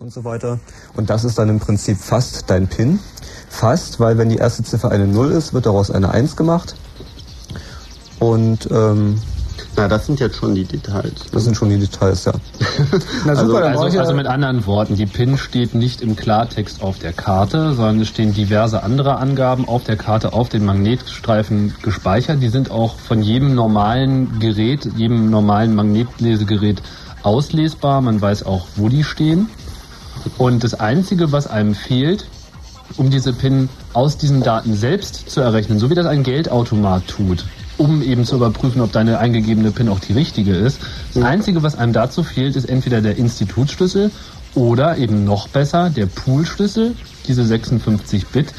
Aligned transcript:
und 0.00 0.12
so 0.12 0.24
weiter. 0.24 0.58
Und 0.96 1.10
das 1.10 1.24
ist 1.24 1.38
dann 1.38 1.48
im 1.48 1.60
Prinzip 1.60 1.98
fast 1.98 2.48
dein 2.48 2.68
PIN. 2.68 2.98
Fast, 3.48 4.00
weil 4.00 4.16
wenn 4.16 4.30
die 4.30 4.36
erste 4.36 4.62
Ziffer 4.62 4.90
eine 4.90 5.06
0 5.06 5.30
ist, 5.32 5.52
wird 5.52 5.66
daraus 5.66 5.90
eine 5.90 6.10
1 6.10 6.36
gemacht. 6.36 6.74
Und 8.18 8.68
ähm, 8.70 9.20
na, 9.76 9.88
das 9.88 10.06
sind 10.06 10.18
jetzt 10.18 10.36
schon 10.36 10.54
die 10.54 10.64
Details. 10.64 11.26
Das 11.32 11.44
sind 11.44 11.56
schon 11.56 11.68
die 11.68 11.78
Details, 11.78 12.24
ja. 12.24 12.32
Na 13.26 13.36
super, 13.36 13.62
also, 13.64 13.82
also, 13.82 13.98
also, 13.98 14.14
mit 14.14 14.26
anderen 14.26 14.66
Worten, 14.66 14.96
die 14.96 15.06
PIN 15.06 15.36
steht 15.36 15.74
nicht 15.74 16.00
im 16.00 16.16
Klartext 16.16 16.82
auf 16.82 16.98
der 16.98 17.12
Karte, 17.12 17.74
sondern 17.74 18.00
es 18.00 18.08
stehen 18.08 18.32
diverse 18.32 18.82
andere 18.82 19.16
Angaben 19.16 19.68
auf 19.68 19.84
der 19.84 19.96
Karte 19.96 20.32
auf 20.32 20.48
den 20.48 20.64
Magnetstreifen 20.64 21.74
gespeichert. 21.82 22.42
Die 22.42 22.48
sind 22.48 22.70
auch 22.70 22.98
von 22.98 23.22
jedem 23.22 23.54
normalen 23.54 24.38
Gerät, 24.38 24.88
jedem 24.96 25.28
normalen 25.28 25.74
Magnetlesegerät 25.74 26.82
auslesbar. 27.22 28.00
Man 28.00 28.20
weiß 28.20 28.44
auch, 28.44 28.66
wo 28.76 28.88
die 28.88 29.04
stehen. 29.04 29.48
Und 30.38 30.64
das 30.64 30.74
Einzige, 30.74 31.32
was 31.32 31.46
einem 31.46 31.74
fehlt, 31.74 32.26
um 32.96 33.10
diese 33.10 33.32
PIN 33.32 33.68
aus 33.92 34.16
diesen 34.16 34.42
Daten 34.42 34.74
selbst 34.74 35.30
zu 35.30 35.40
errechnen, 35.40 35.78
so 35.78 35.90
wie 35.90 35.94
das 35.94 36.06
ein 36.06 36.22
Geldautomat 36.22 37.06
tut, 37.06 37.44
um 37.78 38.02
eben 38.02 38.24
zu 38.24 38.36
überprüfen, 38.36 38.80
ob 38.80 38.92
deine 38.92 39.18
eingegebene 39.18 39.70
PIN 39.70 39.88
auch 39.88 40.00
die 40.00 40.12
richtige 40.12 40.54
ist. 40.54 40.80
Das 41.14 41.22
Einzige, 41.22 41.62
was 41.62 41.78
einem 41.78 41.92
dazu 41.92 42.22
fehlt, 42.22 42.56
ist 42.56 42.68
entweder 42.68 43.00
der 43.00 43.16
Institutsschlüssel 43.16 44.10
oder 44.54 44.98
eben 44.98 45.24
noch 45.24 45.48
besser 45.48 45.90
der 45.90 46.06
Poolschlüssel, 46.06 46.94
diese 47.26 47.44
56 47.44 48.26
Bit. 48.26 48.52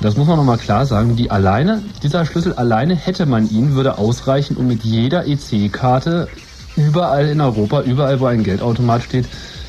Das 0.00 0.16
muss 0.16 0.26
man 0.26 0.36
nochmal 0.36 0.58
klar 0.58 0.86
sagen, 0.86 1.16
die 1.16 1.30
alleine, 1.30 1.82
dieser 2.02 2.24
Schlüssel 2.24 2.54
alleine 2.54 2.94
hätte 2.94 3.26
man 3.26 3.50
ihn, 3.50 3.74
würde 3.74 3.98
ausreichen, 3.98 4.56
um 4.56 4.66
mit 4.66 4.82
jeder 4.82 5.26
EC-Karte 5.26 6.28
überall 6.76 7.28
in 7.28 7.40
Europa, 7.40 7.82
überall 7.82 8.20
wo 8.20 8.26
ein 8.26 8.42
Geldautomat 8.42 9.02
steht, 9.02 9.26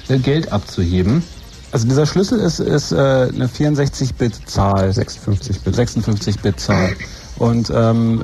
Geld 0.07 0.51
abzuheben. 0.51 1.23
Also 1.71 1.87
dieser 1.87 2.05
Schlüssel 2.05 2.39
ist, 2.39 2.59
ist 2.59 2.91
äh, 2.91 2.95
eine 2.95 3.47
64-Bit-Zahl, 3.47 4.89
56-Bit. 4.89 5.75
56-Bit-Zahl. 5.75 6.95
Und 7.37 7.71
ähm, 7.73 8.21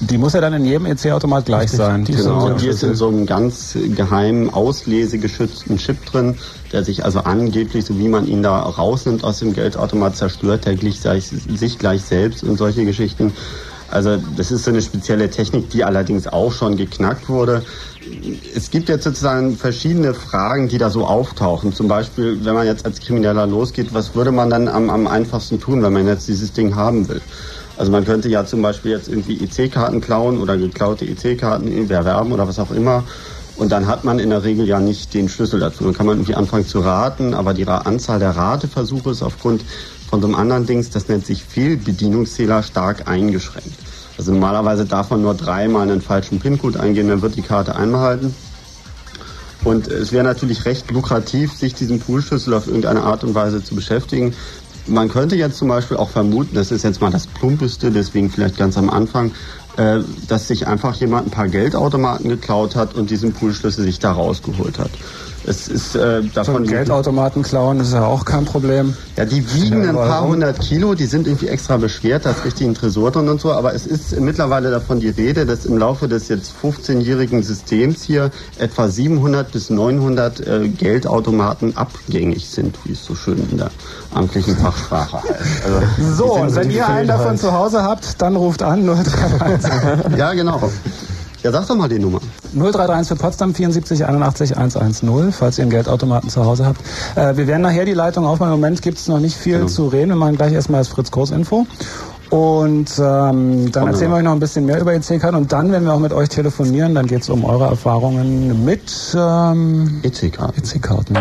die 0.00 0.18
muss 0.18 0.32
ja 0.32 0.40
dann 0.40 0.52
in 0.52 0.64
jedem 0.64 0.86
EC-Automat 0.86 1.44
gleich 1.44 1.62
Richtig. 1.62 1.78
sein. 1.78 2.04
Die 2.04 2.12
genau, 2.12 2.50
die 2.54 2.66
ist 2.66 2.82
in 2.82 2.94
so 2.94 3.08
einem 3.08 3.26
ganz 3.26 3.76
geheimen, 3.94 4.50
auslesegeschützten 4.50 5.76
Chip 5.78 6.04
drin, 6.06 6.36
der 6.72 6.84
sich 6.84 7.04
also 7.04 7.20
angeblich, 7.20 7.84
so 7.84 7.98
wie 7.98 8.08
man 8.08 8.26
ihn 8.26 8.42
da 8.42 8.60
rausnimmt 8.60 9.22
aus 9.22 9.38
dem 9.38 9.52
Geldautomat, 9.52 10.16
zerstört 10.16 10.66
der 10.66 10.76
sich 10.76 11.78
gleich 11.78 12.02
selbst 12.02 12.42
und 12.42 12.56
solche 12.56 12.84
Geschichten. 12.84 13.32
Also 13.92 14.16
das 14.36 14.50
ist 14.50 14.64
so 14.64 14.70
eine 14.70 14.80
spezielle 14.80 15.28
Technik, 15.28 15.68
die 15.70 15.84
allerdings 15.84 16.26
auch 16.26 16.50
schon 16.50 16.76
geknackt 16.76 17.28
wurde. 17.28 17.62
Es 18.56 18.70
gibt 18.70 18.88
jetzt 18.88 19.04
sozusagen 19.04 19.56
verschiedene 19.56 20.14
Fragen, 20.14 20.68
die 20.68 20.78
da 20.78 20.88
so 20.88 21.06
auftauchen. 21.06 21.74
Zum 21.74 21.88
Beispiel, 21.88 22.42
wenn 22.42 22.54
man 22.54 22.66
jetzt 22.66 22.86
als 22.86 23.00
Krimineller 23.00 23.46
losgeht, 23.46 23.92
was 23.92 24.14
würde 24.14 24.32
man 24.32 24.48
dann 24.48 24.66
am, 24.68 24.88
am 24.88 25.06
einfachsten 25.06 25.60
tun, 25.60 25.82
wenn 25.82 25.92
man 25.92 26.06
jetzt 26.06 26.26
dieses 26.26 26.52
Ding 26.52 26.74
haben 26.74 27.08
will? 27.08 27.20
Also 27.76 27.92
man 27.92 28.04
könnte 28.04 28.28
ja 28.28 28.46
zum 28.46 28.62
Beispiel 28.62 28.92
jetzt 28.92 29.08
irgendwie 29.08 29.44
EC-Karten 29.44 30.00
klauen 30.00 30.40
oder 30.40 30.56
geklaute 30.56 31.04
EC-Karten 31.04 31.90
erwerben 31.90 32.32
oder 32.32 32.48
was 32.48 32.58
auch 32.58 32.70
immer. 32.70 33.04
Und 33.56 33.72
dann 33.72 33.86
hat 33.86 34.04
man 34.04 34.18
in 34.18 34.30
der 34.30 34.42
Regel 34.42 34.66
ja 34.66 34.80
nicht 34.80 35.12
den 35.12 35.28
Schlüssel 35.28 35.60
dazu. 35.60 35.84
Dann 35.84 35.92
kann 35.92 36.06
man 36.06 36.16
irgendwie 36.16 36.34
anfangen 36.34 36.66
zu 36.66 36.80
raten, 36.80 37.34
aber 37.34 37.52
die 37.52 37.66
Anzahl 37.66 38.18
der 38.18 38.30
Rateversuche 38.30 39.10
ist 39.10 39.22
aufgrund 39.22 39.62
von 40.12 40.20
so 40.20 40.28
anderen 40.28 40.66
Dings, 40.66 40.90
das 40.90 41.08
nennt 41.08 41.24
sich 41.24 41.42
Fehlbedienungszähler, 41.42 42.62
stark 42.62 43.08
eingeschränkt. 43.08 43.78
Also 44.18 44.30
normalerweise 44.30 44.84
darf 44.84 45.08
man 45.08 45.22
nur 45.22 45.32
dreimal 45.32 45.90
einen 45.90 46.02
falschen 46.02 46.38
PIN-Code 46.38 46.78
eingeben, 46.78 47.08
dann 47.08 47.22
wird 47.22 47.36
die 47.36 47.40
Karte 47.40 47.76
einbehalten. 47.76 48.34
Und 49.64 49.88
es 49.88 50.12
wäre 50.12 50.22
natürlich 50.22 50.66
recht 50.66 50.90
lukrativ, 50.90 51.54
sich 51.54 51.72
diesen 51.72 51.98
Poolschlüssel 51.98 52.52
auf 52.52 52.66
irgendeine 52.66 53.04
Art 53.04 53.24
und 53.24 53.34
Weise 53.34 53.64
zu 53.64 53.74
beschäftigen. 53.74 54.34
Man 54.86 55.08
könnte 55.08 55.34
jetzt 55.34 55.56
zum 55.56 55.68
Beispiel 55.68 55.96
auch 55.96 56.10
vermuten, 56.10 56.54
das 56.54 56.72
ist 56.72 56.84
jetzt 56.84 57.00
mal 57.00 57.10
das 57.10 57.26
Plumpeste, 57.26 57.90
deswegen 57.90 58.28
vielleicht 58.28 58.58
ganz 58.58 58.76
am 58.76 58.90
Anfang, 58.90 59.30
äh, 59.78 60.00
dass 60.28 60.46
sich 60.46 60.66
einfach 60.66 60.94
jemand 60.96 61.28
ein 61.28 61.30
paar 61.30 61.48
Geldautomaten 61.48 62.28
geklaut 62.28 62.76
hat 62.76 62.94
und 62.96 63.08
diesen 63.08 63.32
Poolschlüssel 63.32 63.82
sich 63.82 63.98
da 63.98 64.12
rausgeholt 64.12 64.78
hat. 64.78 64.90
Es 65.44 65.68
ist 65.68 65.96
äh, 65.96 66.22
davon. 66.34 66.64
So 66.64 66.70
Geldautomaten 66.70 67.42
klauen 67.42 67.80
ist 67.80 67.92
ja 67.92 68.04
auch 68.04 68.24
kein 68.24 68.44
Problem. 68.44 68.94
Ja, 69.16 69.24
die 69.24 69.52
wiegen 69.54 69.88
ein 69.88 69.94
paar 69.94 70.26
hundert 70.26 70.60
Kilo, 70.60 70.94
die 70.94 71.06
sind 71.06 71.26
irgendwie 71.26 71.48
extra 71.48 71.76
beschwert, 71.76 72.26
da 72.26 72.30
ist 72.30 72.44
richtig 72.44 72.66
ein 72.66 72.74
Tresor 72.74 73.10
drin 73.10 73.28
und 73.28 73.40
so, 73.40 73.52
aber 73.52 73.74
es 73.74 73.86
ist 73.86 74.18
mittlerweile 74.20 74.70
davon 74.70 75.00
die 75.00 75.08
Rede, 75.08 75.44
dass 75.44 75.64
im 75.64 75.76
Laufe 75.76 76.08
des 76.08 76.28
jetzt 76.28 76.52
15-jährigen 76.62 77.42
Systems 77.42 78.02
hier 78.02 78.30
etwa 78.58 78.88
700 78.88 79.50
bis 79.50 79.70
900 79.70 80.46
äh, 80.46 80.68
Geldautomaten 80.68 81.76
abgängig 81.76 82.48
sind, 82.48 82.78
wie 82.84 82.92
es 82.92 83.04
so 83.04 83.14
schön 83.14 83.46
in 83.50 83.58
der 83.58 83.70
amtlichen 84.14 84.56
Fachsprache 84.56 85.22
heißt. 85.22 85.64
Also, 85.64 86.14
so, 86.14 86.34
und 86.34 86.54
wenn 86.54 86.70
ihr 86.70 86.88
einen 86.88 87.08
davon 87.08 87.26
halt 87.30 87.40
zu 87.40 87.52
Hause 87.52 87.82
habt, 87.82 88.22
dann 88.22 88.36
ruft 88.36 88.62
an 88.62 88.88
031. 88.88 89.72
ja, 90.16 90.32
genau. 90.34 90.70
Ja, 91.42 91.50
sag 91.50 91.66
doch 91.66 91.74
mal 91.74 91.88
die 91.88 91.98
Nummer. 91.98 92.20
0331 92.54 93.08
für 93.08 93.16
Potsdam 93.16 93.54
74 93.54 94.06
81 94.06 94.56
110, 94.56 95.32
falls 95.32 95.58
ihr 95.58 95.62
einen 95.62 95.70
Geldautomaten 95.70 96.30
zu 96.30 96.44
Hause 96.44 96.66
habt. 96.66 96.80
Äh, 97.16 97.36
wir 97.36 97.46
werden 97.46 97.62
nachher 97.62 97.84
die 97.84 97.94
Leitung 97.94 98.24
aufmachen. 98.26 98.54
Im 98.54 98.60
Moment 98.60 98.80
gibt 98.82 98.98
es 98.98 99.08
noch 99.08 99.18
nicht 99.18 99.36
viel 99.36 99.58
genau. 99.58 99.68
zu 99.68 99.88
reden. 99.88 100.10
Wir 100.10 100.16
machen 100.16 100.36
gleich 100.36 100.52
erstmal 100.52 100.80
das 100.80 100.88
Fritz-Kurs-Info. 100.88 101.66
Und 102.30 102.90
ähm, 102.98 103.70
dann 103.72 103.88
erzählen 103.88 104.10
wir 104.10 104.16
euch 104.16 104.22
noch 104.22 104.32
ein 104.32 104.40
bisschen 104.40 104.64
mehr 104.64 104.80
über 104.80 104.94
EC-Karten 104.94 105.36
und 105.36 105.52
dann, 105.52 105.70
wenn 105.70 105.84
wir 105.84 105.92
auch 105.92 105.98
mit 105.98 106.14
euch 106.14 106.30
telefonieren, 106.30 106.94
dann 106.94 107.06
geht 107.06 107.20
es 107.22 107.28
um 107.28 107.44
eure 107.44 107.66
Erfahrungen 107.66 108.64
mit 108.64 109.14
ähm, 109.14 110.00
EC-Karten. 110.02 110.62
EC-Karten. 110.62 111.18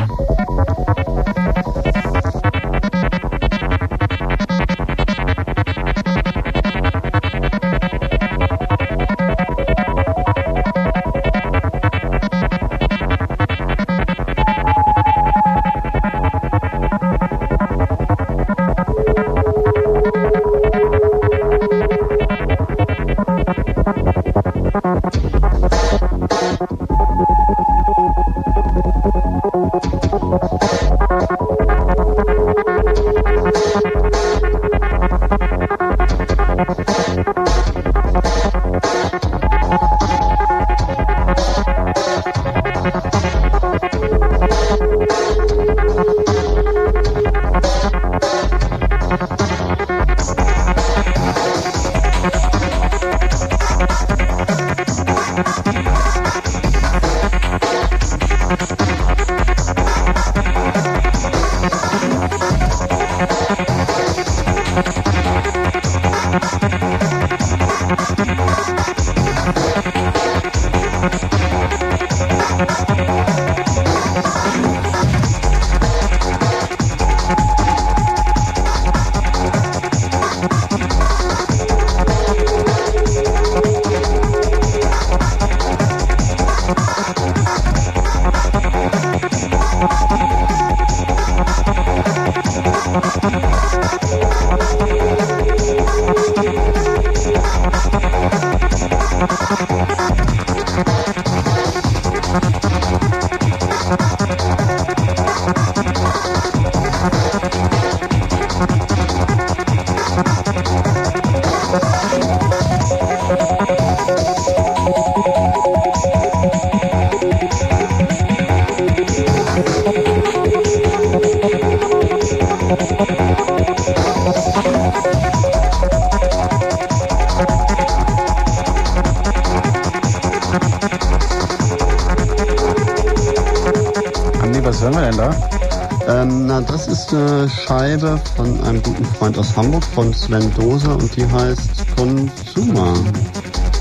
Von 140.12 140.13
Sven 140.13 140.54
Dose, 140.56 140.90
und 140.90 141.16
die 141.16 141.25
heißt 141.25 141.96
Consumer. 141.96 142.94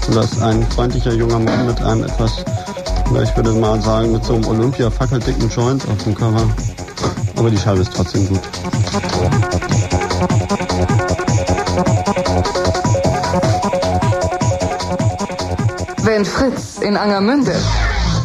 Und 0.09 0.17
das 0.17 0.32
ist 0.32 0.43
ein 0.43 0.67
freundlicher 0.71 1.12
junger 1.12 1.38
Mann 1.38 1.67
mit 1.67 1.81
einem 1.82 2.05
etwas, 2.05 2.44
ich 3.23 3.37
würde 3.37 3.53
mal 3.53 3.81
sagen, 3.81 4.12
mit 4.12 4.25
so 4.25 4.35
einem 4.35 4.47
Olympia-fackeldicken 4.47 5.49
Joint 5.50 5.87
auf 5.88 6.03
dem 6.05 6.15
Cover. 6.15 6.43
Aber 7.37 7.50
die 7.50 7.59
Scheibe 7.59 7.81
ist 7.81 7.93
trotzdem 7.94 8.29
gut. 8.29 8.41
Wenn 16.03 16.25
Fritz 16.25 16.79
in 16.81 16.97
Angermünde, 16.97 17.55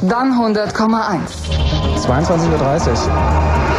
dann 0.02 0.34
100,1. 0.34 1.20
22.30 2.06 2.90
Uhr. 2.90 3.75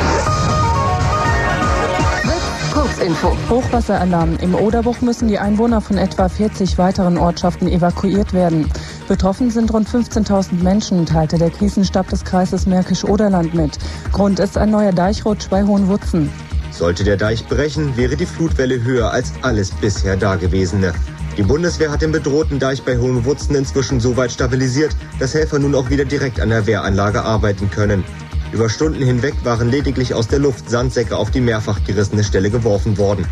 Kurzinfo. 3.06 3.36
Hochwasseralarm. 3.48 4.36
Im 4.40 4.54
Oderbruch 4.56 5.00
müssen 5.00 5.28
die 5.28 5.38
Einwohner 5.38 5.80
von 5.80 5.96
etwa 5.96 6.28
40 6.28 6.76
weiteren 6.76 7.18
Ortschaften 7.18 7.68
evakuiert 7.68 8.32
werden. 8.32 8.68
Betroffen 9.06 9.50
sind 9.50 9.72
rund 9.72 9.88
15.000 9.88 10.62
Menschen, 10.62 11.06
teilte 11.06 11.38
der 11.38 11.50
Krisenstab 11.50 12.08
des 12.08 12.24
Kreises 12.24 12.66
Märkisch-Oderland 12.66 13.54
mit. 13.54 13.78
Grund 14.12 14.40
ist 14.40 14.58
ein 14.58 14.70
neuer 14.70 14.92
Deichrutsch 14.92 15.48
bei 15.48 15.62
Hohenwutzen. 15.62 16.32
Sollte 16.72 17.04
der 17.04 17.16
Deich 17.16 17.46
brechen, 17.46 17.96
wäre 17.96 18.16
die 18.16 18.26
Flutwelle 18.26 18.82
höher 18.82 19.12
als 19.12 19.32
alles 19.42 19.70
bisher 19.70 20.16
Dagewesene. 20.16 20.92
Die 21.36 21.44
Bundeswehr 21.44 21.92
hat 21.92 22.02
den 22.02 22.12
bedrohten 22.12 22.58
Deich 22.58 22.82
bei 22.82 22.98
Hohenwutzen 22.98 23.54
inzwischen 23.54 24.00
so 24.00 24.16
weit 24.16 24.32
stabilisiert, 24.32 24.96
dass 25.20 25.34
Helfer 25.34 25.58
nun 25.58 25.74
auch 25.74 25.90
wieder 25.90 26.04
direkt 26.04 26.40
an 26.40 26.48
der 26.48 26.66
Wehranlage 26.66 27.22
arbeiten 27.22 27.70
können. 27.70 28.04
Über 28.52 28.68
Stunden 28.68 29.02
hinweg 29.02 29.34
waren 29.44 29.70
lediglich 29.70 30.14
aus 30.14 30.28
der 30.28 30.38
Luft 30.38 30.70
Sandsäcke 30.70 31.16
auf 31.16 31.30
die 31.30 31.40
mehrfach 31.40 31.82
gerissene 31.84 32.24
Stelle 32.24 32.50
geworfen 32.50 32.96
worden. 32.96 33.26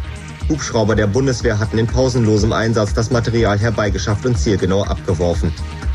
Hubschrauber 0.49 0.95
der 0.95 1.07
Bundeswehr 1.07 1.59
hatten 1.59 1.79
in 1.79 1.87
pausenlosem 1.87 2.53
Einsatz 2.53 2.93
das 2.93 3.11
Material 3.11 3.59
herbeigeschafft 3.59 4.27
und 4.27 4.39
zielgenau 4.39 4.83
abgeworfen. 4.83 5.53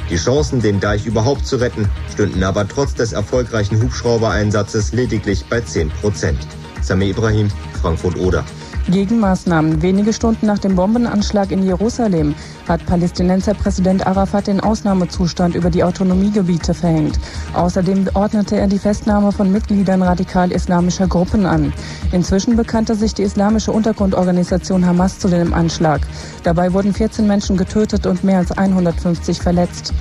Die 0.09 0.15
Chancen, 0.15 0.61
den 0.61 0.79
Deich 0.79 1.05
überhaupt 1.05 1.45
zu 1.45 1.57
retten, 1.57 1.87
stünden 2.11 2.43
aber 2.43 2.67
trotz 2.67 2.95
des 2.95 3.13
erfolgreichen 3.13 3.79
Hubschraubereinsatzes 3.81 4.91
lediglich 4.93 5.45
bei 5.45 5.61
10 5.61 5.89
Prozent. 5.89 6.39
Sami 6.81 7.09
Ibrahim, 7.09 7.49
Frankfurt-Oder. 7.79 8.43
Gegenmaßnahmen. 8.89 9.81
Wenige 9.81 10.13
Stunden 10.13 10.45
nach 10.45 10.59
dem 10.59 10.75
Bombenanschlag 10.75 11.51
in 11.51 11.63
Jerusalem 11.63 12.35
hat 12.67 12.85
Palästinenser 12.85 13.53
Präsident 13.53 14.05
Arafat 14.05 14.47
den 14.47 14.59
Ausnahmezustand 14.59 15.55
über 15.55 15.69
die 15.69 15.83
Autonomiegebiete 15.83 16.73
verhängt. 16.73 17.19
Außerdem 17.53 18.07
ordnete 18.13 18.57
er 18.57 18.67
die 18.67 18.79
Festnahme 18.79 19.31
von 19.31 19.51
Mitgliedern 19.51 20.01
radikal-islamischer 20.01 21.07
Gruppen 21.07 21.45
an. 21.45 21.73
Inzwischen 22.11 22.55
bekannte 22.55 22.95
sich 22.95 23.13
die 23.13 23.23
islamische 23.23 23.71
Untergrundorganisation 23.71 24.85
Hamas 24.85 25.19
zu 25.19 25.27
dem 25.27 25.53
Anschlag. 25.53 26.01
Dabei 26.43 26.73
wurden 26.73 26.93
14 26.93 27.27
Menschen 27.27 27.57
getötet 27.57 28.05
und 28.05 28.23
mehr 28.23 28.39
als 28.39 28.51
150 28.51 29.39
verletzt. 29.39 29.93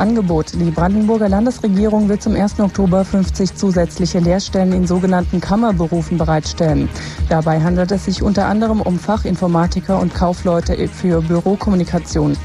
Angebot. 0.00 0.52
Die 0.54 0.70
Brandenburger 0.70 1.28
Landesregierung 1.28 2.08
will 2.08 2.18
zum 2.18 2.34
1. 2.34 2.58
Oktober 2.58 3.04
50 3.04 3.54
zusätzliche 3.54 4.18
Lehrstellen 4.18 4.72
in 4.72 4.86
sogenannten 4.86 5.40
Kammerberufen 5.40 6.18
bereitstellen. 6.18 6.88
Dabei 7.28 7.60
handelt 7.60 7.92
es 7.92 8.06
sich 8.06 8.22
unter 8.22 8.46
anderem 8.46 8.80
um 8.80 8.98
Fachinformatiker 8.98 10.00
und 10.00 10.14
Kaufleute 10.14 10.88
für 10.88 11.20
Bürokommunikation. 11.20 12.36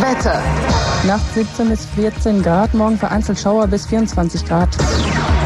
Wetter. 0.00 0.40
Nacht 1.06 1.34
17 1.34 1.68
bis 1.68 1.84
14 1.96 2.42
Grad, 2.42 2.74
morgen 2.74 2.96
vereinzelt 2.96 3.38
Schauer 3.38 3.66
bis 3.66 3.86
24 3.86 4.44
Grad. 4.44 4.68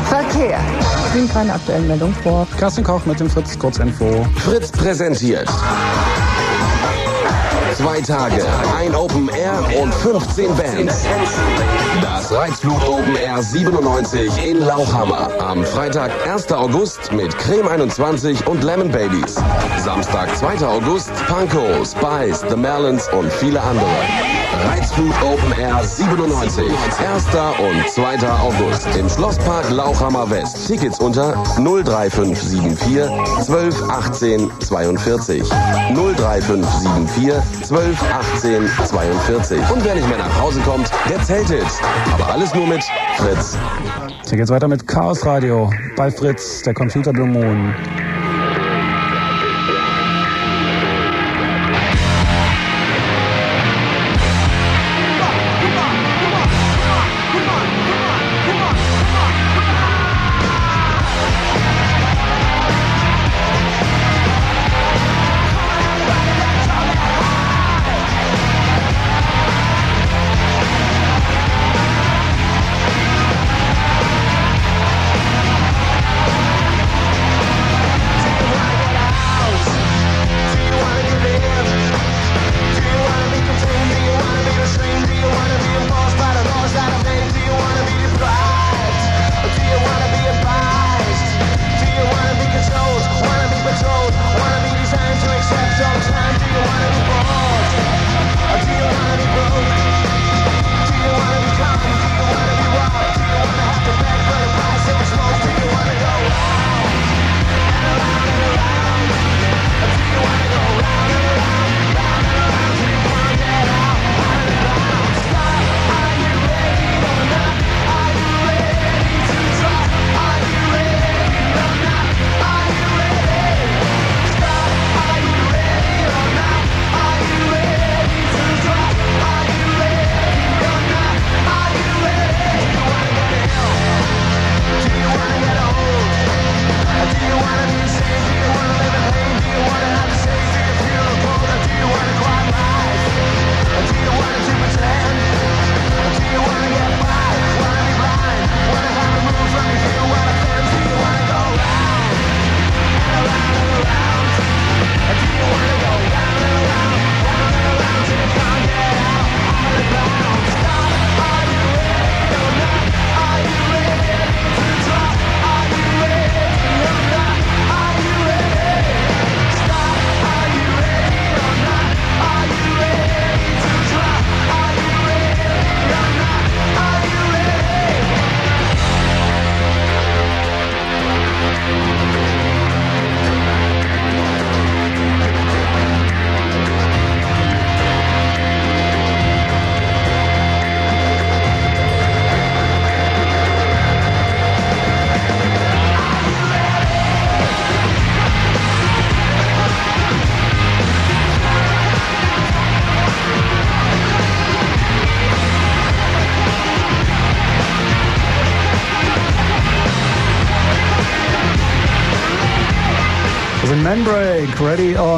Verkehr. 0.08 0.60
Liegen 1.14 1.28
keine 1.28 1.54
aktuellen 1.54 1.88
Meldungen 1.88 2.14
vor. 2.22 2.46
Carsten 2.58 2.84
Koch 2.84 3.04
mit 3.06 3.18
dem 3.18 3.28
Fritz 3.28 3.58
Kurzinfo. 3.58 4.24
Fritz 4.36 4.70
präsentiert. 4.70 5.48
Zwei 7.76 8.00
Tage, 8.00 8.42
ein 8.74 8.94
Open 8.94 9.28
Air 9.28 9.62
und 9.82 9.94
15 9.94 10.56
Bands. 10.56 11.04
Das 12.02 12.30
Reizflut 12.30 12.82
Open 12.86 13.16
Air 13.16 13.42
97 13.42 14.44
in 14.44 14.58
Lauchhammer. 14.58 15.30
Am 15.40 15.64
Freitag, 15.64 16.10
1. 16.28 16.52
August 16.52 17.12
mit 17.12 17.36
Creme 17.38 17.68
21 17.68 18.46
und 18.46 18.62
Lemon 18.62 18.90
Babies. 18.90 19.36
Samstag, 19.78 20.34
2. 20.36 20.66
August, 20.66 21.10
Panko, 21.26 21.84
Spice, 21.84 22.44
The 22.48 22.56
Melons 22.56 23.08
und 23.12 23.32
viele 23.32 23.60
andere. 23.60 23.86
Reizflut 24.64 25.14
Open 25.22 25.52
Air 25.58 25.84
97. 25.84 26.64
1. 26.64 27.24
und 27.58 27.90
2. 27.90 28.28
August 28.30 28.88
im 28.98 29.08
Schlosspark 29.08 29.70
Lauchhammer 29.70 30.28
West. 30.30 30.66
Tickets 30.66 30.98
unter 30.98 31.32
03574 31.56 33.44
12 33.44 33.82
18 33.90 34.50
42. 34.60 35.42
03574 35.94 37.34
12 37.64 38.02
18 38.34 38.70
42. 38.86 39.70
Und 39.70 39.84
wer 39.84 39.94
nicht 39.94 40.08
mehr 40.08 40.18
nach 40.18 40.40
Hause 40.40 40.60
kommt, 40.60 40.90
der 41.08 41.22
zeltet. 41.22 41.66
Aber 42.12 42.32
alles 42.32 42.54
nur 42.54 42.66
mit 42.66 42.82
Fritz. 43.16 43.56
Hier 44.28 44.38
geht's 44.38 44.50
weiter 44.50 44.68
mit 44.68 44.86
Chaos 44.86 45.24
Radio 45.24 45.70
bei 45.96 46.10
Fritz, 46.10 46.62
der 46.62 46.74
Computer 46.74 47.12
Blue 47.12 47.28
Moon. 47.28 47.74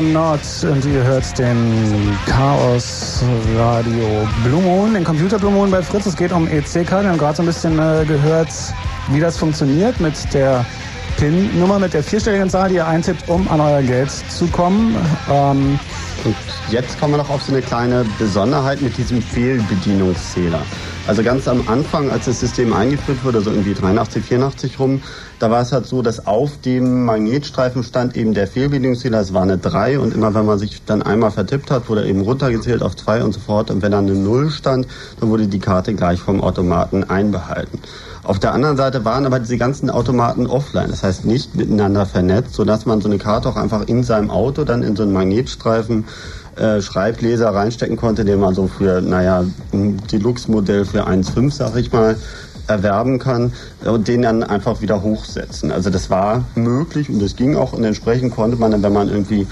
Not 0.00 0.40
und 0.62 0.84
ihr 0.84 1.02
hört 1.02 1.38
den 1.38 2.16
Chaos 2.26 3.22
Radio 3.56 4.26
Blue 4.44 4.62
Moon, 4.62 4.94
den 4.94 5.02
Computer 5.02 5.38
Blue 5.38 5.50
Moon 5.50 5.70
bei 5.70 5.82
Fritz. 5.82 6.06
Es 6.06 6.16
geht 6.16 6.32
um 6.32 6.46
EC-Karten. 6.46 7.04
Wir 7.04 7.10
haben 7.10 7.18
gerade 7.18 7.36
so 7.36 7.42
ein 7.42 7.46
bisschen 7.46 7.78
äh, 7.78 8.04
gehört, 8.06 8.48
wie 9.10 9.20
das 9.20 9.36
funktioniert 9.36 9.98
mit 10.00 10.14
der 10.32 10.64
PIN-Nummer, 11.16 11.78
mit 11.78 11.94
der 11.94 12.02
vierstelligen 12.02 12.48
Zahl, 12.48 12.68
die 12.68 12.76
ihr 12.76 12.86
eintippt, 12.86 13.28
um 13.28 13.48
an 13.48 13.60
euer 13.60 13.82
Geld 13.82 14.10
zu 14.10 14.46
kommen. 14.46 14.94
Ähm, 15.30 15.78
und 16.24 16.36
jetzt 16.70 16.98
kommen 17.00 17.14
wir 17.14 17.18
noch 17.18 17.30
auf 17.30 17.42
so 17.42 17.52
eine 17.52 17.62
kleine 17.62 18.04
Besonderheit 18.18 18.80
mit 18.80 18.96
diesem 18.96 19.20
Fehlbedienungszähler. 19.20 20.62
Also 21.06 21.22
ganz 21.22 21.48
am 21.48 21.66
Anfang, 21.68 22.10
als 22.10 22.26
das 22.26 22.40
System 22.40 22.72
eingeführt 22.72 23.24
wurde, 23.24 23.40
so 23.40 23.50
irgendwie 23.50 23.74
83, 23.74 24.24
84 24.24 24.78
rum, 24.78 25.02
da 25.38 25.50
war 25.50 25.62
es 25.62 25.72
halt 25.72 25.86
so, 25.86 26.02
dass 26.02 26.26
auf 26.26 26.60
dem 26.60 27.04
Magnetstreifen 27.04 27.82
stand 27.84 28.16
eben 28.16 28.34
der 28.34 28.46
Fehlbedienungszähler, 28.46 29.20
es 29.20 29.32
war 29.32 29.42
eine 29.42 29.58
3 29.58 29.98
und 29.98 30.14
immer 30.14 30.34
wenn 30.34 30.46
man 30.46 30.58
sich 30.58 30.82
dann 30.84 31.02
einmal 31.02 31.30
vertippt 31.30 31.70
hat, 31.70 31.88
wurde 31.88 32.06
eben 32.06 32.22
runtergezählt 32.22 32.82
auf 32.82 32.96
2 32.96 33.24
und 33.24 33.32
so 33.32 33.40
fort 33.40 33.70
und 33.70 33.82
wenn 33.82 33.92
dann 33.92 34.06
eine 34.06 34.16
0 34.16 34.50
stand, 34.50 34.86
dann 35.20 35.28
wurde 35.28 35.46
die 35.46 35.58
Karte 35.58 35.94
gleich 35.94 36.20
vom 36.20 36.40
Automaten 36.40 37.04
einbehalten. 37.04 37.78
Auf 38.24 38.38
der 38.38 38.52
anderen 38.52 38.76
Seite 38.76 39.04
waren 39.04 39.24
aber 39.24 39.38
diese 39.38 39.56
ganzen 39.56 39.88
Automaten 39.88 40.46
offline, 40.46 40.90
das 40.90 41.02
heißt 41.02 41.24
nicht 41.24 41.54
miteinander 41.54 42.04
vernetzt, 42.04 42.54
sodass 42.54 42.84
man 42.84 43.00
so 43.00 43.08
eine 43.08 43.18
Karte 43.18 43.48
auch 43.48 43.56
einfach 43.56 43.86
in 43.86 44.02
seinem 44.02 44.30
Auto 44.30 44.64
dann 44.64 44.82
in 44.82 44.96
so 44.96 45.04
einen 45.04 45.12
Magnetstreifen 45.12 46.04
äh, 46.56 46.82
Schreibleser 46.82 47.54
reinstecken 47.54 47.96
konnte, 47.96 48.24
den 48.24 48.40
man 48.40 48.54
so 48.54 48.66
für, 48.66 49.00
naja, 49.00 49.44
ein 49.72 49.96
Deluxe-Modell 50.10 50.84
für 50.84 51.06
1,5, 51.06 51.52
sag 51.52 51.76
ich 51.76 51.92
mal, 51.92 52.16
erwerben 52.68 53.18
kann 53.18 53.52
und 53.84 54.08
den 54.08 54.22
dann 54.22 54.42
einfach 54.42 54.80
wieder 54.80 55.02
hochsetzen. 55.02 55.72
Also 55.72 55.90
das 55.90 56.10
war 56.10 56.44
möglich 56.54 57.08
und 57.08 57.20
das 57.20 57.36
ging 57.36 57.56
auch 57.56 57.72
und 57.72 57.84
entsprechend 57.84 58.34
konnte 58.34 58.56
man 58.56 58.70
dann, 58.70 58.82
wenn 58.82 58.92
man 58.92 59.08
irgendwie 59.08 59.46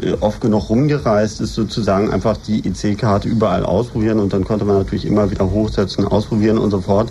äh, 0.00 0.12
oft 0.20 0.40
genug 0.40 0.68
rumgereist 0.68 1.40
ist, 1.40 1.54
sozusagen 1.54 2.10
einfach 2.10 2.36
die 2.36 2.66
IC-Karte 2.66 3.28
überall 3.28 3.64
ausprobieren 3.64 4.20
und 4.20 4.32
dann 4.32 4.44
konnte 4.44 4.64
man 4.64 4.76
natürlich 4.76 5.06
immer 5.06 5.30
wieder 5.30 5.50
hochsetzen, 5.50 6.06
ausprobieren 6.06 6.58
und 6.58 6.70
so 6.70 6.80
fort. 6.80 7.10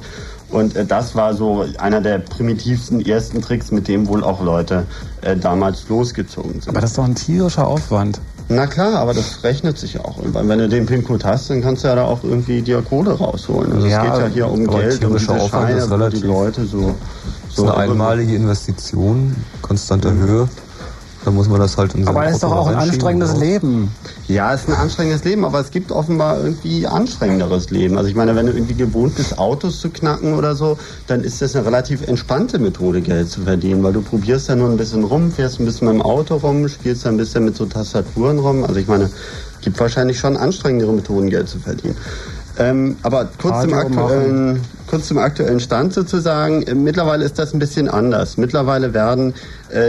Und 0.49 0.75
äh, 0.75 0.85
das 0.85 1.15
war 1.15 1.33
so 1.33 1.65
einer 1.77 2.01
der 2.01 2.19
primitivsten 2.19 3.05
ersten 3.05 3.41
Tricks, 3.41 3.71
mit 3.71 3.87
dem 3.87 4.07
wohl 4.07 4.23
auch 4.23 4.41
Leute 4.41 4.85
äh, 5.21 5.35
damals 5.35 5.89
losgezogen 5.89 6.61
sind. 6.61 6.69
Aber 6.69 6.81
das 6.81 6.91
ist 6.91 6.97
doch 6.97 7.05
ein 7.05 7.15
tierischer 7.15 7.67
Aufwand. 7.67 8.19
Na 8.49 8.67
klar, 8.67 8.95
aber 8.95 9.13
das 9.13 9.43
rechnet 9.43 9.77
sich 9.77 9.99
auch. 9.99 10.19
Weil 10.23 10.47
wenn 10.47 10.59
du 10.59 10.69
den 10.69 10.85
PIN-Code 10.85 11.25
hast, 11.25 11.49
dann 11.49 11.61
kannst 11.61 11.83
du 11.83 11.89
ja 11.89 11.95
da 11.95 12.05
auch 12.05 12.23
irgendwie 12.23 12.61
die 12.61 12.73
Kohle 12.73 13.11
rausholen. 13.11 13.73
Also 13.73 13.87
ja, 13.87 14.05
es 14.05 14.11
geht 14.11 14.21
ja 14.21 14.27
hier 14.27 14.49
um 14.49 14.67
Geld, 14.67 15.03
um 15.03 15.17
diese 15.17 15.31
Aufwand 15.33 15.69
Scheine, 15.69 15.89
wo 15.89 16.09
die 16.09 16.25
Leute 16.25 16.65
so... 16.65 16.95
so 17.49 17.63
eine 17.63 17.77
einmalige 17.77 18.35
Investition, 18.35 19.35
konstanter 19.61 20.11
mhm. 20.11 20.27
Höhe. 20.27 20.49
Da 21.27 21.31
muss 21.31 21.49
man 21.49 21.59
das 21.59 21.77
halt 21.77 21.93
in 21.93 22.07
Aber 22.07 22.25
es 22.25 22.35
ist 22.35 22.43
doch 22.43 22.53
auch 22.53 22.67
ein 22.67 22.75
anstrengendes 22.75 23.33
raus. 23.33 23.39
Leben. 23.41 23.91
Ja, 24.29 24.53
es 24.53 24.61
ist 24.61 24.69
ein 24.69 24.75
anstrengendes 24.75 25.25
Leben, 25.25 25.43
aber 25.43 25.59
es 25.59 25.71
gibt 25.71 25.91
offenbar 25.91 26.41
irgendwie 26.41 26.87
anstrengenderes 26.87 27.69
Leben. 27.69 27.97
Also 27.97 28.09
ich 28.09 28.15
meine, 28.15 28.33
wenn 28.37 28.45
du 28.45 28.53
irgendwie 28.53 28.75
gewohnt 28.75 29.15
bist, 29.15 29.37
Autos 29.37 29.81
zu 29.81 29.89
knacken 29.89 30.35
oder 30.35 30.55
so, 30.55 30.77
dann 31.07 31.25
ist 31.25 31.41
das 31.41 31.53
eine 31.53 31.65
relativ 31.65 32.07
entspannte 32.07 32.59
Methode, 32.59 33.01
Geld 33.01 33.29
zu 33.29 33.41
verdienen, 33.41 33.83
weil 33.83 33.91
du 33.91 34.01
probierst 34.01 34.47
ja 34.47 34.55
nur 34.55 34.69
ein 34.69 34.77
bisschen 34.77 35.03
rum, 35.03 35.29
fährst 35.29 35.59
ein 35.59 35.65
bisschen 35.65 35.87
mit 35.87 35.95
dem 35.95 36.01
Auto 36.01 36.37
rum, 36.37 36.65
spielst 36.69 37.05
ein 37.05 37.17
bisschen 37.17 37.43
mit 37.43 37.57
so 37.57 37.65
Tastaturen 37.65 38.39
rum. 38.39 38.63
Also 38.63 38.79
ich 38.79 38.87
meine, 38.87 39.09
gibt 39.59 39.77
wahrscheinlich 39.81 40.17
schon 40.17 40.37
anstrengendere 40.37 40.93
Methoden, 40.93 41.29
Geld 41.29 41.49
zu 41.49 41.59
verdienen. 41.59 41.97
Ähm, 42.59 42.95
aber 43.03 43.29
kurz 43.39 43.63
zum, 43.63 43.73
aktuellen, 43.73 44.61
kurz 44.87 45.07
zum 45.07 45.17
aktuellen 45.19 45.59
Stand 45.59 45.93
sozusagen. 45.93 46.63
Äh, 46.63 46.73
mittlerweile 46.73 47.23
ist 47.23 47.37
das 47.37 47.53
ein 47.53 47.59
bisschen 47.59 47.87
anders. 47.87 48.37
Mittlerweile 48.37 48.93
werden 48.93 49.33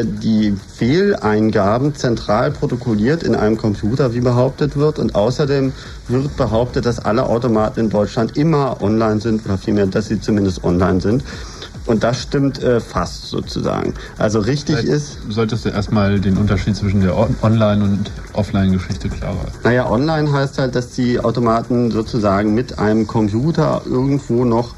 die 0.05 0.57
Fehleingaben 0.77 1.95
zentral 1.95 2.51
protokolliert 2.51 3.23
in 3.23 3.35
einem 3.35 3.57
Computer, 3.57 4.15
wie 4.15 4.21
behauptet 4.21 4.77
wird. 4.77 4.99
Und 4.99 5.15
außerdem 5.15 5.73
wird 6.09 6.37
behauptet, 6.37 6.87
dass 6.87 6.99
alle 6.99 7.27
Automaten 7.27 7.81
in 7.81 7.91
Deutschland 7.91 8.37
immer 8.37 8.83
online 8.83 9.21
sind 9.21 9.45
oder 9.45 9.59
vielmehr, 9.59 9.87
dass 9.87 10.07
sie 10.07 10.21
zumindest 10.21 10.65
online 10.65 11.01
sind. 11.01 11.23
Und 11.89 12.05
das 12.05 12.21
stimmt 12.21 12.63
äh, 12.63 12.81
fast 12.81 13.31
sozusagen. 13.31 13.95
Also 14.19 14.41
richtig 14.41 14.77
Vielleicht 14.77 14.93
ist. 14.93 15.19
Solltest 15.31 15.65
du 15.65 15.71
erstmal 15.71 16.21
den 16.21 16.37
Unterschied 16.37 16.77
zwischen 16.77 17.01
der 17.01 17.17
Online- 17.17 17.83
und 17.83 18.11
Offline-Geschichte 18.35 19.09
klar 19.09 19.31
haben. 19.31 19.53
Naja, 19.65 19.91
online 19.91 20.31
heißt 20.31 20.59
halt, 20.59 20.75
dass 20.75 20.91
die 20.91 21.19
Automaten 21.19 21.91
sozusagen 21.91 22.53
mit 22.53 22.79
einem 22.79 23.07
Computer 23.07 23.81
irgendwo 23.87 24.45
noch 24.45 24.75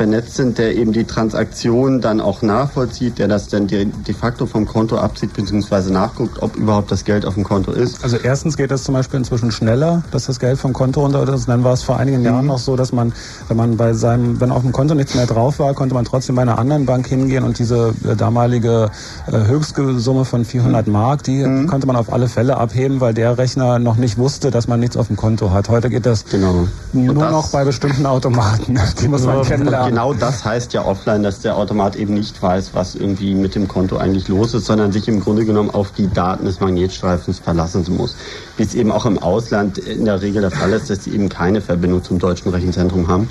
vernetzt 0.00 0.36
sind, 0.36 0.56
der 0.56 0.76
eben 0.76 0.94
die 0.94 1.04
Transaktion 1.04 2.00
dann 2.00 2.22
auch 2.22 2.40
nachvollzieht, 2.40 3.18
der 3.18 3.28
das 3.28 3.48
dann 3.48 3.66
de, 3.66 3.84
de 3.84 4.14
facto 4.14 4.46
vom 4.46 4.64
Konto 4.64 4.96
abzieht 4.96 5.34
bzw. 5.34 5.90
nachguckt, 5.90 6.40
ob 6.40 6.56
überhaupt 6.56 6.90
das 6.90 7.04
Geld 7.04 7.26
auf 7.26 7.34
dem 7.34 7.44
Konto 7.44 7.70
ist. 7.70 8.02
Also 8.02 8.16
erstens 8.16 8.56
geht 8.56 8.70
das 8.70 8.82
zum 8.82 8.94
Beispiel 8.94 9.18
inzwischen 9.18 9.52
schneller, 9.52 10.02
dass 10.10 10.24
das 10.24 10.40
Geld 10.40 10.58
vom 10.58 10.72
Konto 10.72 11.02
runter 11.02 11.28
ist. 11.28 11.50
Dann 11.50 11.64
war 11.64 11.74
es 11.74 11.82
vor 11.82 11.98
einigen 11.98 12.20
mhm. 12.20 12.24
Jahren 12.24 12.46
noch 12.46 12.56
so, 12.56 12.76
dass 12.76 12.92
man, 12.92 13.12
wenn 13.48 13.58
man 13.58 13.76
bei 13.76 13.92
seinem, 13.92 14.40
wenn 14.40 14.50
auf 14.50 14.62
dem 14.62 14.72
Konto 14.72 14.94
nichts 14.94 15.14
mehr 15.14 15.26
drauf 15.26 15.58
war, 15.58 15.74
konnte 15.74 15.94
man 15.94 16.06
trotzdem 16.06 16.36
bei 16.36 16.42
einer 16.42 16.58
anderen 16.58 16.86
Bank 16.86 17.06
hingehen 17.06 17.44
und 17.44 17.58
diese 17.58 17.92
äh, 18.08 18.16
damalige 18.16 18.88
äh, 19.26 19.32
Höchstsumme 19.32 20.24
von 20.24 20.46
400 20.46 20.86
mhm. 20.86 20.92
Mark, 20.94 21.24
die 21.24 21.44
mhm. 21.44 21.66
konnte 21.66 21.86
man 21.86 21.96
auf 21.96 22.10
alle 22.10 22.28
Fälle 22.28 22.56
abheben, 22.56 23.02
weil 23.02 23.12
der 23.12 23.36
Rechner 23.36 23.78
noch 23.78 23.96
nicht 23.96 24.16
wusste, 24.16 24.50
dass 24.50 24.66
man 24.66 24.80
nichts 24.80 24.96
auf 24.96 25.08
dem 25.08 25.16
Konto 25.16 25.50
hat. 25.50 25.68
Heute 25.68 25.90
geht 25.90 26.06
das 26.06 26.24
genau. 26.24 26.68
nur 26.94 27.14
das 27.16 27.30
noch 27.32 27.50
bei 27.50 27.66
bestimmten 27.66 28.06
Automaten. 28.06 28.80
Die 29.02 29.08
muss 29.08 29.26
man 29.26 29.42
kennenlernen 29.42 29.89
genau 29.90 30.14
das 30.14 30.44
heißt 30.44 30.72
ja 30.72 30.84
offline, 30.84 31.24
dass 31.24 31.40
der 31.40 31.56
Automat 31.56 31.96
eben 31.96 32.14
nicht 32.14 32.40
weiß, 32.40 32.74
was 32.74 32.94
irgendwie 32.94 33.34
mit 33.34 33.56
dem 33.56 33.66
Konto 33.66 33.96
eigentlich 33.96 34.28
los 34.28 34.54
ist, 34.54 34.66
sondern 34.66 34.92
sich 34.92 35.08
im 35.08 35.18
Grunde 35.18 35.44
genommen 35.44 35.68
auf 35.68 35.90
die 35.90 36.06
Daten 36.06 36.44
des 36.44 36.60
Magnetstreifens 36.60 37.40
verlassen 37.40 37.84
muss. 37.96 38.14
Wie 38.56 38.62
es 38.62 38.76
eben 38.76 38.92
auch 38.92 39.04
im 39.04 39.18
Ausland 39.18 39.78
in 39.78 40.04
der 40.04 40.22
Regel 40.22 40.42
der 40.42 40.52
Fall 40.52 40.72
ist, 40.74 40.90
dass 40.90 41.02
sie 41.02 41.10
eben 41.10 41.28
keine 41.28 41.60
Verbindung 41.60 42.04
zum 42.04 42.20
deutschen 42.20 42.52
Rechenzentrum 42.52 43.08
haben. 43.08 43.28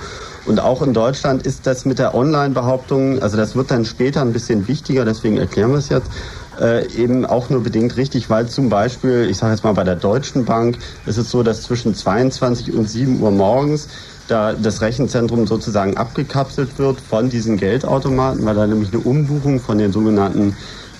Und 0.47 0.59
auch 0.59 0.81
in 0.81 0.93
Deutschland 0.93 1.45
ist 1.45 1.65
das 1.65 1.85
mit 1.85 1.97
der 1.97 2.13
Online-Behauptung, 2.13 3.21
also 3.21 3.37
das 3.37 3.55
wird 3.55 3.71
dann 3.71 3.85
später 3.85 4.19
ein 4.19 4.33
bisschen 4.33 4.67
wichtiger, 4.67 5.05
deswegen 5.05 5.37
erklären 5.37 5.71
wir 5.71 5.77
es 5.77 5.87
jetzt, 5.87 6.11
äh, 6.59 6.91
eben 6.93 7.25
auch 7.25 7.49
nur 7.49 7.63
bedingt 7.63 7.95
richtig, 7.95 8.29
weil 8.29 8.49
zum 8.49 8.67
Beispiel, 8.67 9.29
ich 9.29 9.37
sage 9.37 9.53
jetzt 9.53 9.63
mal 9.63 9.73
bei 9.73 9.85
der 9.85 9.95
Deutschen 9.95 10.43
Bank, 10.43 10.77
ist 11.05 11.17
es 11.17 11.31
so, 11.31 11.41
dass 11.41 11.61
zwischen 11.61 11.95
22 11.95 12.73
und 12.73 12.89
7 12.89 13.21
Uhr 13.21 13.31
morgens 13.31 13.87
da 14.29 14.53
das 14.53 14.81
Rechenzentrum 14.81 15.47
sozusagen 15.47 15.97
abgekapselt 15.97 16.77
wird 16.77 17.01
von 17.01 17.29
diesen 17.29 17.57
Geldautomaten, 17.57 18.45
weil 18.45 18.55
da 18.55 18.67
nämlich 18.67 18.93
eine 18.93 19.01
Umbuchung 19.01 19.59
von 19.59 19.77
den 19.77 19.91
sogenannten 19.91 20.55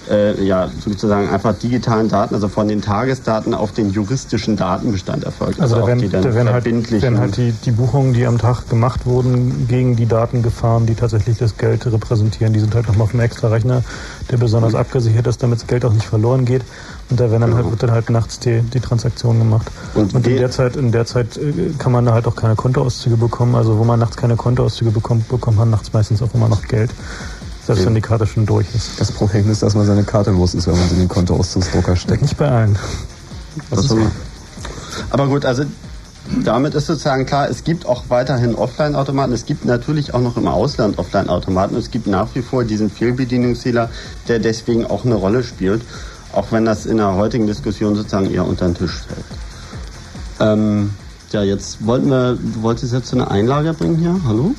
äh, 0.10 0.44
ja, 0.44 0.70
sozusagen 0.84 1.30
einfach 1.30 1.54
digitalen 1.58 2.10
Daten, 2.10 2.34
also 2.34 2.48
von 2.48 2.68
den 2.68 2.82
Tagesdaten 2.82 3.54
auf 3.54 3.72
den 3.72 3.92
juristischen 3.92 4.56
Datenbestand 4.56 5.24
erfolgt. 5.24 5.60
Also, 5.60 5.76
also 5.76 5.88
da 5.88 6.00
werden, 6.00 6.12
da 6.12 6.34
werden 6.34 6.50
halt, 6.50 6.66
werden 7.02 7.20
halt 7.20 7.38
die, 7.38 7.52
die 7.52 7.72
Buchungen, 7.72 8.14
die 8.14 8.26
am 8.26 8.38
Tag 8.38 8.68
gemacht 8.70 9.06
wurden, 9.06 9.68
gegen 9.68 9.96
die 9.96 10.08
Daten 10.08 10.42
gefahren, 10.42 10.86
die 10.86 10.96
tatsächlich 10.96 11.38
das 11.38 11.58
Geld 11.58 11.86
repräsentieren. 11.86 12.54
Die 12.54 12.60
sind 12.60 12.74
halt 12.74 12.88
nochmal 12.88 13.04
auf 13.04 13.14
einem 13.14 13.22
extra 13.22 13.50
Rechner, 13.50 13.84
der 14.32 14.38
besonders 14.38 14.74
mhm. 14.74 14.80
abgesichert 14.80 15.28
ist, 15.28 15.44
damit 15.44 15.60
das 15.60 15.68
Geld 15.68 15.86
auch 15.86 15.94
nicht 15.94 16.08
verloren 16.08 16.46
geht. 16.46 16.64
Und 17.10 17.20
da 17.20 17.32
werden 17.32 17.42
dann 17.42 17.54
halt, 17.56 17.62
genau. 17.64 17.72
wird 17.72 17.84
dann 17.84 17.92
halt 17.92 18.10
nachts 18.10 18.40
die, 18.40 18.62
die 18.62 18.80
Transaktion 18.80 19.40
gemacht. 19.40 19.68
Und, 19.96 20.14
und 20.14 20.28
in 20.28 20.38
der 20.38 20.52
Zeit, 20.52 20.76
in 20.76 20.92
der 20.92 21.06
Zeit 21.06 21.38
äh, 21.38 21.72
kann 21.78 21.92
man 21.92 22.06
da 22.06 22.14
halt 22.14 22.28
auch 22.28 22.36
keine 22.36 22.56
Kontoauszüge 22.56 23.18
bekommen. 23.18 23.56
Also 23.56 23.80
wo 23.80 23.84
man 23.84 24.00
nachts 24.00 24.16
keine 24.16 24.36
Kontoauszüge 24.36 24.92
bekommt, 24.92 25.28
bekommt 25.28 25.58
man 25.58 25.72
nachts 25.72 25.92
meistens 25.92 26.22
auch 26.22 26.34
immer 26.36 26.48
noch 26.48 26.62
Geld. 26.68 26.92
Selbst 27.66 27.86
wenn 27.86 27.96
die 27.96 28.02
Karte 28.02 28.26
schon 28.26 28.46
durch 28.46 28.68
ist. 28.74 29.00
Das 29.00 29.12
Problem 29.12 29.50
ist, 29.50 29.62
dass 29.62 29.76
man 29.76 29.86
seine 29.86 30.04
Karte 30.04 30.32
los 30.32 30.56
ist, 30.56 30.68
wenn 30.68 30.78
man 30.78 30.88
sie 30.88 30.96
in 30.96 31.02
den 31.02 31.08
Kontoauszugsdrucker 31.08 31.96
steckt. 31.96 32.22
Nicht 32.22 32.38
bei 32.38 32.50
allen. 32.50 32.78
Das 33.70 33.88
das 33.88 33.98
aber 35.12 35.28
gut, 35.28 35.46
also 35.46 35.64
damit 36.44 36.76
ist 36.76 36.88
sozusagen 36.88 37.26
klar, 37.26 37.50
es 37.50 37.64
gibt 37.64 37.86
auch 37.86 38.04
weiterhin 38.10 38.56
Offline-Automaten. 38.56 39.34
Es 39.34 39.46
gibt 39.46 39.66
natürlich 39.66 40.14
auch 40.14 40.22
noch 40.22 40.38
im 40.38 40.48
Ausland 40.48 41.00
Offline-Automaten. 41.00 41.76
Es 41.76 41.90
gibt 41.92 42.08
nach 42.08 42.28
wie 42.34 42.42
vor 42.42 42.64
diesen 42.64 42.90
Fehlbedienungsfehler, 42.90 43.90
der 44.28 44.40
deswegen 44.40 44.86
auch 44.86 45.06
eine 45.06 45.16
Rolle 45.16 45.44
spielt 45.44 45.82
auch 46.34 46.52
wenn 46.52 46.66
das 46.66 46.86
in 46.86 46.98
der 46.98 47.16
heutigen 47.16 47.48
Diskussion 47.48 47.96
sozusagen 47.96 48.32
eher 48.32 48.46
unter 48.46 48.66
den 48.66 48.76
Tisch 48.76 49.02
fällt. 49.08 49.26
Ähm, 50.40 50.92
ja, 51.32 51.44
jetzt 51.44 51.86
wollten 51.86 52.10
wir, 52.10 52.34
du 52.36 52.62
wolltest 52.62 52.94
jetzt 52.94 53.10
so 53.10 53.18
eine 53.18 53.30
Einlage 53.30 53.74
bringen 53.74 53.98
hier, 53.98 54.20
hallo? 54.26 54.56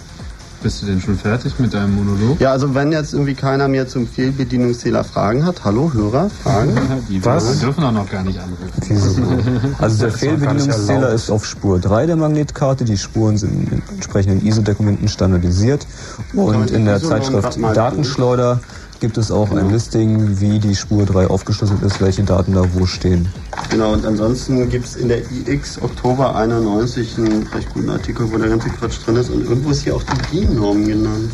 Bist 0.62 0.82
du 0.82 0.86
denn 0.86 1.00
schon 1.00 1.16
fertig 1.16 1.58
mit 1.58 1.72
deinem 1.72 1.94
Monolog? 1.94 2.38
Ja, 2.38 2.52
also 2.52 2.74
wenn 2.74 2.92
jetzt 2.92 3.14
irgendwie 3.14 3.32
keiner 3.32 3.66
mehr 3.66 3.88
zum 3.88 4.06
Fehlbedienungszähler 4.06 5.04
Fragen 5.04 5.46
hat, 5.46 5.64
hallo 5.64 5.90
Hörer, 5.94 6.28
Fragen? 6.28 6.76
Die 7.08 7.24
Was? 7.24 7.60
dürfen 7.60 7.82
auch 7.82 7.92
noch 7.92 8.10
gar 8.10 8.22
nicht 8.22 8.38
anrufen. 8.38 9.74
also 9.78 10.04
der 10.04 10.12
Fehlbedienungszähler 10.16 11.10
ist 11.10 11.30
auf 11.30 11.46
Spur 11.46 11.78
3 11.78 12.06
der 12.06 12.16
Magnetkarte, 12.16 12.84
die 12.84 12.98
Spuren 12.98 13.38
sind 13.38 13.72
in 13.72 13.82
entsprechenden 13.90 14.46
ISO-Dokumenten 14.46 15.08
standardisiert 15.08 15.86
und 16.34 16.70
in 16.70 16.84
der 16.84 17.00
Zeitschrift 17.00 17.58
Datenschleuder 17.74 18.60
gibt 19.00 19.18
es 19.18 19.30
auch 19.30 19.48
genau. 19.48 19.62
ein 19.62 19.70
Listing, 19.70 20.40
wie 20.40 20.58
die 20.58 20.76
Spur 20.76 21.04
3 21.06 21.26
aufgeschlüsselt 21.26 21.82
ist, 21.82 22.00
welche 22.00 22.22
Daten 22.22 22.52
da 22.52 22.64
wo 22.74 22.86
stehen. 22.86 23.28
Genau, 23.70 23.92
und 23.92 24.04
ansonsten 24.04 24.68
gibt 24.68 24.86
es 24.86 24.96
in 24.96 25.08
der 25.08 25.18
iX 25.18 25.82
Oktober 25.82 26.36
91 26.36 27.18
einen 27.18 27.46
recht 27.48 27.72
guten 27.72 27.90
Artikel, 27.90 28.30
wo 28.30 28.36
der 28.36 28.50
ganze 28.50 28.68
Quatsch 28.68 28.98
drin 29.04 29.16
ist. 29.16 29.30
Und 29.30 29.44
irgendwo 29.44 29.70
ist 29.70 29.82
hier 29.82 29.96
auch 29.96 30.02
die 30.02 30.40
DIN-Norm 30.40 30.86
genannt. 30.86 31.30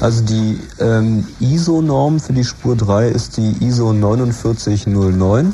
Also 0.00 0.22
die 0.22 0.60
ähm, 0.78 1.26
ISO-Norm 1.40 2.20
für 2.20 2.32
die 2.32 2.44
Spur 2.44 2.76
3 2.76 3.08
ist 3.08 3.36
die 3.36 3.56
ISO 3.60 3.92
4909. 3.92 5.52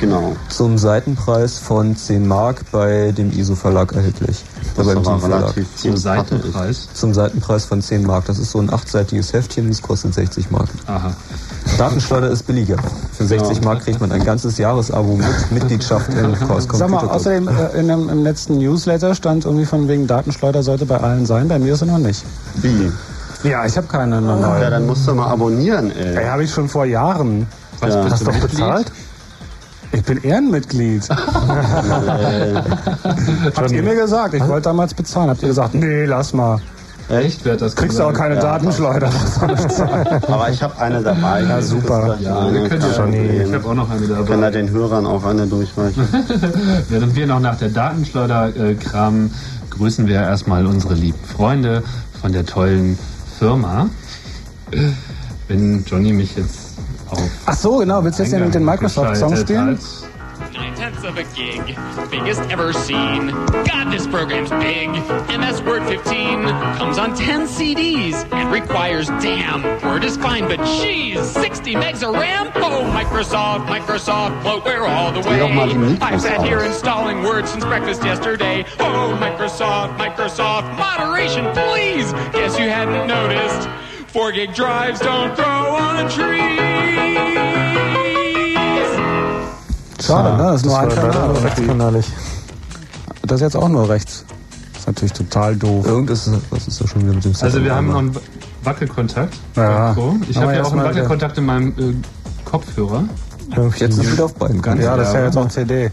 Genau. 0.00 0.36
Zum 0.48 0.78
Seitenpreis 0.78 1.58
von 1.58 1.96
10 1.96 2.26
Mark 2.26 2.62
bei 2.72 3.12
dem 3.12 3.30
ISO-Verlag 3.32 3.92
erhältlich. 3.92 4.44
Das 4.76 4.86
beim 4.86 5.04
war 5.04 5.22
relativ 5.22 5.66
Zum 5.76 5.96
Seitenpreis? 5.96 6.88
Zum 6.92 7.14
Seitenpreis 7.14 7.64
von 7.64 7.80
10 7.80 8.02
Mark. 8.04 8.24
Das 8.26 8.38
ist 8.38 8.50
so 8.50 8.58
ein 8.58 8.72
achtseitiges 8.72 9.32
Heftchen, 9.32 9.68
das 9.68 9.80
kostet 9.80 10.14
60 10.14 10.50
Mark. 10.50 10.68
Aha. 10.86 11.14
Datenschleuder 11.78 12.30
ist 12.30 12.46
billiger. 12.46 12.76
Für 13.12 13.24
60 13.24 13.58
ja. 13.58 13.64
Mark 13.64 13.84
kriegt 13.84 14.00
man 14.00 14.10
ein 14.12 14.24
ganzes 14.24 14.58
Jahresabo 14.58 15.16
mit 15.16 15.26
Mitgliedschaft 15.50 16.12
in 16.14 16.32
Chaos 16.34 16.66
Sag 16.72 16.90
mal, 16.90 17.06
außerdem 17.06 17.48
äh, 17.48 17.78
in 17.78 17.88
dem, 17.88 18.08
im 18.08 18.22
letzten 18.22 18.58
Newsletter 18.58 19.14
stand 19.14 19.44
irgendwie 19.44 19.66
von 19.66 19.88
wegen 19.88 20.06
Datenschleuder 20.06 20.62
sollte 20.62 20.86
bei 20.86 20.98
allen 20.98 21.26
sein. 21.26 21.48
Bei 21.48 21.58
mir 21.58 21.74
ist 21.74 21.82
er 21.82 21.86
noch 21.86 21.98
nicht. 21.98 22.24
Wie? 22.56 22.90
Ja, 23.44 23.66
ich 23.66 23.76
habe 23.76 23.86
keine 23.86 24.20
neue. 24.20 24.60
Ja, 24.60 24.70
dann 24.70 24.86
musst 24.86 25.06
du 25.06 25.14
mal 25.14 25.28
abonnieren, 25.28 25.90
ey. 25.90 26.16
Ey, 26.16 26.26
habe 26.26 26.44
ich 26.44 26.50
schon 26.50 26.68
vor 26.68 26.84
Jahren. 26.84 27.46
Was, 27.80 27.94
ja. 27.94 28.10
Hast 28.10 28.20
du 28.20 28.26
doch 28.26 28.38
bezahlt? 28.38 28.92
Ich 29.92 30.02
bin 30.04 30.22
Ehrenmitglied. 30.22 31.08
Habt 33.56 33.70
ihr 33.70 33.82
mir 33.82 33.94
gesagt, 33.94 34.34
ich 34.34 34.46
wollte 34.48 34.62
damals 34.62 34.94
bezahlen. 34.94 35.28
Habt 35.30 35.42
ihr 35.42 35.48
gesagt, 35.48 35.74
nee, 35.74 36.04
lass 36.06 36.32
mal. 36.32 36.60
Echt? 37.08 37.44
Wer 37.44 37.56
das 37.56 37.76
Kriegst 37.76 37.98
du 37.98 38.04
auch 38.04 38.12
keine 38.12 38.36
ja, 38.36 38.40
Datenschleuder. 38.40 39.10
Aber 40.28 40.48
ich 40.50 40.62
habe 40.62 40.80
eine 40.80 41.02
dabei. 41.02 41.42
Ja, 41.42 41.60
super. 41.60 42.16
Ja, 42.20 42.50
wir 42.50 42.68
können 42.68 42.80
ja 42.80 42.94
schon 42.94 43.12
Ich 43.12 43.52
habe 43.52 43.68
auch 43.68 43.74
noch 43.74 43.90
eine 43.90 44.06
dabei. 44.06 44.22
Ich 44.22 44.28
kann 44.28 44.40
da 44.40 44.50
den 44.50 44.70
Hörern 44.70 45.04
auch 45.06 45.24
eine 45.24 45.46
durchreichen. 45.46 46.08
Während 46.88 47.14
wir 47.14 47.26
noch 47.26 47.40
nach 47.40 47.58
der 47.58 47.68
Datenschleuder 47.68 48.56
äh, 48.56 48.74
kramen, 48.74 49.34
grüßen 49.70 50.06
wir 50.06 50.22
erstmal 50.22 50.66
unsere 50.66 50.94
lieben 50.94 51.18
Freunde 51.36 51.82
von 52.20 52.32
der 52.32 52.46
tollen 52.46 52.98
Firma. 53.38 53.90
Wenn 55.48 55.84
Johnny 55.84 56.14
mich 56.14 56.36
jetzt 56.36 56.61
auf. 57.12 57.30
Ach 57.46 57.54
so, 57.54 57.78
genau. 57.78 58.02
Willst 58.02 58.18
du 58.18 58.24
jetzt 58.24 58.54
den 58.54 58.64
Microsoft-Song 58.64 59.36
spielen? 59.36 59.78
Nine 60.52 60.74
tenths 60.74 61.02
of 61.04 61.16
a 61.16 61.22
gig, 61.34 61.78
biggest 62.10 62.42
ever 62.50 62.74
seen. 62.74 63.28
God, 63.64 63.90
this 63.90 64.06
program's 64.06 64.50
big. 64.50 64.90
MS 65.28 65.62
Word 65.62 65.82
15 65.84 66.42
comes 66.76 66.98
on 66.98 67.14
10 67.14 67.46
CDs 67.46 68.26
and 68.32 68.52
requires, 68.52 69.08
damn, 69.22 69.62
Word 69.82 70.04
is 70.04 70.18
fine, 70.18 70.48
but 70.48 70.58
geez, 70.64 71.20
60 71.30 71.74
megs 71.74 72.02
of 72.06 72.14
RAM? 72.14 72.50
Oh, 72.56 72.82
Microsoft, 72.92 73.66
Microsoft, 73.66 74.42
bloatware 74.42 74.86
all 74.86 75.10
the 75.12 75.26
way. 75.26 75.40
I've 76.02 76.20
sat 76.20 76.44
here 76.44 76.60
installing 76.64 77.22
Word 77.22 77.48
since 77.48 77.64
breakfast 77.64 78.04
yesterday. 78.04 78.66
Oh, 78.78 79.16
Microsoft, 79.18 79.96
Microsoft, 79.96 80.76
moderation, 80.76 81.46
please. 81.54 82.12
Guess 82.34 82.58
you 82.58 82.68
hadn't 82.68 83.06
noticed. 83.06 83.68
4 84.12 84.32
gig 84.32 84.54
drives 84.54 85.00
don't 85.00 85.34
grow 85.36 85.74
on 85.74 86.06
trees. 86.08 86.52
Schade, 90.04 90.36
ne? 90.36 90.42
Das 90.42 90.56
ist 90.56 90.66
nur 90.66 90.78
ein 90.78 90.88
Kanal. 90.90 91.30
Rechtskanalig. 91.30 92.06
Das 93.22 93.36
ist 93.36 93.40
jetzt 93.40 93.56
auch 93.56 93.68
nur 93.68 93.88
rechts. 93.88 94.26
Das 94.72 94.80
ist 94.80 94.86
natürlich 94.86 95.12
total 95.12 95.56
doof. 95.56 95.86
Irgendwas 95.86 96.30
was 96.50 96.68
ist 96.68 96.80
da 96.80 96.86
schon 96.86 97.02
wieder 97.02 97.14
mit 97.14 97.24
dem 97.24 97.32
Also 97.40 97.64
wir 97.64 97.74
haben 97.74 97.88
noch 97.88 97.98
einen 97.98 98.16
Wackelkontakt. 98.64 99.34
Ja. 99.56 99.96
Ich 100.28 100.36
habe 100.36 100.54
ja 100.56 100.62
auch 100.62 100.72
einen 100.72 100.84
Wackelkontakt 100.84 101.38
in 101.38 101.46
meinem 101.46 101.68
äh, 101.78 101.94
Kopfhörer. 102.44 103.04
Jetzt 103.76 103.98
ist 103.98 104.12
wieder 104.12 104.26
auf 104.26 104.34
beiden 104.34 104.60
Kanälen. 104.60 104.90
Ja, 104.90 104.96
das 104.96 105.08
ist 105.08 105.14
ja 105.14 105.24
jetzt 105.24 105.36
auch 105.38 105.48
CD. 105.48 105.90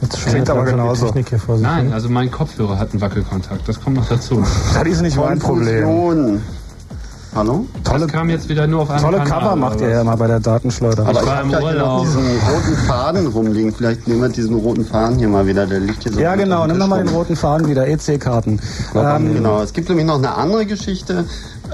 Das 0.00 0.24
klingt 0.24 0.50
aber 0.50 0.64
genauso. 0.64 1.12
Nein, 1.58 1.92
also 1.92 2.08
mein 2.08 2.30
Kopfhörer 2.30 2.78
hat 2.78 2.92
einen 2.92 3.00
Wackelkontakt. 3.00 3.66
Das 3.66 3.80
kommt 3.80 3.96
noch 3.96 4.08
dazu. 4.08 4.44
Das 4.74 4.86
ist 4.86 5.00
nicht 5.00 5.16
mein 5.16 5.38
Problem. 5.38 6.40
Hallo? 7.40 7.64
Tolle, 7.84 8.00
das 8.00 8.12
kam 8.12 8.28
jetzt 8.28 8.50
wieder 8.50 8.66
nur 8.66 8.82
auf 8.82 8.90
einem 8.90 9.00
Tolle 9.00 9.16
Kanal, 9.20 9.40
Cover 9.40 9.56
macht 9.56 9.80
ihr 9.80 9.88
ja 9.88 10.04
mal 10.04 10.16
bei 10.16 10.26
der 10.26 10.40
Datenschleuder. 10.40 11.06
Aber 11.06 11.22
ich, 11.22 11.26
ich 11.26 11.32
habe 11.32 11.58
hier 11.58 11.72
noch 11.72 12.02
diesen 12.02 12.26
roten 12.26 12.76
Faden 12.86 13.26
rumliegen. 13.28 13.72
Vielleicht 13.72 14.06
nehmen 14.06 14.20
wir 14.20 14.28
diesen 14.28 14.56
roten 14.56 14.84
Faden 14.84 15.16
hier 15.16 15.28
mal 15.28 15.46
wieder. 15.46 15.66
Der 15.66 15.80
liegt 15.80 16.02
hier 16.02 16.12
so. 16.12 16.20
Ja, 16.20 16.34
genau. 16.34 16.66
Nimm 16.66 16.76
nochmal 16.76 17.02
den 17.02 17.08
roten 17.08 17.36
Faden 17.36 17.66
wieder. 17.66 17.88
EC-Karten. 17.88 18.60
Ähm, 18.94 19.32
genau. 19.32 19.62
Es 19.62 19.72
gibt 19.72 19.88
nämlich 19.88 20.04
noch 20.04 20.18
eine 20.18 20.34
andere 20.34 20.66
Geschichte. 20.66 21.24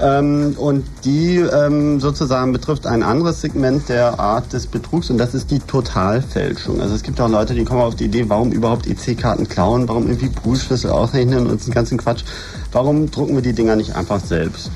Ähm, 0.01 0.55
und 0.57 0.85
die 1.03 1.35
ähm, 1.35 1.99
sozusagen 1.99 2.53
betrifft 2.53 2.87
ein 2.87 3.03
anderes 3.03 3.41
Segment 3.41 3.89
der 3.89 4.21
Art 4.21 4.53
des 4.53 4.67
Betrugs 4.67 5.09
und 5.09 5.17
das 5.17 5.33
ist 5.33 5.51
die 5.51 5.59
Totalfälschung. 5.59 6.79
Also 6.79 6.95
es 6.95 7.03
gibt 7.03 7.19
auch 7.19 7.27
Leute, 7.27 7.55
die 7.55 7.65
kommen 7.65 7.81
auf 7.81 7.95
die 7.95 8.05
Idee, 8.05 8.29
warum 8.29 8.53
überhaupt 8.53 8.87
EC-Karten 8.87 9.49
klauen, 9.49 9.89
warum 9.89 10.03
irgendwie 10.03 10.29
Poolschlüssel 10.29 10.91
ausrechnen 10.91 11.47
und 11.47 11.65
den 11.65 11.73
ganzen 11.73 11.97
Quatsch. 11.97 12.23
Warum 12.71 13.11
drucken 13.11 13.35
wir 13.35 13.41
die 13.41 13.53
Dinger 13.53 13.75
nicht 13.75 13.95
einfach 13.95 14.21
selbst? 14.21 14.71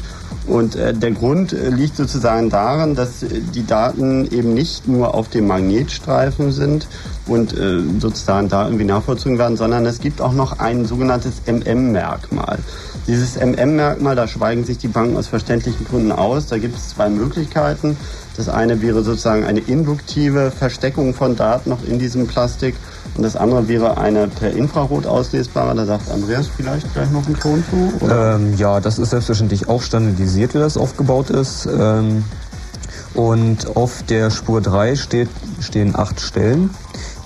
Und 0.51 0.75
äh, 0.75 0.93
der 0.93 1.11
Grund 1.11 1.53
äh, 1.53 1.69
liegt 1.69 1.95
sozusagen 1.95 2.49
darin, 2.49 2.93
dass 2.93 3.23
äh, 3.23 3.39
die 3.55 3.65
Daten 3.65 4.29
eben 4.33 4.53
nicht 4.53 4.85
nur 4.85 5.15
auf 5.15 5.29
dem 5.29 5.47
Magnetstreifen 5.47 6.51
sind 6.51 6.87
und 7.25 7.55
sozusagen 7.99 8.49
da 8.49 8.65
irgendwie 8.65 8.83
nachvollzogen 8.83 9.37
werden, 9.37 9.55
sondern 9.55 9.85
es 9.85 9.99
gibt 9.99 10.19
auch 10.19 10.33
noch 10.33 10.59
ein 10.59 10.85
sogenanntes 10.85 11.43
MM-Merkmal. 11.45 12.59
Dieses 13.07 13.37
MM-Merkmal, 13.37 14.17
da 14.17 14.27
schweigen 14.27 14.65
sich 14.65 14.79
die 14.79 14.89
Banken 14.89 15.15
aus 15.15 15.27
verständlichen 15.27 15.85
Gründen 15.85 16.11
aus. 16.11 16.47
Da 16.47 16.57
gibt 16.57 16.75
es 16.75 16.89
zwei 16.89 17.09
Möglichkeiten. 17.09 17.95
Das 18.35 18.49
eine 18.49 18.81
wäre 18.81 19.03
sozusagen 19.03 19.45
eine 19.45 19.59
induktive 19.59 20.51
Versteckung 20.51 21.13
von 21.13 21.37
Daten 21.37 21.69
noch 21.69 21.85
in 21.87 21.99
diesem 21.99 22.27
Plastik 22.27 22.75
und 23.15 23.23
das 23.23 23.35
andere 23.35 23.67
wäre 23.67 23.97
eine 23.97 24.27
per 24.27 24.51
Infrarot 24.51 25.05
auslesbare. 25.05 25.75
Da 25.75 25.85
sagt 25.85 26.09
Andreas 26.09 26.47
vielleicht 26.47 26.93
gleich 26.93 27.11
noch 27.11 27.25
einen 27.25 27.39
Ton 27.39 27.63
zu. 27.69 28.09
Ähm, 28.09 28.55
ja, 28.57 28.79
das 28.79 28.99
ist 28.99 29.09
selbstverständlich 29.09 29.67
auch 29.67 29.81
standardisiert, 29.81 30.53
wie 30.53 30.59
das 30.59 30.77
aufgebaut 30.77 31.29
ist. 31.29 31.67
Ähm, 31.67 32.23
und 33.13 33.75
auf 33.75 34.03
der 34.03 34.31
Spur 34.31 34.61
3 34.61 34.95
steht, 34.95 35.29
stehen 35.59 35.95
acht 35.95 36.21
Stellen, 36.21 36.69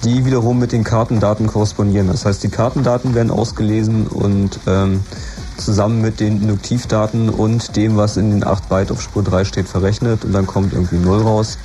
die 0.04 0.26
wiederum 0.26 0.58
mit 0.58 0.71
den 0.71 0.84
Kartendaten 0.84 1.45
korrespondieren. 1.45 2.08
Das 2.08 2.26
heißt, 2.26 2.43
die 2.43 2.50
Kartendaten 2.50 3.13
werden 3.13 3.30
ausgelesen 3.30 4.08
und 4.08 4.60
ähm, 4.65 5.02
zusammen 5.58 6.02
mit 6.02 6.19
den 6.19 6.41
Induktivdaten 6.41 7.30
und 7.30 7.76
dem, 7.76 7.98
was 7.98 8.17
in 8.17 8.32
den 8.32 8.45
8 8.45 8.67
Byte 8.67 8.91
auf 8.91 9.02
Spur 9.02 9.24
3 9.24 9.45
steht, 9.45 9.67
verrechnet 9.67 10.26
und 10.26 10.34
dann 10.34 10.48
kommt 10.48 10.74
irgendwie 10.74 10.98
0 10.98 11.21
raus. 11.21 11.58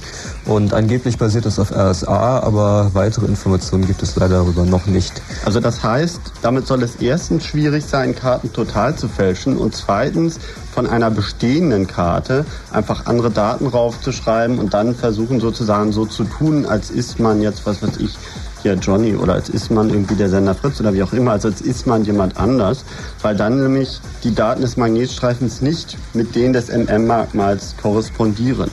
Und 0.50 0.74
angeblich 0.74 1.16
basiert 1.16 1.46
es 1.46 1.60
auf 1.60 1.70
RSA, 1.70 2.40
aber 2.40 2.90
weitere 2.92 3.26
Informationen 3.26 3.86
gibt 3.86 4.02
es 4.02 4.16
leider 4.16 4.38
darüber 4.38 4.64
noch 4.64 4.86
nicht. 4.86 5.22
Also 5.44 5.60
das 5.60 5.84
heißt, 5.84 6.20
damit 6.42 6.66
soll 6.66 6.82
es 6.82 6.96
erstens 6.96 7.46
schwierig 7.46 7.86
sein, 7.86 8.16
Karten 8.16 8.52
total 8.52 8.96
zu 8.96 9.06
fälschen 9.06 9.56
und 9.56 9.76
zweitens 9.76 10.40
von 10.74 10.88
einer 10.88 11.08
bestehenden 11.08 11.86
Karte 11.86 12.44
einfach 12.72 13.06
andere 13.06 13.30
Daten 13.30 13.68
raufzuschreiben 13.68 14.58
und 14.58 14.74
dann 14.74 14.96
versuchen 14.96 15.38
sozusagen 15.38 15.92
so 15.92 16.04
zu 16.04 16.24
tun, 16.24 16.66
als 16.66 16.90
ist 16.90 17.20
man 17.20 17.40
jetzt, 17.40 17.64
was 17.64 17.80
weiß 17.80 17.98
ich, 17.98 18.18
hier 18.62 18.74
Johnny 18.74 19.14
oder 19.14 19.34
als 19.34 19.50
ist 19.50 19.70
man 19.70 19.88
irgendwie 19.88 20.16
der 20.16 20.30
Sender 20.30 20.56
Fritz 20.56 20.80
oder 20.80 20.92
wie 20.92 21.04
auch 21.04 21.12
immer, 21.12 21.30
also 21.30 21.46
als 21.46 21.60
ist 21.60 21.86
man 21.86 22.04
jemand 22.04 22.38
anders, 22.38 22.84
weil 23.22 23.36
dann 23.36 23.62
nämlich 23.62 24.00
die 24.24 24.34
Daten 24.34 24.62
des 24.62 24.76
Magnetstreifens 24.76 25.60
nicht 25.60 25.96
mit 26.12 26.34
denen 26.34 26.54
des 26.54 26.70
MM-Merkmals 26.70 27.76
korrespondieren. 27.80 28.68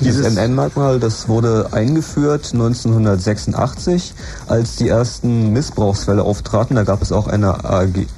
Dieses 0.00 0.32
MM-Merkmal, 0.32 1.00
das 1.00 1.28
wurde 1.28 1.70
eingeführt 1.72 2.50
1986, 2.52 4.14
als 4.46 4.76
die 4.76 4.88
ersten 4.88 5.52
Missbrauchsfälle 5.52 6.22
auftraten. 6.22 6.76
Da 6.76 6.84
gab 6.84 7.02
es 7.02 7.10
auch 7.10 7.26
eine 7.26 7.64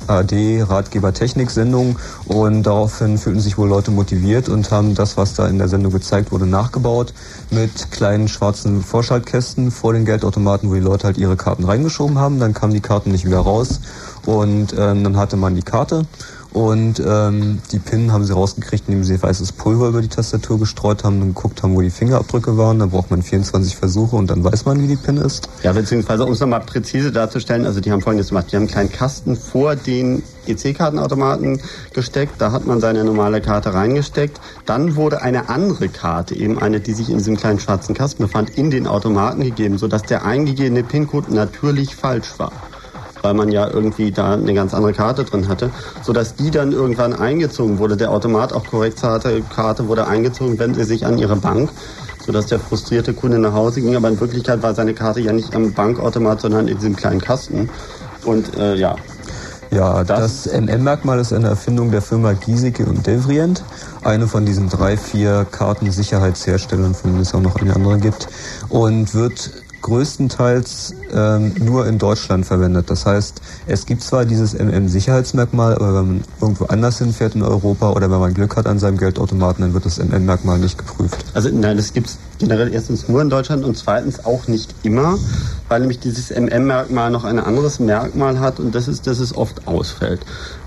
AD-Ratgeber-Technik-Sendung 0.06 1.98
und 2.26 2.64
daraufhin 2.64 3.16
fühlten 3.16 3.40
sich 3.40 3.56
wohl 3.56 3.70
Leute 3.70 3.90
motiviert 3.92 4.50
und 4.50 4.70
haben 4.70 4.94
das, 4.94 5.16
was 5.16 5.32
da 5.32 5.48
in 5.48 5.56
der 5.56 5.68
Sendung 5.68 5.90
gezeigt 5.92 6.32
wurde, 6.32 6.44
nachgebaut 6.44 7.14
mit 7.50 7.90
kleinen 7.90 8.28
schwarzen 8.28 8.82
Vorschaltkästen 8.82 9.70
vor 9.70 9.94
den 9.94 10.04
Geldautomaten, 10.04 10.68
wo 10.68 10.74
die 10.74 10.80
Leute 10.80 11.06
halt 11.06 11.16
ihre 11.16 11.36
Karten 11.36 11.64
reingeschoben 11.64 12.18
haben. 12.18 12.38
Dann 12.40 12.52
kamen 12.52 12.74
die 12.74 12.80
Karten 12.80 13.10
nicht 13.10 13.24
wieder 13.24 13.40
raus 13.40 13.80
und 14.26 14.74
ähm, 14.76 15.02
dann 15.02 15.16
hatte 15.16 15.38
man 15.38 15.54
die 15.54 15.62
Karte 15.62 16.04
und 16.52 17.00
ähm, 17.06 17.60
die 17.70 17.78
PIN 17.78 18.12
haben 18.12 18.24
sie 18.24 18.32
rausgekriegt, 18.32 18.88
indem 18.88 19.04
sie 19.04 19.22
weißes 19.22 19.52
Pulver 19.52 19.88
über 19.88 20.02
die 20.02 20.08
Tastatur 20.08 20.58
gestreut 20.58 21.04
haben 21.04 21.22
und 21.22 21.34
geguckt 21.34 21.62
haben, 21.62 21.76
wo 21.76 21.80
die 21.80 21.90
Fingerabdrücke 21.90 22.56
waren. 22.56 22.80
Da 22.80 22.86
braucht 22.86 23.10
man 23.10 23.22
24 23.22 23.76
Versuche 23.76 24.16
und 24.16 24.30
dann 24.30 24.42
weiß 24.42 24.64
man, 24.64 24.82
wie 24.82 24.88
die 24.88 24.96
PIN 24.96 25.18
ist. 25.18 25.48
Ja, 25.62 25.72
beziehungsweise 25.72 26.24
um 26.24 26.32
es 26.32 26.40
nochmal 26.40 26.60
präzise 26.60 27.12
darzustellen, 27.12 27.66
also 27.66 27.80
die 27.80 27.92
haben 27.92 28.00
folgendes 28.00 28.28
gemacht. 28.28 28.46
Die 28.50 28.56
haben 28.56 28.62
einen 28.62 28.70
kleinen 28.70 28.92
Kasten 28.92 29.36
vor 29.36 29.76
den 29.76 30.24
EC-Kartenautomaten 30.46 31.60
gesteckt. 31.92 32.34
Da 32.38 32.50
hat 32.50 32.66
man 32.66 32.80
seine 32.80 33.04
normale 33.04 33.40
Karte 33.40 33.72
reingesteckt. 33.72 34.40
Dann 34.66 34.96
wurde 34.96 35.22
eine 35.22 35.48
andere 35.48 35.88
Karte, 35.88 36.34
eben 36.34 36.58
eine, 36.58 36.80
die 36.80 36.94
sich 36.94 37.10
in 37.10 37.18
diesem 37.18 37.36
kleinen 37.36 37.60
schwarzen 37.60 37.94
Kasten 37.94 38.24
befand, 38.24 38.50
in 38.50 38.70
den 38.70 38.88
Automaten 38.88 39.42
gegeben, 39.42 39.78
sodass 39.78 40.02
der 40.02 40.24
eingegebene 40.24 40.82
PIN-Code 40.82 41.32
natürlich 41.32 41.94
falsch 41.94 42.38
war 42.38 42.52
weil 43.22 43.34
man 43.34 43.50
ja 43.50 43.68
irgendwie 43.68 44.10
da 44.10 44.34
eine 44.34 44.54
ganz 44.54 44.74
andere 44.74 44.92
Karte 44.92 45.24
drin 45.24 45.48
hatte, 45.48 45.70
sodass 46.02 46.34
die 46.34 46.50
dann 46.50 46.72
irgendwann 46.72 47.14
eingezogen 47.14 47.78
wurde. 47.78 47.96
Der 47.96 48.10
Automat, 48.10 48.52
auch 48.52 48.66
korrekt 48.66 49.02
hatte, 49.02 49.42
Karte 49.54 49.88
wurde 49.88 50.06
eingezogen, 50.06 50.58
wenn 50.58 50.74
sie 50.74 50.84
sich 50.84 51.06
an 51.06 51.18
ihre 51.18 51.36
Bank, 51.36 51.70
sodass 52.24 52.46
der 52.46 52.60
frustrierte 52.60 53.14
Kunde 53.14 53.38
nach 53.38 53.52
Hause 53.52 53.80
ging. 53.80 53.96
Aber 53.96 54.08
in 54.08 54.20
Wirklichkeit 54.20 54.62
war 54.62 54.74
seine 54.74 54.94
Karte 54.94 55.20
ja 55.20 55.32
nicht 55.32 55.54
am 55.54 55.72
Bankautomat, 55.72 56.40
sondern 56.40 56.68
in 56.68 56.76
diesem 56.76 56.96
kleinen 56.96 57.20
Kasten. 57.20 57.68
Und 58.24 58.56
äh, 58.56 58.74
ja, 58.76 58.96
Ja, 59.70 60.02
das, 60.02 60.44
das 60.44 60.60
MM-Merkmal 60.60 61.20
ist 61.20 61.32
eine 61.32 61.48
Erfindung 61.48 61.90
der 61.92 62.02
Firma 62.02 62.32
Giesecke 62.32 62.84
und 62.84 63.06
Devrient, 63.06 63.62
eine 64.02 64.26
von 64.26 64.44
diesen 64.44 64.68
drei, 64.68 64.96
vier 64.96 65.46
Kartensicherheitsherstellern, 65.50 66.94
von 66.94 67.12
denen 67.12 67.22
es 67.22 67.34
auch 67.34 67.40
noch 67.40 67.56
eine 67.56 67.74
andere 67.74 67.98
gibt, 67.98 68.28
und 68.68 69.14
wird 69.14 69.50
größtenteils 69.82 70.94
ähm, 71.12 71.54
nur 71.58 71.86
in 71.86 71.98
Deutschland 71.98 72.46
verwendet. 72.46 72.90
Das 72.90 73.06
heißt, 73.06 73.40
es 73.66 73.86
gibt 73.86 74.02
zwar 74.02 74.24
dieses 74.24 74.54
MM-Sicherheitsmerkmal, 74.54 75.74
aber 75.74 75.94
wenn 75.94 76.06
man 76.06 76.24
irgendwo 76.40 76.66
anders 76.66 76.98
hinfährt 76.98 77.34
in 77.34 77.42
Europa 77.42 77.90
oder 77.90 78.10
wenn 78.10 78.20
man 78.20 78.34
Glück 78.34 78.56
hat 78.56 78.66
an 78.66 78.78
seinem 78.78 78.98
Geldautomaten, 78.98 79.62
dann 79.62 79.74
wird 79.74 79.86
das 79.86 79.98
MM-Merkmal 79.98 80.58
nicht 80.58 80.78
geprüft. 80.78 81.24
Also 81.34 81.50
nein, 81.52 81.76
das 81.76 81.92
gibt 81.92 82.08
es 82.08 82.18
generell 82.40 82.72
erstens 82.72 83.08
nur 83.08 83.22
in 83.22 83.30
Deutschland 83.30 83.64
und 83.64 83.76
zweitens 83.76 84.24
auch 84.24 84.48
nicht 84.48 84.74
immer, 84.82 85.18
weil 85.68 85.80
nämlich 85.80 86.00
dieses 86.00 86.30
MM-Merkmal 86.30 87.10
noch 87.10 87.24
ein 87.24 87.38
anderes 87.38 87.78
Merkmal 87.78 88.40
hat 88.40 88.58
und 88.58 88.74
das 88.74 88.88
ist, 88.88 89.06
dass 89.06 89.20
es 89.20 89.36
oft 89.36 89.68
ausfällt. 89.68 90.20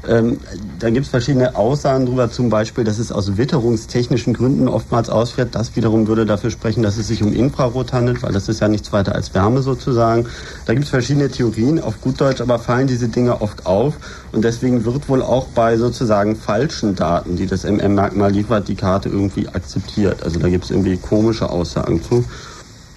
Ähm, 0.07 0.39
da 0.79 0.89
gibt 0.89 1.05
es 1.05 1.09
verschiedene 1.09 1.55
Aussagen 1.55 2.05
darüber, 2.05 2.29
zum 2.29 2.49
Beispiel, 2.49 2.83
dass 2.83 2.99
es 2.99 3.11
aus 3.11 3.37
witterungstechnischen 3.37 4.33
Gründen 4.33 4.67
oftmals 4.67 5.09
ausfällt. 5.09 5.55
Das 5.55 5.75
wiederum 5.75 6.07
würde 6.07 6.25
dafür 6.25 6.51
sprechen, 6.51 6.83
dass 6.83 6.97
es 6.97 7.07
sich 7.07 7.23
um 7.23 7.33
Infrarot 7.33 7.93
handelt, 7.93 8.21
weil 8.21 8.33
das 8.33 8.49
ist 8.49 8.59
ja 8.59 8.67
nichts 8.67 8.91
weiter 8.91 9.15
als 9.15 9.33
Wärme 9.33 9.61
sozusagen. 9.61 10.27
Da 10.65 10.73
gibt 10.73 10.85
es 10.85 10.89
verschiedene 10.89 11.29
Theorien, 11.29 11.81
auf 11.81 12.01
gut 12.01 12.21
Deutsch 12.21 12.41
aber 12.41 12.59
fallen 12.59 12.87
diese 12.87 13.07
Dinge 13.07 13.41
oft 13.41 13.65
auf 13.65 13.95
und 14.31 14.43
deswegen 14.43 14.85
wird 14.85 15.09
wohl 15.09 15.21
auch 15.21 15.47
bei 15.47 15.77
sozusagen 15.77 16.35
falschen 16.35 16.95
Daten, 16.95 17.35
die 17.35 17.45
das 17.45 17.63
MM-Merkmal 17.63 18.31
liefert, 18.31 18.67
die 18.67 18.75
Karte 18.75 19.09
irgendwie 19.09 19.47
akzeptiert. 19.47 20.23
Also 20.23 20.39
da 20.39 20.49
gibt 20.49 20.65
es 20.65 20.71
irgendwie 20.71 20.97
komische 20.97 21.49
Aussagen 21.49 21.62
zu, 21.65 22.23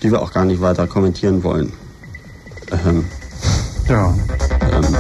die 0.03 0.11
wir 0.11 0.23
auch 0.23 0.33
gar 0.33 0.45
nicht 0.45 0.61
weiter 0.61 0.87
kommentieren 0.87 1.43
wollen. 1.43 1.73
Ähm, 2.73 3.05
ja. 3.89 4.15
Ähm, 4.63 4.97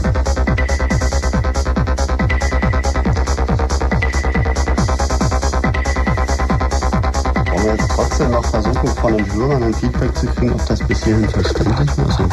trotzdem 7.94 8.31
noch 8.31 8.44
versuchen, 8.44 8.88
von 8.88 9.16
den 9.16 9.33
Hörern 9.33 9.62
ein 9.64 9.74
Feedback 9.74 10.16
zu 10.16 10.26
kriegen, 10.26 10.52
ob 10.52 10.66
das 10.66 10.81
bis 10.81 11.05
hierhin 11.05 11.29
verständlich 11.29 11.98
war. 11.98 12.07
Also, 12.07 12.29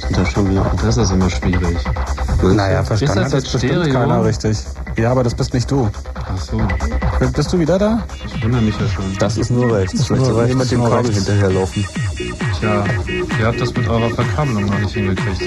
sind 0.00 0.16
da 0.16 0.26
schon 0.26 0.50
wieder 0.50 0.72
das 0.82 0.96
ist 0.96 1.10
immer 1.10 1.30
schwierig. 1.30 1.78
Naja, 2.42 2.84
verstanden 2.84 3.24
hat 3.24 3.32
das 3.32 3.42
bestimmt 3.44 3.64
Stereo? 3.64 3.92
keiner 3.92 4.24
richtig. 4.24 4.58
Ja, 4.96 5.10
aber 5.10 5.24
das 5.24 5.34
bist 5.34 5.52
nicht 5.54 5.70
du. 5.70 5.90
Ach 6.14 6.38
so. 6.40 6.60
Bist 7.34 7.52
du 7.52 7.58
wieder 7.58 7.78
da? 7.78 8.02
Ich 8.26 8.42
wundere 8.42 8.62
mich 8.62 8.78
ja 8.78 8.86
schon. 8.88 9.04
Das 9.18 9.36
ist 9.36 9.50
nur 9.50 9.74
rechts. 9.74 9.98
Das 9.98 10.06
Vielleicht 10.06 10.26
sollte 10.26 10.54
mit 10.54 10.70
dem 10.70 10.82
Kabel 10.82 10.98
rechts. 10.98 11.16
hinterherlaufen. 11.16 11.84
Tja, 12.58 12.84
ihr 13.40 13.46
habt 13.46 13.60
das 13.60 13.74
mit 13.74 13.88
eurer 13.88 14.10
Verkabelung 14.10 14.66
noch 14.66 14.78
nicht 14.78 14.94
hingekriegt. 14.94 15.42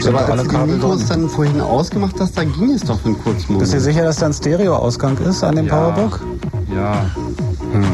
So. 0.00 0.08
Aber 0.10 0.28
alle 0.28 0.44
Kabel 0.44 0.74
Mikros 0.76 1.06
dann 1.06 1.28
vorhin 1.28 1.60
ausgemacht 1.60 2.16
hast, 2.20 2.36
da 2.36 2.44
ging 2.44 2.70
es 2.72 2.82
doch 2.82 3.00
für 3.00 3.06
einen 3.06 3.22
kurzen 3.22 3.52
Moment. 3.52 3.60
Bist 3.60 3.74
du 3.74 3.80
sicher, 3.80 4.02
dass 4.02 4.16
da 4.16 4.26
ein 4.26 4.32
Stereo-Ausgang 4.34 5.16
ist 5.18 5.42
an 5.42 5.56
dem 5.56 5.66
ja. 5.66 5.74
Powerbook? 5.74 6.20
Ja. 6.74 7.06
Hm. 7.72 7.84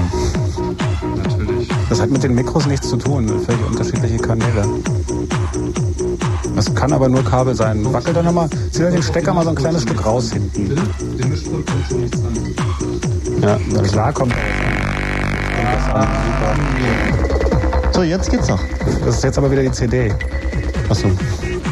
Das 1.88 2.00
hat 2.00 2.10
mit 2.10 2.22
den 2.22 2.34
Mikros 2.34 2.66
nichts 2.66 2.88
zu 2.88 2.96
tun, 2.96 3.28
völlig 3.28 3.66
unterschiedliche 3.66 4.18
Kanäle. 4.18 4.64
Das 6.56 6.74
kann 6.74 6.92
aber 6.92 7.08
nur 7.08 7.24
Kabel 7.24 7.54
sein. 7.54 7.92
Wackel 7.92 8.14
doch 8.14 8.22
nochmal, 8.22 8.48
zieh 8.72 8.82
doch 8.82 8.90
den 8.90 9.02
Stecker 9.02 9.32
mal 9.32 9.44
so 9.44 9.50
ein 9.50 9.56
kleines 9.56 9.82
Stück 9.82 10.04
raus 10.04 10.32
hinten. 10.32 10.68
Den 11.18 11.28
Mischpult 11.28 11.66
kommt 11.66 11.86
schon 11.88 12.00
nichts 12.00 12.18
an. 12.18 13.42
Ja, 13.42 13.58
na 13.70 13.82
klar 13.82 14.12
kommt 14.12 14.34
So, 17.92 18.02
jetzt 18.02 18.30
geht's 18.30 18.46
doch. 18.46 18.60
Das 19.04 19.16
ist 19.16 19.24
jetzt 19.24 19.38
aber 19.38 19.50
wieder 19.50 19.62
die 19.62 19.72
CD. 19.72 20.12
Achso. 20.88 21.10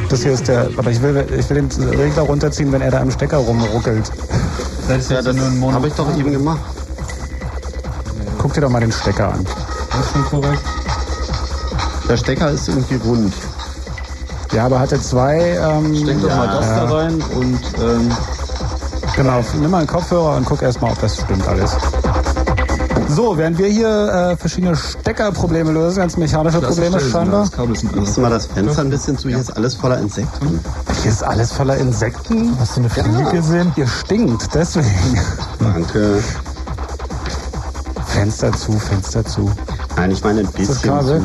Das 0.08 0.22
hier 0.22 0.32
ist 0.32 0.46
der, 0.46 0.68
aber 0.76 0.90
ich 0.90 1.02
will, 1.02 1.26
ich 1.36 1.50
will 1.50 1.62
den 1.62 1.88
Regler 1.88 2.22
runterziehen, 2.22 2.70
wenn 2.70 2.80
er 2.80 2.90
da 2.90 3.00
am 3.00 3.10
Stecker 3.10 3.38
rumruckelt. 3.38 4.10
Das 4.88 4.98
ist 4.98 5.10
ja, 5.10 5.20
das 5.20 5.36
habe 5.36 5.88
ich 5.88 5.94
doch 5.94 6.16
eben 6.16 6.30
gemacht. 6.30 6.60
Guck 8.38 8.54
dir 8.54 8.60
doch 8.60 8.70
mal 8.70 8.80
den 8.80 8.92
Stecker 8.92 9.32
an. 9.32 9.44
Das 9.90 10.06
ist 10.06 10.12
schon 10.12 10.24
korrekt. 10.24 10.62
Der 12.08 12.16
Stecker 12.16 12.50
ist 12.50 12.68
irgendwie 12.68 12.96
rund. 12.96 13.32
Ja, 14.52 14.66
aber 14.66 14.80
hatte 14.80 15.00
zwei. 15.00 15.58
Ähm, 15.60 15.94
Steck 15.94 16.20
doch 16.22 16.28
ja, 16.28 16.36
mal 16.36 16.46
das 16.48 16.66
ja. 16.66 16.86
da 16.86 16.94
rein 16.94 17.22
und. 17.34 17.60
Ähm, 17.80 18.10
genau, 19.16 19.44
nimm 19.60 19.70
mal 19.70 19.78
einen 19.78 19.86
Kopfhörer 19.86 20.36
und 20.36 20.46
guck 20.46 20.62
erstmal, 20.62 20.92
ob 20.92 21.00
das 21.00 21.20
stimmt 21.20 21.46
alles. 21.46 21.76
So, 23.08 23.38
während 23.38 23.56
wir 23.58 23.68
hier 23.68 23.88
äh, 24.32 24.36
verschiedene 24.36 24.76
Steckerprobleme 24.76 25.70
lösen, 25.72 25.98
ganz 26.00 26.16
mechanische 26.16 26.60
das 26.60 26.70
Probleme 26.70 27.00
scheinbar. 27.00 27.48
Machst 27.94 28.16
du 28.16 28.20
mal 28.20 28.30
das 28.30 28.46
Fenster 28.46 28.82
ein 28.82 28.90
bisschen 28.90 29.16
zu? 29.16 29.28
Hier 29.28 29.38
ist 29.38 29.56
alles 29.56 29.74
voller 29.74 29.98
Insekten. 29.98 30.60
Hier 31.02 31.10
ist 31.10 31.22
alles 31.22 31.52
voller 31.52 31.76
Insekten? 31.76 32.56
Hast 32.58 32.76
du 32.76 32.80
eine 32.80 32.90
Fliege 32.90 33.20
ja. 33.20 33.30
gesehen? 33.30 33.72
Hier 33.74 33.86
stinkt, 33.86 34.54
deswegen. 34.54 35.20
Danke. 35.60 36.22
Fenster 38.06 38.52
zu, 38.52 38.72
Fenster 38.72 39.24
zu. 39.24 39.50
Nein, 39.96 40.10
ich 40.10 40.22
meine 40.22 40.40
ein 40.40 40.46
bisschen 40.46 40.66
das 40.68 40.82
Kabel? 40.82 41.22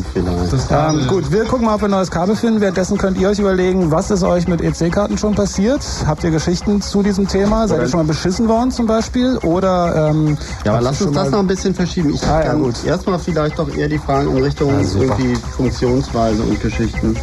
Das 0.49 0.67
ähm, 0.71 1.07
gut, 1.07 1.31
wir 1.31 1.43
gucken 1.43 1.65
mal, 1.65 1.75
ob 1.75 1.81
wir 1.81 1.89
ein 1.89 1.91
neues 1.91 2.09
Kabel 2.09 2.37
finden. 2.37 2.61
Währenddessen 2.61 2.97
könnt 2.97 3.17
ihr 3.17 3.29
euch 3.29 3.39
überlegen, 3.39 3.91
was 3.91 4.09
ist 4.11 4.23
euch 4.23 4.47
mit 4.47 4.61
EC-Karten 4.61 5.17
schon 5.17 5.35
passiert? 5.35 5.85
Habt 6.07 6.23
ihr 6.23 6.31
Geschichten 6.31 6.81
zu 6.81 7.03
diesem 7.03 7.27
Thema? 7.27 7.67
Seid 7.67 7.81
ihr 7.81 7.87
schon 7.89 7.99
mal 7.99 8.05
beschissen 8.05 8.47
worden 8.47 8.71
zum 8.71 8.87
Beispiel? 8.87 9.37
Oder 9.39 10.09
ähm, 10.09 10.37
Ja, 10.63 10.71
aber 10.73 10.81
lass 10.81 11.01
uns 11.01 11.13
das 11.15 11.29
noch 11.31 11.39
ein 11.39 11.47
bisschen 11.47 11.75
verschieben. 11.75 12.13
Ich 12.13 12.23
ah, 12.25 12.45
ja, 12.45 12.53
gut. 12.53 12.75
erstmal 12.85 13.19
vielleicht 13.19 13.59
doch 13.59 13.69
eher 13.75 13.89
die 13.89 13.97
Fragen 13.99 14.35
in 14.37 14.43
Richtung 14.43 14.71
Ah, 14.71 14.81
irgendwie 14.81 15.35
Funktionsweise 15.35 16.41
und 16.41 16.61
Geschichten. 16.61 17.17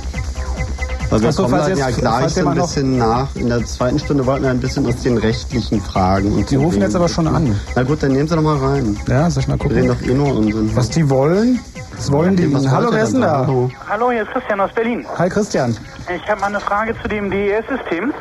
Weil 1.10 1.22
wir 1.22 1.28
Ach 1.30 1.32
so, 1.32 1.42
kommen 1.44 1.58
dann 1.58 1.68
jetzt- 1.70 1.78
ja 1.78 1.90
gleich 1.90 2.34
so 2.34 2.46
ein 2.48 2.54
bisschen 2.54 2.98
nach. 2.98 3.34
In 3.34 3.48
der 3.48 3.64
zweiten 3.64 3.98
Stunde 3.98 4.26
wollten 4.26 4.42
wir 4.44 4.50
ein 4.50 4.60
bisschen 4.60 4.86
aus 4.86 4.96
den 5.02 5.16
rechtlichen 5.16 5.80
Fragen. 5.80 6.32
Und 6.34 6.50
Die 6.50 6.56
so 6.56 6.60
rufen 6.60 6.74
reden. 6.74 6.82
jetzt 6.84 6.96
aber 6.96 7.08
schon 7.08 7.26
an. 7.26 7.58
Na 7.74 7.82
gut, 7.82 8.02
dann 8.02 8.12
nehmen 8.12 8.28
Sie 8.28 8.34
doch 8.36 8.42
mal 8.42 8.58
rein. 8.58 8.98
Ja, 9.08 9.30
soll 9.30 9.42
ich 9.42 9.48
mal 9.48 9.58
Wir 9.58 9.70
reden 9.70 9.88
gucken? 9.88 10.06
doch 10.06 10.10
eh 10.10 10.14
nur 10.14 10.36
Unsinn. 10.36 10.70
Was 10.76 10.90
die 10.90 11.08
wollen? 11.08 11.60
Was 11.96 12.12
wollen 12.12 12.36
die? 12.36 12.52
Was 12.52 12.68
Hallo, 12.68 12.88
wer 12.92 13.04
ist 13.04 13.14
denn 13.14 13.22
da? 13.22 13.38
Hallo. 13.46 13.70
Hallo, 13.88 14.10
hier 14.10 14.22
ist 14.22 14.30
Christian 14.32 14.60
aus 14.60 14.70
Berlin. 14.72 15.06
Hi 15.16 15.28
Christian. 15.30 15.76
Ich 16.14 16.28
habe 16.30 16.40
mal 16.42 16.46
eine 16.48 16.60
Frage 16.60 16.94
zu 17.00 17.08
dem 17.08 17.30
DES-System. 17.30 18.12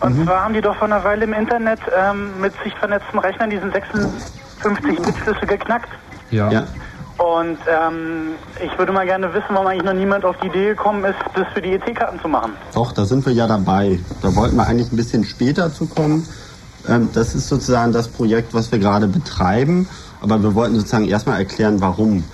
Und 0.00 0.24
zwar 0.24 0.44
haben 0.44 0.54
die 0.54 0.60
doch 0.60 0.76
vor 0.76 0.84
einer 0.86 1.02
Weile 1.02 1.24
im 1.24 1.32
Internet 1.32 1.80
ähm, 1.98 2.40
mit 2.40 2.52
sich 2.62 2.72
vernetzten 2.74 3.18
Rechnern 3.18 3.50
diesen 3.50 3.72
56-Bit-Schlüssel 3.72 5.46
geknackt. 5.48 5.88
Ja. 6.30 6.50
Ja. 6.50 6.64
Und 7.18 7.58
ähm, 7.68 8.34
ich 8.64 8.78
würde 8.78 8.92
mal 8.92 9.04
gerne 9.04 9.34
wissen, 9.34 9.48
warum 9.50 9.66
eigentlich 9.66 9.84
noch 9.84 9.92
niemand 9.92 10.24
auf 10.24 10.36
die 10.40 10.46
Idee 10.46 10.68
gekommen 10.68 11.04
ist, 11.04 11.18
das 11.34 11.46
für 11.52 11.60
die 11.60 11.72
EC-Karten 11.72 12.20
zu 12.20 12.28
machen. 12.28 12.52
Doch, 12.74 12.92
da 12.92 13.04
sind 13.04 13.26
wir 13.26 13.32
ja 13.32 13.48
dabei. 13.48 13.98
Da 14.22 14.34
wollten 14.36 14.56
wir 14.56 14.66
eigentlich 14.66 14.92
ein 14.92 14.96
bisschen 14.96 15.24
später 15.24 15.72
zu 15.72 15.86
kommen. 15.86 16.28
Ähm, 16.88 17.08
das 17.12 17.34
ist 17.34 17.48
sozusagen 17.48 17.92
das 17.92 18.06
Projekt, 18.08 18.54
was 18.54 18.70
wir 18.70 18.78
gerade 18.78 19.08
betreiben. 19.08 19.88
Aber 20.20 20.42
wir 20.42 20.54
wollten 20.54 20.76
sozusagen 20.76 21.06
erstmal 21.06 21.38
erklären, 21.38 21.80
warum. 21.80 22.24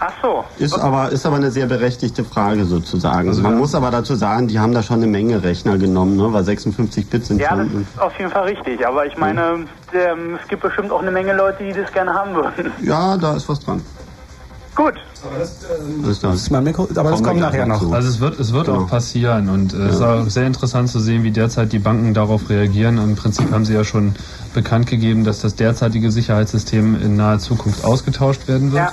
Ach 0.00 0.12
so. 0.22 0.44
Ist 0.58 0.78
aber, 0.78 1.10
ist 1.10 1.26
aber 1.26 1.36
eine 1.36 1.50
sehr 1.50 1.66
berechtigte 1.66 2.22
Frage 2.24 2.64
sozusagen. 2.66 3.28
Also 3.28 3.42
Man 3.42 3.54
wir- 3.54 3.58
muss 3.58 3.74
aber 3.74 3.90
dazu 3.90 4.14
sagen, 4.14 4.46
die 4.46 4.60
haben 4.60 4.72
da 4.72 4.82
schon 4.82 4.96
eine 4.98 5.08
Menge 5.08 5.42
Rechner 5.42 5.76
genommen, 5.76 6.16
ne? 6.16 6.32
weil 6.32 6.44
56 6.44 7.08
Bit 7.08 7.26
sind 7.26 7.40
Ja, 7.40 7.56
das 7.56 7.66
ist 7.66 8.00
auf 8.00 8.16
jeden 8.18 8.30
Fall 8.30 8.44
richtig. 8.44 8.86
Aber 8.86 9.06
ich 9.06 9.16
meine, 9.18 9.66
ähm, 9.92 10.38
es 10.40 10.46
gibt 10.48 10.62
bestimmt 10.62 10.92
auch 10.92 11.02
eine 11.02 11.10
Menge 11.10 11.34
Leute, 11.34 11.64
die 11.64 11.72
das 11.72 11.92
gerne 11.92 12.12
haben 12.14 12.34
würden. 12.34 12.70
Ja, 12.82 13.16
da 13.16 13.34
ist 13.34 13.48
was 13.48 13.58
dran. 13.60 13.82
Gut. 14.76 14.94
Das 15.36 15.50
ist 16.08 16.22
Das 16.22 16.34
ist 16.36 16.50
mein 16.52 16.62
Mikro, 16.62 16.86
aber 16.94 17.10
das 17.10 17.20
kommt 17.20 17.40
nachher 17.40 17.66
noch. 17.66 17.90
Also 17.90 18.08
es 18.08 18.20
wird, 18.20 18.38
es 18.38 18.52
wird 18.52 18.66
Genau. 18.66 18.82
auch 18.82 18.86
passieren 18.88 19.48
und 19.48 19.74
äh, 19.74 19.76
es 19.88 19.96
ist 19.96 20.02
auch 20.02 20.24
sehr 20.28 20.46
interessant 20.46 20.88
zu 20.88 21.00
sehen, 21.00 21.24
wie 21.24 21.32
derzeit 21.32 21.72
die 21.72 21.80
Banken 21.80 22.14
darauf 22.14 22.48
reagieren. 22.48 22.98
Im 22.98 23.16
Prinzip 23.16 23.50
haben 23.50 23.64
sie 23.64 23.74
ja 23.74 23.82
schon 23.82 24.14
bekannt 24.54 24.86
gegeben, 24.86 25.24
dass 25.24 25.40
das 25.40 25.56
derzeitige 25.56 26.12
Sicherheitssystem 26.12 26.94
in 27.02 27.16
naher 27.16 27.40
Zukunft 27.40 27.84
ausgetauscht 27.84 28.46
werden 28.46 28.70
wird. 28.70 28.84
Ja. 28.84 28.92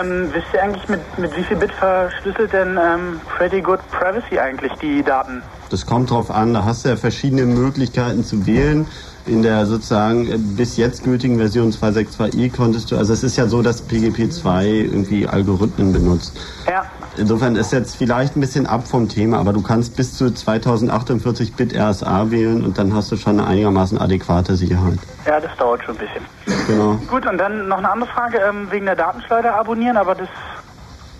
Ähm, 0.00 0.30
wisst 0.32 0.46
ihr 0.54 0.62
eigentlich, 0.62 0.88
mit, 0.88 1.00
mit 1.18 1.36
wie 1.36 1.42
viel 1.42 1.56
Bit 1.56 1.72
verschlüsselt 1.72 2.52
denn 2.52 2.78
ähm, 2.82 3.20
Pretty 3.36 3.60
Good 3.60 3.80
Privacy 3.90 4.38
eigentlich 4.38 4.72
die 4.80 5.02
Daten? 5.02 5.42
Das 5.70 5.86
kommt 5.86 6.10
drauf 6.10 6.30
an, 6.30 6.54
da 6.54 6.64
hast 6.64 6.84
du 6.84 6.90
ja 6.90 6.96
verschiedene 6.96 7.44
Möglichkeiten 7.44 8.24
zu 8.24 8.46
wählen. 8.46 8.86
In 9.26 9.42
der 9.42 9.66
sozusagen 9.66 10.30
äh, 10.30 10.36
bis 10.36 10.76
jetzt 10.76 11.04
gültigen 11.04 11.38
Version 11.38 11.70
262i 11.70 12.54
konntest 12.54 12.90
du, 12.90 12.96
also 12.96 13.12
es 13.12 13.22
ist 13.22 13.36
ja 13.36 13.46
so, 13.46 13.62
dass 13.62 13.88
PGP2 13.88 14.64
irgendwie 14.64 15.28
Algorithmen 15.28 15.92
benutzt. 15.92 16.38
Ja. 16.66 16.84
Insofern 17.16 17.56
ist 17.56 17.72
jetzt 17.72 17.96
vielleicht 17.96 18.36
ein 18.36 18.40
bisschen 18.40 18.66
ab 18.66 18.88
vom 18.88 19.08
Thema, 19.08 19.38
aber 19.38 19.52
du 19.52 19.60
kannst 19.60 19.96
bis 19.96 20.16
zu 20.16 20.32
2048 20.32 21.54
Bit 21.54 21.76
RSA 21.76 22.30
wählen 22.30 22.64
und 22.64 22.78
dann 22.78 22.94
hast 22.94 23.12
du 23.12 23.16
schon 23.16 23.38
eine 23.38 23.46
einigermaßen 23.46 23.98
adäquate 23.98 24.56
Sicherheit. 24.56 24.98
Ja, 25.26 25.38
das 25.38 25.54
dauert 25.58 25.84
schon 25.84 25.94
ein 25.96 25.98
bisschen. 25.98 26.66
Genau. 26.66 26.98
Gut, 27.08 27.26
und 27.26 27.38
dann 27.38 27.68
noch 27.68 27.78
eine 27.78 27.90
andere 27.90 28.10
Frage 28.10 28.38
ähm, 28.38 28.66
wegen 28.70 28.86
der 28.86 28.96
Datenschleuder 28.96 29.54
abonnieren, 29.54 29.98
aber 29.98 30.14
das 30.14 30.28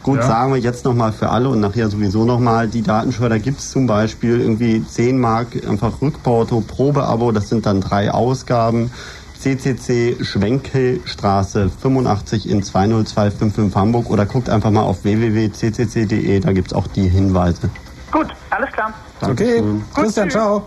Gut, 0.03 0.19
Ja. 0.19 0.27
sagen 0.27 0.53
wir 0.53 0.59
jetzt 0.61 0.85
nochmal 0.85 1.12
für 1.12 1.31
alle 1.31 1.49
und 1.49 1.61
nachher 1.61 1.88
sowieso 1.88 2.25
nochmal, 2.25 2.67
die 2.67 2.83
Datenschleuder 2.83 3.38
gibt's 3.38 3.71
zum 3.71 3.87
Beispiel 3.87 4.41
irgendwie 4.41 4.85
10 4.85 5.19
Mark 5.21 5.49
einfach 5.69 6.01
Rückporto, 6.03 6.61
Probeabo, 6.61 7.31
das 7.31 7.49
sind 7.49 7.67
dann 7.67 7.81
drei 7.81 8.11
Ausgaben. 8.11 8.91
CCC 9.38 10.17
Schwenkelstraße 10.25 11.69
85 11.83 12.49
in 12.49 12.62
20255 12.62 13.75
Hamburg 13.77 14.09
oder 14.11 14.25
guckt 14.27 14.49
einfach 14.49 14.71
mal 14.71 14.83
auf 14.83 15.03
www.ccc.de, 15.05 16.41
da 16.41 16.53
gibt's 16.53 16.73
auch 16.73 16.87
die 16.88 17.09
Hinweise. 17.09 17.71
gut. 18.12 18.27
Alles 18.51 18.71
klar. 18.73 18.93
Okay, 19.21 19.62
Christian, 19.95 20.31
ciao. 20.31 20.62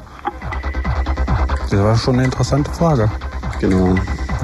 Das 1.70 1.80
war 1.80 1.96
schon 1.98 2.16
eine 2.16 2.26
interessante 2.26 2.72
Frage. 2.72 3.10
Genau. 3.60 3.96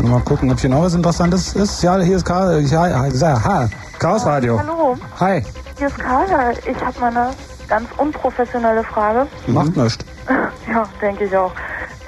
Mal 0.03 0.21
gucken, 0.21 0.51
ob 0.51 0.59
hier 0.59 0.69
noch 0.69 0.81
was 0.83 0.93
Interessantes 0.93 1.53
ist. 1.53 1.81
Ja, 1.83 1.99
hier 1.99 2.17
ist 2.17 2.25
Karl. 2.25 2.61
Ja, 2.61 2.87
ja, 2.87 3.43
ha, 3.43 3.69
Chaos 4.01 4.25
Radio. 4.25 4.57
Hallo. 4.57 4.97
Hi. 5.19 5.43
Hier 5.77 5.85
ist 5.85 5.99
Karl. 5.99 6.55
Ich 6.65 6.83
habe 6.83 6.99
mal 6.99 7.15
eine 7.15 7.29
ganz 7.67 7.87
unprofessionelle 7.97 8.83
Frage. 8.83 9.27
Macht 9.45 9.77
nichts. 9.77 10.03
Ja, 10.67 10.87
denke 10.99 11.25
ich 11.25 11.37
auch. 11.37 11.51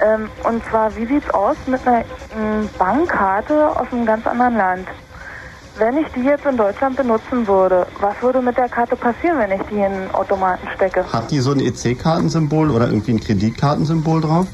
Ähm, 0.00 0.28
und 0.42 0.64
zwar, 0.64 0.96
wie 0.96 1.06
sieht's 1.06 1.28
aus 1.30 1.56
mit 1.66 1.86
einer 1.86 1.98
ähm, 2.36 2.68
Bankkarte 2.78 3.68
aus 3.78 3.86
einem 3.92 4.06
ganz 4.06 4.26
anderen 4.26 4.56
Land? 4.56 4.88
Wenn 5.76 5.98
ich 5.98 6.06
die 6.16 6.22
jetzt 6.22 6.44
in 6.46 6.56
Deutschland 6.56 6.96
benutzen 6.96 7.46
würde, 7.46 7.86
was 8.00 8.20
würde 8.22 8.40
mit 8.40 8.56
der 8.56 8.68
Karte 8.68 8.96
passieren, 8.96 9.38
wenn 9.38 9.52
ich 9.52 9.62
die 9.70 9.76
in 9.76 9.92
den 9.92 10.14
Automaten 10.14 10.66
stecke? 10.74 11.04
Hat 11.12 11.30
die 11.30 11.38
so 11.38 11.52
ein 11.52 11.60
EC-Kartensymbol 11.60 12.70
oder 12.70 12.86
irgendwie 12.86 13.12
ein 13.12 13.20
Kreditkartensymbol 13.20 14.20
drauf? 14.22 14.46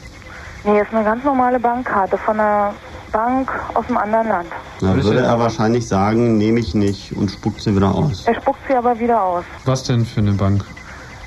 Nee, 0.65 0.81
ist 0.81 0.93
eine 0.93 1.05
ganz 1.05 1.25
normale 1.25 1.59
Bankkarte 1.59 2.19
von 2.19 2.39
einer 2.39 2.75
Bank 3.13 3.51
aus 3.75 3.87
einem 3.89 3.99
anderen 3.99 4.29
Land. 4.29 4.49
Da 4.81 4.95
würde 4.95 5.21
er 5.21 5.39
wahrscheinlich 5.39 5.87
sagen, 5.87 6.39
nehme 6.39 6.61
ich 6.61 6.75
nicht 6.75 7.17
und 7.17 7.31
spuckt 7.31 7.61
sie 7.61 7.75
wieder 7.75 7.95
aus. 7.95 8.27
Er 8.27 8.35
spuckt 8.35 8.61
sie 8.69 8.75
aber 8.75 8.99
wieder 8.99 9.23
aus. 9.23 9.45
Was 9.65 9.83
denn 9.85 10.05
für 10.05 10.21
eine 10.21 10.33
Bank? 10.33 10.65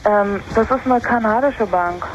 Ähm, 0.06 0.42
das 0.56 0.70
ist 0.70 0.86
eine 0.86 1.00
kanadische 1.00 1.66
Bank. 1.66 2.06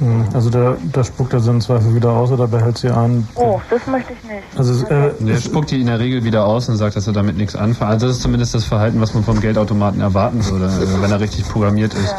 Hm, 0.00 0.24
Also 0.34 0.50
da, 0.50 0.76
da 0.92 1.04
spuckt 1.04 1.32
er 1.34 1.40
sie 1.40 1.50
im 1.50 1.60
Zweifel 1.60 1.94
wieder 1.94 2.10
aus 2.10 2.30
oder 2.32 2.48
behält 2.48 2.78
sie 2.78 2.90
an. 2.90 3.28
Oh, 3.36 3.60
das 3.70 3.86
möchte 3.86 4.12
ich 4.12 4.28
nicht. 4.28 4.42
Also 4.56 4.84
äh, 4.86 5.12
Der 5.20 5.36
spuckt 5.40 5.70
die 5.70 5.80
in 5.80 5.86
der 5.86 6.00
Regel 6.00 6.24
wieder 6.24 6.44
aus 6.46 6.68
und 6.68 6.76
sagt, 6.76 6.96
dass 6.96 7.06
er 7.06 7.12
damit 7.12 7.36
nichts 7.36 7.54
anfangen. 7.54 7.92
Also 7.92 8.06
das 8.08 8.16
ist 8.16 8.22
zumindest 8.22 8.54
das 8.54 8.64
Verhalten, 8.64 9.00
was 9.00 9.14
man 9.14 9.22
vom 9.22 9.40
Geldautomaten 9.40 10.00
erwarten 10.00 10.44
würde, 10.46 10.66
äh, 10.66 11.02
wenn 11.02 11.10
er 11.12 11.20
richtig 11.20 11.48
programmiert 11.48 11.94
ist. 11.94 12.14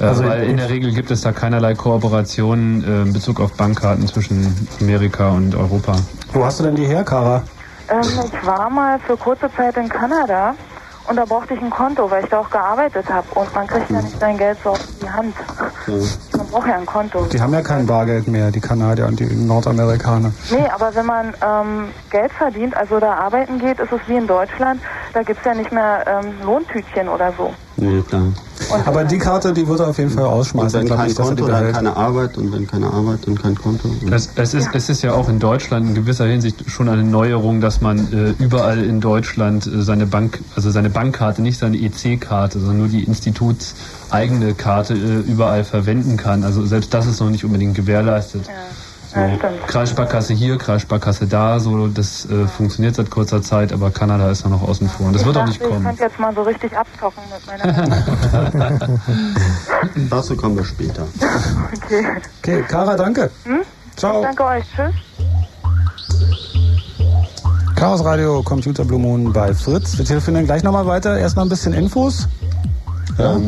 Äh, 0.00 0.04
Also 0.04 0.24
weil 0.24 0.44
in 0.44 0.56
der 0.56 0.68
Regel 0.70 0.92
gibt 0.92 1.10
es 1.10 1.22
da 1.22 1.32
keinerlei 1.32 1.74
Kooperationen 1.74 2.84
äh, 2.84 3.02
in 3.02 3.12
Bezug 3.12 3.40
auf 3.40 3.52
Bankkarten 3.54 4.06
zwischen 4.06 4.68
Amerika 4.80 5.30
und 5.30 5.54
Europa. 5.54 5.96
Wo 6.32 6.44
hast 6.44 6.60
du 6.60 6.64
denn 6.64 6.76
die 6.76 6.86
her, 6.86 7.02
Kara? 7.02 7.42
Ähm, 7.88 8.00
ich 8.02 8.46
war 8.46 8.70
mal 8.70 8.98
für 9.00 9.16
kurze 9.16 9.48
Zeit 9.56 9.76
in 9.76 9.88
Kanada 9.88 10.54
und 11.08 11.16
da 11.16 11.24
brauchte 11.24 11.54
ich 11.54 11.60
ein 11.60 11.70
Konto, 11.70 12.10
weil 12.10 12.24
ich 12.24 12.30
da 12.30 12.38
auch 12.40 12.50
gearbeitet 12.50 13.08
habe. 13.10 13.26
Und 13.34 13.54
man 13.54 13.66
kriegt 13.66 13.90
ja 13.90 14.02
nicht 14.02 14.18
sein 14.18 14.36
Geld 14.36 14.58
so 14.62 14.70
auf 14.70 14.80
die 15.00 15.08
Hand. 15.08 15.34
Man 16.36 16.46
braucht 16.48 16.66
ja 16.66 16.74
ein 16.76 16.86
Konto. 16.86 17.24
Die 17.32 17.40
haben 17.40 17.52
ja 17.52 17.62
kein 17.62 17.86
Bargeld 17.86 18.28
mehr, 18.28 18.50
die 18.50 18.60
Kanadier 18.60 19.06
und 19.06 19.20
die 19.20 19.26
Nordamerikaner. 19.26 20.32
Nee, 20.50 20.68
aber 20.74 20.94
wenn 20.94 21.06
man 21.06 21.34
ähm, 21.44 21.88
Geld 22.10 22.32
verdient, 22.32 22.76
also 22.76 22.98
da 22.98 23.14
arbeiten 23.14 23.58
geht, 23.58 23.78
ist 23.78 23.92
es 23.92 24.00
wie 24.06 24.16
in 24.16 24.26
Deutschland. 24.26 24.80
Da 25.12 25.22
gibt's 25.22 25.44
ja 25.44 25.54
nicht 25.54 25.72
mehr 25.72 26.04
ähm, 26.06 26.34
Lohntütchen 26.44 27.08
oder 27.08 27.32
so. 27.36 27.52
Nee, 27.76 28.02
klar. 28.02 28.22
Aber 28.84 29.04
die 29.04 29.18
Karte, 29.18 29.52
die 29.52 29.66
wird 29.66 29.80
er 29.80 29.88
auf 29.88 29.98
jeden 29.98 30.10
Fall 30.10 30.24
Und 30.24 30.30
ausschmeißen. 30.30 30.80
wenn 30.80 30.86
Ich 30.86 30.88
glaub 30.88 30.98
kein 31.00 31.08
die 31.08 31.14
Konto, 31.14 31.46
dann 31.46 31.58
behält. 31.58 31.74
keine 31.76 31.96
Arbeit 31.96 32.38
und 32.38 32.52
wenn 32.52 32.66
keine 32.66 32.86
Arbeit, 32.86 33.18
dann 33.26 33.40
kein 33.40 33.54
Konto. 33.54 33.90
Es, 34.10 34.30
es, 34.34 34.54
ist, 34.54 34.68
es 34.72 34.88
ist 34.88 35.02
ja 35.02 35.12
auch 35.12 35.28
in 35.28 35.38
Deutschland 35.38 35.88
in 35.88 35.94
gewisser 35.94 36.26
Hinsicht 36.26 36.70
schon 36.70 36.88
eine 36.88 37.04
Neuerung, 37.04 37.60
dass 37.60 37.80
man 37.80 37.98
äh, 38.12 38.42
überall 38.42 38.82
in 38.82 39.00
Deutschland 39.00 39.66
äh, 39.66 39.82
seine 39.82 40.06
Bank, 40.06 40.40
also 40.54 40.70
seine 40.70 40.90
Bankkarte, 40.90 41.42
nicht 41.42 41.58
seine 41.58 41.76
EC-Karte, 41.76 42.58
sondern 42.58 42.78
nur 42.78 42.88
die 42.88 43.04
institutseigene 43.04 44.54
Karte 44.54 44.94
äh, 44.94 45.30
überall 45.30 45.64
verwenden 45.64 46.16
kann. 46.16 46.44
Also 46.44 46.64
selbst 46.66 46.92
das 46.94 47.06
ist 47.06 47.20
noch 47.20 47.30
nicht 47.30 47.44
unbedingt 47.44 47.74
gewährleistet. 47.74 48.48
So, 49.16 49.22
Ja. 49.22 49.38
Kreissparkasse 49.66 50.34
hier, 50.34 50.58
Kreissparkasse 50.58 51.26
da, 51.26 51.58
so 51.58 51.86
das 51.86 52.26
äh, 52.26 52.46
funktioniert 52.46 52.96
seit 52.96 53.10
kurzer 53.10 53.40
Zeit, 53.40 53.72
aber 53.72 53.90
Kanada 53.90 54.30
ist 54.30 54.44
da 54.44 54.50
noch 54.50 54.60
außen 54.62 54.90
vor 54.90 55.06
und 55.06 55.14
das 55.14 55.22
ich 55.22 55.26
wird 55.26 55.36
auch 55.38 55.40
dachte, 55.40 55.52
nicht 55.52 55.62
ich 55.62 55.68
kommen. 55.68 55.84
könnte 55.86 56.02
jetzt 56.02 56.18
mal 56.20 56.34
so 56.34 56.42
richtig 56.42 56.76
abzocken 56.76 57.22
mit 57.32 57.46
meiner 57.46 58.88
Dazu 60.10 60.36
kommen 60.36 60.56
wir 60.56 60.64
später. 60.64 61.06
Okay. 61.82 62.06
Okay, 62.42 62.62
Kara, 62.68 62.94
danke. 62.96 63.30
Hm? 63.44 63.60
Ciao. 63.96 64.20
Danke 64.22 64.44
euch. 64.44 64.64
Tschüss. 64.76 64.94
Chaos 67.74 68.04
Radio 68.04 68.42
Computer 68.42 68.84
Blue 68.84 68.98
Moon 68.98 69.32
bei 69.32 69.54
Fritz. 69.54 69.96
Wir 69.96 70.04
telefonieren 70.04 70.44
gleich 70.46 70.62
nochmal 70.62 70.86
weiter. 70.86 71.16
Erstmal 71.18 71.46
ein 71.46 71.48
bisschen 71.48 71.72
Infos. 71.72 72.28
Ja? 73.18 73.38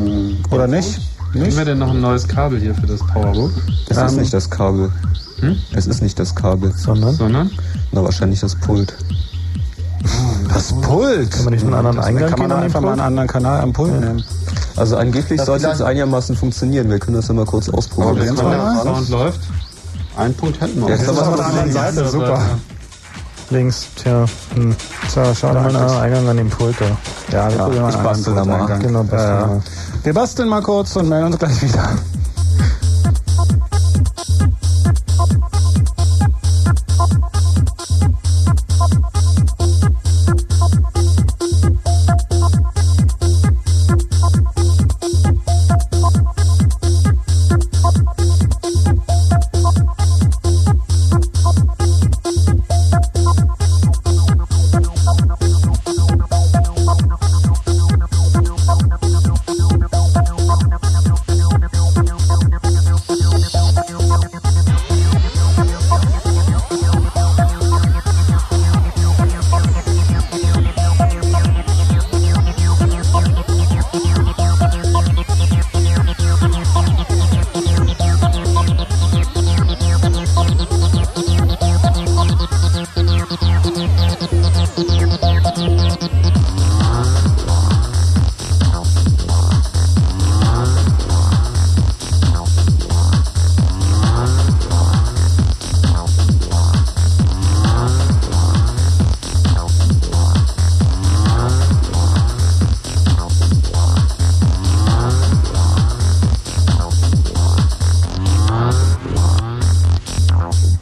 Oder 0.51 0.67
nicht? 0.67 0.99
Haben 1.31 1.41
Nicht? 1.43 1.57
wir 1.59 1.65
denn 1.65 1.79
noch 1.79 1.91
ein 1.91 2.01
neues 2.01 2.27
Kabel 2.27 2.59
hier 2.61 2.75
für 2.75 2.87
das 2.87 3.01
Powerbook? 3.01 3.53
Es 3.89 3.97
ist 3.97 4.17
nicht 4.17 4.33
das 4.33 4.49
Kabel. 4.49 4.91
Hm? 5.41 5.57
Es 5.73 5.87
ist 5.87 6.03
nicht 6.03 6.19
das 6.19 6.35
Kabel. 6.35 6.73
Sondern? 6.75 7.15
Sondern? 7.15 7.51
Na, 7.93 8.03
wahrscheinlich 8.03 8.41
das 8.41 8.55
Pult. 8.55 8.95
Das 10.53 10.73
Pult. 10.81 11.31
Kann 11.31 11.45
man 11.45 11.53
nicht 11.55 11.65
einen 11.65 11.75
anderen 11.75 11.97
Das, 11.97 12.07
Eingang 12.07 12.31
kann 12.31 12.39
man 12.41 12.49
den 12.51 12.59
einfach 12.59 12.81
mal 12.81 12.93
einen 12.93 13.01
anderen 13.01 13.29
Kanal 13.29 13.61
am 13.61 13.73
Pult 13.73 14.01
nehmen. 14.01 14.25
Also 14.77 14.97
angeblich 14.97 15.37
Das 15.39 15.47
sollte 15.47 15.69
es 15.69 15.81
einigermaßen 15.83 16.37
funktionieren. 16.37 16.89
Wir 16.89 16.99
können 16.99 17.17
das 17.17 17.29
ja 17.29 17.35
mal 17.35 17.45
kurz 17.45 17.69
ausprobieren. 17.69 18.35
Probieren 18.35 18.37
wir 18.37 18.45
mal. 18.45 18.83
Sound 18.83 19.09
läuft. 19.11 19.41
Ein 20.17 20.35
Punkt 20.35 20.61
hätten 20.61 20.81
wir. 20.81 20.89
Jetzt 20.89 21.07
Das 21.07 21.13
ist 21.13 21.19
aber 21.19 21.29
auf 21.29 21.37
der 21.37 21.47
anderen 21.47 21.73
Seite, 21.73 22.09
super. 22.09 22.41
Links, 23.51 23.87
tja. 23.97 24.27
Hm. 24.55 24.75
Tja, 25.11 25.35
schade, 25.35 25.61
mein 25.61 25.75
Eingang 25.77 26.29
an 26.29 26.37
dem 26.37 26.51
Pult 26.51 26.77
da. 26.81 26.85
Ja, 27.33 27.49
wir 27.51 27.57
Ja, 27.57 27.65
probieren 27.65 27.83
mal 27.83 27.89
ich 27.91 27.95
einen 27.97 28.05
bastel 28.05 28.35
da 28.35 28.45
mal. 28.45 28.79
Genau, 28.79 29.03
bastel 29.05 29.19
ja, 29.21 29.41
ja. 29.41 29.61
Wir 30.03 30.15
basteln 30.15 30.49
mal 30.49 30.63
kurz 30.63 30.97
und 30.97 31.09
melden 31.09 31.27
uns 31.27 31.39
gleich 31.39 31.63
wieder. 31.63 31.97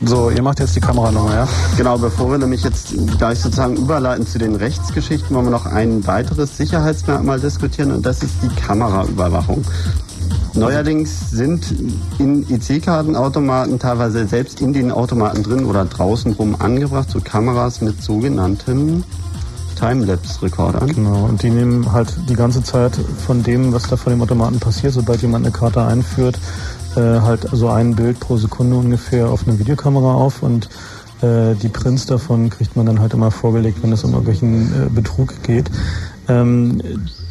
So, 0.06 0.30
ihr 0.30 0.40
macht 0.40 0.60
jetzt 0.60 0.76
die 0.76 0.80
Kameranummer, 0.80 1.34
ja? 1.34 1.48
Genau, 1.76 1.98
bevor 1.98 2.30
wir 2.30 2.38
nämlich 2.38 2.62
jetzt 2.62 2.94
gleich 3.18 3.40
sozusagen 3.40 3.76
überleiten 3.76 4.24
zu 4.24 4.38
den 4.38 4.54
Rechtsgeschichten, 4.54 5.34
wollen 5.34 5.46
wir 5.46 5.50
noch 5.50 5.66
ein 5.66 6.06
weiteres 6.06 6.56
Sicherheitsmerkmal 6.56 7.40
diskutieren 7.40 7.90
und 7.90 8.06
das 8.06 8.22
ist 8.22 8.34
die 8.40 8.48
Kameraüberwachung. 8.60 9.64
Neuerdings 10.54 11.30
sind 11.30 11.74
in 12.20 12.48
EC-Kartenautomaten 12.48 13.80
teilweise 13.80 14.28
selbst 14.28 14.60
in 14.60 14.72
den 14.72 14.92
Automaten 14.92 15.42
drin 15.42 15.64
oder 15.64 15.84
draußen 15.84 16.34
rum 16.34 16.54
angebracht, 16.60 17.10
so 17.10 17.20
Kameras 17.20 17.80
mit 17.80 18.00
sogenannten 18.00 19.02
Timelapse-Rekordern. 19.76 20.86
Genau, 20.86 21.24
und 21.24 21.42
die 21.42 21.50
nehmen 21.50 21.92
halt 21.92 22.14
die 22.28 22.36
ganze 22.36 22.62
Zeit 22.62 22.92
von 23.26 23.42
dem, 23.42 23.72
was 23.72 23.88
da 23.88 23.96
vor 23.96 24.12
dem 24.12 24.22
Automaten 24.22 24.60
passiert, 24.60 24.94
sobald 24.94 25.20
jemand 25.22 25.44
eine 25.44 25.52
Karte 25.52 25.82
einführt, 25.82 26.38
äh, 26.96 27.20
halt 27.20 27.46
so 27.52 27.68
ein 27.68 27.94
Bild 27.94 28.20
pro 28.20 28.36
Sekunde 28.36 28.76
ungefähr 28.76 29.28
auf 29.28 29.46
eine 29.46 29.58
Videokamera 29.58 30.14
auf 30.14 30.42
und 30.42 30.68
äh, 31.22 31.54
die 31.54 31.68
Prints 31.68 32.06
davon 32.06 32.50
kriegt 32.50 32.76
man 32.76 32.86
dann 32.86 33.00
halt 33.00 33.14
immer 33.14 33.30
vorgelegt, 33.30 33.82
wenn 33.82 33.92
es 33.92 34.04
um 34.04 34.10
irgendwelchen 34.10 34.86
äh, 34.86 34.90
Betrug 34.90 35.42
geht. 35.42 35.70
Ähm, 36.28 36.82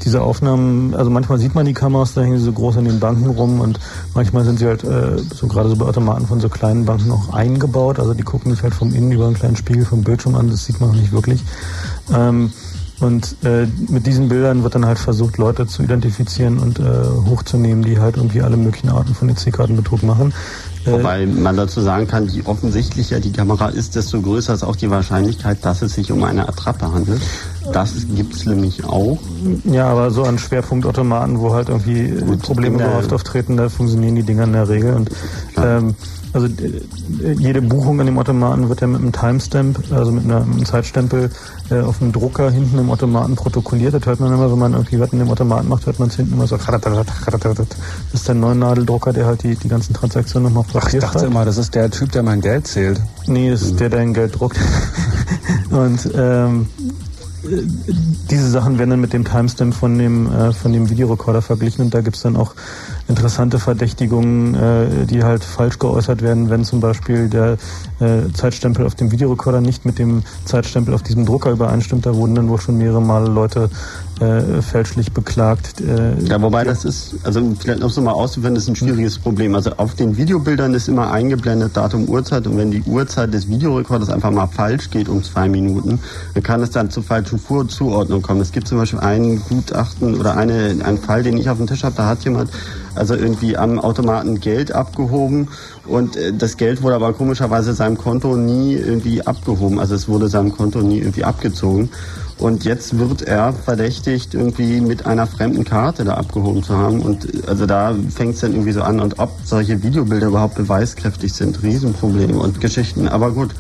diese 0.03 0.21
Aufnahmen, 0.21 0.93
also 0.93 1.11
manchmal 1.11 1.37
sieht 1.37 1.53
man 1.53 1.65
die 1.65 1.73
Kameras, 1.73 2.13
da 2.13 2.21
hängen 2.21 2.37
sie 2.37 2.45
so 2.45 2.53
groß 2.53 2.77
an 2.77 2.85
den 2.85 2.99
Banken 2.99 3.27
rum 3.27 3.59
und 3.59 3.79
manchmal 4.13 4.45
sind 4.45 4.59
sie 4.59 4.67
halt 4.67 4.83
äh, 4.83 5.17
so 5.17 5.47
gerade 5.47 5.69
so 5.69 5.75
bei 5.75 5.85
Automaten 5.85 6.27
von 6.27 6.39
so 6.39 6.47
kleinen 6.47 6.85
Banken 6.85 7.11
auch 7.11 7.33
eingebaut, 7.33 7.99
also 7.99 8.13
die 8.13 8.23
gucken 8.23 8.51
sich 8.51 8.63
halt 8.63 8.73
vom 8.73 8.93
Innen 8.93 9.11
über 9.11 9.25
einen 9.25 9.35
kleinen 9.35 9.57
Spiegel 9.57 9.83
vom 9.83 10.03
Bildschirm 10.03 10.35
an, 10.35 10.49
das 10.49 10.65
sieht 10.65 10.79
man 10.79 10.91
auch 10.91 10.95
nicht 10.95 11.11
wirklich. 11.11 11.43
Ähm, 12.13 12.53
Und 12.99 13.35
äh, 13.43 13.67
mit 13.89 14.07
diesen 14.07 14.29
Bildern 14.29 14.63
wird 14.63 14.75
dann 14.75 14.85
halt 14.85 14.99
versucht, 14.99 15.37
Leute 15.37 15.67
zu 15.67 15.83
identifizieren 15.83 16.59
und 16.59 16.79
äh, 16.79 16.83
hochzunehmen, 17.29 17.83
die 17.83 17.99
halt 17.99 18.15
irgendwie 18.15 18.41
alle 18.41 18.55
möglichen 18.55 18.89
Arten 18.89 19.13
von 19.13 19.27
EC-Kartenbetrug 19.29 20.01
machen. 20.03 20.33
Äh, 20.85 20.91
Wobei 20.91 21.25
man 21.25 21.57
dazu 21.57 21.81
sagen 21.81 22.07
kann, 22.07 22.27
je 22.27 22.43
offensichtlicher 22.45 23.19
die 23.19 23.31
Kamera 23.31 23.67
ist, 23.67 23.95
desto 23.95 24.21
größer 24.21 24.53
ist 24.53 24.63
auch 24.63 24.77
die 24.77 24.89
Wahrscheinlichkeit, 24.89 25.65
dass 25.65 25.81
es 25.81 25.93
sich 25.93 26.11
um 26.11 26.23
eine 26.23 26.47
Attrappe 26.47 26.91
handelt. 26.93 27.21
Das 27.73 27.93
gibt 28.15 28.33
es 28.33 28.45
nämlich 28.45 28.85
auch. 28.85 29.17
Ja, 29.65 29.87
aber 29.87 30.11
so 30.11 30.23
an 30.23 30.37
Schwerpunktautomaten, 30.37 31.39
wo 31.39 31.53
halt 31.53 31.69
irgendwie 31.69 32.11
Gut, 32.11 32.43
Probleme 32.43 32.77
gehäuft 32.77 33.11
auftreten, 33.11 33.57
da 33.57 33.67
funktionieren 33.67 34.15
die 34.15 34.23
Dinger 34.23 34.45
in 34.45 34.53
der 34.53 34.69
Regel. 34.69 34.93
Und 34.93 35.09
ähm, 35.57 35.95
also 36.35 36.47
äh, 36.47 37.31
jede 37.39 37.61
Buchung 37.61 38.01
an 38.01 38.07
dem 38.07 38.19
Automaten 38.19 38.67
wird 38.67 38.81
ja 38.81 38.87
mit 38.87 38.99
einem 38.99 39.13
Timestamp, 39.13 39.79
also 39.89 40.11
mit, 40.11 40.25
einem 40.25 40.65
Zeitstempel 40.65 41.29
äh, 41.71 41.79
auf 41.79 41.99
dem 41.99 42.11
Drucker 42.11 42.51
hinten 42.51 42.77
im 42.77 42.91
Automaten 42.91 43.35
protokolliert. 43.35 43.93
Das 43.93 44.05
hört 44.05 44.19
man 44.19 44.33
immer, 44.33 44.51
wenn 44.51 44.59
man 44.59 44.73
irgendwie 44.73 44.99
was 44.99 45.13
in 45.13 45.19
dem 45.19 45.29
Automaten 45.29 45.69
macht, 45.69 45.85
hört 45.85 45.97
man 45.97 46.09
es 46.09 46.17
hinten 46.17 46.33
immer 46.33 46.45
so. 46.45 46.57
Das 46.57 46.67
ist 48.13 48.27
der 48.27 48.35
Neunadeldrucker, 48.35 49.13
der 49.13 49.27
halt 49.27 49.43
die, 49.43 49.55
die 49.55 49.69
ganzen 49.69 49.93
Transaktionen 49.93 50.51
nochmal 50.51 50.65
Ach, 50.83 50.93
Ich 50.93 50.99
dachte 50.99 51.25
immer, 51.25 51.45
das 51.45 51.57
ist 51.57 51.73
der 51.73 51.89
Typ, 51.89 52.11
der 52.11 52.21
mein 52.21 52.41
Geld 52.41 52.67
zählt. 52.67 53.01
Nee, 53.27 53.49
das 53.49 53.61
ist 53.61 53.73
mhm. 53.73 53.77
der, 53.77 53.89
der 53.91 53.99
ein 54.01 54.13
Geld 54.13 54.37
druckt. 54.37 54.59
Und 55.71 56.09
ähm, 56.15 56.67
diese 58.29 58.49
Sachen 58.49 58.77
werden 58.77 58.89
dann 58.91 59.01
mit 59.01 59.13
dem 59.13 59.23
Timestamp 59.23 59.73
von 59.73 59.97
dem, 59.97 60.31
äh, 60.31 60.51
von 60.51 60.73
dem 60.73 60.89
Videorekorder 60.89 61.41
verglichen 61.41 61.85
und 61.85 61.93
da 61.93 62.01
gibt 62.01 62.15
es 62.15 62.23
dann 62.23 62.35
auch 62.35 62.55
interessante 63.07 63.59
Verdächtigungen, 63.59 64.55
äh, 64.55 65.05
die 65.05 65.23
halt 65.23 65.43
falsch 65.43 65.79
geäußert 65.79 66.21
werden, 66.21 66.49
wenn 66.49 66.63
zum 66.63 66.79
Beispiel 66.79 67.29
der 67.29 67.57
äh, 67.99 68.31
Zeitstempel 68.33 68.85
auf 68.85 68.95
dem 68.95 69.11
Videorekorder 69.11 69.61
nicht 69.61 69.85
mit 69.85 69.99
dem 69.99 70.23
Zeitstempel 70.45 70.93
auf 70.93 71.03
diesem 71.03 71.25
Drucker 71.25 71.51
übereinstimmt. 71.51 72.05
Da 72.05 72.15
wurden 72.15 72.35
dann 72.35 72.49
wohl 72.49 72.59
schon 72.59 72.77
mehrere 72.77 73.01
Male 73.01 73.29
Leute 73.29 73.69
äh, 74.21 74.61
fälschlich 74.61 75.11
beklagt. 75.11 75.81
Äh, 75.81 76.23
ja, 76.23 76.41
wobei 76.41 76.63
das 76.63 76.85
ist, 76.85 77.15
also 77.23 77.41
vielleicht 77.59 77.79
noch 77.79 77.89
so 77.89 78.01
mal 78.01 78.13
auszuführen, 78.13 78.55
das 78.55 78.63
ist 78.63 78.69
ein 78.69 78.75
schwieriges 78.75 79.19
Problem. 79.19 79.55
Also 79.55 79.71
auf 79.77 79.95
den 79.95 80.15
Videobildern 80.17 80.73
ist 80.73 80.87
immer 80.87 81.11
eingeblendet 81.11 81.75
Datum, 81.75 82.07
Uhrzeit 82.07 82.47
und 82.47 82.57
wenn 82.57 82.71
die 82.71 82.81
Uhrzeit 82.83 83.33
des 83.33 83.49
Videorekorders 83.49 84.09
einfach 84.09 84.31
mal 84.31 84.47
falsch 84.47 84.89
geht 84.89 85.09
um 85.09 85.23
zwei 85.23 85.49
Minuten, 85.49 85.99
dann 86.33 86.43
kann 86.43 86.61
es 86.61 86.71
dann 86.71 86.89
zu 86.89 87.01
falschen 87.01 87.39
Vorzuordnung 87.39 88.21
kommen. 88.21 88.41
Es 88.41 88.51
gibt 88.51 88.67
zum 88.67 88.77
Beispiel 88.77 88.99
einen 88.99 89.41
Gutachten 89.41 90.15
oder 90.15 90.37
eine, 90.37 90.75
einen 90.83 90.97
Fall, 90.97 91.23
den 91.23 91.37
ich 91.37 91.49
auf 91.49 91.57
dem 91.57 91.67
Tisch 91.67 91.83
habe, 91.83 91.95
da 91.95 92.07
hat 92.07 92.23
jemand 92.23 92.51
also 92.95 93.13
irgendwie 93.13 93.57
am 93.57 93.79
Automaten 93.79 94.39
Geld 94.39 94.71
abgehoben 94.71 95.49
und 95.85 96.15
äh, 96.15 96.33
das 96.33 96.57
Geld 96.57 96.81
wurde 96.81 96.95
aber 96.95 97.13
komischerweise 97.13 97.73
seinem 97.73 97.97
Konto 97.97 98.37
nie 98.37 98.75
irgendwie 98.75 99.25
abgehoben. 99.25 99.79
Also 99.79 99.95
es 99.95 100.07
wurde 100.07 100.29
seinem 100.29 100.53
Konto 100.53 100.81
nie 100.81 100.99
irgendwie 100.99 101.23
abgezogen. 101.23 101.89
Und 102.37 102.65
jetzt 102.65 102.99
wird 102.99 103.21
er 103.21 103.53
verdächtigt, 103.53 104.33
irgendwie 104.33 104.81
mit 104.81 105.05
einer 105.05 105.25
fremden 105.25 105.63
Karte 105.63 106.03
da 106.03 106.15
abgehoben 106.15 106.63
zu 106.63 106.77
haben. 106.77 106.99
Und 107.01 107.47
also 107.47 107.65
da 107.65 107.95
fängt 108.13 108.35
es 108.35 108.41
dann 108.41 108.51
irgendwie 108.51 108.73
so 108.73 108.81
an. 108.81 108.99
Und 108.99 109.19
ob 109.19 109.31
solche 109.45 109.81
Videobilder 109.81 110.27
überhaupt 110.27 110.55
beweiskräftig 110.55 111.33
sind, 111.33 111.63
Riesenproblem 111.63 112.37
und 112.37 112.59
Geschichten. 112.59 113.07
Aber 113.07 113.31
gut, 113.31 113.51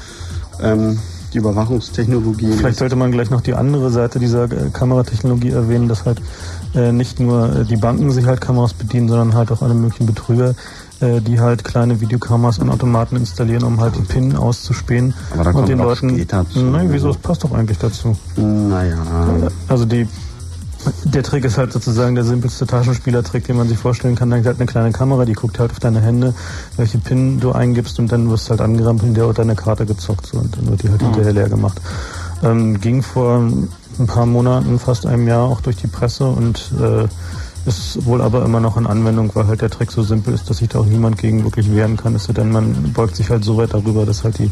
ähm, 0.61 0.99
die 1.33 1.39
Überwachungstechnologie. 1.39 2.53
Vielleicht 2.53 2.79
sollte 2.79 2.95
man 2.95 3.11
gleich 3.11 3.29
noch 3.29 3.41
die 3.41 3.53
andere 3.53 3.91
Seite 3.91 4.19
dieser 4.19 4.45
äh, 4.45 4.69
Kameratechnologie 4.71 5.51
erwähnen, 5.51 5.87
dass 5.87 6.05
halt 6.05 6.21
äh, 6.73 6.91
nicht 6.91 7.19
nur 7.19 7.55
äh, 7.55 7.65
die 7.65 7.77
Banken 7.77 8.11
sich 8.11 8.25
halt 8.25 8.41
Kameras 8.41 8.73
bedienen, 8.73 9.09
sondern 9.09 9.35
halt 9.35 9.51
auch 9.51 9.61
alle 9.61 9.73
möglichen 9.73 10.05
Betrüger 10.05 10.55
die 11.01 11.39
halt 11.39 11.63
kleine 11.63 11.99
Videokameras 11.99 12.59
an 12.59 12.69
Automaten 12.69 13.17
installieren, 13.17 13.63
um 13.63 13.81
halt 13.81 13.95
die 13.95 14.01
PIN 14.01 14.35
auszuspähen. 14.35 15.13
Aber 15.33 15.43
da 15.43 15.51
und 15.51 15.67
den 15.67 15.79
Leuten. 15.79 16.25
Nein, 16.71 16.87
wieso? 16.91 17.09
Das 17.09 17.17
passt 17.17 17.43
doch 17.43 17.53
eigentlich 17.53 17.77
dazu. 17.77 18.17
Naja. 18.37 18.97
Also 19.67 19.85
die 19.85 20.07
der 21.03 21.23
Trick 21.23 21.45
ist 21.45 21.57
halt 21.57 21.73
sozusagen 21.73 22.15
der 22.15 22.23
simpelste 22.23 22.65
Taschenspielertrick, 22.67 23.45
den 23.45 23.57
man 23.57 23.67
sich 23.67 23.77
vorstellen 23.77 24.15
kann. 24.15 24.29
Dann 24.29 24.45
halt 24.45 24.57
eine 24.57 24.65
kleine 24.65 24.91
Kamera, 24.91 25.25
die 25.25 25.33
guckt 25.33 25.59
halt 25.59 25.71
auf 25.71 25.79
deine 25.79 26.01
Hände, 26.01 26.33
welche 26.77 26.97
PIN 26.97 27.39
du 27.39 27.51
eingibst 27.51 27.99
und 27.99 28.11
dann 28.11 28.29
wirst 28.29 28.47
du 28.47 28.51
halt 28.51 28.61
angerampelt, 28.61 29.15
der 29.15 29.27
wird 29.27 29.39
deine 29.39 29.55
Karte 29.55 29.85
gezockt 29.85 30.27
so, 30.27 30.37
und 30.37 30.55
dann 30.55 30.69
wird 30.69 30.83
die 30.83 30.89
halt 30.89 31.01
mhm. 31.01 31.05
hinterher 31.07 31.33
leer 31.33 31.49
gemacht. 31.49 31.81
Ähm, 32.43 32.79
ging 32.79 33.01
vor 33.01 33.39
ein 33.39 34.07
paar 34.07 34.25
Monaten, 34.25 34.77
fast 34.77 35.05
einem 35.05 35.27
Jahr 35.27 35.43
auch 35.43 35.61
durch 35.61 35.77
die 35.77 35.87
Presse 35.87 36.25
und 36.25 36.71
äh, 36.79 37.07
ist 37.65 38.05
wohl 38.05 38.21
aber 38.21 38.45
immer 38.45 38.59
noch 38.59 38.77
in 38.77 38.85
Anwendung, 38.85 39.31
weil 39.33 39.47
halt 39.47 39.61
der 39.61 39.69
Trick 39.69 39.91
so 39.91 40.03
simpel 40.03 40.33
ist, 40.33 40.49
dass 40.49 40.57
sich 40.57 40.69
da 40.69 40.79
auch 40.79 40.85
niemand 40.85 41.17
gegen 41.17 41.43
wirklich 41.43 41.71
wehren 41.73 41.97
kann. 41.97 42.15
Es 42.15 42.27
denn 42.27 42.51
man 42.51 42.93
beugt 42.93 43.15
sich 43.15 43.29
halt 43.29 43.43
so 43.43 43.57
weit 43.57 43.73
darüber, 43.73 44.05
dass 44.05 44.23
halt 44.23 44.37
die 44.39 44.51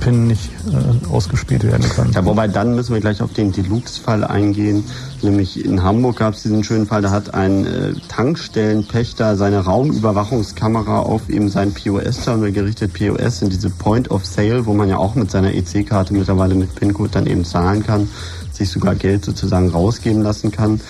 Pin 0.00 0.26
nicht 0.26 0.50
äh, 0.72 1.12
ausgespielt 1.12 1.64
werden 1.64 1.86
kann. 1.94 2.10
Ja, 2.12 2.24
wobei 2.24 2.48
dann 2.48 2.74
müssen 2.74 2.94
wir 2.94 3.00
gleich 3.00 3.20
auf 3.20 3.32
den 3.32 3.52
Deluxe-Fall 3.52 4.24
eingehen. 4.24 4.84
Nämlich 5.22 5.64
in 5.64 5.82
Hamburg 5.82 6.16
gab 6.16 6.34
es 6.34 6.42
diesen 6.42 6.64
schönen 6.64 6.86
Fall, 6.86 7.02
da 7.02 7.10
hat 7.10 7.34
ein 7.34 7.66
äh, 7.66 7.92
Tankstellenpächter 8.08 9.36
seine 9.36 9.60
Raumüberwachungskamera 9.60 11.00
auf 11.00 11.28
eben 11.28 11.48
sein 11.48 11.74
POS-Terminal 11.74 12.52
gerichtet. 12.52 12.94
POS 12.94 13.40
sind 13.40 13.52
diese 13.52 13.70
Point 13.70 14.10
of 14.10 14.24
Sale, 14.24 14.66
wo 14.66 14.72
man 14.72 14.88
ja 14.88 14.96
auch 14.96 15.14
mit 15.14 15.30
seiner 15.30 15.52
EC-Karte 15.52 16.14
mittlerweile 16.14 16.54
mit 16.54 16.74
PIN-Code 16.74 17.10
dann 17.10 17.26
eben 17.26 17.44
zahlen 17.44 17.84
kann, 17.84 18.08
sich 18.52 18.70
sogar 18.70 18.94
Geld 18.94 19.24
sozusagen 19.24 19.68
rausgeben 19.68 20.22
lassen 20.22 20.50
kann 20.50 20.80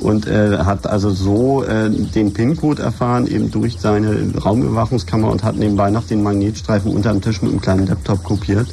und 0.00 0.26
äh, 0.26 0.58
hat 0.58 0.86
also 0.86 1.10
so 1.10 1.64
äh, 1.64 1.90
den 1.90 2.32
PIN-Code 2.32 2.82
erfahren, 2.82 3.26
eben 3.26 3.50
durch 3.50 3.78
seine 3.78 4.32
Raumüberwachungskamera 4.42 5.30
und 5.30 5.42
hat 5.42 5.56
nebenbei 5.56 5.90
noch 5.90 6.06
den 6.06 6.22
Magnetstreifen 6.22 6.92
unter 6.92 7.12
dem 7.12 7.22
Tisch 7.22 7.42
mit 7.42 7.50
einem 7.50 7.60
kleinen 7.60 7.86
Laptop 7.86 8.22
kopiert, 8.22 8.68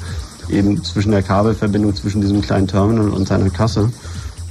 eben 0.49 0.83
zwischen 0.83 1.11
der 1.11 1.23
Kabelverbindung 1.23 1.95
zwischen 1.95 2.21
diesem 2.21 2.41
kleinen 2.41 2.67
Terminal 2.67 3.09
und 3.09 3.27
seiner 3.27 3.49
Kasse. 3.49 3.89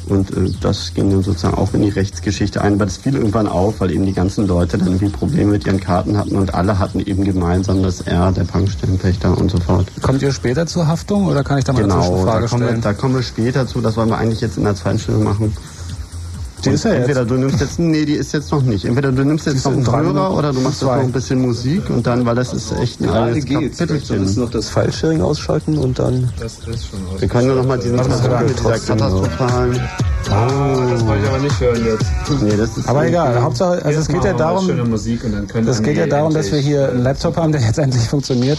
Und 0.08 0.30
äh, 0.37 0.50
das 0.61 0.94
ging 0.94 1.11
dann 1.11 1.22
sozusagen 1.22 1.56
auch 1.56 1.74
in 1.74 1.82
die 1.82 1.90
Rechtsgeschichte 1.90 2.61
ein. 2.61 2.74
Aber 2.74 2.87
das 2.87 2.96
fiel 2.96 3.14
irgendwann 3.14 3.46
auf, 3.46 3.80
weil 3.80 3.92
eben 3.92 4.04
die 4.04 4.12
ganzen 4.12 4.46
Leute 4.46 4.78
dann 4.78 4.88
irgendwie 4.88 5.08
Probleme 5.11 5.52
mit 5.52 5.66
ihren 5.66 5.80
Karten 5.80 6.16
hatten 6.16 6.35
und 6.37 6.54
alle 6.54 6.78
hatten 6.78 7.00
eben 7.00 7.24
gemeinsam 7.24 7.82
das 7.82 8.00
R, 8.00 8.32
der 8.32 8.46
Tankstellenpächter 8.46 9.37
und 9.37 9.50
so 9.50 9.58
fort. 9.61 9.87
Kommt 10.00 10.22
ihr 10.22 10.32
später 10.32 10.66
zur 10.66 10.88
Haftung 10.88 11.26
oder 11.26 11.44
kann 11.44 11.58
ich 11.58 11.64
da 11.64 11.72
mal 11.72 11.82
genau, 11.82 11.94
eine 11.96 12.04
Zwischenfrage 12.04 12.42
da 12.42 12.48
kommen, 12.48 12.62
stellen? 12.62 12.76
Wir, 12.78 12.82
da 12.82 12.92
kommen 12.94 13.14
wir 13.14 13.22
später 13.22 13.66
zu. 13.66 13.80
Das 13.80 13.96
wollen 13.96 14.08
wir 14.08 14.18
eigentlich 14.18 14.40
jetzt 14.40 14.56
in 14.56 14.64
der 14.64 14.74
zweiten 14.74 14.98
Stunde 14.98 15.22
machen. 15.22 15.54
Die 16.64 16.70
ist 16.70 16.85
ja 16.85 16.92
entweder 16.92 17.20
jetzt. 17.20 17.31
du 17.31 17.35
nimmst 17.35 17.61
jetzt, 17.61 17.79
nee, 17.79 18.05
die 18.05 18.14
ist 18.14 18.33
jetzt 18.33 18.53
noch 18.53 18.62
nicht. 18.62 18.85
Entweder 18.85 19.11
du 19.11 19.25
nimmst 19.25 19.46
jetzt 19.46 19.64
noch 19.64 19.72
einen 19.72 19.87
Hörer 19.87 20.37
oder 20.37 20.53
du 20.53 20.61
machst 20.61 20.83
noch 20.83 20.92
ein 20.92 21.11
bisschen 21.11 21.40
Musik 21.40 21.90
und 21.90 22.07
dann, 22.07 22.25
weil 22.25 22.37
das 22.37 22.53
ist 22.53 22.72
echt 22.81 23.01
ein 23.01 23.09
altes 23.09 23.44
Kapitelchen. 23.44 24.37
Wir 24.37 24.42
noch 24.42 24.51
das 24.51 24.68
File-Sharing 24.68 25.20
ausschalten 25.22 25.77
und 25.79 25.98
dann... 25.98 26.29
Das 26.38 26.59
ist 26.59 26.87
schon 26.87 27.01
Wir 27.18 27.29
können 27.29 27.48
nur 27.48 27.57
noch 27.57 27.66
mal 27.66 27.79
diesen 27.79 27.98
Versuch 27.98 28.40
mit 28.40 28.59
dieser 28.59 28.79
katastrophalen... 28.79 29.81
Oh. 30.31 30.72
Das 30.90 31.05
wollte 31.05 31.22
ich 31.25 31.29
aber 31.29 31.38
nicht 31.40 31.61
hören 31.61 31.85
jetzt. 31.85 32.42
Nee, 32.42 32.57
das 32.57 32.79
ist 32.79 32.88
aber 32.88 33.07
egal, 33.07 33.42
Hauptsache, 33.42 33.85
also 33.85 34.01
es 34.01 34.09
geht 34.09 34.25
ja 34.25 34.33
darum, 34.33 34.94
es 34.94 35.83
geht 35.83 35.96
ja 35.96 36.07
darum, 36.07 36.33
dass 36.33 36.53
wir 36.53 36.61
hier 36.61 36.90
einen 36.90 37.03
Laptop 37.03 37.37
haben, 37.37 37.52
der 37.52 37.60
jetzt 37.60 37.79
endlich 37.81 38.08
funktioniert. 38.08 38.58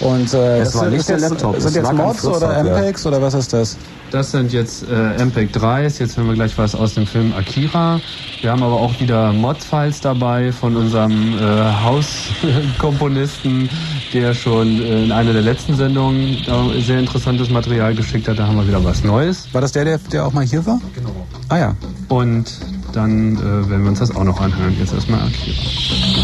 Und 0.00 0.34
äh, 0.34 0.58
das, 0.58 0.72
das 0.72 0.82
war 0.82 0.90
nicht 0.90 1.08
der 1.08 1.20
Laptop. 1.20 1.60
Sind 1.60 1.76
jetzt 1.76 1.92
Mods 1.92 2.24
oder 2.24 2.64
MPEGs 2.64 3.04
ja. 3.04 3.10
oder 3.10 3.22
was 3.22 3.34
ist 3.34 3.52
das? 3.52 3.76
Das 4.10 4.30
sind 4.30 4.52
jetzt 4.52 4.84
äh, 4.88 5.24
MPEG 5.24 5.50
3s. 5.56 6.00
Jetzt 6.00 6.16
hören 6.16 6.26
wir 6.26 6.34
gleich 6.34 6.56
was 6.58 6.74
aus 6.74 6.94
dem 6.94 7.06
Film 7.06 7.32
Akira. 7.44 8.00
Wir 8.40 8.50
haben 8.50 8.62
aber 8.62 8.74
auch 8.74 8.98
wieder 9.00 9.32
Mod-Files 9.32 10.00
dabei 10.00 10.52
von 10.52 10.76
unserem 10.76 11.38
äh, 11.38 11.72
Hauskomponisten, 11.82 13.68
der 14.12 14.34
schon 14.34 14.80
äh, 14.82 15.04
in 15.04 15.12
einer 15.12 15.32
der 15.32 15.42
letzten 15.42 15.74
Sendungen 15.74 16.38
äh, 16.46 16.80
sehr 16.80 16.98
interessantes 16.98 17.50
Material 17.50 17.94
geschickt 17.94 18.28
hat. 18.28 18.38
Da 18.38 18.46
haben 18.46 18.56
wir 18.56 18.66
wieder 18.66 18.82
was 18.82 19.04
Neues. 19.04 19.48
War 19.52 19.60
das 19.60 19.72
der, 19.72 19.84
der, 19.84 19.98
der 19.98 20.26
auch 20.26 20.32
mal 20.32 20.44
hier 20.44 20.64
war? 20.64 20.80
Genau. 20.94 21.10
Ah 21.48 21.58
ja. 21.58 21.76
Und 22.08 22.50
dann 22.92 23.36
äh, 23.36 23.40
werden 23.42 23.82
wir 23.82 23.88
uns 23.90 23.98
das 23.98 24.14
auch 24.14 24.24
noch 24.24 24.40
anhören. 24.40 24.74
Jetzt 24.78 24.94
erstmal 24.94 25.20
Akira. 25.20 26.23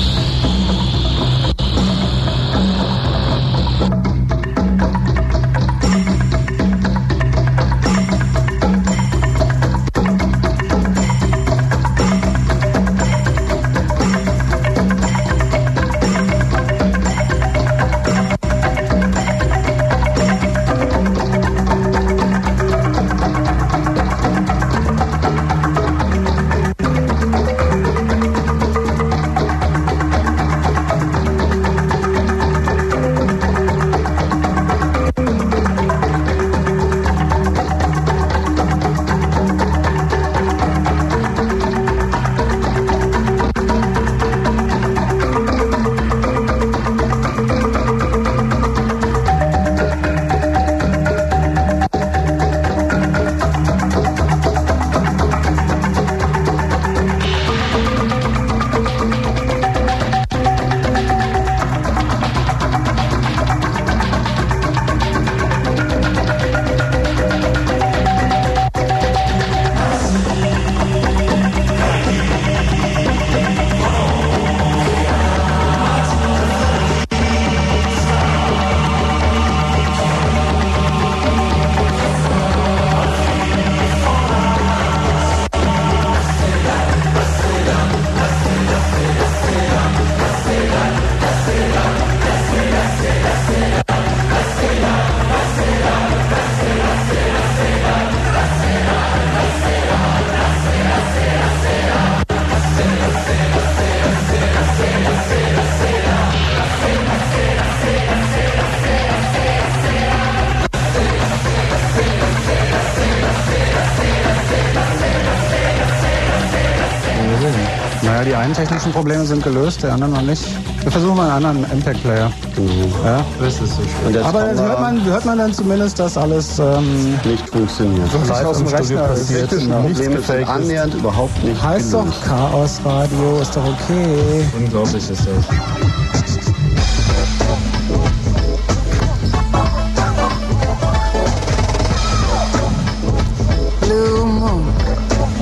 Technischen 118.81 118.93
Probleme 118.93 119.25
sind 119.27 119.43
gelöst, 119.43 119.83
die 119.83 119.87
anderen 119.89 120.13
noch 120.15 120.23
nicht. 120.23 120.43
Wir 120.83 120.91
versuchen 120.91 121.17
mal 121.17 121.31
einen 121.31 121.45
anderen 121.45 121.79
MPEG-Player. 121.81 122.33
Genau. 122.57 122.73
Ja? 123.05 123.25
Das 123.39 123.61
ist 123.61 123.77
so 123.77 123.83
schön. 123.83 124.23
Aber 124.23 124.41
dann 124.41 124.59
hört 124.59 124.81
man, 124.81 125.05
hört 125.05 125.25
man 125.27 125.39
dann 125.39 125.53
zumindest, 125.53 125.99
dass 125.99 126.17
alles 126.17 126.59
ähm, 126.59 127.19
nicht 127.25 127.49
funktioniert. 127.51 128.11
Wirklich 128.13 128.31
aus 128.31 128.59
dem 128.59 128.67
Rechner 128.69 129.03
passiert. 129.03 129.51
Genau. 129.51 129.83
Probleme 129.83 130.21
sind 130.23 130.49
annähernd 130.49 130.95
überhaupt 130.95 131.45
nicht 131.45 131.63
Heißt 131.63 131.91
gelöst. 131.91 132.09
doch 132.09 132.27
Chaos 132.27 132.81
Radio, 132.85 133.41
ist 133.43 133.55
doch 133.55 133.65
okay. 133.65 134.49
Unglaublich 134.59 135.11
ist 135.11 135.27
das. 135.27 135.90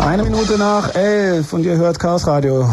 Eine 0.09 0.23
Minute 0.23 0.57
nach 0.57 0.95
elf 0.95 1.53
und 1.53 1.67
ihr 1.67 1.77
hört 1.77 1.99
Chaos 1.99 2.27
Radio, 2.27 2.67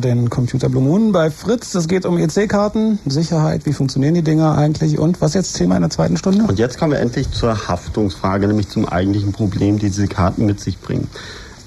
den 0.00 0.28
Computer 0.28 0.68
Blue 0.68 0.82
Moon 0.82 1.10
bei 1.10 1.30
Fritz. 1.30 1.74
Es 1.74 1.88
geht 1.88 2.04
um 2.04 2.18
EC-Karten, 2.18 2.98
Sicherheit, 3.06 3.64
wie 3.64 3.72
funktionieren 3.72 4.12
die 4.12 4.20
Dinger 4.20 4.58
eigentlich 4.58 4.98
und 4.98 5.22
was 5.22 5.32
jetzt 5.32 5.54
Thema 5.54 5.76
in 5.76 5.80
der 5.80 5.90
zweiten 5.90 6.18
Stunde? 6.18 6.44
Und 6.44 6.58
jetzt 6.58 6.78
kommen 6.78 6.92
wir 6.92 7.00
endlich 7.00 7.30
zur 7.30 7.66
Haftungsfrage, 7.66 8.46
nämlich 8.46 8.68
zum 8.68 8.86
eigentlichen 8.86 9.32
Problem, 9.32 9.78
die 9.78 9.86
diese 9.86 10.06
Karten 10.06 10.44
mit 10.44 10.60
sich 10.60 10.78
bringen. 10.78 11.08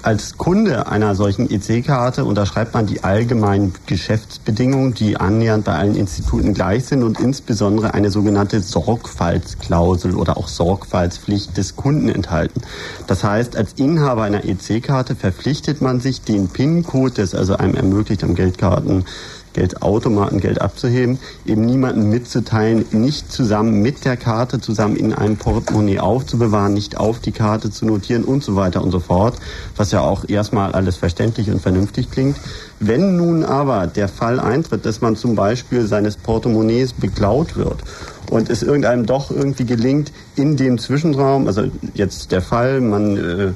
Als 0.02 0.38
Kunde 0.38 0.86
einer 0.86 1.14
solchen 1.14 1.50
EC-Karte 1.50 2.24
unterschreibt 2.24 2.72
man 2.72 2.86
die 2.86 3.04
allgemeinen 3.04 3.74
Geschäftsbedingungen, 3.84 4.94
die 4.94 5.18
annähernd 5.18 5.66
bei 5.66 5.74
allen 5.74 5.94
Instituten 5.94 6.54
gleich 6.54 6.86
sind 6.86 7.02
und 7.02 7.20
insbesondere 7.20 7.92
eine 7.92 8.10
sogenannte 8.10 8.62
Sorgfaltsklausel 8.62 10.14
oder 10.14 10.38
auch 10.38 10.48
Sorgfaltspflicht 10.48 11.54
des 11.58 11.76
Kunden 11.76 12.08
enthalten. 12.08 12.62
Das 13.08 13.24
heißt, 13.24 13.56
als 13.56 13.74
Inhaber 13.74 14.22
einer 14.22 14.42
EC-Karte 14.42 15.16
verpflichtet 15.16 15.82
man 15.82 16.00
sich, 16.00 16.22
den 16.22 16.48
PIN-Code, 16.48 17.16
das 17.16 17.34
also 17.34 17.58
einem 17.58 17.74
ermöglicht, 17.74 18.24
am 18.24 18.34
Geldkarten 18.34 19.04
Geldautomaten 19.52 20.40
Geld 20.40 20.60
abzuheben, 20.60 21.18
eben 21.44 21.64
niemanden 21.66 22.08
mitzuteilen, 22.08 22.84
nicht 22.92 23.32
zusammen 23.32 23.82
mit 23.82 24.04
der 24.04 24.16
Karte 24.16 24.60
zusammen 24.60 24.96
in 24.96 25.12
einem 25.12 25.36
Portemonnaie 25.36 25.98
aufzubewahren, 25.98 26.74
nicht 26.74 26.96
auf 26.96 27.18
die 27.18 27.32
Karte 27.32 27.70
zu 27.70 27.86
notieren 27.86 28.24
und 28.24 28.44
so 28.44 28.56
weiter 28.56 28.82
und 28.82 28.90
so 28.90 29.00
fort, 29.00 29.34
was 29.76 29.92
ja 29.92 30.00
auch 30.00 30.28
erstmal 30.28 30.72
alles 30.72 30.96
verständlich 30.96 31.50
und 31.50 31.60
vernünftig 31.60 32.10
klingt. 32.10 32.36
Wenn 32.78 33.16
nun 33.16 33.44
aber 33.44 33.86
der 33.86 34.08
Fall 34.08 34.40
eintritt, 34.40 34.86
dass 34.86 35.00
man 35.00 35.16
zum 35.16 35.34
Beispiel 35.34 35.86
seines 35.86 36.16
Portemonnaies 36.16 36.92
beklaut 36.94 37.56
wird 37.56 37.82
und 38.30 38.48
es 38.48 38.62
irgendeinem 38.62 39.04
doch 39.06 39.30
irgendwie 39.30 39.66
gelingt, 39.66 40.12
in 40.36 40.56
dem 40.56 40.78
Zwischenraum, 40.78 41.46
also 41.46 41.64
jetzt 41.94 42.32
der 42.32 42.40
Fall, 42.40 42.80
man 42.80 43.16
äh, 43.16 43.52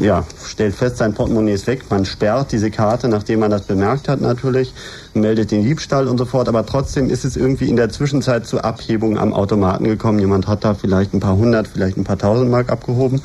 ja, 0.00 0.24
stellt 0.44 0.74
fest, 0.74 0.98
sein 0.98 1.14
Portemonnaie 1.14 1.54
ist 1.54 1.66
weg, 1.66 1.84
man 1.90 2.04
sperrt 2.04 2.52
diese 2.52 2.70
Karte, 2.70 3.08
nachdem 3.08 3.40
man 3.40 3.50
das 3.50 3.62
bemerkt 3.62 4.08
hat 4.08 4.20
natürlich, 4.20 4.72
meldet 5.14 5.50
den 5.50 5.62
Diebstahl 5.62 6.08
und 6.08 6.18
so 6.18 6.24
fort, 6.24 6.48
aber 6.48 6.66
trotzdem 6.66 7.10
ist 7.10 7.24
es 7.24 7.36
irgendwie 7.36 7.68
in 7.68 7.76
der 7.76 7.90
Zwischenzeit 7.90 8.46
zu 8.46 8.62
Abhebungen 8.62 9.18
am 9.18 9.32
Automaten 9.32 9.84
gekommen. 9.84 10.18
Jemand 10.18 10.46
hat 10.46 10.64
da 10.64 10.74
vielleicht 10.74 11.14
ein 11.14 11.20
paar 11.20 11.36
hundert, 11.36 11.68
vielleicht 11.68 11.96
ein 11.96 12.04
paar 12.04 12.18
tausend 12.18 12.50
Mark 12.50 12.70
abgehoben. 12.70 13.22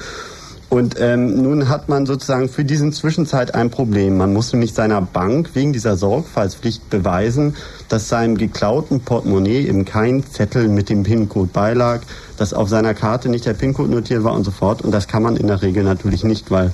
Und 0.70 0.98
ähm, 1.00 1.42
nun 1.42 1.68
hat 1.68 1.90
man 1.90 2.06
sozusagen 2.06 2.48
für 2.48 2.64
diesen 2.64 2.94
Zwischenzeit 2.94 3.56
ein 3.56 3.72
Problem. 3.72 4.18
Man 4.18 4.34
muss 4.34 4.54
nämlich 4.54 4.74
seiner 4.74 5.02
Bank 5.02 5.50
wegen 5.56 5.74
dieser 5.74 5.98
Sorgfaltspflicht 5.98 6.92
beweisen, 6.92 7.56
dass 7.88 8.08
seinem 8.08 8.38
geklauten 8.38 9.00
Portemonnaie 9.00 9.68
eben 9.68 9.84
kein 9.84 10.24
Zettel 10.24 10.68
mit 10.68 10.90
dem 10.90 11.02
PIN-Code 11.02 11.50
beilag, 11.52 12.02
dass 12.38 12.54
auf 12.54 12.70
seiner 12.70 12.94
Karte 12.94 13.30
nicht 13.30 13.48
der 13.48 13.54
PIN-Code 13.54 13.90
notiert 13.90 14.24
war 14.24 14.34
und 14.34 14.44
so 14.44 14.52
fort. 14.52 14.84
Und 14.84 14.92
das 14.92 15.08
kann 15.08 15.24
man 15.24 15.38
in 15.38 15.48
der 15.48 15.64
Regel 15.64 15.84
natürlich 15.84 16.24
nicht, 16.24 16.52
weil 16.52 16.72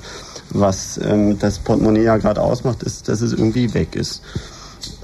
was 0.50 1.00
ähm, 1.02 1.38
das 1.38 1.58
Portemonnaie 1.58 2.02
ja 2.02 2.18
gerade 2.18 2.42
ausmacht, 2.42 2.82
ist, 2.82 3.08
dass 3.08 3.22
es 3.22 3.32
irgendwie 3.32 3.72
weg 3.72 3.96
ist. 3.96 4.22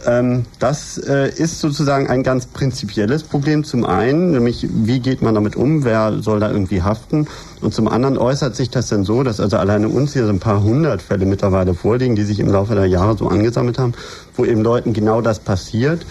Ähm, 0.04 0.44
das 0.58 0.98
äh, 0.98 1.30
ist 1.30 1.60
sozusagen 1.60 2.08
ein 2.08 2.22
ganz 2.22 2.46
prinzipielles 2.46 3.22
Problem. 3.22 3.64
Zum 3.64 3.84
einen, 3.84 4.32
nämlich 4.32 4.66
wie 4.70 5.00
geht 5.00 5.22
man 5.22 5.34
damit 5.34 5.56
um, 5.56 5.84
wer 5.84 6.22
soll 6.22 6.40
da 6.40 6.50
irgendwie 6.50 6.82
haften? 6.82 7.28
Und 7.60 7.72
zum 7.72 7.88
anderen 7.88 8.18
äußert 8.18 8.56
sich 8.56 8.70
das 8.70 8.88
dann 8.88 9.04
so, 9.04 9.22
dass 9.22 9.38
also 9.40 9.56
alleine 9.56 9.88
uns 9.88 10.12
hier 10.12 10.24
so 10.24 10.30
ein 10.30 10.40
paar 10.40 10.62
hundert 10.62 11.02
Fälle 11.02 11.26
mittlerweile 11.26 11.74
vorliegen, 11.74 12.16
die 12.16 12.24
sich 12.24 12.40
im 12.40 12.48
Laufe 12.48 12.74
der 12.74 12.86
Jahre 12.86 13.16
so 13.16 13.28
angesammelt 13.28 13.78
haben, 13.78 13.94
wo 14.36 14.44
eben 14.44 14.62
Leuten 14.62 14.92
genau 14.92 15.20
das 15.20 15.38
passiert. 15.38 16.04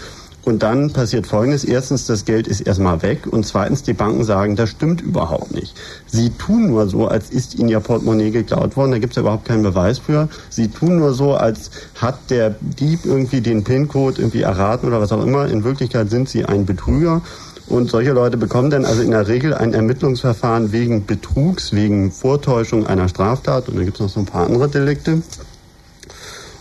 Und 0.44 0.64
dann 0.64 0.92
passiert 0.92 1.28
Folgendes. 1.28 1.62
Erstens, 1.62 2.06
das 2.06 2.24
Geld 2.24 2.48
ist 2.48 2.62
erstmal 2.62 3.00
weg. 3.02 3.28
Und 3.30 3.46
zweitens, 3.46 3.84
die 3.84 3.92
Banken 3.92 4.24
sagen, 4.24 4.56
das 4.56 4.70
stimmt 4.70 5.00
überhaupt 5.00 5.52
nicht. 5.52 5.76
Sie 6.06 6.30
tun 6.30 6.68
nur 6.68 6.88
so, 6.88 7.06
als 7.06 7.30
ist 7.30 7.54
ihnen 7.54 7.68
ihr 7.68 7.78
Portemonnaie 7.78 8.30
geklaut 8.30 8.76
worden. 8.76 8.90
Da 8.90 8.98
gibt 8.98 9.12
es 9.12 9.16
ja 9.16 9.22
überhaupt 9.22 9.44
keinen 9.44 9.62
Beweis 9.62 10.00
für. 10.00 10.28
Sie 10.50 10.68
tun 10.68 10.98
nur 10.98 11.14
so, 11.14 11.34
als 11.34 11.70
hat 12.00 12.30
der 12.30 12.56
Dieb 12.60 13.04
irgendwie 13.04 13.40
den 13.40 13.62
PIN-Code 13.62 14.20
irgendwie 14.20 14.42
erraten 14.42 14.88
oder 14.88 15.00
was 15.00 15.12
auch 15.12 15.24
immer. 15.24 15.46
In 15.46 15.62
Wirklichkeit 15.62 16.10
sind 16.10 16.28
sie 16.28 16.44
ein 16.44 16.66
Betrüger. 16.66 17.22
Und 17.68 17.88
solche 17.90 18.10
Leute 18.10 18.36
bekommen 18.36 18.70
dann 18.70 18.84
also 18.84 19.00
in 19.00 19.12
der 19.12 19.28
Regel 19.28 19.54
ein 19.54 19.72
Ermittlungsverfahren 19.72 20.72
wegen 20.72 21.06
Betrugs, 21.06 21.72
wegen 21.72 22.10
Vortäuschung 22.10 22.88
einer 22.88 23.08
Straftat. 23.08 23.68
Und 23.68 23.76
dann 23.76 23.84
gibt 23.84 23.98
es 23.98 24.00
noch 24.00 24.08
so 24.08 24.18
ein 24.18 24.26
paar 24.26 24.46
andere 24.46 24.68
Delikte. 24.68 25.22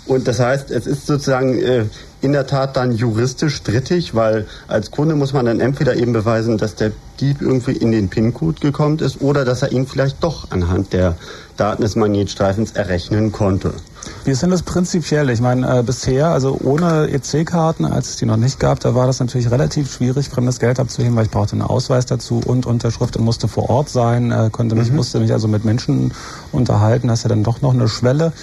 Und 0.06 0.28
das 0.28 0.40
heißt, 0.40 0.70
es 0.70 0.86
ist 0.86 1.08
sozusagen 1.08 1.58
äh, 1.58 1.86
in 2.22 2.34
der 2.34 2.46
Tat 2.48 2.78
dann 2.78 2.92
juristisch 2.92 3.56
strittig, 3.56 4.14
weil 4.16 4.46
als 4.68 4.92
Kunde 4.92 5.16
muss 5.16 5.34
man 5.34 5.46
dann 5.46 5.60
entweder 5.60 5.96
eben 5.96 6.14
beweisen, 6.14 6.58
dass 6.58 6.76
der 6.76 6.92
Dieb 7.20 7.42
irgendwie 7.42 7.74
in 7.74 7.92
den 7.92 8.10
PIN-Code 8.10 8.60
gekommen 8.60 9.00
ist 9.00 9.22
oder 9.22 9.46
dass 9.46 9.62
er 9.62 9.72
ihn 9.72 9.86
vielleicht 9.88 10.24
doch 10.24 10.50
anhand 10.52 10.94
der 10.94 11.16
Daten 11.58 11.82
des 11.84 11.96
Magnetstreifens 11.96 12.72
errechnen 12.72 13.32
konnte. 13.32 13.74
Wie 14.26 14.32
ist 14.32 14.42
denn 14.42 14.50
das 14.50 14.64
prinzipiell? 14.64 15.30
Ich 15.30 15.42
meine, 15.42 15.80
äh, 15.80 15.84
bisher, 15.84 16.28
also 16.30 16.58
ohne 16.64 17.10
EC-Karten, 17.12 17.86
als 17.86 18.10
es 18.10 18.16
die 18.18 18.26
noch 18.26 18.38
nicht 18.38 18.60
gab, 18.60 18.80
da 18.80 18.96
war 18.96 19.06
das 19.06 19.20
natürlich 19.20 19.52
relativ 19.52 19.92
schwierig, 19.94 20.30
fremdes 20.30 20.60
Geld 20.60 20.80
abzuheben, 20.80 21.16
weil 21.16 21.26
ich 21.26 21.32
brauchte 21.32 21.54
einen 21.54 21.62
Ausweis 21.62 22.08
dazu 22.08 22.42
und 22.44 22.66
Unterschrift 22.66 23.18
und 23.18 23.24
musste 23.26 23.48
vor 23.48 23.70
Ort 23.70 23.90
sein, 23.90 24.32
äh, 24.32 24.50
konnte 24.52 24.76
mich, 24.76 24.90
Mhm. 24.90 24.96
musste 24.96 25.20
mich 25.20 25.32
also 25.32 25.48
mit 25.48 25.66
Menschen 25.66 26.14
unterhalten, 26.52 27.08
das 27.10 27.20
ist 27.20 27.24
ja 27.24 27.30
dann 27.30 27.44
doch 27.44 27.62
noch 27.62 27.74
eine 27.74 27.88
Schwelle. 27.88 28.34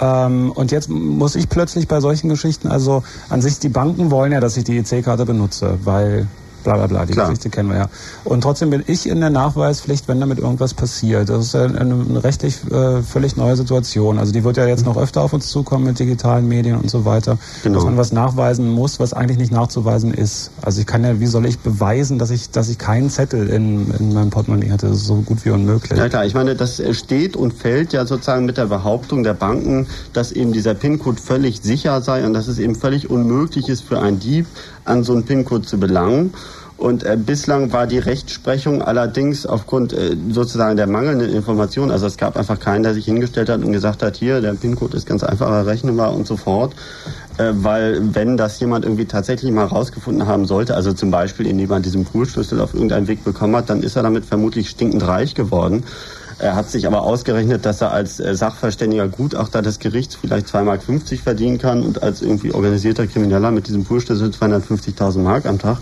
Ähm, 0.00 0.52
und 0.52 0.72
jetzt 0.72 0.88
muss 0.88 1.36
ich 1.36 1.48
plötzlich 1.48 1.88
bei 1.88 2.00
solchen 2.00 2.28
Geschichten, 2.28 2.68
also 2.68 3.02
an 3.28 3.42
sich, 3.42 3.58
die 3.58 3.68
Banken 3.68 4.10
wollen 4.10 4.32
ja, 4.32 4.40
dass 4.40 4.56
ich 4.56 4.64
die 4.64 4.78
EC-Karte 4.78 5.26
benutze, 5.26 5.78
weil 5.84 6.26
bla 6.64 6.74
bla 6.74 6.86
bla, 6.86 7.06
die 7.06 7.12
Klar. 7.12 7.26
Geschichte 7.28 7.50
kennen 7.50 7.70
wir 7.70 7.76
ja. 7.78 7.88
Und 8.24 8.42
trotzdem 8.42 8.70
bin 8.70 8.82
ich 8.86 9.08
in 9.08 9.20
der 9.20 9.30
Nachweispflicht, 9.30 10.08
wenn 10.08 10.20
damit 10.20 10.38
irgendwas 10.38 10.74
passiert. 10.74 11.28
Das 11.28 11.46
ist 11.46 11.54
ja 11.54 11.64
eine, 11.64 11.78
eine 11.78 12.24
rechtlich 12.24 12.58
äh, 12.70 13.02
völlig 13.02 13.36
neue 13.36 13.56
Situation. 13.56 14.18
Also 14.18 14.32
die 14.32 14.44
wird 14.44 14.56
ja 14.56 14.66
jetzt 14.66 14.84
noch 14.84 14.96
öfter 14.96 15.22
auf 15.22 15.32
uns 15.32 15.48
zukommen 15.48 15.84
mit 15.84 15.98
digitalen 15.98 16.48
Medien 16.48 16.76
und 16.76 16.90
so 16.90 17.04
weiter, 17.04 17.38
Genau. 17.62 17.76
dass 17.76 17.84
man 17.84 17.96
was 17.96 18.12
nachweisen 18.12 18.68
muss, 18.70 19.00
was 19.00 19.12
eigentlich 19.12 19.38
nicht 19.38 19.52
nachzuweisen 19.52 20.12
ist. 20.14 20.50
Also 20.62 20.80
ich 20.80 20.86
kann 20.86 21.04
ja, 21.04 21.20
wie 21.20 21.26
soll 21.26 21.46
ich 21.46 21.58
beweisen, 21.58 22.18
dass 22.18 22.30
ich, 22.30 22.50
dass 22.50 22.68
ich 22.68 22.78
keinen 22.78 23.10
Zettel 23.10 23.48
in, 23.48 23.92
in 23.98 24.14
meinem 24.14 24.30
Portemonnaie 24.30 24.70
hatte? 24.70 24.88
Das 24.88 24.98
ist 24.98 25.06
so 25.06 25.16
gut 25.16 25.44
wie 25.44 25.50
unmöglich. 25.50 25.98
Ja 25.98 26.08
klar, 26.08 26.24
ich 26.24 26.34
meine, 26.34 26.54
das 26.54 26.80
äh, 26.80 26.94
steht 26.94 27.36
und 27.36 27.52
fällt 27.54 27.92
ja 27.92 28.06
sozusagen 28.06 28.44
mit 28.46 28.56
der 28.56 28.66
Behauptung 28.66 29.22
der 29.22 29.34
Banken, 29.34 29.86
dass 30.12 30.32
eben 30.32 30.52
dieser 30.52 30.74
PIN-Code 30.74 31.20
völlig 31.20 31.60
sicher 31.62 32.00
sei 32.02 32.24
und 32.24 32.32
dass 32.34 32.48
es 32.48 32.58
eben 32.58 32.74
völlig 32.74 33.10
unmöglich 33.10 33.68
ist 33.68 33.82
für 33.82 34.00
einen 34.00 34.18
Dieb, 34.20 34.46
an 34.84 35.04
so 35.04 35.12
einen 35.12 35.24
PIN-Code 35.24 35.66
zu 35.66 35.78
belangen. 35.78 36.32
Und 36.80 37.04
äh, 37.04 37.18
bislang 37.18 37.74
war 37.74 37.86
die 37.86 37.98
Rechtsprechung 37.98 38.80
allerdings 38.80 39.44
aufgrund 39.44 39.92
äh, 39.92 40.16
sozusagen 40.30 40.78
der 40.78 40.86
mangelnden 40.86 41.28
Information, 41.28 41.90
also 41.90 42.06
es 42.06 42.16
gab 42.16 42.38
einfach 42.38 42.58
keinen, 42.58 42.84
der 42.84 42.94
sich 42.94 43.04
hingestellt 43.04 43.50
hat 43.50 43.62
und 43.62 43.72
gesagt 43.72 44.02
hat, 44.02 44.16
hier, 44.16 44.40
der 44.40 44.54
PIN-Code 44.54 44.96
ist 44.96 45.06
ganz 45.06 45.22
einfach 45.22 45.50
errechenbar 45.50 46.14
und 46.14 46.26
so 46.26 46.38
fort. 46.38 46.74
Äh, 47.36 47.52
weil 47.56 48.14
wenn 48.14 48.38
das 48.38 48.58
jemand 48.60 48.86
irgendwie 48.86 49.04
tatsächlich 49.04 49.52
mal 49.52 49.66
rausgefunden 49.66 50.26
haben 50.26 50.46
sollte, 50.46 50.74
also 50.74 50.94
zum 50.94 51.10
Beispiel 51.10 51.46
indem 51.46 51.68
man 51.68 51.82
diesen 51.82 52.06
Poolschlüssel 52.06 52.58
auf 52.60 52.72
irgendeinen 52.72 53.08
Weg 53.08 53.24
bekommen 53.24 53.56
hat, 53.56 53.68
dann 53.68 53.82
ist 53.82 53.96
er 53.96 54.02
damit 54.02 54.24
vermutlich 54.24 54.70
stinkend 54.70 55.06
reich 55.06 55.34
geworden. 55.34 55.84
Er 56.40 56.54
hat 56.54 56.70
sich 56.70 56.86
aber 56.86 57.02
ausgerechnet, 57.02 57.66
dass 57.66 57.82
er 57.82 57.92
als 57.92 58.18
äh, 58.18 58.34
sachverständiger 58.34 59.08
Gutachter 59.08 59.60
des 59.60 59.78
Gerichts 59.78 60.16
vielleicht 60.16 60.46
2,50 60.46 60.64
Mark 60.64 60.82
verdienen 61.22 61.58
kann 61.58 61.82
und 61.82 62.02
als 62.02 62.22
irgendwie 62.22 62.52
organisierter 62.52 63.06
Krimineller 63.06 63.50
mit 63.50 63.68
diesem 63.68 63.84
Poolschlüssel 63.84 64.30
250.000 64.30 65.18
Mark 65.18 65.44
am 65.44 65.58
Tag. 65.58 65.78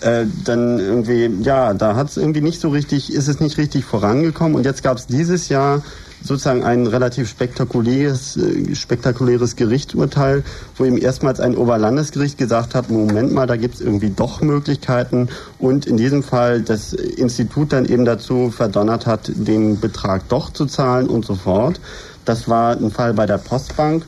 Äh, 0.00 0.26
dann 0.44 0.78
irgendwie, 0.78 1.28
ja, 1.42 1.74
da 1.74 1.96
hat 1.96 2.10
es 2.10 2.16
irgendwie 2.16 2.40
nicht 2.40 2.60
so 2.60 2.68
richtig, 2.68 3.12
ist 3.12 3.26
es 3.26 3.40
nicht 3.40 3.58
richtig 3.58 3.84
vorangekommen. 3.84 4.54
Und 4.54 4.64
jetzt 4.64 4.84
gab 4.84 4.98
es 4.98 5.08
dieses 5.08 5.48
Jahr 5.48 5.82
sozusagen 6.22 6.64
ein 6.64 6.86
relativ 6.86 7.28
spektakuläres, 7.28 8.36
äh, 8.36 8.74
spektakuläres 8.74 9.56
Gerichtsurteil, 9.56 10.42
wo 10.76 10.84
eben 10.84 10.98
erstmals 10.98 11.40
ein 11.40 11.56
Oberlandesgericht 11.56 12.38
gesagt 12.38 12.74
hat, 12.74 12.90
Moment 12.90 13.32
mal, 13.32 13.46
da 13.46 13.56
gibt 13.56 13.76
es 13.76 13.80
irgendwie 13.80 14.10
doch 14.10 14.40
Möglichkeiten 14.40 15.28
und 15.58 15.86
in 15.86 15.96
diesem 15.96 16.22
Fall 16.22 16.62
das 16.62 16.92
Institut 16.92 17.72
dann 17.72 17.84
eben 17.84 18.04
dazu 18.04 18.50
verdonnert 18.50 19.06
hat, 19.06 19.30
den 19.34 19.80
Betrag 19.80 20.28
doch 20.28 20.52
zu 20.52 20.66
zahlen 20.66 21.08
und 21.08 21.24
so 21.24 21.34
fort. 21.34 21.80
Das 22.24 22.48
war 22.48 22.76
ein 22.76 22.90
Fall 22.90 23.14
bei 23.14 23.26
der 23.26 23.38
Postbank 23.38 24.04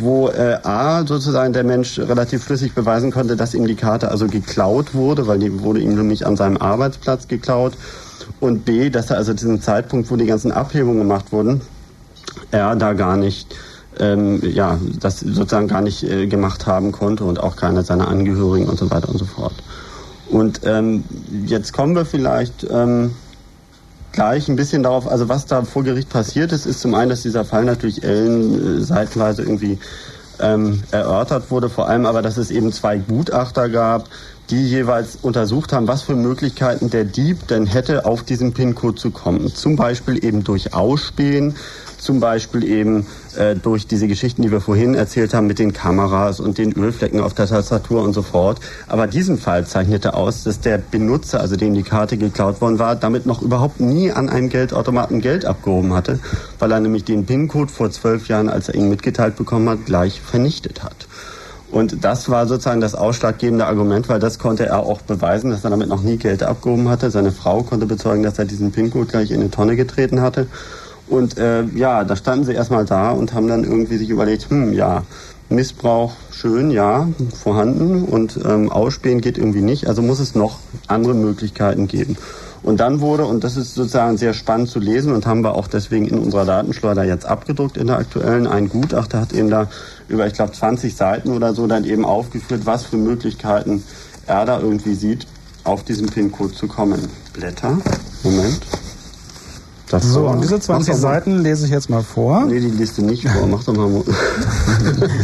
wo 0.00 0.28
äh, 0.28 0.58
A 0.62 1.04
sozusagen 1.06 1.52
der 1.52 1.64
Mensch 1.64 1.98
relativ 1.98 2.44
flüssig 2.44 2.74
beweisen 2.74 3.10
konnte, 3.10 3.36
dass 3.36 3.54
ihm 3.54 3.66
die 3.66 3.74
Karte 3.74 4.10
also 4.10 4.26
geklaut 4.26 4.94
wurde, 4.94 5.26
weil 5.26 5.38
die 5.38 5.60
wurde 5.60 5.80
ihm 5.80 5.94
nämlich 5.94 6.26
an 6.26 6.36
seinem 6.36 6.56
Arbeitsplatz 6.56 7.28
geklaut 7.28 7.74
und 8.40 8.64
B, 8.64 8.90
dass 8.90 9.10
er 9.10 9.16
also 9.16 9.32
diesen 9.32 9.60
Zeitpunkt, 9.60 10.10
wo 10.10 10.16
die 10.16 10.26
ganzen 10.26 10.52
Abhebungen 10.52 10.98
gemacht 10.98 11.32
wurden, 11.32 11.60
er 12.50 12.76
da 12.76 12.92
gar 12.92 13.16
nicht 13.16 13.54
ähm, 13.98 14.40
ja, 14.42 14.78
das 15.00 15.20
sozusagen 15.20 15.68
gar 15.68 15.80
nicht 15.80 16.02
äh, 16.04 16.26
gemacht 16.26 16.66
haben 16.66 16.92
konnte 16.92 17.24
und 17.24 17.40
auch 17.40 17.56
keiner 17.56 17.82
seiner 17.82 18.08
Angehörigen 18.08 18.68
und 18.68 18.78
so 18.78 18.90
weiter 18.90 19.08
und 19.08 19.18
so 19.18 19.24
fort. 19.24 19.54
Und 20.28 20.60
ähm, 20.64 21.04
jetzt 21.46 21.72
kommen 21.72 21.94
wir 21.96 22.04
vielleicht 22.04 22.66
ähm, 22.70 23.12
gleich 24.12 24.48
ein 24.48 24.56
bisschen 24.56 24.82
darauf, 24.82 25.10
also 25.10 25.28
was 25.28 25.46
da 25.46 25.62
vor 25.62 25.82
Gericht 25.82 26.08
passiert 26.08 26.52
ist, 26.52 26.66
ist 26.66 26.80
zum 26.80 26.94
einen, 26.94 27.10
dass 27.10 27.22
dieser 27.22 27.44
Fall 27.44 27.64
natürlich 27.64 28.02
Ellen 28.04 28.78
äh, 28.78 28.82
seitenweise 28.82 29.42
irgendwie 29.42 29.78
ähm, 30.40 30.82
erörtert 30.92 31.50
wurde, 31.50 31.68
vor 31.68 31.88
allem 31.88 32.06
aber, 32.06 32.22
dass 32.22 32.36
es 32.36 32.50
eben 32.50 32.72
zwei 32.72 32.98
Gutachter 32.98 33.68
gab, 33.68 34.08
die 34.50 34.68
jeweils 34.68 35.16
untersucht 35.22 35.72
haben, 35.72 35.86
was 35.86 36.02
für 36.02 36.16
Möglichkeiten 36.16 36.90
der 36.90 37.04
Dieb 37.04 37.46
denn 37.48 37.66
hätte, 37.66 38.04
auf 38.04 38.22
diesen 38.24 38.52
PIN-Code 38.52 38.96
zu 38.96 39.10
kommen. 39.10 39.48
Zum 39.54 39.76
Beispiel 39.76 40.24
eben 40.24 40.42
durch 40.42 40.74
Ausspähen, 40.74 41.54
zum 41.98 42.18
Beispiel 42.18 42.64
eben 42.64 43.06
äh, 43.36 43.54
durch 43.54 43.86
diese 43.86 44.08
Geschichten, 44.08 44.42
die 44.42 44.50
wir 44.50 44.60
vorhin 44.60 44.94
erzählt 44.94 45.34
haben 45.34 45.46
mit 45.46 45.58
den 45.58 45.72
Kameras 45.72 46.40
und 46.40 46.58
den 46.58 46.72
Ölflecken 46.72 47.20
auf 47.20 47.34
der 47.34 47.46
Tastatur 47.46 48.02
und 48.02 48.12
so 48.12 48.22
fort. 48.22 48.58
Aber 48.88 49.06
diesen 49.06 49.38
Fall 49.38 49.66
zeichnete 49.66 50.14
aus, 50.14 50.42
dass 50.42 50.60
der 50.60 50.78
Benutzer, 50.78 51.40
also 51.40 51.56
dem 51.56 51.74
die 51.74 51.82
Karte 51.82 52.16
geklaut 52.16 52.60
worden 52.60 52.78
war, 52.78 52.96
damit 52.96 53.26
noch 53.26 53.42
überhaupt 53.42 53.80
nie 53.80 54.10
an 54.10 54.28
einem 54.28 54.48
Geldautomaten 54.48 55.20
Geld 55.20 55.44
abgehoben 55.44 55.94
hatte, 55.94 56.18
weil 56.58 56.72
er 56.72 56.80
nämlich 56.80 57.04
den 57.04 57.26
PIN-Code 57.26 57.70
vor 57.70 57.90
zwölf 57.90 58.28
Jahren, 58.28 58.48
als 58.48 58.68
er 58.68 58.74
ihn 58.74 58.88
mitgeteilt 58.88 59.36
bekommen 59.36 59.68
hat, 59.68 59.86
gleich 59.86 60.20
vernichtet 60.20 60.82
hat. 60.82 61.06
Und 61.70 62.04
das 62.04 62.28
war 62.28 62.46
sozusagen 62.46 62.80
das 62.80 62.94
ausschlaggebende 62.94 63.66
Argument, 63.66 64.08
weil 64.08 64.18
das 64.18 64.38
konnte 64.38 64.66
er 64.66 64.80
auch 64.80 65.02
beweisen, 65.02 65.50
dass 65.50 65.62
er 65.62 65.70
damit 65.70 65.88
noch 65.88 66.02
nie 66.02 66.16
Geld 66.16 66.42
abgehoben 66.42 66.88
hatte. 66.88 67.10
Seine 67.10 67.30
Frau 67.30 67.62
konnte 67.62 67.86
bezeugen, 67.86 68.22
dass 68.24 68.38
er 68.38 68.44
diesen 68.44 68.72
PIN-Code 68.72 69.06
gleich 69.06 69.30
in 69.30 69.40
eine 69.40 69.50
Tonne 69.50 69.76
getreten 69.76 70.20
hatte. 70.20 70.48
Und 71.08 71.38
äh, 71.38 71.64
ja, 71.74 72.04
da 72.04 72.16
standen 72.16 72.44
sie 72.44 72.54
erstmal 72.54 72.84
da 72.84 73.10
und 73.10 73.34
haben 73.34 73.48
dann 73.48 73.64
irgendwie 73.64 73.98
sich 73.98 74.10
überlegt, 74.10 74.50
hm, 74.50 74.72
ja, 74.72 75.02
Missbrauch 75.48 76.12
schön, 76.30 76.70
ja, 76.70 77.08
vorhanden 77.34 78.04
und 78.04 78.38
ähm, 78.44 78.70
Ausspähen 78.70 79.20
geht 79.20 79.36
irgendwie 79.36 79.62
nicht, 79.62 79.88
also 79.88 80.00
muss 80.00 80.20
es 80.20 80.36
noch 80.36 80.60
andere 80.86 81.14
Möglichkeiten 81.14 81.88
geben. 81.88 82.16
Und 82.62 82.78
dann 82.80 83.00
wurde, 83.00 83.24
und 83.24 83.42
das 83.42 83.56
ist 83.56 83.74
sozusagen 83.74 84.18
sehr 84.18 84.34
spannend 84.34 84.68
zu 84.68 84.80
lesen 84.80 85.12
und 85.14 85.26
haben 85.26 85.42
wir 85.42 85.54
auch 85.54 85.66
deswegen 85.66 86.06
in 86.06 86.18
unserer 86.18 86.44
Datenschleuder 86.44 87.04
jetzt 87.04 87.24
abgedruckt 87.24 87.76
in 87.76 87.86
der 87.86 87.98
aktuellen, 87.98 88.46
ein 88.46 88.68
Gutachter 88.68 89.20
hat 89.20 89.32
eben 89.32 89.48
da 89.48 89.68
über, 90.08 90.26
ich 90.26 90.34
glaube, 90.34 90.52
20 90.52 90.94
Seiten 90.94 91.30
oder 91.30 91.54
so 91.54 91.66
dann 91.66 91.84
eben 91.84 92.04
aufgeführt, 92.04 92.62
was 92.66 92.84
für 92.84 92.96
Möglichkeiten 92.96 93.82
er 94.26 94.44
da 94.44 94.60
irgendwie 94.60 94.94
sieht, 94.94 95.26
auf 95.64 95.84
diesen 95.84 96.08
PIN-Code 96.08 96.52
zu 96.52 96.68
kommen. 96.68 97.08
Blätter, 97.32 97.78
Moment. 98.22 98.60
Das 99.90 100.04
so, 100.04 100.28
und 100.28 100.40
diese 100.40 100.60
20 100.60 100.94
Seiten 100.94 101.40
lese 101.40 101.66
ich 101.66 101.72
jetzt 101.72 101.90
mal 101.90 102.02
vor. 102.02 102.44
Nee, 102.46 102.60
die 102.60 102.68
liest 102.68 102.96
du 102.98 103.02
nicht 103.02 103.26
vor. 103.26 103.46
Mach 103.48 103.64
doch 103.64 103.74
mal. 103.74 103.88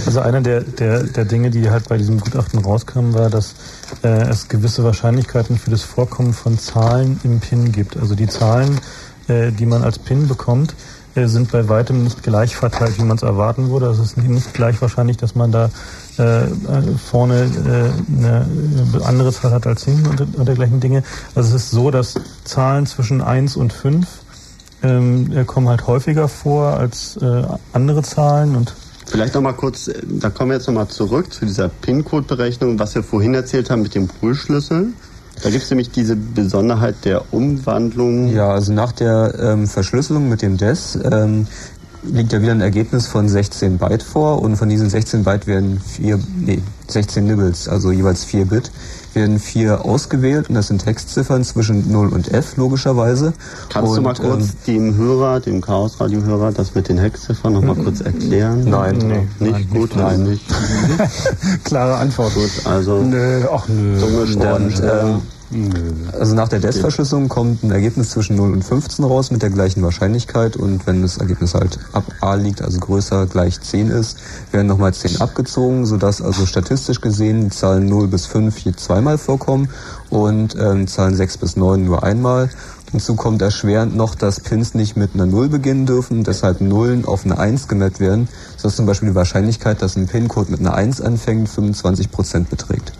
also 0.06 0.20
einer 0.20 0.40
der, 0.40 0.62
der, 0.62 1.04
der 1.04 1.24
Dinge, 1.24 1.50
die 1.50 1.70
halt 1.70 1.88
bei 1.88 1.96
diesem 1.96 2.18
Gutachten 2.18 2.58
rauskamen, 2.58 3.14
war, 3.14 3.30
dass 3.30 3.54
äh, 4.02 4.28
es 4.28 4.48
gewisse 4.48 4.82
Wahrscheinlichkeiten 4.82 5.56
für 5.56 5.70
das 5.70 5.82
Vorkommen 5.82 6.32
von 6.32 6.58
Zahlen 6.58 7.20
im 7.22 7.38
PIN 7.38 7.70
gibt. 7.70 7.96
Also 7.96 8.16
die 8.16 8.26
Zahlen, 8.26 8.80
äh, 9.28 9.52
die 9.52 9.66
man 9.66 9.84
als 9.84 10.00
PIN 10.00 10.26
bekommt, 10.26 10.74
äh, 11.14 11.28
sind 11.28 11.52
bei 11.52 11.68
weitem 11.68 12.02
nicht 12.02 12.24
gleich 12.24 12.56
verteilt, 12.56 12.98
wie 12.98 13.04
man 13.04 13.16
es 13.16 13.22
erwarten 13.22 13.70
würde. 13.70 13.86
Also 13.86 14.02
es 14.02 14.10
ist 14.10 14.16
nicht 14.18 14.52
gleich 14.52 14.82
wahrscheinlich, 14.82 15.16
dass 15.16 15.36
man 15.36 15.52
da 15.52 15.70
äh, 16.18 16.46
vorne 16.98 17.44
äh, 17.44 18.20
eine 18.20 18.46
andere 19.04 19.32
Zahl 19.32 19.52
hat 19.52 19.66
als 19.66 19.84
hinten 19.84 20.08
und, 20.08 20.36
und 20.36 20.46
dergleichen 20.46 20.80
Dinge. 20.80 21.04
Also 21.36 21.54
es 21.54 21.62
ist 21.62 21.70
so, 21.70 21.92
dass 21.92 22.14
Zahlen 22.44 22.86
zwischen 22.86 23.20
1 23.22 23.56
und 23.56 23.72
5 23.72 24.06
ähm, 24.82 25.46
kommen 25.46 25.68
halt 25.68 25.86
häufiger 25.86 26.28
vor 26.28 26.74
als 26.74 27.16
äh, 27.16 27.42
andere 27.72 28.02
Zahlen 28.02 28.56
und 28.56 28.74
Vielleicht 29.08 29.34
nochmal 29.34 29.54
kurz, 29.54 29.86
äh, 29.86 30.02
da 30.04 30.30
kommen 30.30 30.50
wir 30.50 30.56
jetzt 30.56 30.66
nochmal 30.66 30.88
zurück 30.88 31.32
zu 31.32 31.46
dieser 31.46 31.68
PIN-Code-Berechnung, 31.68 32.78
was 32.78 32.94
wir 32.94 33.02
vorhin 33.02 33.34
erzählt 33.34 33.70
haben 33.70 33.82
mit 33.82 33.94
dem 33.94 34.08
Poolschlüssel. 34.08 34.88
Da 35.42 35.50
gibt 35.50 35.62
es 35.62 35.70
nämlich 35.70 35.90
diese 35.90 36.16
Besonderheit 36.16 36.96
der 37.04 37.32
Umwandlung. 37.32 38.32
Ja, 38.32 38.50
also 38.50 38.72
nach 38.72 38.92
der 38.92 39.34
ähm, 39.38 39.66
Verschlüsselung 39.66 40.28
mit 40.28 40.42
dem 40.42 40.56
DES 40.56 40.98
ähm, 41.10 41.46
liegt 42.02 42.32
ja 42.32 42.40
wieder 42.40 42.52
ein 42.52 42.60
Ergebnis 42.60 43.06
von 43.06 43.28
16 43.28 43.78
Byte 43.78 44.02
vor 44.02 44.42
und 44.42 44.56
von 44.56 44.68
diesen 44.68 44.88
16 44.88 45.24
Byte 45.24 45.46
werden 45.46 45.80
vier, 45.80 46.18
nee, 46.38 46.60
16 46.88 47.26
Nibbles, 47.26 47.68
also 47.68 47.92
jeweils 47.92 48.24
4 48.24 48.46
Bit 48.46 48.70
werden 49.16 49.40
vier 49.40 49.84
ausgewählt 49.84 50.48
und 50.48 50.54
das 50.54 50.68
sind 50.68 50.84
Textziffern 50.84 51.42
zwischen 51.42 51.90
0 51.90 52.08
und 52.10 52.32
F 52.32 52.56
logischerweise. 52.56 53.32
Kannst 53.70 53.90
und, 53.90 53.96
du 53.96 54.02
mal 54.02 54.14
kurz 54.14 54.50
ähm, 54.50 54.56
dem 54.66 54.96
Hörer, 54.96 55.40
dem 55.40 55.60
Chaos-Radio-Hörer, 55.60 56.52
das 56.52 56.74
mit 56.76 56.88
den 56.88 56.98
Hexziffern 56.98 57.54
noch 57.54 57.62
mal 57.62 57.74
kurz 57.74 58.00
erklären? 58.00 58.64
Nein, 58.68 58.98
nee, 58.98 59.44
nicht 59.44 59.52
nein, 59.52 59.70
gut, 59.70 59.96
nein, 59.96 60.22
nicht. 60.22 60.44
Klare 61.64 61.96
Antwort. 61.96 62.34
Gut, 62.34 62.66
also 62.66 63.02
nö, 63.02 63.44
ach 63.52 63.66
nö. 63.68 63.98
Dumme 63.98 64.26
Sterne. 64.26 64.66
Und, 64.66 64.82
ähm, 64.82 65.22
also 66.12 66.34
nach 66.34 66.48
der 66.48 66.58
DES-Verschlüsselung 66.58 67.28
kommt 67.28 67.62
ein 67.62 67.70
Ergebnis 67.70 68.10
zwischen 68.10 68.34
0 68.34 68.52
und 68.52 68.64
15 68.64 69.04
raus 69.04 69.30
mit 69.30 69.42
der 69.42 69.50
gleichen 69.50 69.80
Wahrscheinlichkeit 69.82 70.56
und 70.56 70.86
wenn 70.88 71.02
das 71.02 71.18
Ergebnis 71.18 71.54
halt 71.54 71.78
ab 71.92 72.04
A 72.20 72.34
liegt, 72.34 72.62
also 72.62 72.80
größer 72.80 73.26
gleich 73.26 73.60
10 73.60 73.90
ist, 73.90 74.18
werden 74.50 74.66
nochmal 74.66 74.92
10 74.92 75.20
abgezogen, 75.20 75.86
sodass 75.86 76.20
also 76.20 76.46
statistisch 76.46 77.00
gesehen 77.00 77.42
die 77.42 77.50
Zahlen 77.50 77.88
0 77.88 78.08
bis 78.08 78.26
5 78.26 78.58
je 78.58 78.72
zweimal 78.72 79.18
vorkommen 79.18 79.68
und 80.10 80.56
ähm, 80.58 80.88
Zahlen 80.88 81.14
6 81.14 81.38
bis 81.38 81.56
9 81.56 81.84
nur 81.84 82.02
einmal. 82.02 82.50
Hinzu 82.90 83.14
kommt 83.14 83.40
erschwerend 83.40 83.94
noch, 83.94 84.16
dass 84.16 84.40
Pins 84.40 84.74
nicht 84.74 84.96
mit 84.96 85.14
einer 85.14 85.26
0 85.26 85.48
beginnen 85.48 85.86
dürfen, 85.86 86.24
deshalb 86.24 86.60
Nullen 86.60 87.04
auf 87.04 87.24
eine 87.24 87.38
1 87.38 87.68
gemerkt 87.68 88.00
werden, 88.00 88.28
sodass 88.56 88.76
zum 88.76 88.86
Beispiel 88.86 89.10
die 89.10 89.14
Wahrscheinlichkeit, 89.14 89.80
dass 89.80 89.96
ein 89.96 90.06
Pin-Code 90.08 90.50
mit 90.50 90.60
einer 90.60 90.74
1 90.74 91.00
anfängt, 91.00 91.48
25% 91.48 92.46
beträgt. 92.48 92.92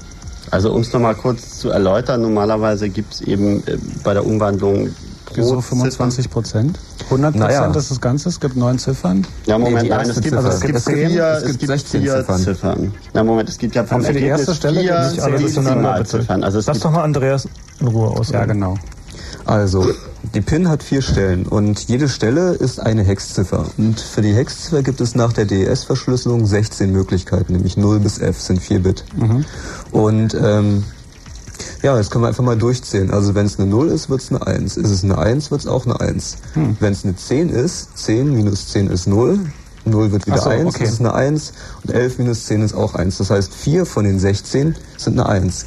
Also 0.50 0.72
um 0.72 0.80
es 0.82 0.92
nochmal 0.92 1.14
kurz 1.14 1.58
zu 1.58 1.70
erläutern, 1.70 2.22
normalerweise 2.22 2.88
gibt 2.88 3.14
es 3.14 3.20
eben 3.20 3.66
äh, 3.66 3.78
bei 4.04 4.14
der 4.14 4.24
Umwandlung 4.24 4.90
pro 5.24 5.42
so 5.42 5.60
25 5.60 6.30
Prozent? 6.30 6.78
100 7.04 7.32
Prozent 7.32 7.36
naja. 7.36 7.66
ist 7.66 7.90
das 7.90 8.00
Ganze? 8.00 8.28
Es 8.28 8.40
gibt 8.40 8.56
neun 8.56 8.78
Ziffern? 8.78 9.26
Ja, 9.46 9.58
Moment, 9.58 9.82
nee, 9.82 9.88
nein, 9.88 10.08
es 10.08 10.20
gibt, 10.20 10.34
also 10.34 10.48
es 10.48 10.60
gibt, 10.60 10.80
vier, 10.80 11.40
es 11.44 11.44
gibt 11.44 11.66
16 11.66 12.02
vier 12.02 12.16
Ziffern. 12.16 12.40
Ziffern. 12.40 12.94
Na, 13.12 13.24
Moment, 13.24 13.48
es 13.48 13.58
gibt 13.58 13.74
ja 13.74 13.84
vom 13.84 14.02
für 14.02 14.12
die 14.12 14.24
erste 14.24 14.54
Stelle 14.54 14.80
vier 14.80 15.10
nicht 15.10 15.20
alle 15.20 16.04
Ziffern. 16.04 16.44
Also 16.44 16.60
Lass 16.64 16.80
doch 16.80 16.90
mal 16.90 17.02
Andreas 17.02 17.48
in 17.80 17.88
Ruhe 17.88 18.08
aus. 18.08 18.30
Ja, 18.30 18.44
genau. 18.44 18.76
Also, 19.44 19.86
die 20.34 20.40
PIN 20.40 20.68
hat 20.68 20.82
vier 20.82 21.02
Stellen 21.02 21.46
und 21.46 21.88
jede 21.88 22.08
Stelle 22.08 22.52
ist 22.52 22.80
eine 22.80 23.02
Hexziffer. 23.02 23.66
Und 23.76 24.00
für 24.00 24.22
die 24.22 24.34
Hexziffer 24.34 24.82
gibt 24.82 25.00
es 25.00 25.14
nach 25.14 25.32
der 25.32 25.44
DES-Verschlüsselung 25.44 26.46
16 26.46 26.92
Möglichkeiten, 26.92 27.52
nämlich 27.52 27.76
0 27.76 28.00
bis 28.00 28.18
F 28.18 28.40
sind 28.40 28.60
4 28.60 28.82
Bit. 28.82 29.04
Mhm. 29.16 29.44
Und 29.90 30.34
ähm, 30.34 30.84
ja, 31.82 31.96
jetzt 31.96 32.10
können 32.10 32.24
wir 32.24 32.28
einfach 32.28 32.44
mal 32.44 32.56
durchzählen. 32.56 33.10
Also 33.10 33.34
wenn 33.34 33.46
es 33.46 33.58
eine 33.58 33.68
0 33.68 33.88
ist, 33.88 34.10
wird 34.10 34.20
es 34.20 34.30
eine 34.30 34.46
1. 34.46 34.76
Ist 34.76 34.90
es 34.90 35.04
eine 35.04 35.18
1, 35.18 35.50
wird 35.50 35.60
es 35.62 35.66
auch 35.66 35.84
eine 35.86 36.00
1. 36.00 36.36
Hm. 36.54 36.76
Wenn 36.80 36.92
es 36.92 37.04
eine 37.04 37.16
10 37.16 37.48
ist, 37.48 37.96
10 37.98 38.34
minus 38.34 38.68
10 38.68 38.88
ist 38.88 39.06
0. 39.06 39.40
0 39.84 40.12
wird 40.12 40.26
wieder 40.26 40.38
so, 40.38 40.48
1, 40.50 40.66
okay. 40.66 40.84
das 40.84 40.94
ist 40.94 41.00
eine 41.00 41.14
1. 41.14 41.52
Und 41.84 41.94
11 41.94 42.18
minus 42.18 42.44
10 42.46 42.62
ist 42.62 42.74
auch 42.74 42.94
1. 42.94 43.18
Das 43.18 43.30
heißt, 43.30 43.54
4 43.54 43.86
von 43.86 44.04
den 44.04 44.18
16 44.18 44.74
sind 44.96 45.18
eine 45.18 45.28
1. 45.28 45.66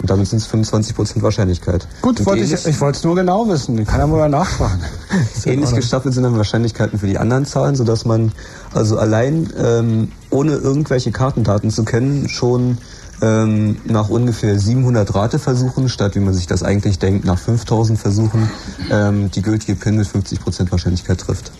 Und 0.00 0.08
damit 0.08 0.26
sind 0.28 0.38
es 0.38 0.48
25% 0.48 1.20
Wahrscheinlichkeit. 1.22 1.86
Gut, 2.00 2.24
wollte 2.24 2.42
ich, 2.42 2.52
ich 2.52 2.80
wollte 2.80 2.98
es 2.98 3.04
nur 3.04 3.14
genau 3.14 3.48
wissen. 3.48 3.76
Ich 3.78 3.86
kann 3.86 4.00
ja 4.00 4.06
mal 4.06 4.28
nachfragen. 4.28 4.80
ähnlich 5.44 5.74
gestaffelt 5.74 6.14
sind 6.14 6.22
dann 6.22 6.36
Wahrscheinlichkeiten 6.36 6.98
für 6.98 7.06
die 7.06 7.18
anderen 7.18 7.44
Zahlen, 7.44 7.76
sodass 7.76 8.04
man 8.06 8.32
also 8.72 8.98
allein 8.98 9.52
ähm, 9.58 10.12
ohne 10.30 10.52
irgendwelche 10.52 11.12
Kartendaten 11.12 11.70
zu 11.70 11.84
kennen 11.84 12.28
schon 12.28 12.78
ähm, 13.22 13.76
nach 13.84 14.08
ungefähr 14.08 14.58
700 14.58 15.14
Rateversuchen, 15.14 15.88
statt 15.88 16.14
wie 16.14 16.20
man 16.20 16.32
sich 16.32 16.46
das 16.46 16.62
eigentlich 16.62 16.98
denkt, 16.98 17.24
nach 17.24 17.38
5000 17.38 17.98
Versuchen, 17.98 18.50
ähm, 18.90 19.30
die 19.30 19.42
gültige 19.42 19.74
PIN 19.74 19.96
mit 19.96 20.06
50% 20.06 20.70
Wahrscheinlichkeit 20.70 21.18
trifft. 21.18 21.52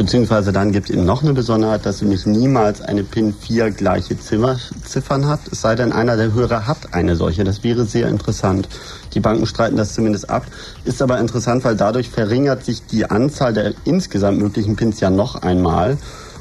Beziehungsweise 0.00 0.50
dann 0.50 0.72
gibt 0.72 0.88
es 0.88 0.96
eben 0.96 1.04
noch 1.04 1.22
eine 1.22 1.34
Besonderheit, 1.34 1.84
dass 1.84 2.00
nämlich 2.00 2.24
niemals 2.24 2.80
eine 2.80 3.04
PIN 3.04 3.34
4 3.34 3.70
gleiche 3.70 4.18
Zimmer, 4.18 4.58
Ziffern 4.82 5.26
hat, 5.26 5.40
es 5.52 5.60
sei 5.60 5.74
denn, 5.74 5.92
einer 5.92 6.16
der 6.16 6.32
Hörer 6.32 6.66
hat 6.66 6.94
eine 6.94 7.16
solche. 7.16 7.44
Das 7.44 7.62
wäre 7.64 7.84
sehr 7.84 8.08
interessant. 8.08 8.66
Die 9.12 9.20
Banken 9.20 9.44
streiten 9.44 9.76
das 9.76 9.92
zumindest 9.92 10.30
ab. 10.30 10.46
Ist 10.86 11.02
aber 11.02 11.20
interessant, 11.20 11.64
weil 11.64 11.76
dadurch 11.76 12.08
verringert 12.08 12.64
sich 12.64 12.86
die 12.86 13.10
Anzahl 13.10 13.52
der 13.52 13.74
insgesamt 13.84 14.38
möglichen 14.38 14.74
Pins 14.74 15.00
ja 15.00 15.10
noch 15.10 15.42
einmal. 15.42 15.98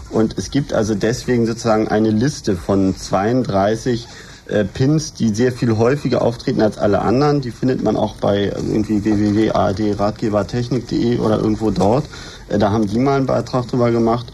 Und 0.10 0.38
es 0.38 0.52
gibt 0.52 0.72
also 0.72 0.96
deswegen 0.96 1.46
sozusagen 1.46 1.90
eine 1.90 2.12
Liste 2.12 2.56
von 2.56 2.96
32 2.96 4.08
äh, 4.50 4.66
Pins, 4.66 5.14
die 5.14 5.30
sehr 5.30 5.52
viel 5.52 5.78
häufiger 5.78 6.22
auftreten 6.22 6.62
als 6.62 6.78
alle 6.78 7.02
anderen. 7.02 7.42
Die 7.42 7.50
findet 7.52 7.84
man 7.84 7.96
auch 7.96 8.16
bei 8.16 8.46
irgendwie 8.46 9.04
www.adratgebertechnik.de 9.04 11.20
oder 11.20 11.40
irgendwo 11.40 11.72
dort. 11.72 12.06
Äh, 12.50 12.60
da 12.60 12.72
haben 12.72 12.88
die 12.88 13.00
mal 13.00 13.18
einen 13.18 13.26
Beitrag 13.26 13.68
drüber 13.68 13.92
gemacht. 13.92 14.28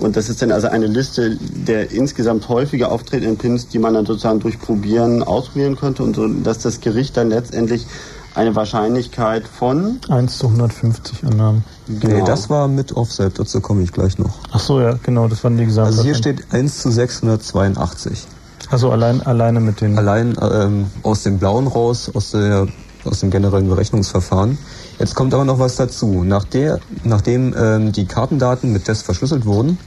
Und 0.00 0.16
das 0.16 0.28
ist 0.28 0.42
dann 0.42 0.52
also 0.52 0.68
eine 0.68 0.86
Liste 0.86 1.36
der 1.40 1.90
insgesamt 1.90 2.48
häufiger 2.48 2.90
auftretenden 2.90 3.36
Pins, 3.36 3.68
die 3.68 3.78
man 3.78 3.94
dann 3.94 4.06
sozusagen 4.06 4.40
durch 4.40 4.58
Probieren 4.58 5.22
ausprobieren 5.22 5.76
könnte 5.76 6.02
und 6.02 6.16
so, 6.16 6.26
dass 6.26 6.58
das 6.58 6.80
Gericht 6.80 7.16
dann 7.16 7.28
letztendlich 7.28 7.86
eine 8.34 8.56
Wahrscheinlichkeit 8.56 9.46
von 9.46 10.00
1 10.08 10.38
zu 10.38 10.46
150 10.46 11.24
Annahmen. 11.24 11.64
Genau. 11.86 12.14
Nee, 12.14 12.22
das 12.24 12.48
war 12.48 12.68
mit 12.68 12.96
Offset, 12.96 13.38
dazu 13.38 13.60
komme 13.60 13.82
ich 13.82 13.92
gleich 13.92 14.18
noch. 14.18 14.38
Ach 14.50 14.60
so, 14.60 14.80
ja, 14.80 14.98
genau, 15.02 15.28
das 15.28 15.44
waren 15.44 15.58
die 15.58 15.66
gesamten. 15.66 15.90
Also 15.90 16.02
hier 16.02 16.14
steht 16.14 16.46
1 16.50 16.78
zu 16.78 16.90
682. 16.90 18.26
Also 18.72 18.90
allein 18.90 19.20
alleine 19.20 19.60
mit 19.60 19.82
den 19.82 19.98
allein 19.98 20.34
ähm, 20.40 20.86
aus 21.02 21.24
dem 21.24 21.38
blauen 21.38 21.66
raus, 21.66 22.10
aus 22.14 22.30
der 22.30 22.66
aus 23.04 23.20
dem 23.20 23.30
generellen 23.30 23.68
Berechnungsverfahren. 23.68 24.56
Jetzt 24.98 25.14
kommt 25.14 25.34
aber 25.34 25.44
noch 25.44 25.58
was 25.58 25.76
dazu. 25.76 26.22
Nach 26.24 26.44
der, 26.44 26.78
nachdem 27.04 27.54
ähm, 27.58 27.92
die 27.92 28.06
Kartendaten 28.06 28.72
mit 28.72 28.84
Test 28.84 29.02
verschlüsselt 29.02 29.44
wurden, 29.44 29.78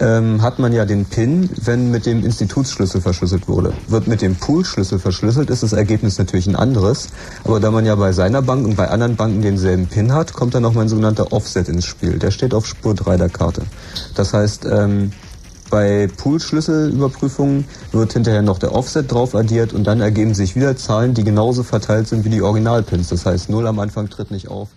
ähm, 0.00 0.42
hat 0.42 0.58
man 0.58 0.72
ja 0.72 0.84
den 0.86 1.04
PIN, 1.04 1.50
wenn 1.62 1.90
mit 1.90 2.06
dem 2.06 2.24
Institutsschlüssel 2.24 3.00
verschlüsselt 3.00 3.46
wurde. 3.46 3.74
Wird 3.88 4.08
mit 4.08 4.22
dem 4.22 4.34
Poolschlüssel 4.34 4.98
verschlüsselt, 4.98 5.50
ist 5.50 5.62
das 5.62 5.74
Ergebnis 5.74 6.18
natürlich 6.18 6.48
ein 6.48 6.56
anderes. 6.56 7.10
Aber 7.44 7.60
da 7.60 7.70
man 7.70 7.86
ja 7.86 7.94
bei 7.94 8.12
seiner 8.12 8.42
Bank 8.42 8.64
und 8.64 8.74
bei 8.74 8.88
anderen 8.88 9.14
Banken 9.14 9.42
denselben 9.42 9.86
PIN 9.86 10.12
hat, 10.12 10.32
kommt 10.32 10.54
dann 10.54 10.62
noch 10.62 10.74
mein 10.74 10.88
sogenannter 10.88 11.32
Offset 11.32 11.68
ins 11.68 11.84
Spiel. 11.84 12.18
Der 12.18 12.32
steht 12.32 12.54
auf 12.54 12.66
Spur 12.66 12.94
3 12.94 13.18
der 13.18 13.28
Karte. 13.28 13.62
Das 14.14 14.32
heißt, 14.32 14.64
ähm, 14.64 15.12
bei 15.72 16.06
Pool-Schlüsselüberprüfungen 16.18 17.64
wird 17.92 18.12
hinterher 18.12 18.42
noch 18.42 18.58
der 18.58 18.74
Offset 18.74 19.10
drauf 19.10 19.34
addiert 19.34 19.72
und 19.72 19.84
dann 19.84 20.02
ergeben 20.02 20.34
sich 20.34 20.54
wieder 20.54 20.76
Zahlen, 20.76 21.14
die 21.14 21.24
genauso 21.24 21.62
verteilt 21.62 22.08
sind 22.08 22.26
wie 22.26 22.28
die 22.28 22.42
Originalpins. 22.42 23.08
Das 23.08 23.24
heißt, 23.24 23.48
0 23.48 23.66
am 23.66 23.78
Anfang 23.78 24.10
tritt 24.10 24.30
nicht 24.30 24.48
auf. 24.48 24.68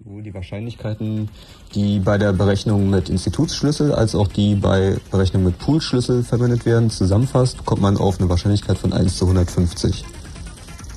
Die 0.00 0.32
Wahrscheinlichkeiten, 0.32 1.28
die 1.74 2.00
bei 2.00 2.16
der 2.16 2.32
Berechnung 2.32 2.88
mit 2.88 3.10
Institutsschlüssel 3.10 3.92
als 3.92 4.14
auch 4.14 4.26
die 4.26 4.54
bei 4.54 4.96
Berechnung 5.10 5.44
mit 5.44 5.58
Poolschlüssel 5.58 6.24
verwendet 6.24 6.64
werden, 6.64 6.88
zusammenfasst, 6.88 7.66
kommt 7.66 7.82
man 7.82 7.98
auf 7.98 8.18
eine 8.18 8.30
Wahrscheinlichkeit 8.30 8.78
von 8.78 8.94
1 8.94 9.18
zu 9.18 9.26
150. 9.26 10.04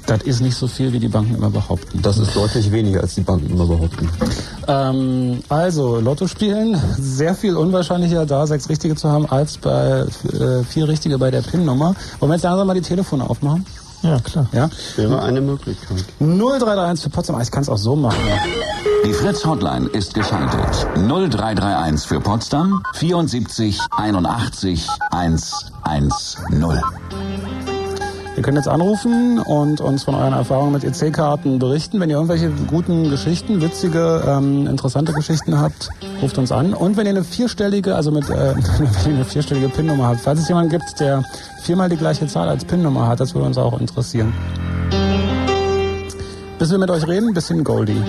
Das 0.07 0.21
ist 0.21 0.41
nicht 0.41 0.55
so 0.55 0.67
viel, 0.67 0.93
wie 0.93 0.99
die 0.99 1.07
Banken 1.07 1.35
immer 1.35 1.49
behaupten. 1.49 2.01
Das 2.01 2.17
ist 2.17 2.35
deutlich 2.35 2.71
weniger, 2.71 3.01
als 3.01 3.15
die 3.15 3.21
Banken 3.21 3.49
immer 3.49 3.65
behaupten. 3.65 4.09
Ähm, 4.67 5.39
also, 5.49 5.99
Lotto 5.99 6.27
spielen, 6.27 6.79
sehr 6.97 7.33
viel 7.33 7.55
unwahrscheinlicher, 7.55 8.25
da 8.25 8.45
sechs 8.45 8.69
Richtige 8.69 8.95
zu 8.95 9.09
haben, 9.09 9.27
als 9.29 9.57
bei 9.57 10.01
äh, 10.01 10.63
vier 10.63 10.87
Richtige 10.87 11.17
bei 11.17 11.31
der 11.31 11.41
PIN-Nummer. 11.41 11.95
Wollen 12.19 12.31
wir 12.31 12.35
jetzt 12.35 12.43
langsam 12.43 12.67
mal 12.67 12.75
die 12.75 12.81
Telefone 12.81 13.27
aufmachen? 13.27 13.65
Ja, 14.03 14.19
klar. 14.19 14.47
Ja? 14.51 14.69
Wäre 14.97 15.23
eine 15.23 15.41
Möglichkeit. 15.41 16.05
0331 16.19 17.03
für 17.03 17.09
Potsdam. 17.09 17.41
Ich 17.41 17.49
kann 17.49 17.63
es 17.63 17.69
auch 17.69 17.77
so 17.77 17.95
machen. 17.95 18.19
Die 19.03 19.13
Fritz 19.13 19.43
Hotline 19.45 19.87
ist 19.87 20.13
geschaltet. 20.13 20.85
0331 20.95 22.07
für 22.07 22.19
Potsdam 22.19 22.83
74 22.93 23.79
81 23.89 24.87
110. 25.11 27.34
Ihr 28.37 28.43
könnt 28.43 28.57
jetzt 28.57 28.67
anrufen 28.67 29.39
und 29.39 29.79
uns 29.79 30.03
von 30.03 30.13
euren 30.13 30.33
Erfahrungen 30.33 30.73
mit 30.73 30.83
EC-Karten 30.83 31.57
berichten. 31.57 32.01
Wenn 32.01 32.09
ihr 32.09 32.17
irgendwelche 32.17 32.51
guten 32.67 33.09
Geschichten, 33.09 33.61
witzige, 33.61 34.23
ähm, 34.27 34.67
interessante 34.67 35.13
Geschichten 35.13 35.57
habt, 35.57 35.89
ruft 36.21 36.37
uns 36.37 36.51
an. 36.51 36.73
Und 36.73 36.97
wenn 36.97 37.05
ihr 37.05 37.11
eine 37.11 37.23
vierstellige, 37.23 37.95
also 37.95 38.11
mit 38.11 38.29
äh, 38.29 38.55
wenn 39.03 39.11
ihr 39.11 39.15
eine 39.15 39.25
vierstellige 39.25 39.69
PIN-Nummer 39.69 40.07
habt, 40.07 40.19
falls 40.19 40.41
es 40.41 40.49
jemanden 40.49 40.69
gibt, 40.69 40.99
der 40.99 41.23
viermal 41.61 41.87
die 41.87 41.97
gleiche 41.97 42.27
Zahl 42.27 42.49
als 42.49 42.65
PIN-Nummer 42.65 43.07
hat, 43.07 43.21
das 43.21 43.33
würde 43.33 43.47
uns 43.47 43.57
auch 43.57 43.79
interessieren. 43.79 44.33
Bis 46.59 46.71
wir 46.71 46.77
mit 46.77 46.89
euch 46.89 47.07
reden, 47.07 47.33
bisschen 47.33 47.63
Goldie. 47.63 48.01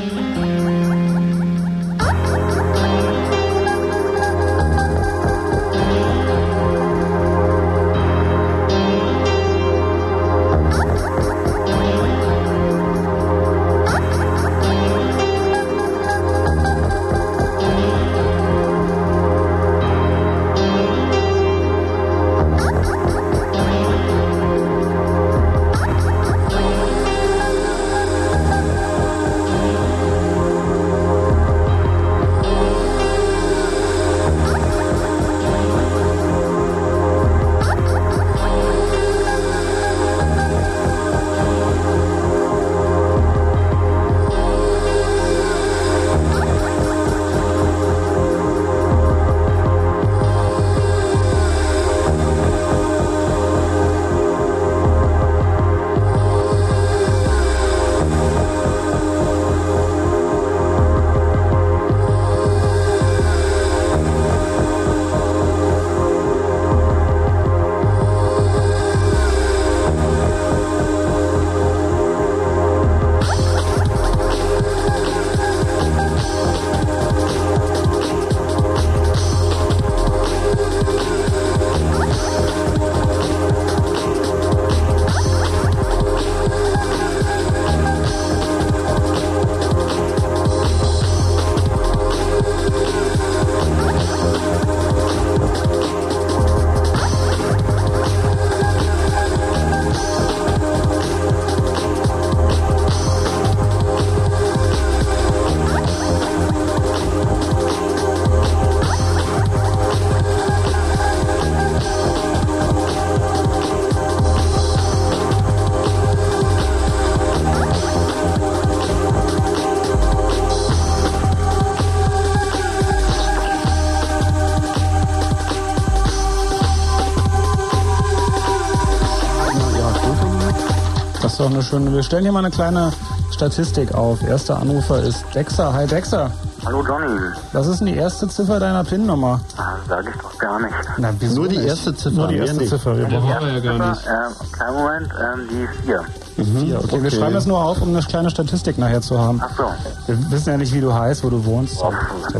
Eine 131.56 131.64
schöne. 131.64 131.92
Wir 131.92 132.02
stellen 132.02 132.22
hier 132.22 132.32
mal 132.32 132.40
eine 132.40 132.50
kleine 132.50 132.92
Statistik 133.30 133.94
auf. 133.94 134.22
Erster 134.22 134.58
Anrufer 134.60 135.02
ist 135.02 135.24
Dexter. 135.34 135.72
Hi 135.72 135.86
Dexter. 135.86 136.30
Hallo 136.66 136.84
Johnny. 136.86 137.18
Was 137.52 137.66
ist 137.66 137.78
denn 137.78 137.86
die 137.86 137.96
erste 137.96 138.28
Ziffer 138.28 138.60
deiner 138.60 138.84
PIN-Nummer? 138.84 139.40
Ah, 139.56 139.76
sag 139.88 140.04
ich 140.08 140.20
doch 140.20 140.36
gar 140.38 140.60
nicht. 140.60 140.74
Na, 140.98 141.10
wieso 141.18 141.40
Nur 141.40 141.48
die 141.48 141.56
nicht? 141.58 141.68
erste 141.68 141.94
Ziffer. 141.94 142.16
Nur 142.16 142.28
die 142.28 142.36
erste 142.38 142.56
nicht. 142.56 142.68
Ziffer. 142.68 142.96
Wir 142.96 143.08
Ja, 143.08 143.20
brauchen 143.20 143.46
wir 143.46 143.52
ja 143.54 143.60
gar 143.78 143.90
nicht. 143.90 144.02
Ähm, 144.06 144.48
kleinen 144.52 144.74
Moment, 144.76 145.08
ähm, 145.18 145.48
die 145.50 145.86
4. 145.86 146.04
vier. 146.44 146.78
Okay, 146.84 147.02
wir 147.02 147.10
schreiben 147.10 147.34
das 147.34 147.46
nur 147.46 147.58
auf, 147.64 147.80
um 147.80 147.88
eine 147.88 148.00
kleine 148.00 148.28
Statistik 148.30 148.76
nachher 148.78 149.00
zu 149.00 149.18
haben. 149.18 149.40
Ach 149.42 149.50
so. 149.56 149.64
Wir 150.06 150.30
wissen 150.30 150.50
ja 150.50 150.56
nicht, 150.58 150.74
wie 150.74 150.80
du 150.80 150.92
heißt, 150.92 151.24
wo 151.24 151.30
du 151.30 151.42
wohnst. 151.44 151.80
Ja 151.80 151.90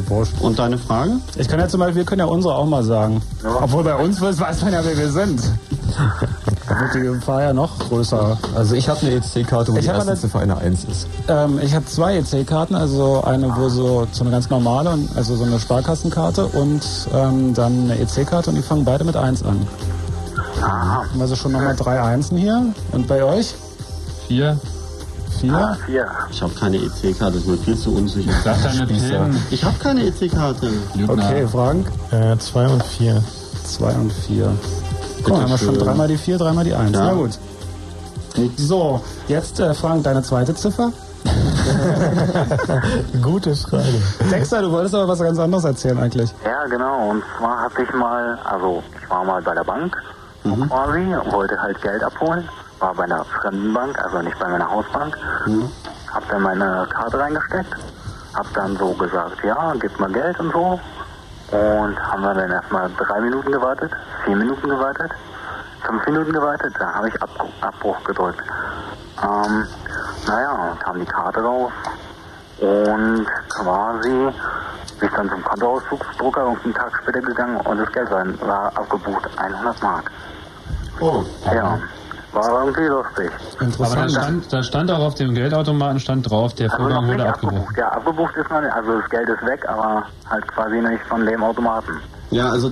wurscht. 0.08 0.34
Und 0.40 0.58
deine 0.58 0.76
Frage? 0.76 1.12
Ich 1.36 1.48
kann 1.48 1.58
ja 1.60 1.68
zum 1.68 1.80
Beispiel, 1.80 1.96
wir 1.96 2.04
können 2.04 2.20
ja 2.20 2.26
unsere 2.26 2.54
auch 2.54 2.66
mal 2.66 2.82
sagen. 2.84 3.22
Obwohl 3.62 3.84
bei 3.84 3.94
uns 3.94 4.20
weiß 4.20 4.62
man 4.62 4.72
ja, 4.74 4.80
wer 4.84 4.96
wir 4.98 5.10
sind. 5.10 5.40
Da 6.68 6.80
wird 6.80 6.94
die 6.94 7.00
Gefahr 7.00 7.42
ja 7.42 7.52
noch 7.52 7.75
größer. 7.88 8.38
Also 8.54 8.74
ich 8.74 8.88
habe 8.88 9.00
eine 9.00 9.10
EC-Karte, 9.16 9.72
wo 9.72 9.76
Ich 9.76 9.82
die 9.84 9.88
erste 9.88 10.10
eine- 10.10 10.20
Ziffer 10.20 10.40
eine 10.40 10.56
1 10.58 10.84
ist. 10.84 11.06
Ähm, 11.28 11.58
ich 11.62 11.74
habe 11.74 11.84
zwei 11.86 12.16
EC-Karten, 12.18 12.74
also 12.74 13.22
eine, 13.24 13.54
wo 13.56 13.68
so, 13.68 14.06
so 14.12 14.22
eine 14.22 14.30
ganz 14.30 14.48
normale, 14.50 14.98
also 15.14 15.36
so 15.36 15.44
eine 15.44 15.58
Sparkassenkarte 15.58 16.46
und 16.46 16.82
ähm, 17.14 17.54
dann 17.54 17.90
eine 17.90 17.98
EC-Karte 18.00 18.50
und 18.50 18.56
die 18.56 18.62
fangen 18.62 18.84
beide 18.84 19.04
mit 19.04 19.16
1 19.16 19.42
an. 19.44 19.66
Aha. 20.62 21.04
Also 21.20 21.36
schon 21.36 21.52
nochmal 21.52 21.76
drei 21.76 22.00
Einsen 22.00 22.38
hier. 22.38 22.62
Und 22.92 23.06
bei 23.08 23.22
euch? 23.24 23.54
Vier. 24.28 24.58
Vier? 25.40 25.76
4. 25.86 26.06
Ich 26.30 26.42
habe 26.42 26.54
keine 26.54 26.78
EC-Karte, 26.78 27.38
ist 27.38 27.46
mir 27.46 27.58
viel 27.58 27.76
zu 27.76 27.94
unsicher. 27.94 28.32
Sag 28.42 28.62
deine. 28.62 29.34
Ich 29.50 29.62
habe 29.64 29.78
keine 29.78 30.04
EC-Karte. 30.06 30.70
Okay, 31.08 31.46
Frank? 31.46 31.86
Äh, 32.10 32.36
zwei 32.38 32.66
und 32.68 32.82
vier. 32.82 33.22
Zwei 33.64 33.92
und 33.92 34.12
vier. 34.12 34.50
Guck 35.22 35.34
mal, 35.34 35.42
haben 35.42 35.50
wir 35.50 35.58
schon 35.58 35.78
dreimal 35.78 36.08
die 36.08 36.16
vier, 36.16 36.38
dreimal 36.38 36.64
die 36.64 36.72
eins. 36.74 36.92
Ja. 36.96 37.04
Na 37.06 37.12
gut. 37.12 37.30
So, 38.56 39.00
jetzt 39.28 39.60
äh, 39.60 39.72
Frank, 39.74 40.04
deine 40.04 40.22
zweite 40.22 40.54
Ziffer. 40.54 40.92
Gute 43.22 43.54
Frage. 43.56 43.84
Dexter, 44.30 44.62
du 44.62 44.70
wolltest 44.70 44.94
aber 44.94 45.08
was 45.08 45.18
ganz 45.20 45.38
anderes 45.38 45.64
erzählen 45.64 45.98
eigentlich. 45.98 46.32
Ja, 46.44 46.66
genau. 46.66 47.10
Und 47.10 47.22
zwar 47.38 47.60
hatte 47.62 47.82
ich 47.82 47.92
mal, 47.94 48.38
also 48.44 48.82
ich 49.02 49.10
war 49.10 49.24
mal 49.24 49.42
bei 49.42 49.54
der 49.54 49.64
Bank 49.64 49.96
Mhm. 50.44 50.68
quasi, 50.68 51.32
wollte 51.32 51.60
halt 51.60 51.80
Geld 51.82 52.04
abholen, 52.04 52.48
war 52.78 52.94
bei 52.94 53.02
einer 53.02 53.24
fremden 53.24 53.74
Bank, 53.74 53.98
also 54.04 54.22
nicht 54.22 54.38
bei 54.38 54.46
meiner 54.48 54.70
Hausbank. 54.70 55.16
Mhm. 55.46 55.68
Hab 56.14 56.28
dann 56.28 56.42
meine 56.42 56.86
Karte 56.90 57.18
reingesteckt, 57.18 57.74
hab 58.32 58.46
dann 58.54 58.76
so 58.76 58.92
gesagt, 58.92 59.42
ja, 59.44 59.72
gib 59.80 59.98
mal 59.98 60.12
Geld 60.12 60.38
und 60.38 60.52
so. 60.52 60.78
Und 61.50 61.98
haben 62.00 62.22
wir 62.22 62.34
dann 62.34 62.50
erstmal 62.52 62.88
drei 62.96 63.20
Minuten 63.22 63.50
gewartet, 63.50 63.90
vier 64.24 64.36
Minuten 64.36 64.68
gewartet, 64.68 65.10
fünf 65.86 66.06
Minuten 66.06 66.32
gewartet, 66.32 66.74
dann 66.78 66.94
habe 66.94 67.08
ich 67.08 67.22
Abbruch, 67.22 67.50
Abbruch 67.60 68.04
gedrückt. 68.04 68.42
Ähm, 69.22 69.66
naja, 70.26 70.70
und 70.72 70.80
kam 70.80 70.98
die 71.00 71.06
Karte 71.06 71.40
raus 71.40 71.72
und 72.58 73.26
quasi 73.48 74.08
bin 74.98 75.08
ich 75.08 75.14
dann 75.14 75.28
zum 75.28 75.42
Kontoauszugsdrucker 75.44 76.46
und 76.46 76.64
einen 76.64 76.74
Tag 76.74 76.98
später 77.02 77.20
gegangen 77.20 77.56
und 77.60 77.78
das 77.78 77.92
Geld 77.92 78.10
war, 78.10 78.24
war 78.46 78.66
abgebucht, 78.76 79.28
100 79.36 79.82
Mark. 79.82 80.10
Oh. 81.00 81.22
Ja, 81.54 81.78
war 82.32 82.64
irgendwie 82.64 82.86
lustig. 82.86 83.30
Aber 83.78 83.94
da 83.96 84.08
stand, 84.08 84.52
da 84.52 84.62
stand 84.62 84.90
auch 84.90 85.00
auf 85.00 85.14
dem 85.14 85.34
Geldautomaten 85.34 86.00
stand 86.00 86.30
drauf, 86.30 86.54
der 86.54 86.70
Also 86.70 86.82
Vorgang 86.84 87.06
wurde 87.08 87.28
abgebrochen. 87.28 87.58
abgebucht. 87.58 87.76
Ja, 87.78 87.88
abgebucht 87.92 88.36
ist 88.36 88.50
noch 88.50 88.60
nicht, 88.62 88.72
also 88.72 89.00
das 89.00 89.10
Geld 89.10 89.28
ist 89.28 89.46
weg, 89.46 89.66
aber 89.68 90.02
halt 90.30 90.48
quasi 90.48 90.80
nicht 90.80 91.02
von 91.04 91.24
dem 91.26 91.42
Automaten. 91.42 92.00
Ja, 92.30 92.50
also 92.50 92.70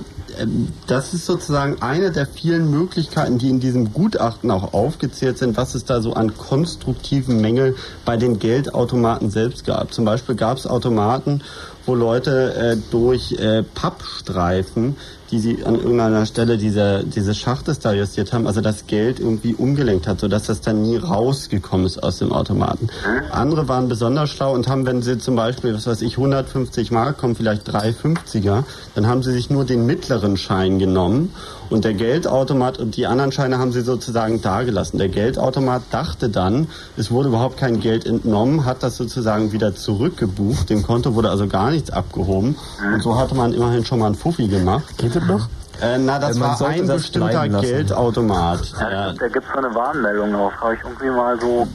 das 0.87 1.13
ist 1.13 1.25
sozusagen 1.25 1.81
eine 1.81 2.11
der 2.11 2.25
vielen 2.25 2.69
Möglichkeiten, 2.71 3.37
die 3.37 3.49
in 3.49 3.59
diesem 3.59 3.93
Gutachten 3.93 4.51
auch 4.51 4.73
aufgezählt 4.73 5.37
sind, 5.37 5.57
was 5.57 5.75
es 5.75 5.85
da 5.85 6.01
so 6.01 6.13
an 6.13 6.35
konstruktiven 6.37 7.41
Mängel 7.41 7.75
bei 8.05 8.17
den 8.17 8.39
Geldautomaten 8.39 9.29
selbst 9.29 9.65
gab. 9.65 9.93
Zum 9.93 10.05
Beispiel 10.05 10.35
gab 10.35 10.57
es 10.57 10.67
Automaten, 10.67 11.41
wo 11.85 11.95
Leute 11.95 12.53
äh, 12.55 12.77
durch 12.91 13.33
äh, 13.33 13.63
Pappstreifen, 13.63 14.97
die 15.35 15.41
sie 15.41 15.65
an 15.65 15.75
irgendeiner 15.75 16.25
Stelle 16.25 16.57
dieser, 16.57 17.03
dieses 17.03 17.37
Schachtes 17.37 17.79
da 17.79 17.91
justiert 17.91 18.31
haben, 18.31 18.47
also 18.47 18.61
das 18.61 18.87
Geld 18.87 19.19
irgendwie 19.19 19.53
umgelenkt 19.53 20.07
hat, 20.07 20.21
sodass 20.21 20.43
das 20.43 20.61
dann 20.61 20.81
nie 20.81 20.95
rausgekommen 20.95 21.85
ist 21.85 22.01
aus 22.01 22.19
dem 22.19 22.31
Automaten. 22.31 22.87
Andere 23.31 23.67
waren 23.67 23.89
besonders 23.89 24.29
schlau 24.29 24.53
und 24.53 24.69
haben, 24.69 24.85
wenn 24.85 25.01
sie 25.01 25.17
zum 25.17 25.35
Beispiel, 25.35 25.73
was 25.73 25.87
weiß 25.87 26.01
ich, 26.03 26.17
150 26.17 26.91
Mark 26.91 27.17
kommen, 27.17 27.35
vielleicht 27.35 27.69
350er, 27.69 28.63
dann 28.95 29.07
haben 29.07 29.23
sie 29.23 29.33
sich 29.33 29.49
nur 29.49 29.65
den 29.65 29.85
mittleren 29.85 30.37
Schein 30.37 30.79
genommen 30.79 31.33
und 31.69 31.83
der 31.83 31.93
Geldautomat 31.93 32.77
und 32.77 32.95
die 32.95 33.07
anderen 33.07 33.31
Scheine 33.31 33.57
haben 33.57 33.73
sie 33.73 33.81
sozusagen 33.81 34.41
dagelassen. 34.41 34.99
Der 34.99 35.09
Geldautomat 35.09 35.81
dachte 35.91 36.29
dann, 36.29 36.67
es 36.95 37.11
wurde 37.11 37.29
überhaupt 37.29 37.57
kein 37.57 37.81
Geld 37.81 38.05
entnommen, 38.05 38.65
hat 38.65 38.83
das 38.83 38.95
sozusagen 38.95 39.51
wieder 39.51 39.75
zurückgebucht, 39.75 40.69
dem 40.69 40.83
Konto 40.83 41.15
wurde 41.15 41.29
also 41.29 41.47
gar 41.47 41.71
nichts 41.71 41.89
abgehoben 41.89 42.55
und 42.93 43.01
so 43.01 43.17
hatte 43.17 43.35
man 43.35 43.53
immerhin 43.53 43.83
schon 43.83 43.99
mal 43.99 44.07
einen 44.07 44.15
Fuffi 44.15 44.47
gemacht. 44.47 44.97
Geht 44.97 45.15
noch? 45.27 45.47
Äh, 45.81 45.97
na, 45.97 46.19
das 46.19 46.37
Äh, 46.37 46.39
war 46.41 46.61
ein 46.67 46.87
das 46.87 46.97
bestimmter. 47.01 47.47
Geldautomat. 47.61 48.59
Ja, 48.79 49.11
da 49.13 49.27
gibt 49.27 49.45
es 49.45 49.51
so 49.51 49.57
eine 49.59 49.75
Warnmeldung 49.75 50.31
drauf, 50.33 50.53
habe 50.61 50.75
ich 50.75 50.79
irgendwie 50.83 51.09
mal 51.09 51.39
so 51.39 51.67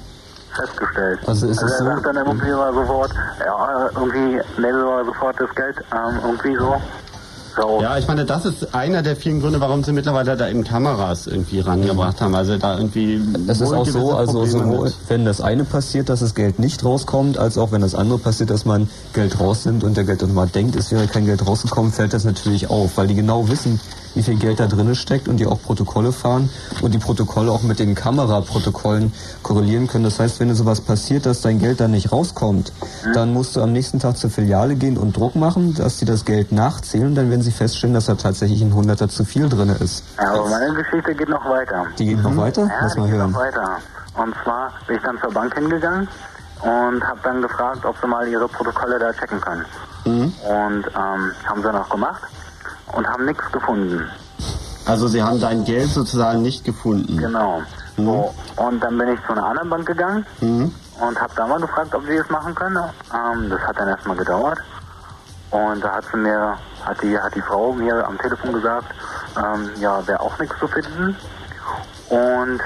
festgestellt. 0.57 1.21
Also 1.27 1.47
ist 1.49 1.63
es 1.63 1.71
er 1.73 1.79
so- 1.79 1.85
sagt 1.85 2.07
dann 2.07 2.17
irgendwie 2.17 2.51
mal 2.51 2.73
sofort, 2.73 3.11
ja, 3.45 3.89
irgendwie 3.95 4.41
nehmen 4.61 4.85
wir 4.85 5.05
sofort 5.05 5.37
das 5.41 5.55
Geld, 5.55 5.77
ähm, 5.93 6.19
irgendwie 6.25 6.57
so. 6.57 6.77
So. 7.57 7.81
Ja, 7.83 7.99
ich 7.99 8.07
meine, 8.07 8.25
das 8.25 8.45
ist 8.45 8.75
einer 8.75 9.03
der 9.03 9.17
vielen 9.17 9.41
Gründe, 9.41 9.61
warum 9.61 9.83
sie 9.85 9.93
mittlerweile 9.93 10.37
da 10.37 10.49
eben 10.49 10.65
Kameras 10.65 11.27
irgendwie 11.27 11.61
rangebracht 11.61 12.21
haben. 12.21 12.35
Also 12.35 12.57
da 12.57 12.77
irgendwie. 12.77 13.21
Es 13.49 13.61
ist 13.61 13.73
auch 13.73 13.87
so, 13.87 14.13
also 14.13 14.45
sowohl 14.45 14.85
mit. 14.85 14.97
wenn 15.09 15.25
das 15.25 15.41
eine 15.41 15.65
passiert, 15.65 16.09
dass 16.09 16.21
das 16.21 16.35
Geld 16.35 16.59
nicht 16.59 16.85
rauskommt, 16.85 17.39
als 17.39 17.59
auch 17.59 17.73
wenn 17.73 17.81
das 17.81 17.95
andere 17.95 18.19
passiert, 18.19 18.51
dass 18.51 18.65
man 18.65 18.89
Geld 19.13 19.41
rausnimmt 19.41 19.85
und 19.85 19.97
der 19.97 20.05
Geldautomat 20.05 20.55
denkt, 20.55 20.77
es 20.77 20.91
wäre 20.93 21.07
kein 21.07 21.27
Geld 21.27 21.47
rausgekommen, 21.47 21.93
fällt 21.93 22.13
das 22.13 22.25
natürlich 22.25 22.71
auf, 22.71 22.97
weil 22.97 23.07
die 23.07 23.15
genau 23.15 23.49
wissen, 23.49 23.81
wie 24.15 24.23
viel 24.23 24.37
Geld 24.37 24.61
da 24.61 24.67
drin 24.67 24.95
steckt 24.95 25.29
und 25.29 25.37
die 25.39 25.47
auch 25.47 25.61
Protokolle 25.63 26.13
fahren 26.13 26.49
und 26.83 26.93
die 26.93 26.99
Protokolle 26.99 27.51
auch 27.53 27.63
mit 27.63 27.79
den 27.79 27.95
Kameraprotokollen 27.95 29.13
korrelieren 29.43 29.87
können. 29.87 30.05
Das 30.05 30.19
heißt, 30.19 30.41
wenn 30.41 30.49
dir 30.49 30.55
sowas 30.55 30.81
passiert, 30.81 31.27
dass 31.27 31.41
dein 31.41 31.59
Geld 31.59 31.81
dann 31.81 31.91
nicht 31.93 32.13
rauskommt, 32.13 32.73
dann 33.15 33.33
musst 33.33 33.57
du 33.57 33.61
am 33.63 33.73
nächsten 33.73 33.99
Tag 33.99 34.17
zur 34.17 34.31
Filiale 34.31 34.75
gehen 34.75 34.97
und 34.97 35.17
Druck 35.17 35.37
machen, 35.37 35.75
dass 35.75 35.99
sie 35.99 36.05
das 36.05 36.25
Geld 36.25 36.53
nachzählen, 36.53 37.15
dann 37.15 37.31
werden 37.31 37.43
sie 37.43 37.53
feststellen, 37.53 37.95
dass 37.95 38.07
da 38.07 38.15
tatsächlich 38.15 38.63
ein 38.63 38.75
Hunderter 38.75 39.09
zu 39.09 39.25
viel 39.25 39.49
drin 39.49 39.69
ist. 39.81 40.05
Ja, 40.19 40.33
aber 40.33 40.49
meine 40.49 40.75
Geschichte 40.75 41.15
geht 41.15 41.29
noch 41.29 41.45
weiter. 41.49 41.87
Die 41.99 42.07
geht 42.07 42.23
noch 42.23 42.37
weiter? 42.37 42.63
Ja, 42.63 42.73
Lass 42.83 42.95
die 42.95 43.01
mal 43.01 43.07
geht 43.09 43.17
hören. 43.17 43.33
noch 43.33 43.41
weiter. 43.41 43.77
Und 44.17 44.35
zwar 44.43 44.73
bin 44.87 44.97
ich 44.97 45.03
dann 45.03 45.19
zur 45.21 45.33
Bank 45.33 45.55
hingegangen 45.55 46.09
und 46.63 47.03
habe 47.05 47.21
dann 47.23 47.41
gefragt, 47.43 47.85
ob 47.85 47.97
sie 48.01 48.07
mal 48.09 48.27
ihre 48.29 48.49
Protokolle 48.49 48.99
da 48.99 49.13
checken 49.13 49.41
können. 49.41 49.65
Mhm. 50.05 50.33
Und 50.43 50.85
ähm, 50.89 51.33
haben 51.47 51.63
sie 51.63 51.73
noch 51.73 51.89
gemacht 51.89 52.23
und 52.93 53.07
haben 53.07 53.25
nichts 53.25 53.51
gefunden. 53.53 54.09
Also 54.87 55.09
sie 55.09 55.23
haben 55.23 55.41
dein 55.41 55.65
Geld 55.65 55.89
sozusagen 55.91 56.43
nicht 56.43 56.65
gefunden. 56.65 57.17
Genau. 57.17 57.63
So, 57.97 58.35
und 58.57 58.81
dann 58.83 58.97
bin 58.97 59.09
ich 59.09 59.21
zu 59.27 59.33
einer 59.33 59.45
anderen 59.47 59.69
Bank 59.71 59.87
gegangen 59.87 60.25
Mhm. 60.41 60.75
und 61.01 61.21
habe 61.21 61.33
da 61.37 61.47
mal 61.47 61.61
gefragt, 61.61 61.95
ob 61.95 62.05
sie 62.07 62.17
das 62.17 62.29
machen 62.31 62.55
können. 62.55 62.79
Ähm, 63.13 63.51
das 63.51 63.61
hat 63.61 63.79
dann 63.79 63.89
erstmal 63.89 64.17
gedauert. 64.17 64.59
Und 65.51 65.83
da 65.85 65.97
hat 65.97 66.05
sie 66.11 66.17
mir, 66.17 66.57
hat 66.85 67.03
die, 67.03 67.19
hat 67.19 67.35
die 67.35 67.43
Frau 67.43 67.73
mir 67.73 68.07
am 68.07 68.17
Telefon 68.19 68.53
gesagt, 68.53 68.87
ähm, 69.37 69.69
ja, 69.81 70.07
wäre 70.07 70.21
auch 70.21 70.39
nichts 70.39 70.57
zu 70.59 70.69
finden. 70.69 71.17
Und 72.09 72.61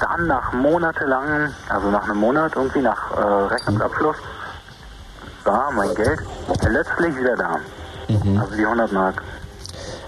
dann 0.00 0.26
nach 0.26 0.52
monatelangen, 0.52 1.54
also 1.68 1.88
nach 1.90 2.04
einem 2.04 2.18
Monat 2.18 2.52
irgendwie, 2.56 2.82
nach 2.82 3.10
äh, 3.16 3.20
Rechnungsabschluss, 3.54 4.16
war 5.44 5.70
mein 5.72 5.94
Geld 5.94 6.20
letztlich 6.68 7.16
wieder 7.16 7.36
da. 7.36 7.56
Mhm. 8.08 8.38
Also 8.40 8.54
die 8.56 8.64
100 8.64 8.92
Mark. 8.92 9.22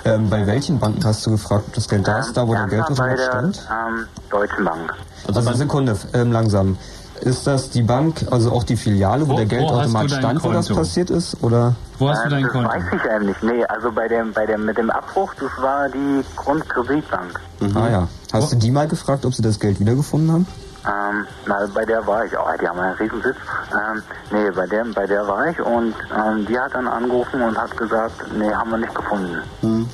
Ähm, 0.05 0.31
bei 0.31 0.47
welchen 0.47 0.79
Banken 0.79 1.05
hast 1.05 1.27
du 1.27 1.31
gefragt, 1.33 1.65
ob 1.69 1.75
das 1.75 1.89
Geld 1.89 2.07
da 2.07 2.19
ist, 2.21 2.37
da 2.37 2.47
wo 2.47 2.55
der 2.55 2.67
Geldautomat 2.67 3.19
stand? 3.21 3.67
ähm, 3.71 4.07
Deutschen 4.31 4.65
Bank. 4.65 4.95
Also 5.27 5.53
Sekunde, 5.55 5.97
ähm, 6.13 6.31
langsam. 6.33 6.79
Ist 7.23 7.47
das 7.47 7.71
die 7.71 7.83
Bank, 7.83 8.27
also 8.31 8.53
auch 8.53 8.63
die 8.63 8.77
Filiale, 8.77 9.27
wo, 9.27 9.33
Wo- 9.33 9.37
der 9.37 9.47
Geldautomat 9.47 10.05
du 10.05 10.09
stand, 10.11 10.45
wo 10.45 10.53
das 10.53 10.67
Konto? 10.69 10.81
passiert 10.83 11.11
ist? 11.11 11.43
Oder? 11.43 11.75
Wo 11.99 12.09
hast 12.11 12.23
du 12.25 12.29
Äh, 12.29 12.31
dein 12.31 12.43
das 12.45 12.53
Konto? 12.53 12.69
weiß 12.71 12.83
ich 12.93 13.05
eben 13.11 13.27
nicht. 13.27 13.43
Nee, 13.43 13.65
also 13.65 13.91
bei 13.91 14.07
dem, 14.07 14.33
bei 14.35 14.45
dem, 14.47 14.65
mit 14.67 14.77
dem 14.77 14.91
Abbruch, 14.91 15.33
das 15.41 15.51
war 15.63 15.89
die 15.89 16.23
Grundkreditbank. 16.37 17.41
Ah 17.75 17.89
ja. 17.89 18.09
Hast 18.33 18.53
du 18.53 18.57
die 18.57 18.71
mal 18.71 18.87
gefragt, 18.87 19.25
ob 19.25 19.35
sie 19.35 19.43
das 19.43 19.59
Geld 19.59 19.81
wiedergefunden 19.81 20.31
haben? 20.31 20.47
Ähm, 20.87 21.27
na, 21.47 21.67
bei 21.75 21.85
der 21.85 22.07
war 22.07 22.25
ich. 22.25 22.33
Oh, 22.39 22.47
die 22.61 22.69
haben 22.69 22.79
einen 22.79 22.95
Riesensitz. 22.95 23.37
Ähm, 23.73 24.03
nee, 24.31 24.51
bei 24.51 24.67
der, 24.67 24.85
bei 24.85 25.07
der 25.07 25.27
war 25.27 25.47
ich 25.49 25.61
und 25.61 25.95
ähm, 26.15 26.47
die 26.47 26.59
hat 26.59 26.75
dann 26.75 26.87
angerufen 26.87 27.43
und 27.43 27.59
hat 27.59 27.77
gesagt, 27.77 28.25
nee, 28.37 28.53
haben 28.53 28.71
wir 28.71 28.79
nicht 28.79 28.95
gefunden. 28.95 29.43
Hm. 29.61 29.89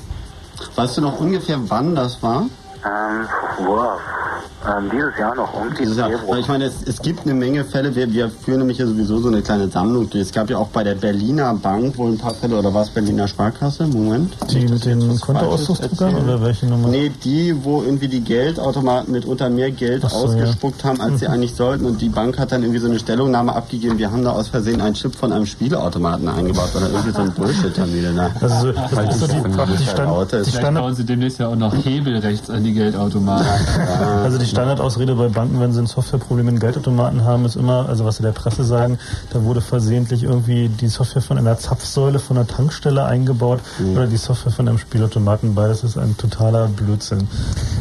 Weißt 0.75 0.97
du 0.97 1.01
noch 1.01 1.19
ungefähr, 1.19 1.57
wann 1.69 1.95
das 1.95 2.21
war? 2.21 2.45
Ähm, 2.85 3.27
wow. 3.65 3.99
Ähm, 4.65 4.89
dieses 4.89 5.17
Jahr 5.19 5.35
noch 5.35 5.53
irgendwie 5.53 5.83
Dieses 5.83 5.97
Jahr. 5.97 6.09
Februar. 6.09 6.37
ich 6.39 6.47
meine, 6.47 6.63
es, 6.65 6.75
es 6.85 7.01
gibt 7.01 7.25
eine 7.25 7.33
Menge 7.33 7.65
Fälle. 7.65 7.93
Wir, 7.95 8.11
wir 8.13 8.29
führen 8.29 8.59
nämlich 8.59 8.77
ja 8.77 8.85
sowieso 8.87 9.19
so 9.19 9.27
eine 9.27 9.41
kleine 9.41 9.67
Sammlung 9.67 10.09
durch. 10.09 10.23
Es 10.23 10.31
gab 10.31 10.49
ja 10.49 10.57
auch 10.57 10.69
bei 10.69 10.85
der 10.85 10.95
Berliner 10.95 11.53
Bank 11.53 11.97
wohl 11.97 12.11
ein 12.11 12.17
paar 12.17 12.33
Fälle, 12.33 12.57
oder 12.57 12.73
war 12.73 12.83
es 12.83 12.89
Berliner 12.89 13.27
Sparkasse? 13.27 13.87
Moment. 13.87 14.33
Die 14.51 14.65
mit 14.65 14.85
den 14.85 15.19
Kontoauszugsdruckern 15.19 16.15
oder 16.15 16.41
welche 16.41 16.65
Nummer? 16.67 16.87
Nee, 16.87 17.11
die, 17.25 17.53
wo 17.61 17.81
irgendwie 17.83 18.07
die 18.07 18.21
Geldautomaten 18.21 19.11
mitunter 19.11 19.49
mehr 19.49 19.69
Geld 19.71 20.03
so, 20.03 20.07
ausgespuckt 20.07 20.85
haben, 20.85 21.01
als 21.01 21.19
sie 21.19 21.25
Mhm. 21.27 21.33
eigentlich 21.33 21.55
sollten. 21.55 21.85
Und 21.85 22.01
die 22.01 22.09
Bank 22.09 22.39
hat 22.39 22.53
dann 22.53 22.61
irgendwie 22.63 22.79
so 22.79 22.87
eine 22.87 22.99
Stellungnahme 22.99 23.53
abgegeben, 23.53 23.97
wir 23.97 24.11
haben 24.11 24.23
da 24.23 24.31
aus 24.31 24.47
Versehen 24.47 24.79
einen 24.79 24.93
Chip 24.95 25.13
von 25.13 25.33
einem 25.33 25.45
Spielautomaten 25.45 26.29
eingebaut. 26.29 26.69
Oder 26.75 26.89
irgendwie 26.89 27.11
so 27.11 27.19
ein 27.21 27.31
Bullshit 27.33 27.77
haben 27.77 27.91
die 27.91 28.01
denn 28.01 28.15
da. 28.15 28.29
Also 28.39 28.71
das 28.71 28.91
Halt 28.95 29.09
ist 29.11 29.19
so 29.19 29.27
die, 29.27 29.33
die, 29.33 29.41
die 29.43 29.83
Stand, 29.83 30.09
die 30.21 30.27
Vielleicht 30.37 30.55
Standard, 30.55 30.83
bauen 30.83 30.95
sie 30.95 31.03
demnächst 31.03 31.39
ja 31.39 31.49
auch 31.49 31.55
noch 31.57 31.75
Hebel 31.83 32.17
rechts 32.19 32.49
an 32.49 32.63
die 32.63 32.72
Geldautomaten. 32.73 33.47
also 34.23 34.37
die 34.37 34.45
Standardausrede 34.45 35.15
bei 35.15 35.29
Banken, 35.29 35.59
wenn 35.59 35.73
sie 35.73 35.79
ein 35.79 35.87
Softwareproblem 35.87 36.47
in 36.49 36.59
Geldautomaten 36.59 37.23
haben, 37.23 37.45
ist 37.45 37.55
immer, 37.55 37.87
also 37.89 38.05
was 38.05 38.17
sie 38.17 38.23
der 38.23 38.31
Presse 38.31 38.63
sagen, 38.63 38.99
da 39.31 39.43
wurde 39.43 39.61
versehentlich 39.61 40.23
irgendwie 40.23 40.69
die 40.69 40.87
Software 40.87 41.21
von 41.21 41.37
einer 41.37 41.57
Zapfsäule 41.57 42.19
von 42.19 42.37
einer 42.37 42.47
Tankstelle 42.47 43.05
eingebaut 43.05 43.59
oder 43.91 44.07
die 44.07 44.17
Software 44.17 44.51
von 44.51 44.67
einem 44.67 44.77
Spielautomaten 44.77 45.55
bei. 45.55 45.67
Das 45.67 45.83
ist 45.83 45.97
ein 45.97 46.17
totaler 46.17 46.67
Blödsinn. 46.67 47.27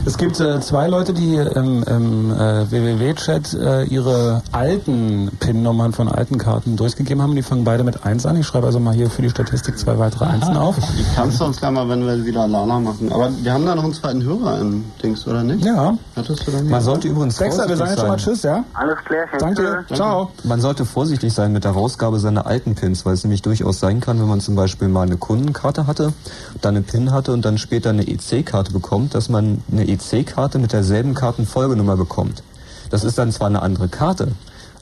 Es 0.05 0.18
gibt 0.18 0.40
äh, 0.40 0.61
zwei 0.61 0.88
Leute, 0.88 1.12
die 1.12 1.36
im, 1.36 1.82
im 1.84 2.30
äh, 2.32 2.70
WWW-Chat 2.70 3.55
äh, 3.55 3.84
ihre 3.84 4.43
alten 4.53 5.30
PIN-Nummern 5.40 5.93
von 5.93 6.09
alten 6.09 6.38
Karten 6.38 6.76
durchgegeben 6.76 7.22
haben. 7.22 7.34
Die 7.36 7.43
fangen 7.43 7.64
beide 7.64 7.84
mit 7.84 8.05
1 8.05 8.26
an. 8.26 8.36
Ich 8.36 8.47
schreibe 8.47 8.66
also 8.66 8.80
mal 8.80 8.95
hier 8.95 9.11
für 9.11 9.22
die 9.22 9.30
Statistik 9.30 9.78
zwei 9.78 9.99
weitere 9.99 10.24
Einsen 10.26 10.57
auf. 10.57 10.76
Die 10.76 11.05
kannst 11.14 11.40
du 11.40 11.45
uns 11.45 11.59
gleich 11.59 11.70
mal, 11.70 11.88
wenn 11.88 12.07
wir 12.07 12.24
wieder 12.24 12.47
Lala 12.47 12.78
machen. 12.78 13.12
Aber 13.12 13.30
wir 13.43 13.53
haben 13.53 13.66
da 13.66 13.74
noch 13.74 13.84
einen 13.84 13.95
zweiten 13.95 14.22
Hörer 14.22 14.61
im 14.61 14.82
Dings, 15.03 15.26
oder 15.26 15.43
nicht? 15.43 15.64
Ja. 15.64 15.97
Hattest 16.16 16.47
du 16.47 16.51
da 16.51 16.62
Man 16.62 16.83
sollte 16.83 17.09
übrigens 17.09 17.37
Dexter, 17.37 17.68
wir 17.68 17.76
sagen 17.76 17.91
jetzt 17.91 18.01
schon 18.01 18.09
mal 18.09 18.16
Tschüss, 18.16 18.43
ja? 18.43 18.64
Alles 18.74 18.99
klärchen. 19.05 19.39
Danke, 19.39 19.85
ciao. 19.93 20.30
Man 20.45 20.61
sollte 20.61 20.85
vorsichtig 20.85 21.33
sein 21.33 21.53
mit 21.53 21.64
der 21.64 21.72
Rausgabe 21.72 22.18
seiner 22.18 22.47
alten 22.47 22.74
Pins, 22.74 23.05
weil 23.05 23.14
es 23.14 23.24
nämlich 23.24 23.43
durchaus 23.43 23.80
sein 23.80 24.01
kann, 24.01 24.20
wenn 24.20 24.28
man 24.28 24.41
zum 24.41 24.55
Beispiel 24.55 24.89
mal 24.89 25.03
eine 25.03 25.16
Kundenkarte 25.16 25.87
hatte, 25.87 26.12
dann 26.61 26.76
eine 26.76 26.83
PIN 26.85 27.12
hatte 27.12 27.33
und 27.33 27.45
dann 27.45 27.59
später 27.59 27.91
eine 27.91 28.07
EC-Karte 28.07 28.72
bekommt, 28.72 29.14
dass 29.14 29.28
man 29.28 29.62
eine 29.70 29.89
EC-Karte 29.89 30.59
mit 30.59 30.72
derselben 30.72 31.14
Kartenfolgenummer 31.14 31.97
bekommt. 31.97 32.43
Das 32.91 33.05
ist 33.05 33.18
dann 33.18 33.33
zwar 33.33 33.47
eine 33.47 33.62
andere 33.62 33.89
Karte, 33.89 34.28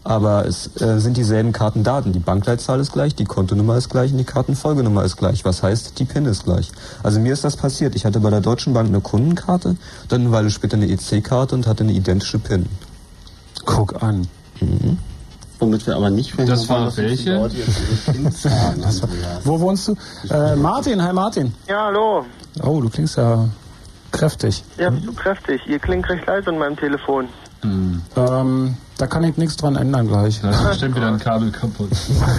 aber 0.02 0.46
es 0.46 0.80
äh, 0.80 0.98
sind 0.98 1.16
dieselben 1.16 1.52
Kartendaten. 1.52 2.12
Die 2.12 2.18
Bankleitzahl 2.18 2.80
ist 2.80 2.92
gleich, 2.92 3.14
die 3.14 3.24
Kontonummer 3.24 3.76
ist 3.76 3.90
gleich 3.90 4.12
und 4.12 4.18
die 4.18 4.24
Kartenfolgenummer 4.24 5.04
ist 5.04 5.16
gleich. 5.16 5.44
Was 5.44 5.62
heißt, 5.62 5.98
die 5.98 6.04
PIN 6.04 6.26
ist 6.26 6.44
gleich. 6.44 6.70
Also 7.02 7.20
mir 7.20 7.32
ist 7.32 7.44
das 7.44 7.56
passiert. 7.56 7.94
Ich 7.94 8.06
hatte 8.06 8.20
bei 8.20 8.30
der 8.30 8.40
Deutschen 8.40 8.72
Bank 8.72 8.88
eine 8.88 9.00
Kundenkarte, 9.00 9.76
dann 10.08 10.22
eine 10.22 10.32
Weile 10.32 10.50
später 10.50 10.76
eine 10.76 10.88
EC-Karte 10.88 11.54
und 11.54 11.66
hatte 11.66 11.84
eine 11.84 11.92
identische 11.92 12.38
PIN. 12.38 12.66
Guck 13.66 14.02
an. 14.02 14.26
Mhm. 14.60 14.98
Womit 15.58 15.86
wir 15.86 15.96
aber 15.96 16.08
nicht 16.08 16.30
verhindern 16.32 16.58
Das 16.58 16.68
war 16.70 16.96
welche? 16.96 17.32
das 18.82 19.02
war, 19.02 19.08
wo 19.44 19.60
wohnst 19.60 19.88
du? 19.88 19.96
Äh, 20.30 20.56
Martin, 20.56 21.02
hi 21.02 21.12
Martin. 21.12 21.52
Ja, 21.68 21.86
hallo. 21.86 22.24
Oh, 22.62 22.80
du 22.80 22.88
klingst 22.88 23.18
ja 23.18 23.46
kräftig. 24.10 24.64
Ja, 24.78 24.88
bist 24.88 25.06
du 25.06 25.12
kräftig. 25.12 25.60
Ihr 25.66 25.78
klingt 25.78 26.08
recht 26.08 26.26
leise 26.26 26.48
an 26.48 26.58
meinem 26.58 26.76
Telefon. 26.76 27.28
Hm. 27.62 28.02
Ähm, 28.16 28.76
da 28.98 29.06
kann 29.06 29.24
ich 29.24 29.36
nichts 29.36 29.56
dran 29.56 29.76
ändern 29.76 30.08
gleich. 30.08 30.40
Da 30.40 30.50
ist 30.50 30.68
bestimmt 30.68 30.96
wieder 30.96 31.08
ein 31.08 31.18
Kabel 31.18 31.50
kaputt. 31.50 31.90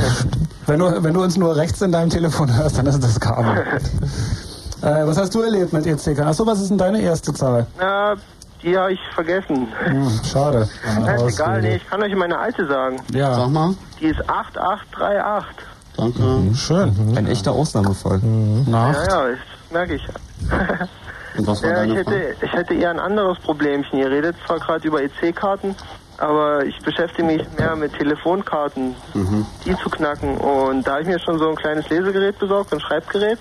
wenn, 0.66 0.80
du, 0.80 1.04
wenn 1.04 1.14
du 1.14 1.24
uns 1.24 1.38
nur 1.38 1.56
rechts 1.56 1.82
in 1.82 1.92
deinem 1.92 2.10
Telefon 2.10 2.56
hörst, 2.56 2.78
dann 2.78 2.88
ist 2.88 3.04
das 3.04 3.20
Kabel. 3.20 3.58
äh, 4.82 5.06
was 5.06 5.18
hast 5.18 5.34
du 5.36 5.42
erlebt 5.42 5.74
mit 5.74 5.86
ECK? 5.86 6.20
Achso, 6.20 6.46
was 6.46 6.60
ist 6.60 6.70
denn 6.70 6.78
deine 6.78 7.02
erste 7.02 7.34
Zahl? 7.34 7.68
Ja, 7.80 8.16
die 8.64 8.78
habe 8.78 8.94
ich 8.94 9.00
vergessen. 9.14 9.68
Hm, 9.86 10.20
schade. 10.24 10.70
Ja, 10.86 11.26
ist 11.26 11.40
egal, 11.40 11.62
nee, 11.62 11.76
ich 11.78 11.88
kann 11.88 12.02
euch 12.02 12.16
meine 12.16 12.38
alte 12.38 12.68
sagen. 12.68 13.02
Ja. 13.12 13.36
Sag 13.36 13.50
mal. 13.50 13.76
Die 14.00 14.06
ist 14.06 14.30
8838. 14.30 15.66
Danke. 15.98 16.22
Mhm, 16.22 16.56
schön. 16.56 17.10
Mhm. 17.10 17.18
Ein 17.18 17.28
echter 17.28 17.52
Ausnahmefall. 17.52 18.20
Mhm. 18.20 18.66
Ja, 18.68 18.92
ja, 18.92 19.28
das 19.30 19.40
merke 19.72 19.96
ich. 19.96 20.08
Und 21.38 21.48
was 21.48 21.62
war 21.64 21.70
ja, 21.70 21.76
deine 21.78 21.94
ich 21.94 22.00
hätte, 22.00 22.36
ich 22.42 22.54
hätte 22.54 22.74
eher 22.74 22.90
ein 22.92 23.00
anderes 23.00 23.40
Problemchen. 23.40 23.98
Ihr 24.00 24.10
redet 24.10 24.36
zwar 24.46 24.60
gerade 24.60 24.88
über 24.88 25.02
EC-Karten, 25.02 25.76
aber 26.18 26.66
ich 26.66 26.78
beschäftige 26.80 27.24
mich 27.24 27.42
mehr 27.58 27.76
mit 27.76 27.94
Telefonkarten, 27.98 28.96
Mhm. 29.14 29.46
die 29.66 29.76
zu 29.78 29.90
knacken. 29.90 30.38
Und 30.38 30.86
da 30.86 30.92
habe 30.94 31.02
ich 31.04 31.08
mir 31.08 31.20
schon 31.20 31.40
so 31.40 31.50
ein 31.50 31.56
kleines 31.56 31.90
Lesegerät 31.90 32.38
besorgt, 32.40 32.74
ein 32.74 32.80
Schreibgerät. 32.80 33.40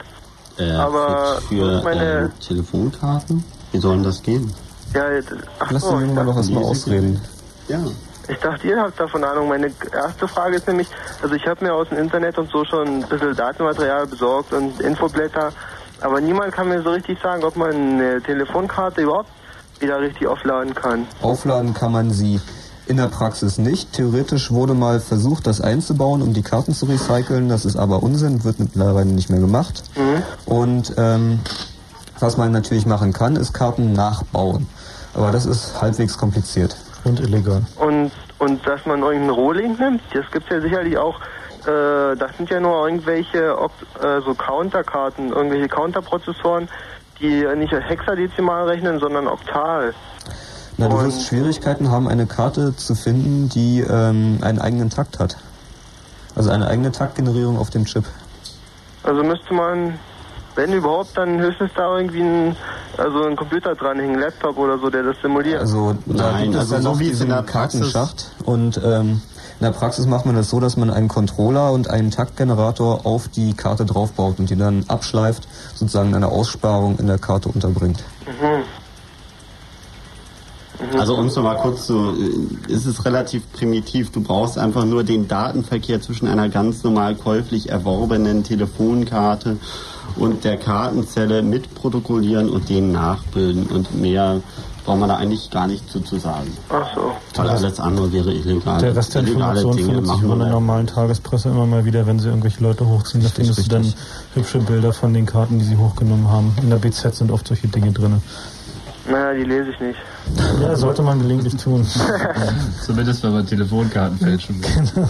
Äh, 0.59 0.71
Aber 0.73 1.41
für, 1.49 1.79
für 1.79 1.85
meine- 1.85 2.33
äh, 2.35 2.45
Telefonkarten? 2.47 3.45
Wie 3.73 3.79
soll 3.79 3.95
denn 3.97 4.05
das 4.05 4.23
gehen? 4.23 4.53
Ja, 4.95 5.05
ach 5.61 5.71
Lass 5.71 5.83
so, 5.83 5.91
den 5.93 6.01
Jungen 6.01 6.15
mal 6.17 6.25
noch 6.25 6.37
erstmal 6.37 6.65
ausreden. 6.65 7.21
Ja. 7.69 7.79
Ich 8.29 8.37
dachte, 8.39 8.67
ihr 8.67 8.81
habt 8.81 8.99
davon 9.01 9.25
Ahnung. 9.25 9.49
Meine 9.49 9.73
erste 9.93 10.29
Frage 10.29 10.57
ist 10.57 10.67
nämlich, 10.69 10.89
also 11.23 11.35
ich 11.35 11.47
habe 11.47 11.65
mir 11.65 11.75
aus 11.75 11.89
dem 11.89 11.99
Internet 11.99 12.39
und 12.39 12.51
so 12.51 12.65
schon 12.65 12.87
ein 13.03 13.09
bisschen 13.09 13.35
Datenmaterial 13.35 14.07
besorgt 14.07 14.53
und 14.53 14.81
Infoblätter, 14.81 15.53
aber 16.01 16.21
niemand 16.21 16.53
kann 16.53 16.69
mir 16.69 16.83
so 16.83 16.91
richtig 16.91 17.19
sagen, 17.21 17.45
ob 17.45 17.57
man 17.57 17.73
eine 17.73 18.23
Telefonkarte 18.23 19.03
überhaupt 19.03 19.31
wieder 19.81 20.01
richtig 20.01 20.27
aufladen 20.27 20.75
kann. 20.75 21.07
Aufladen 21.23 21.75
kann 21.75 21.93
man 21.93 22.11
sie 22.11 22.41
in 22.87 22.97
der 22.97 23.07
Praxis 23.07 23.59
nicht. 23.59 23.93
Theoretisch 23.93 24.51
wurde 24.51 24.75
mal 24.75 25.01
versucht, 25.01 25.47
das 25.47 25.61
einzubauen, 25.61 26.23
um 26.23 26.35
die 26.35 26.43
Karten 26.43 26.75
zu 26.75 26.87
recyceln. 26.87 27.49
Das 27.49 27.65
ist 27.65 27.77
aber 27.77 28.03
Unsinn, 28.03 28.45
wird 28.45 28.59
mittlerweile 28.59 29.11
nicht 29.11 29.31
mehr 29.31 29.41
gemacht. 29.41 29.85
Und 30.45 30.93
ähm, 30.99 31.41
was 32.19 32.37
man 32.37 32.53
natürlich 32.53 32.87
machen 32.87 33.13
kann, 33.13 33.37
ist 33.37 33.53
Karten 33.53 33.93
nachbauen. 33.93 34.67
Aber 35.15 35.31
das 35.31 35.47
ist 35.47 35.81
halbwegs 35.81 36.19
kompliziert. 36.19 36.77
Und 37.05 37.21
illegal. 37.21 37.63
Und, 37.77 38.11
und 38.39 38.67
dass 38.67 38.85
man 38.85 39.01
irgendeinen 39.01 39.31
Rohling 39.31 39.79
nimmt, 39.79 40.03
das 40.13 40.31
gibt's 40.31 40.51
ja 40.51 40.61
sicherlich 40.61 40.99
auch, 40.99 41.19
äh, 41.67 42.17
das 42.17 42.37
sind 42.37 42.51
ja 42.51 42.61
nur 42.61 42.87
irgendwelche 42.87 43.57
äh, 44.03 44.21
so 44.25 44.35
Counterkarten, 44.35 45.31
irgendwelche 45.31 45.69
Counterprozessoren, 45.69 46.69
die 47.21 47.45
nicht 47.57 47.73
hexadezimal 47.73 48.67
rechnen, 48.69 48.99
sondern 48.99 49.27
oktal. 49.27 49.95
Na, 50.79 50.89
du 50.89 50.99
wirst 51.03 51.27
Schwierigkeiten 51.27 51.91
haben, 51.91 52.09
eine 52.09 52.27
Karte 52.27 52.75
zu 52.75 52.95
finden, 52.95 53.51
die 53.51 53.81
ähm, 53.81 54.39
einen 54.41 54.59
eigenen 54.59 54.89
Takt 54.89 55.19
hat. 55.19 55.37
Also 56.35 56.51
eine 56.51 56.67
eigene 56.69 56.91
Taktgenerierung 56.91 57.59
auf 57.59 57.69
dem 57.69 57.85
Chip. 57.85 58.05
Also 59.03 59.23
müsste 59.23 59.53
man, 59.53 59.99
wenn 60.55 60.73
überhaupt, 60.73 61.19
dann 61.19 61.39
höchstens 61.39 61.71
da 61.77 61.99
irgendwie 61.99 62.23
ein, 62.23 62.57
also 62.97 63.25
ein 63.25 63.37
Computer 63.37 63.75
dranhängen, 63.75 64.17
ein 64.17 64.21
Laptop 64.21 64.57
oder 64.57 64.79
so, 64.79 64.89
der 64.89 65.03
das 65.03 65.17
simuliert. 65.21 65.61
Also 65.61 65.97
da 66.07 66.33
Nein, 66.33 66.45
gibt 66.45 66.55
es 66.55 66.61
also 66.61 66.77
so 66.77 66.83
noch 66.93 66.99
wie 66.99 67.05
es 67.05 67.11
diesen 67.11 67.27
in 67.27 67.33
der 67.35 67.43
Kartenschacht 67.43 68.31
und 68.45 68.81
ähm, 68.83 69.21
in 69.61 69.67
der 69.67 69.73
Praxis 69.73 70.07
macht 70.07 70.25
man 70.25 70.35
das 70.35 70.49
so, 70.49 70.59
dass 70.59 70.79
man 70.79 70.89
einen 70.89 71.09
Controller 71.09 71.71
und 71.73 71.91
einen 71.91 72.11
Taktgenerator 72.11 73.05
auf 73.05 73.29
die 73.29 73.53
Karte 73.53 73.85
draufbaut 73.85 74.39
und 74.39 74.49
die 74.49 74.57
dann 74.57 74.85
abschleift, 74.89 75.47
sozusagen 75.75 76.15
eine 76.15 76.29
Aussparung 76.29 76.99
in 76.99 77.07
der 77.07 77.19
Karte 77.19 77.51
unterbringt. 77.51 78.03
Mhm. 78.27 78.65
Also 80.99 81.15
um 81.15 81.27
es 81.27 81.37
nochmal 81.37 81.59
kurz 81.59 81.87
zu, 81.87 82.15
äh, 82.15 82.73
ist 82.73 82.87
es 82.87 83.05
relativ 83.05 83.53
primitiv. 83.53 84.11
Du 84.13 84.23
brauchst 84.23 84.57
einfach 84.57 84.87
nur 84.87 85.05
den 85.05 85.29
Datenverkehr 85.29 86.01
zwischen 86.01 86.27
einer 86.27 86.49
ganz 86.49 86.83
normal 86.83 87.15
käuflich 87.15 87.69
erworbenen 87.69 88.45
Telefonkarte 88.45 89.59
und 90.17 90.45
der 90.45 90.57
Kartenzelle 90.57 91.43
mitprotokollieren 91.43 92.49
und 92.49 92.71
den 92.71 92.93
nachbilden. 92.93 93.67
Und 93.67 93.95
mehr 94.01 94.41
braucht 94.85 94.99
man 94.99 95.09
da 95.09 95.17
eigentlich 95.17 95.51
gar 95.51 95.67
nicht 95.67 95.89
zu, 95.91 96.01
zu 96.01 96.19
sagen. 96.19 96.57
Ach 96.69 96.87
so. 96.95 97.13
Weil 97.37 97.51
alles 97.51 97.81
andere 97.81 98.13
wäre 98.13 98.33
illegal. 98.33 98.81
Der 98.81 98.97
Rest 98.97 99.15
der 99.15 99.23
Illegale 99.23 99.61
Information 99.61 99.77
Dinge 99.77 99.89
findet 99.89 100.07
sich 100.15 100.23
in 100.23 100.39
der 100.39 100.49
normalen 100.49 100.87
Tagespresse 100.87 101.49
immer 101.49 101.67
mal 101.67 101.85
wieder, 101.85 102.07
wenn 102.07 102.19
sie 102.19 102.29
irgendwelche 102.29 102.63
Leute 102.63 102.87
hochziehen. 102.87 103.23
Da 103.23 103.31
findest 103.31 103.59
du 103.59 103.69
dann 103.69 103.95
hübsche 104.35 104.59
Bilder 104.59 104.93
von 104.93 105.13
den 105.15 105.27
Karten, 105.27 105.59
die 105.59 105.65
sie 105.65 105.77
hochgenommen 105.77 106.29
haben. 106.29 106.55
In 106.63 106.71
der 106.71 106.77
BZ 106.77 107.15
sind 107.15 107.31
oft 107.31 107.47
solche 107.47 107.69
Dinge 107.69 107.93
drin. 107.93 108.23
Naja, 109.09 109.33
die 109.33 109.45
lese 109.45 109.71
ich 109.71 109.81
nicht. 109.81 109.99
Ja, 110.61 110.77
sollte 110.77 111.03
man 111.03 111.19
gelegentlich 111.21 111.57
tun. 111.57 111.87
Zumindest 112.85 113.23
wenn 113.23 113.33
man 113.33 113.47
Telefonkarten 113.47 114.19
fälschen 114.19 114.63
will. 114.63 115.09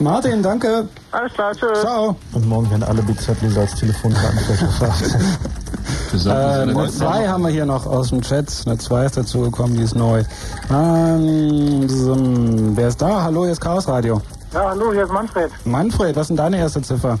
Martin, 0.00 0.42
danke. 0.42 0.88
Alles 1.12 1.32
klar, 1.32 1.52
tschüss. 1.54 1.80
Ciao. 1.80 2.16
Und 2.32 2.46
morgen 2.46 2.70
werden 2.70 2.82
alle 2.82 3.02
BZ-Leser 3.02 3.60
als 3.60 3.74
Telefonkartenfälscher 3.76 4.68
verhaftet. 4.68 5.16
Äh, 6.14 6.30
eine 6.30 6.88
2 6.88 7.28
haben 7.28 7.42
wir 7.42 7.50
hier 7.50 7.66
noch 7.66 7.86
aus 7.86 8.08
dem 8.08 8.22
Chat. 8.22 8.48
Eine 8.66 8.78
2 8.78 9.04
ist 9.06 9.16
dazu 9.16 9.40
gekommen, 9.42 9.76
die 9.76 9.82
ist 9.82 9.94
neu. 9.94 10.24
Ähm, 10.70 11.88
so, 11.88 12.16
wer 12.76 12.88
ist 12.88 13.00
da? 13.02 13.22
Hallo, 13.22 13.42
hier 13.42 13.52
ist 13.52 13.60
Chaos 13.60 13.86
Radio. 13.88 14.20
Ja, 14.52 14.70
hallo, 14.70 14.92
hier 14.92 15.04
ist 15.04 15.12
Manfred. 15.12 15.50
Manfred, 15.64 16.16
was 16.16 16.22
ist 16.22 16.28
denn 16.28 16.36
deine 16.36 16.58
erste 16.58 16.80
Ziffer? 16.80 17.18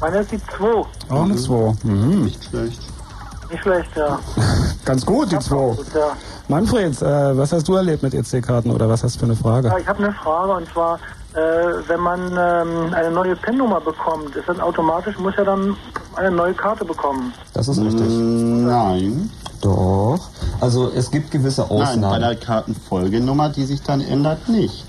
Meine 0.00 0.18
ist 0.20 0.32
die 0.32 0.40
2. 0.56 0.66
Auch 1.10 1.24
eine 1.24 1.36
2. 1.36 1.74
Mhm. 1.82 2.24
Nicht 2.24 2.42
schlecht. 2.44 2.80
Nicht 3.50 3.62
schlecht, 3.62 3.90
ja. 3.96 4.18
Ganz 4.84 5.04
gut, 5.04 5.30
die 5.30 5.38
2. 5.38 5.56
Gut, 5.56 5.86
ja. 5.94 6.16
Manfred, 6.48 7.00
äh, 7.02 7.36
was 7.36 7.52
hast 7.52 7.68
du 7.68 7.74
erlebt 7.74 8.02
mit 8.02 8.14
EC-Karten 8.14 8.70
oder 8.70 8.88
was 8.88 9.04
hast 9.04 9.16
du 9.16 9.20
für 9.20 9.26
eine 9.26 9.36
Frage? 9.36 9.68
Ja, 9.68 9.78
ich 9.78 9.86
habe 9.86 10.02
eine 10.02 10.12
Frage 10.14 10.52
und 10.52 10.68
zwar, 10.72 10.98
äh, 11.34 11.38
wenn 11.88 12.00
man 12.00 12.20
ähm, 12.36 12.92
eine 12.94 13.10
neue 13.10 13.36
PIN-Nummer 13.36 13.80
bekommt, 13.80 14.34
ist 14.36 14.48
das 14.48 14.58
automatisch, 14.60 15.16
muss 15.18 15.34
ja 15.36 15.44
dann 15.44 15.76
eine 16.16 16.30
neue 16.30 16.54
Karte 16.54 16.84
bekommen. 16.84 17.32
Das 17.52 17.68
ist 17.68 17.78
richtig. 17.80 18.08
Nein. 18.08 19.30
Doch. 19.62 20.18
Also 20.60 20.90
es 20.94 21.10
gibt 21.10 21.30
gewisse 21.30 21.62
Nein, 21.62 21.68
bei 21.70 21.82
Ausnahmen. 21.84 22.20
der 22.20 22.36
Kartenfolgenummer, 22.36 23.48
die 23.50 23.64
sich 23.64 23.82
dann 23.82 24.00
ändert, 24.00 24.48
nicht. 24.48 24.84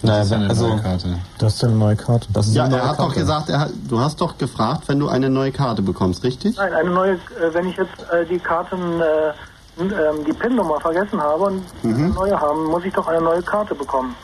Naja, 0.00 0.18
Das 0.18 0.26
ist 0.26 0.30
ja 0.30 0.36
eine 0.38 0.48
also, 0.50 0.68
neue 0.68 0.80
Karte. 0.82 1.18
Das 1.38 1.54
ist 1.54 1.64
eine 1.64 1.74
neue 1.74 1.96
Karte. 1.96 2.26
Das 2.32 2.46
ist 2.46 2.54
Ja, 2.54 2.64
eine 2.64 2.70
neue 2.76 2.80
er 2.82 2.88
hat 2.88 2.98
doch 3.00 3.04
Karte. 3.08 3.20
gesagt, 3.20 3.48
er 3.50 3.60
hat, 3.60 3.70
du 3.88 3.98
hast 4.00 4.20
doch 4.20 4.38
gefragt, 4.38 4.84
wenn 4.86 5.00
du 5.00 5.08
eine 5.08 5.28
neue 5.28 5.50
Karte 5.50 5.82
bekommst, 5.82 6.22
richtig? 6.22 6.56
Nein, 6.56 6.72
eine 6.72 6.90
neue, 6.90 7.12
äh, 7.14 7.52
wenn 7.52 7.66
ich 7.66 7.76
jetzt 7.76 7.90
äh, 8.12 8.24
die 8.24 8.38
Karten, 8.38 8.78
äh, 9.00 9.82
n- 9.82 9.90
ähm, 9.92 10.24
die 10.24 10.32
PIN-Nummer 10.32 10.78
vergessen 10.80 11.20
habe 11.20 11.42
und 11.44 11.62
eine 11.82 12.08
neue 12.10 12.40
haben, 12.40 12.64
muss 12.66 12.84
ich 12.84 12.92
doch 12.94 13.08
eine 13.08 13.20
neue 13.20 13.42
Karte 13.42 13.74
bekommen. 13.74 14.14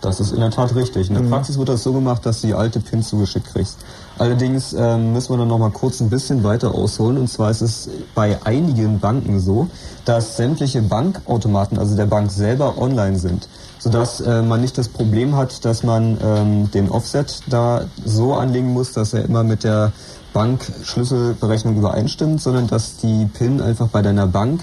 Das 0.00 0.18
ist 0.18 0.32
in 0.32 0.40
der 0.40 0.50
Tat 0.50 0.74
richtig. 0.74 1.10
In 1.10 1.14
der 1.14 1.22
Praxis 1.22 1.58
wird 1.58 1.68
das 1.68 1.82
so 1.82 1.92
gemacht, 1.92 2.24
dass 2.24 2.40
du 2.40 2.46
die 2.46 2.54
alte 2.54 2.80
PIN 2.80 3.02
zugeschickt 3.02 3.52
kriegst. 3.52 3.78
Allerdings 4.18 4.72
ähm, 4.72 5.12
müssen 5.12 5.32
wir 5.32 5.38
dann 5.38 5.48
noch 5.48 5.58
mal 5.58 5.70
kurz 5.70 6.00
ein 6.00 6.08
bisschen 6.08 6.42
weiter 6.42 6.74
ausholen. 6.74 7.18
Und 7.18 7.28
zwar 7.28 7.50
ist 7.50 7.60
es 7.60 7.88
bei 8.14 8.38
einigen 8.44 8.98
Banken 8.98 9.40
so, 9.40 9.68
dass 10.06 10.38
sämtliche 10.38 10.80
Bankautomaten, 10.80 11.78
also 11.78 11.96
der 11.96 12.06
Bank 12.06 12.30
selber, 12.30 12.78
online 12.78 13.18
sind. 13.18 13.48
Sodass 13.78 14.20
äh, 14.20 14.42
man 14.42 14.62
nicht 14.62 14.78
das 14.78 14.88
Problem 14.88 15.36
hat, 15.36 15.64
dass 15.66 15.82
man 15.82 16.18
ähm, 16.22 16.70
den 16.70 16.90
Offset 16.90 17.42
da 17.48 17.84
so 18.04 18.34
anlegen 18.34 18.72
muss, 18.72 18.92
dass 18.92 19.12
er 19.12 19.24
immer 19.24 19.42
mit 19.42 19.64
der 19.64 19.92
Bankschlüsselberechnung 20.32 21.76
übereinstimmt, 21.76 22.40
sondern 22.40 22.68
dass 22.68 22.96
die 22.96 23.26
PIN 23.26 23.60
einfach 23.60 23.88
bei 23.88 24.00
deiner 24.00 24.26
Bank 24.26 24.62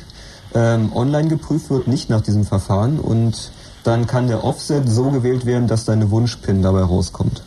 ähm, 0.55 0.91
online 0.95 1.27
geprüft 1.27 1.69
wird, 1.69 1.87
nicht 1.87 2.09
nach 2.09 2.21
diesem 2.21 2.45
Verfahren. 2.45 2.99
Und 2.99 3.51
dann 3.87 4.05
kann 4.05 4.27
der 4.27 4.43
Offset 4.43 4.87
so 4.87 5.09
gewählt 5.09 5.45
werden, 5.45 5.67
dass 5.67 5.85
deine 5.85 6.11
Wunsch-PIN 6.11 6.61
dabei 6.61 6.81
rauskommt. 6.81 7.41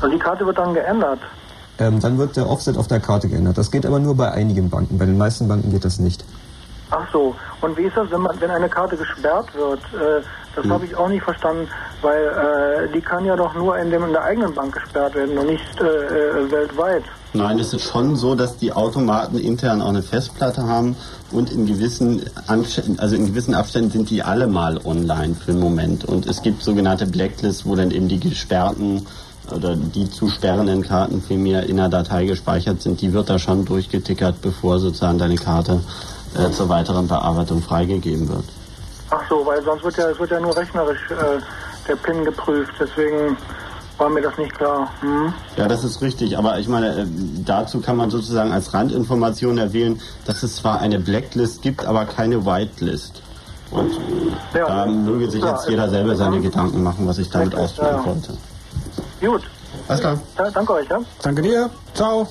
Und 0.00 0.10
die 0.10 0.18
Karte 0.18 0.46
wird 0.46 0.56
dann 0.58 0.72
geändert. 0.72 1.20
Ähm, 1.78 2.00
dann 2.00 2.16
wird 2.16 2.36
der 2.36 2.48
Offset 2.48 2.76
auf 2.78 2.86
der 2.86 3.00
Karte 3.00 3.28
geändert. 3.28 3.58
Das 3.58 3.70
geht 3.70 3.84
aber 3.84 3.98
nur 3.98 4.16
bei 4.16 4.30
einigen 4.30 4.70
Banken. 4.70 4.96
Bei 4.98 5.04
den 5.04 5.18
meisten 5.18 5.46
Banken 5.46 5.70
geht 5.70 5.84
das 5.84 5.98
nicht. 5.98 6.24
Ach 6.90 7.06
so. 7.12 7.34
Und 7.60 7.76
wie 7.76 7.82
ist 7.82 7.96
das, 7.96 8.10
wenn 8.10 8.22
man, 8.22 8.40
wenn 8.40 8.50
eine 8.50 8.68
Karte 8.68 8.96
gesperrt 8.96 9.54
wird? 9.54 9.80
Äh, 9.92 10.22
das 10.54 10.64
Hm. 10.64 10.72
habe 10.72 10.86
ich 10.86 10.96
auch 10.96 11.08
nicht 11.08 11.22
verstanden. 11.22 11.68
Weil 12.00 12.88
äh, 12.88 12.92
die 12.92 13.00
kann 13.02 13.26
ja 13.26 13.36
doch 13.36 13.52
nur 13.52 13.76
in, 13.78 13.90
dem, 13.90 14.04
in 14.04 14.12
der 14.12 14.22
eigenen 14.24 14.54
Bank 14.54 14.72
gesperrt 14.74 15.14
werden 15.14 15.36
und 15.36 15.46
nicht 15.46 15.80
äh, 15.80 15.84
äh, 15.84 16.50
weltweit. 16.50 17.04
Nein, 17.36 17.58
es 17.58 17.74
ist 17.74 17.84
schon 17.84 18.16
so, 18.16 18.34
dass 18.34 18.56
die 18.56 18.72
Automaten 18.72 19.38
intern 19.38 19.82
auch 19.82 19.90
eine 19.90 20.02
Festplatte 20.02 20.66
haben 20.66 20.96
und 21.30 21.52
in 21.52 21.66
gewissen, 21.66 22.22
also 22.46 23.14
in 23.14 23.26
gewissen 23.26 23.54
Abständen 23.54 23.90
sind 23.90 24.08
die 24.08 24.22
alle 24.22 24.46
mal 24.46 24.80
online 24.84 25.34
für 25.34 25.52
den 25.52 25.60
Moment. 25.60 26.04
Und 26.04 26.26
es 26.26 26.40
gibt 26.40 26.62
sogenannte 26.62 27.06
Blacklists, 27.06 27.66
wo 27.66 27.74
dann 27.74 27.90
eben 27.90 28.08
die 28.08 28.20
gesperrten 28.20 29.06
oder 29.54 29.76
die 29.76 30.10
zu 30.10 30.28
sperrenden 30.28 30.82
Karten 30.82 31.22
vielmehr 31.22 31.64
in 31.64 31.76
der 31.76 31.88
Datei 31.88 32.24
gespeichert 32.24 32.80
sind. 32.80 33.00
Die 33.00 33.12
wird 33.12 33.28
da 33.28 33.38
schon 33.38 33.64
durchgetickert, 33.64 34.40
bevor 34.40 34.78
sozusagen 34.78 35.18
deine 35.18 35.36
Karte 35.36 35.80
äh, 36.34 36.50
zur 36.50 36.68
weiteren 36.68 37.06
Bearbeitung 37.06 37.62
freigegeben 37.62 38.28
wird. 38.28 38.44
Ach 39.10 39.22
so, 39.28 39.44
weil 39.44 39.62
sonst 39.62 39.84
wird 39.84 39.96
ja, 39.98 40.18
wird 40.18 40.30
ja 40.30 40.40
nur 40.40 40.56
rechnerisch 40.56 41.10
äh, 41.10 41.40
der 41.86 41.96
PIN 41.96 42.24
geprüft. 42.24 42.72
Deswegen 42.80 43.36
war 43.98 44.10
mir 44.10 44.20
das 44.22 44.36
nicht 44.38 44.54
klar. 44.54 44.90
Hm? 45.00 45.32
Ja, 45.56 45.68
das 45.68 45.84
ist 45.84 46.02
richtig. 46.02 46.36
Aber 46.38 46.58
ich 46.58 46.68
meine, 46.68 47.02
äh, 47.02 47.06
dazu 47.44 47.80
kann 47.80 47.96
man 47.96 48.10
sozusagen 48.10 48.52
als 48.52 48.74
Randinformation 48.74 49.58
erwähnen, 49.58 50.00
dass 50.24 50.42
es 50.42 50.56
zwar 50.56 50.80
eine 50.80 50.98
Blacklist 50.98 51.62
gibt, 51.62 51.84
aber 51.84 52.04
keine 52.04 52.44
Whitelist. 52.44 53.22
Und 53.70 53.92
ja, 54.54 54.66
da 54.66 54.86
möge 54.86 55.30
sich 55.30 55.42
jetzt 55.42 55.68
jeder 55.68 55.90
selber 55.90 56.14
seine 56.14 56.40
Gedanken 56.40 56.82
machen, 56.82 57.06
was 57.06 57.18
ich 57.18 57.30
damit 57.30 57.54
ausdrücken 57.54 57.96
ja. 57.96 58.02
konnte. 58.02 58.32
Gut. 59.20 59.42
Alles 59.88 60.00
klar. 60.00 60.20
Ja, 60.38 60.50
danke 60.50 60.72
euch, 60.74 60.88
ja. 60.88 61.00
Danke 61.22 61.42
dir. 61.42 61.70
Ciao. 61.94 62.28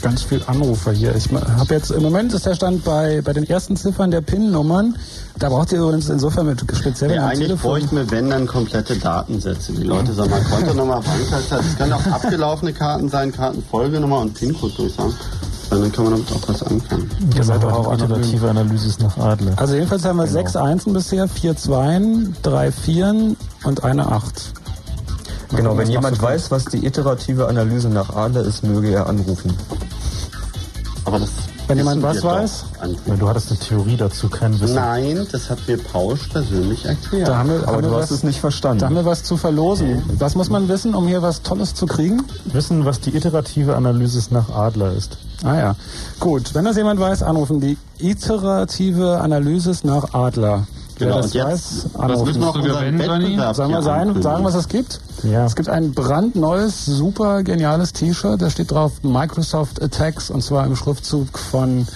Ganz 0.00 0.22
viel 0.22 0.42
Anrufer 0.46 0.90
hier. 0.90 1.14
Ich 1.14 1.30
habe 1.30 1.74
jetzt 1.74 1.90
im 1.90 2.02
Moment 2.02 2.32
ist 2.32 2.44
der 2.44 2.54
Stand 2.54 2.82
bei, 2.82 3.22
bei 3.22 3.32
den 3.32 3.48
ersten 3.48 3.76
Ziffern 3.76 4.10
der 4.10 4.20
PIN-Nummern 4.20 4.96
da 5.38 5.48
braucht 5.48 5.72
ihr 5.72 5.80
übrigens 5.80 6.08
insofern 6.08 6.46
mit 6.46 6.64
speziell 6.74 7.14
ja, 7.14 7.26
eigentlich 7.26 7.48
Telefon. 7.48 7.70
bräuchten 7.70 7.96
wir, 7.96 8.10
wenn, 8.10 8.30
dann 8.30 8.46
komplette 8.46 8.96
Datensätze. 8.96 9.72
Die 9.72 9.82
Leute 9.82 10.12
sagen 10.12 10.30
mal 10.30 10.42
Kontonummer, 10.42 11.00
Bankleiter. 11.00 11.60
Es 11.60 11.76
können 11.76 11.92
auch 11.92 12.06
abgelaufene 12.06 12.72
Karten 12.72 13.08
sein, 13.08 13.32
Kartenfolgenummer 13.32 14.20
und 14.20 14.34
PIN-Code 14.34 14.74
durchsagen. 14.74 15.14
Dann 15.70 15.90
kann 15.90 16.04
man 16.04 16.12
damit 16.14 16.32
auch 16.32 16.48
was 16.48 16.62
anfangen. 16.62 17.10
Ihr 17.34 17.44
seid 17.44 17.64
auch 17.64 17.88
alternative 17.88 18.50
Analysis 18.50 18.98
nach 18.98 19.16
Adler. 19.16 19.52
Also 19.56 19.74
jedenfalls 19.74 20.04
haben 20.04 20.18
wir 20.18 20.24
genau. 20.24 20.38
sechs 20.38 20.54
Einsen 20.54 20.92
bisher, 20.92 21.28
vier 21.28 21.56
Zweien, 21.56 22.36
drei 22.42 22.70
Vieren 22.70 23.36
und 23.64 23.82
eine 23.82 24.06
Acht. 24.12 24.52
Genau, 25.56 25.76
wenn 25.76 25.90
jemand 25.90 26.20
weiß, 26.20 26.50
was 26.50 26.66
die 26.66 26.84
iterative 26.86 27.48
Analyse 27.48 27.88
nach 27.88 28.14
Adler 28.14 28.42
ist, 28.42 28.64
möge 28.64 28.90
er 28.90 29.06
anrufen. 29.06 29.54
Aber 31.04 31.18
das 31.18 31.30
wenn 31.68 31.78
jemand 31.78 32.02
was 32.02 32.22
weiß? 32.22 32.64
Ja, 33.06 33.14
du 33.14 33.28
hattest 33.28 33.50
eine 33.50 33.58
Theorie 33.58 33.96
dazu, 33.96 34.28
kein 34.28 34.60
Wissen. 34.60 34.74
Nein, 34.74 35.26
das 35.30 35.50
hat 35.50 35.58
mir 35.66 35.78
Pausch 35.78 36.28
persönlich 36.28 36.84
erklärt. 36.84 37.28
Da 37.28 37.38
haben 37.38 37.50
wir, 37.50 37.62
Aber 37.62 37.72
haben 37.72 37.82
du 37.82 37.90
wir 37.90 37.96
hast 37.96 38.10
es 38.10 38.22
nicht 38.22 38.40
verstanden. 38.40 38.80
Da 38.80 38.86
haben 38.86 38.96
wir 38.96 39.04
was 39.04 39.24
zu 39.24 39.36
verlosen. 39.36 40.02
Was 40.18 40.34
muss 40.34 40.50
man 40.50 40.68
wissen, 40.68 40.94
um 40.94 41.06
hier 41.06 41.22
was 41.22 41.42
Tolles 41.42 41.74
zu 41.74 41.86
kriegen? 41.86 42.22
Wissen, 42.46 42.84
was 42.84 43.00
die 43.00 43.14
iterative 43.16 43.76
Analyse 43.76 44.22
nach 44.30 44.50
Adler 44.50 44.92
ist. 44.92 45.18
Ah 45.42 45.56
ja. 45.56 45.76
Gut, 46.20 46.54
wenn 46.54 46.64
das 46.64 46.76
jemand 46.76 47.00
weiß, 47.00 47.22
anrufen. 47.22 47.60
Die 47.60 47.76
iterative 47.98 49.20
Analyse 49.20 49.72
nach 49.84 50.14
Adler. 50.14 50.66
Genau, 51.02 51.16
das 51.16 51.26
und 51.26 51.34
jetzt, 51.34 51.48
weiß, 51.48 51.86
was 51.94 52.24
müssen 52.24 52.40
wir 52.40 52.46
noch 52.46 52.54
gewinnen, 52.54 53.54
Sollen 53.54 53.70
wir 53.70 53.82
sagen, 53.82 54.22
sagen, 54.22 54.44
was 54.44 54.54
es 54.54 54.68
gibt? 54.68 55.00
Ja. 55.22 55.46
Es 55.46 55.56
gibt 55.56 55.68
ein 55.68 55.92
brandneues, 55.92 56.86
super 56.86 57.42
geniales 57.42 57.92
T-Shirt, 57.92 58.40
da 58.40 58.50
steht 58.50 58.70
drauf 58.70 58.92
Microsoft 59.02 59.82
Attacks 59.82 60.30
und 60.30 60.42
zwar 60.42 60.66
im 60.66 60.76
Schriftzug 60.76 61.38
von 61.38 61.86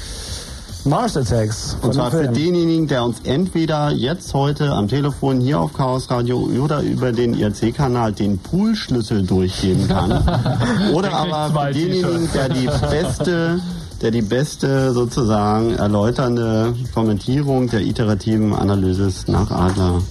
Mars 0.87 1.17
Attacks. 1.17 1.77
Und 1.83 1.95
zwar 1.95 2.11
für 2.11 2.29
denjenigen, 2.29 2.87
der 2.87 3.03
uns 3.03 3.21
entweder 3.25 3.91
jetzt 3.91 4.33
heute 4.35 4.71
am 4.71 4.87
Telefon 4.89 5.41
hier 5.41 5.61
auf 5.61 5.73
Chaos 5.73 6.11
Radio 6.11 6.39
oder 6.39 6.81
über 6.81 7.13
den 7.13 7.35
IRC-Kanal 7.35 8.13
den 8.13 8.39
Poolschlüssel 8.39 9.25
durchgeben 9.25 9.89
kann. 9.89 10.13
oder 10.95 11.13
aber 11.13 11.51
für 11.67 11.73
denjenigen, 11.73 12.29
der 12.33 12.49
die 12.49 12.69
beste 12.89 13.61
der 14.03 14.11
die 14.11 14.23
beste 14.23 14.93
sozusagen 14.93 15.75
erläuternde 15.75 16.75
Kommentierung 16.95 17.69
der 17.69 17.81
iterativen 17.81 18.55
Analyse 18.55 19.11
nach 19.31 19.51
Adler. 19.51 20.03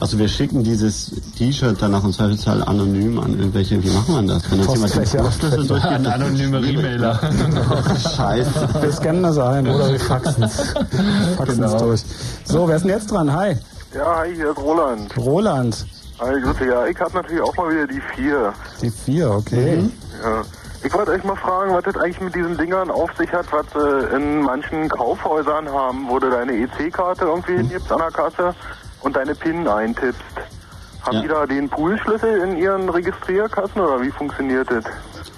Also 0.00 0.18
wir 0.18 0.28
schicken 0.28 0.64
dieses 0.64 1.12
T-Shirt 1.36 1.76
dann 1.82 1.90
nach 1.90 2.00
dem 2.00 2.12
Zweifelsfall 2.12 2.62
anonym 2.64 3.20
an 3.20 3.38
irgendwelche, 3.38 3.82
wie 3.84 3.90
machen 3.90 4.14
wir 4.26 4.34
das? 4.34 4.50
Wenn 4.50 4.60
uns 4.60 4.72
jemand 4.72 5.12
den 5.12 5.22
Postschlüssel 5.22 5.66
durchgibt. 5.66 5.92
An 5.92 6.06
anonyme 6.06 6.58
E-Mailer. 6.60 7.20
Scheiße. 8.16 8.68
Wir 8.80 8.92
scannen 8.92 9.22
das 9.22 9.36
ein 9.36 9.68
oder 9.68 9.92
wir 9.92 10.00
faxen 10.00 10.44
es. 10.44 10.56
Faxen 11.36 11.60
genau. 11.60 11.78
durch. 11.78 12.02
So, 12.44 12.66
wer 12.66 12.76
ist 12.76 12.82
denn 12.82 12.92
jetzt 12.92 13.10
dran? 13.10 13.30
Hi. 13.30 13.56
Ja, 13.94 14.20
hi, 14.20 14.34
hier 14.34 14.52
ist 14.52 14.58
Roland. 14.58 15.14
Roland. 15.18 15.86
Hi, 16.18 16.40
Grüße. 16.40 16.64
Ja, 16.64 16.86
ich 16.86 16.98
habe 16.98 17.12
natürlich 17.12 17.42
auch 17.42 17.56
mal 17.56 17.70
wieder 17.70 17.86
die 17.86 18.00
vier. 18.14 18.54
Die 18.80 18.90
vier, 18.90 19.30
okay. 19.30 19.82
Mhm. 19.82 19.92
Ja. 20.22 20.42
Ich 20.82 20.94
wollte 20.94 21.10
euch 21.12 21.24
mal 21.24 21.36
fragen, 21.36 21.74
was 21.74 21.84
das 21.84 21.96
eigentlich 21.96 22.20
mit 22.20 22.34
diesen 22.34 22.56
Dingern 22.56 22.90
auf 22.90 23.10
sich 23.18 23.30
hat, 23.32 23.46
was 23.52 23.66
sie 23.72 24.16
in 24.16 24.42
manchen 24.42 24.88
Kaufhäusern 24.88 25.68
haben, 25.68 26.08
wo 26.08 26.18
du 26.18 26.30
deine 26.30 26.52
EC-Karte 26.52 27.26
irgendwie 27.26 27.52
hm. 27.52 27.58
hingibst 27.58 27.92
an 27.92 27.98
der 27.98 28.10
Kasse 28.10 28.54
und 29.02 29.14
deine 29.14 29.34
PIN 29.34 29.68
eintippst. 29.68 30.22
Haben 31.02 31.16
ja. 31.16 31.22
die 31.22 31.28
da 31.28 31.46
den 31.46 31.68
Poolschlüssel 31.68 32.42
in 32.42 32.56
ihren 32.56 32.88
Registrierkassen 32.88 33.80
oder 33.80 34.02
wie 34.02 34.10
funktioniert 34.10 34.70
das? 34.70 34.84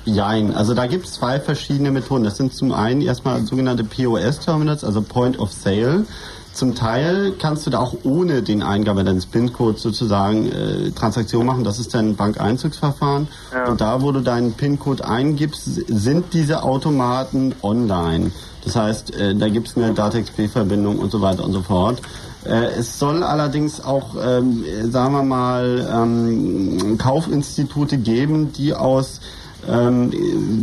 Jein, 0.05 0.55
also 0.55 0.74
da 0.74 0.86
gibt 0.86 1.07
es 1.07 1.14
zwei 1.14 1.38
verschiedene 1.38 1.90
Methoden. 1.93 2.24
Das 2.24 2.36
sind 2.36 2.53
zum 2.53 2.72
einen 2.72 3.01
erstmal 3.01 3.40
sogenannte 3.43 3.84
POS-Terminals, 3.84 4.84
also 4.84 5.03
Point 5.03 5.38
of 5.38 5.53
Sale. 5.53 6.07
Zum 6.53 6.74
Teil 6.74 7.32
kannst 7.38 7.66
du 7.66 7.70
da 7.70 7.78
auch 7.78 7.94
ohne 8.05 8.42
den 8.42 8.62
Eingabe 8.62 9.05
deines 9.05 9.26
PIN-Codes 9.26 9.82
sozusagen 9.82 10.53
äh, 10.53 10.90
Transaktionen 10.90 11.46
machen. 11.46 11.64
Das 11.64 11.78
ist 11.78 11.94
dein 11.94 12.14
Bankeinzugsverfahren. 12.14 13.28
Ja. 13.53 13.68
Und 13.68 13.80
da, 13.80 14.03
wo 14.03 14.12
du 14.12 14.20
deinen 14.20 14.53
PIN-Code 14.53 15.07
eingibst, 15.09 15.64
sind 15.64 16.34
diese 16.34 16.62
Automaten 16.62 17.55
online. 17.62 18.32
Das 18.64 18.76
heißt, 18.76 19.16
äh, 19.16 19.34
da 19.34 19.48
gibt 19.48 19.68
es 19.68 19.76
eine 19.76 19.94
DATEX-P-Verbindung 19.94 20.98
und 20.98 21.11
so 21.11 21.22
weiter 21.22 21.44
und 21.44 21.53
so 21.53 21.62
fort. 21.62 22.03
Äh, 22.44 22.66
es 22.78 22.98
soll 22.98 23.22
allerdings 23.22 23.82
auch, 23.82 24.16
ähm, 24.22 24.64
sagen 24.90 25.14
wir 25.14 25.22
mal, 25.22 25.88
ähm, 25.90 26.98
Kaufinstitute 26.98 27.96
geben, 27.96 28.53
die 28.53 28.74
aus 28.74 29.20
ähm, 29.68 30.11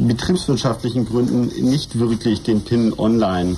betriebswirtschaftlichen 0.07 1.05
Gründen 1.05 1.47
nicht 1.69 1.97
wirklich 1.97 2.43
den 2.43 2.61
PIN 2.61 2.93
online 2.97 3.55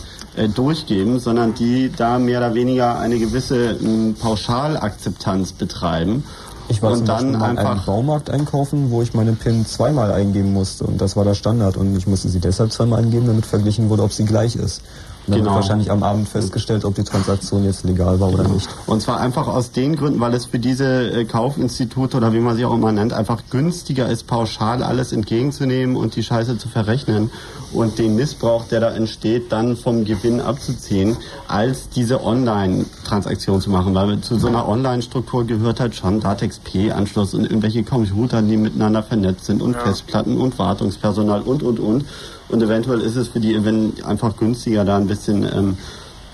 durchgeben, 0.55 1.19
sondern 1.19 1.53
die 1.53 1.91
da 1.95 2.19
mehr 2.19 2.39
oder 2.39 2.53
weniger 2.53 2.99
eine 2.99 3.19
gewisse 3.19 3.71
äh, 3.71 4.13
Pauschalakzeptanz 4.19 5.53
betreiben. 5.53 6.23
Ich 6.69 6.81
war 6.81 6.93
und 6.93 7.05
dann 7.07 7.33
mal 7.33 7.49
einfach 7.49 7.71
einen 7.71 7.85
Baumarkt 7.85 8.29
einkaufen, 8.29 8.91
wo 8.91 9.01
ich 9.01 9.13
meine 9.13 9.33
PIN 9.33 9.65
zweimal 9.65 10.11
eingeben 10.13 10.53
musste 10.53 10.85
und 10.85 11.01
das 11.01 11.17
war 11.17 11.25
der 11.25 11.33
Standard 11.33 11.75
und 11.75 11.97
ich 11.97 12.07
musste 12.07 12.29
sie 12.29 12.39
deshalb 12.39 12.71
zweimal 12.71 13.03
eingeben, 13.03 13.27
damit 13.27 13.45
verglichen 13.45 13.89
wurde, 13.89 14.03
ob 14.03 14.13
sie 14.13 14.23
gleich 14.23 14.55
ist. 14.55 14.81
Dann 15.27 15.37
genau. 15.37 15.51
wird 15.51 15.55
wahrscheinlich 15.55 15.91
am 15.91 16.01
Abend 16.01 16.27
festgestellt, 16.27 16.83
ob 16.83 16.95
die 16.95 17.03
Transaktion 17.03 17.63
jetzt 17.63 17.83
legal 17.83 18.19
war 18.19 18.33
oder 18.33 18.47
nicht. 18.47 18.67
Und 18.87 19.01
zwar 19.01 19.19
einfach 19.19 19.47
aus 19.47 19.71
den 19.71 19.95
Gründen, 19.95 20.19
weil 20.19 20.33
es 20.33 20.45
für 20.45 20.57
diese 20.57 21.11
äh, 21.11 21.25
Kaufinstitute 21.25 22.17
oder 22.17 22.33
wie 22.33 22.39
man 22.39 22.57
sie 22.57 22.65
auch 22.65 22.73
immer 22.73 22.91
nennt, 22.91 23.13
einfach 23.13 23.43
günstiger 23.51 24.09
ist, 24.09 24.25
pauschal 24.25 24.81
alles 24.81 25.11
entgegenzunehmen 25.11 25.95
und 25.95 26.15
die 26.15 26.23
Scheiße 26.23 26.57
zu 26.57 26.69
verrechnen 26.69 27.29
und 27.73 27.99
den 27.99 28.15
Missbrauch, 28.15 28.65
der 28.65 28.81
da 28.81 28.89
entsteht, 28.91 29.51
dann 29.51 29.77
vom 29.77 30.05
Gewinn 30.05 30.41
abzuziehen, 30.41 31.17
als 31.47 31.89
diese 31.89 32.23
Online-Transaktion 32.23 33.61
zu 33.61 33.69
machen. 33.69 33.93
Weil 33.95 34.19
zu 34.21 34.37
so 34.37 34.47
einer 34.47 34.67
Online-Struktur 34.67 35.45
gehört 35.45 35.79
halt 35.79 35.95
schon 35.95 36.19
Datex-P-Anschluss 36.19 37.33
und 37.33 37.43
irgendwelche 37.43 37.83
Computer, 37.83 38.41
die 38.41 38.57
miteinander 38.57 39.03
vernetzt 39.03 39.45
sind 39.45 39.61
und 39.61 39.73
ja. 39.73 39.79
Festplatten 39.79 40.37
und 40.37 40.57
Wartungspersonal 40.59 41.41
und, 41.41 41.63
und, 41.63 41.79
und. 41.79 42.05
Und 42.51 42.61
eventuell 42.61 43.01
ist 43.01 43.15
es 43.15 43.29
für 43.29 43.39
die 43.39 43.63
wenn 43.63 43.93
einfach 44.03 44.35
günstiger, 44.37 44.85
da 44.85 44.97
ein 44.97 45.07
bisschen 45.07 45.43
ähm, 45.43 45.77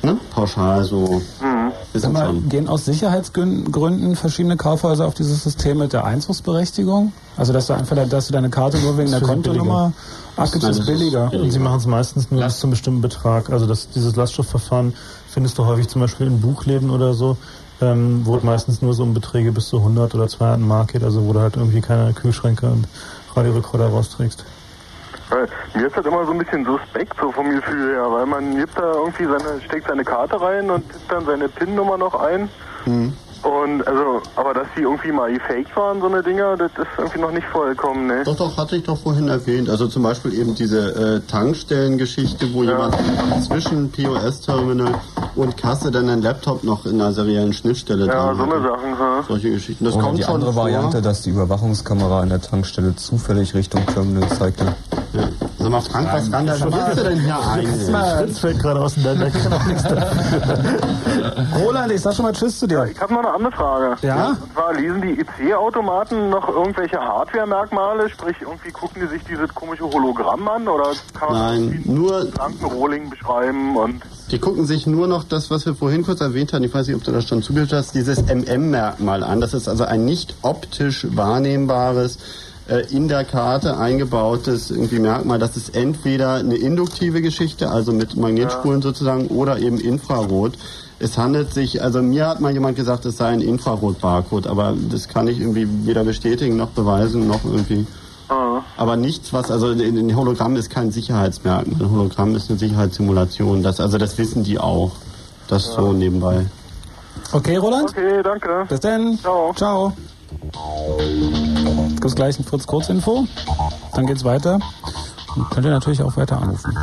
ne, 0.01 0.17
pauschal 0.31 0.83
so. 0.83 1.21
Mhm. 1.41 1.71
Sag 1.93 2.13
mal, 2.13 2.33
gehen 2.33 2.67
aus 2.67 2.85
Sicherheitsgründen 2.85 4.15
verschiedene 4.15 4.55
Kaufhäuser 4.55 5.07
auf 5.07 5.13
dieses 5.13 5.43
System 5.43 5.79
mit 5.79 5.93
der 5.93 6.05
Einzugsberechtigung? 6.05 7.11
Also 7.35 7.53
dass 7.53 7.67
du 7.67 7.73
einfach, 7.73 7.95
dass 8.07 8.27
du 8.27 8.33
deine 8.33 8.49
Karte 8.49 8.77
nur 8.79 8.97
wegen 8.97 9.09
der 9.09 9.21
Kontonummer 9.21 9.93
abgibst, 10.35 10.69
ist 10.69 10.85
billiger. 10.85 11.31
Und 11.33 11.51
sie 11.51 11.59
machen 11.59 11.79
es 11.79 11.87
meistens 11.87 12.29
nur 12.29 12.43
bis 12.43 12.59
zu 12.59 12.67
einem 12.67 12.71
bestimmten 12.71 13.01
Betrag. 13.01 13.49
Also 13.49 13.65
das, 13.65 13.89
dieses 13.89 14.15
Lastschriftverfahren 14.15 14.93
findest 15.29 15.57
du 15.57 15.65
häufig 15.65 15.87
zum 15.87 16.01
Beispiel 16.01 16.27
in 16.27 16.39
Buchläden 16.41 16.89
oder 16.89 17.13
so, 17.13 17.37
ähm, 17.81 18.21
wo 18.23 18.37
es 18.37 18.43
meistens 18.43 18.81
nur 18.81 18.93
so 18.93 19.03
um 19.03 19.13
Beträge 19.13 19.51
bis 19.51 19.67
zu 19.69 19.77
100 19.77 20.13
oder 20.13 20.27
200 20.27 20.59
Mark 20.59 20.93
geht, 20.93 21.03
also 21.03 21.25
wo 21.25 21.33
du 21.33 21.39
halt 21.39 21.55
irgendwie 21.55 21.81
keine 21.81 22.13
Kühlschränke 22.13 22.67
und 22.67 22.87
Radiorekorder 23.35 23.87
rausträgst. 23.87 24.43
Weil 25.29 25.47
mir 25.73 25.87
ist 25.87 25.97
das 25.97 26.05
immer 26.05 26.25
so 26.25 26.31
ein 26.31 26.37
bisschen 26.37 26.65
suspekt, 26.65 27.13
so 27.19 27.31
vom 27.31 27.49
Gefühl 27.49 27.95
her, 27.95 28.11
weil 28.11 28.25
man 28.25 28.55
gibt 28.57 28.77
da 28.77 28.93
irgendwie 28.93 29.25
seine, 29.25 29.61
steckt 29.61 29.87
seine 29.87 30.03
Karte 30.03 30.39
rein 30.39 30.69
und 30.69 30.89
tippt 30.91 31.11
dann 31.11 31.25
seine 31.25 31.49
PIN-Nummer 31.49 31.97
noch 31.97 32.15
ein. 32.15 32.49
Mhm. 32.85 33.13
Und 33.47 33.87
also, 33.87 34.21
aber 34.35 34.53
dass 34.53 34.67
die 34.75 34.81
irgendwie 34.81 35.09
mal 35.09 35.31
gefaked 35.31 35.73
waren, 35.77 36.01
so 36.01 36.07
eine 36.07 36.21
Dinger, 36.21 36.57
das 36.57 36.69
ist 36.71 36.87
irgendwie 36.97 37.19
noch 37.19 37.31
nicht 37.31 37.47
vollkommen, 37.47 38.07
ne? 38.07 38.23
Doch, 38.25 38.35
doch, 38.35 38.57
hatte 38.57 38.75
ich 38.75 38.83
doch 38.83 38.97
vorhin 38.97 39.29
erwähnt. 39.29 39.69
Also 39.69 39.87
zum 39.87 40.03
Beispiel 40.03 40.33
eben 40.33 40.53
diese 40.53 41.15
äh, 41.15 41.31
Tankstellengeschichte, 41.31 42.53
wo 42.53 42.63
ja. 42.63 42.71
jemand 42.71 42.95
zwischen 43.45 43.89
POS-Terminal 43.89 44.95
und 45.37 45.55
Kasse 45.55 45.91
dann 45.91 46.09
ein 46.09 46.21
Laptop 46.21 46.65
noch 46.65 46.85
in 46.85 46.99
einer 46.99 47.13
seriellen 47.13 47.53
Schnittstelle 47.53 48.07
Ja, 48.07 48.33
dran 48.33 48.37
so 48.37 48.43
eine. 48.43 48.61
Sachen, 48.61 48.99
ha? 48.99 49.23
Solche 49.25 49.51
Geschichten. 49.51 49.85
Das 49.85 49.93
Oder 49.93 50.03
kommt 50.03 50.17
die 50.17 50.23
schon 50.23 50.35
andere 50.35 50.51
vor. 50.51 50.63
Variante, 50.63 51.01
dass 51.01 51.21
die 51.21 51.29
Überwachungskamera 51.29 52.19
an 52.19 52.29
der 52.29 52.41
Tankstelle 52.41 52.97
zufällig 52.97 53.53
Richtung 53.53 53.85
Terminal 53.85 54.27
zeigte. 54.27 54.75
Ja. 55.13 55.29
Sag 55.67 55.71
mal, 55.73 55.81
Frank, 55.81 56.07
was 56.13 56.31
das? 56.31 56.61
Was 56.61 56.87
willst 56.87 56.97
du 56.97 57.03
denn 57.03 57.19
hier 57.19 57.39
eigentlich? 57.51 57.95
Fritz 58.17 58.39
fällt 58.39 58.59
gerade 58.61 58.79
auseinander, 58.79 59.29
kann 59.29 59.51
auch 59.51 59.65
nichts 59.65 59.83
Roland, 61.61 61.91
ich 61.91 61.99
sag 61.99 62.13
schon 62.13 62.23
mal 62.23 62.31
Tschüss 62.31 62.59
zu 62.59 62.67
dir. 62.67 62.85
Ich 62.85 63.01
habe 63.01 63.13
noch 63.13 63.19
eine 63.19 63.33
andere 63.33 63.51
Frage. 63.51 63.97
Ja? 64.01 64.29
Und 64.29 64.53
zwar 64.53 64.73
lesen 64.75 65.01
die 65.01 65.19
EC-Automaten 65.19 66.29
noch 66.29 66.47
irgendwelche 66.47 66.97
Hardware-Merkmale? 66.99 68.09
Sprich, 68.09 68.37
irgendwie 68.39 68.71
gucken 68.71 69.01
die 69.01 69.07
sich 69.07 69.21
dieses 69.25 69.53
komische 69.53 69.83
Hologramm 69.83 70.47
an? 70.47 70.69
Oder 70.69 70.91
kann 71.13 71.33
man 71.33 71.41
Nein, 71.41 71.81
nur 71.83 72.27
Franken 72.31 72.65
Rohling 72.65 73.09
beschreiben? 73.09 73.75
Und 73.75 74.01
Die 74.31 74.39
gucken 74.39 74.65
sich 74.65 74.87
nur 74.87 75.07
noch 75.07 75.25
das, 75.25 75.51
was 75.51 75.65
wir 75.65 75.75
vorhin 75.75 76.05
kurz 76.05 76.21
erwähnt 76.21 76.53
haben, 76.53 76.63
ich 76.63 76.73
weiß 76.73 76.87
nicht, 76.87 76.95
ob 76.95 77.03
du 77.03 77.11
das 77.11 77.27
schon 77.27 77.43
zugehört 77.43 77.73
hast, 77.73 77.93
dieses 77.93 78.23
MM-Merkmal 78.23 79.21
an. 79.21 79.41
Das 79.41 79.53
ist 79.53 79.67
also 79.67 79.83
ein 79.83 80.05
nicht 80.05 80.33
optisch 80.43 81.05
wahrnehmbares, 81.09 82.15
äh, 82.15 82.46
in 82.89 83.07
der 83.07 83.23
Karte 83.23 83.77
eingebautes 83.77 84.71
irgendwie 84.71 84.99
Merkmal. 84.99 85.39
Das 85.39 85.55
ist 85.55 85.75
entweder 85.75 86.33
eine 86.33 86.55
induktive 86.55 87.21
Geschichte, 87.21 87.69
also 87.69 87.93
mit 87.93 88.15
Magnetspuren 88.17 88.81
sozusagen, 88.81 89.27
oder 89.27 89.59
eben 89.59 89.79
Infrarot. 89.79 90.53
Es 90.99 91.17
handelt 91.17 91.53
sich, 91.53 91.81
also 91.83 92.01
mir 92.01 92.27
hat 92.27 92.41
mal 92.41 92.51
jemand 92.51 92.75
gesagt, 92.75 93.05
es 93.05 93.17
sei 93.17 93.27
ein 93.27 93.41
Infrarot-Barcode, 93.41 94.47
aber 94.47 94.73
das 94.89 95.07
kann 95.07 95.27
ich 95.27 95.39
irgendwie 95.39 95.67
weder 95.85 96.03
bestätigen 96.03 96.57
noch 96.57 96.69
beweisen 96.69 97.27
noch 97.27 97.45
irgendwie. 97.45 97.85
Aber 98.75 98.97
nichts, 98.97 99.31
was, 99.31 99.49
also 99.51 99.67
ein 99.67 100.15
Hologramm 100.15 100.55
ist 100.55 100.69
kein 100.69 100.91
Sicherheitsmerkmal. 100.91 101.81
Ein 101.81 101.91
Hologramm 101.91 102.35
ist 102.35 102.49
eine 102.49 102.59
Sicherheitssimulation. 102.59 103.63
Das, 103.63 103.79
also 103.79 103.97
das 103.97 104.17
wissen 104.17 104.43
die 104.43 104.59
auch. 104.59 104.91
Das 105.47 105.63
so 105.73 105.93
nebenbei. 105.93 106.45
Okay, 107.31 107.55
Roland? 107.55 107.89
Okay, 107.89 108.21
danke. 108.21 108.65
Bis 108.67 108.79
dann. 108.81 109.17
Ciao. 109.19 109.53
Ciao. 109.55 109.93
Jetzt 111.67 112.01
gibt's 112.01 112.15
gleich 112.15 112.39
ein 112.39 112.45
Fritz 112.45 112.65
Kurzinfo. 112.65 113.27
Dann 113.93 114.05
geht's 114.05 114.23
weiter. 114.23 114.59
Und 115.35 115.49
könnt 115.49 115.65
ihr 115.65 115.71
natürlich 115.71 116.01
auch 116.01 116.15
weiter 116.17 116.41
anrufen. 116.41 116.77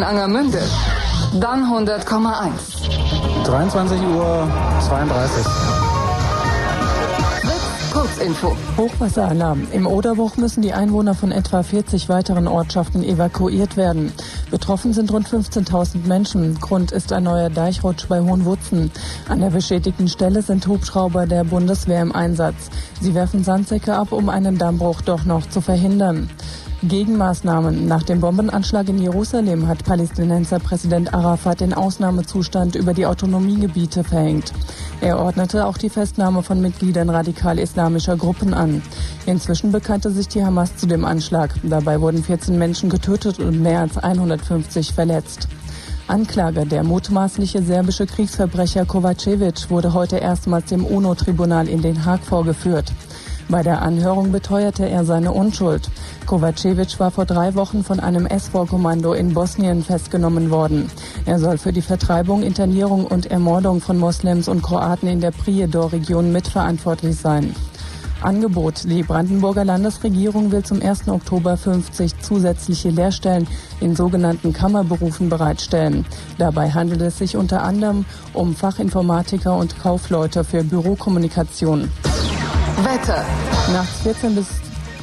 In 0.00 0.04
Angermünde, 0.04 0.62
dann 1.40 1.64
100,1. 1.64 3.44
23 3.44 4.00
Uhr 4.00 4.48
32. 4.88 5.44
Kurzinfo. 7.92 8.56
Hochwasseralarm. 8.78 9.66
Im 9.72 9.86
Oderbruch 9.86 10.38
müssen 10.38 10.62
die 10.62 10.72
Einwohner 10.72 11.14
von 11.14 11.32
etwa 11.32 11.62
40 11.62 12.08
weiteren 12.08 12.48
Ortschaften 12.48 13.02
evakuiert 13.02 13.76
werden. 13.76 14.10
Betroffen 14.50 14.94
sind 14.94 15.12
rund 15.12 15.28
15.000 15.28 16.06
Menschen. 16.06 16.58
Grund 16.58 16.92
ist 16.92 17.12
ein 17.12 17.24
neuer 17.24 17.50
Deichrutsch 17.50 18.08
bei 18.08 18.20
Hohenwutzen. 18.20 18.90
An 19.28 19.40
der 19.40 19.50
beschädigten 19.50 20.08
Stelle 20.08 20.40
sind 20.40 20.66
Hubschrauber 20.66 21.26
der 21.26 21.44
Bundeswehr 21.44 22.00
im 22.00 22.14
Einsatz. 22.14 22.70
Sie 23.02 23.14
werfen 23.14 23.44
Sandsäcke 23.44 23.94
ab, 23.94 24.12
um 24.12 24.30
einen 24.30 24.56
Dammbruch 24.56 25.02
doch 25.02 25.26
noch 25.26 25.46
zu 25.50 25.60
verhindern. 25.60 26.30
Gegenmaßnahmen. 26.82 27.86
Nach 27.86 28.02
dem 28.02 28.20
Bombenanschlag 28.20 28.88
in 28.88 28.96
Jerusalem 28.96 29.68
hat 29.68 29.84
Palästinenser 29.84 30.58
Präsident 30.58 31.12
Arafat 31.12 31.60
den 31.60 31.74
Ausnahmezustand 31.74 32.74
über 32.74 32.94
die 32.94 33.04
Autonomiegebiete 33.04 34.02
verhängt. 34.02 34.54
Er 35.02 35.18
ordnete 35.18 35.66
auch 35.66 35.76
die 35.76 35.90
Festnahme 35.90 36.42
von 36.42 36.62
Mitgliedern 36.62 37.10
radikal-islamischer 37.10 38.16
Gruppen 38.16 38.54
an. 38.54 38.82
Inzwischen 39.26 39.72
bekannte 39.72 40.10
sich 40.10 40.28
die 40.28 40.42
Hamas 40.42 40.76
zu 40.76 40.86
dem 40.86 41.04
Anschlag. 41.04 41.54
Dabei 41.62 42.00
wurden 42.00 42.24
14 42.24 42.56
Menschen 42.56 42.88
getötet 42.88 43.40
und 43.40 43.60
mehr 43.60 43.80
als 43.80 43.98
150 43.98 44.94
verletzt. 44.94 45.48
Anklage, 46.06 46.66
der 46.66 46.82
mutmaßliche 46.82 47.62
serbische 47.62 48.06
Kriegsverbrecher 48.06 48.86
Kovacevic 48.86 49.70
wurde 49.70 49.92
heute 49.92 50.16
erstmals 50.16 50.70
dem 50.70 50.84
UNO-Tribunal 50.84 51.68
in 51.68 51.82
Den 51.82 52.04
Haag 52.04 52.24
vorgeführt. 52.24 52.92
Bei 53.50 53.64
der 53.64 53.82
Anhörung 53.82 54.30
beteuerte 54.30 54.88
er 54.88 55.04
seine 55.04 55.32
Unschuld. 55.32 55.90
Kovacevic 56.24 57.00
war 57.00 57.10
vor 57.10 57.24
drei 57.26 57.56
Wochen 57.56 57.82
von 57.82 57.98
einem 57.98 58.28
SVOR-Kommando 58.28 59.12
in 59.12 59.34
Bosnien 59.34 59.82
festgenommen 59.82 60.50
worden. 60.50 60.88
Er 61.26 61.40
soll 61.40 61.58
für 61.58 61.72
die 61.72 61.82
Vertreibung, 61.82 62.44
Internierung 62.44 63.06
und 63.06 63.26
Ermordung 63.26 63.80
von 63.80 63.98
Moslems 63.98 64.46
und 64.46 64.62
Kroaten 64.62 65.08
in 65.08 65.20
der 65.20 65.32
Prijedor-Region 65.32 66.30
mitverantwortlich 66.30 67.16
sein. 67.16 67.56
Angebot. 68.20 68.84
Die 68.84 69.02
Brandenburger 69.02 69.64
Landesregierung 69.64 70.52
will 70.52 70.62
zum 70.62 70.80
1. 70.80 71.08
Oktober 71.08 71.56
50 71.56 72.20
zusätzliche 72.20 72.90
Lehrstellen 72.90 73.48
in 73.80 73.96
sogenannten 73.96 74.52
Kammerberufen 74.52 75.28
bereitstellen. 75.28 76.06
Dabei 76.38 76.70
handelt 76.70 77.00
es 77.00 77.18
sich 77.18 77.36
unter 77.36 77.64
anderem 77.64 78.04
um 78.32 78.54
Fachinformatiker 78.54 79.56
und 79.56 79.76
Kaufleute 79.80 80.44
für 80.44 80.62
Bürokommunikation. 80.62 81.90
Wetter. 82.84 83.24
Nachts 83.72 84.00
14 84.02 84.34
bis, 84.34 84.46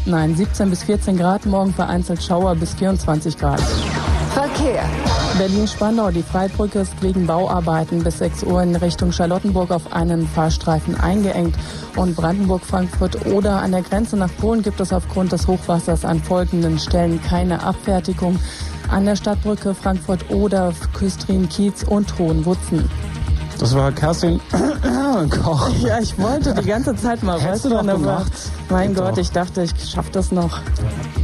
nein, 0.06 0.36
17 0.36 0.70
bis 0.70 0.84
14 0.84 1.18
Grad, 1.18 1.46
morgen 1.46 1.74
vereinzelt 1.74 2.24
Schauer 2.24 2.56
bis 2.56 2.74
24 2.74 3.38
Grad. 3.38 3.62
Verkehr. 4.34 4.84
Berlin-Spandau, 5.38 6.12
die 6.12 6.24
Freibrücke 6.24 6.80
ist 6.80 7.02
wegen 7.02 7.28
Bauarbeiten 7.28 8.04
bis 8.04 8.18
6 8.20 8.44
Uhr 8.44 8.64
in 8.64 8.76
Richtung 8.76 9.12
Charlottenburg 9.12 9.72
auf 9.72 9.94
einen 9.94 10.28
Fahrstreifen 10.28 11.00
eingeengt. 11.00 11.56
Und 11.96 12.16
Brandenburg-Frankfurt 12.16 13.28
oder 13.28 13.62
an 13.62 13.72
der 13.72 13.84
Grenze 13.84 14.18
nach 14.18 14.30
Polen 14.38 14.64
gibt 14.64 14.80
es 14.80 14.94
aufgrund 14.94 15.32
des 15.32 15.48
Hochwassers 15.48 16.06
an 16.06 16.22
folgenden 16.22 16.80
Stellen 16.80 17.22
keine 17.22 17.64
Abfertigung. 17.64 18.40
An 18.90 19.06
der 19.06 19.16
Stadtbrücke 19.16 19.76
Frankfurt 19.76 20.30
oder 20.30 20.74
Küstrin, 20.94 21.50
Kiez 21.50 21.84
und 21.84 22.18
Hohenwutzen. 22.18 22.90
Das 23.60 23.74
war 23.76 23.92
Kerstin 23.92 24.40
Koch. 25.44 25.70
Ja, 25.80 26.00
ich 26.00 26.18
wollte 26.20 26.54
die 26.54 26.68
ganze 26.68 26.96
Zeit 26.96 27.24
mal 27.24 27.40
Hättest 27.40 27.66
du 27.66 27.70
doch 27.70 27.82
gemacht. 27.86 28.32
mein 28.70 28.90
Geht 28.94 28.98
Gott, 28.98 29.12
doch. 29.14 29.18
ich 29.18 29.32
dachte, 29.32 29.64
ich 29.64 29.72
schaff 29.90 30.10
das 30.12 30.32
noch. 30.32 30.60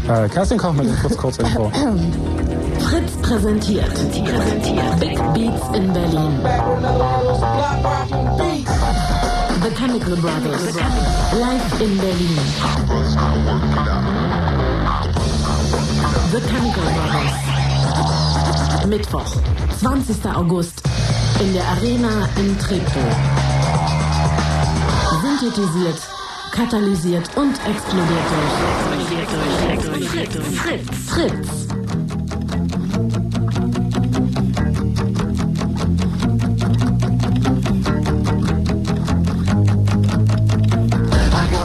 Äh, 0.08 0.28
Kerstin 0.30 0.58
Koch 0.58 0.74
mit 0.74 0.88
dem 0.88 0.96
Fritz 0.98 1.16
Kurzinfo. 1.18 1.72
Fritz 2.80 3.12
präsentiert. 3.22 3.94
präsentiert. 3.94 5.00
Big 5.00 5.18
Beats 5.34 5.78
in 5.78 5.94
Berlin. 5.94 6.40
The 9.64 9.70
Chemical 9.76 10.16
Brothers. 10.18 10.76
Live 11.40 11.82
in 11.82 11.98
Berlin. 11.98 12.38
The 16.32 16.40
Chemical 16.42 16.84
Brothers. 16.84 17.34
Mittwoch, 18.88 19.36
20. 19.80 20.26
August 20.36 20.82
in 21.40 21.54
der 21.54 21.68
Arena 21.68 22.28
in 22.38 22.58
Treptow. 22.60 23.02
Synthetisiert, 25.22 26.00
katalysiert 26.52 27.30
und 27.36 27.60
explodiert 27.66 28.26
durch 30.36 30.60
Fritz. 30.60 30.88
Fritz. 31.08 31.48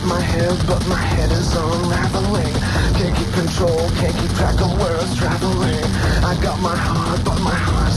My 0.06 0.20
head, 0.20 0.56
but 0.66 0.86
my 0.88 0.96
head 0.96 1.30
is 1.32 1.54
unraveling. 1.54 2.54
Can't 2.96 3.14
keep 3.14 3.32
control, 3.34 3.90
can't 4.00 4.16
keep 4.16 4.30
track 4.36 4.60
of 4.60 4.72
where 4.80 4.96
it's 4.96 5.16
traveling. 5.16 5.84
I 6.24 6.34
got 6.42 6.58
my 6.62 6.74
heart, 6.74 7.20
but 7.24 7.38
my 7.40 7.54
heart's 7.54 7.87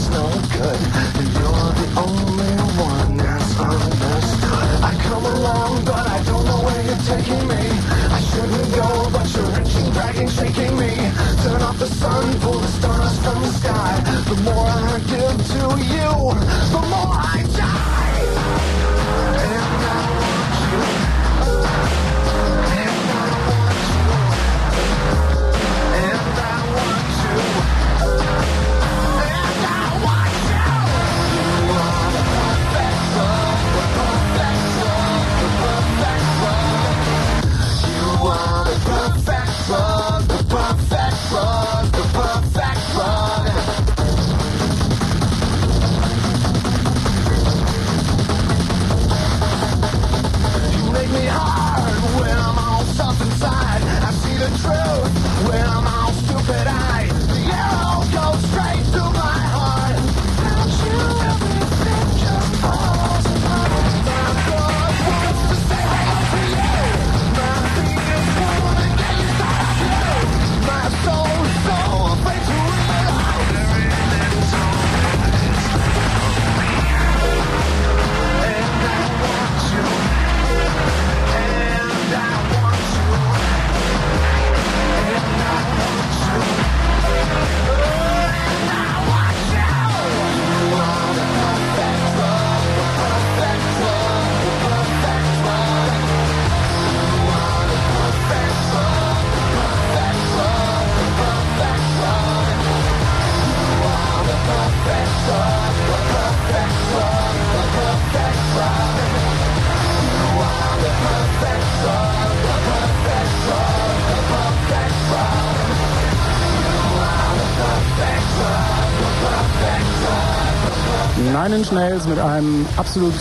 Nine 121.72 121.84
Inch 121.84 121.90
Nails 121.90 122.06
mit 122.06 122.18
einem 122.18 122.66
absolut 122.76 123.14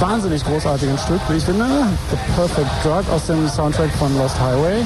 wahnsinnig 0.00 0.44
großartigen 0.44 0.98
Stück, 0.98 1.20
wie 1.28 1.36
ich 1.36 1.44
finde. 1.44 1.66
The 2.10 2.16
Perfect 2.34 2.70
Drug 2.84 3.04
aus 3.12 3.26
dem 3.26 3.48
Soundtrack 3.48 3.90
von 3.92 4.16
Lost 4.18 4.38
Highway. 4.38 4.82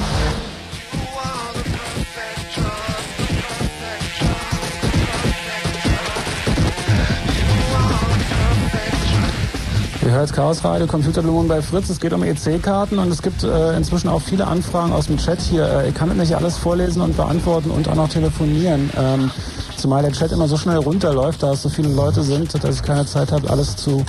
Ihr 10.01 10.11
hört 10.11 10.33
Chaos 10.33 10.63
Radio, 10.63 10.87
Computerblumen 10.87 11.47
bei 11.47 11.61
Fritz. 11.61 11.89
Es 11.89 11.99
geht 11.99 12.13
um 12.13 12.23
EC-Karten 12.23 12.97
und 12.97 13.11
es 13.11 13.21
gibt 13.21 13.43
äh, 13.43 13.75
inzwischen 13.75 14.09
auch 14.09 14.21
viele 14.21 14.47
Anfragen 14.47 14.91
aus 14.91 15.07
dem 15.07 15.17
Chat 15.17 15.39
hier. 15.41 15.65
Äh, 15.65 15.87
ihr 15.87 15.91
kann 15.91 16.15
nicht 16.17 16.35
alles 16.35 16.57
vorlesen 16.57 17.01
und 17.01 17.15
beantworten 17.15 17.69
und 17.71 17.87
auch 17.87 17.95
noch 17.95 18.09
telefonieren. 18.09 18.89
Ähm, 18.97 19.31
zumal 19.79 20.01
der 20.01 20.11
Chat 20.11 20.31
immer 20.31 20.47
so 20.47 20.57
schnell 20.57 20.77
runterläuft, 20.77 21.41
da 21.41 21.53
es 21.53 21.61
so 21.61 21.69
viele 21.69 21.89
Leute 21.89 22.21
sind, 22.21 22.53
dass 22.63 22.75
ich 22.75 22.83
keine 22.83 23.05
Zeit 23.05 23.31
habe, 23.31 23.49
alles 23.49 23.75
zu 23.75 24.05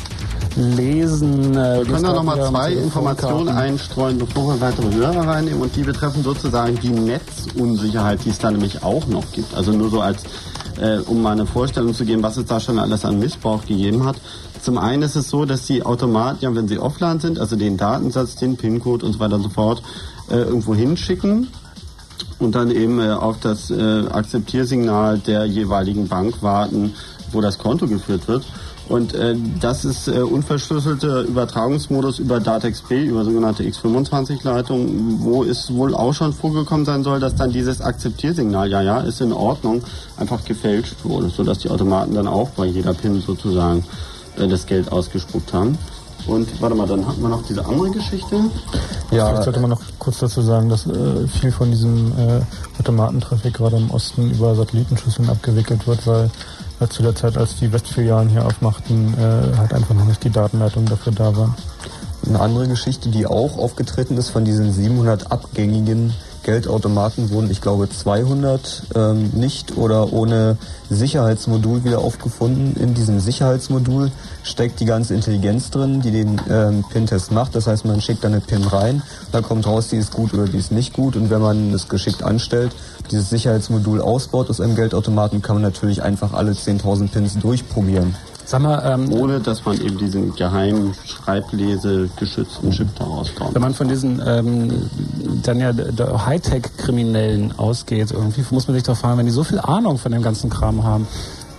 lesen. 0.56 1.52
Äh, 1.56 1.78
wir 1.78 1.84
können 1.86 2.02
da 2.02 2.12
nochmal 2.12 2.48
zwei 2.48 2.72
Informationen 2.72 3.48
einstreuen, 3.48 4.18
bevor 4.18 4.54
wir 4.54 4.60
weitere 4.60 4.92
Hörer 4.92 5.26
reinnehmen. 5.26 5.60
Und 5.60 5.76
die 5.76 5.82
betreffen 5.82 6.22
sozusagen 6.22 6.78
die 6.80 6.90
Netzunsicherheit, 6.90 8.24
die 8.24 8.30
es 8.30 8.38
da 8.38 8.50
nämlich 8.50 8.82
auch 8.82 9.06
noch 9.06 9.30
gibt. 9.32 9.54
Also 9.54 9.72
nur 9.72 9.90
so 9.90 10.00
als, 10.00 10.24
äh, 10.80 10.98
um 10.98 11.22
mal 11.22 11.32
eine 11.32 11.46
Vorstellung 11.46 11.94
zu 11.94 12.04
geben, 12.04 12.22
was 12.22 12.36
es 12.36 12.46
da 12.46 12.58
schon 12.58 12.78
alles 12.78 13.04
an 13.04 13.18
Missbrauch 13.18 13.64
gegeben 13.64 14.04
hat. 14.04 14.16
Zum 14.60 14.76
einen 14.76 15.02
ist 15.02 15.16
es 15.16 15.30
so, 15.30 15.44
dass 15.44 15.66
die 15.66 15.84
Automaten, 15.84 16.38
ja, 16.40 16.54
wenn 16.54 16.68
sie 16.68 16.78
offline 16.78 17.20
sind, 17.20 17.38
also 17.38 17.56
den 17.56 17.76
Datensatz, 17.76 18.34
den 18.36 18.56
PIN-Code 18.56 19.06
und 19.06 19.12
so 19.14 19.20
weiter 19.20 19.36
und 19.36 19.42
so 19.42 19.48
fort, 19.48 19.82
äh, 20.30 20.36
irgendwo 20.36 20.74
hinschicken 20.74 21.48
und 22.40 22.54
dann 22.54 22.70
eben 22.70 23.00
äh, 23.00 23.10
auf 23.10 23.38
das 23.40 23.70
äh, 23.70 24.06
Akzeptiersignal 24.10 25.18
der 25.18 25.44
jeweiligen 25.44 26.08
Bank 26.08 26.42
warten, 26.42 26.94
wo 27.30 27.40
das 27.40 27.58
Konto 27.58 27.86
geführt 27.86 28.26
wird. 28.26 28.44
Und 28.88 29.14
äh, 29.14 29.36
das 29.60 29.84
ist 29.84 30.08
äh, 30.08 30.20
unverschlüsselte 30.20 31.20
Übertragungsmodus 31.20 32.18
über 32.18 32.40
DATEX-B, 32.40 33.04
über 33.04 33.24
sogenannte 33.24 33.62
X25-Leitung, 33.62 35.20
wo 35.20 35.44
es 35.44 35.72
wohl 35.72 35.94
auch 35.94 36.12
schon 36.12 36.32
vorgekommen 36.32 36.84
sein 36.84 37.04
soll, 37.04 37.20
dass 37.20 37.36
dann 37.36 37.52
dieses 37.52 37.80
Akzeptiersignal, 37.80 38.68
ja, 38.68 38.82
ja, 38.82 38.98
ist 38.98 39.20
in 39.20 39.32
Ordnung, 39.32 39.84
einfach 40.16 40.44
gefälscht 40.44 40.96
wurde, 41.04 41.28
sodass 41.28 41.60
die 41.60 41.70
Automaten 41.70 42.14
dann 42.14 42.26
auch 42.26 42.50
bei 42.50 42.66
jeder 42.66 42.92
PIN 42.92 43.20
sozusagen 43.20 43.84
äh, 44.36 44.48
das 44.48 44.66
Geld 44.66 44.90
ausgespuckt 44.90 45.52
haben. 45.52 45.78
Und 46.26 46.60
warte 46.60 46.74
mal, 46.74 46.86
dann 46.86 47.06
hatten 47.06 47.22
wir 47.22 47.28
noch 47.28 47.42
diese 47.42 47.64
andere 47.64 47.90
Geschichte. 47.90 48.36
Ja, 49.10 49.26
Vielleicht 49.26 49.44
sollte 49.44 49.60
man 49.60 49.70
noch 49.70 49.80
kurz 49.98 50.18
dazu 50.18 50.42
sagen, 50.42 50.68
dass 50.68 50.86
äh, 50.86 51.26
viel 51.28 51.50
von 51.50 51.70
diesem 51.70 52.12
äh, 52.18 52.40
Automatentraffic 52.78 53.54
gerade 53.54 53.76
im 53.76 53.90
Osten 53.90 54.30
über 54.30 54.54
Satellitenschüsseln 54.54 55.28
abgewickelt 55.28 55.86
wird, 55.86 56.06
weil 56.06 56.30
äh, 56.80 56.88
zu 56.88 57.02
der 57.02 57.14
Zeit, 57.14 57.36
als 57.36 57.56
die 57.56 57.72
Westfilialen 57.72 58.28
hier 58.28 58.46
aufmachten, 58.46 59.14
äh, 59.14 59.56
halt 59.56 59.74
einfach 59.74 59.94
noch 59.94 60.04
nicht 60.04 60.22
die 60.24 60.30
Datenleitung 60.30 60.86
dafür 60.86 61.12
da 61.12 61.36
waren. 61.36 61.54
Eine 62.26 62.40
andere 62.40 62.68
Geschichte, 62.68 63.08
die 63.08 63.26
auch 63.26 63.56
aufgetreten 63.58 64.16
ist 64.16 64.28
von 64.28 64.44
diesen 64.44 64.72
700 64.72 65.32
abgängigen 65.32 66.14
Geldautomaten 66.42 67.30
wurden, 67.30 67.50
ich 67.50 67.60
glaube, 67.60 67.88
200 67.88 68.82
ähm, 68.94 69.30
nicht 69.34 69.76
oder 69.76 70.12
ohne 70.12 70.56
Sicherheitsmodul 70.88 71.84
wieder 71.84 71.98
aufgefunden. 71.98 72.76
In 72.80 72.94
diesem 72.94 73.20
Sicherheitsmodul 73.20 74.10
steckt 74.42 74.80
die 74.80 74.84
ganze 74.84 75.14
Intelligenz 75.14 75.70
drin, 75.70 76.00
die 76.00 76.10
den 76.10 76.40
ähm, 76.50 76.84
PIN-Test 76.90 77.32
macht. 77.32 77.54
Das 77.54 77.66
heißt, 77.66 77.84
man 77.84 78.00
schickt 78.00 78.24
eine 78.24 78.40
PIN 78.40 78.64
rein, 78.64 79.02
da 79.32 79.40
kommt 79.40 79.66
raus, 79.66 79.88
die 79.88 79.96
ist 79.96 80.12
gut 80.12 80.34
oder 80.34 80.46
die 80.46 80.58
ist 80.58 80.72
nicht 80.72 80.92
gut. 80.92 81.16
Und 81.16 81.30
wenn 81.30 81.40
man 81.40 81.72
es 81.72 81.88
geschickt 81.88 82.22
anstellt, 82.22 82.72
dieses 83.10 83.30
Sicherheitsmodul 83.30 84.00
ausbaut 84.00 84.50
aus 84.50 84.60
einem 84.60 84.76
Geldautomaten, 84.76 85.42
kann 85.42 85.56
man 85.56 85.62
natürlich 85.62 86.02
einfach 86.02 86.32
alle 86.32 86.52
10.000 86.52 87.10
Pins 87.10 87.38
durchprobieren. 87.38 88.14
Sag 88.50 88.62
mal, 88.62 88.82
ähm, 88.84 89.12
Ohne 89.12 89.38
dass 89.38 89.64
man 89.64 89.80
eben 89.80 89.96
diesen 89.96 90.34
geheimen 90.34 90.92
Schreiblese-geschützten 91.06 92.72
Chip 92.72 92.88
daraus 92.98 93.32
kommt. 93.32 93.54
Wenn 93.54 93.62
man 93.62 93.74
von 93.74 93.86
diesen 93.86 94.20
ähm, 94.26 94.90
dann 95.44 95.60
ja 95.60 95.72
Hightech-Kriminellen 96.26 97.56
ausgeht, 97.60 98.10
irgendwie 98.10 98.44
muss 98.50 98.66
man 98.66 98.74
sich 98.74 98.82
doch 98.82 98.96
fragen, 98.96 99.18
wenn 99.18 99.26
die 99.26 99.30
so 99.30 99.44
viel 99.44 99.60
Ahnung 99.60 99.98
von 99.98 100.10
dem 100.10 100.22
ganzen 100.22 100.50
Kram 100.50 100.82
haben, 100.82 101.06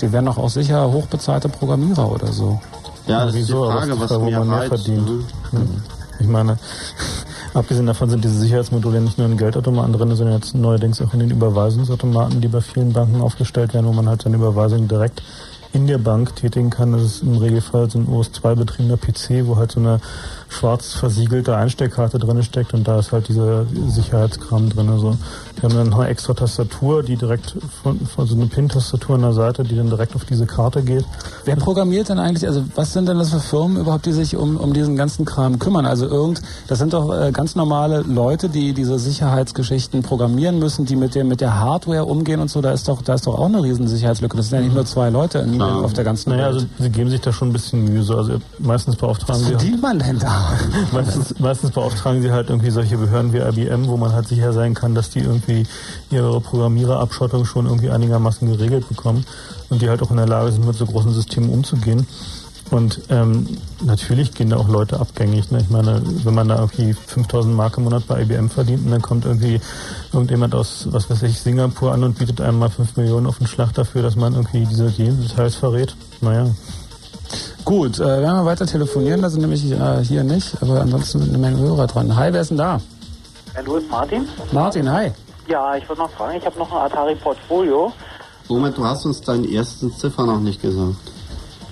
die 0.01 0.11
werden 0.11 0.25
doch 0.25 0.37
auch 0.37 0.49
sicher 0.49 0.91
hochbezahlte 0.91 1.47
Programmierer 1.47 2.11
oder 2.11 2.27
so. 2.27 2.59
Ja, 3.07 3.25
das 3.25 3.35
Wieso? 3.35 3.63
ist 3.63 3.69
die 3.69 3.77
Frage, 3.77 3.97
was, 4.01 4.09
was 4.09 4.19
mehr, 4.19 4.43
mehr 4.43 4.61
verdient. 4.63 5.09
Mhm. 5.53 5.81
Ich 6.19 6.27
meine, 6.27 6.57
abgesehen 7.53 7.85
davon 7.85 8.09
sind 8.09 8.25
diese 8.25 8.37
Sicherheitsmodule 8.37 8.99
nicht 8.99 9.17
nur 9.17 9.27
in 9.27 9.37
Geldautomaten 9.37 9.93
drin, 9.93 10.13
sondern 10.13 10.35
jetzt 10.35 10.55
neuerdings 10.55 11.01
auch 11.01 11.13
in 11.13 11.21
den 11.21 11.31
Überweisungsautomaten, 11.31 12.41
die 12.41 12.49
bei 12.49 12.59
vielen 12.59 12.91
Banken 12.91 13.21
aufgestellt 13.21 13.73
werden, 13.73 13.85
wo 13.85 13.93
man 13.93 14.09
halt 14.09 14.23
seine 14.23 14.35
Überweisung 14.35 14.89
direkt 14.89 15.23
in 15.73 15.87
der 15.87 15.97
Bank 15.97 16.35
tätigen 16.35 16.69
kann. 16.69 16.91
Das 16.91 17.01
ist 17.01 17.23
im 17.23 17.37
Regelfall 17.37 17.89
so 17.89 17.99
ein 17.99 18.07
OS2-betriebener 18.07 18.97
PC, 18.97 19.47
wo 19.47 19.55
halt 19.57 19.71
so 19.71 19.79
eine 19.79 19.99
schwarz 20.49 20.93
versiegelte 20.93 21.55
Einsteckkarte 21.55 22.19
drin 22.19 22.43
steckt 22.43 22.73
und 22.73 22.87
da 22.87 22.99
ist 22.99 23.11
halt 23.11 23.29
dieser 23.29 23.65
Sicherheitskram 23.87 24.69
drin. 24.69 24.89
Also 24.89 25.17
wir 25.55 25.69
haben 25.69 25.75
dann 25.75 25.89
noch 25.89 25.99
eine 25.99 26.09
extra 26.09 26.33
Tastatur, 26.33 27.03
die 27.03 27.15
direkt 27.15 27.55
von, 27.83 27.99
von 28.05 28.27
so 28.27 28.35
eine 28.35 28.47
PIN-Tastatur 28.47 29.15
an 29.15 29.21
der 29.21 29.33
Seite, 29.33 29.63
die 29.63 29.75
dann 29.75 29.89
direkt 29.89 30.15
auf 30.15 30.25
diese 30.25 30.45
Karte 30.45 30.81
geht. 30.81 31.05
Wer 31.45 31.55
programmiert 31.55 32.09
denn 32.09 32.19
eigentlich, 32.19 32.47
also 32.47 32.63
was 32.75 32.93
sind 32.93 33.07
denn 33.07 33.17
das 33.17 33.29
für 33.29 33.39
Firmen 33.39 33.77
überhaupt, 33.77 34.05
die 34.05 34.11
sich 34.11 34.35
um, 34.35 34.57
um 34.57 34.73
diesen 34.73 34.95
ganzen 34.95 35.25
Kram 35.25 35.59
kümmern? 35.59 35.85
Also 35.85 36.07
irgend, 36.07 36.41
das 36.67 36.79
sind 36.79 36.93
doch 36.93 37.13
äh, 37.13 37.31
ganz 37.31 37.55
normale 37.55 38.01
Leute, 38.01 38.49
die 38.49 38.73
diese 38.73 38.97
Sicherheitsgeschichten 38.99 40.03
programmieren 40.03 40.59
müssen, 40.59 40.85
die 40.85 40.95
mit 40.95 41.15
dem, 41.15 41.27
mit 41.27 41.41
der 41.41 41.59
Hardware 41.59 42.05
umgehen 42.05 42.39
und 42.39 42.49
so, 42.49 42.61
da 42.61 42.71
ist 42.71 42.87
doch, 42.87 43.01
da 43.01 43.13
ist 43.13 43.27
doch 43.27 43.37
auch 43.37 43.45
eine 43.45 43.63
riesen 43.63 43.87
Sicherheitslücke. 43.87 44.37
Das 44.37 44.49
sind 44.49 44.59
ja 44.59 44.63
nicht 44.65 44.75
nur 44.75 44.85
zwei 44.85 45.09
Leute 45.09 45.39
in, 45.39 45.61
auf 45.61 45.93
der 45.93 46.03
ganzen 46.03 46.29
naja, 46.29 46.45
Welt. 46.45 46.55
Naja, 46.55 46.67
also 46.69 46.83
sie 46.83 46.89
geben 46.89 47.09
sich 47.09 47.21
da 47.21 47.33
schon 47.33 47.49
ein 47.49 47.53
bisschen 47.53 47.85
Mühe. 47.85 48.03
So. 48.03 48.17
Also 48.17 48.39
meistens 48.59 48.95
beauftragen 48.95 49.41
was 49.41 49.49
verdient 49.49 49.81
man 49.81 49.99
denn 49.99 50.19
da? 50.19 50.53
meistens, 50.91 51.39
meistens 51.39 51.71
beauftragen 51.71 52.21
sie 52.21 52.31
halt 52.31 52.49
irgendwie 52.49 52.71
solche 52.71 52.97
Behörden 52.97 53.33
wie 53.33 53.39
IBM, 53.39 53.87
wo 53.87 53.97
man 53.97 54.13
halt 54.13 54.27
sicher 54.27 54.53
sein 54.53 54.73
kann, 54.73 54.95
dass 54.95 55.09
die 55.09 55.19
irgendwie 55.19 55.40
ihre 56.09 56.41
Programmiererabschottung 56.41 57.45
schon 57.45 57.65
irgendwie 57.65 57.89
einigermaßen 57.89 58.49
geregelt 58.49 58.87
bekommen 58.87 59.25
und 59.69 59.81
die 59.81 59.89
halt 59.89 60.01
auch 60.01 60.11
in 60.11 60.17
der 60.17 60.27
Lage 60.27 60.51
sind, 60.51 60.65
mit 60.65 60.75
so 60.75 60.85
großen 60.85 61.13
Systemen 61.13 61.49
umzugehen. 61.49 62.05
Und 62.71 63.01
ähm, 63.09 63.57
natürlich 63.83 64.33
gehen 64.33 64.49
da 64.49 64.55
auch 64.55 64.69
Leute 64.69 64.99
abgängig. 64.99 65.51
Ne? 65.51 65.59
Ich 65.59 65.69
meine, 65.69 66.01
wenn 66.23 66.33
man 66.33 66.47
da 66.47 66.55
irgendwie 66.55 66.93
5000 66.93 67.53
Mark 67.53 67.77
im 67.77 67.83
Monat 67.83 68.07
bei 68.07 68.21
IBM 68.21 68.49
verdient 68.49 68.85
und 68.85 68.91
dann 68.91 69.01
kommt 69.01 69.25
irgendwie 69.25 69.59
irgendjemand 70.13 70.55
aus, 70.55 70.87
was 70.89 71.09
weiß 71.09 71.23
ich, 71.23 71.41
Singapur 71.41 71.91
an 71.91 72.05
und 72.05 72.17
bietet 72.17 72.39
einem 72.39 72.59
mal 72.59 72.69
5 72.69 72.95
Millionen 72.95 73.27
auf 73.27 73.39
den 73.39 73.47
Schlag 73.47 73.73
dafür, 73.73 74.01
dass 74.01 74.15
man 74.15 74.33
irgendwie 74.33 74.65
diese 74.65 74.89
Details 74.89 75.55
verrät. 75.55 75.95
Naja. 76.21 76.47
Gut, 77.65 77.99
äh, 77.99 78.05
werden 78.05 78.37
wir 78.37 78.45
weiter 78.45 78.65
telefonieren, 78.65 79.21
das 79.21 79.33
sind 79.33 79.41
nämlich 79.41 79.69
äh, 79.69 80.03
hier 80.03 80.23
nicht, 80.23 80.61
aber 80.61 80.81
ansonsten 80.81 81.19
sind 81.19 81.29
eine 81.29 81.37
Menge 81.37 81.57
Hörer 81.59 81.87
dran. 81.87 82.15
Hi, 82.15 82.31
wer 82.33 82.41
ist 82.41 82.51
denn 82.51 82.57
da? 82.57 82.81
Hallo, 83.55 83.77
ist 83.77 83.89
Martin. 83.89 84.27
Martin, 84.51 84.89
hi. 84.89 85.11
Ja, 85.47 85.75
ich 85.75 85.87
würde 85.87 86.01
noch 86.01 86.11
fragen, 86.11 86.37
ich 86.37 86.45
habe 86.45 86.57
noch 86.59 86.71
ein 86.71 86.85
Atari 86.85 87.15
Portfolio. 87.15 87.91
Moment, 88.47 88.77
du 88.77 88.85
hast 88.85 89.05
uns 89.05 89.21
deinen 89.21 89.51
ersten 89.51 89.91
Ziffer 89.93 90.25
noch 90.25 90.39
nicht 90.39 90.61
gesagt. 90.61 90.95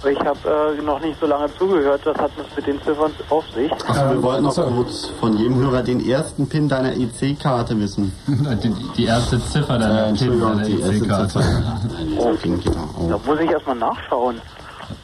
Ich 0.09 0.19
habe 0.19 0.75
äh, 0.77 0.81
noch 0.81 1.01
nicht 1.01 1.19
so 1.19 1.25
lange 1.25 1.53
zugehört, 1.57 2.01
was 2.05 2.17
hat 2.17 2.31
es 2.37 2.55
mit 2.55 2.67
den 2.67 2.81
Ziffern 2.81 3.11
auf 3.29 3.43
sich? 3.53 3.69
Achso, 3.71 4.11
wir 4.11 4.23
wollten 4.23 4.43
noch 4.43 4.55
kurz 4.55 5.07
von 5.19 5.37
jedem 5.37 5.55
Hörer 5.55 5.83
den 5.83 6.07
ersten 6.07 6.47
PIN 6.47 6.69
deiner 6.69 6.93
EC-Karte 6.93 7.77
wissen. 7.77 8.13
Die, 8.27 8.73
die, 8.95 9.05
erste 9.05 9.43
Ziffer 9.43 9.77
deiner 9.77 10.07
äh, 10.07 10.13
PIN 10.13 10.39
deiner 10.39 10.65
EC-Karte. 10.65 11.43
Oh, 12.17 12.33
da 13.09 13.19
muss 13.25 13.39
ich 13.41 13.51
erstmal 13.51 13.75
nachschauen. 13.75 14.41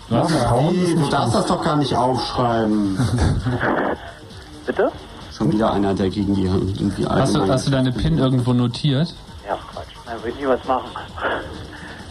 Was? 0.09 0.31
Wie? 0.31 0.95
Du 0.95 1.09
darfst 1.09 1.35
das 1.35 1.45
doch 1.47 1.61
gar 1.61 1.75
nicht 1.75 1.95
aufschreiben. 1.95 2.97
Bitte? 4.65 4.91
Schon 5.37 5.51
wieder 5.51 5.73
einer, 5.73 5.93
der 5.93 6.09
gegen 6.09 6.33
die 6.33 6.45
irgendwie 6.45 7.05
hast 7.05 7.35
du, 7.35 7.45
hast 7.47 7.67
du 7.67 7.71
deine 7.71 7.91
PIN 7.91 8.17
irgendwo 8.17 8.53
notiert? 8.53 9.13
Ja, 9.45 9.57
Quatsch. 9.73 9.87
Dann 10.05 10.23
will 10.23 10.31
ich 10.31 10.39
nie 10.39 10.47
was 10.47 10.63
machen. 10.65 10.89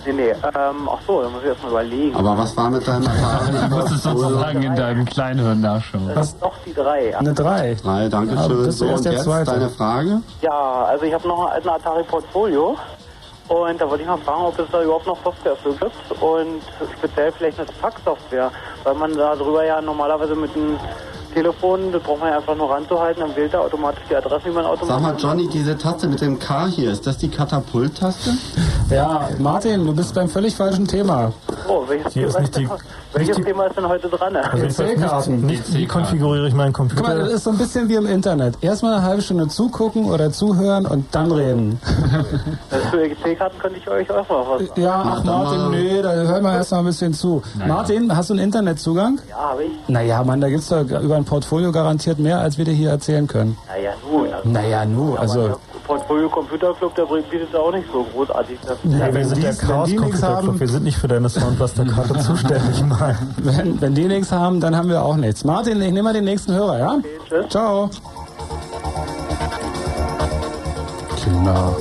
Nee, 0.07 0.13
nee, 0.13 0.31
ähm, 0.33 0.87
ach 0.87 0.99
so, 1.07 1.23
da 1.23 1.31
muss 1.31 1.41
ich 1.41 1.49
erstmal 1.49 1.71
überlegen. 1.71 2.15
Aber 2.15 2.37
was 2.37 2.55
war 2.59 2.69
mit 2.69 2.87
deinem 2.87 3.07
Atari? 3.07 3.53
du 3.71 3.75
musst 3.75 3.91
es 3.91 4.03
sozusagen 4.03 4.63
in 4.63 4.77
deinem 4.77 5.07
Kleinhirn 5.07 5.63
nachschauen. 5.63 6.11
Das 6.15 6.27
ist 6.29 6.43
doch 6.43 6.53
die 6.67 6.75
3. 6.75 7.17
Eine 7.17 7.33
3. 7.33 7.75
Drei, 7.83 8.09
danke 8.11 8.37
schön. 8.37 8.71
So, 8.71 8.85
und 8.85 9.03
jetzt 9.03 9.25
zweite. 9.25 9.53
deine 9.53 9.71
Frage? 9.71 10.21
Ja, 10.43 10.85
also 10.85 11.07
ich 11.07 11.15
habe 11.15 11.27
noch 11.27 11.51
alten 11.51 11.71
Atari 11.71 12.03
Portfolio. 12.03 12.77
Und 13.49 13.81
da 13.81 13.89
wollte 13.89 14.03
ich 14.03 14.09
mal 14.09 14.19
fragen, 14.19 14.43
ob 14.43 14.59
es 14.59 14.67
da 14.71 14.83
überhaupt 14.83 15.07
noch 15.07 15.25
Software 15.25 15.57
für 15.57 15.73
gibt 15.73 16.23
und 16.23 16.63
speziell 16.99 17.33
vielleicht 17.33 17.59
eine 17.59 17.69
Fax-Software, 17.81 18.51
weil 18.83 18.95
man 18.95 19.17
da 19.17 19.35
drüber 19.35 19.65
ja 19.65 19.81
normalerweise 19.81 20.35
mit 20.35 20.55
dem 20.55 20.79
Telefon, 21.35 21.93
das 21.93 22.03
braucht 22.03 22.21
man 22.21 22.31
ja 22.31 22.39
einfach 22.39 22.57
nur 22.57 22.71
ranzuhalten, 22.71 23.21
dann 23.21 23.37
wählt 23.37 23.53
er 23.53 23.61
automatisch 23.61 24.05
die 24.09 24.17
Adresse, 24.17 24.47
wie 24.47 24.51
man 24.51 24.65
automatisch... 24.65 24.89
Sag 24.89 25.03
mal, 25.03 25.17
Johnny, 25.19 25.49
diese 25.49 25.77
Taste 25.77 26.09
mit 26.09 26.21
dem 26.21 26.39
K 26.39 26.67
hier, 26.69 26.91
ist 26.91 27.07
das 27.07 27.19
die 27.19 27.29
Katapult-Taste? 27.29 28.31
Ja, 28.91 29.29
Martin, 29.39 29.87
du 29.87 29.95
bist 29.95 30.15
beim 30.15 30.29
völlig 30.29 30.55
falschen 30.55 30.87
Thema. 30.87 31.33
Oh, 31.69 31.83
welches, 31.89 32.13
Hier 32.13 32.27
ist 32.27 32.35
Thema, 32.35 32.41
nicht 32.43 32.57
die- 32.57 32.63
ist 32.65 32.71
denn, 32.71 32.79
welches 33.15 33.37
die- 33.37 33.43
Thema 33.45 33.65
ist 33.67 33.77
denn 33.77 33.89
heute 33.89 34.09
dran? 34.09 34.37
Also 34.37 35.33
nicht, 35.33 35.75
wie 35.75 35.87
konfiguriere 35.87 36.47
ich 36.49 36.55
meinen 36.55 36.73
Computer? 36.73 37.03
Guck 37.03 37.09
mal, 37.11 37.19
das 37.19 37.33
ist 37.33 37.45
so 37.45 37.51
ein 37.51 37.59
bisschen 37.59 37.89
wie 37.89 37.95
im 37.95 38.07
Internet. 38.07 38.57
Erstmal 38.61 38.93
eine 38.95 39.03
halbe 39.03 39.23
Stunde 39.23 39.49
zugucken 39.49 40.05
oder 40.05 40.31
zuhören 40.31 40.85
und 40.87 41.07
dann 41.15 41.33
reden. 41.33 41.81
Für 42.91 43.05
EC-Karten 43.07 43.59
könnte 43.59 43.79
ich 43.79 43.89
euch 43.89 44.11
auch 44.11 44.29
mal 44.29 44.45
was 44.51 44.69
sagen. 44.69 44.81
Ja, 44.81 45.03
ach 45.17 45.25
Martin, 45.25 45.71
nee, 45.71 46.03
da 46.03 46.13
hören 46.13 46.43
wir 46.45 46.53
erst 46.53 46.73
mal 46.73 46.79
ein 46.81 46.85
bisschen 46.85 47.15
zu. 47.15 47.43
Martin, 47.67 48.15
hast 48.15 48.29
du 48.31 48.35
einen 48.35 48.43
Internetzugang? 48.45 49.19
Ja, 49.31 49.37
habe 49.51 49.65
ich. 49.65 49.73
Naja, 49.89 50.23
Mann, 50.23 50.41
da 50.43 50.49
gibt's 50.51 50.69
doch 50.69 50.83
über 50.83 51.17
ein 51.17 51.25
Portfolio 51.25 51.73
garantiert 51.73 52.19
mehr, 52.19 52.39
als 52.41 52.59
wir 52.59 52.65
dir 52.67 52.75
hier 52.75 52.91
erzählen 52.91 53.27
können. 53.27 53.57
Naja, 53.67 53.93
nun. 54.11 54.33
Also, 54.33 54.49
Naja, 54.49 54.85
nu, 54.85 55.17
also... 55.17 55.57
Portfolio 55.87 56.29
Computer 56.29 56.73
Club, 56.75 56.95
der 56.95 57.05
bietet 57.05 57.55
auch 57.55 57.71
nicht 57.73 57.87
so 57.93 58.05
großartig. 58.05 58.59
Das 58.67 58.79
Ja, 58.85 59.13
wir 59.15 59.27
sind 59.27 59.43
der 59.43 59.55
Chaos 59.55 59.89
die 59.89 59.99
nichts 59.99 60.21
Computer 60.21 60.37
haben- 60.37 60.45
Club. 60.49 60.61
Wir 60.61 60.69
sind 60.69 60.85
nicht 60.85 60.97
für 60.99 61.09
deine 61.09 61.29
Soundbuster-Karte 61.29 62.19
zuständig, 62.21 62.83
Mann. 62.87 63.17
Wenn, 63.39 63.81
wenn 63.81 63.95
die 63.95 64.05
nichts 64.07 64.33
haben, 64.33 64.61
dann 64.61 64.75
haben 64.77 64.89
wir 64.89 65.03
auch 65.03 65.17
nichts. 65.17 65.45
Martin, 65.45 65.81
ich 65.83 65.89
nehme 65.93 66.03
mal 66.05 66.13
den 66.15 66.25
nächsten 66.25 66.55
Hörer, 66.55 66.79
ja? 66.79 66.99
Ciao. 67.49 67.91
Kinder. 71.23 71.77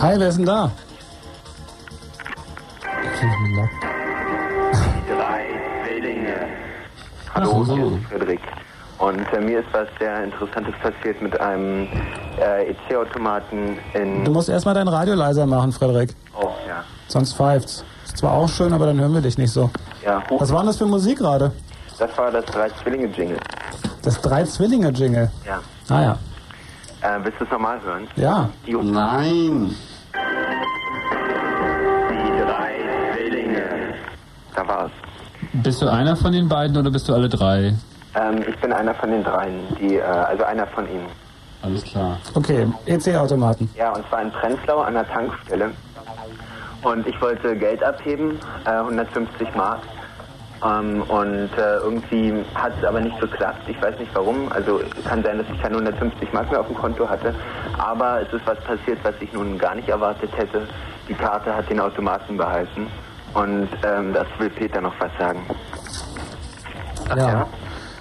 Hi, 0.00 0.14
wer 0.18 0.28
ist 0.28 0.38
denn 0.38 0.46
da? 0.46 0.70
Hallo, 7.34 7.64
hier 7.66 7.86
ist 7.86 8.04
Frederik. 8.08 8.40
Und 8.98 9.32
äh, 9.32 9.40
mir 9.40 9.60
ist 9.60 9.68
was 9.72 9.86
sehr 9.98 10.24
Interessantes 10.24 10.74
passiert 10.82 11.22
mit 11.22 11.40
einem 11.40 11.86
äh, 12.40 12.70
EC-Automaten 12.70 13.78
in... 13.94 14.24
Du 14.24 14.32
musst 14.32 14.48
erstmal 14.48 14.74
dein 14.74 14.88
Radio 14.88 15.14
leiser 15.14 15.46
machen, 15.46 15.70
Frederik. 15.72 16.14
Oh, 16.36 16.50
ja. 16.66 16.82
Sonst 17.06 17.34
pfeift's. 17.34 17.84
Ist 18.04 18.18
zwar 18.18 18.32
auch 18.32 18.48
schön, 18.48 18.72
aber 18.72 18.86
dann 18.86 18.98
hören 18.98 19.14
wir 19.14 19.20
dich 19.20 19.38
nicht 19.38 19.52
so. 19.52 19.70
Ja, 20.04 20.22
hoch. 20.28 20.40
Was 20.40 20.52
war 20.52 20.60
denn 20.60 20.66
das 20.68 20.78
für 20.78 20.86
Musik 20.86 21.18
gerade? 21.18 21.52
Das 21.98 22.16
war 22.18 22.30
das 22.30 22.44
Drei 22.46 22.68
Zwillinge-Jingle. 22.70 23.38
Das 24.02 24.20
Drei-Zwillinge-Jingle. 24.20 25.30
Ja. 25.46 25.60
Ah 25.88 26.02
ja. 26.02 26.18
Äh, 27.02 27.24
willst 27.24 27.40
du 27.40 27.44
es 27.44 27.50
nochmal 27.50 27.80
hören? 27.82 28.08
Ja. 28.16 28.48
Die 28.66 28.72
Nein. 28.74 29.74
Die 32.10 32.40
drei 32.40 32.74
Zwillinge. 33.14 33.94
Da 34.54 34.66
war's. 34.66 34.90
Bist 35.52 35.82
du 35.82 35.88
einer 35.88 36.16
von 36.16 36.32
den 36.32 36.48
beiden 36.48 36.76
oder 36.76 36.90
bist 36.90 37.08
du 37.08 37.14
alle 37.14 37.28
drei? 37.28 37.74
Ähm, 38.14 38.44
ich 38.48 38.56
bin 38.60 38.72
einer 38.72 38.94
von 38.94 39.10
den 39.10 39.22
dreien, 39.22 39.60
die, 39.80 39.96
äh, 39.96 40.02
also 40.02 40.44
einer 40.44 40.66
von 40.68 40.88
ihnen. 40.88 41.06
Alles 41.62 41.84
klar. 41.84 42.18
Okay, 42.34 42.66
EC-Automaten. 42.86 43.68
Ja, 43.76 43.92
und 43.92 44.06
zwar 44.08 44.22
in 44.22 44.30
Prenzlau 44.30 44.80
an 44.80 44.94
der 44.94 45.08
Tankstelle. 45.08 45.70
Und 46.82 47.06
ich 47.06 47.20
wollte 47.20 47.56
Geld 47.56 47.82
abheben, 47.82 48.38
äh, 48.64 48.70
150 48.70 49.54
Mark. 49.56 49.80
Ähm, 50.64 51.02
und 51.02 51.50
äh, 51.56 51.76
irgendwie 51.82 52.32
hat 52.54 52.72
es 52.78 52.84
aber 52.84 53.00
nicht 53.00 53.18
geklappt. 53.20 53.62
Ich 53.68 53.80
weiß 53.80 53.98
nicht 53.98 54.10
warum. 54.14 54.50
Also 54.52 54.80
kann 55.04 55.22
sein, 55.22 55.38
dass 55.38 55.46
ich 55.52 55.60
keine 55.60 55.76
150 55.76 56.32
Mark 56.32 56.50
mehr 56.50 56.60
auf 56.60 56.66
dem 56.66 56.76
Konto 56.76 57.08
hatte. 57.08 57.34
Aber 57.76 58.22
es 58.22 58.32
ist 58.32 58.46
was 58.46 58.58
passiert, 58.60 58.98
was 59.02 59.14
ich 59.20 59.32
nun 59.32 59.58
gar 59.58 59.74
nicht 59.74 59.88
erwartet 59.88 60.30
hätte. 60.36 60.66
Die 61.08 61.14
Karte 61.14 61.54
hat 61.54 61.68
den 61.68 61.80
Automaten 61.80 62.36
behalten. 62.36 62.86
Und 63.34 63.68
ähm, 63.84 64.12
das 64.14 64.26
will 64.38 64.50
Peter 64.50 64.80
noch 64.80 64.94
was 64.98 65.10
sagen. 65.18 65.44
Ja. 67.16 67.46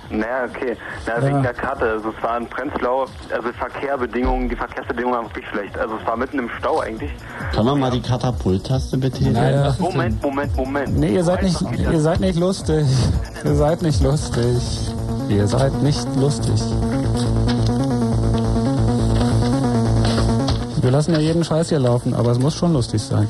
Naja, 0.09 0.45
okay. 0.45 0.77
Na, 1.05 1.21
wegen 1.21 1.43
der 1.43 1.53
Karte. 1.53 1.85
Also 1.85 2.09
es 2.15 2.23
war 2.23 2.37
in 2.37 2.47
Prenzlau, 2.47 3.05
also 3.33 3.49
Verkehrbedingungen, 3.57 4.49
die 4.49 4.55
Verkehrsbedingungen 4.55 5.17
waren 5.17 5.25
wirklich 5.25 5.47
schlecht. 5.49 5.77
Also 5.77 5.95
es 6.01 6.07
war 6.07 6.15
mitten 6.15 6.39
im 6.39 6.49
Stau 6.59 6.79
eigentlich. 6.79 7.11
Kann 7.53 7.65
man 7.65 7.79
mal 7.79 7.91
die 7.91 8.01
Katapulttaste 8.01 8.97
bitte? 8.97 9.29
Naja. 9.29 9.75
Moment, 9.79 10.21
Moment, 10.21 10.55
Moment. 10.55 10.97
Nee, 10.97 11.15
ihr 11.15 11.23
seid 11.23 11.43
nicht, 11.43 11.61
ihr 11.61 11.99
seid 11.99 12.19
nicht 12.19 12.39
lustig. 12.39 12.87
Ihr 13.43 13.55
seid 13.55 13.81
nicht 13.81 14.01
lustig. 14.01 14.61
Ihr 15.29 15.47
seid 15.47 15.73
nicht 15.81 16.07
lustig. 16.15 16.61
Wir 20.81 20.91
lassen 20.91 21.11
ja 21.11 21.19
jeden 21.19 21.43
Scheiß 21.43 21.67
hier 21.67 21.79
laufen, 21.79 22.13
aber 22.13 22.31
es 22.31 22.39
muss 22.39 22.55
schon 22.55 22.71
lustig 22.71 23.01
sein. 23.01 23.27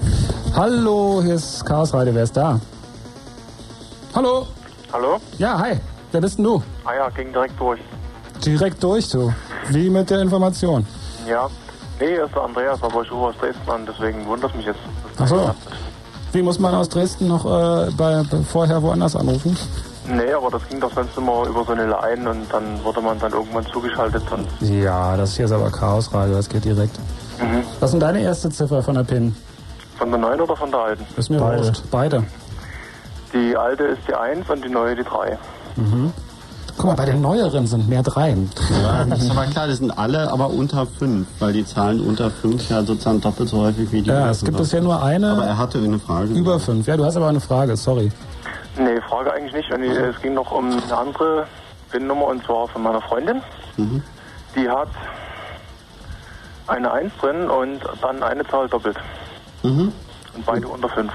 Hallo, 0.56 1.22
hier 1.24 1.36
ist 1.36 1.66
Chaos 1.66 1.92
Radio. 1.92 2.14
Wer 2.14 2.24
ist 2.24 2.38
da? 2.38 2.60
Hallo? 4.14 4.46
Hallo? 4.94 5.18
Ja, 5.40 5.58
hi. 5.58 5.80
Wer 6.12 6.22
bist 6.22 6.38
denn 6.38 6.46
du? 6.46 6.64
Ah 6.86 6.96
ja, 6.96 7.10
ging 7.10 7.32
direkt 7.32 7.60
durch. 7.60 7.80
Direkt 8.46 8.82
durch, 8.84 9.10
du. 9.10 9.34
Wie 9.70 9.90
mit 9.90 10.10
der 10.10 10.22
Information. 10.22 10.86
Ja. 11.28 11.50
Nee, 12.00 12.16
es 12.16 12.34
war 12.36 12.46
Andreas, 12.46 12.82
aber 12.82 13.02
ich 13.02 13.12
rufe 13.12 13.28
aus 13.28 13.36
Dresden 13.40 13.70
an, 13.70 13.88
deswegen 13.88 14.26
wundert 14.28 14.56
mich 14.56 14.66
jetzt. 14.66 14.80
Ach 15.18 15.28
so. 15.28 15.52
Wie 16.32 16.42
muss 16.42 16.60
man 16.60 16.76
aus 16.76 16.90
Dresden 16.90 17.28
noch 17.28 17.46
äh, 17.46 17.90
bei, 17.98 18.24
vorher 18.48 18.82
woanders 18.84 19.16
anrufen? 19.16 19.58
Nee, 20.08 20.32
aber 20.32 20.52
das 20.52 20.68
ging 20.70 20.80
doch 20.80 20.94
sonst 20.94 21.18
immer 21.18 21.48
über 21.48 21.66
so 21.66 21.72
eine 21.72 21.88
Line 21.88 22.30
und 22.30 22.46
dann 22.54 22.84
wurde 22.84 23.02
man 23.02 23.20
dann 23.20 23.32
irgendwann 23.34 23.66
zugeschaltet 23.66 24.24
und 24.32 24.48
Ja, 24.62 25.18
das 25.18 25.36
hier 25.36 25.46
ist 25.46 25.52
aber 25.52 25.72
Chaos 25.72 26.14
Radio, 26.14 26.36
das 26.36 26.48
geht 26.48 26.64
direkt. 26.64 26.98
Mhm. 27.40 27.64
Was 27.80 27.90
ist 27.90 27.94
denn 27.94 28.00
deine 28.00 28.22
erste 28.22 28.50
Ziffer 28.50 28.82
von 28.84 28.96
der 28.96 29.04
PIN? 29.04 29.36
von 29.98 30.12
der 30.12 30.20
neuen 30.20 30.40
oder 30.40 30.56
von 30.56 30.72
der 30.72 30.80
alten? 30.80 31.06
Ist 31.18 31.30
mir 31.30 31.40
wurscht. 31.40 31.82
Beide. 31.92 32.24
Die 33.34 33.58
alte 33.58 33.84
ist 33.84 34.02
die 34.08 34.14
1 34.14 34.50
und 34.50 34.64
die 34.64 34.70
neue 34.70 34.96
die 34.96 35.04
3. 35.04 35.38
Mhm. 35.78 36.12
Guck 36.78 36.86
mal, 36.86 36.96
bei 36.96 37.06
den 37.06 37.22
neueren 37.22 37.66
sind 37.66 37.90
mehr 37.90 38.04
Dreien. 38.04 38.52
Ja, 38.84 39.04
das 39.04 39.24
ist 39.24 39.32
aber 39.32 39.46
klar, 39.46 39.68
das 39.68 39.78
sind 39.78 39.98
alle 39.98 40.32
aber 40.32 40.52
unter 40.52 40.86
5, 40.86 41.28
weil 41.40 41.54
die 41.54 41.66
Zahlen 41.66 42.02
unter 42.02 42.30
5 42.30 42.70
ja 42.70 42.84
sozusagen 42.84 43.20
doppelt 43.20 43.50
so 43.50 43.62
häufig 43.62 43.92
wie 43.92 44.04
die 44.04 44.10
Ja, 44.10 44.30
es 44.30 44.46
gibt 44.46 44.58
bisher 44.58 44.82
nur 44.82 45.02
eine. 45.02 45.32
Aber 45.32 45.46
er 45.46 45.58
hatte 45.58 45.80
eine 45.80 45.98
Frage. 45.98 46.34
Über 46.34 46.60
fünf. 46.60 46.86
Ja, 46.86 46.96
du 46.96 47.04
hast 47.04 47.18
aber 47.18 47.30
eine 47.30 47.40
Frage, 47.40 47.76
sorry. 47.76 48.12
Nee, 48.78 49.02
Frage 49.10 49.34
eigentlich 49.34 49.54
nicht. 49.54 49.72
Es 49.72 50.22
ging 50.22 50.36
noch 50.36 50.52
um 50.52 50.72
eine 50.72 50.98
andere 50.98 51.48
PIN-Nummer 51.90 52.28
und 52.28 52.46
zwar 52.46 52.68
von 52.68 52.84
meiner 52.84 53.02
Freundin. 53.02 53.42
Mhm. 53.78 54.04
Die 54.56 54.70
hat 54.70 54.90
eine 56.68 56.92
1 56.92 57.12
drin 57.20 57.50
und 57.50 57.80
dann 58.02 58.22
eine 58.22 58.46
Zahl 58.46 58.68
doppelt. 58.68 58.98
Mhm. 59.64 59.92
Und 60.36 60.46
beide 60.46 60.68
unter 60.68 60.90
5. 60.90 61.12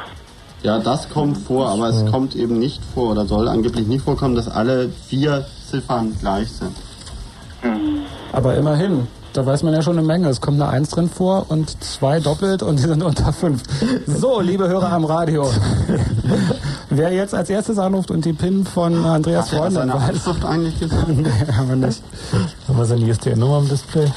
Ja, 0.63 0.79
das 0.79 1.09
kommt 1.09 1.39
vor, 1.39 1.69
aber 1.69 1.89
es 1.89 2.07
kommt 2.11 2.37
eben 2.37 2.59
nicht 2.59 2.81
vor 2.95 3.11
oder 3.11 3.27
soll 3.27 3.49
angeblich 3.49 3.87
nicht 3.89 4.05
vorkommen, 4.05 4.37
dass 4.37 4.49
alle 4.49 4.91
vier 5.09 5.45
Ziffern 5.69 6.17
gleich 6.21 6.49
sind. 6.53 6.77
Aber 8.33 8.55
immerhin, 8.57 9.09
da 9.33 9.45
weiß 9.45 9.65
man 9.65 9.75
ja 9.75 9.83
schon 9.83 9.99
eine 9.99 10.07
Menge. 10.07 10.29
Es 10.29 10.41
kommt 10.41 10.61
eine 10.61 10.71
Eins 10.71 10.91
drin 10.91 11.09
vor 11.09 11.47
und 11.49 11.83
zwei 11.83 12.21
doppelt 12.21 12.63
und 12.63 12.79
die 12.79 12.83
sind 12.85 13.03
unter 13.05 13.33
fünf. 13.33 13.63
So, 14.07 14.41
liebe 14.41 14.69
Hörer 14.69 14.93
am 14.93 15.05
Radio. 15.05 15.51
Wer 16.91 17.13
jetzt 17.13 17.35
als 17.35 17.51
erstes 17.51 17.79
anruft 17.79 18.11
und 18.11 18.25
die 18.25 18.33
PIN 18.33 18.65
von 18.65 19.05
Andreas 19.05 19.47
Hat 19.47 19.53
er 19.53 19.59
Freundin 19.59 19.75
seine 19.75 19.95
weiß. 19.95 20.09
Anschrift 20.11 20.45
eigentlich 20.45 20.79
gesagt? 20.79 21.09
nee, 21.17 21.29
aber 21.59 21.77
nicht. 21.77 22.03
Haben 22.69 22.79
wir 22.79 22.85
seine 22.85 23.09
ISDN-Nummer 23.09 23.57
am 23.57 23.69
Display? 23.69 24.13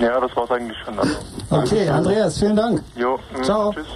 Ja, 0.00 0.20
das 0.20 0.34
war's 0.34 0.50
eigentlich 0.50 0.78
schon. 0.84 0.98
Also. 0.98 1.14
Okay, 1.50 1.88
Andreas, 1.88 2.38
vielen 2.38 2.56
Dank. 2.56 2.82
Jo, 2.96 3.18
mm, 3.38 3.42
Ciao. 3.44 3.72
Tschüss. 3.72 3.86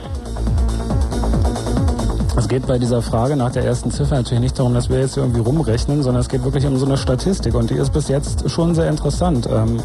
Es 2.39 2.47
geht 2.47 2.69
bei 2.69 2.79
dieser 2.79 3.03
Frage 3.03 3.35
nach 3.35 3.51
der 3.51 3.65
ersten 3.65 3.91
Ziffer 3.91 4.15
natürlich 4.15 4.41
nicht 4.41 4.59
darum, 4.61 4.73
dass 4.73 4.89
wir 4.89 5.01
jetzt 5.01 5.17
irgendwie 5.17 5.41
rumrechnen, 5.41 6.05
sondern 6.05 6.21
es 6.21 6.29
geht 6.29 6.45
wirklich 6.45 6.65
um 6.67 6.77
so 6.77 6.87
eine 6.87 6.97
Statistik 6.97 7.53
und 7.57 7.69
die 7.69 7.75
ist 7.75 7.93
bis 7.93 8.07
jetzt 8.07 8.49
schon 8.49 8.77
sehr 8.77 8.89
interessant. 8.89 9.49
Ähm, 9.51 9.81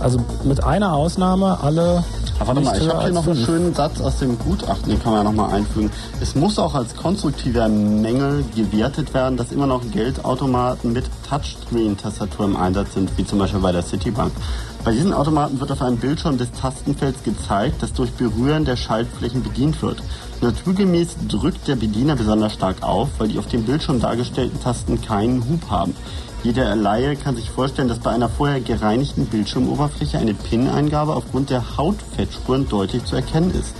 also 0.00 0.18
mit 0.42 0.64
einer 0.64 0.94
Ausnahme 0.94 1.60
alle. 1.62 2.02
Aber 2.40 2.48
warte 2.48 2.60
nicht 2.60 2.72
mal, 2.72 2.82
ich 2.82 2.88
habe 2.88 3.04
hier 3.04 3.12
noch 3.12 3.24
einen 3.24 3.36
schönen 3.36 3.72
Satz 3.72 4.00
aus 4.00 4.18
dem 4.18 4.36
Gutachten, 4.36 4.90
den 4.90 5.00
kann 5.00 5.12
man 5.12 5.24
ja 5.24 5.30
nochmal 5.30 5.54
einfügen. 5.54 5.92
Es 6.20 6.34
muss 6.34 6.58
auch 6.58 6.74
als 6.74 6.96
konstruktiver 6.96 7.68
Mängel 7.68 8.44
gewertet 8.56 9.14
werden, 9.14 9.36
dass 9.36 9.52
immer 9.52 9.68
noch 9.68 9.82
Geldautomaten 9.92 10.92
mit 10.92 11.04
Touchscreen-Tastatur 11.28 12.46
im 12.46 12.56
Einsatz 12.56 12.94
sind, 12.94 13.16
wie 13.16 13.24
zum 13.24 13.38
Beispiel 13.38 13.60
bei 13.60 13.70
der 13.70 13.82
Citibank. 13.82 14.32
Bei 14.84 14.90
diesen 14.90 15.12
Automaten 15.12 15.60
wird 15.60 15.70
auf 15.70 15.80
einem 15.80 15.98
Bildschirm 15.98 16.36
des 16.36 16.50
Tastenfelds 16.50 17.22
gezeigt, 17.22 17.76
das 17.80 17.92
durch 17.92 18.10
Berühren 18.10 18.64
der 18.64 18.74
Schaltflächen 18.74 19.44
bedient 19.44 19.80
wird. 19.80 20.02
Naturgemäß 20.42 21.14
drückt 21.28 21.68
der 21.68 21.76
Bediener 21.76 22.16
besonders 22.16 22.54
stark 22.54 22.82
auf, 22.82 23.08
weil 23.18 23.28
die 23.28 23.38
auf 23.38 23.46
dem 23.46 23.62
Bildschirm 23.62 24.00
dargestellten 24.00 24.60
Tasten 24.60 25.00
keinen 25.00 25.48
Hub 25.48 25.70
haben. 25.70 25.94
Jeder 26.42 26.74
Laie 26.74 27.14
kann 27.14 27.36
sich 27.36 27.48
vorstellen, 27.48 27.86
dass 27.86 28.00
bei 28.00 28.10
einer 28.10 28.28
vorher 28.28 28.60
gereinigten 28.60 29.26
Bildschirmoberfläche 29.26 30.18
eine 30.18 30.34
PIN-Eingabe 30.34 31.14
aufgrund 31.14 31.50
der 31.50 31.76
Hautfettspuren 31.76 32.68
deutlich 32.68 33.04
zu 33.04 33.14
erkennen 33.14 33.52
ist. 33.54 33.72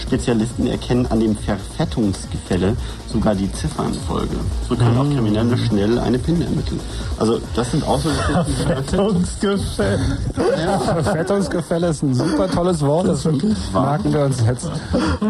Spezialisten 0.00 0.66
erkennen 0.66 1.06
an 1.10 1.20
dem 1.20 1.36
Verfettungsgefälle 1.36 2.76
sogar 3.06 3.34
die 3.34 3.50
Ziffernfolge. 3.52 4.36
So 4.68 4.76
können 4.76 4.96
auch 4.96 5.04
Kriminelle 5.04 5.56
schnell 5.56 5.98
eine 5.98 6.18
PIN 6.18 6.42
ermitteln. 6.42 6.80
Also 7.18 7.40
das 7.54 7.70
sind 7.70 7.86
auch 7.86 7.98
so 7.98 8.08
Verfettungsgefälle. 8.08 10.18
Ja, 10.58 10.78
Verfettungsgefälle 10.78 11.88
ist 11.88 12.02
ein 12.02 12.14
super 12.14 12.50
tolles 12.50 12.84
Wort, 12.84 13.08
das 13.08 13.24
merken 13.24 14.12
wir 14.12 14.24
uns 14.24 14.42
jetzt 14.46 14.70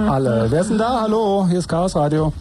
alle. 0.09 0.47
Wer 0.51 0.61
ist 0.61 0.71
denn 0.71 0.79
da? 0.79 1.03
Hallo, 1.03 1.47
hier 1.49 1.59
ist 1.59 1.69
Chaos 1.69 1.97
Radio. 1.97 2.33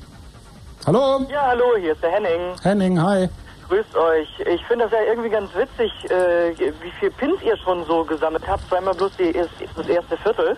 Hallo? 0.85 1.25
Ja, 1.31 1.47
hallo, 1.47 1.65
hier 1.79 1.93
ist 1.93 2.01
der 2.01 2.11
Henning. 2.11 2.55
Henning, 2.63 3.01
hi. 3.01 3.29
Grüßt 3.67 3.95
euch. 3.95 4.27
Ich 4.51 4.65
finde 4.65 4.85
das 4.85 4.93
ja 4.93 4.99
irgendwie 5.07 5.29
ganz 5.29 5.51
witzig, 5.53 5.91
äh, 6.09 6.57
wie 6.57 6.91
viel 6.99 7.11
Pins 7.11 7.39
ihr 7.43 7.55
schon 7.57 7.85
so 7.85 8.03
gesammelt 8.03 8.43
habt. 8.47 8.67
Zweimal 8.67 8.95
bloß 8.95 9.11
die, 9.19 9.31
das 9.33 9.87
erste 9.87 10.17
Viertel. 10.17 10.57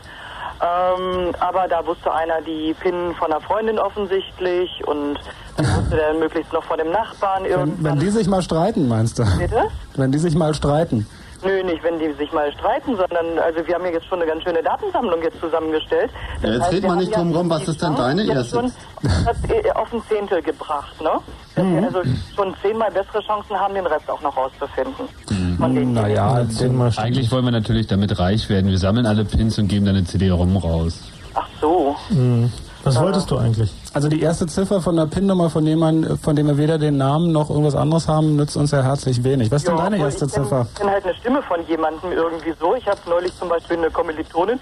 Ähm, 0.62 1.34
aber 1.40 1.68
da 1.68 1.86
wusste 1.86 2.14
einer 2.14 2.40
die 2.42 2.76
PIN 2.80 3.16
von 3.16 3.32
einer 3.32 3.42
Freundin 3.42 3.80
offensichtlich 3.80 4.70
und 4.88 5.18
dann 5.58 5.66
wusste 5.76 5.96
der 5.96 6.14
möglichst 6.14 6.54
noch 6.54 6.64
von 6.64 6.78
dem 6.78 6.92
Nachbarn 6.92 7.44
Wenn, 7.44 7.52
irgendwas. 7.52 7.84
wenn 7.94 8.00
die 8.00 8.10
sich 8.10 8.28
mal 8.28 8.42
streiten, 8.44 8.88
meinst 8.88 9.18
du? 9.18 9.24
Bitte? 9.40 9.64
Wenn 9.96 10.12
die 10.12 10.20
sich 10.20 10.36
mal 10.36 10.54
streiten. 10.54 11.08
Nö, 11.44 11.64
nicht 11.64 11.84
wenn 11.84 11.98
die 11.98 12.12
sich 12.14 12.32
mal 12.32 12.52
streiten, 12.54 12.96
sondern 12.96 13.40
also 13.40 13.66
wir 13.66 13.74
haben 13.74 13.84
ja 13.86 13.92
jetzt 13.94 14.06
schon 14.06 14.20
eine 14.22 14.30
ganz 14.30 14.44
schöne 14.44 14.62
Datensammlung 14.62 15.24
jetzt 15.24 15.40
zusammengestellt. 15.40 16.12
Ja, 16.44 16.50
jetzt 16.50 16.62
heißt, 16.62 16.74
red 16.74 16.82
wir 16.84 16.88
mal 16.90 16.94
haben 16.94 17.00
nicht 17.00 17.16
drum 17.16 17.36
rum, 17.36 17.50
was 17.50 17.68
ist 17.68 17.82
denn 17.82 17.96
deine 17.96 18.22
jetzt 18.22 18.36
erste? 18.36 18.56
Schon, 18.58 18.72
das 19.26 19.38
äh, 19.50 19.72
auf 19.72 19.92
ein 19.92 20.04
Zehntel 20.08 20.44
gebracht, 20.44 21.02
ne? 21.02 21.10
Dass 21.56 21.66
Mhm. 21.66 21.78
wir 21.78 21.84
also 21.88 22.02
schon 22.36 22.56
zehnmal 22.62 22.92
bessere 22.92 23.22
Chancen 23.26 23.60
haben, 23.60 23.74
den 23.74 23.88
Rest 23.88 24.08
auch 24.10 24.22
noch 24.22 24.38
rauszufinden. 24.38 25.10
Naja, 25.70 26.46
eigentlich 26.98 27.32
wollen 27.32 27.46
wir 27.46 27.52
natürlich 27.52 27.88
damit 27.88 28.18
reich 28.18 28.50
werden. 28.50 28.70
Wir 28.72 28.78
sammeln 28.80 29.06
alle 29.06 29.26
Pins 29.26 29.58
und 29.60 29.68
geben 29.68 29.86
dann 29.86 29.96
eine 29.96 30.06
CD-ROM 30.06 30.58
raus. 30.58 31.00
Ach 31.34 31.48
so. 31.60 31.96
Hm. 32.10 32.52
Was 32.84 33.00
wolltest 33.00 33.30
du 33.30 33.38
eigentlich? 33.38 33.72
Also 33.94 34.10
die 34.10 34.22
erste 34.22 34.48
Ziffer 34.48 34.82
von 34.82 34.96
der 34.96 35.06
PIN-Nummer, 35.06 35.52
von 35.52 35.64
dem 35.64 35.78
man, 35.78 36.18
von 36.18 36.36
dem 36.36 36.48
wir 36.48 36.58
weder 36.58 36.80
den 36.80 36.98
Namen 36.98 37.32
noch 37.32 37.52
irgendwas 37.52 37.76
anderes 37.76 38.08
haben, 38.08 38.36
nützt 38.36 38.58
uns 38.58 38.72
ja 38.72 38.82
herzlich 38.82 39.24
wenig. 39.24 39.52
Was 39.52 39.62
ist 39.62 39.68
denn 39.68 39.78
deine 39.78 39.98
erste 39.98 40.26
ich 40.26 40.32
kenn- 40.32 40.44
Ziffer? 40.44 40.68
Ich 40.74 40.80
kenne 40.80 40.92
halt 40.92 41.04
eine 41.06 41.14
Stimme 41.14 41.44
von 41.44 41.60
jemandem 41.68 42.12
irgendwie 42.12 42.54
so. 42.60 42.74
Ich 42.76 42.88
habe 42.88 42.98
neulich 43.08 43.36
zum 43.38 43.50
Beispiel 43.50 43.78
eine 43.78 43.92
Kommilitonin 43.92 44.60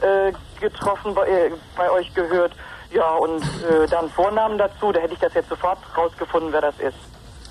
äh, 0.00 0.32
getroffen, 0.60 1.14
bei, 1.14 1.22
äh, 1.28 1.50
bei 1.76 1.88
euch 1.92 2.12
gehört. 2.14 2.52
Ja, 2.92 3.14
und 3.14 3.40
äh, 3.42 3.86
dann 3.88 4.10
Vornamen 4.10 4.58
dazu. 4.58 4.90
Da 4.90 4.98
hätte 4.98 5.14
ich 5.14 5.20
das 5.20 5.32
jetzt 5.34 5.48
sofort 5.48 5.78
rausgefunden, 5.96 6.52
wer 6.52 6.62
das 6.62 6.74
ist. 6.80 6.96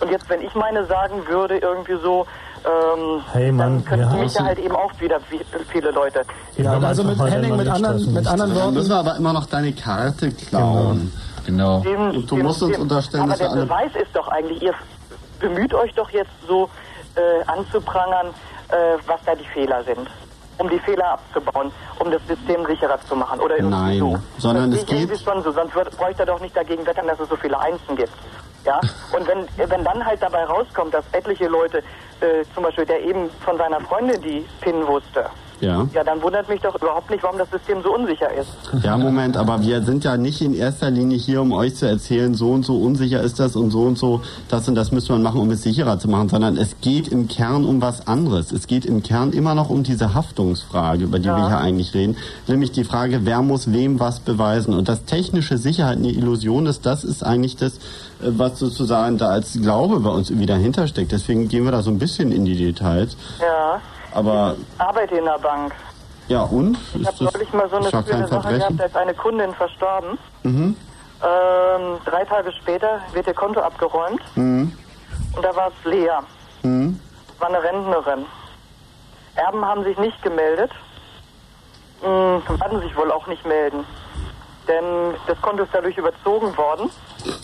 Und 0.02 0.12
jetzt, 0.12 0.30
wenn 0.30 0.42
ich 0.42 0.54
meine 0.54 0.86
sagen 0.86 1.26
würde, 1.30 1.60
irgendwie 1.60 1.96
so, 2.04 2.26
ähm, 2.66 3.22
Hey 3.32 3.52
Mann, 3.52 3.84
könnten 3.86 4.12
wir 4.14 4.24
mich 4.24 4.34
ja 4.34 4.44
halt 4.44 4.60
eben 4.60 4.76
auch 4.76 4.92
wieder 5.00 5.20
wie- 5.30 5.42
viele 5.70 5.92
Leute. 5.92 6.22
Ja, 6.58 6.78
also 6.80 7.04
mit 7.04 7.20
Henning, 7.20 7.56
mit 7.56 7.68
anderen, 7.68 8.14
mit 8.14 8.28
anderen 8.28 8.54
Dann 8.54 8.56
Worten. 8.64 8.74
müssen 8.76 8.90
wir 8.90 8.98
aber 8.98 9.16
immer 9.18 9.34
noch 9.34 9.46
deine 9.46 9.74
Karte 9.74 10.32
klauen. 10.32 11.12
Genau. 11.46 11.80
Stimmt, 11.82 12.00
Und 12.00 12.14
du 12.16 12.22
stimmt, 12.28 12.44
musst 12.44 12.64
uns 12.64 12.78
unterstellen, 12.78 13.24
Aber 13.24 13.32
dass 13.32 13.40
wir 13.40 13.48
der 13.48 13.56
alle... 13.58 13.66
Beweis 13.66 13.92
ist 13.96 14.16
doch 14.16 14.28
eigentlich, 14.28 14.62
ihr 14.62 14.74
bemüht 15.40 15.74
euch 15.74 15.94
doch 15.96 16.10
jetzt 16.12 16.30
so 16.48 16.70
äh, 17.16 17.44
anzuprangern, 17.48 18.28
äh, 18.70 18.98
was 19.08 19.20
da 19.26 19.34
die 19.36 19.46
Fehler 19.46 19.84
sind. 19.84 20.08
Um 20.58 20.70
die 20.70 20.80
Fehler 20.80 21.14
abzubauen, 21.14 21.72
um 22.00 22.12
das 22.12 22.22
System 22.28 22.66
sicherer 22.66 23.00
zu 23.08 23.16
machen. 23.16 23.40
Oder 23.40 23.56
irgendwie 23.58 23.78
Nein, 23.80 24.00
so. 24.00 24.18
sondern 24.38 24.72
das 24.72 24.82
es 24.82 24.86
geht- 24.86 25.00
irgendwie 25.04 25.24
schon 25.24 25.42
so, 25.42 25.52
sonst 25.54 25.74
wird, 25.74 25.96
bräuchte 25.98 26.24
er 26.24 26.26
doch 26.26 26.42
nicht 26.42 26.56
dagegen 26.56 26.86
wettern, 26.86 27.08
dass 27.08 27.20
es 27.20 27.30
so 27.30 27.38
viele 27.38 27.58
Einsen 27.60 27.96
gibt. 27.96 28.12
Ja? 28.66 28.80
Und 29.18 29.26
wenn, 29.26 29.70
wenn 29.70 29.84
dann 29.86 30.06
halt 30.06 30.22
dabei 30.22 30.44
rauskommt, 30.44 30.94
dass 30.94 31.06
etliche 31.14 31.48
Leute, 31.48 31.82
äh, 32.22 32.44
zum 32.54 32.64
Beispiel 32.64 32.86
der 32.86 33.04
eben 33.04 33.30
von 33.46 33.58
seiner 33.58 33.80
Freundin 33.82 34.22
die 34.22 34.46
PIN 34.62 34.86
wusste, 34.88 35.26
Ja. 35.62 35.88
ja, 35.94 36.04
dann 36.04 36.22
wundert 36.22 36.48
mich 36.48 36.62
doch 36.62 36.76
überhaupt 36.76 37.10
nicht, 37.10 37.22
warum 37.24 37.38
das 37.38 37.50
System 37.52 37.82
so 37.84 37.94
unsicher 37.94 38.32
ist. 38.34 38.50
Ja, 38.84 38.98
Moment, 38.98 39.36
aber 39.36 39.62
wir 39.62 39.82
sind 39.82 40.04
ja 40.06 40.16
nicht 40.16 40.42
in 40.42 40.54
erster 40.54 40.90
Linie 40.90 41.18
hier, 41.18 41.42
um 41.42 41.52
euch 41.52 41.76
zu 41.76 41.86
erzählen, 41.86 42.34
so 42.34 42.52
und 42.52 42.64
so 42.66 42.78
unsicher 42.78 43.22
ist 43.22 43.40
das 43.40 43.56
und 43.58 43.72
so 43.72 43.82
und 43.82 43.98
so, 43.98 44.22
das 44.48 44.68
und 44.70 44.76
das 44.76 44.92
müsste 44.94 45.12
man 45.14 45.22
machen, 45.24 45.42
um 45.42 45.52
es 45.52 45.62
sicherer 45.64 46.00
zu 46.00 46.08
machen, 46.08 46.30
sondern 46.30 46.56
es 46.58 46.80
geht 46.80 47.10
im 47.10 47.28
Kern 47.28 47.66
um 47.66 47.82
was 47.82 48.08
anderes. 48.08 48.52
Es 48.54 48.68
geht 48.68 48.86
im 48.86 49.04
Kern 49.04 49.34
immer 49.34 49.54
noch 49.54 49.70
um 49.70 49.84
diese 49.84 50.14
Haftungsfrage, 50.14 51.04
über 51.04 51.20
die 51.20 51.28
wir 51.28 51.48
hier 51.48 51.58
eigentlich 51.60 51.94
reden, 51.94 52.16
nämlich 52.48 52.72
die 52.72 52.86
Frage, 52.86 53.22
wer 53.26 53.42
muss 53.42 53.74
wem 53.74 54.00
was 54.00 54.22
beweisen. 54.22 54.74
Und 54.74 54.88
dass 54.88 55.04
technische 55.06 55.58
Sicherheit 55.58 55.98
eine 55.98 56.10
Illusion 56.12 56.68
ist, 56.68 56.86
das 56.86 57.04
ist 57.04 57.22
eigentlich 57.24 57.58
das, 57.58 57.80
was 58.20 58.60
sozusagen 58.60 59.18
da 59.18 59.28
als 59.30 59.54
Glaube 59.62 60.00
bei 60.00 60.10
uns 60.10 60.30
irgendwie 60.30 60.46
dahinter 60.48 60.88
steckt. 60.88 61.12
Deswegen 61.12 61.48
gehen 61.48 61.64
wir 61.66 61.72
da 61.72 61.82
so 61.82 61.90
ein 61.90 62.00
bisschen 62.00 62.32
in 62.32 62.46
die 62.46 62.56
Details. 62.58 63.16
Ja, 63.40 63.80
Aber 64.14 64.56
arbeite 64.78 65.16
in 65.16 65.26
der 65.26 65.40
Bank. 65.40 65.74
ja, 66.28 66.44
und? 66.44 66.78
Ich 66.96 67.08
habe 67.08 67.24
neulich 67.24 67.54
mal 67.54 67.70
so 67.70 67.78
eine 67.78 67.90
schöne 67.90 68.28
Sache 68.28 68.58
gehabt, 68.58 68.74
da 68.80 68.84
ist 68.86 68.98
eine 68.98 69.14
Kundin 69.14 69.54
verstorben. 69.54 70.18
Mhm. 70.44 70.76
Ähm, 71.22 71.98
drei 72.06 72.24
Tage 72.26 72.52
später 72.62 73.00
wird 73.14 73.28
ihr 73.28 73.34
Konto 73.34 73.60
abgeräumt 73.62 74.22
Mhm. 74.36 74.72
und 75.36 75.44
da 75.46 75.56
war 75.56 75.68
es 75.70 75.90
leer. 75.92 76.20
Mhm. 76.64 77.00
War 77.40 77.48
eine 77.50 77.62
Rentnerin. 77.64 78.26
Erben 79.36 79.64
haben 79.66 79.84
sich 79.86 79.98
nicht 79.98 80.22
gemeldet, 80.22 80.72
mh, 82.02 82.42
werden 82.60 82.82
sich 82.82 82.96
wohl 82.98 83.12
auch 83.12 83.28
nicht 83.28 83.46
melden. 83.46 83.84
Denn 84.70 85.16
das 85.28 85.42
Konto 85.42 85.64
ist 85.64 85.74
dadurch 85.74 85.98
überzogen 85.98 86.56
worden, 86.56 86.92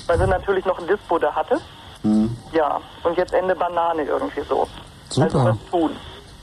weil 0.05 0.17
sie 0.17 0.27
natürlich 0.27 0.63
noch 0.65 0.79
ein 0.79 0.87
Dispo 0.87 1.17
da 1.17 1.33
hatte. 1.33 1.59
Mhm. 2.03 2.37
Ja, 2.53 2.79
und 3.03 3.17
jetzt 3.17 3.33
Ende 3.33 3.55
Banane 3.55 4.03
irgendwie 4.03 4.41
so. 4.47 4.67
Super. 5.09 5.25
Also 5.25 5.45
was 5.45 5.71
tun. 5.71 5.91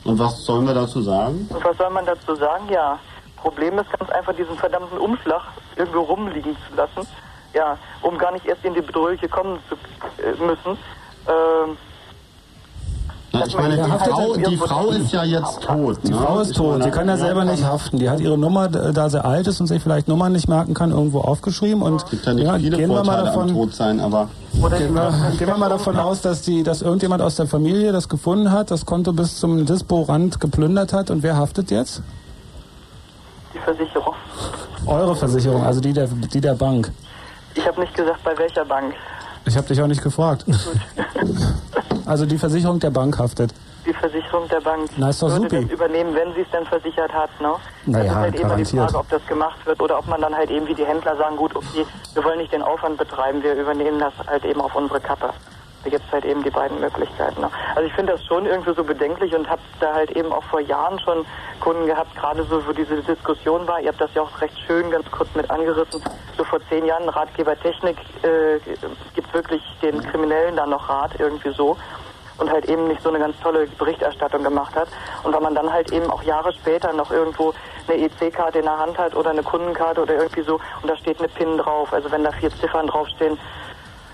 Und 0.05 0.19
was 0.19 0.45
sollen 0.45 0.67
wir 0.67 0.75
dazu 0.75 1.01
sagen? 1.01 1.49
Und 1.49 1.65
was 1.65 1.77
soll 1.77 1.91
man 1.91 2.05
dazu 2.05 2.35
sagen? 2.35 2.69
Ja, 2.69 2.99
Problem 3.37 3.79
ist 3.79 3.91
ganz 3.99 4.11
einfach, 4.11 4.35
diesen 4.35 4.57
verdammten 4.57 4.99
Umschlag 4.99 5.43
irgendwo 5.77 6.01
rumliegen 6.01 6.57
zu 6.69 6.77
lassen. 6.77 7.09
Ja, 7.55 7.79
um 8.01 8.19
gar 8.19 8.33
nicht 8.33 8.47
erst 8.47 8.65
in 8.65 8.75
die 8.75 8.81
Bedrohliche 8.81 9.29
kommen 9.29 9.61
zu 9.69 9.77
äh, 10.23 10.31
müssen. 10.45 10.79
Ähm, 11.29 11.77
Na, 13.33 13.47
ich 13.47 13.57
meine, 13.57 13.77
die 13.77 13.91
Frau, 13.91 14.37
die 14.37 14.57
Frau 14.57 14.91
ist 14.91 15.13
ja 15.13 15.25
jetzt 15.25 15.63
tot. 15.63 15.99
Die 16.05 16.11
ne? 16.11 16.17
Frau 16.17 16.41
ist 16.41 16.55
tot, 16.55 16.83
sie 16.83 16.91
kann 16.91 17.09
ja 17.09 17.17
selber 17.17 17.45
nicht 17.45 17.65
haften. 17.65 17.99
Die 17.99 18.11
hat 18.11 18.21
ihre 18.21 18.37
Nummer, 18.37 18.69
da 18.69 19.09
sie 19.09 19.25
alt 19.25 19.47
ist 19.47 19.61
und 19.61 19.67
sich 19.69 19.83
vielleicht 19.83 20.09
Nummern 20.09 20.33
nicht 20.33 20.49
merken 20.49 20.75
kann, 20.75 20.91
irgendwo 20.91 21.21
aufgeschrieben. 21.21 21.83
Und 21.83 22.09
gibt 22.11 22.27
ja 22.27 22.35
nicht 22.35 22.51
viele 22.57 22.77
gehen 22.77 22.91
wir 22.91 23.05
mal 23.05 23.25
davon, 23.25 23.49
Todsein, 23.49 24.01
aber 24.01 24.29
gehen 24.53 24.95
wir, 24.95 25.13
gehen 25.39 25.47
wir 25.47 25.57
mal 25.57 25.71
davon 25.71 25.99
aus, 25.99 26.21
dass, 26.21 26.43
die, 26.43 26.63
dass 26.63 26.83
irgendjemand 26.83 27.23
aus 27.23 27.37
der 27.37 27.47
Familie 27.47 27.93
das 27.93 28.09
gefunden 28.09 28.53
hat, 28.53 28.71
das 28.71 28.85
Konto 28.85 29.13
bis 29.13 29.39
zum 29.39 29.65
Dispo-Rand 29.65 30.39
geplündert 30.39 30.93
hat. 30.93 31.11
Und 31.11 31.23
wer 31.23 31.37
haftet 31.37 31.71
jetzt? 31.71 32.03
die 33.55 33.59
Versicherung. 33.59 34.15
Eure 34.87 35.15
Versicherung, 35.15 35.63
also 35.65 35.81
die 35.81 35.93
der, 35.93 36.07
die 36.07 36.41
der 36.41 36.55
Bank. 36.55 36.91
Ich 37.55 37.67
habe 37.67 37.81
nicht 37.81 37.95
gesagt, 37.95 38.23
bei 38.25 38.37
welcher 38.39 38.65
Bank. 38.65 38.95
Ich 39.47 39.57
habe 39.57 39.67
dich 39.67 39.81
auch 39.83 39.87
nicht 39.87 40.03
gefragt. 40.03 40.45
Also 42.05 42.27
die 42.27 42.37
Versicherung 42.37 42.81
der 42.81 42.91
Bank 42.91 43.17
haftet. 43.17 43.55
Die 43.87 43.93
Versicherung 43.93 44.49
der 44.49 44.61
Bank 44.61 44.91
Na, 44.97 45.11
ist 45.11 45.23
doch 45.23 45.29
würde 45.29 45.43
supi. 45.43 45.63
das 45.63 45.71
übernehmen, 45.73 46.13
wenn 46.17 46.35
sie 46.35 46.41
es 46.41 46.51
denn 46.51 46.65
versichert 46.67 47.13
hat. 47.13 47.31
Ne? 47.41 47.53
Naja, 47.87 48.03
das 48.05 48.11
ist 48.11 48.15
halt 48.17 48.35
immer 48.35 48.35
die 48.35 48.43
garantiert. 48.65 48.83
Frage, 48.91 48.99
ob 48.99 49.09
das 49.09 49.27
gemacht 49.29 49.67
wird 49.67 49.81
oder 49.81 49.99
ob 50.01 50.09
man 50.09 50.21
dann 50.21 50.35
halt 50.35 50.51
eben 50.51 50.67
wie 50.67 50.75
die 50.75 50.85
Händler 50.85 51.17
sagen, 51.17 51.37
gut, 51.37 51.55
okay, 51.55 51.87
wir 52.15 52.25
wollen 52.25 52.39
nicht 52.39 52.53
den 52.53 52.63
Aufwand 52.63 52.99
betreiben, 52.99 53.41
wir 53.43 53.55
übernehmen 53.55 54.01
das 54.01 54.13
halt 54.27 54.45
eben 54.45 54.61
auf 54.61 54.75
unsere 54.75 55.01
Kappe. 55.01 55.31
Da 55.85 55.91
gibt 55.91 56.05
es 56.07 56.13
halt 56.13 56.25
eben 56.25 56.43
die 56.43 56.51
beiden 56.51 56.81
Möglichkeiten. 56.81 57.45
Also 57.75 57.83
ich 57.87 57.93
finde 57.95 58.13
das 58.13 58.25
schon 58.25 58.47
irgendwie 58.47 58.75
so 58.75 58.85
bedenklich 58.85 59.35
und 59.35 59.49
habe 59.49 59.61
da 59.81 59.95
halt 59.95 60.11
eben 60.13 60.33
auch 60.33 60.45
vor 60.45 60.61
Jahren 60.61 60.99
schon 61.01 61.25
Kunden 61.61 61.87
gehabt, 61.87 62.15
gerade 62.17 62.45
so, 62.45 62.67
wo 62.67 62.73
diese 62.73 62.97
Diskussion 63.03 63.67
war. 63.67 63.81
Ihr 63.81 63.89
habt 63.89 64.01
das 64.01 64.15
ja 64.15 64.23
auch 64.23 64.41
recht 64.41 64.59
schön 64.67 64.91
ganz 64.91 65.11
kurz 65.11 65.29
mit 65.35 65.51
angerissen. 65.51 66.03
So 66.37 66.45
vor 66.45 66.61
zehn 66.69 66.85
Jahren 66.85 67.09
Ratgeber 67.09 67.59
Technik 67.59 67.97
äh, 68.23 68.59
gibt 69.15 69.33
wirklich 69.35 69.63
den 69.83 70.01
Kriminellen 70.03 70.57
da 70.57 70.67
noch 70.67 70.89
Rat 70.89 71.13
irgendwie 71.19 71.51
so 71.51 71.77
und 72.39 72.51
halt 72.51 72.67
eben 72.67 72.89
nicht 72.89 73.03
so 73.03 73.09
eine 73.09 73.19
ganz 73.19 73.39
tolle 73.41 73.67
Berichterstattung 73.79 74.43
gemacht 74.43 74.75
hat. 74.75 74.89
Und 75.23 75.35
wenn 75.35 75.43
man 75.43 75.55
dann 75.55 75.73
halt 75.73 75.93
eben 75.93 76.11
auch 76.11 76.23
Jahre 76.23 76.53
später 76.53 76.93
noch 76.93 77.11
irgendwo 77.11 77.55
eine 77.89 77.99
EC-Karte 77.99 78.59
in 78.59 78.65
der 78.65 78.79
Hand 78.79 78.99
hat 78.99 79.15
oder 79.15 79.31
eine 79.31 79.43
Kundenkarte 79.43 80.03
oder 80.03 80.15
irgendwie 80.15 80.43
so 80.43 80.61
und 80.83 80.89
da 80.91 80.97
steht 80.97 81.19
eine 81.19 81.29
PIN 81.29 81.59
drauf, 81.59 81.93
also 81.93 82.11
wenn 82.11 82.25
da 82.25 82.33
vier 82.33 82.51
Ziffern 82.51 82.87
draufstehen, 82.87 83.39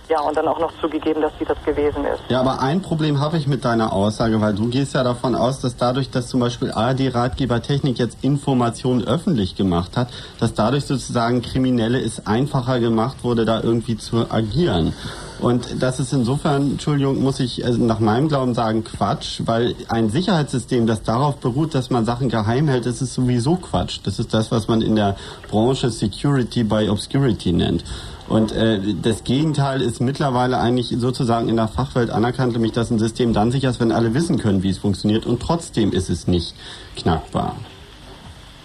ja, 0.08 0.20
und 0.20 0.36
dann 0.36 0.48
auch 0.48 0.58
noch 0.58 0.72
zugegeben, 0.80 1.20
dass 1.20 1.32
die 1.38 1.44
das 1.44 1.62
gewesen 1.64 2.04
ist. 2.04 2.22
Ja, 2.28 2.40
aber 2.40 2.60
ein 2.60 2.80
Problem 2.80 3.20
habe 3.20 3.36
ich 3.36 3.46
mit 3.46 3.64
deiner 3.64 3.92
Aussage, 3.92 4.40
weil 4.40 4.54
du 4.54 4.68
gehst 4.68 4.94
ja 4.94 5.02
davon 5.02 5.34
aus, 5.34 5.60
dass 5.60 5.76
dadurch, 5.76 6.10
dass 6.10 6.28
zum 6.28 6.40
Beispiel 6.40 6.70
ARD 6.70 7.14
Ratgeber 7.14 7.62
Technik 7.62 7.98
jetzt 7.98 8.18
Informationen 8.22 9.04
öffentlich 9.04 9.54
gemacht 9.56 9.96
hat, 9.96 10.08
dass 10.40 10.54
dadurch 10.54 10.84
sozusagen 10.86 11.42
Kriminelle 11.42 12.00
es 12.00 12.26
einfacher 12.26 12.80
gemacht 12.80 13.18
wurde, 13.22 13.44
da 13.44 13.60
irgendwie 13.62 13.98
zu 13.98 14.30
agieren. 14.30 14.94
Und 15.40 15.82
das 15.82 16.00
ist 16.00 16.12
insofern, 16.12 16.72
Entschuldigung, 16.72 17.22
muss 17.22 17.38
ich 17.38 17.64
also 17.64 17.80
nach 17.84 18.00
meinem 18.00 18.28
Glauben 18.28 18.54
sagen, 18.54 18.82
Quatsch, 18.82 19.42
weil 19.44 19.76
ein 19.88 20.10
Sicherheitssystem, 20.10 20.86
das 20.86 21.02
darauf 21.02 21.36
beruht, 21.36 21.74
dass 21.74 21.90
man 21.90 22.04
Sachen 22.04 22.28
geheim 22.28 22.66
hält, 22.66 22.86
das 22.86 23.02
ist 23.02 23.14
sowieso 23.14 23.56
Quatsch. 23.56 24.00
Das 24.02 24.18
ist 24.18 24.34
das, 24.34 24.50
was 24.50 24.66
man 24.66 24.82
in 24.82 24.96
der 24.96 25.16
Branche 25.48 25.90
Security 25.90 26.64
by 26.64 26.88
Obscurity 26.88 27.52
nennt. 27.52 27.84
Und 28.28 28.52
äh, 28.52 28.78
das 29.00 29.24
Gegenteil 29.24 29.80
ist 29.80 30.00
mittlerweile 30.00 30.58
eigentlich 30.58 30.94
sozusagen 30.98 31.48
in 31.48 31.56
der 31.56 31.68
Fachwelt 31.68 32.10
anerkannt, 32.10 32.52
nämlich 32.52 32.72
dass 32.72 32.90
ein 32.90 32.98
System 32.98 33.32
dann 33.32 33.50
sicher 33.50 33.70
ist, 33.70 33.80
wenn 33.80 33.90
alle 33.90 34.12
wissen 34.12 34.38
können, 34.38 34.62
wie 34.62 34.70
es 34.70 34.78
funktioniert. 34.78 35.24
Und 35.24 35.40
trotzdem 35.40 35.92
ist 35.92 36.10
es 36.10 36.26
nicht 36.26 36.54
knackbar. 36.96 37.56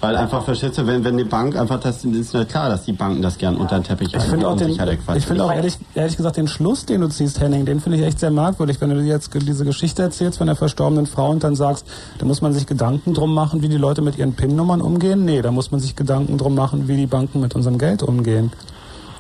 Weil 0.04 0.18
einfach, 0.18 0.44
verstehst 0.44 0.78
du, 0.78 0.86
wenn, 0.86 1.06
wenn 1.06 1.16
die 1.16 1.24
Bank 1.24 1.56
einfach, 1.56 1.80
das 1.80 2.04
ist 2.04 2.34
ja 2.34 2.44
klar, 2.44 2.68
dass 2.68 2.84
die 2.84 2.92
Banken 2.92 3.22
das 3.22 3.38
gern 3.38 3.56
unter 3.56 3.80
den 3.80 3.86
Teppich 3.86 4.14
Ich 4.14 4.22
finde 4.22 4.50
auch, 4.50 4.58
den, 4.58 4.72
ich 4.72 4.76
finde 4.78 5.16
ist. 5.16 5.40
auch 5.40 5.54
ehrlich, 5.54 5.78
ehrlich 5.96 6.18
gesagt 6.18 6.36
den 6.36 6.50
Schluss, 6.50 6.86
den 6.86 7.00
du 7.00 7.08
ziehst, 7.08 7.40
Henning, 7.40 7.66
den 7.66 7.80
finde 7.80 8.00
ich 8.00 8.04
echt 8.04 8.20
sehr 8.20 8.30
merkwürdig, 8.30 8.82
wenn 8.82 8.90
du 8.90 9.02
dir 9.02 9.08
jetzt 9.08 9.30
diese 9.34 9.64
Geschichte 9.64 10.02
erzählst 10.02 10.40
von 10.40 10.48
der 10.48 10.58
verstorbenen 10.58 11.06
Frau 11.06 11.30
und 11.30 11.46
dann 11.46 11.56
sagst, 11.56 11.88
da 12.18 12.26
muss 12.26 12.42
man 12.42 12.52
sich 12.52 12.66
Gedanken 12.66 13.14
drum 13.14 13.34
machen, 13.34 13.62
wie 13.62 13.70
die 13.70 13.78
Leute 13.78 14.02
mit 14.02 14.18
ihren 14.18 14.34
PIN-Nummern 14.34 14.82
umgehen. 14.82 15.24
Nee, 15.24 15.42
da 15.42 15.52
muss 15.52 15.72
man 15.72 15.80
sich 15.80 15.96
Gedanken 15.96 16.38
drum 16.38 16.54
machen, 16.54 16.90
wie 16.90 16.98
die 16.98 17.08
Banken 17.08 17.40
mit 17.40 17.56
unserem 17.56 17.78
Geld 17.78 18.04
umgehen. 18.04 18.52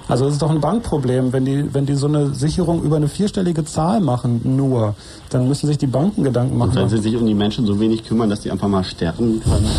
Also 0.07 0.25
es 0.27 0.33
ist 0.33 0.41
doch 0.41 0.49
ein 0.49 0.59
Bankproblem, 0.59 1.31
wenn 1.31 1.45
die, 1.45 1.73
wenn 1.73 1.85
die 1.85 1.95
so 1.95 2.07
eine 2.07 2.27
Sicherung 2.33 2.83
über 2.83 2.97
eine 2.97 3.07
vierstellige 3.07 3.63
Zahl 3.63 4.01
machen, 4.01 4.41
nur, 4.43 4.95
dann 5.29 5.47
müssen 5.47 5.67
sich 5.67 5.77
die 5.77 5.87
Banken 5.87 6.23
Gedanken 6.23 6.57
machen. 6.57 6.71
Und 6.71 6.75
wenn 6.75 6.89
sie 6.89 6.97
sich 6.97 7.15
um 7.15 7.25
die 7.25 7.33
Menschen 7.33 7.65
so 7.65 7.79
wenig 7.79 8.05
kümmern, 8.05 8.29
dass 8.29 8.41
die 8.41 8.51
einfach 8.51 8.67
mal 8.67 8.83
sterben 8.83 9.41
können. 9.43 9.69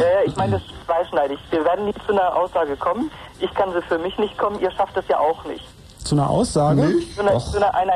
äh, 0.00 0.28
ich 0.28 0.36
meine, 0.36 0.52
das 0.52 0.62
ist 0.62 0.86
zweischneidig. 0.86 1.38
Wir 1.50 1.64
werden 1.64 1.86
nicht 1.86 1.98
zu 2.06 2.12
einer 2.12 2.36
Aussage 2.36 2.76
kommen. 2.76 3.10
Ich 3.40 3.52
kann 3.54 3.70
sie 3.72 3.82
für 3.82 3.98
mich 3.98 4.16
nicht 4.18 4.38
kommen, 4.38 4.60
ihr 4.60 4.70
schafft 4.70 4.96
es 4.96 5.04
ja 5.08 5.18
auch 5.18 5.44
nicht. 5.44 5.64
Zu 6.04 6.14
einer 6.16 6.28
Aussage? 6.28 6.92
Zu, 7.14 7.22
einer, 7.22 7.38
zu 7.40 7.56
einer, 7.56 7.74
einer, 7.74 7.94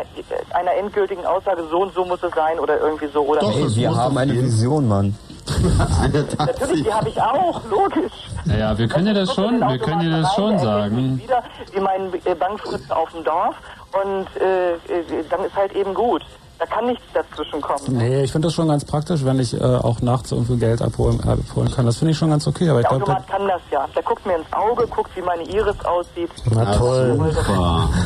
einer 0.55 0.73
endgültigen 0.78 1.24
Aussage, 1.27 1.62
so 1.70 1.82
und 1.82 1.94
so 1.94 2.05
muss 2.06 2.23
es 2.23 2.35
sein 2.35 2.59
oder 2.59 2.81
irgendwie 2.81 3.06
so. 3.12 3.20
Oder 3.20 3.40
Doch, 3.40 3.55
Ey, 3.55 3.77
wir 3.77 3.94
haben 3.94 4.16
eine 4.16 4.32
Vision, 4.32 4.89
Mann. 4.89 5.15
Natürlich, 6.39 6.85
die 6.85 6.93
habe 6.93 7.09
ich 7.09 7.20
auch, 7.20 7.62
logisch. 7.70 8.12
Naja, 8.45 8.77
wir 8.77 8.89
können 8.89 9.07
dir 9.07 9.15
das 9.15 9.35
schon, 9.35 9.61
wir 9.61 9.79
können 9.79 10.01
dir 10.01 10.11
das 10.11 10.35
schon 10.35 10.59
sagen. 10.59 11.20
Wieder 11.23 11.43
wie 11.73 11.81
mein 11.81 12.12
äh, 12.25 12.35
Bankfritz 12.35 12.91
auf 12.91 13.11
dem 13.12 13.25
Dorf 13.25 13.57
und 13.93 14.27
äh, 14.41 14.73
äh, 14.73 15.25
dann 15.31 15.45
ist 15.45 15.55
halt 15.55 15.73
eben 15.75 15.95
gut. 15.95 16.25
Da 16.59 16.67
kann 16.67 16.87
nichts 16.87 17.05
dazwischen 17.15 17.61
kommen. 17.61 17.97
Nee, 17.99 18.25
ich 18.25 18.33
finde 18.33 18.49
das 18.49 18.55
schon 18.55 18.67
ganz 18.67 18.85
praktisch, 18.85 19.25
wenn 19.25 19.39
ich 19.39 19.55
äh, 19.55 19.63
auch 19.63 20.03
nachts 20.03 20.33
irgendwie 20.33 20.57
Geld 20.57 20.83
abholen, 20.83 21.21
abholen 21.21 21.71
kann. 21.71 21.87
Das 21.87 21.99
finde 21.99 22.11
ich 22.13 22.19
schon 22.19 22.31
ganz 22.31 22.49
okay. 22.49 22.69
Aber 22.69 22.81
Der 22.81 22.83
ich 22.83 22.89
glaube, 22.89 23.05
Automat 23.05 23.29
kann 23.29 23.47
das 23.47 23.61
ja. 23.71 23.87
Der 23.95 24.03
guckt 24.03 24.27
mir 24.27 24.37
ins 24.37 24.53
Auge, 24.53 24.87
guckt, 24.89 25.11
wie 25.15 25.23
meine 25.23 25.45
Iris 25.45 25.77
aussieht. 25.85 26.31
Na 26.51 26.75
toll. 26.75 27.17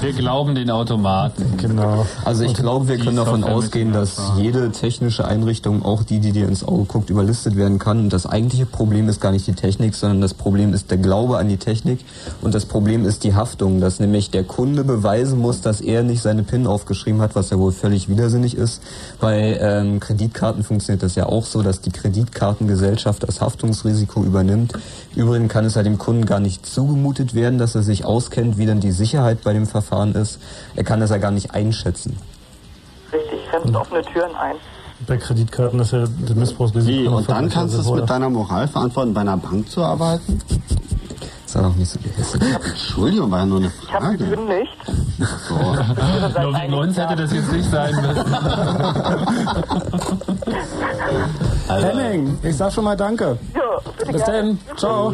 Wir 0.03 0.13
glauben 0.13 0.55
den 0.55 0.71
Automaten. 0.71 1.57
Genau. 1.57 2.05
Also 2.27 2.45
ich 2.45 2.53
glaube, 2.53 2.89
wir 2.89 2.99
können 2.99 3.17
davon 3.17 3.43
ausgehen, 3.43 3.93
dass 3.95 4.21
jede 4.37 4.71
technische 4.71 5.25
Einrichtung, 5.25 5.83
auch 5.83 6.03
die, 6.03 6.21
die 6.21 6.33
dir 6.33 6.47
ins 6.47 6.63
Auge 6.63 6.85
guckt, 6.85 7.09
überlistet 7.09 7.57
werden 7.57 7.79
kann. 7.79 8.01
Und 8.01 8.13
das 8.13 8.27
eigentliche 8.27 8.67
Problem 8.67 9.09
ist 9.09 9.21
gar 9.21 9.33
nicht 9.33 9.47
die 9.47 9.55
Technik, 9.55 9.95
sondern 9.95 10.21
das 10.21 10.35
Problem 10.35 10.75
ist 10.75 10.91
der 10.91 10.99
Glaube 10.99 11.39
an 11.39 11.49
die 11.49 11.57
Technik. 11.57 12.05
Und 12.43 12.55
das 12.55 12.67
Problem 12.67 13.07
ist 13.07 13.25
die 13.25 13.35
Haftung, 13.35 13.81
dass 13.81 13.99
nämlich 13.99 14.31
der 14.31 14.45
Kunde 14.45 14.85
beweisen 14.85 15.39
muss, 15.39 15.63
dass 15.63 15.81
er 15.81 16.03
nicht 16.03 16.21
seine 16.21 16.43
PIN 16.43 16.67
aufgeschrieben 16.67 17.23
hat, 17.23 17.35
was 17.35 17.49
ja 17.49 17.59
wohl 17.59 17.73
völlig 17.73 18.11
widersinnig 18.11 18.42
ist. 18.45 18.83
Bei 19.21 19.59
ähm, 19.61 20.01
Kreditkarten 20.01 20.65
funktioniert 20.65 21.03
das 21.03 21.15
ja 21.15 21.27
auch 21.27 21.45
so, 21.45 21.63
dass 21.63 21.81
die 21.81 21.91
Kreditkartengesellschaft 21.91 23.23
das 23.23 23.41
Haftungsrisiko 23.41 24.25
übernimmt. 24.25 24.73
Übrigens 25.15 25.53
kann 25.53 25.65
es 25.65 25.75
ja 25.75 25.83
dem 25.83 25.99
Kunden 25.99 26.27
gar 26.27 26.41
nicht 26.41 26.67
zugemutet 26.67 27.35
werden, 27.35 27.59
dass 27.59 27.75
er 27.75 27.83
sich 27.83 28.05
auskennt, 28.05 28.59
wie 28.59 28.67
dann 28.67 28.81
die 28.81 28.93
Sicherheit 28.93 29.43
bei 29.43 29.53
dem 29.53 29.67
Verfahren 29.67 30.15
ist. 30.15 30.41
Er 30.77 30.85
kann 30.85 31.01
das 31.01 31.11
ja 31.11 31.19
gar 31.19 31.31
nicht 31.31 31.53
einschätzen. 31.55 32.17
Richtig, 33.13 33.41
rennt 33.53 33.77
offene 33.77 34.03
Türen 34.03 34.35
ein. 34.35 34.57
Bei 35.07 35.17
Kreditkarten 35.17 35.81
ist 35.81 35.93
ja 35.93 36.05
der 36.07 36.37
Missbrauchsrisiko. 36.37 37.03
Wie? 37.03 37.09
Und 37.09 37.29
dann 37.29 37.49
kannst 37.49 37.75
du 37.75 37.81
es 37.81 37.87
hoher. 37.87 38.01
mit 38.01 38.11
deiner 38.11 38.31
Moral 38.31 38.69
verantworten, 38.69 39.15
bei 39.15 39.23
einer 39.23 39.37
Bank 39.37 39.69
zu 39.69 39.83
arbeiten? 39.83 40.41
Sei 41.53 41.61
doch 41.61 41.77
nicht 41.77 41.91
so 41.91 41.99
gehässig. 41.99 42.41
Entschuldigung, 42.65 43.31
war 43.31 43.41
ja 43.41 43.45
nur 43.45 43.59
eine 43.59 43.71
Ich 43.83 43.93
habe 43.93 44.07
Frage. 44.07 44.17
gekündigt. 44.25 44.73
So. 45.49 45.55
Nur 45.55 46.55
wegen 46.63 46.73
uns 46.73 46.97
hätte 46.97 47.15
das 47.15 47.31
jetzt 47.31 47.53
nicht 47.53 47.71
sein 47.71 47.95
müssen. 47.95 48.25
Henning, 51.69 52.39
ich 52.43 52.57
sag 52.57 52.73
schon 52.73 52.85
mal 52.85 52.97
Danke. 52.97 53.37
Ja, 53.55 53.61
bitte 53.99 54.13
Bis 54.13 54.25
gerne. 54.25 54.57
dann. 54.67 54.79
Ciao. 54.79 55.13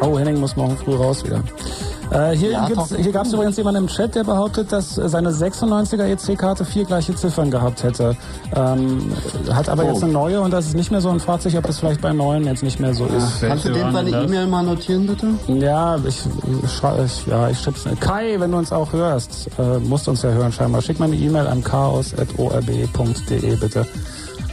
Oh, 0.00 0.18
Henning 0.18 0.40
muss 0.40 0.56
morgen 0.56 0.76
früh 0.78 0.94
raus 0.94 1.22
wieder. 1.22 1.42
Äh, 2.10 2.36
hier 2.36 2.50
Ja, 2.52 2.68
hier 2.96 3.12
gab 3.12 3.26
es 3.26 3.32
übrigens 3.32 3.56
jemanden 3.56 3.82
im 3.82 3.88
Chat, 3.88 4.14
der 4.14 4.24
behauptet, 4.24 4.70
dass 4.72 4.94
seine 4.94 5.30
96er 5.32 6.04
EC-Karte 6.06 6.64
vier 6.64 6.84
gleiche 6.84 7.14
Ziffern 7.14 7.50
gehabt 7.50 7.82
hätte. 7.82 8.16
Ähm, 8.54 9.12
hat 9.52 9.68
aber 9.68 9.84
Oh. 9.84 9.88
jetzt 9.88 10.02
eine 10.04 10.12
neue 10.12 10.40
und 10.40 10.52
das 10.52 10.66
ist 10.66 10.74
nicht 10.76 10.90
mehr 10.90 11.00
so 11.00 11.08
und 11.10 11.20
fragt 11.20 11.42
sich, 11.42 11.56
ob 11.58 11.66
das 11.66 11.78
vielleicht 11.80 12.00
bei 12.00 12.12
neuen 12.12 12.44
jetzt 12.44 12.62
nicht 12.62 12.78
mehr 12.80 12.94
so 12.94 13.06
ist. 13.06 13.40
Kannst 13.40 13.64
du 13.64 13.72
dem 13.72 13.92
seine 13.92 14.10
E-Mail 14.10 14.46
mal 14.46 14.62
notieren, 14.62 15.06
bitte? 15.06 15.26
Ja, 15.48 15.96
ich, 16.06 16.22
ich, 16.64 17.26
ja, 17.26 17.48
ich 17.50 17.58
schick's. 17.58 17.84
Kai, 18.00 18.36
wenn 18.38 18.50
du 18.52 18.58
uns 18.58 18.70
auch 18.72 18.92
hörst, 18.92 19.48
äh, 19.58 19.78
musst 19.80 20.06
du 20.06 20.12
uns 20.12 20.22
ja 20.22 20.30
hören 20.30 20.52
scheinbar. 20.52 20.82
Schick 20.82 20.98
mal 21.00 21.06
eine 21.06 21.16
E-Mail 21.16 21.46
an 21.46 21.62
chaos.orb.de 21.64 23.56
bitte. 23.56 23.86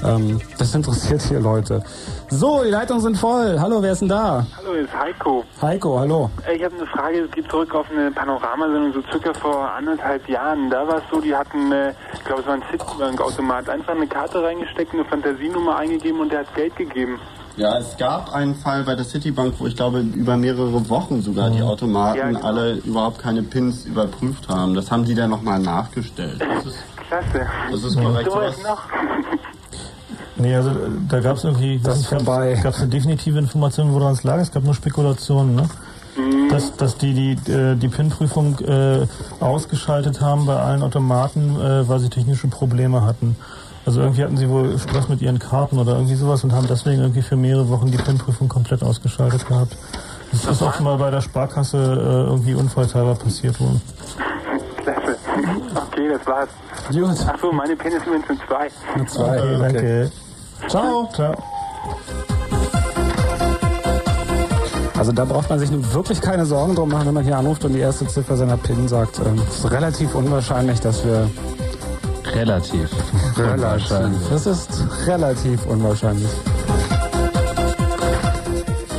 Ähm, 0.06 0.40
das 0.58 0.74
interessiert 0.76 1.22
hier 1.24 1.40
Leute. 1.40 1.84
So, 2.30 2.64
die 2.64 2.70
Leitungen 2.70 3.02
sind 3.02 3.18
voll. 3.18 3.58
Hallo, 3.60 3.82
wer 3.82 3.94
ist 3.94 4.00
denn 4.02 4.10
da? 4.10 4.46
Hallo, 4.58 4.74
hier 4.74 4.82
ist 4.84 4.94
Heiko. 4.98 5.44
Heiko, 5.62 6.00
hallo. 6.00 6.30
Äh, 6.48 6.56
Ich 6.56 6.64
habe 6.64 6.76
eine 6.76 6.86
Frage, 6.88 7.20
es 7.22 7.32
geht 7.32 7.50
zurück 7.50 7.74
auf 7.76 7.86
eine 7.92 8.12
Panoramasendung, 8.12 8.94
so 8.94 9.02
circa 9.12 9.34
vor 9.34 9.70
anderthalb 9.72 10.28
Jahren. 10.28 10.70
Da 10.70 10.88
war 10.88 10.98
es 10.98 11.04
so, 11.12 11.22
die 11.22 11.36
hatten, 11.36 11.72
äh, 11.72 11.94
ich 12.14 12.24
glaube, 12.24 12.42
es 12.42 12.48
war 12.48 12.56
ein 12.56 12.64
Citibank-Automat, 12.72 13.70
einfach 13.70 13.94
eine 13.96 14.08
Karte 14.08 14.44
reingesteckt, 14.44 14.94
eine 14.94 15.06
Fantasienummer 15.06 15.78
eingegeben 15.78 16.20
und 16.22 16.32
der 16.32 16.40
hat 16.40 16.54
Geld 16.56 16.76
gegeben. 16.76 17.20
Ja, 17.56 17.78
es 17.78 17.96
gab 17.98 18.34
einen 18.34 18.56
Fall 18.56 18.84
bei 18.84 18.96
der 18.96 19.06
Citibank, 19.06 19.54
wo 19.60 19.68
ich 19.68 19.76
glaube, 19.76 20.00
über 20.00 20.36
mehrere 20.38 20.90
Wochen 20.90 21.22
sogar 21.22 21.52
die 21.52 21.62
Automaten 21.62 22.18
Ja, 22.18 22.28
genau. 22.28 22.42
alle 22.42 22.74
überhaupt 22.78 23.20
keine 23.20 23.44
Pins 23.44 23.86
überprüft 23.86 24.50
haben. 24.50 24.74
Das 24.74 24.90
haben 24.90 25.06
die 25.06 25.14
dann 25.14 25.30
nochmal 25.30 25.60
nachgestellt. 25.60 26.42
Das 26.42 26.66
ist, 26.66 26.78
Klasse. 27.08 27.46
das 27.72 27.84
ist 27.84 27.96
korrekt. 27.96 28.30
So 28.32 28.38
Was- 28.38 28.58
was 28.58 28.64
noch? 28.64 28.82
Nee, 30.35 30.56
also 30.56 30.69
äh, 30.72 30.73
da 31.07 31.19
gab 31.19 31.38
es 31.38 31.44
irgendwie, 31.44 31.80
das 31.81 31.99
ist 31.99 32.07
vorbei. 32.07 32.60
Gab 32.61 32.73
es 32.73 32.81
eine 32.81 32.90
definitive 32.90 33.38
Information, 33.40 33.94
woran 33.94 34.14
es 34.14 34.23
lag? 34.23 34.40
Es 34.40 34.52
gab 34.52 34.64
nur 34.64 34.73
Spekulationen, 34.73 35.56
ne? 35.56 35.69
Dass, 36.49 36.76
dass 36.76 36.98
die 36.98 37.14
die, 37.14 37.52
äh, 37.52 37.76
die 37.76 37.88
PIN-Prüfung 37.88 38.60
äh, 38.60 39.07
ausgeschaltet 39.40 40.22
haben 40.22 40.45
bei 40.45 40.56
allen 40.56 40.84
Automaten, 40.84 41.60
äh, 41.60 41.88
weil 41.90 41.99
sie 41.99 42.10
technische 42.10 42.48
Probleme 42.48 43.02
hatten. 43.02 43.35
Also 43.85 44.02
irgendwie 44.02 44.23
hatten 44.23 44.38
sie 44.38 44.48
wohl 44.48 44.77
Stress 44.80 45.10
mit 45.10 45.22
ihren 45.22 45.40
Karten 45.40 45.77
oder 45.77 45.94
irgendwie 45.94 46.15
sowas 46.15 46.44
und 46.44 46.53
haben 46.53 46.68
deswegen 46.68 47.02
irgendwie 47.02 47.22
für 47.22 47.35
mehrere 47.35 47.68
Wochen 47.69 47.91
die 47.91 47.98
PIN-Prüfung 47.98 48.48
komplett 48.48 48.84
ausgeschaltet 48.84 49.48
gehabt. 49.48 49.76
Das 50.31 50.45
ist 50.45 50.61
auch 50.61 50.73
schon 50.73 50.85
mal 50.85 50.98
bei 50.98 51.11
der 51.11 51.22
Sparkasse 51.22 51.77
äh, 51.77 52.30
irgendwie 52.30 52.53
unfallhalber 52.53 53.15
passiert 53.15 53.60
wohl. 53.60 53.81
Okay, 55.76 56.10
das 56.10 56.27
war's. 56.27 56.49
Gut. 56.91 57.27
Ach 57.27 57.39
so, 57.41 57.51
meine 57.51 57.76
PIN 57.76 57.91
ist 57.93 58.05
übrigens 58.05 58.30
eine 58.30 58.39
2. 58.47 58.69
Eine 58.93 59.05
zwei. 59.07 59.39
Okay, 59.39 59.57
danke. 59.60 60.11
Ciao. 60.68 61.10
Ciao. 61.14 61.34
Also 64.97 65.11
da 65.11 65.26
braucht 65.26 65.49
man 65.49 65.60
sich 65.60 65.69
nun 65.72 65.93
wirklich 65.93 66.22
keine 66.22 66.45
Sorgen 66.45 66.76
drum 66.76 66.89
machen, 66.89 67.07
wenn 67.07 67.14
man 67.15 67.23
hier 67.26 67.38
anruft 67.38 67.65
und 67.65 67.73
die 67.73 67.80
erste 67.80 68.07
Ziffer 68.07 68.38
seiner 68.38 68.57
PIN 68.57 68.88
sagt. 68.88 69.19
Ähm, 69.19 69.41
Es 69.49 69.57
ist 69.57 69.72
relativ 69.72 70.15
unwahrscheinlich, 70.15 70.80
dass 70.80 71.03
wir 71.03 71.30
Relativ. 72.34 72.89
Relativ. 73.38 74.30
Das 74.31 74.45
ist 74.47 74.69
relativ 75.05 75.65
unwahrscheinlich. 75.65 76.30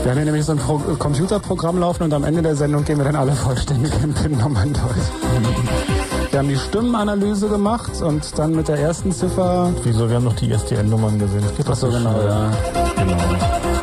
Wir 0.03 0.11
haben 0.11 0.19
hier 0.19 0.25
nämlich 0.27 0.45
so 0.45 0.53
ein 0.53 0.59
Pro 0.59 0.79
Computerprogramm 0.99 1.79
laufen 1.79 2.03
und 2.05 2.13
am 2.13 2.25
Ende 2.25 2.43
der 2.43 2.55
Sendung 2.55 2.85
gehen 2.85 2.99
wir 2.99 3.05
dann 3.07 3.17
alle 3.17 3.33
vollständigen 3.33 4.13
PIN-Nummern 4.13 4.75
durch. 4.75 5.94
Wir 6.35 6.41
haben 6.41 6.49
die 6.49 6.57
Stimmenanalyse 6.57 7.49
gemacht 7.49 8.03
und 8.03 8.37
dann 8.37 8.57
mit 8.57 8.67
der 8.67 8.77
ersten 8.77 9.13
Ziffer. 9.13 9.73
Wieso? 9.85 10.09
Wir 10.09 10.17
haben 10.17 10.25
noch 10.25 10.35
die 10.35 10.53
STN-Nummern 10.53 11.17
gesehen. 11.17 11.43
Das 11.43 11.57
geht 11.57 11.65
doch 11.65 11.75
Achso, 11.75 11.93
so 11.93 11.97
genau, 11.97 12.21
ja. 12.23 12.51
Genau. 12.97 13.74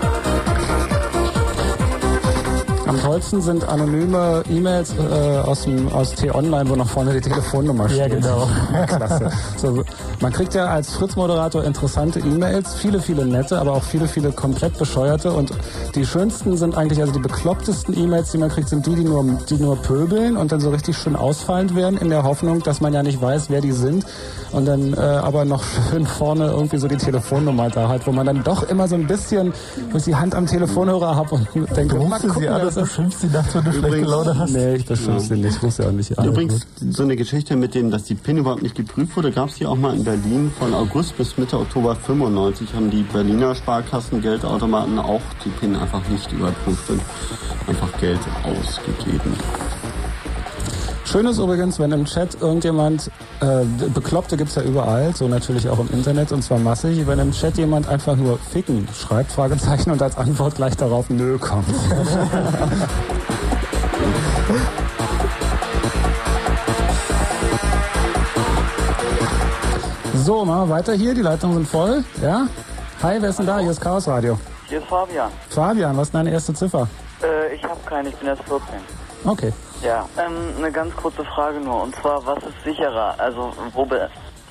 Tollsten 3.11 3.41
sind 3.41 3.67
anonyme 3.67 4.41
E-Mails 4.49 4.93
äh, 4.97 5.39
aus, 5.39 5.63
dem- 5.63 5.91
aus 5.91 6.11
T-Online, 6.15 6.69
wo 6.69 6.75
noch 6.77 6.88
vorne 6.88 7.11
die 7.13 7.19
Telefonnummer 7.19 7.89
steht. 7.89 7.99
Ja, 8.01 8.07
genau. 8.07 8.47
Klasse. 8.88 9.29
So, 9.57 9.83
man 10.21 10.31
kriegt 10.31 10.53
ja 10.53 10.65
als 10.67 10.93
Fritz-Moderator 10.93 11.63
interessante 11.65 12.19
E-Mails, 12.19 12.73
viele, 12.75 13.01
viele 13.01 13.25
nette, 13.25 13.59
aber 13.59 13.73
auch 13.73 13.83
viele, 13.83 14.07
viele 14.07 14.31
komplett 14.31 14.77
bescheuerte. 14.77 15.33
Und 15.33 15.51
die 15.93 16.05
schönsten 16.05 16.55
sind 16.57 16.77
eigentlich, 16.77 16.99
also 17.01 17.11
die 17.11 17.19
beklopptesten 17.19 17.97
E-Mails, 17.97 18.31
die 18.31 18.38
man 18.38 18.49
kriegt, 18.49 18.69
sind 18.69 18.85
die, 18.85 18.95
die 18.95 19.03
nur, 19.03 19.25
die 19.49 19.57
nur 19.57 19.75
pöbeln 19.75 20.38
und 20.38 20.51
dann 20.53 20.61
so 20.61 20.69
richtig 20.69 20.97
schön 20.97 21.15
ausfallend 21.17 21.75
werden, 21.75 21.97
in 21.97 22.09
der 22.09 22.23
Hoffnung, 22.23 22.63
dass 22.63 22.79
man 22.81 22.93
ja 22.93 23.03
nicht 23.03 23.21
weiß, 23.21 23.49
wer 23.49 23.59
die 23.61 23.73
sind. 23.73 24.05
Und 24.53 24.65
dann 24.65 24.93
äh, 24.93 24.97
aber 24.99 25.45
noch 25.45 25.63
schön 25.89 26.05
vorne 26.05 26.47
irgendwie 26.47 26.77
so 26.77 26.88
die 26.88 26.97
Telefonnummer 26.97 27.69
da 27.69 27.88
hat, 27.89 28.07
wo 28.07 28.11
man 28.11 28.25
dann 28.25 28.43
doch 28.43 28.63
immer 28.63 28.88
so 28.88 28.95
ein 28.95 29.07
bisschen, 29.07 29.53
wo 29.91 29.97
ich 29.97 30.03
die 30.05 30.15
Hand 30.15 30.33
am 30.35 30.45
Telefonhörer 30.45 31.15
habe 31.15 31.35
und 31.35 31.77
denke, 31.77 31.95
mal 31.97 32.19
sie 32.19 32.27
gucken, 32.27 32.43
wer 32.43 32.55
und 32.55 32.63
das 32.63 32.77
ist. 32.77 33.00
Beschimpfst 33.01 33.21
sie 33.21 33.27
nachts, 33.27 33.55
wenn 33.55 33.63
du 33.63 33.73
schlechte 33.73 34.01
Laune 34.01 34.37
hast. 34.37 34.53
Nee, 34.53 34.75
ich 34.75 34.85
beschimpfe 34.85 35.19
sie 35.21 35.35
nicht. 35.35 35.55
Ich 35.55 35.63
rufe 35.63 35.71
sie 35.71 35.87
auch 35.87 35.91
nicht 35.91 36.17
an. 36.17 36.25
Übrigens, 36.25 36.67
so 36.75 37.03
eine 37.03 37.15
Geschichte 37.15 37.55
mit 37.55 37.75
dem, 37.75 37.91
dass 37.91 38.03
die 38.03 38.15
PIN 38.15 38.37
überhaupt 38.37 38.61
nicht 38.61 38.75
geprüft 38.75 39.15
wurde, 39.15 39.31
gab 39.31 39.49
es 39.49 39.55
hier 39.55 39.69
auch 39.69 39.75
mal 39.75 39.95
in 39.95 40.03
Berlin. 40.03 40.51
Von 40.57 40.73
August 40.73 41.17
bis 41.17 41.37
Mitte 41.37 41.59
Oktober 41.59 41.95
95 41.95 42.73
haben 42.73 42.89
die 42.89 43.03
Berliner 43.03 43.55
Sparkassen 43.55 44.21
Geldautomaten 44.21 44.99
auch 44.99 45.21
die 45.43 45.49
PIN 45.49 45.75
einfach 45.75 46.07
nicht 46.09 46.31
überprüft 46.31 46.89
und 46.89 47.01
einfach 47.67 47.91
Geld 47.99 48.19
ausgegeben. 48.43 49.33
Schön 51.11 51.25
ist 51.25 51.39
übrigens, 51.39 51.77
wenn 51.77 51.91
im 51.91 52.05
Chat 52.05 52.39
irgendjemand, 52.39 53.11
äh, 53.41 53.65
Bekloppte 53.93 54.38
gibt's 54.38 54.55
ja 54.55 54.61
überall, 54.61 55.13
so 55.13 55.27
natürlich 55.27 55.67
auch 55.67 55.79
im 55.79 55.89
Internet 55.91 56.31
und 56.31 56.41
zwar 56.41 56.57
massig, 56.57 57.05
wenn 57.05 57.19
im 57.19 57.33
Chat 57.33 57.57
jemand 57.57 57.89
einfach 57.89 58.15
nur 58.15 58.38
ficken 58.38 58.88
schreibt, 58.97 59.29
Fragezeichen 59.33 59.91
und 59.91 60.01
als 60.01 60.15
Antwort 60.15 60.55
gleich 60.55 60.77
darauf 60.77 61.09
nö 61.09 61.38
kommt. 61.38 61.67
so, 70.23 70.45
wir 70.45 70.69
weiter 70.69 70.93
hier, 70.93 71.13
die 71.13 71.23
Leitungen 71.23 71.55
sind 71.57 71.67
voll, 71.67 72.05
ja? 72.21 72.47
Hi, 73.03 73.17
wer 73.19 73.31
ist 73.31 73.39
denn 73.39 73.47
da? 73.47 73.59
Hier 73.59 73.71
ist 73.71 73.81
Chaos 73.81 74.07
Radio. 74.07 74.39
Hier 74.69 74.77
ist 74.77 74.88
Fabian. 74.88 75.29
Fabian, 75.49 75.97
was 75.97 76.07
ist 76.07 76.15
deine 76.15 76.31
erste 76.31 76.53
Ziffer? 76.53 76.88
Äh, 77.21 77.53
ich 77.53 77.63
habe 77.65 77.75
keine, 77.85 78.07
ich 78.07 78.15
bin 78.15 78.29
erst 78.29 78.43
14. 78.43 78.65
Okay. 79.25 79.51
Ja, 79.81 80.07
ähm, 80.17 80.53
eine 80.57 80.71
ganz 80.71 80.95
kurze 80.95 81.23
Frage 81.23 81.59
nur. 81.59 81.83
Und 81.83 81.95
zwar, 81.95 82.23
was 82.25 82.37
ist 82.43 82.63
sicherer? 82.63 83.15
Also, 83.17 83.51
wobei, 83.73 84.09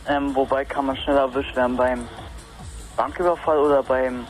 ähm, 0.09 0.35
wobei 0.35 0.65
kann 0.65 0.87
man 0.87 0.97
schneller 0.97 1.21
erwischt 1.21 1.55
werden? 1.55 1.77
Beim 1.77 2.09
Banküberfall 2.97 3.59
oder 3.59 3.83
beim 3.83 4.27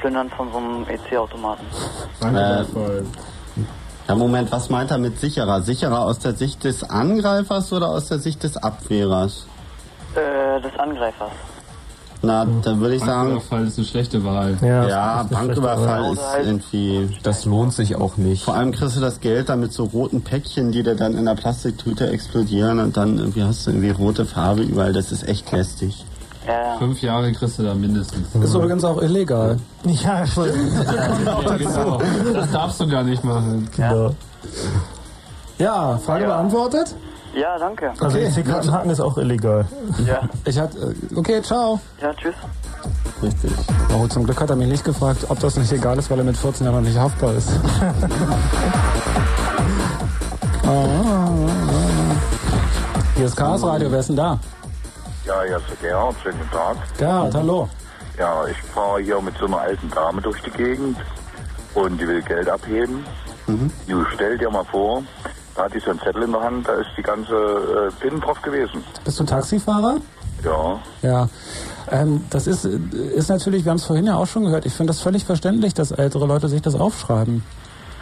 Plündern 0.00 0.28
von 0.30 0.50
so 0.50 0.58
einem 0.58 0.86
EC-Automaten. 0.88 1.64
Äh, 2.22 2.64
ja, 4.08 4.14
Moment, 4.16 4.50
was 4.50 4.68
meint 4.70 4.90
er 4.90 4.98
mit 4.98 5.20
sicherer? 5.20 5.62
Sicherer 5.62 6.00
aus 6.00 6.18
der 6.18 6.34
Sicht 6.34 6.64
des 6.64 6.82
Angreifers 6.82 7.72
oder 7.72 7.88
aus 7.88 8.08
der 8.08 8.18
Sicht 8.18 8.42
des 8.42 8.56
Abwehrers? 8.56 9.46
Äh, 10.16 10.60
des 10.60 10.76
Angreifers. 10.80 11.30
Na, 12.22 12.46
dann 12.62 12.80
würde 12.80 12.96
ich 12.96 13.00
sagen. 13.02 13.30
Banküberfall 13.30 13.66
ist 13.66 13.78
eine 13.78 13.86
schlechte 13.86 14.24
Wahl. 14.24 14.56
Ja, 14.60 14.86
Ja, 14.86 15.22
Banküberfall 15.30 16.12
ist 16.12 16.22
irgendwie. 16.44 17.08
Das 17.22 17.46
lohnt 17.46 17.72
sich 17.72 17.96
auch 17.96 18.18
nicht. 18.18 18.44
Vor 18.44 18.54
allem 18.54 18.72
kriegst 18.72 18.96
du 18.96 19.00
das 19.00 19.20
Geld 19.20 19.48
dann 19.48 19.60
mit 19.60 19.72
so 19.72 19.84
roten 19.84 20.20
Päckchen, 20.20 20.70
die 20.70 20.82
dir 20.82 20.96
dann 20.96 21.16
in 21.16 21.24
der 21.24 21.34
Plastiktüte 21.34 22.10
explodieren 22.10 22.78
und 22.78 22.96
dann 22.98 23.16
irgendwie 23.18 23.42
hast 23.42 23.66
du 23.66 23.70
irgendwie 23.70 23.90
rote 23.90 24.26
Farbe 24.26 24.62
überall. 24.62 24.92
Das 24.92 25.12
ist 25.12 25.26
echt 25.26 25.50
lästig. 25.50 26.04
Ja, 26.46 26.76
Fünf 26.78 27.00
Jahre 27.02 27.32
kriegst 27.32 27.58
du 27.58 27.62
da 27.62 27.74
mindestens. 27.74 28.34
Ist 28.34 28.54
übrigens 28.54 28.84
auch 28.84 29.00
illegal. 29.00 29.58
Ja, 29.84 30.24
Ja, 30.24 31.56
genau. 31.56 32.00
Das 32.34 32.50
darfst 32.50 32.80
du 32.80 32.88
gar 32.88 33.02
nicht 33.02 33.24
machen. 33.24 33.68
Genau. 33.76 34.14
Ja, 35.58 35.98
Frage 35.98 36.24
beantwortet? 36.26 36.94
Ja, 37.34 37.58
danke. 37.58 37.90
Also 38.00 38.18
Okay. 38.18 38.26
EC-Kartenhaken 38.26 38.90
ist 38.90 39.00
auch 39.00 39.16
illegal. 39.18 39.64
Ja. 40.06 40.22
Ich 40.44 40.58
hatte, 40.58 40.94
okay, 41.14 41.40
ciao. 41.42 41.78
Ja, 42.00 42.12
tschüss. 42.14 42.34
Richtig. 43.22 43.52
Oh, 43.94 44.06
zum 44.08 44.24
Glück 44.24 44.40
hat 44.40 44.50
er 44.50 44.56
mich 44.56 44.68
nicht 44.68 44.84
gefragt, 44.84 45.26
ob 45.28 45.38
das 45.40 45.56
nicht 45.56 45.70
egal 45.72 45.98
ist, 45.98 46.10
weil 46.10 46.18
er 46.18 46.24
mit 46.24 46.36
14 46.36 46.64
Jahren 46.66 46.76
noch 46.82 46.88
nicht 46.88 46.98
haftbar 46.98 47.34
ist. 47.34 47.48
Ah, 50.66 51.28
Hier 53.16 53.26
ist 53.26 53.36
Chaos 53.36 53.62
Radio, 53.64 53.90
wer 53.90 54.00
ist 54.00 54.08
denn 54.08 54.16
da? 54.16 54.38
Ja, 55.24 55.42
hier 55.46 55.56
ist 55.56 55.64
der 55.70 55.90
Gerhard, 55.90 56.14
schönen 56.22 56.38
guten 56.38 56.50
Tag. 56.52 56.76
Gerhard, 56.98 57.34
hallo. 57.34 57.68
Ja, 58.18 58.46
ich 58.46 58.56
fahre 58.72 59.00
hier 59.00 59.20
mit 59.20 59.36
so 59.38 59.46
einer 59.46 59.60
alten 59.60 59.90
Dame 59.90 60.20
durch 60.20 60.40
die 60.42 60.50
Gegend 60.50 60.96
und 61.74 62.00
die 62.00 62.06
will 62.06 62.22
Geld 62.22 62.48
abheben. 62.48 63.04
Du 63.88 64.04
stell 64.14 64.38
dir 64.38 64.50
mal 64.50 64.64
vor, 64.64 65.02
da 65.60 65.66
hat 65.66 65.74
die 65.74 65.80
so 65.80 65.90
einen 65.90 66.00
Zettel 66.00 66.22
in 66.22 66.32
der 66.32 66.40
Hand, 66.40 66.66
da 66.66 66.72
ist 66.74 66.88
die 66.96 67.02
ganze 67.02 67.34
äh, 67.34 67.90
PIN 68.00 68.18
drauf 68.20 68.40
gewesen. 68.40 68.82
Bist 69.04 69.20
du 69.20 69.24
Taxifahrer? 69.24 69.96
Ja, 70.42 70.80
Ja. 71.02 71.28
Ähm, 71.90 72.24
das 72.30 72.46
ist, 72.46 72.64
ist 72.64 73.28
natürlich, 73.28 73.64
wir 73.64 73.70
haben 73.70 73.76
es 73.76 73.84
vorhin 73.84 74.06
ja 74.06 74.16
auch 74.16 74.26
schon 74.26 74.44
gehört, 74.44 74.64
ich 74.64 74.72
finde 74.72 74.92
das 74.92 75.02
völlig 75.02 75.24
verständlich, 75.24 75.74
dass 75.74 75.90
ältere 75.90 76.26
Leute 76.26 76.48
sich 76.48 76.62
das 76.62 76.76
aufschreiben. 76.76 77.42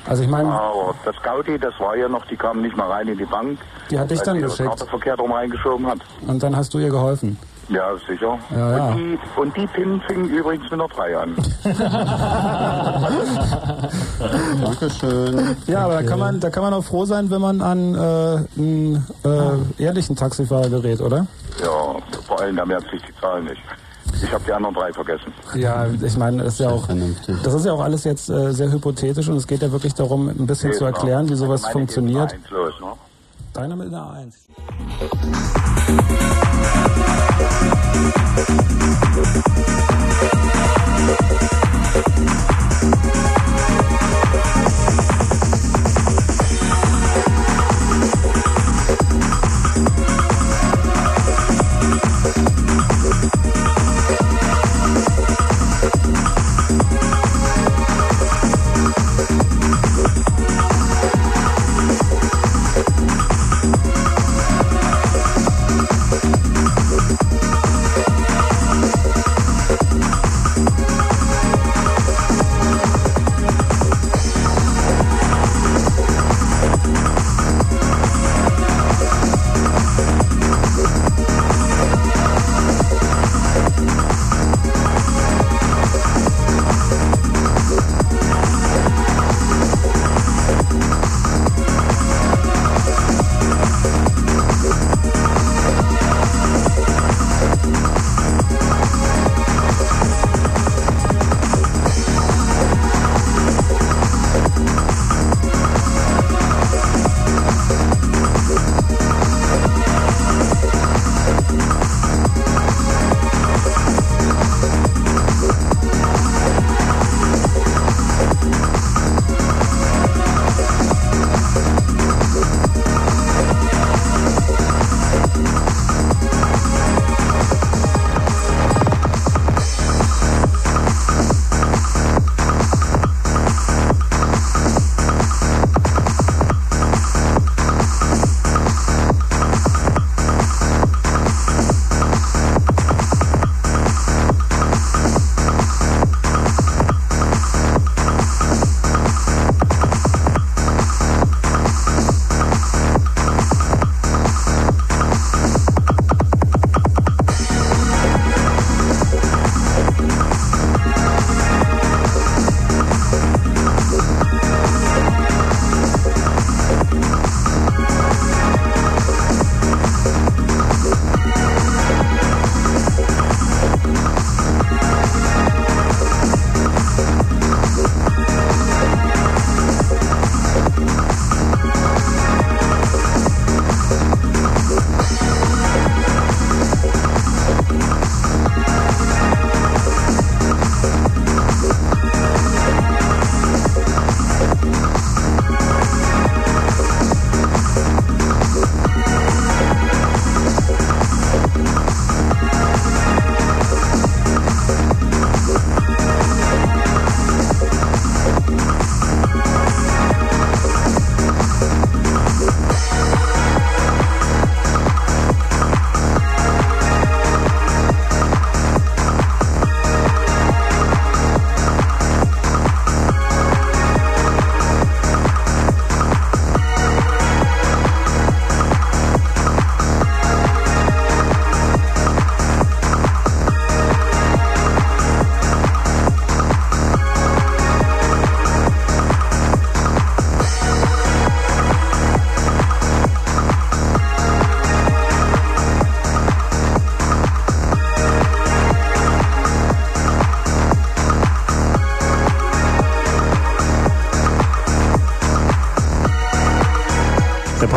Also 0.07 0.23
ich 0.23 0.29
meine, 0.29 0.49
aber 0.51 0.95
das 1.05 1.17
Gaudi, 1.23 1.59
das 1.59 1.75
war 1.81 1.97
ja 1.97 2.09
noch, 2.09 2.25
die 2.27 2.37
kam 2.37 2.63
nicht 2.63 2.77
mal 2.77 2.91
rein 2.91 3.09
in 3.09 3.19
die 3.19 3.25
Bank. 3.25 3.59
Die 3.91 3.99
hat 3.99 4.11
dich 4.11 4.21
dann 4.21 4.37
die 4.37 4.43
geschickt. 4.43 4.69
Karte 4.69 4.87
verkehrt 4.87 5.19
rum 5.19 5.33
reingeschoben 5.33 5.87
hat. 5.87 5.99
und 6.27 6.43
dann 6.43 6.55
hast 6.55 6.73
du 6.75 6.79
ihr 6.79 6.91
geholfen. 6.91 7.39
Ja, 7.69 7.95
sicher. 8.09 8.39
Ja, 8.51 8.77
ja. 8.77 8.89
Und, 8.89 8.97
die, 8.97 9.19
und 9.37 9.57
die 9.57 9.67
PIN 9.67 10.01
fingen 10.07 10.31
übrigens 10.31 10.65
mit 10.65 10.73
einer 10.73 10.89
3 10.89 11.19
an. 11.19 11.37
Dankeschön. 14.63 15.57
Ja, 15.67 15.85
aber 15.85 15.97
okay. 15.97 16.05
da 16.05 16.11
kann, 16.11 16.19
man, 16.19 16.41
da 16.41 16.51
kann 16.51 16.63
man 16.63 16.73
auch 16.73 16.85
froh 16.85 17.05
sein, 17.05 17.31
wenn 17.31 17.43
man 17.43 17.61
an 17.61 17.95
äh, 17.95 17.99
einen 18.59 19.07
äh, 19.23 19.29
ah. 19.29 19.59
ehrlichen 19.77 20.17
Taxifahrer 20.17 20.71
gerät, 20.71 21.03
oder? 21.03 21.27
Ja, 21.61 21.97
vor 22.27 22.41
allem, 22.41 22.57
da 22.57 22.65
merkt 22.65 22.91
sich 22.91 23.03
die 23.03 23.15
Zahl 23.21 23.43
nicht. 23.43 23.61
Ich 24.23 24.33
habe 24.33 24.43
die 24.45 24.53
anderen 24.53 24.75
drei 24.75 24.93
vergessen. 24.93 25.33
Ja, 25.55 25.87
ich 25.87 26.17
meine, 26.17 26.45
das 26.45 26.55
ist 26.55 26.61
ja 26.61 26.71
auch, 26.71 26.89
das 27.45 27.55
ist 27.55 27.67
ja 27.67 27.73
auch 27.73 27.83
alles 27.83 28.05
jetzt 28.05 28.31
äh, 28.31 28.53
sehr 28.53 28.73
hypothetisch 28.73 29.29
und 29.29 29.37
es 29.37 29.47
geht 29.47 29.61
ja 29.61 29.71
wirklich 29.71 29.93
darum, 29.95 30.29
ein 30.29 30.47
bisschen 30.47 30.71
nee, 30.71 30.77
zu 30.77 30.87
erklären, 30.87 31.29
wie 31.29 31.35
sowas 31.35 31.67
funktioniert. 31.69 32.35
Los, 32.51 32.73
ne? 32.81 32.87
Deiner 33.53 33.77
mit 33.77 33.89
einer 33.89 34.13
1. 34.13 34.49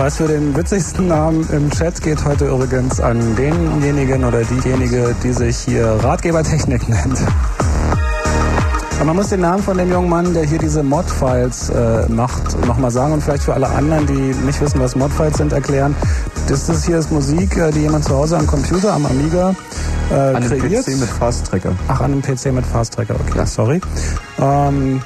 Preis 0.01 0.17
für 0.17 0.27
den 0.27 0.57
witzigsten 0.57 1.09
Namen 1.09 1.47
im 1.51 1.69
Chat 1.69 2.01
geht 2.01 2.25
heute 2.25 2.47
übrigens 2.47 2.99
an 2.99 3.35
denjenigen 3.35 4.25
oder 4.25 4.43
diejenige, 4.43 5.15
die 5.21 5.31
sich 5.31 5.55
hier 5.57 5.85
Ratgebertechnik 6.01 6.89
nennt. 6.89 7.19
Aber 8.95 9.05
man 9.05 9.17
muss 9.17 9.29
den 9.29 9.41
Namen 9.41 9.61
von 9.61 9.77
dem 9.77 9.91
jungen 9.91 10.09
Mann, 10.09 10.33
der 10.33 10.43
hier 10.43 10.57
diese 10.57 10.81
Mod-Files 10.81 11.69
äh, 11.69 12.09
macht, 12.09 12.65
nochmal 12.65 12.89
sagen 12.89 13.13
und 13.13 13.21
vielleicht 13.21 13.43
für 13.43 13.53
alle 13.53 13.69
anderen, 13.69 14.07
die 14.07 14.33
nicht 14.43 14.59
wissen, 14.59 14.79
was 14.79 14.95
Mod-Files 14.95 15.37
sind, 15.37 15.53
erklären. 15.53 15.95
Das 16.47 16.67
ist 16.67 16.83
hier 16.83 16.97
ist 16.97 17.11
Musik, 17.11 17.55
äh, 17.57 17.69
die 17.69 17.81
jemand 17.81 18.03
zu 18.03 18.15
Hause 18.15 18.39
am 18.39 18.47
Computer, 18.47 18.93
am 18.93 19.05
Amiga 19.05 19.53
äh, 20.09 20.15
An 20.15 20.35
einem 20.37 20.59
kreiert. 20.61 20.83
PC 20.83 20.99
mit 20.99 21.09
Fast 21.09 21.45
Tracker. 21.45 21.73
Ach, 21.87 22.01
an 22.01 22.13
einem 22.13 22.21
PC 22.23 22.51
mit 22.51 22.65
Fast 22.65 22.95
Tracker, 22.95 23.13
okay, 23.19 23.45
sorry. 23.45 23.79
Ähm, 24.39 24.99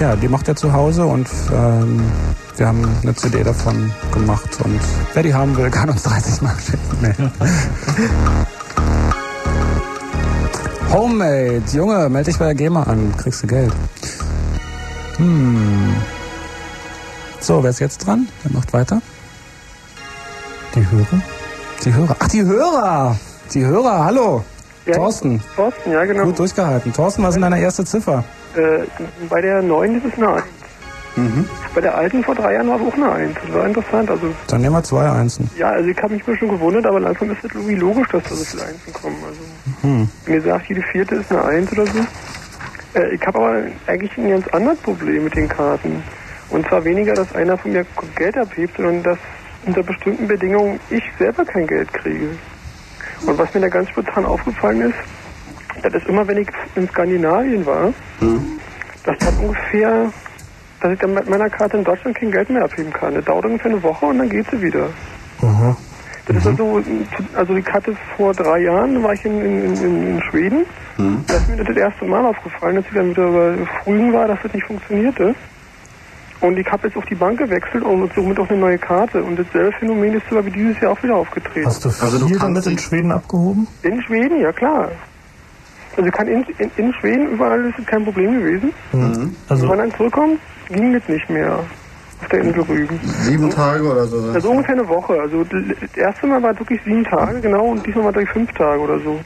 ja, 0.00 0.16
die 0.16 0.26
macht 0.26 0.48
er 0.48 0.56
zu 0.56 0.72
Hause 0.72 1.06
und 1.06 1.28
ähm, 1.54 2.02
wir 2.56 2.66
haben 2.66 2.86
eine 3.02 3.14
CD 3.14 3.42
davon 3.42 3.92
gemacht 4.12 4.58
und 4.64 4.80
wer 5.14 5.22
die 5.22 5.34
haben 5.34 5.56
will, 5.56 5.70
kann 5.70 5.90
uns 5.90 6.02
30 6.04 6.42
Mark 6.42 6.58
schicken. 6.60 7.30
Homemade, 10.92 11.62
Junge, 11.72 12.08
melde 12.08 12.30
dich 12.30 12.38
bei 12.38 12.46
der 12.46 12.54
GEMA 12.54 12.82
an, 12.82 13.14
kriegst 13.16 13.42
du 13.44 13.46
Geld. 13.46 13.72
Hm. 15.16 15.94
So, 17.38 17.62
wer 17.62 17.70
ist 17.70 17.78
jetzt 17.78 18.06
dran? 18.06 18.28
Wer 18.42 18.52
macht 18.52 18.72
weiter? 18.72 19.00
Die 20.74 20.90
Hörer? 20.90 21.22
Die 21.84 21.94
Hörer. 21.94 22.16
Ach, 22.18 22.28
die 22.28 22.42
Hörer! 22.42 23.16
Die 23.54 23.64
Hörer, 23.64 24.04
hallo! 24.04 24.44
Ja, 24.86 24.94
Thorsten. 24.94 25.42
Thorsten, 25.56 25.92
ja 25.92 26.04
genau. 26.04 26.24
Gut 26.24 26.38
durchgehalten. 26.38 26.92
Thorsten, 26.92 27.22
was 27.22 27.30
ist 27.30 27.34
denn 27.34 27.42
deine 27.42 27.60
erste 27.60 27.84
Ziffer? 27.84 28.24
Äh, 28.56 28.80
bei 29.28 29.40
der 29.40 29.62
neuen 29.62 29.98
ist 29.98 30.12
es 30.12 30.18
eine 30.18 30.34
1. 30.34 30.44
Mhm. 31.16 31.48
Bei 31.74 31.80
der 31.80 31.94
alten 31.94 32.24
vor 32.24 32.34
drei 32.34 32.54
Jahren 32.54 32.68
war 32.68 32.76
es 32.80 32.82
auch 32.82 32.94
eine 32.94 33.12
1. 33.12 33.34
Das 33.44 33.54
war 33.54 33.64
interessant. 33.66 34.10
Also, 34.10 34.34
Dann 34.48 34.60
nehmen 34.60 34.74
wir 34.74 34.82
zwei 34.82 35.08
Einsen. 35.08 35.48
ja, 35.56 35.68
also 35.70 35.88
ich 35.88 36.02
habe 36.02 36.14
mich 36.14 36.24
schon 36.24 36.48
gewundert, 36.48 36.84
aber 36.86 36.98
langsam 37.00 37.30
ist 37.30 37.44
es 37.44 37.54
irgendwie 37.54 37.76
logisch, 37.76 38.08
dass 38.08 38.22
da 38.24 38.34
so 38.34 38.44
viele 38.44 38.64
Einsen 38.64 38.92
kommen. 38.92 39.16
Also, 39.24 39.40
Hm. 39.82 40.08
wenn 40.24 40.34
ihr 40.34 40.42
sagt, 40.42 40.66
jede 40.68 40.82
vierte 40.82 41.14
ist 41.16 41.30
eine 41.30 41.44
1 41.44 41.72
oder 41.72 41.86
so. 41.86 41.98
Äh, 42.94 43.14
ich 43.14 43.24
habe 43.24 43.38
aber 43.38 43.62
eigentlich 43.86 44.16
ein 44.18 44.30
ganz 44.30 44.48
anderes 44.48 44.78
Problem 44.80 45.24
mit 45.24 45.36
den 45.36 45.48
Karten. 45.48 46.02
Und 46.48 46.66
zwar 46.66 46.84
weniger, 46.84 47.14
dass 47.14 47.32
einer 47.36 47.56
von 47.56 47.72
mir 47.72 47.86
Geld 48.16 48.36
abhebt, 48.36 48.76
sondern 48.76 49.02
dass 49.04 49.18
unter 49.64 49.82
bestimmten 49.84 50.26
Bedingungen 50.26 50.80
ich 50.90 51.04
selber 51.18 51.44
kein 51.44 51.66
Geld 51.68 51.92
kriege. 51.92 52.30
Und 53.26 53.38
was 53.38 53.54
mir 53.54 53.60
da 53.60 53.68
ganz 53.68 53.90
spontan 53.90 54.24
aufgefallen 54.24 54.80
ist, 54.90 55.82
das 55.84 55.94
ist 55.94 56.06
immer, 56.08 56.26
wenn 56.26 56.38
ich 56.38 56.48
in 56.74 56.88
Skandinavien 56.88 57.64
war, 57.64 57.92
dass 59.04 59.16
das 59.18 59.34
ungefähr, 59.38 60.10
dass 60.80 60.92
ich 60.92 60.98
dann 60.98 61.14
mit 61.14 61.28
meiner 61.28 61.50
Karte 61.50 61.76
in 61.76 61.84
Deutschland 61.84 62.16
kein 62.16 62.30
Geld 62.30 62.50
mehr 62.50 62.64
abheben 62.64 62.92
kann. 62.92 63.14
Das 63.14 63.24
dauert 63.24 63.44
ungefähr 63.44 63.70
eine 63.70 63.82
Woche 63.82 64.06
und 64.06 64.18
dann 64.18 64.28
geht 64.28 64.50
sie 64.50 64.60
wieder. 64.60 64.88
Aha. 65.42 65.76
Das 66.26 66.36
ist 66.36 66.46
also, 66.46 66.82
also 67.34 67.54
die 67.54 67.62
Karte 67.62 67.96
vor 68.16 68.32
drei 68.32 68.60
Jahren, 68.60 69.02
war 69.02 69.12
ich 69.12 69.24
in, 69.24 69.40
in, 69.40 69.76
in, 69.76 70.06
in 70.16 70.22
Schweden. 70.30 70.64
Da 71.26 71.34
ist 71.34 71.48
mir 71.48 71.56
das, 71.56 71.66
das 71.66 71.76
erste 71.76 72.04
Mal 72.04 72.24
aufgefallen, 72.24 72.76
dass 72.76 72.84
ich 72.86 72.94
dann 72.94 73.10
wieder 73.10 73.26
überfrühen 73.54 74.12
war, 74.12 74.28
dass 74.28 74.38
das 74.42 74.52
nicht 74.52 74.66
funktionierte. 74.66 75.34
Und 76.40 76.58
ich 76.58 76.66
habe 76.70 76.88
jetzt 76.88 76.96
auf 76.96 77.04
die 77.04 77.14
Bank 77.14 77.38
gewechselt 77.38 77.82
und 77.84 78.12
somit 78.14 78.38
auch 78.38 78.48
eine 78.48 78.58
neue 78.58 78.78
Karte. 78.78 79.22
Und 79.22 79.38
dasselbe 79.38 79.72
Phänomen 79.78 80.14
ist 80.14 80.26
sogar 80.28 80.44
wie 80.46 80.50
dieses 80.50 80.80
Jahr 80.80 80.92
auch 80.92 81.02
wieder 81.02 81.16
aufgetreten. 81.16 81.66
Hast 81.66 81.84
du 81.84 81.90
viel 81.90 82.38
damit 82.38 82.66
in 82.66 82.78
Schweden 82.78 83.12
abgehoben? 83.12 83.66
In 83.82 84.02
Schweden, 84.02 84.40
ja 84.40 84.52
klar. 84.52 84.90
Also 85.96 86.06
ich 86.08 86.12
kann 86.12 86.28
in, 86.28 86.44
in, 86.58 86.70
in 86.76 86.92
Schweden 86.94 87.32
überall 87.32 87.64
ist 87.66 87.78
es 87.78 87.86
kein 87.86 88.04
Problem 88.04 88.40
gewesen. 88.40 88.72
Mhm. 88.92 89.34
Also 89.48 89.62
wenn 89.62 89.68
man 89.68 89.78
dann 89.78 89.96
zurückkommt, 89.96 90.40
ging 90.68 90.92
das 90.92 91.02
nicht 91.08 91.28
mehr 91.28 91.58
auf 92.20 92.28
der 92.28 92.40
Insel 92.40 92.62
Rügen. 92.62 93.00
Sieben 93.22 93.50
Tage 93.50 93.84
oder 93.84 94.06
so. 94.06 94.30
Also 94.32 94.50
ungefähr 94.50 94.74
eine 94.74 94.88
Woche. 94.88 95.20
Also 95.20 95.44
das 95.44 95.96
erste 95.96 96.26
Mal 96.26 96.42
war 96.42 96.58
wirklich 96.58 96.80
sieben 96.84 97.04
Tage, 97.04 97.40
genau, 97.40 97.66
und 97.66 97.86
diesmal 97.86 98.04
war 98.04 98.12
durch 98.12 98.28
fünf 98.30 98.52
Tage 98.52 98.80
oder 98.80 98.98
so. 99.00 99.20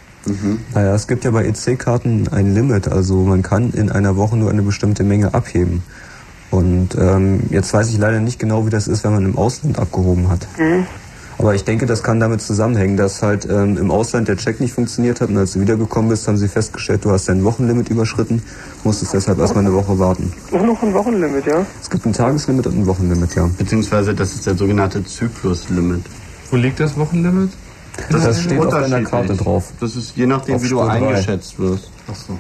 Naja, 0.75 0.95
es 0.95 1.07
gibt 1.07 1.25
ja 1.25 1.31
bei 1.31 1.45
EC-Karten 1.45 2.29
ein 2.33 2.55
Limit, 2.55 2.89
also 2.89 3.17
man 3.17 3.43
kann 3.43 3.73
in 3.73 3.91
einer 3.91 4.17
Woche 4.17 4.37
nur 4.37 4.51
eine 4.51 4.63
bestimmte 4.63 5.05
Menge 5.05 5.35
abheben. 5.35 5.83
Und 6.51 6.97
ähm, 6.97 7.41
jetzt 7.51 7.75
weiß 7.75 7.91
ich 7.91 7.99
leider 7.99 8.21
nicht 8.21 8.39
genau, 8.39 8.65
wie 8.65 8.71
das 8.71 8.87
ist, 8.87 9.05
wenn 9.05 9.13
man 9.13 9.25
im 9.25 9.37
Ausland 9.37 9.79
abgehoben 9.79 10.29
hat. 10.29 10.47
Mhm. 10.59 10.87
Aber 11.39 11.55
ich 11.55 11.65
denke, 11.65 11.87
das 11.87 12.03
kann 12.03 12.21
damit 12.21 12.41
zusammenhängen, 12.41 12.97
dass 12.97 13.23
halt 13.23 13.49
ähm, 13.51 13.77
im 13.77 13.91
Ausland 13.91 14.29
der 14.29 14.37
Check 14.37 14.61
nicht 14.61 14.73
funktioniert 14.73 15.21
hat 15.21 15.31
und 15.31 15.37
als 15.37 15.53
du 15.53 15.61
wiedergekommen 15.61 16.09
bist, 16.09 16.29
haben 16.29 16.37
sie 16.37 16.49
festgestellt, 16.49 17.05
du 17.05 17.11
hast 17.11 17.29
dein 17.29 17.45
Wochenlimit 17.45 17.89
überschritten, 17.89 18.43
musstest 18.85 19.15
deshalb 19.15 19.39
erstmal 19.39 19.65
eine 19.65 19.75
Woche 19.75 19.99
warten. 19.99 20.33
Auch 20.53 20.65
noch 20.65 20.83
ein 20.83 20.95
Wochenlimit, 20.95 21.47
ja? 21.47 21.67
Es 21.81 21.91
gibt 21.91 22.07
ein 22.07 22.13
Tageslimit 22.13 22.67
und 22.67 22.79
ein 22.79 22.87
Wochenlimit, 22.87 23.35
ja. 23.35 23.49
Beziehungsweise 23.59 24.15
das 24.15 24.35
ist 24.35 24.47
der 24.47 24.57
sogenannte 24.57 25.05
Zykluslimit. 25.05 26.05
Wo 26.51 26.57
liegt 26.57 26.81
das 26.81 26.97
Wochenlimit? 26.97 27.51
Das, 28.11 28.27
ist 28.27 28.45
steht 28.45 28.59
auf 28.59 28.69
deiner. 28.69 29.03
Karte 29.03 29.35
drauf. 29.35 29.73
Das 29.81 29.97
ist 29.97 30.17
je 30.17 30.27
nachdem, 30.27 30.57
Auf 30.57 30.63
wie 30.63 30.69
du 30.69 30.81
eingeschätzt 30.81 31.59
wirst. 31.59 31.91
Achso. 32.09 32.39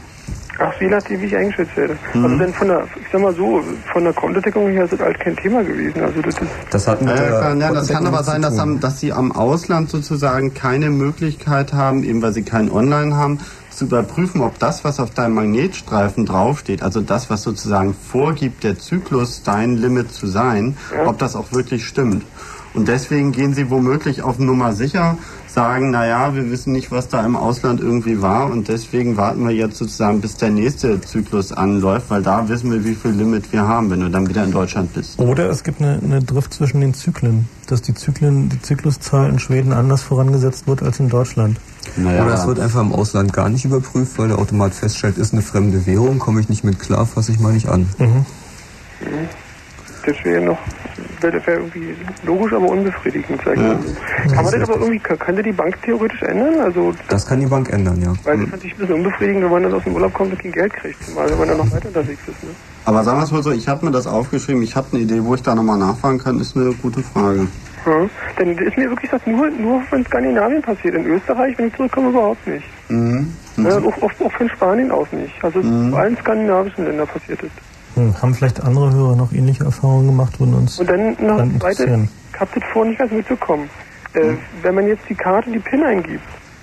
Ach, 0.59 0.73
je 0.81 0.89
nachdem, 0.89 1.21
wie 1.21 1.27
ich 1.27 1.37
eingeschätzt 1.37 1.77
werde. 1.77 1.99
Mhm. 2.15 2.25
Also 2.25 2.39
dann 2.39 2.55
von 2.55 2.69
der, 2.69 2.85
ich 3.01 3.07
sag 3.11 3.21
mal 3.21 3.35
so, 3.35 3.63
von 3.93 4.05
der 4.05 4.13
Kontodeckung 4.13 4.69
her 4.71 4.85
ist 4.85 4.93
das 4.93 5.01
halt 5.01 5.19
kein 5.19 5.37
Thema 5.37 5.65
gewesen. 5.65 6.01
Also 6.01 6.23
das 6.23 6.35
ist. 6.39 6.51
Das 6.71 6.87
hat 6.87 7.03
Ja, 7.03 7.09
ja, 7.09 7.15
klar, 7.15 7.57
ja, 7.57 7.73
das 7.73 7.89
kann 7.89 8.07
aber 8.07 8.23
sein, 8.23 8.41
dass, 8.41 8.59
am, 8.59 8.79
dass 8.79 9.01
sie 9.01 9.13
am 9.13 9.33
Ausland 9.33 9.91
sozusagen 9.91 10.55
keine 10.55 10.91
Möglichkeit 10.91 11.73
haben, 11.73 12.05
eben 12.05 12.23
weil 12.23 12.33
sie 12.33 12.43
kein 12.43 12.71
Online 12.71 13.17
haben, 13.17 13.41
zu 13.71 13.87
überprüfen, 13.87 14.41
ob 14.41 14.59
das, 14.61 14.85
was 14.85 15.01
auf 15.01 15.11
deinem 15.11 15.35
Magnetstreifen 15.35 16.27
draufsteht, 16.27 16.83
also 16.83 17.01
das, 17.01 17.29
was 17.29 17.43
sozusagen 17.43 17.93
vorgibt, 17.93 18.63
der 18.63 18.79
Zyklus 18.79 19.43
dein 19.43 19.77
Limit 19.77 20.13
zu 20.13 20.29
sein, 20.29 20.77
ob 21.05 21.19
das 21.19 21.35
auch 21.35 21.51
wirklich 21.53 21.85
stimmt. 21.85 22.25
Und 22.75 22.89
deswegen 22.89 23.33
gehen 23.33 23.55
sie 23.55 23.71
womöglich 23.71 24.23
auf 24.23 24.39
Nummer 24.39 24.73
sicher, 24.73 25.17
sagen, 25.55 25.91
naja, 25.91 26.35
wir 26.35 26.51
wissen 26.51 26.73
nicht, 26.73 26.91
was 26.91 27.09
da 27.09 27.25
im 27.25 27.37
Ausland 27.37 27.81
irgendwie 27.81 28.21
war 28.21 28.51
und 28.51 28.69
deswegen 28.69 29.17
warten 29.17 29.47
wir 29.47 29.55
jetzt 29.55 29.79
sozusagen, 29.79 30.21
bis 30.21 30.37
der 30.37 30.51
nächste 30.51 31.01
Zyklus 31.01 31.53
anläuft, 31.53 32.11
weil 32.11 32.23
da 32.23 32.49
wissen 32.49 32.73
wir, 32.73 32.85
wie 32.85 32.95
viel 32.95 33.13
Limit 33.13 33.53
wir 33.53 33.67
haben, 33.67 33.89
wenn 33.91 34.01
du 34.01 34.11
dann 34.11 34.29
wieder 34.29 34.43
in 34.43 34.51
Deutschland 34.51 34.93
bist. 34.93 35.19
Oder 35.19 35.49
es 35.49 35.63
gibt 35.63 35.81
eine, 35.81 36.01
eine 36.03 36.21
Drift 36.21 36.53
zwischen 36.53 36.81
den 36.81 36.93
Zyklen, 36.93 37.49
dass 37.69 37.83
die 37.83 37.95
Zyklen, 37.95 38.49
die 38.49 38.61
Zykluszahl 38.61 39.31
in 39.31 39.39
Schweden 39.39 39.73
anders 39.73 40.03
vorangesetzt 40.03 40.67
wird 40.67 40.83
als 40.83 40.99
in 40.99 41.09
Deutschland. 41.09 41.59
Oder 41.97 42.35
es 42.35 42.47
wird 42.47 42.59
einfach 42.59 42.81
im 42.81 42.93
Ausland 42.93 43.33
gar 43.33 43.49
nicht 43.49 43.65
überprüft, 43.65 44.19
weil 44.19 44.29
der 44.29 44.39
Automat 44.39 44.75
feststellt, 44.75 45.19
ist 45.19 45.33
eine 45.33 45.43
fremde 45.43 45.87
Währung, 45.87 46.19
komme 46.19 46.41
ich 46.41 46.49
nicht 46.49 46.65
mit 46.65 46.81
klar, 46.81 47.07
fasse 47.07 47.31
ich 47.31 47.39
mal 47.39 47.53
nicht 47.53 47.69
an. 47.69 47.87
Mhm. 47.99 48.27
Das 50.07 50.17
wäre 50.25 50.43
noch, 50.45 50.59
wäre 51.21 51.35
wäre 51.47 51.61
irgendwie 51.61 51.97
logisch, 52.25 52.53
aber 52.53 52.69
unbefriedigend, 52.69 53.41
sag 53.43 53.55
ich 53.57 53.61
so. 53.63 54.35
Kann 54.35 54.45
man 54.45 54.61
das 54.61 54.69
aber 54.69 54.81
irgendwie, 54.81 54.99
kann- 54.99 55.19
könnte 55.19 55.43
die 55.43 55.53
Bank 55.53 55.81
theoretisch 55.83 56.21
ändern? 56.23 56.61
Also, 56.61 56.93
Das 57.09 57.27
kann 57.27 57.41
die 57.41 57.47
Bank 57.47 57.73
ändern, 57.73 58.01
ja. 58.03 58.13
weil 58.25 58.37
das 58.37 58.47
ist 58.47 58.53
natürlich 58.53 58.75
ein 58.75 58.79
bisschen 58.81 58.95
unbefriedigend, 58.97 59.45
wenn 59.45 59.51
man 59.51 59.63
dann 59.63 59.73
aus 59.75 59.85
dem 59.85 59.95
Urlaub 59.95 60.13
kommt 60.13 60.33
und 60.33 60.39
kein 60.43 60.53
Geld 60.53 60.75
kriegt, 60.75 61.03
zumal 61.05 61.31
wenn 61.31 61.39
man 61.39 61.49
dann 61.49 61.57
noch 61.59 61.73
weiter 61.73 61.89
unterwegs 61.89 62.21
ist. 62.29 62.43
Ne? 62.43 62.51
Aber 62.85 63.03
sagen 63.03 63.19
wir 63.19 63.25
es 63.25 63.33
mal 63.33 63.43
so, 63.43 63.51
ich 63.51 63.67
habe 63.67 63.87
mir 63.87 63.93
das 63.93 64.07
aufgeschrieben, 64.07 64.63
ich 64.63 64.77
habe 64.77 64.89
eine 64.93 65.01
Idee, 65.01 65.25
wo 65.25 65.35
ich 65.35 65.43
da 65.43 65.55
nochmal 65.55 65.79
nachfragen 65.79 66.19
kann, 66.19 66.39
ist 66.39 66.55
eine 66.55 66.73
gute 66.75 67.03
Frage. 67.03 67.47
Ja. 67.87 67.93
Denn 68.39 68.57
ist 68.59 68.77
mir 68.77 68.91
wirklich 68.91 69.11
das 69.11 69.21
nur, 69.27 69.49
nur 69.51 69.81
von 69.83 70.05
Skandinavien 70.07 70.61
passiert. 70.63 70.95
In 70.95 71.07
Österreich, 71.07 71.57
wenn 71.59 71.69
ich 71.69 71.75
zurückkomme, 71.77 72.11
überhaupt 72.11 72.47
nicht. 72.47 72.65
Mhm. 72.89 73.29
Ja, 73.59 73.77
und 73.77 73.87
auch, 73.87 74.03
auch, 74.03 74.13
auch 74.27 74.33
von 74.33 74.49
Spanien 74.51 74.91
aus 74.91 75.07
nicht. 75.13 75.33
Also 75.43 75.61
Mhm. 75.61 75.89
in 75.89 75.95
allen 75.95 76.17
skandinavischen 76.19 76.85
Ländern 76.87 77.07
passiert 77.07 77.43
ist. 77.43 77.53
Hm, 77.95 78.15
haben 78.21 78.35
vielleicht 78.35 78.61
andere 78.62 78.93
Hörer 78.93 79.16
noch 79.16 79.33
ähnliche 79.33 79.65
Erfahrungen 79.65 80.07
gemacht, 80.07 80.39
würden 80.41 80.55
uns 80.55 80.79
Und 80.81 80.89
dann 80.91 81.11
noch 81.12 81.37
dann 81.39 81.51
eine 81.51 81.59
zweite, 81.59 81.83
interessieren. 81.85 82.09
ich 82.33 82.41
habe 82.41 82.51
das 82.55 82.65
vorhin 82.73 82.91
nicht 82.91 82.99
ganz 82.99 83.12
mitbekommen. 83.12 83.71
Äh, 84.15 84.35
Wenn 84.62 84.75
man 84.75 84.87
jetzt 84.89 85.03
die 85.09 85.15
Karte, 85.15 85.51
die 85.51 85.59
PIN 85.59 85.83
eingibt, 85.85 86.23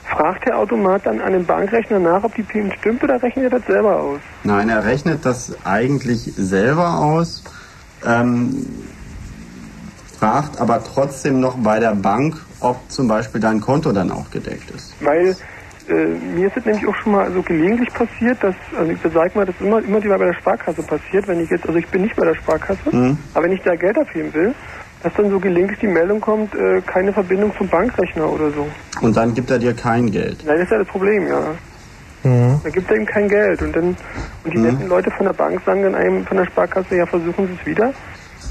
fragt 0.10 0.46
der 0.46 0.58
Automat 0.58 1.06
dann 1.06 1.22
an 1.22 1.34
den 1.34 1.46
Bankrechner 1.46 2.00
nach, 2.00 2.24
ob 2.24 2.36
die 2.36 2.44
PIN 2.44 2.72
stimmt 2.80 3.04
oder 3.04 3.22
rechnet 3.22 3.46
er 3.52 3.60
das 3.60 3.66
selber 3.68 3.98
aus? 4.00 4.20
Nein, 4.44 4.70
er 4.70 4.84
rechnet 4.86 5.26
das 5.26 5.56
eigentlich 5.66 6.34
selber 6.36 6.98
aus, 7.00 7.44
ähm, 8.06 8.66
fragt 10.20 10.60
aber 10.60 10.84
trotzdem 10.84 11.40
noch 11.40 11.56
bei 11.56 11.80
der 11.80 11.96
Bank, 11.96 12.36
ob 12.60 12.78
zum 12.90 13.08
Beispiel 13.08 13.40
dein 13.42 13.60
Konto 13.62 13.92
dann 13.92 14.12
auch 14.12 14.30
gedeckt 14.32 14.70
ist. 14.72 14.94
Weil 15.02 15.36
äh, 15.92 16.08
mir 16.36 16.48
ist 16.48 16.58
es 16.58 16.66
nämlich 16.66 16.88
auch 16.88 16.96
schon 17.04 17.12
mal 17.12 17.32
so 17.34 17.42
gelegentlich 17.44 17.92
passiert, 17.94 18.42
dass, 18.44 18.56
also 18.78 18.92
ich 18.92 19.00
sag 19.14 19.36
mal, 19.36 19.46
das 19.46 19.56
ist 19.56 19.62
immer, 19.62 19.84
immer 19.84 20.00
die 20.00 20.08
bei 20.08 20.18
der 20.18 20.34
Sparkasse 20.34 20.82
passiert, 20.84 21.28
wenn 21.28 21.40
ich 21.42 21.50
jetzt, 21.50 21.66
also 21.68 21.78
ich 21.78 21.88
bin 21.90 22.02
nicht 22.04 22.16
bei 22.16 22.26
der 22.26 22.36
Sparkasse, 22.36 22.90
Mhm. 22.96 23.18
aber 23.34 23.46
wenn 23.46 23.52
ich 23.54 23.62
da 23.62 23.76
Geld 23.76 23.98
abheben 24.00 24.34
will, 24.34 24.56
dass 25.04 25.14
dann 25.16 25.30
so 25.30 25.40
gelegentlich 25.40 25.80
die 25.80 25.88
Meldung 25.88 26.22
kommt, 26.22 26.54
äh, 26.56 26.82
keine 26.94 27.12
Verbindung 27.14 27.54
zum 27.58 27.68
Bankrechner 27.70 28.32
oder 28.32 28.52
so. 28.52 28.68
Und 29.02 29.16
dann 29.18 29.34
gibt 29.34 29.50
er 29.52 29.60
dir 29.60 29.74
kein 29.76 30.06
Geld. 30.12 30.44
Nein, 30.46 30.58
das 30.58 30.66
ist 30.66 30.72
ja 30.72 30.78
das 30.80 30.88
Problem, 30.88 31.28
ja. 31.28 31.56
Da 32.64 32.70
gibt 32.70 32.90
er 32.92 32.98
ihm 32.98 33.06
kein 33.08 33.28
Geld 33.30 33.62
und 33.62 33.76
dann 33.76 33.98
und 34.44 34.54
die 34.54 34.58
Mhm. 34.58 34.64
netten 34.66 34.88
Leute 34.88 35.10
von 35.18 35.26
der 35.26 35.34
Bank 35.34 35.60
sagen 35.66 35.84
dann 35.84 35.96
einem 35.96 36.26
von 36.26 36.38
der 36.38 36.46
Sparkasse, 36.46 36.96
ja 36.96 37.06
versuchen 37.08 37.48
Sie 37.48 37.54
es 37.60 37.66
wieder. 37.66 37.94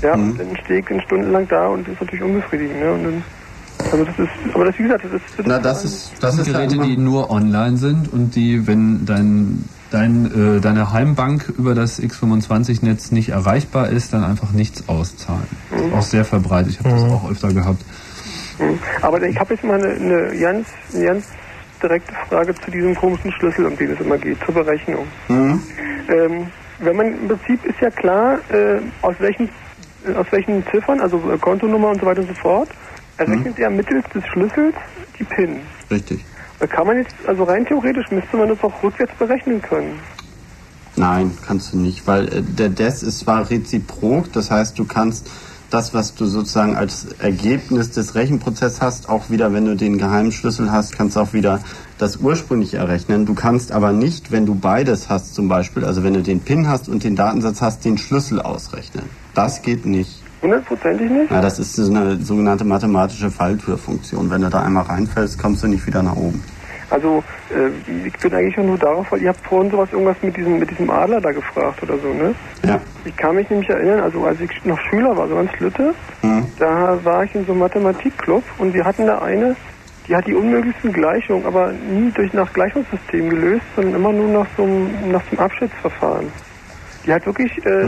Ja, 0.02 0.16
Mhm. 0.16 0.30
und 0.30 0.38
dann 0.40 0.56
stehe 0.64 0.80
ich 0.80 0.86
dann 0.86 1.00
stundenlang 1.02 1.46
da 1.48 1.68
und 1.68 1.86
das 1.86 1.94
ist 1.94 2.00
natürlich 2.00 2.24
unbefriedigend, 2.24 2.80
ne? 2.80 2.92
Und 2.92 3.04
dann, 3.04 3.24
also 3.92 4.04
das 4.04 4.18
ist, 4.18 4.54
aber 4.54 4.64
das 4.64 4.78
wie 4.78 4.82
gesagt, 4.84 5.04
das 5.04 5.12
ist, 5.12 5.24
das 5.36 5.46
Na, 5.46 5.58
das 5.58 5.84
ist, 5.84 6.12
Das 6.20 6.36
sind 6.36 6.46
Geräte, 6.46 6.78
die 6.78 6.96
nur 6.96 7.30
online 7.30 7.76
sind 7.76 8.12
und 8.12 8.34
die, 8.34 8.66
wenn 8.66 9.04
dein 9.06 9.64
dein, 9.90 10.56
äh, 10.56 10.60
deine 10.60 10.92
Heimbank 10.92 11.52
über 11.58 11.74
das 11.74 12.00
X25-Netz 12.00 13.10
nicht 13.10 13.30
erreichbar 13.30 13.88
ist, 13.88 14.12
dann 14.12 14.24
einfach 14.24 14.52
nichts 14.52 14.88
auszahlen. 14.88 15.46
Ist 15.70 15.92
auch 15.92 16.02
sehr 16.02 16.24
verbreitet. 16.24 16.72
Ich 16.72 16.78
habe 16.78 16.90
das 16.90 17.02
auch 17.02 17.30
öfter 17.30 17.52
gehabt. 17.52 17.82
Hm. 18.58 18.78
Aber 19.02 19.22
ich 19.22 19.38
habe 19.38 19.54
jetzt 19.54 19.64
mal 19.64 19.82
eine, 19.82 19.94
eine 19.94 20.38
ganz, 20.38 20.68
eine 20.94 21.04
ganz 21.04 21.24
direkte 21.82 22.12
Frage 22.28 22.54
zu 22.54 22.70
diesem 22.70 22.94
komischen 22.94 23.32
Schlüssel, 23.32 23.66
um 23.66 23.76
den 23.76 23.92
es 23.92 24.00
immer 24.00 24.18
geht, 24.18 24.38
zur 24.44 24.54
Berechnung. 24.54 25.06
Mhm. 25.28 25.60
Ähm, 26.08 26.46
wenn 26.78 26.96
man 26.96 27.06
im 27.06 27.28
Prinzip 27.28 27.64
ist 27.64 27.80
ja 27.80 27.90
klar, 27.90 28.38
äh, 28.50 28.80
aus 29.02 29.14
welchen 29.18 29.48
aus 30.16 30.26
welchen 30.30 30.64
Ziffern, 30.70 30.98
also 31.00 31.20
äh, 31.30 31.36
Kontonummer 31.36 31.90
und 31.90 32.00
so 32.00 32.06
weiter 32.06 32.22
und 32.22 32.28
so 32.28 32.34
fort, 32.34 32.68
errechnet 33.20 33.58
er 33.58 33.70
mittels 33.70 34.04
des 34.14 34.26
Schlüssels 34.26 34.74
die 35.18 35.24
PIN. 35.24 35.60
Richtig. 35.90 36.24
Da 36.58 36.66
kann 36.66 36.86
man 36.86 36.96
jetzt, 36.98 37.14
also 37.26 37.44
rein 37.44 37.64
theoretisch 37.66 38.10
müsste 38.10 38.36
man 38.36 38.48
das 38.48 38.62
auch 38.62 38.82
rückwärts 38.82 39.12
berechnen 39.18 39.62
können. 39.62 39.98
Nein, 40.96 41.30
kannst 41.46 41.72
du 41.72 41.78
nicht, 41.78 42.06
weil 42.06 42.28
äh, 42.28 42.42
der 42.42 42.68
DES 42.68 43.02
ist 43.02 43.20
zwar 43.20 43.48
reziprok, 43.48 44.32
das 44.32 44.50
heißt, 44.50 44.78
du 44.78 44.84
kannst 44.84 45.30
das, 45.70 45.94
was 45.94 46.14
du 46.14 46.26
sozusagen 46.26 46.76
als 46.76 47.06
Ergebnis 47.20 47.92
des 47.92 48.16
Rechenprozesses 48.16 48.82
hast, 48.82 49.08
auch 49.08 49.30
wieder, 49.30 49.52
wenn 49.52 49.66
du 49.66 49.76
den 49.76 49.98
geheimen 49.98 50.32
Schlüssel 50.32 50.72
hast, 50.72 50.96
kannst 50.96 51.16
du 51.16 51.20
auch 51.20 51.32
wieder 51.32 51.60
das 51.96 52.16
ursprünglich 52.16 52.74
errechnen. 52.74 53.24
Du 53.24 53.34
kannst 53.34 53.70
aber 53.70 53.92
nicht, 53.92 54.32
wenn 54.32 54.46
du 54.46 54.56
beides 54.56 55.08
hast 55.08 55.34
zum 55.34 55.48
Beispiel, 55.48 55.84
also 55.84 56.02
wenn 56.02 56.14
du 56.14 56.22
den 56.22 56.40
PIN 56.40 56.66
hast 56.66 56.88
und 56.88 57.04
den 57.04 57.14
Datensatz 57.14 57.60
hast, 57.60 57.84
den 57.84 57.98
Schlüssel 57.98 58.42
ausrechnen. 58.42 59.04
Das 59.34 59.62
geht 59.62 59.86
nicht. 59.86 60.19
Hundertprozentig 60.42 61.10
nicht? 61.10 61.30
Ja, 61.30 61.40
das 61.40 61.58
ist 61.58 61.78
eine 61.78 62.16
sogenannte 62.16 62.64
mathematische 62.64 63.30
Falltürfunktion. 63.30 64.30
Wenn 64.30 64.42
du 64.42 64.48
da 64.48 64.62
einmal 64.62 64.84
reinfällst, 64.84 65.38
kommst 65.38 65.62
du 65.62 65.68
nicht 65.68 65.86
wieder 65.86 66.02
nach 66.02 66.16
oben. 66.16 66.42
Also 66.88 67.22
äh, 67.50 68.06
ich 68.06 68.16
bin 68.18 68.34
eigentlich 68.34 68.58
auch 68.58 68.64
nur 68.64 68.78
darauf, 68.78 69.12
weil 69.12 69.22
ihr 69.22 69.28
habt 69.28 69.46
vorhin 69.46 69.70
sowas 69.70 69.88
irgendwas 69.92 70.16
mit 70.22 70.36
diesem 70.36 70.58
mit 70.58 70.70
diesem 70.70 70.90
Adler 70.90 71.20
da 71.20 71.30
gefragt 71.30 71.80
oder 71.84 71.94
so, 71.98 72.08
ne? 72.12 72.34
Ja. 72.66 72.80
Ich 73.04 73.16
kann 73.16 73.36
mich 73.36 73.48
nämlich 73.48 73.68
erinnern, 73.68 74.00
also 74.00 74.24
als 74.24 74.40
ich 74.40 74.50
noch 74.64 74.78
Schüler 74.90 75.16
war, 75.16 75.28
so 75.28 75.36
ganz 75.36 75.50
Lütte, 75.60 75.94
Mhm. 76.22 76.46
da 76.58 76.98
war 77.04 77.22
ich 77.24 77.34
in 77.34 77.46
so 77.46 77.52
einem 77.52 77.60
Mathematikclub 77.60 78.42
und 78.58 78.74
wir 78.74 78.84
hatten 78.84 79.06
da 79.06 79.20
eine, 79.20 79.54
die 80.08 80.16
hat 80.16 80.26
die 80.26 80.34
unmöglichsten 80.34 80.92
Gleichungen, 80.92 81.46
aber 81.46 81.70
nie 81.72 82.10
durch 82.10 82.32
nach 82.32 82.52
Gleichungssystem 82.52 83.30
gelöst, 83.30 83.64
sondern 83.76 83.94
immer 83.94 84.12
nur 84.12 84.26
nach 84.40 84.46
so 84.56 84.64
einem, 84.64 84.88
nach 85.12 85.22
einem 85.30 85.38
Abschätzverfahren. 85.40 86.26
Die 87.06 87.12
hat 87.12 87.24
wirklich 87.26 87.50
äh, 87.64 87.86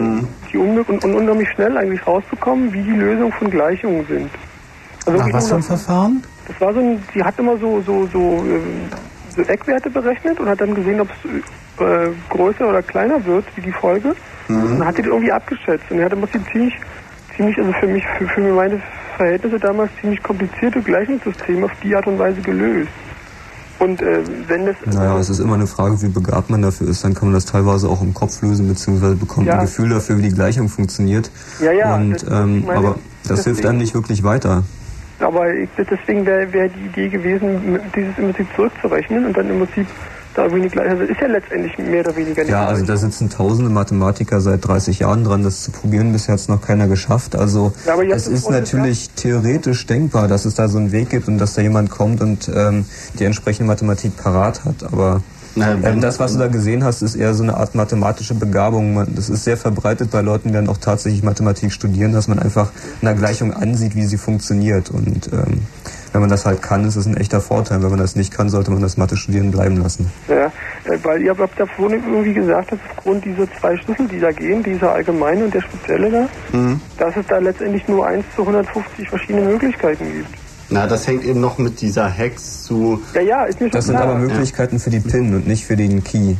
die 0.52 0.56
unmöglich 0.56 0.88
und, 0.88 1.04
und 1.04 1.14
unheimlich 1.14 1.48
schnell 1.50 1.76
eigentlich 1.76 2.06
rausbekommen, 2.06 2.72
wie 2.72 2.82
die 2.82 2.92
Lösung 2.96 3.32
von 3.32 3.50
Gleichungen 3.50 4.06
sind. 4.06 4.30
Also 5.04 5.18
Nach 5.18 5.32
was 5.32 5.48
für 5.48 5.56
ein 5.56 5.62
Verfahren? 5.62 6.22
das 6.48 6.60
war 6.60 6.72
so 6.74 6.80
ein, 6.80 7.02
die 7.14 7.22
hat 7.22 7.38
immer 7.38 7.56
so, 7.58 7.80
so, 7.82 8.06
so, 8.12 8.44
ähm, 8.46 8.88
so 9.34 9.42
Eckwerte 9.42 9.90
berechnet 9.90 10.40
und 10.40 10.48
hat 10.48 10.60
dann 10.60 10.74
gesehen, 10.74 11.00
ob 11.00 11.08
es 11.10 11.82
äh, 11.84 12.10
größer 12.30 12.68
oder 12.68 12.82
kleiner 12.82 13.24
wird, 13.24 13.44
wie 13.56 13.60
die 13.60 13.72
Folge. 13.72 14.14
Und 14.48 14.78
dann 14.78 14.86
hat 14.86 14.98
die 14.98 15.02
das 15.02 15.10
irgendwie 15.10 15.32
abgeschätzt. 15.32 15.84
Und 15.90 15.98
er 15.98 16.06
hat 16.06 16.12
im 16.12 16.20
Prinzip 16.20 16.42
ziemlich, 16.52 16.74
ziemlich, 17.36 17.58
also 17.58 17.72
für 17.72 17.86
mich, 17.86 18.04
für, 18.18 18.28
für 18.28 18.40
meine 18.40 18.82
Verhältnisse 19.16 19.58
damals 19.58 19.90
ziemlich 20.00 20.22
komplizierte 20.22 20.82
Gleichungssysteme 20.82 21.66
auf 21.66 21.72
die 21.82 21.94
Art 21.94 22.06
und 22.06 22.18
Weise 22.18 22.40
gelöst. 22.40 22.90
Und 23.82 24.00
äh, 24.00 24.20
wenn 24.46 24.66
das 24.66 24.76
Naja, 24.86 25.18
es 25.18 25.28
ist 25.28 25.40
immer 25.40 25.54
eine 25.54 25.66
Frage, 25.66 26.00
wie 26.02 26.08
begabt 26.08 26.50
man 26.50 26.62
dafür 26.62 26.88
ist. 26.88 27.02
Dann 27.02 27.14
kann 27.14 27.24
man 27.28 27.34
das 27.34 27.46
teilweise 27.46 27.88
auch 27.88 28.00
im 28.00 28.14
Kopf 28.14 28.40
lösen, 28.40 28.68
beziehungsweise 28.68 29.16
bekommt 29.16 29.48
Ja. 29.48 29.54
ein 29.54 29.60
Gefühl 29.62 29.88
dafür, 29.88 30.18
wie 30.18 30.22
die 30.22 30.34
Gleichung 30.34 30.68
funktioniert. 30.68 31.30
Ja, 31.60 31.72
ja, 31.72 31.96
Und, 31.96 32.12
das- 32.12 32.22
ähm, 32.30 32.64
meine, 32.64 32.78
aber 32.78 32.94
das 33.26 33.42
hilft 33.42 33.46
deswegen- 33.58 33.68
einem 33.70 33.78
nicht 33.78 33.94
wirklich 33.94 34.22
weiter. 34.22 34.62
Aber 35.18 35.52
ich, 35.52 35.68
deswegen 35.78 36.24
wäre 36.26 36.52
wär 36.52 36.68
die 36.68 36.86
Idee 36.86 37.08
gewesen, 37.08 37.80
dieses 37.94 38.16
im 38.18 38.24
Prinzip 38.32 38.46
zurückzurechnen 38.54 39.26
und 39.26 39.36
dann 39.36 39.50
im 39.50 39.58
Prinzip 39.58 39.86
da 40.34 40.44
irgendwie 40.44 40.68
gleich, 40.68 40.88
also 40.88 41.02
ist 41.02 41.20
ja 41.20 41.26
letztendlich 41.28 41.78
mehr 41.78 42.00
oder 42.00 42.16
weniger 42.16 42.44
Ja, 42.44 42.66
also 42.66 42.84
da 42.84 42.96
sitzen 42.96 43.30
tausende 43.30 43.70
Mathematiker 43.70 44.40
seit 44.40 44.66
30 44.66 45.00
Jahren 45.00 45.24
dran, 45.24 45.42
das 45.42 45.62
zu 45.62 45.70
probieren. 45.70 46.12
Bisher 46.12 46.34
hat 46.34 46.40
es 46.40 46.48
noch 46.48 46.60
keiner 46.60 46.88
geschafft. 46.88 47.36
Also 47.36 47.72
Ja, 47.86 48.00
es 48.02 48.26
ist 48.26 48.50
natürlich 48.50 49.10
theoretisch 49.10 49.86
denkbar, 49.86 50.28
dass 50.28 50.44
es 50.44 50.54
da 50.54 50.68
so 50.68 50.78
einen 50.78 50.92
Weg 50.92 51.10
gibt 51.10 51.28
und 51.28 51.38
dass 51.38 51.54
da 51.54 51.62
jemand 51.62 51.90
kommt 51.90 52.20
und 52.20 52.50
ähm, 52.54 52.84
die 53.18 53.24
entsprechende 53.24 53.68
Mathematik 53.68 54.16
parat 54.16 54.64
hat. 54.64 54.84
Aber 54.84 55.22
ähm, 55.56 56.00
das, 56.00 56.18
was 56.18 56.32
du 56.32 56.38
da 56.38 56.48
gesehen 56.48 56.84
hast, 56.84 57.02
ist 57.02 57.14
eher 57.14 57.34
so 57.34 57.42
eine 57.42 57.56
Art 57.56 57.74
mathematische 57.74 58.34
Begabung. 58.34 59.06
Das 59.14 59.28
ist 59.28 59.44
sehr 59.44 59.56
verbreitet 59.56 60.10
bei 60.10 60.22
Leuten, 60.22 60.48
die 60.48 60.54
dann 60.54 60.68
auch 60.68 60.78
tatsächlich 60.78 61.22
Mathematik 61.22 61.72
studieren, 61.72 62.12
dass 62.12 62.28
man 62.28 62.38
einfach 62.38 62.70
einer 63.02 63.14
Gleichung 63.14 63.52
ansieht, 63.52 63.94
wie 63.94 64.06
sie 64.06 64.18
funktioniert. 64.18 64.90
Und 64.90 65.30
ähm, 65.32 65.62
wenn 66.12 66.20
man 66.20 66.30
das 66.30 66.44
halt 66.46 66.62
kann, 66.62 66.84
ist 66.84 66.96
es 66.96 67.06
ein 67.06 67.16
echter 67.16 67.40
Vorteil. 67.40 67.82
Wenn 67.82 67.90
man 67.90 67.98
das 67.98 68.16
nicht 68.16 68.32
kann, 68.32 68.48
sollte 68.48 68.70
man 68.70 68.82
das 68.82 68.96
Mathe-Studieren 68.96 69.50
bleiben 69.50 69.76
lassen. 69.78 70.10
Ja, 70.28 70.46
äh, 70.84 70.98
weil 71.02 71.22
ihr 71.22 71.36
habt 71.36 71.58
da 71.58 71.66
vorhin 71.66 72.02
irgendwie 72.06 72.34
gesagt, 72.34 72.72
dass 72.72 72.78
aufgrund 72.90 73.24
dieser 73.24 73.46
zwei 73.60 73.76
Schlüssel, 73.78 74.08
die 74.08 74.20
da 74.20 74.30
gehen, 74.32 74.62
dieser 74.62 74.92
allgemeine 74.92 75.44
und 75.44 75.54
der 75.54 75.62
spezielle 75.62 76.10
da, 76.10 76.28
Mhm. 76.56 76.80
dass 76.98 77.16
es 77.16 77.26
da 77.26 77.38
letztendlich 77.38 77.86
nur 77.88 78.06
1 78.06 78.24
zu 78.36 78.42
150 78.46 79.08
verschiedene 79.08 79.46
Möglichkeiten 79.46 80.04
gibt. 80.12 80.28
Na, 80.70 80.86
das 80.86 81.06
hängt 81.06 81.24
eben 81.24 81.40
noch 81.40 81.58
mit 81.58 81.80
dieser 81.82 82.08
Hex 82.08 82.62
zu. 82.62 83.00
Ja, 83.14 83.20
ja, 83.20 83.44
ist 83.44 83.60
mir 83.60 83.66
schon 83.66 83.72
Das 83.72 83.84
sind 83.86 83.96
klar. 83.96 84.08
aber 84.08 84.18
Möglichkeiten 84.18 84.78
für 84.78 84.88
die 84.90 85.00
PIN 85.00 85.34
und 85.34 85.46
nicht 85.46 85.66
für 85.66 85.76
den 85.76 86.02
Key. 86.02 86.36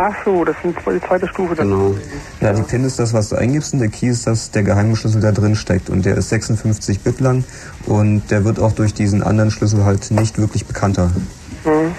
Ach 0.00 0.14
so, 0.24 0.44
das 0.44 0.54
sind 0.62 0.76
die 0.78 1.00
zweite 1.00 1.26
Stufe. 1.26 1.56
Genau. 1.56 1.92
Ja, 2.40 2.52
die 2.52 2.62
PIN 2.62 2.84
ist 2.84 3.00
das, 3.00 3.12
was 3.12 3.30
du 3.30 3.36
eingibst 3.36 3.72
und 3.72 3.80
der 3.80 3.88
Key 3.88 4.06
ist 4.06 4.28
das, 4.28 4.52
der 4.52 4.62
geheime 4.62 4.94
Schlüssel 4.94 5.20
da 5.20 5.32
drin 5.32 5.56
steckt 5.56 5.90
und 5.90 6.06
der 6.06 6.16
ist 6.16 6.28
56 6.28 7.00
Bit 7.00 7.18
lang 7.18 7.42
und 7.84 8.22
der 8.30 8.44
wird 8.44 8.60
auch 8.60 8.70
durch 8.70 8.94
diesen 8.94 9.24
anderen 9.24 9.50
Schlüssel 9.50 9.84
halt 9.84 10.12
nicht 10.12 10.38
wirklich 10.38 10.66
bekannter. 10.66 11.10
Mhm. 11.64 11.92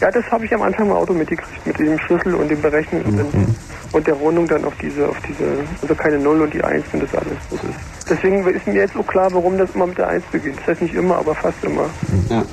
Ja, 0.00 0.10
das 0.12 0.24
habe 0.30 0.44
ich 0.44 0.54
am 0.54 0.62
Anfang 0.62 0.86
im 0.86 0.92
Auto 0.92 1.12
mitgekriegt, 1.12 1.66
mit 1.66 1.78
dem 1.78 1.98
Schlüssel 1.98 2.34
und 2.34 2.48
dem 2.48 2.60
Berechnen 2.62 3.02
und, 3.02 3.14
Mhm. 3.14 3.18
dann, 3.32 3.54
und 3.92 4.06
der 4.06 4.14
Rundung 4.14 4.46
dann 4.46 4.64
auf 4.64 4.74
diese, 4.80 5.08
auf 5.08 5.16
diese, 5.28 5.44
also 5.82 5.94
keine 5.96 6.18
Null 6.20 6.40
und 6.42 6.54
die 6.54 6.62
Eins 6.62 6.84
und 6.92 7.02
das 7.02 7.12
alles. 7.14 7.32
Das 7.50 7.60
ist. 7.64 8.08
Deswegen 8.08 8.46
ist 8.46 8.66
mir 8.66 8.74
jetzt 8.74 8.94
so 8.94 9.02
klar, 9.02 9.28
warum 9.32 9.58
das 9.58 9.70
immer 9.74 9.86
mit 9.88 9.98
der 9.98 10.08
Eins 10.08 10.24
beginnt. 10.30 10.58
Das 10.60 10.68
heißt 10.68 10.82
nicht 10.82 10.94
immer, 10.94 11.16
aber 11.18 11.34
fast 11.34 11.56
immer. 11.62 11.86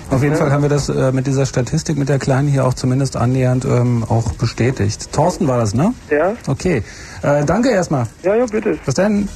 Auf 0.09 0.23
jeden 0.23 0.35
Fall 0.35 0.51
haben 0.51 0.63
wir 0.63 0.69
das 0.69 0.89
äh, 0.89 1.11
mit 1.11 1.27
dieser 1.27 1.45
Statistik 1.45 1.97
mit 1.97 2.09
der 2.09 2.17
Kleinen 2.19 2.47
hier 2.47 2.65
auch 2.65 2.73
zumindest 2.73 3.15
annähernd 3.15 3.63
ähm, 3.63 4.03
auch 4.09 4.34
bestätigt. 4.34 5.11
Thorsten 5.13 5.47
war 5.47 5.59
das, 5.59 5.73
ne? 5.76 5.93
Ja. 6.09 6.34
Okay. 6.47 6.84
Äh, 7.22 7.45
danke 7.45 7.69
erstmal. 7.69 8.07
Ja, 8.23 8.35
ja, 8.35 8.45
bitte. 8.47 8.77
Bis 8.85 8.95
dann. 8.95 9.30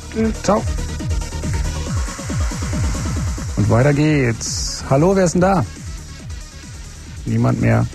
Ciao. 0.44 0.61
Und 3.56 3.69
weiter 3.69 3.94
geht's. 3.94 4.84
Hallo, 4.90 5.15
wer 5.15 5.26
ist 5.26 5.34
denn 5.36 5.41
da? 5.41 5.64
Niemand 7.30 7.62
mehr. 7.62 7.86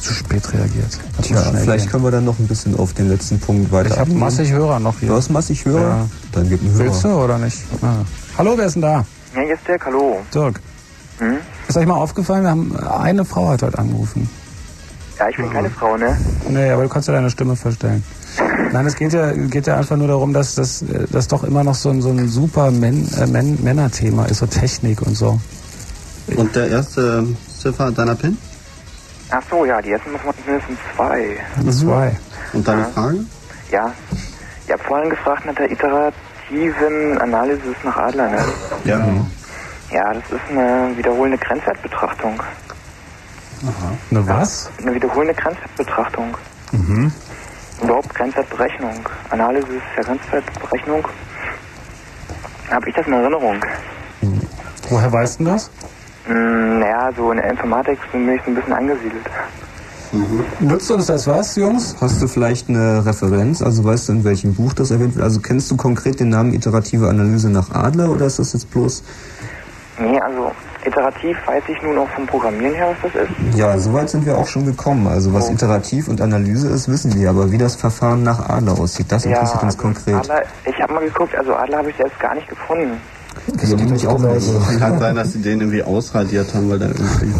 Zu 0.00 0.12
spät 0.12 0.52
reagiert. 0.52 0.98
Tja, 1.22 1.40
vielleicht 1.54 1.84
gehen. 1.84 1.92
können 1.92 2.04
wir 2.04 2.10
dann 2.10 2.24
noch 2.24 2.38
ein 2.38 2.46
bisschen 2.46 2.78
auf 2.78 2.92
den 2.92 3.08
letzten 3.08 3.40
Punkt 3.40 3.72
weiter 3.72 3.90
Ich 3.90 3.98
habe 3.98 4.12
massig 4.12 4.52
Hörer 4.52 4.78
noch 4.78 4.98
hier. 4.98 5.08
Du 5.08 5.14
hast 5.14 5.30
massig 5.30 5.64
Hörer? 5.64 5.80
Ja. 5.80 6.08
Dann 6.32 6.48
gib 6.48 6.60
einen 6.60 6.72
Hörer. 6.72 6.84
Willst 6.84 7.04
du 7.04 7.08
oder 7.08 7.38
nicht? 7.38 7.58
Ah. 7.80 8.04
Hallo, 8.36 8.54
wer 8.56 8.66
ist 8.66 8.74
denn 8.74 8.82
da? 8.82 9.04
Ja, 9.34 9.42
jetzt 9.42 9.66
der 9.66 9.78
Hallo. 9.84 10.18
Dirk. 10.34 10.60
Hm? 11.18 11.38
Ist 11.68 11.76
euch 11.76 11.86
mal 11.86 11.94
aufgefallen, 11.94 12.42
wir 12.42 12.50
haben 12.50 12.76
eine 12.76 13.24
Frau 13.24 13.48
hat 13.48 13.62
heute 13.62 13.78
angerufen. 13.78 14.28
Ja, 15.18 15.28
ich 15.30 15.36
bin 15.36 15.50
keine 15.50 15.70
Frau, 15.70 15.96
ne? 15.96 16.16
Nee, 16.48 16.70
aber 16.70 16.82
du 16.82 16.88
kannst 16.90 17.08
ja 17.08 17.14
deine 17.14 17.30
Stimme 17.30 17.56
verstellen. 17.56 18.04
Nein, 18.72 18.86
es 18.86 18.96
geht 18.96 19.14
ja, 19.14 19.32
geht 19.32 19.66
ja 19.66 19.78
einfach 19.78 19.96
nur 19.96 20.08
darum, 20.08 20.34
dass 20.34 20.56
das 20.56 20.82
äh, 20.82 21.06
das 21.10 21.26
doch 21.28 21.42
immer 21.42 21.64
noch 21.64 21.74
so 21.74 21.88
ein, 21.88 22.02
so 22.02 22.10
ein 22.10 22.28
super 22.28 22.70
Män, 22.70 23.08
äh, 23.16 23.26
Män, 23.26 23.62
Männerthema 23.62 24.26
ist, 24.26 24.38
so 24.38 24.46
Technik 24.46 25.00
und 25.00 25.16
so. 25.16 25.40
Und 26.36 26.54
der 26.54 26.68
erste 26.68 27.26
Ziffer 27.58 27.90
deiner 27.92 28.14
PIN? 28.14 28.36
Ach 29.30 29.42
so, 29.50 29.64
ja, 29.64 29.80
die 29.82 29.90
ersten 29.90 30.12
muss 30.12 30.22
man 30.24 30.34
mindestens 30.46 30.78
zwei. 30.94 31.36
Zwei. 31.70 32.16
Und 32.52 32.66
deine 32.66 32.84
Frage? 32.86 33.24
Ja. 33.70 33.92
Ich 34.64 34.72
habe 34.72 34.82
vorhin 34.84 35.10
gefragt 35.10 35.46
nach 35.46 35.54
der 35.54 35.70
iterativen 35.70 37.18
Analysis 37.20 37.76
nach 37.84 37.96
Adler, 37.96 38.28
ne? 38.28 38.44
Ja. 38.84 39.06
Ja, 39.90 40.12
das 40.14 40.24
ist 40.24 40.50
eine 40.50 40.96
wiederholende 40.96 41.38
Grenzwertbetrachtung. 41.38 42.42
Eine 44.10 44.28
was? 44.28 44.70
Eine 44.82 44.94
wiederholende 44.94 45.34
Grenzwertbetrachtung. 45.34 46.36
Mhm. 46.72 47.12
Überhaupt 47.82 48.14
Grenzwertberechnung. 48.14 49.08
Analysis 49.30 49.82
der 49.96 50.04
Grenzwertberechnung. 50.04 51.06
Habe 52.70 52.88
ich 52.88 52.94
das 52.94 53.06
in 53.06 53.12
Erinnerung? 53.12 53.64
Woher 54.88 55.12
weißt 55.12 55.40
du 55.40 55.44
das? 55.44 55.70
Hm, 56.26 56.80
naja, 56.80 57.10
so 57.16 57.30
in 57.30 57.38
der 57.38 57.50
Informatik 57.50 57.98
bin 58.12 58.28
ich 58.28 58.40
so 58.44 58.50
ein 58.50 58.54
bisschen 58.54 58.72
angesiedelt. 58.72 59.26
Nutzt 60.60 60.90
uns 60.90 61.06
das 61.06 61.26
was, 61.26 61.56
Jungs? 61.56 61.96
Hast 62.00 62.22
du 62.22 62.28
vielleicht 62.28 62.68
eine 62.68 63.04
Referenz? 63.04 63.62
Also 63.62 63.84
weißt 63.84 64.08
du, 64.08 64.12
in 64.12 64.24
welchem 64.24 64.54
Buch 64.54 64.72
das 64.72 64.90
erwähnt 64.90 65.14
wird? 65.14 65.24
Also 65.24 65.40
kennst 65.40 65.70
du 65.70 65.76
konkret 65.76 66.20
den 66.20 66.30
Namen 66.30 66.52
iterative 66.52 67.08
Analyse 67.08 67.50
nach 67.50 67.72
Adler 67.72 68.10
oder 68.10 68.26
ist 68.26 68.38
das 68.38 68.52
jetzt 68.52 68.70
bloß... 68.70 69.02
Nee, 69.98 70.20
also 70.20 70.52
iterativ 70.84 71.36
weiß 71.46 71.64
ich 71.68 71.82
nun 71.82 71.98
auch 71.98 72.08
vom 72.10 72.26
Programmieren 72.26 72.74
her, 72.74 72.94
was 73.02 73.12
das 73.12 73.22
ist. 73.22 73.56
Ja, 73.56 73.78
soweit 73.78 74.10
sind 74.10 74.26
wir 74.26 74.36
auch 74.36 74.46
schon 74.46 74.66
gekommen. 74.66 75.06
Also 75.06 75.32
was 75.32 75.50
iterativ 75.50 76.08
und 76.08 76.20
Analyse 76.20 76.68
ist, 76.68 76.88
wissen 76.88 77.14
wir. 77.14 77.30
Aber 77.30 77.50
wie 77.50 77.58
das 77.58 77.76
Verfahren 77.76 78.22
nach 78.22 78.48
Adler 78.48 78.78
aussieht, 78.78 79.10
das 79.10 79.24
interessiert 79.24 79.62
uns 79.62 79.76
konkret. 79.76 80.14
Adler, 80.14 80.42
ich 80.64 80.80
habe 80.80 80.94
mal 80.94 81.04
geguckt, 81.04 81.34
also 81.34 81.54
Adler 81.54 81.78
habe 81.78 81.90
ich 81.90 81.96
selbst 81.96 82.18
gar 82.20 82.34
nicht 82.34 82.48
gefunden. 82.48 83.00
Das 83.60 83.76
geht 83.76 83.90
mich 83.90 84.06
auch 84.06 84.18
mal 84.18 84.40
so. 84.40 84.60
Kann 84.78 84.98
sein, 84.98 85.14
dass 85.14 85.32
sie 85.32 85.42
den 85.42 85.60
irgendwie 85.60 85.82
ausradiert 85.82 86.52
haben, 86.54 86.70
weil 86.70 86.78
der 86.78 86.88
irgendwie. 86.88 87.32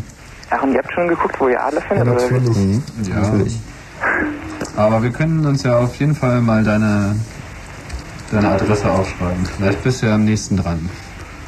Ach, 0.50 0.62
und 0.62 0.72
ihr 0.72 0.78
habt 0.78 0.92
schon 0.92 1.08
geguckt, 1.08 1.40
wo 1.40 1.48
ihr 1.48 1.62
Adler 1.62 1.80
findet? 1.80 2.06
Ja, 2.06 2.12
oder? 2.12 2.22
natürlich. 2.22 2.56
Mhm. 2.56 2.82
Ja. 3.08 3.20
Natürlich. 3.20 3.60
Aber 4.76 5.02
wir 5.02 5.10
können 5.10 5.44
uns 5.46 5.62
ja 5.62 5.78
auf 5.78 5.94
jeden 5.96 6.14
Fall 6.14 6.40
mal 6.40 6.62
deine, 6.62 7.16
deine 8.30 8.48
Adresse 8.50 8.90
aufschreiben. 8.90 9.44
Vielleicht 9.56 9.82
bist 9.82 10.02
du 10.02 10.06
ja 10.06 10.14
am 10.14 10.24
nächsten 10.24 10.56
dran. 10.56 10.88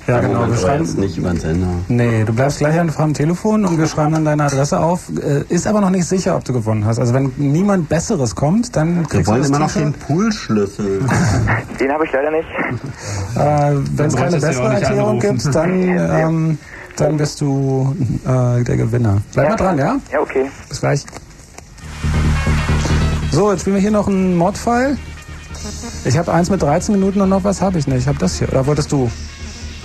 Ja, 0.06 0.20
genau. 0.20 0.46
Wir 0.48 0.56
schreiben, 0.56 0.84
jetzt 0.84 0.98
nicht 0.98 1.18
über 1.18 1.30
den 1.30 1.40
Sender. 1.40 1.66
Nee, 1.88 2.24
du 2.24 2.32
bleibst 2.32 2.58
gleich 2.58 2.78
einfach 2.78 3.00
am 3.00 3.12
Telefon 3.12 3.64
und 3.64 3.76
wir 3.78 3.86
schreiben 3.88 4.12
dann 4.12 4.24
deine 4.24 4.44
Adresse 4.44 4.78
auf. 4.78 5.08
Äh, 5.20 5.42
Ist 5.52 5.66
aber 5.66 5.80
noch 5.80 5.90
nicht 5.90 6.06
sicher, 6.06 6.36
ob 6.36 6.44
du 6.44 6.52
gewonnen 6.52 6.84
hast. 6.84 6.98
Also 7.00 7.12
wenn 7.12 7.32
niemand 7.36 7.88
Besseres 7.88 8.34
kommt, 8.36 8.76
dann 8.76 9.00
Wir 9.00 9.08
kriegst 9.08 9.26
wollen 9.26 9.42
du 9.42 9.48
das 9.48 9.56
immer 9.56 9.58
noch 9.58 9.72
den. 9.72 9.92
Poolschlüssel. 9.92 11.00
Den 11.80 11.92
habe 11.92 12.04
ich 12.04 12.12
leider 12.12 12.30
nicht. 12.30 12.48
Äh, 13.34 13.80
wenn 13.96 14.06
es 14.06 14.14
keine 14.16 14.38
ja 14.38 14.46
bessere 14.46 14.74
Erklärung 14.74 15.20
anrufen. 15.20 15.38
gibt, 15.38 15.54
dann, 15.54 15.82
ähm, 15.98 16.58
dann 16.96 17.16
bist 17.16 17.40
du 17.40 17.96
äh, 18.24 18.62
der 18.62 18.76
Gewinner. 18.76 19.22
Bleib 19.34 19.48
mal 19.50 19.56
dran, 19.56 19.78
ja? 19.78 19.96
Ja, 20.12 20.20
okay. 20.20 20.46
Bis 20.68 20.80
gleich. 20.80 21.04
So, 23.32 23.50
jetzt 23.50 23.62
spielen 23.62 23.74
wir 23.76 23.82
hier 23.82 23.90
noch 23.90 24.06
einen 24.08 24.36
Modfile. 24.36 24.96
Ich 26.04 26.16
habe 26.16 26.32
eins 26.32 26.48
mit 26.48 26.62
13 26.62 26.94
Minuten 26.94 27.20
und 27.20 27.28
noch 27.28 27.42
was 27.44 27.60
habe 27.60 27.78
ich 27.78 27.86
nicht. 27.86 27.98
Ich 27.98 28.06
habe 28.08 28.18
das 28.18 28.38
hier. 28.38 28.48
Oder 28.48 28.66
wolltest 28.66 28.92
du? 28.92 29.10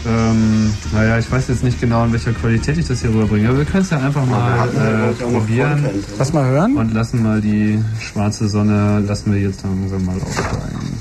Ähm, 0.07 0.73
naja, 0.93 1.19
ich 1.19 1.31
weiß 1.31 1.47
jetzt 1.49 1.63
nicht 1.63 1.79
genau, 1.79 2.05
in 2.05 2.11
welcher 2.11 2.33
Qualität 2.33 2.77
ich 2.77 2.87
das 2.87 3.01
hier 3.01 3.11
rüberbringe. 3.11 3.49
Aber 3.49 3.59
wir 3.59 3.65
können 3.65 3.83
es 3.83 3.89
ja 3.91 3.99
einfach 3.99 4.25
mal 4.25 4.67
äh, 4.69 5.13
probieren. 5.23 5.85
Lass 6.17 6.33
mal 6.33 6.45
hören. 6.45 6.75
Und 6.77 6.93
lassen 6.93 7.21
mal 7.21 7.39
die 7.39 7.79
schwarze 7.99 8.47
Sonne, 8.49 8.99
lassen 9.05 9.31
wir 9.33 9.39
jetzt 9.41 9.63
langsam 9.63 10.03
mal 10.05 10.15
aufsteigen. 10.15 10.99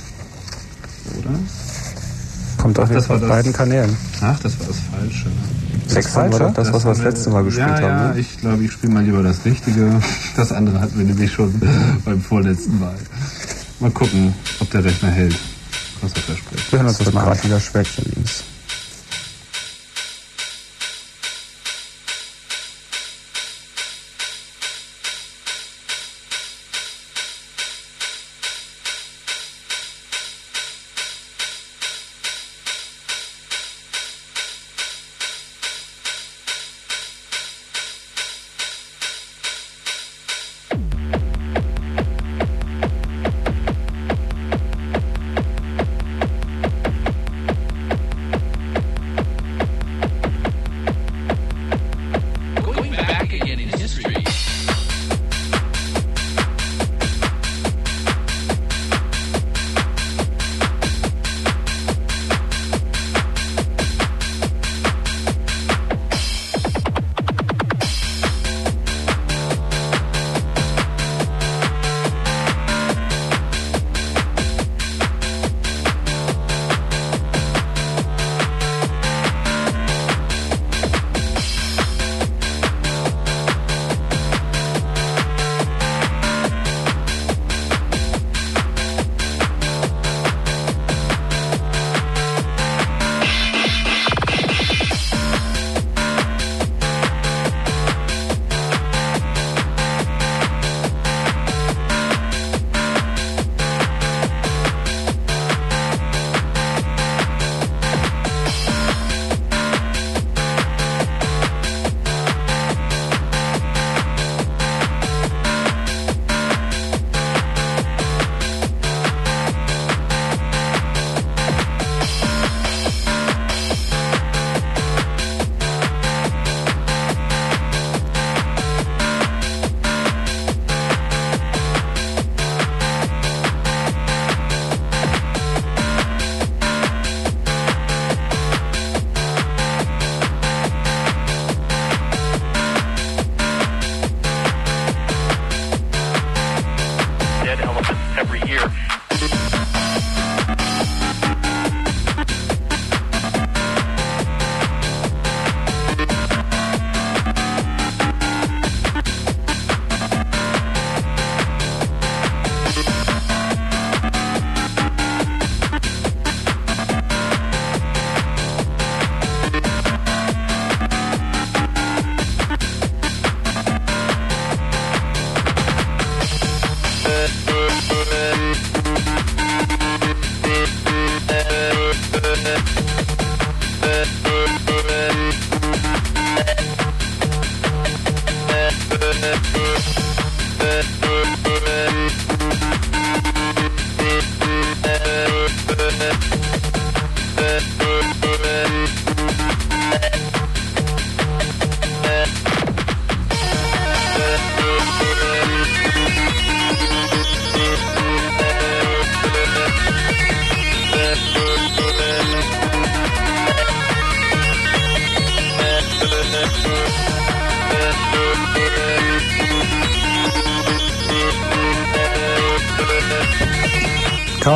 Oder? 1.18 1.30
Kommt 2.58 2.78
auf 2.78 2.88
jeden 2.88 2.96
das 2.96 3.06
Fall 3.06 3.16
war 3.16 3.22
auf 3.22 3.28
das- 3.28 3.36
beiden 3.38 3.52
Kanälen. 3.54 3.96
Ach, 4.20 4.38
das 4.40 4.58
war 4.60 4.66
das 4.66 4.76
Falsche. 4.90 5.26
Sechsmal 5.86 6.30
war 6.32 6.38
doch 6.38 6.54
das, 6.54 6.72
was 6.72 6.84
wir 6.84 6.90
das 6.92 7.02
letzte 7.02 7.30
Mal 7.30 7.42
gespielt 7.44 7.66
ja, 7.68 7.74
haben. 7.74 7.82
Ja, 7.82 8.12
Ne? 8.12 8.20
ich 8.20 8.38
glaube, 8.38 8.62
ich 8.64 8.70
spiele 8.72 8.92
mal 8.92 9.02
lieber 9.02 9.22
das 9.22 9.44
Richtige. 9.44 9.98
Das 10.36 10.52
andere 10.52 10.78
hatten 10.80 10.98
wir 10.98 11.06
nämlich 11.06 11.32
schon 11.32 11.52
beim 12.04 12.20
vorletzten 12.20 12.78
Mal. 12.78 12.94
Mal 13.80 13.90
gucken, 13.90 14.34
ob 14.60 14.70
der 14.70 14.84
Rechner 14.84 15.08
hält, 15.08 15.36
was 16.02 16.12
er 16.12 16.20
verspricht. 16.22 16.70
Wir 16.70 16.78
hören 16.80 16.88
uns 16.88 16.98
das 16.98 17.12
mal 17.12 17.22
an. 17.22 17.26
Gerade 17.40 17.44
wieder 17.44 17.82
links. 18.14 18.44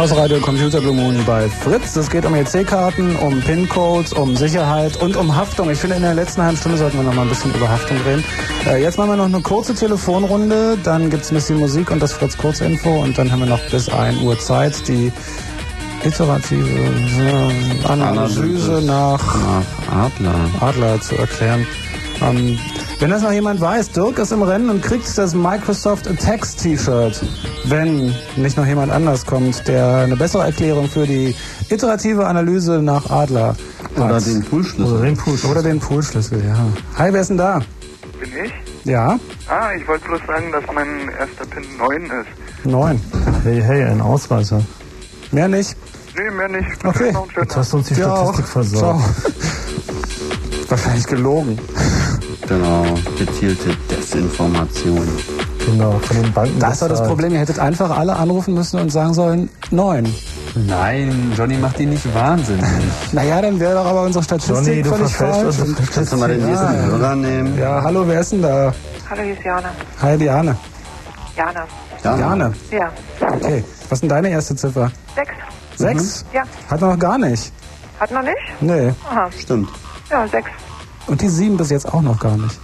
Chaos 0.05 0.18
Radio 0.18 0.39
Computer 0.39 0.82
Blue 0.82 0.93
Moon 0.93 1.16
bei 1.24 1.48
Fritz. 1.48 1.97
Es 1.97 2.10
geht 2.10 2.26
um 2.26 2.35
EC-Karten, 2.35 3.16
um 3.16 3.40
PIN-Codes, 3.40 4.12
um 4.12 4.36
Sicherheit 4.36 4.98
und 4.98 5.16
um 5.16 5.35
Haftung. 5.35 5.70
Ich 5.70 5.78
finde, 5.78 5.97
in 5.97 6.02
der 6.02 6.12
letzten 6.12 6.43
halben 6.43 6.59
Stunde 6.59 6.76
sollten 6.76 6.98
wir 6.98 7.05
noch 7.05 7.14
mal 7.14 7.22
ein 7.22 7.31
bisschen 7.31 7.55
über 7.55 7.70
Haftung 7.70 7.97
reden. 8.06 8.22
Äh, 8.66 8.82
jetzt 8.82 8.98
machen 8.98 9.12
wir 9.12 9.16
noch 9.16 9.24
eine 9.24 9.40
kurze 9.40 9.74
Telefonrunde, 9.74 10.76
dann 10.82 11.09
gibt's 11.09 11.31
ein 11.31 11.36
bisschen 11.36 11.59
Musik 11.59 11.90
und 11.90 12.02
das 12.02 12.12
Fritz 12.12 12.36
Kurzinfo 12.36 13.02
und 13.02 13.16
dann 13.16 13.32
haben 13.32 13.39
wir 13.39 13.47
noch 13.47 13.62
bis 13.70 13.89
1 13.89 14.20
Uhr 14.20 14.39
Zeit, 14.39 14.86
die 14.89 15.10
iterative 16.05 16.68
äh, 16.68 17.89
Analyse 17.89 18.82
nach 18.82 19.24
Nach 19.89 20.05
Adler. 20.05 20.35
Adler 20.60 21.01
zu 21.01 21.16
erklären. 21.16 21.66
Ähm, 22.20 22.59
Wenn 23.01 23.11
das 23.11 23.23
noch 23.23 23.33
jemand 23.33 23.61
weiß, 23.61 23.91
Dirk 23.91 24.19
ist 24.19 24.33
im 24.33 24.43
Rennen 24.43 24.71
und 24.71 24.83
kriegt 24.83 25.07
das 25.19 25.35
Microsoft 25.35 26.09
Attacks 26.09 26.57
T-Shirt. 26.57 27.21
Wenn 27.65 28.15
nicht 28.37 28.57
noch 28.57 28.66
jemand 28.66 28.93
anders 28.93 29.27
kommt, 29.27 29.66
der 29.69 29.99
eine 29.99 30.16
bessere 30.16 30.45
Erklärung 30.45 30.89
für 30.89 31.07
die 31.07 31.35
iterative 31.69 32.27
Analyse 32.27 32.81
nach 32.81 33.11
Adler 33.11 33.49
hat. 33.49 33.57
Oder 34.05 34.21
den 34.21 34.43
Poolschlüssel. 34.45 34.95
Oder 34.97 35.03
den 35.05 35.16
Poolschlüssel. 35.16 35.51
Oder 35.51 35.62
den 35.62 35.81
Poolschlüssel, 35.81 36.45
ja. 36.47 36.57
Hi, 36.97 37.12
wer 37.12 37.21
ist 37.21 37.29
denn 37.29 37.37
da? 37.37 37.61
Bin 38.21 38.31
ich? 38.45 38.53
Ja? 38.85 39.19
Ah, 39.49 39.73
ich 39.79 39.87
wollte 39.87 40.07
bloß 40.07 40.21
sagen, 40.27 40.51
dass 40.53 40.65
mein 40.75 41.09
erster 41.19 41.45
Pin 41.47 41.65
9 41.79 42.05
ist. 42.05 42.65
Neun. 42.66 43.01
Hey, 43.43 43.61
hey, 43.61 43.85
ein 43.85 44.01
Ausreißer. 44.01 44.62
Mehr 45.33 45.49
nicht? 45.49 45.77
Nee, 46.16 46.31
mehr 46.31 46.49
nicht. 46.49 46.85
Okay. 46.85 47.12
Jetzt 47.37 47.57
hast 47.57 47.73
du 47.73 47.77
uns 47.79 47.89
die 47.89 47.95
Ja, 47.95 48.16
Statistik 48.16 48.45
auch. 48.45 48.49
versorgt. 48.49 49.05
Wahrscheinlich 50.69 51.07
gelogen. 51.07 51.59
Genau, 52.49 52.85
gezielte 53.19 53.71
Desinformation. 53.91 55.09
Genau, 55.65 55.93
von 55.93 56.23
den 56.23 56.33
Banken. 56.33 56.59
Das 56.59 56.83
war 56.83 56.89
das. 56.91 57.03
Problem. 57.03 57.33
Ihr 57.33 57.41
hättet 57.41 57.59
einfach 57.59 57.97
alle 57.97 58.15
anrufen 58.16 58.55
müssen 58.55 58.79
und 58.81 58.91
sagen 58.91 59.15
sollen, 59.15 59.49
neun. 59.71 60.15
Nein, 60.55 61.33
Johnny 61.37 61.57
macht 61.57 61.79
die 61.79 61.87
nicht 61.87 62.15
wahnsinnig. 62.15 62.65
Naja, 63.12 63.41
dann 63.41 63.59
wäre 63.59 63.75
doch 63.75 63.87
aber 63.87 64.03
unsere 64.03 64.23
Statistik 64.25 64.55
Johnny, 64.57 64.83
du 64.83 64.91
völlig 64.91 65.15
verfälschst 65.15 65.61
falsch. 65.61 65.91
Kannst 65.95 66.12
du 66.12 66.16
mal 66.16 66.29
den 66.29 66.45
nächsten 66.47 66.83
Hörer 66.87 67.16
nehmen? 67.16 67.59
Ja, 67.59 67.83
hallo, 67.83 68.05
wer 68.07 68.21
ist 68.21 68.33
denn 68.33 68.43
da? 68.43 68.73
Hallo, 69.09 69.23
hier 69.23 69.33
ist 69.35 69.45
Jana. 69.45 69.71
Hi, 70.03 70.19
Diane. 70.19 70.57
Jana. 71.37 71.66
Ja. 72.03 72.16
Diane. 72.16 72.53
Ja. 72.71 72.93
Okay. 73.21 73.65
Was 73.89 73.97
ist 73.97 74.01
denn 74.03 74.09
deine 74.11 74.29
erste 74.31 74.55
Ziffer? 74.57 74.91
Sechs. 75.15 75.31
Sechs? 75.77 76.25
Ja. 76.33 76.43
Hat 76.69 76.83
er 76.83 76.89
noch 76.89 76.99
gar 76.99 77.19
nicht. 77.19 77.53
Hat 77.99 78.11
noch 78.11 78.23
nicht? 78.23 78.37
Nee. 78.61 78.93
Aha. 79.11 79.31
Stimmt. 79.39 79.69
Ja, 80.11 80.27
sechs. 80.29 80.51
Und 81.06 81.20
die 81.20 81.28
sieben 81.28 81.56
bis 81.56 81.70
jetzt 81.70 81.93
auch 81.93 82.02
noch 82.02 82.18
gar 82.18 82.36
nicht. 82.36 82.59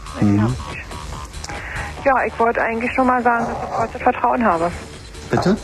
Ja, 2.05 2.15
ich 2.27 2.39
wollte 2.39 2.63
eigentlich 2.63 2.91
schon 2.95 3.07
mal 3.07 3.23
sagen, 3.23 3.47
dass 3.47 3.65
ich 3.65 3.75
vollstes 3.77 4.03
Vertrauen 4.03 4.45
habe. 4.45 4.71
Bitte? 5.31 5.57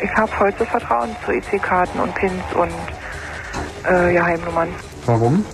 Ich 0.00 0.10
habe 0.16 0.28
vollstes 0.28 0.68
Vertrauen 0.68 1.10
zu 1.24 1.32
EC-Karten 1.32 2.00
und 2.00 2.14
Pins 2.14 2.42
und 2.54 2.72
äh, 3.90 4.14
ja, 4.14 4.24
Heimnummern. 4.24 4.68
Warum? 5.06 5.44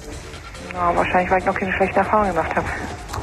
Na, 0.72 0.94
wahrscheinlich, 0.96 1.30
weil 1.30 1.38
ich 1.38 1.44
noch 1.44 1.54
keine 1.54 1.72
schlechten 1.72 1.98
Erfahrungen 1.98 2.34
gemacht 2.34 2.54
habe. 2.56 2.66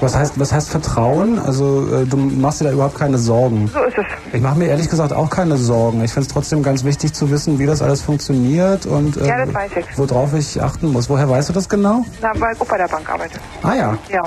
Was 0.02 0.16
heißt, 0.16 0.40
was 0.40 0.52
heißt 0.52 0.70
Vertrauen? 0.70 1.40
Also 1.40 1.88
äh, 2.02 2.06
du 2.06 2.18
machst 2.18 2.60
dir 2.62 2.66
da 2.66 2.72
überhaupt 2.72 2.96
keine 2.98 3.18
Sorgen. 3.18 3.68
So 3.74 3.82
ist 3.84 3.98
es. 3.98 4.06
Ich 4.34 4.42
mache 4.42 4.58
mir 4.60 4.68
ehrlich 4.68 4.90
gesagt 4.90 5.14
auch 5.14 5.30
keine 5.30 5.58
Sorgen. 5.58 6.04
Ich 6.04 6.12
finde 6.12 6.28
es 6.28 6.34
trotzdem 6.34 6.62
ganz 6.64 6.84
wichtig 6.84 7.14
zu 7.14 7.32
wissen, 7.32 7.60
wie 7.60 7.66
das 7.66 7.82
alles 7.82 8.02
funktioniert 8.02 8.86
und 8.86 9.18
äh, 9.18 9.26
Ja, 9.28 9.46
das 9.46 9.54
weiß 9.54 9.72
ich. 9.78 9.98
worauf 9.98 10.34
ich 10.34 10.62
achten 10.62 10.92
muss. 10.92 11.10
Woher 11.10 11.30
weißt 11.30 11.50
du 11.50 11.54
das 11.54 11.70
genau? 11.70 12.06
Na, 12.22 12.32
weil 12.40 12.54
ich 12.54 12.62
auch 12.62 12.66
bei 12.68 12.78
der 12.78 12.88
Bank 12.88 13.10
arbeite. 13.10 13.40
Ah 13.64 13.74
ja. 13.74 13.98
Ja. 14.10 14.22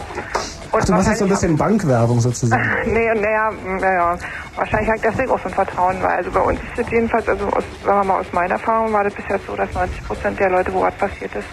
Ach, 0.72 0.84
du 0.84 0.92
machst 0.92 1.08
jetzt 1.08 1.18
so 1.18 1.24
ein 1.24 1.30
bisschen 1.30 1.56
Bankwerbung 1.56 2.20
sozusagen. 2.20 2.62
Nee, 2.86 3.10
und 3.10 3.20
naja, 3.20 3.50
naja, 3.80 4.18
wahrscheinlich 4.56 4.88
habe 4.88 4.96
ich 4.98 5.02
deswegen 5.02 5.30
auch 5.30 5.44
ein 5.44 5.52
Vertrauen, 5.52 5.96
weil 6.02 6.10
also 6.16 6.30
bei 6.30 6.40
uns 6.40 6.58
ist 6.60 6.86
es 6.86 6.90
jedenfalls, 6.90 7.28
also 7.28 7.44
aus, 7.46 7.64
sagen 7.84 7.98
wir 8.00 8.04
mal 8.04 8.20
aus 8.20 8.26
meiner 8.32 8.54
Erfahrung 8.54 8.92
war 8.92 9.04
das 9.04 9.14
bis 9.14 9.24
jetzt 9.28 9.46
so, 9.46 9.54
dass 9.54 9.72
90 9.74 10.04
Prozent 10.06 10.38
der 10.40 10.50
Leute, 10.50 10.72
wo 10.72 10.80
was 10.82 10.94
passiert 10.94 11.34
ist, 11.34 11.46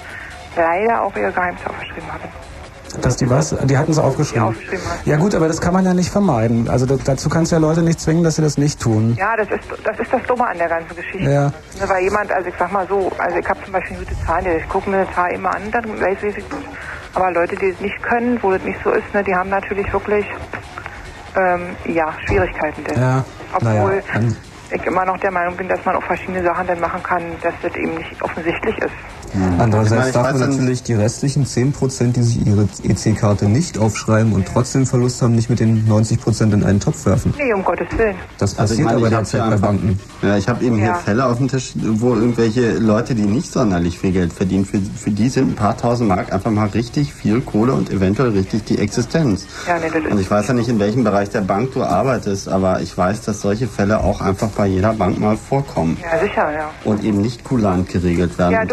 leider 0.56 1.02
auch 1.02 1.16
ihre 1.16 1.32
Geheimnisse 1.32 1.70
aufgeschrieben 1.70 2.12
haben. 2.12 2.24
Dass 3.02 3.18
die 3.18 3.30
was? 3.30 3.56
Die 3.64 3.78
hatten 3.78 3.92
es 3.92 4.00
aufgeschrieben. 4.00 4.56
Ja 5.06 5.18
gut, 5.18 5.36
aber 5.36 5.48
das 5.48 5.60
kann 5.62 5.74
man 5.74 5.86
ja 5.86 5.94
nicht 5.94 6.10
vermeiden. 6.12 6.70
Also 6.70 6.86
da, 6.86 6.96
dazu 7.04 7.30
kannst 7.30 7.52
du 7.52 7.56
ja 7.56 7.62
Leute 7.62 7.82
nicht 7.82 8.00
zwingen, 8.00 8.24
dass 8.24 8.36
sie 8.38 8.42
das 8.42 8.58
nicht 8.58 8.80
tun. 8.82 9.16
Ja, 9.20 9.36
das 9.38 9.50
ist 9.50 9.64
das 9.84 10.00
ist 10.00 10.12
das 10.12 10.24
Dumme 10.24 10.48
an 10.48 10.58
der 10.58 10.70
ganzen 10.70 10.96
Geschichte. 10.96 11.30
Ja. 11.30 11.46
Ne, 11.48 11.54
weil 11.88 12.04
jemand, 12.04 12.32
also 12.32 12.50
ich 12.50 12.56
sag 12.58 12.72
mal 12.72 12.88
so, 12.88 13.12
also 13.18 13.38
ich 13.38 13.48
habe 13.50 13.64
zum 13.64 13.74
Beispiel 13.74 13.98
gute 13.98 14.16
Zahl, 14.26 14.46
ich 14.48 14.70
gucke 14.70 14.90
mir 14.90 14.98
eine 14.98 15.12
Zahl 15.14 15.32
immer 15.34 15.56
an, 15.56 15.72
dann 15.72 15.84
weiß 16.02 16.18
ich. 16.24 16.44
Aber 17.14 17.32
Leute, 17.32 17.56
die 17.56 17.70
es 17.70 17.80
nicht 17.80 18.02
können, 18.04 18.38
wo 18.42 18.52
das 18.52 18.62
nicht 18.64 18.80
so 18.84 18.92
ist, 18.92 19.14
ne, 19.14 19.24
die 19.24 19.34
haben 19.34 19.50
natürlich 19.50 19.92
wirklich 19.94 20.26
ähm, 21.36 21.76
ja, 21.86 22.14
Schwierigkeiten. 22.26 22.84
Denn. 22.86 23.00
Ja, 23.02 23.26
Obwohl 23.54 24.04
dann- 24.14 24.36
ich 24.72 24.84
immer 24.86 25.06
noch 25.06 25.18
der 25.20 25.32
Meinung 25.32 25.56
bin, 25.56 25.68
dass 25.70 25.84
man 25.86 25.96
auch 25.96 26.04
verschiedene 26.04 26.44
Sachen 26.44 26.66
dann 26.68 26.80
machen 26.80 27.02
kann, 27.04 27.22
dass 27.42 27.54
das 27.62 27.76
eben 27.76 27.96
nicht 27.96 28.22
offensichtlich 28.22 28.78
ist. 28.80 28.92
Andererseits 29.60 30.08
Ich 30.08 30.14
darf 30.14 30.34
man 30.34 30.50
natürlich 30.50 30.84
die 30.84 30.94
restlichen 30.94 31.46
10%, 31.46 32.14
die 32.14 32.22
sich 32.22 32.46
ihre 32.46 32.68
EC-Karte 32.84 33.46
nicht 33.46 33.78
aufschreiben 33.78 34.34
und 34.34 34.48
trotzdem 34.48 34.86
Verlust 34.86 35.22
haben, 35.22 35.36
nicht 35.36 35.50
mit 35.50 35.60
den 35.60 35.88
90% 35.88 36.54
in 36.54 36.64
einen 36.64 36.80
Topf 36.80 37.06
werfen. 37.06 37.34
Nee, 37.38 37.54
um 37.54 37.64
Gottes 37.64 37.88
Willen. 37.98 38.16
Das 38.38 38.58
Also 38.58 38.74
passiert 38.74 38.86
meine, 38.86 38.98
aber 38.98 39.10
derzeit 39.10 39.42
hier 39.42 39.52
bei 39.52 39.58
Banken. 39.58 40.00
Ja, 40.22 40.38
ich 40.38 40.48
habe 40.48 40.64
eben 40.64 40.78
hier 40.78 40.88
Ja. 40.88 40.94
Fälle 40.96 41.26
auf 41.26 41.38
dem 41.38 41.48
Tisch, 41.48 41.74
wo 41.76 42.16
irgendwelche 42.16 42.78
Leute, 42.78 43.16
die 43.16 43.24
nicht 43.24 43.52
sonderlich 43.52 44.00
viel 44.00 44.12
Geld 44.12 44.34
verdienen, 44.34 44.66
für, 44.66 44.80
für 44.80 45.12
die 45.12 45.30
sind 45.30 45.52
ein 45.52 45.56
paar 45.56 45.78
tausend 45.78 46.10
Mark 46.10 46.32
einfach 46.34 46.52
mal 46.52 46.68
richtig 46.68 47.14
viel 47.14 47.42
Kohle 47.42 47.74
und 47.74 47.90
eventuell 47.92 48.30
richtig 48.30 48.66
die 48.66 48.78
Existenz. 48.80 49.46
Ja, 49.68 49.78
nee, 49.78 49.88
das 49.94 50.04
ist 50.04 50.12
Und 50.12 50.20
ich 50.20 50.30
weiß 50.30 50.48
ja 50.48 50.54
nicht, 50.54 50.70
in 50.70 50.80
welchem 50.80 51.04
Bereich 51.04 51.30
der 51.30 51.42
Bank 51.42 51.74
du 51.74 51.84
arbeitest, 51.84 52.48
aber 52.50 52.82
ich 52.82 52.98
weiß, 52.98 53.22
dass 53.22 53.42
solche 53.42 53.68
Fälle 53.68 54.00
auch 54.00 54.22
einfach 54.22 54.50
bei 54.50 54.68
jeder 54.68 54.94
Bank 54.94 55.20
mal 55.20 55.38
vorkommen. 55.38 55.98
Ja, 56.02 56.20
sicher, 56.20 56.52
ja. 56.52 56.70
Und 56.84 57.04
eben 57.04 57.22
nicht 57.22 57.44
kulant 57.44 57.90
geregelt 57.90 58.38
werden. 58.38 58.54
Ja, 58.54 58.62
und 58.62 58.72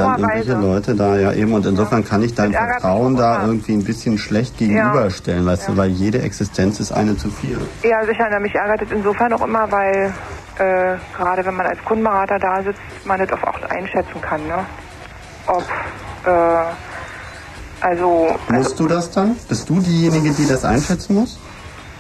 dummerweise. 0.53 0.93
Leute 0.93 0.95
da 0.95 1.17
ja 1.19 1.33
eben, 1.33 1.53
und 1.53 1.67
insofern 1.67 2.05
kann 2.05 2.23
ich 2.23 2.35
dein 2.35 2.53
Vertrauen 2.53 3.17
da 3.17 3.45
irgendwie 3.47 3.73
ein 3.73 3.85
bisschen 3.85 4.19
schlecht 4.19 4.59
gegenüberstellen, 4.59 5.45
weißt 5.47 5.69
du, 5.69 5.77
weil 5.77 5.91
jede 5.91 6.23
Existenz 6.23 6.81
ist 6.81 6.93
eine 6.93 7.17
zu 7.17 7.31
viel. 7.31 7.59
Ja, 7.83 8.05
sicher. 8.05 8.27
Na, 8.31 8.39
mich 8.39 8.55
ärgert 8.55 8.83
es 8.83 8.91
insofern 8.91 9.33
auch 9.33 9.45
immer, 9.45 9.71
weil 9.71 10.13
äh, 10.59 10.97
gerade 11.17 11.45
wenn 11.45 11.55
man 11.55 11.67
als 11.67 11.79
Kundenberater 11.85 12.39
da 12.39 12.63
sitzt, 12.63 12.81
man 13.05 13.19
das 13.19 13.31
auch 13.43 13.71
einschätzen 13.71 14.21
kann. 14.21 14.47
Ne? 14.47 14.65
Ob, 15.47 15.65
äh, 16.25 16.65
also, 17.81 18.37
Musst 18.49 18.79
du 18.79 18.87
das 18.87 19.11
dann? 19.11 19.35
Bist 19.49 19.69
du 19.69 19.81
diejenige, 19.81 20.31
die 20.31 20.47
das 20.47 20.65
einschätzen 20.65 21.15
muss? 21.15 21.39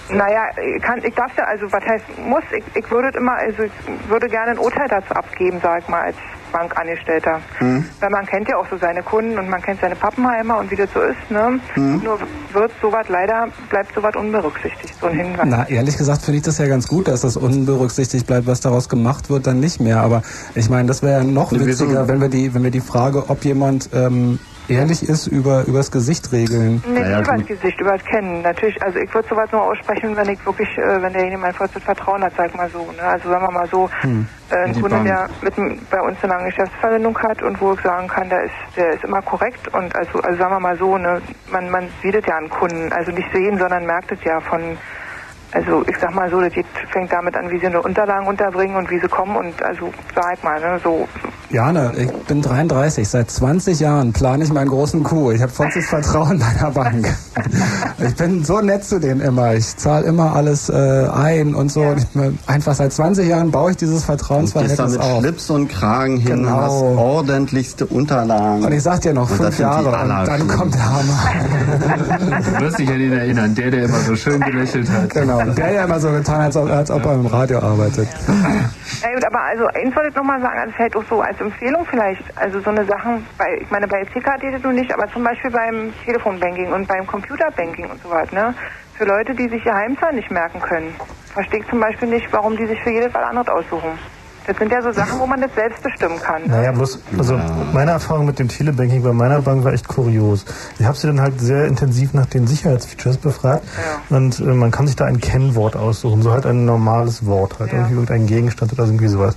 Naja, 0.09 0.43
ich 0.77 0.83
kann, 0.83 1.03
ich 1.05 1.15
darf 1.15 1.37
ja, 1.37 1.45
also 1.45 1.70
was 1.70 1.85
heißt 1.85 2.05
muss, 2.19 2.43
ich, 2.57 2.65
ich 2.74 2.91
würde 2.91 3.16
immer, 3.16 3.35
also 3.35 3.62
ich 3.62 3.73
würde 4.09 4.29
gerne 4.29 4.53
ein 4.53 4.59
Urteil 4.59 4.89
dazu 4.89 5.15
abgeben, 5.15 5.61
sag 5.62 5.83
ich 5.83 5.89
mal, 5.89 6.03
als 6.03 6.16
Bankangestellter. 6.53 7.41
Hm? 7.59 7.85
Weil 7.99 8.11
man 8.11 8.27
kennt 8.27 8.49
ja 8.49 8.57
auch 8.59 8.66
so 8.70 8.77
seine 8.77 9.03
Kunden 9.03 9.39
und 9.39 9.49
man 9.49 9.62
kennt 9.62 9.81
seine 9.81 9.97
Pappenheimer 9.97 10.59
und 10.59 10.70
wie 10.70 10.77
das 10.77 10.91
so 10.93 11.01
ist, 11.01 11.31
ne? 11.31 11.59
Hm? 11.74 12.03
Nur 12.05 12.19
wird 12.53 12.70
sowas 12.81 13.07
leider, 13.09 13.49
bleibt 13.70 13.95
sowas 13.95 14.15
unberücksichtigt, 14.15 14.95
so 15.01 15.07
ein 15.07 15.16
Hinweis. 15.16 15.47
Na, 15.47 15.69
ehrlich 15.69 15.97
gesagt 15.97 16.23
finde 16.23 16.39
ich 16.39 16.45
das 16.45 16.59
ja 16.59 16.66
ganz 16.66 16.87
gut, 16.87 17.09
dass 17.09 17.23
das 17.23 17.37
unberücksichtigt 17.37 18.27
bleibt, 18.27 18.47
was 18.47 18.61
daraus 18.61 18.89
gemacht 18.89 19.31
wird, 19.31 19.47
dann 19.47 19.61
nicht 19.61 19.81
mehr. 19.81 20.01
Aber 20.01 20.23
ich 20.55 20.69
meine, 20.69 20.89
das 20.89 21.03
wäre 21.03 21.20
ja 21.20 21.24
noch 21.24 21.53
witziger, 21.53 22.07
wenn 22.07 22.20
wir 22.20 22.29
die, 22.29 22.55
wenn 22.55 22.62
wir 22.62 22.70
die 22.70 22.81
Frage, 22.81 23.31
ob 23.31 23.45
jemand 23.45 23.89
ähm, 23.95 24.39
ehrlich 24.69 25.09
ist, 25.09 25.27
über 25.27 25.65
übers 25.67 25.91
Gesicht 25.91 26.33
regeln. 26.33 26.83
Nee, 26.87 27.01
nicht 27.01 27.09
über 27.29 27.37
das 27.37 27.47
Gesicht, 27.47 27.81
über 27.81 27.93
das 27.93 28.05
Kennen. 28.05 28.43
Natürlich, 28.43 28.81
also 28.83 28.99
ich 28.99 29.13
würde 29.15 29.29
sowas 29.29 29.51
nur 29.53 29.63
aussprechen, 29.63 30.17
wenn 30.17 30.29
ich 30.29 30.45
wirklich, 30.47 30.69
äh, 30.79 31.03
wenn 31.03 31.13
derjenige 31.13 31.39
mein 31.39 31.53
vollstes 31.55 31.83
Vertrauen 31.83 32.23
hat, 32.23 32.33
sag 32.37 32.55
mal 32.57 32.69
so. 32.71 32.91
Ne? 32.93 33.03
Also 33.03 33.29
sagen 33.29 33.45
wir 33.47 33.51
mal 33.53 33.69
so, 33.69 33.89
Hm. 34.01 34.27
äh, 34.51 34.57
ein 34.65 34.73
Die 34.73 34.81
Kunde, 34.81 34.97
Bank. 34.97 35.07
der 35.07 35.29
mit, 35.43 35.91
bei 35.91 36.01
uns 36.01 36.17
eine 36.23 36.33
lange 36.35 36.47
Geschäftsverbindung 36.51 37.19
hat 37.19 37.43
und 37.43 37.61
wo 37.61 37.73
ich 37.75 37.81
sagen 37.81 38.07
kann, 38.09 38.29
der 38.29 38.45
ist, 38.45 38.55
der 38.77 38.91
ist 38.95 39.05
immer 39.05 39.23
korrekt 39.23 39.69
und 39.75 39.95
also, 39.97 40.21
also 40.21 40.39
sagen 40.39 40.55
wir 40.55 40.61
mal 40.61 40.77
so, 40.79 40.97
ne, 40.99 41.21
man, 41.51 41.71
man 41.71 41.89
sieht 42.03 42.15
es 42.15 42.25
ja 42.27 42.37
an 42.37 42.49
Kunden, 42.49 42.93
also 42.93 43.11
nicht 43.13 43.29
sehen, 43.33 43.59
sondern 43.59 43.85
merkt 43.87 44.13
es 44.13 44.23
ja 44.25 44.41
von, 44.41 44.61
also 45.53 45.85
ich 45.87 45.97
sag 46.01 46.15
mal 46.15 46.31
so, 46.31 46.41
das 46.41 46.53
geht, 46.53 46.66
fängt 46.91 47.12
damit 47.12 47.37
an, 47.37 47.51
wie 47.51 47.59
sie 47.59 47.66
ihre 47.66 47.83
Unterlagen 47.83 48.27
unterbringen 48.27 48.77
und 48.77 48.91
wie 48.91 48.99
sie 48.99 49.09
kommen 49.09 49.37
und 49.37 49.62
also 49.62 49.93
sag 50.15 50.43
mal, 50.43 50.61
ne, 50.61 50.81
so 50.83 51.07
Jana, 51.53 51.93
ich 51.99 52.11
bin 52.27 52.41
33. 52.41 53.07
Seit 53.07 53.31
20 53.31 53.79
Jahren 53.79 54.15
plane 54.15 54.43
ich 54.43 54.51
meinen 54.51 54.69
großen 54.69 55.03
Coup. 55.03 55.33
Ich 55.33 55.43
habe 55.43 55.53
vollstes 55.53 55.87
Vertrauen 55.87 56.39
meiner 56.39 56.70
Bank. 56.70 57.15
Ich 58.05 58.16
bin 58.16 58.45
so 58.45 58.61
nett 58.61 58.85
zu 58.85 58.99
denen 58.99 59.20
immer. 59.20 59.55
Ich 59.55 59.77
zahle 59.77 60.07
immer 60.07 60.35
alles 60.35 60.69
äh, 60.69 61.07
ein 61.12 61.55
und 61.55 61.70
so. 61.70 61.83
Und 61.83 61.99
ich, 61.99 62.49
einfach 62.49 62.74
seit 62.74 62.93
20 62.93 63.29
Jahren 63.29 63.51
baue 63.53 63.70
ich 63.70 63.77
dieses 63.77 63.99
Gehst 63.99 64.09
da 64.09 64.16
Vertrauensverhältnis 64.16 64.93
mit 64.93 65.01
auf. 65.01 65.20
Schlips 65.20 65.51
und 65.51 65.69
Kragen 65.69 66.16
hin, 66.16 66.43
Genau. 66.43 66.51
hast 66.51 66.73
ordentlichste 66.73 67.87
Unterlagen. 67.87 68.65
Und 68.65 68.73
ich 68.73 68.83
sag 68.83 69.03
dir 69.03 69.12
noch, 69.15 69.31
Und 69.31 69.37
fünf 69.37 69.59
Jahre 69.59 69.89
und 69.89 70.09
dann 70.09 70.49
kommt 70.49 70.74
der 70.74 70.91
Hammer. 70.91 71.19
Du 72.59 72.65
wirst 72.65 72.79
dich 72.79 72.89
an 72.89 73.01
ihn 73.01 73.12
erinnern, 73.12 73.55
der, 73.55 73.70
der 73.70 73.85
immer 73.85 73.99
so 74.01 74.16
schön 74.16 74.41
gelächelt 74.41 74.91
hat. 74.91 75.11
Genau. 75.11 75.41
Der 75.44 75.73
ja 75.73 75.85
immer 75.85 75.98
so 75.98 76.10
getan, 76.10 76.40
als 76.43 76.56
ob, 76.56 76.70
als 76.70 76.90
ob 76.90 77.05
er 77.05 77.14
im 77.14 77.27
Radio 77.27 77.59
arbeitet. 77.59 78.09
Ja 79.02 79.12
gut, 79.12 79.24
aber 79.24 79.40
also 79.43 79.66
eins 79.66 79.97
wollte 79.97 80.10
ich 80.10 80.14
nochmal 80.14 80.40
sagen, 80.40 80.59
also 80.59 80.73
vielleicht 80.77 80.97
auch 80.97 81.05
so 81.09 81.20
als 81.20 81.40
Empfehlung 81.40 81.85
vielleicht, 81.90 82.23
also 82.36 82.60
so 82.60 82.70
eine 82.70 82.85
Sachen, 82.85 83.27
bei, 83.36 83.59
ich 83.60 83.70
meine 83.70 83.89
bei 83.89 84.02
EC-Card 84.02 84.40
geht 84.40 84.55
es 84.55 84.62
nun 84.62 84.74
nicht, 84.74 84.93
aber 84.93 85.10
zum 85.12 85.24
Beispiel 85.24 85.51
beim 85.51 85.93
Telefonbanking 86.05 86.73
und 86.73 86.86
beim 86.86 87.06
Computerbanking 87.06 87.90
und 87.90 88.02
so 88.02 88.10
weiter, 88.10 88.35
ne? 88.35 88.55
Für 88.94 89.05
Leute, 89.05 89.35
die 89.35 89.48
sich 89.48 89.64
ihr 89.66 89.74
Heimzahl 89.74 90.12
nicht 90.12 90.31
merken 90.31 90.60
können, 90.60 90.94
verstehe 91.32 91.60
ich 91.60 91.69
zum 91.69 91.81
Beispiel 91.81 92.09
nicht, 92.09 92.32
warum 92.32 92.56
die 92.56 92.66
sich 92.66 92.81
für 92.82 92.90
jedes 92.90 93.12
was 93.12 93.24
anderes 93.24 93.48
aussuchen. 93.48 93.98
Das 94.47 94.56
sind 94.56 94.73
ja 94.73 94.82
so 94.82 94.93
Sachen, 94.93 95.20
wo 95.20 95.27
man 95.27 95.40
das 95.40 95.55
selbst 95.55 95.82
bestimmen 95.82 96.19
kann. 96.20 96.43
Naja, 96.47 96.73
bloß, 96.73 96.98
also 97.16 97.39
meine 97.73 97.93
Erfahrung 97.93 98.27
mit 98.27 98.39
dem 98.39 98.48
Telebanking 98.48 99.02
bei 99.02 99.12
meiner 99.12 99.40
Bank 99.40 99.64
war 99.64 99.73
echt 99.73 99.86
kurios. 99.86 100.44
Ich 100.78 100.86
habe 100.86 100.97
sie 100.97 101.06
dann 101.06 101.20
halt 101.20 101.40
sehr 101.40 101.66
intensiv 101.66 102.12
nach 102.12 102.27
den 102.27 102.47
Sicherheitsfeatures 102.47 103.19
befragt 103.19 103.64
und 104.10 104.40
äh, 104.40 104.44
man 104.44 104.70
kann 104.70 104.86
sich 104.86 104.97
da 104.97 105.05
ein 105.05 105.20
Kennwort 105.20 105.77
aussuchen, 105.77 106.23
so 106.23 106.32
halt 106.32 106.47
ein 106.47 106.64
normales 106.64 107.24
Wort, 107.27 107.59
halt 107.60 107.73
irgendwie 107.73 107.94
irgendein 107.94 108.27
Gegenstand 108.27 108.73
oder 108.73 108.85
irgendwie 108.85 109.09
sowas. 109.09 109.36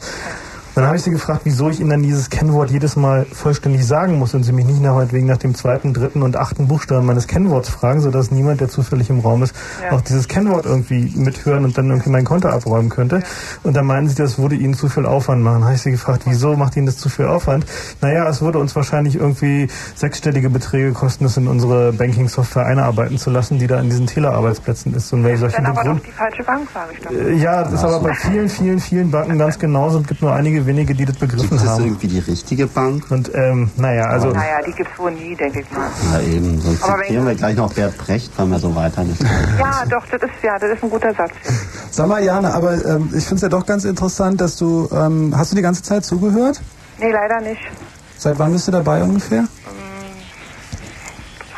Dann 0.76 0.86
habe 0.86 0.98
ich 0.98 1.04
sie 1.04 1.10
gefragt, 1.12 1.42
wieso 1.46 1.70
ich 1.70 1.80
ihnen 1.80 1.90
dann 1.90 2.04
dieses 2.04 2.30
Kennwort 2.30 2.70
jedes 2.70 2.96
Mal 2.96 3.26
vollständig 3.32 3.86
sagen 3.88 4.20
muss 4.20 4.34
und 4.34 4.44
sie 4.44 4.52
mich 4.52 4.66
nicht 4.66 4.82
nach, 4.82 4.96
wegen 5.12 5.26
nach 5.28 5.38
dem 5.38 5.56
zweiten, 5.56 5.94
dritten 5.94 6.22
und 6.22 6.36
achten 6.38 6.68
Buchstaben 6.68 7.06
meines 7.06 7.28
Kennworts 7.28 7.70
fragen, 7.70 8.02
sodass 8.02 8.30
niemand, 8.30 8.60
der 8.62 8.68
zufällig 8.70 9.10
im 9.10 9.22
Raum 9.22 9.44
ist, 9.44 9.56
Ja. 9.82 9.96
auch 9.96 10.02
dieses 10.02 10.28
Kennwort 10.28 10.66
irgendwie 10.66 11.12
mithören 11.16 11.64
und 11.64 11.78
dann 11.78 11.90
irgendwie 11.90 12.10
mein 12.10 12.26
Konto 12.26 12.50
abräumen 12.50 12.90
könnte. 12.90 13.24
Und 13.64 13.76
dann 13.76 13.86
meinen 13.86 14.10
sie, 14.10 14.16
das 14.16 14.38
würde 14.38 14.56
ihnen 14.56 14.74
zu 14.74 14.90
viel 14.90 15.06
Aufwand 15.06 15.42
machen. 15.42 15.56
Dann 15.56 15.64
habe 15.66 15.76
ich 15.76 15.82
sie 15.82 15.92
gefragt, 15.92 16.24
wieso 16.26 16.56
macht 16.56 16.76
ihnen 16.76 16.86
das 16.86 16.98
zu 16.98 17.08
viel 17.10 17.26
Aufwand? 17.26 17.66
Naja, 18.02 18.28
es 18.28 18.42
würde 18.42 18.60
uns 18.60 18.76
wahrscheinlich 18.76 19.16
irgendwie 19.16 19.68
sechsstellige 19.96 20.50
Beträge 20.50 20.92
kosten, 20.92 21.24
das 21.24 21.38
in 21.38 21.48
unsere 21.48 21.94
Banking-Software 21.94 22.66
einarbeiten 22.66 23.18
zu 23.18 23.30
lassen, 23.30 23.60
die 23.60 23.68
da 23.68 23.80
in 23.80 23.90
diesen 23.90 24.08
Telearbeitsplätzen 24.08 24.94
ist. 24.94 25.14
Und 25.14 25.24
wenn 25.24 25.36
ich 25.36 25.40
solche 25.40 25.56
Dann 25.58 25.68
aber 25.68 25.82
Begründ 25.84 26.00
doch 26.02 26.06
die 26.06 26.12
falsche 26.12 26.44
Bank, 26.44 26.68
sage 26.74 26.90
ich 26.94 27.00
doch. 27.02 27.12
äh, 27.12 27.34
ja, 27.36 27.64
das 27.64 27.74
ist 27.74 27.84
aber 27.84 28.00
bei 28.02 28.14
vielen, 28.14 28.50
vielen, 28.50 28.80
vielen 28.80 29.12
Banken 29.12 29.38
ganz 29.38 29.58
genauso. 29.58 30.00
Es 30.00 30.08
gibt 30.08 30.22
nur 30.22 30.34
einige 30.34 30.65
wenige, 30.66 30.94
die 30.96 31.06
das 31.06 31.16
begriffen 31.18 31.50
Gibt 31.50 31.62
es 31.62 31.68
haben. 31.68 31.84
irgendwie 31.86 32.08
die 32.08 32.20
richtige 32.20 32.68
Bank? 32.68 33.10
Und 33.12 33.32
ähm, 33.34 33.70
naja, 33.78 34.06
also 34.06 34.28
naja, 34.32 34.62
die 34.66 34.72
gibt's 34.72 34.98
wohl 34.98 35.12
nie, 35.12 35.36
denke 35.36 35.62
ich 35.62 35.72
mal. 35.72 35.90
Ja, 36.14 36.20
eben. 36.22 36.60
Sonst 36.62 36.84
Aber 36.84 36.94
wenn- 36.94 37.02
zitieren 37.08 37.28
wir 37.28 37.36
gleich 37.36 37.56
noch 37.56 37.74
Bert 37.74 37.98
Brecht, 37.98 38.32
wenn 38.38 38.50
wir 38.50 38.60
so 38.60 38.74
weiter 38.76 39.04
nicht. 39.04 39.22
Ja, 39.60 39.84
doch, 39.90 40.06
das 40.08 40.22
ist 40.22 40.44
ja, 40.44 40.58
das 40.60 40.72
ist 40.72 40.84
ein 40.84 40.90
guter 40.90 41.14
Satz. 41.14 41.32
Sag 41.92 42.08
mal, 42.08 42.24
Jana, 42.24 42.54
aber 42.54 42.74
ähm, 42.86 43.10
ich 43.16 43.24
finde 43.24 43.36
es 43.36 43.42
ja 43.42 43.50
doch 43.50 43.66
ganz 43.66 43.86
interessant, 43.86 44.42
dass 44.42 44.58
du, 44.58 44.90
ähm, 44.92 45.34
hast 45.36 45.52
du 45.52 45.56
die 45.56 45.62
ganze 45.62 45.82
Zeit 45.84 46.06
zugehört? 46.06 46.62
Nee, 47.00 47.12
leider 47.12 47.42
nicht. 47.42 47.62
Seit 48.18 48.40
wann 48.40 48.52
bist 48.54 48.68
du 48.68 48.72
dabei 48.72 49.04
ungefähr? 49.04 49.46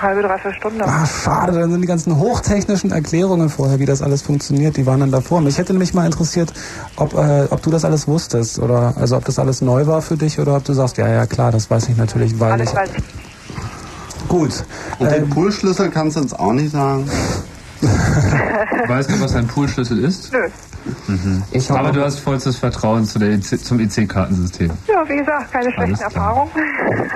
Halbe, 0.01 0.21
dreiviertel 0.21 0.57
Stunde. 0.57 0.85
Ah, 0.85 1.05
schade, 1.05 1.53
dann 1.59 1.71
sind 1.71 1.81
die 1.81 1.87
ganzen 1.87 2.17
hochtechnischen 2.17 2.91
Erklärungen 2.91 3.49
vorher, 3.49 3.79
wie 3.79 3.85
das 3.85 4.01
alles 4.01 4.21
funktioniert, 4.21 4.77
die 4.77 4.85
waren 4.85 4.99
dann 4.99 5.11
davor. 5.11 5.41
Mich 5.41 5.57
hätte 5.57 5.73
nämlich 5.73 5.93
mal 5.93 6.05
interessiert, 6.05 6.53
ob, 6.95 7.13
äh, 7.13 7.47
ob 7.49 7.61
du 7.63 7.69
das 7.71 7.83
alles 7.85 8.07
wusstest 8.07 8.59
oder 8.59 8.93
also 8.95 9.17
ob 9.17 9.25
das 9.25 9.39
alles 9.39 9.61
neu 9.61 9.87
war 9.87 10.01
für 10.01 10.17
dich 10.17 10.39
oder 10.39 10.55
ob 10.55 10.63
du 10.65 10.73
sagst, 10.73 10.97
ja, 10.97 11.07
ja, 11.07 11.25
klar, 11.25 11.51
das 11.51 11.69
weiß 11.69 11.89
ich 11.89 11.97
natürlich, 11.97 12.39
weil 12.39 12.51
Alles 12.53 12.69
ich. 12.69 12.75
weiß 12.75 12.89
ich. 12.95 14.27
Gut. 14.27 14.63
Und 14.99 15.07
Ähm, 15.07 15.13
den 15.13 15.29
Poolschlüssel 15.29 15.89
kannst 15.89 16.17
du 16.17 16.21
uns 16.21 16.33
auch 16.33 16.53
nicht 16.53 16.71
sagen. 16.71 17.09
Weißt 18.87 19.09
du, 19.11 19.19
was 19.21 19.35
ein 19.35 19.47
Poolschlüssel 19.47 19.99
ist? 20.03 20.31
Nö. 20.33 20.39
Mhm. 21.07 21.43
Aber 21.69 21.91
du 21.91 22.03
hast 22.03 22.19
vollstes 22.19 22.57
Vertrauen 22.57 23.05
zu 23.05 23.19
der 23.19 23.31
EC, 23.31 23.59
zum 23.63 23.79
EC-Kartensystem. 23.79 24.71
Ja, 24.87 25.03
wie 25.07 25.17
gesagt, 25.17 25.51
keine 25.51 25.71
schlechten. 25.71 26.01
Erfahrungen. 26.01 26.49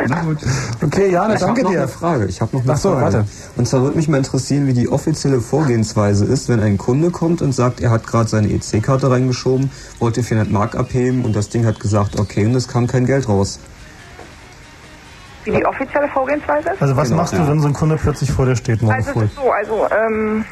Na 0.08 0.22
gut. 0.24 0.38
Okay, 0.84 1.10
Jana, 1.10 1.36
ich 1.36 1.40
danke 1.40 1.64
dir. 1.64 1.80
Eine 1.80 1.88
Frage. 1.88 2.26
Ich 2.26 2.42
habe 2.42 2.56
noch 2.56 2.64
eine 2.64 2.74
Ach 2.74 2.78
so, 2.78 2.92
Frage. 2.92 3.02
warte. 3.04 3.26
Und 3.56 3.68
zwar 3.68 3.82
würde 3.84 3.98
mich 3.98 4.08
mal 4.10 4.18
interessieren, 4.18 4.68
wie 4.68 4.74
die 4.74 4.90
offizielle 4.90 5.40
Vorgehensweise 5.42 6.26
ist, 6.26 6.50
wenn 6.50 6.60
ein 6.60 6.78
Kunde 6.78 7.12
kommt 7.12 7.42
und 7.42 7.54
sagt, 7.54 7.80
er 7.80 7.92
hat 7.92 8.06
gerade 8.06 8.30
seine 8.30 8.50
EC-Karte 8.52 9.10
reingeschoben, 9.10 9.72
wollte 10.00 10.22
400 10.22 10.52
Mark 10.52 10.76
abheben 10.76 11.24
und 11.24 11.36
das 11.36 11.50
Ding 11.50 11.66
hat 11.66 11.80
gesagt, 11.80 12.20
okay, 12.20 12.46
und 12.46 12.56
es 12.56 12.68
kam 12.68 12.88
kein 12.88 13.06
Geld 13.06 13.30
raus. 13.30 13.60
Wie 15.44 15.52
die 15.52 15.66
offizielle 15.66 16.08
Vorgehensweise 16.10 16.70
ist? 16.72 16.82
Also 16.82 16.96
was 16.96 17.08
Genau, 17.10 17.22
machst 17.22 17.34
ja. 17.34 17.40
du, 17.40 17.48
wenn 17.50 17.60
so 17.60 17.68
ein 17.68 17.74
Kunde 17.74 17.98
plötzlich 17.98 18.32
vor 18.32 18.46
dir 18.46 18.56
steht 18.56 18.82
morgen 18.82 18.96
Also 18.96 19.12
früh? 19.14 19.24
es 19.24 19.32
ist 19.32 19.36
so, 19.36 19.52
also, 19.52 19.88
ähm, 19.92 20.46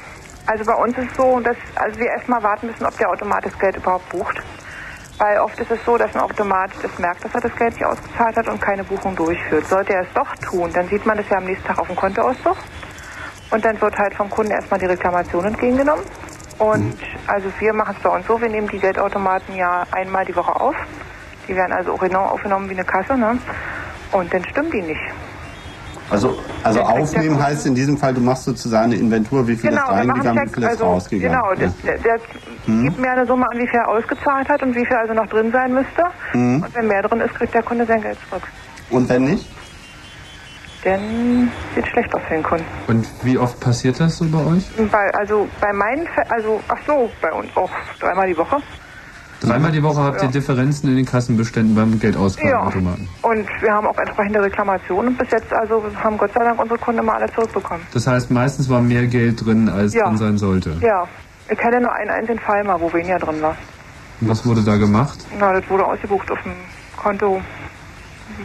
also 0.47 0.65
bei 0.65 0.73
uns 0.73 0.97
ist 0.97 1.11
es 1.11 1.17
so, 1.17 1.39
dass 1.41 1.57
also 1.75 1.99
wir 1.99 2.07
erstmal 2.07 2.41
warten 2.41 2.67
müssen, 2.67 2.85
ob 2.85 2.97
der 2.97 3.09
Automat 3.09 3.45
das 3.45 3.57
Geld 3.59 3.77
überhaupt 3.77 4.09
bucht. 4.09 4.41
Weil 5.19 5.37
oft 5.39 5.59
ist 5.59 5.69
es 5.69 5.79
so, 5.85 5.97
dass 5.97 6.15
ein 6.15 6.21
Automat 6.21 6.71
das 6.81 6.97
merkt, 6.97 7.23
dass 7.25 7.35
er 7.35 7.41
das 7.41 7.55
Geld 7.57 7.73
nicht 7.73 7.85
ausgezahlt 7.85 8.37
hat 8.37 8.47
und 8.47 8.61
keine 8.61 8.83
Buchung 8.85 9.15
durchführt. 9.15 9.67
Sollte 9.67 9.93
er 9.93 10.01
es 10.03 10.13
doch 10.15 10.33
tun, 10.37 10.71
dann 10.73 10.87
sieht 10.87 11.05
man 11.05 11.17
das 11.17 11.27
ja 11.29 11.37
am 11.37 11.43
nächsten 11.45 11.67
Tag 11.67 11.77
auf 11.77 11.87
dem 11.87 11.95
Kontoauszug. 11.97 12.55
Und 13.51 13.65
dann 13.65 13.79
wird 13.81 13.97
halt 13.97 14.13
vom 14.15 14.29
Kunden 14.29 14.51
erstmal 14.51 14.79
die 14.79 14.85
Reklamation 14.85 15.43
entgegengenommen. 15.45 16.05
Und 16.57 16.97
also 17.27 17.49
wir 17.59 17.73
machen 17.73 17.95
es 17.97 18.03
bei 18.03 18.09
uns 18.09 18.25
so, 18.27 18.39
wir 18.39 18.49
nehmen 18.49 18.67
die 18.69 18.79
Geldautomaten 18.79 19.55
ja 19.55 19.83
einmal 19.91 20.23
die 20.25 20.35
Woche 20.35 20.55
auf. 20.55 20.75
Die 21.47 21.55
werden 21.55 21.73
also 21.73 21.93
auch 21.93 21.99
genau 21.99 22.23
aufgenommen 22.25 22.69
wie 22.69 22.73
eine 22.75 22.85
Kasse, 22.85 23.17
ne? 23.17 23.37
Und 24.11 24.33
dann 24.33 24.43
stimmen 24.45 24.71
die 24.71 24.81
nicht. 24.81 25.01
Also, 26.09 26.39
also 26.63 26.81
aufnehmen 26.81 27.41
heißt 27.41 27.67
in 27.67 27.75
diesem 27.75 27.95
Fall, 27.95 28.15
du 28.15 28.21
machst 28.21 28.45
sozusagen 28.45 28.85
eine 28.85 28.95
Inventur, 28.95 29.47
wie 29.47 29.55
viel 29.55 29.69
Genau, 29.69 29.83
ist 29.83 29.89
reingegangen, 29.91 30.49
wie 30.49 30.53
viel 30.55 30.63
ist 30.63 30.69
also 30.69 30.85
rausgegangen. 30.85 31.31
genau, 31.39 31.53
Ja. 31.53 31.71
der, 31.85 31.97
der 31.99 32.19
Mhm. 32.65 32.83
gibt 32.85 32.99
mir 32.99 33.11
eine 33.11 33.25
Summe 33.27 33.45
an, 33.51 33.57
wie 33.59 33.67
viel 33.67 33.79
er 33.79 33.87
ausgezahlt 33.87 34.49
hat 34.49 34.63
und 34.63 34.75
wie 34.75 34.85
viel 34.85 34.95
also 34.95 35.13
noch 35.13 35.27
drin 35.27 35.51
sein 35.51 35.71
müsste. 35.73 36.03
Mhm. 36.33 36.63
Und 36.63 36.75
wenn 36.75 36.87
mehr 36.87 37.03
drin 37.03 37.21
ist, 37.21 37.35
kriegt 37.35 37.53
der 37.53 37.61
Kunde 37.61 37.85
sein 37.85 38.01
Geld 38.01 38.17
zurück. 38.27 38.41
Und 38.89 39.07
wenn 39.07 39.23
nicht? 39.25 39.45
Dann 40.83 41.51
sieht 41.75 41.87
schlecht 41.89 42.13
aus 42.15 42.21
für 42.27 42.33
den 42.35 42.43
Kunden. 42.43 42.65
Und 42.87 43.05
wie 43.23 43.37
oft 43.37 43.59
passiert 43.59 43.99
das 43.99 44.17
so 44.17 44.25
bei 44.25 44.39
euch? 44.45 44.63
Bei, 44.89 45.13
also 45.13 45.47
bei 45.59 45.73
meinen, 45.73 46.07
also 46.29 46.59
ach 46.69 46.77
so, 46.87 47.09
bei 47.21 47.31
uns 47.33 47.49
auch 47.55 47.69
dreimal 47.99 48.27
die 48.27 48.37
Woche. 48.37 48.57
Dreimal 49.41 49.71
die 49.71 49.81
Woche 49.81 50.01
habt 50.03 50.21
ihr 50.21 50.27
Differenzen 50.27 50.89
in 50.89 50.97
den 50.97 51.05
Kassenbeständen 51.05 51.73
beim 51.75 51.99
Geldausgabeautomaten. 51.99 53.07
Und 53.21 53.47
wir 53.61 53.73
haben 53.73 53.87
auch 53.87 53.97
entsprechende 53.97 54.41
Reklamationen 54.41 55.15
bis 55.15 55.31
jetzt 55.31 55.51
also 55.53 55.83
haben 56.03 56.17
Gott 56.17 56.31
sei 56.33 56.43
Dank 56.43 56.59
unsere 56.61 56.77
Kunden 56.79 56.99
immer 56.99 57.13
alle 57.15 57.31
zurückbekommen. 57.33 57.81
Das 57.93 58.05
heißt, 58.05 58.31
meistens 58.31 58.69
war 58.69 58.81
mehr 58.81 59.07
Geld 59.07 59.45
drin, 59.45 59.69
als 59.69 59.93
Ja. 59.93 60.07
drin 60.07 60.17
sein 60.17 60.37
sollte. 60.37 60.77
Ja, 60.81 61.07
ich 61.49 61.57
kenne 61.57 61.79
nur 61.81 61.93
einen 61.93 62.09
einzigen 62.09 62.39
Fall 62.39 62.63
mal, 62.63 62.79
wo 62.81 62.91
weniger 62.93 63.19
drin 63.19 63.41
war. 63.41 63.55
Und 64.21 64.29
was 64.29 64.45
wurde 64.45 64.61
da 64.61 64.75
gemacht? 64.75 65.17
Na, 65.39 65.53
das 65.53 65.69
wurde 65.69 65.85
ausgebucht 65.85 66.29
auf 66.31 66.41
dem 66.43 66.51
Konto. 66.97 67.41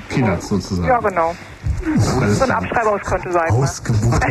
Peanuts 0.08 0.48
sozusagen. 0.48 0.86
Ja, 0.88 0.98
genau. 0.98 1.34
Alles 2.20 2.38
So 2.38 2.44
ein. 2.44 2.50
Abschreibungskonto 2.50 3.32
sein. 3.32 3.50
Ausgebucht 3.50 4.24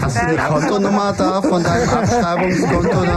Hast 0.00 0.16
du 0.16 0.20
eine 0.26 0.36
Kontonummer 0.36 1.14
da 1.16 1.42
von 1.42 1.62
deinem 1.62 1.88
Abschreibungskonto? 1.88 3.04
Da? 3.04 3.16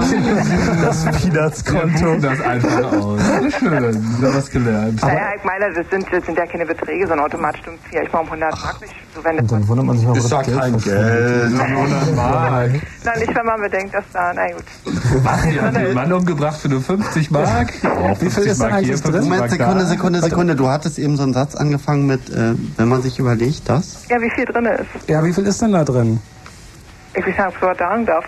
Das 0.85 1.05
Peanuts-Konto. 1.05 2.15
Das 2.21 2.41
einfach 2.41 2.93
aus. 2.93 3.19
Schön, 3.59 4.17
wieder 4.17 4.35
was 4.35 4.49
gelernt. 4.49 5.01
Naja, 5.01 5.21
ich 5.37 5.43
meine, 5.43 5.73
das 5.73 5.89
sind, 5.89 6.05
das 6.11 6.25
sind 6.25 6.37
ja 6.37 6.45
keine 6.45 6.65
Beträge, 6.65 7.07
so 7.07 7.13
ein 7.13 7.19
Automat 7.19 7.57
stimmt 7.57 7.79
vielleicht 7.89 8.13
mal 8.13 8.19
um 8.19 8.25
100 8.27 8.51
Mark 8.51 8.81
nicht. 8.81 8.93
So, 9.15 9.23
wenn 9.23 9.39
Und 9.39 9.51
dann 9.51 9.67
wundert 9.67 9.85
man 9.85 9.97
sich 9.97 10.07
mal, 10.07 10.17
Ist 10.17 10.31
doch 10.31 10.37
das 10.39 10.47
Geld 10.47 10.59
kein. 10.59 10.77
Geld. 10.77 11.51
Na, 13.05 13.15
nicht, 13.17 13.35
wenn 13.35 13.45
man 13.45 13.61
bedenkt, 13.61 13.93
dass 13.93 14.03
da, 14.11 14.33
na 14.35 14.47
gut. 14.51 14.63
Was, 15.23 15.45
habt 15.45 15.75
den 15.77 15.93
Mann 15.93 16.11
umgebracht 16.11 16.57
für 16.59 16.69
nur 16.69 16.81
50 16.81 17.31
Mark? 17.31 17.73
Oh, 17.83 18.09
Wie 18.19 18.29
viel 18.29 18.31
50 18.31 18.45
ist 18.45 18.61
denn 18.61 18.69
Mark 18.69 18.77
eigentlich 18.77 18.87
hier, 18.87 19.11
drin? 19.11 19.13
50 19.13 19.29
Moment, 19.29 19.39
Mark 19.39 19.51
Sekunde, 19.51 19.79
da. 19.79 19.85
Sekunde, 19.85 20.21
Sekunde. 20.21 20.55
Du 20.55 20.67
hattest 20.67 20.99
eben 20.99 21.15
so 21.17 21.23
einen 21.23 21.33
Satz 21.33 21.55
angefangen 21.55 22.07
mit, 22.07 22.29
äh, 22.29 22.53
wenn 22.77 22.87
man 22.87 23.01
sich 23.01 23.17
überlegt, 23.35 23.67
das? 23.69 24.05
Ja, 24.09 24.19
wie 24.21 24.29
viel 24.31 24.45
drin 24.45 24.65
ist. 24.65 25.09
Ja, 25.09 25.23
wie 25.23 25.33
viel 25.33 25.45
ist 25.45 25.61
denn 25.61 25.71
da 25.73 25.83
drin? 25.83 26.19
Ich 27.13 27.21
weiß 27.21 27.27
nicht, 27.27 27.39
ob 27.39 27.53
ich 27.53 27.59
sowas 27.61 27.77
sagen 27.77 28.05
darf. 28.05 28.25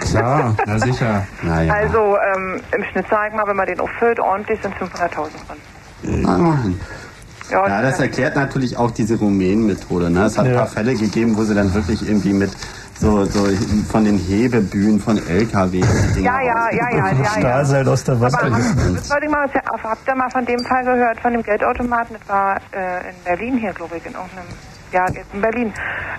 Klar. 0.00 0.56
Na 0.66 0.78
sicher. 0.78 1.26
Naja. 1.42 1.72
Also, 1.72 2.16
ähm, 2.34 2.60
im 2.76 2.84
Schnitt, 2.84 3.06
sag 3.10 3.28
ich 3.30 3.34
mal, 3.36 3.46
wenn 3.46 3.56
man 3.56 3.66
den 3.66 3.80
auffüllt, 3.80 4.18
ordentlich 4.20 4.58
sind 4.62 4.74
500.000 4.76 5.10
drin. 5.10 6.22
Na, 6.22 6.36
immerhin. 6.36 6.80
Ja, 7.50 7.68
Ja, 7.68 7.82
das 7.82 8.00
erklärt 8.00 8.34
natürlich 8.36 8.76
auch 8.78 8.90
diese 8.90 9.18
Rumänen-Methode. 9.18 10.08
Ne? 10.10 10.24
Es 10.24 10.38
hat 10.38 10.46
ein 10.46 10.52
Ja. 10.52 10.58
paar 10.60 10.68
Fälle 10.68 10.94
gegeben, 10.94 11.36
wo 11.36 11.44
sie 11.44 11.54
dann 11.54 11.74
wirklich 11.74 12.06
irgendwie 12.06 12.32
mit 12.32 12.50
so, 13.02 13.24
so 13.24 13.48
von 13.90 14.04
den 14.04 14.16
Hebebühnen 14.16 15.00
von 15.00 15.18
LKW. 15.18 15.80
die 15.80 16.14
Dinger 16.14 16.40
ja, 16.40 16.40
ja, 16.40 16.70
ja, 16.70 16.90
ja, 16.90 17.08
ja, 17.08 17.12
ja. 17.12 17.24
Stahlseil 17.24 17.88
aus 17.88 18.04
der 18.04 18.20
Wand. 18.20 18.34
Aber 18.34 18.54
habt, 18.54 19.24
ich 19.24 19.30
mal, 19.30 19.48
ihr 20.06 20.14
mal 20.14 20.30
von 20.30 20.46
dem 20.46 20.60
Fall 20.60 20.84
gehört, 20.84 21.20
von 21.20 21.32
dem 21.32 21.42
Geldautomaten? 21.42 22.16
Das 22.18 22.28
war 22.28 22.56
äh, 22.72 23.10
in 23.10 23.16
Berlin 23.24 23.58
hier, 23.58 23.72
glaube 23.72 23.96
ich, 23.96 24.06
in 24.06 24.12
irgendeinem, 24.12 24.46
ja, 24.92 25.06
jetzt 25.08 25.34
in 25.34 25.40
Berlin. 25.40 25.72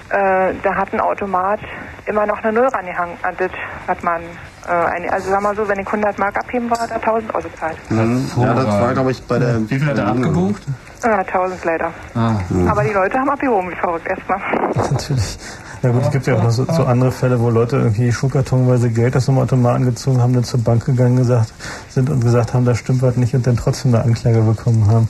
Äh, 0.10 0.54
da 0.62 0.76
hat 0.76 0.94
ein 0.94 1.00
Automat 1.00 1.60
immer 2.06 2.26
noch 2.26 2.44
eine 2.44 2.52
Null 2.52 2.68
rangehangen 2.68 3.16
an 3.22 3.34
das, 3.38 3.52
was 3.88 4.04
man, 4.04 4.22
äh, 4.68 4.72
eine, 4.72 5.12
also 5.12 5.30
sagen 5.30 5.44
wir 5.44 5.50
mal 5.50 5.56
so, 5.56 5.68
wenn 5.68 5.86
Kunde 5.86 6.08
100 6.08 6.20
Mark 6.20 6.38
abheben 6.38 6.70
wollte, 6.70 6.84
hat 6.84 6.92
er 6.92 6.98
1000 6.98 7.34
Euro 7.34 7.48
gezahlt. 7.48 7.78
Mhm. 7.90 8.30
Ja, 8.36 8.54
das 8.54 8.66
war, 8.66 8.94
glaube 8.94 9.12
ich, 9.12 9.24
bei 9.24 9.40
der. 9.40 9.62
Wie 9.70 9.80
viel 9.80 9.88
hat 9.88 9.98
er 9.98 10.08
abgebucht? 10.08 10.64
Ja, 11.02 11.18
1000 11.18 11.64
leider. 11.64 11.94
Ah. 12.14 12.36
Aber 12.70 12.84
die 12.84 12.94
Leute 12.94 13.18
haben 13.18 13.30
abgehoben, 13.30 13.72
wie 13.72 13.76
verrückt 13.76 14.08
erstmal. 14.08 14.40
Natürlich. 14.92 15.38
Ja 15.84 15.92
gut, 15.92 16.02
es 16.04 16.12
gibt 16.12 16.28
ja 16.28 16.36
auch 16.36 16.44
noch 16.44 16.52
so, 16.52 16.66
so 16.66 16.86
andere 16.86 17.12
Fälle, 17.12 17.42
wo 17.42 17.50
Leute 17.50 17.76
irgendwie 17.76 18.10
schuhkartonweise 18.10 18.90
Geld 18.90 19.18
aus 19.18 19.26
dem 19.26 19.38
Automaten 19.38 19.84
gezogen 19.84 20.22
haben, 20.22 20.34
dann 20.34 20.46
zur 20.46 20.62
Bank 20.62 20.86
gegangen 20.86 21.18
gesagt, 21.18 21.54
sind 21.90 22.10
und 22.10 22.22
gesagt 22.22 22.54
haben, 22.54 22.64
da 22.64 22.74
stimmt 22.74 23.02
was 23.02 23.18
nicht 23.18 23.36
und 23.36 23.46
dann 23.46 23.58
trotzdem 23.58 23.94
eine 23.94 24.06
Anklage 24.06 24.42
bekommen 24.42 24.88
haben. 24.88 25.10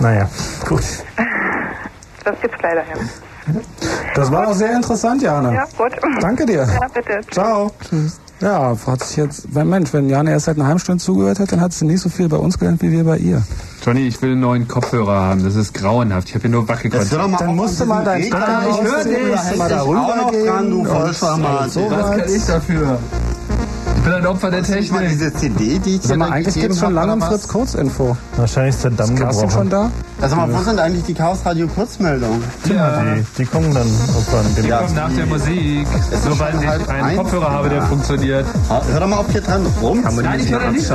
Naja, 0.00 0.28
gut. 0.68 0.82
Das 2.22 2.40
gibt's 2.40 2.58
leider, 2.62 2.82
ja. 2.82 3.54
Das 4.14 4.30
war 4.30 4.48
auch 4.48 4.54
sehr 4.54 4.74
interessant, 4.76 5.22
Jana. 5.22 5.52
Ja, 5.54 5.64
gut. 5.76 5.92
Danke 6.20 6.44
dir. 6.46 6.66
Ja, 6.66 6.88
bitte. 6.92 7.20
Ciao. 7.30 7.70
Tschüss. 7.88 8.20
Ja, 8.40 8.76
hat 8.86 9.04
sich 9.04 9.16
jetzt, 9.16 9.54
wenn 9.54 9.68
Mensch, 9.68 9.92
wenn 9.92 10.08
Jana 10.08 10.32
erst 10.32 10.46
seit 10.46 10.56
einer 10.56 10.66
halben 10.66 10.80
Stunde 10.80 11.02
zugehört 11.02 11.38
hat, 11.38 11.52
dann 11.52 11.60
hat 11.60 11.72
sie 11.72 11.86
nicht 11.86 12.00
so 12.00 12.08
viel 12.08 12.28
bei 12.28 12.36
uns 12.36 12.58
gelernt 12.58 12.82
wie 12.82 12.90
wir 12.90 13.04
bei 13.04 13.18
ihr. 13.18 13.42
Johnny, 13.84 14.06
ich 14.06 14.20
will 14.22 14.32
einen 14.32 14.40
neuen 14.40 14.66
Kopfhörer 14.66 15.20
haben. 15.20 15.44
Das 15.44 15.54
ist 15.54 15.72
grauenhaft. 15.74 16.28
Ich 16.28 16.34
habe 16.34 16.42
hier 16.42 16.50
nur 16.50 16.68
Wackelkontakt. 16.68 17.12
Dann 17.12 17.34
auf, 17.34 17.54
musst 17.54 17.80
du 17.80 17.84
mal 17.86 18.06
rausziehen, 18.06 18.30
da 18.30 18.60
musst 18.60 18.80
du 18.80 18.88
hält 18.88 19.58
mal 19.58 19.68
dich 19.68 19.76
da 19.76 19.82
auch 19.82 20.16
noch 20.16 20.30
dran, 20.32 20.70
du 20.70 20.80
und 20.80 20.86
Vollschwarmat. 20.86 21.70
so 21.70 21.90
Was 21.90 22.10
kann 22.10 22.34
ich 22.34 22.44
dafür? 22.44 22.98
Ich 24.04 24.10
bin 24.10 24.18
ein 24.18 24.26
Opfer 24.26 24.50
der 24.50 24.60
du 24.60 24.70
mal 24.70 24.76
Technik. 24.82 25.08
diese 25.12 25.32
CD, 25.32 25.78
die 25.78 25.96
ich 25.96 26.02
Sag 26.02 26.18
mal, 26.18 26.26
eigentlich 26.30 26.48
gegeben 26.48 26.62
gibt's 26.74 26.80
schon 26.80 26.92
lange 26.92 27.12
ein 27.14 27.20
was? 27.22 27.28
Fritz 27.28 27.48
Kurz 27.48 27.72
Info. 27.72 28.14
Wahrscheinlich 28.36 28.74
ist 28.74 28.84
der 28.84 28.90
Damm 28.90 29.16
Ist 29.16 29.50
schon 29.50 29.70
da? 29.70 29.90
Also 30.20 30.36
mal, 30.36 30.52
wo 30.52 30.58
sind 30.62 30.78
eigentlich 30.78 31.04
die 31.04 31.14
Chaos 31.14 31.38
Radio 31.46 31.66
Kurzmeldungen? 31.68 32.44
Ja, 32.68 33.00
die, 33.02 33.24
die 33.38 33.46
kommen 33.46 33.72
dann 33.72 33.86
irgendwann. 33.86 34.44
Die 34.56 34.60
Dem 34.60 34.70
kommen 34.78 34.94
nach 34.94 35.10
der 35.10 35.24
Musik. 35.24 35.86
schon 36.22 36.32
ich 36.34 36.68
einen 36.90 37.04
eins. 37.06 37.16
Kopfhörer 37.18 37.50
habe, 37.50 37.68
der 37.70 37.78
Ja. 37.78 37.86
funktioniert. 37.86 38.44
Ah, 38.68 38.82
Hör 38.92 39.00
doch 39.00 39.06
mal 39.08 39.16
auf 39.16 39.30
hier 39.32 39.40
dran 39.40 39.66
rum. 39.80 40.04
Nein, 40.22 40.38
ich 40.40 40.50
höre 40.52 40.70
nicht. 40.70 40.90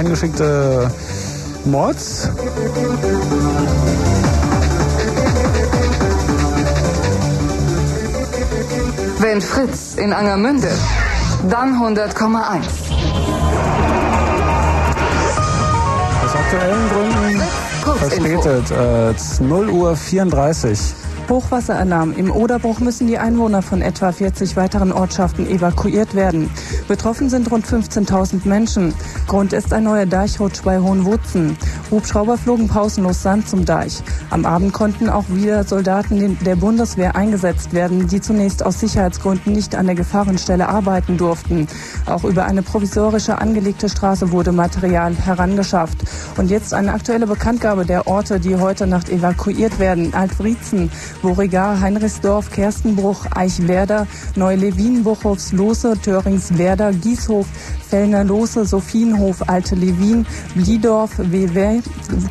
Eingeschickte 0.00 0.90
Mods. 1.66 2.30
Wenn 9.18 9.42
Fritz 9.42 9.96
in 9.96 10.14
Angermünde, 10.14 10.70
dann 11.50 11.74
100,1. 11.74 12.62
Aus 16.24 16.34
aktuellen 16.34 16.88
Gründen 16.88 17.42
verspätet. 17.98 18.70
Äh, 18.70 19.42
0 19.42 19.68
Uhr 19.68 19.96
34. 19.96 20.78
Hochwasseralarm. 21.28 22.12
Im 22.16 22.32
Oderbruch 22.32 22.80
müssen 22.80 23.06
die 23.06 23.18
Einwohner 23.18 23.62
von 23.62 23.82
etwa 23.82 24.10
40 24.12 24.56
weiteren 24.56 24.92
Ortschaften 24.92 25.46
evakuiert 25.46 26.14
werden. 26.14 26.50
Betroffen 26.90 27.30
sind 27.30 27.48
rund 27.52 27.64
15.000 27.64 28.48
Menschen. 28.48 28.92
Grund 29.28 29.52
ist 29.52 29.72
ein 29.72 29.84
neuer 29.84 30.06
Deichrutsch 30.06 30.62
bei 30.64 30.80
Hohenwutzen. 30.80 31.56
Hubschrauber 31.88 32.36
flogen 32.36 32.66
pausenlos 32.66 33.22
Sand 33.22 33.48
zum 33.48 33.64
Deich. 33.64 34.02
Am 34.30 34.44
Abend 34.44 34.72
konnten 34.72 35.08
auch 35.08 35.26
wieder 35.28 35.62
Soldaten 35.62 36.36
der 36.44 36.56
Bundeswehr 36.56 37.14
eingesetzt 37.14 37.72
werden, 37.74 38.08
die 38.08 38.20
zunächst 38.20 38.66
aus 38.66 38.80
Sicherheitsgründen 38.80 39.52
nicht 39.52 39.76
an 39.76 39.86
der 39.86 39.94
Gefahrenstelle 39.94 40.68
arbeiten 40.68 41.16
durften. 41.16 41.68
Auch 42.06 42.24
über 42.24 42.44
eine 42.44 42.62
provisorische 42.62 43.38
angelegte 43.38 43.88
Straße 43.88 44.32
wurde 44.32 44.50
Material 44.50 45.14
herangeschafft. 45.14 45.98
Und 46.36 46.50
jetzt 46.50 46.72
eine 46.72 46.92
aktuelle 46.92 47.26
Bekanntgabe 47.26 47.84
der 47.84 48.06
Orte, 48.06 48.40
die 48.40 48.56
heute 48.56 48.86
Nacht 48.86 49.08
evakuiert 49.10 49.78
werden. 49.78 50.14
Altwriezen, 50.14 50.90
Worigar, 51.22 51.80
Heinrichsdorf, 51.80 52.50
Kerstenbruch, 52.50 53.26
Eichwerder, 53.34 54.06
Neulewin, 54.36 55.04
Buchhofs, 55.04 55.52
Lose, 55.52 55.94
Töringswerder, 56.00 56.92
Gieshof, 56.92 57.46
Fellner 57.90 58.22
Lose, 58.22 58.64
Sophienhof, 58.64 59.48
Alte 59.48 59.74
Lewin, 59.74 60.24
Bliedorf, 60.54 61.10
Wewe, 61.18 61.82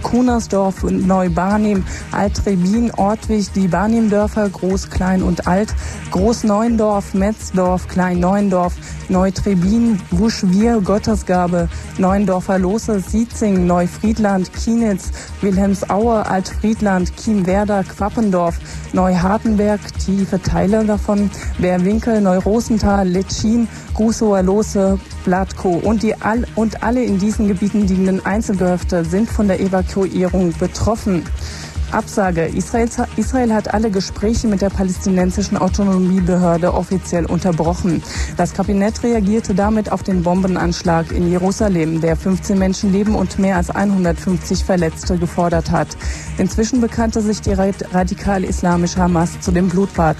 Kunersdorf 0.02 0.86
und 0.86 1.06
Neubarnim, 1.06 1.84
Altrebin, 2.14 2.92
Ortwig, 2.96 3.52
die 3.52 3.68
Barnimdörfer, 3.68 4.48
Groß, 4.48 4.90
Klein 4.90 5.22
und 5.22 5.48
Alt, 5.48 5.76
Groß-Neuendorf, 6.12 7.14
Metzdorf, 7.14 7.90
Klein-Neuendorf, 7.90 8.74
Neutrebin, 9.10 10.00
Wuschwier, 10.12 10.80
Gottesgabe, 10.82 11.68
Neuendorfer 11.98 12.58
Lose, 12.58 13.02
Sietzing, 13.02 13.68
Neufriedland, 13.68 14.54
Kienitz, 14.54 15.12
Wilhelmsaue, 15.42 16.26
Altfriedland, 16.26 17.12
Chiemwerder, 17.18 17.84
Quappendorf, 17.84 18.60
Neuhartenberg, 18.94 19.82
tiefe 20.00 20.42
Teile 20.42 20.86
davon, 20.86 21.30
Bärwinkel, 21.58 22.22
Neurosenthal, 22.22 23.08
Litschin, 23.08 23.68
Gusower 23.94 24.42
Lose, 24.42 24.98
Blatko 25.24 25.70
und, 25.70 26.04
die 26.04 26.16
all, 26.22 26.46
und 26.56 26.84
alle 26.84 27.04
in 27.04 27.20
diesen 27.20 27.48
Gebieten 27.48 27.88
liegenden 27.88 28.26
Einzelgehöfte 28.26 29.06
sind 29.06 29.30
von 29.30 29.48
der 29.48 29.60
Evakuierung 29.60 30.54
betroffen. 30.58 31.24
Absage. 31.92 32.46
Israel, 32.46 32.88
Israel 33.16 33.54
hat 33.54 33.74
alle 33.74 33.90
Gespräche 33.90 34.48
mit 34.48 34.62
der 34.62 34.70
palästinensischen 34.70 35.58
Autonomiebehörde 35.58 36.74
offiziell 36.74 37.26
unterbrochen. 37.26 38.04
Das 38.38 38.54
Kabinett 38.54 39.02
reagierte 39.04 39.56
damit 39.56 39.92
auf 39.92 40.04
den 40.04 40.24
Bombenanschlag 40.24 41.12
in 41.12 41.30
Jerusalem, 41.30 42.00
der 42.02 42.16
15 42.16 42.60
Menschenleben 42.60 43.16
und 43.16 43.40
mehr 43.40 43.58
als 43.58 43.72
150 43.72 44.64
Verletzte 44.64 45.18
gefordert 45.18 45.72
hat. 45.72 45.88
Inzwischen 46.38 46.80
bekannte 46.80 47.22
sich 47.22 47.42
die 47.42 47.54
radikal-islamische 47.54 49.02
Hamas 49.02 49.40
zu 49.40 49.52
dem 49.52 49.70
Blutbad. 49.70 50.18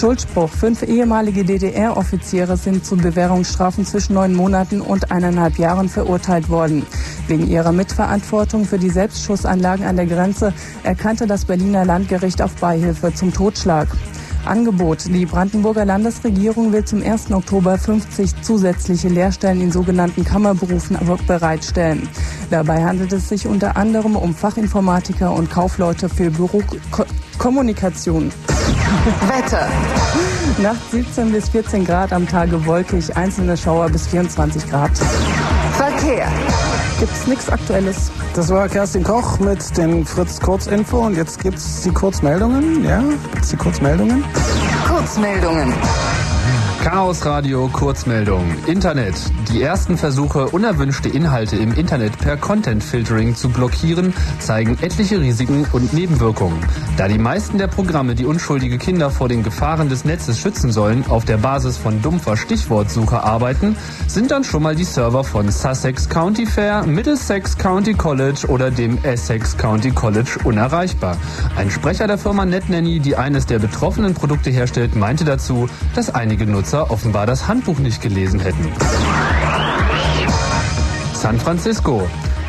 Schuldspruch. 0.00 0.48
Fünf 0.48 0.82
ehemalige 0.82 1.44
DDR-Offiziere 1.44 2.56
sind 2.56 2.86
zu 2.86 2.96
Bewährungsstrafen 2.96 3.84
zwischen 3.84 4.14
neun 4.14 4.34
Monaten 4.34 4.80
und 4.80 5.12
eineinhalb 5.12 5.58
Jahren 5.58 5.90
verurteilt 5.90 6.48
worden. 6.48 6.86
Wegen 7.28 7.46
ihrer 7.46 7.72
Mitverantwortung 7.72 8.64
für 8.64 8.78
die 8.78 8.88
Selbstschussanlagen 8.88 9.84
an 9.84 9.96
der 9.96 10.06
Grenze 10.06 10.54
erkannte 10.84 11.26
das 11.26 11.44
Berliner 11.44 11.84
Landgericht 11.84 12.40
auf 12.40 12.54
Beihilfe 12.54 13.12
zum 13.12 13.34
Totschlag. 13.34 13.88
Angebot. 14.46 15.04
Die 15.04 15.26
Brandenburger 15.26 15.84
Landesregierung 15.84 16.72
will 16.72 16.86
zum 16.86 17.02
1. 17.02 17.30
Oktober 17.32 17.76
50 17.76 18.40
zusätzliche 18.40 19.08
Lehrstellen 19.08 19.60
in 19.60 19.70
sogenannten 19.70 20.24
Kammerberufen 20.24 20.96
bereitstellen. 21.26 22.08
Dabei 22.48 22.82
handelt 22.82 23.12
es 23.12 23.28
sich 23.28 23.46
unter 23.46 23.76
anderem 23.76 24.16
um 24.16 24.34
Fachinformatiker 24.34 25.30
und 25.30 25.50
Kaufleute 25.50 26.08
für 26.08 26.30
Bürokommunikation. 26.30 28.32
Wetter. 29.28 29.68
Nacht 30.58 30.90
17 30.90 31.32
bis 31.32 31.48
14 31.48 31.84
Grad, 31.84 32.12
am 32.12 32.26
Tage 32.26 32.64
wolkig, 32.66 33.16
einzelne 33.16 33.56
Schauer 33.56 33.88
bis 33.88 34.06
24 34.08 34.68
Grad. 34.68 34.90
Verkehr. 35.76 36.26
Gibt's 36.98 37.26
nichts 37.26 37.48
Aktuelles. 37.48 38.10
Das 38.34 38.50
war 38.50 38.68
Kerstin 38.68 39.04
Koch 39.04 39.38
mit 39.38 39.76
den 39.76 40.04
Fritz 40.04 40.40
Kurzinfo 40.40 40.98
und 41.06 41.16
jetzt 41.16 41.42
gibt's 41.42 41.82
die 41.82 41.90
Kurzmeldungen. 41.90 42.84
Ja, 42.84 43.02
gibt's 43.32 43.50
die 43.50 43.56
Kurzmeldungen? 43.56 44.24
Kurzmeldungen. 44.86 45.72
Chaos 46.82 47.26
Radio 47.26 47.68
Kurzmeldung. 47.68 48.42
Internet. 48.66 49.14
Die 49.52 49.60
ersten 49.60 49.98
Versuche, 49.98 50.48
unerwünschte 50.48 51.10
Inhalte 51.10 51.56
im 51.56 51.74
Internet 51.74 52.16
per 52.16 52.38
Content 52.38 52.82
Filtering 52.82 53.36
zu 53.36 53.50
blockieren, 53.50 54.14
zeigen 54.38 54.78
etliche 54.80 55.20
Risiken 55.20 55.66
und 55.72 55.92
Nebenwirkungen. 55.92 56.58
Da 56.96 57.06
die 57.06 57.18
meisten 57.18 57.58
der 57.58 57.66
Programme 57.66 58.14
die 58.14 58.24
unschuldige 58.24 58.78
Kinder 58.78 59.10
vor 59.10 59.28
den 59.28 59.42
Gefahren 59.42 59.90
des 59.90 60.06
Netzes 60.06 60.38
schützen 60.38 60.72
sollen, 60.72 61.04
auf 61.10 61.26
der 61.26 61.36
Basis 61.36 61.76
von 61.76 62.00
dumpfer 62.00 62.38
Stichwortsuche 62.38 63.22
arbeiten, 63.22 63.76
sind 64.06 64.30
dann 64.30 64.42
schon 64.42 64.62
mal 64.62 64.74
die 64.74 64.84
Server 64.84 65.22
von 65.22 65.50
Sussex 65.52 66.08
County 66.08 66.46
Fair, 66.46 66.86
Middlesex 66.86 67.58
County 67.58 67.92
College 67.92 68.46
oder 68.48 68.70
dem 68.70 68.96
Essex 69.04 69.54
County 69.54 69.90
College 69.90 70.38
unerreichbar. 70.44 71.18
Ein 71.56 71.70
Sprecher 71.70 72.06
der 72.06 72.16
Firma 72.16 72.46
NetNanny, 72.46 73.00
die 73.00 73.16
eines 73.16 73.44
der 73.44 73.58
betroffenen 73.58 74.14
Produkte 74.14 74.48
herstellt, 74.48 74.96
meinte 74.96 75.26
dazu, 75.26 75.68
dass 75.94 76.14
einige 76.14 76.46
Nutzer 76.46 76.69
offenbar 76.78 77.26
das 77.26 77.48
Handbuch 77.48 77.78
nicht 77.78 78.00
gelesen 78.00 78.38
hätten. 78.40 78.72
San 81.12 81.38
Francisco. 81.38 82.08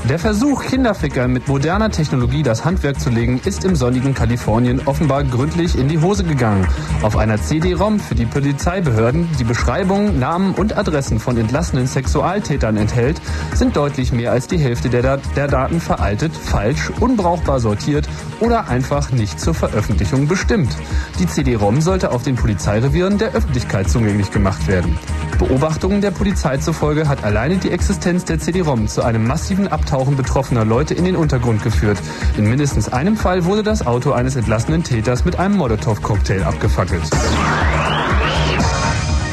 Der 0.10 0.18
Versuch, 0.18 0.64
Kinderfickern 0.64 1.32
mit 1.32 1.48
moderner 1.48 1.92
Technologie 1.92 2.42
das 2.42 2.66
Handwerk 2.66 3.00
zu 3.00 3.12
legen, 3.12 3.40
ist 3.46 3.64
im 3.64 3.76
sonnigen 3.76 4.16
Kalifornien 4.16 4.82
offenbar 4.86 5.24
gründlich 5.24 5.78
in 5.78 5.88
die 5.88 6.02
Hose 6.02 6.24
gegangen. 6.24 6.68
Auf 7.04 7.16
einer 7.16 7.40
CD-ROM 7.42 8.00
für 8.00 8.16
die 8.16 8.26
Polizeibehörden, 8.26 9.30
die 9.40 9.44
Beschreibungen, 9.44 10.20
Namen 10.20 10.56
und 10.56 10.76
Adressen 10.76 11.20
von 11.20 11.38
entlassenen 11.38 11.86
Sexualtätern 11.86 12.78
enthält, 12.78 13.22
sind 13.54 13.76
deutlich 13.76 14.12
mehr 14.12 14.32
als 14.32 14.48
die 14.48 14.58
Hälfte 14.58 14.90
der, 14.90 15.18
der 15.18 15.48
Daten 15.48 15.80
veraltet, 15.80 16.36
falsch, 16.36 16.92
unbrauchbar 17.00 17.60
sortiert 17.60 18.10
oder 18.40 18.70
einfach 18.70 19.12
nicht 19.12 19.40
zur 19.40 19.54
Veröffentlichung 19.54 20.28
bestimmt. 20.28 20.76
Die 21.20 21.28
CD-ROM 21.28 21.80
sollte 21.80 22.12
auf 22.12 22.24
den 22.24 22.36
Polizeirevieren 22.36 23.20
der 23.20 23.34
Öffentlichkeit 23.34 23.90
zugänglich 23.90 24.32
gemacht 24.32 24.68
werden. 24.68 24.98
Beobachtungen 25.38 26.02
der 26.02 26.12
Polizei 26.12 26.58
zufolge 26.58 27.08
hat 27.08 27.24
alleine 27.24 27.58
die 27.58 27.72
Existenz 27.72 28.26
der 28.26 28.40
CD-ROM 28.40 28.88
zu 28.88 29.04
einem 29.04 29.26
massiven 29.26 29.68
Abtauchen 29.92 30.16
betroffener 30.16 30.64
Leute 30.64 30.94
in 30.94 31.04
den 31.04 31.18
Untergrund 31.18 31.64
geführt. 31.64 31.98
In 32.38 32.48
mindestens 32.48 32.94
einem 32.94 33.18
Fall 33.18 33.44
wurde 33.44 33.62
das 33.62 33.86
Auto 33.86 34.14
eines 34.14 34.38
entlassenen 34.38 34.86
Täters 34.86 35.26
mit 35.26 35.38
einem 35.38 35.58
Molotow-Cocktail 35.58 36.44
abgefackelt. 36.46 37.04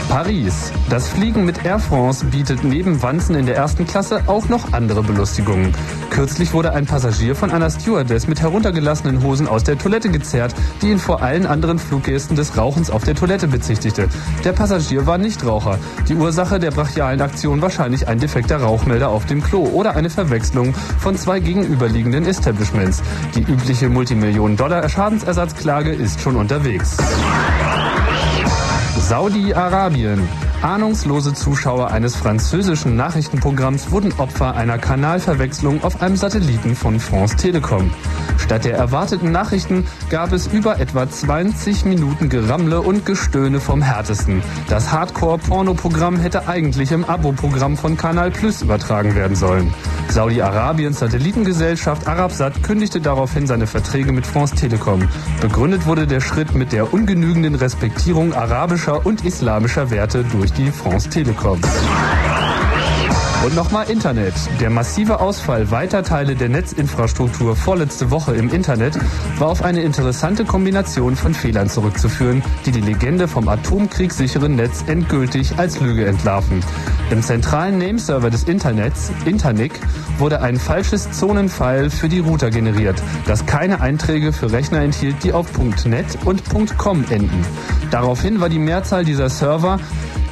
Paris. 0.08 0.72
Das 0.88 1.08
Fliegen 1.08 1.44
mit 1.44 1.64
Air 1.64 1.78
France 1.78 2.24
bietet 2.24 2.64
neben 2.64 3.02
Wanzen 3.02 3.34
in 3.34 3.46
der 3.46 3.56
ersten 3.56 3.86
Klasse 3.86 4.22
auch 4.26 4.48
noch 4.48 4.72
andere 4.72 5.02
Belustigungen. 5.02 5.74
Kürzlich 6.10 6.54
wurde 6.54 6.72
ein 6.72 6.86
Passagier 6.86 7.36
von 7.36 7.50
einer 7.50 7.70
Stewardess 7.70 8.26
mit 8.26 8.40
heruntergelassenen 8.40 9.22
Hosen 9.22 9.46
aus 9.46 9.64
der 9.64 9.76
Toilette 9.76 10.08
gezerrt, 10.08 10.54
die 10.80 10.90
ihn 10.90 10.98
vor 10.98 11.22
allen 11.22 11.46
anderen 11.46 11.78
Fluggästen 11.78 12.36
des 12.36 12.56
Rauchens 12.56 12.90
auf 12.90 13.04
der 13.04 13.14
Toilette 13.14 13.48
bezichtigte. 13.48 14.08
Der 14.44 14.52
Passagier 14.52 15.06
war 15.06 15.18
Nichtraucher. 15.18 15.78
Die 16.08 16.14
Ursache 16.14 16.58
der 16.58 16.70
brachialen 16.70 17.20
Aktion 17.20 17.60
wahrscheinlich 17.60 18.08
ein 18.08 18.18
defekter 18.18 18.56
Rauchmelder 18.56 19.10
auf 19.10 19.26
dem 19.26 19.42
Klo 19.42 19.64
oder 19.64 19.94
eine 19.94 20.10
Verwechslung 20.10 20.74
von 20.98 21.16
zwei 21.16 21.40
gegenüberliegenden 21.40 22.24
Establishments. 22.24 23.02
Die 23.34 23.42
übliche 23.42 23.90
Multimillionen-Dollar-Schadensersatzklage 23.90 25.92
ist 25.92 26.20
schon 26.20 26.36
unterwegs. 26.36 26.96
Saudi-Arabien. 29.00 30.47
Ahnungslose 30.62 31.34
Zuschauer 31.34 31.92
eines 31.92 32.16
französischen 32.16 32.96
Nachrichtenprogramms 32.96 33.92
wurden 33.92 34.12
Opfer 34.18 34.56
einer 34.56 34.76
Kanalverwechslung 34.76 35.84
auf 35.84 36.02
einem 36.02 36.16
Satelliten 36.16 36.74
von 36.74 36.98
France 36.98 37.36
Telecom. 37.36 37.92
Statt 38.38 38.64
der 38.64 38.76
erwarteten 38.76 39.30
Nachrichten 39.30 39.86
gab 40.10 40.32
es 40.32 40.48
über 40.48 40.80
etwa 40.80 41.08
20 41.08 41.84
Minuten 41.84 42.28
Gerammle 42.28 42.80
und 42.80 43.06
Gestöhne 43.06 43.60
vom 43.60 43.82
Härtesten. 43.82 44.42
Das 44.68 44.90
Hardcore-Porno-Programm 44.90 46.18
hätte 46.18 46.48
eigentlich 46.48 46.90
im 46.90 47.04
Abo-Programm 47.04 47.76
von 47.76 47.96
Kanal 47.96 48.32
Plus 48.32 48.62
übertragen 48.62 49.14
werden 49.14 49.36
sollen. 49.36 49.72
Saudi-Arabiens 50.08 50.98
Satellitengesellschaft 50.98 52.08
Arabsat 52.08 52.62
kündigte 52.62 53.00
daraufhin 53.00 53.46
seine 53.46 53.66
Verträge 53.66 54.12
mit 54.12 54.26
France 54.26 54.56
Telecom. 54.56 55.06
Begründet 55.40 55.86
wurde 55.86 56.06
der 56.06 56.20
Schritt 56.20 56.54
mit 56.54 56.72
der 56.72 56.92
ungenügenden 56.92 57.54
Respektierung 57.54 58.32
arabischer 58.32 59.04
und 59.06 59.24
islamischer 59.24 59.90
Werte 59.90 60.24
durch 60.24 60.47
die 60.52 60.70
France 60.70 61.08
Telecom. 61.08 61.60
Und 63.44 63.54
nochmal 63.54 63.88
Internet. 63.88 64.34
Der 64.60 64.68
massive 64.68 65.20
Ausfall 65.20 65.70
weiter 65.70 66.02
Teile 66.02 66.34
der 66.34 66.48
Netzinfrastruktur 66.48 67.54
vorletzte 67.54 68.10
Woche 68.10 68.34
im 68.34 68.50
Internet 68.50 68.98
war 69.38 69.48
auf 69.48 69.62
eine 69.62 69.82
interessante 69.82 70.44
Kombination 70.44 71.14
von 71.14 71.34
Fehlern 71.34 71.68
zurückzuführen, 71.68 72.42
die 72.66 72.72
die 72.72 72.80
Legende 72.80 73.28
vom 73.28 73.48
atomkriegssicheren 73.48 74.56
Netz 74.56 74.84
endgültig 74.88 75.56
als 75.56 75.78
Lüge 75.80 76.04
entlarven. 76.04 76.64
Im 77.10 77.22
zentralen 77.22 77.78
Nameserver 77.78 78.28
des 78.28 78.42
Internets, 78.42 79.12
Internic, 79.24 79.72
wurde 80.18 80.42
ein 80.42 80.56
falsches 80.56 81.12
Zonenfile 81.12 81.90
für 81.90 82.08
die 82.08 82.18
Router 82.18 82.50
generiert, 82.50 83.00
das 83.26 83.46
keine 83.46 83.80
Einträge 83.80 84.32
für 84.32 84.50
Rechner 84.50 84.80
enthielt, 84.80 85.22
die 85.22 85.32
auf 85.32 85.46
.net 85.86 86.18
und 86.24 86.42
.com 86.76 87.04
enden. 87.08 87.44
Daraufhin 87.92 88.40
war 88.40 88.48
die 88.48 88.58
Mehrzahl 88.58 89.04
dieser 89.04 89.30
Server 89.30 89.78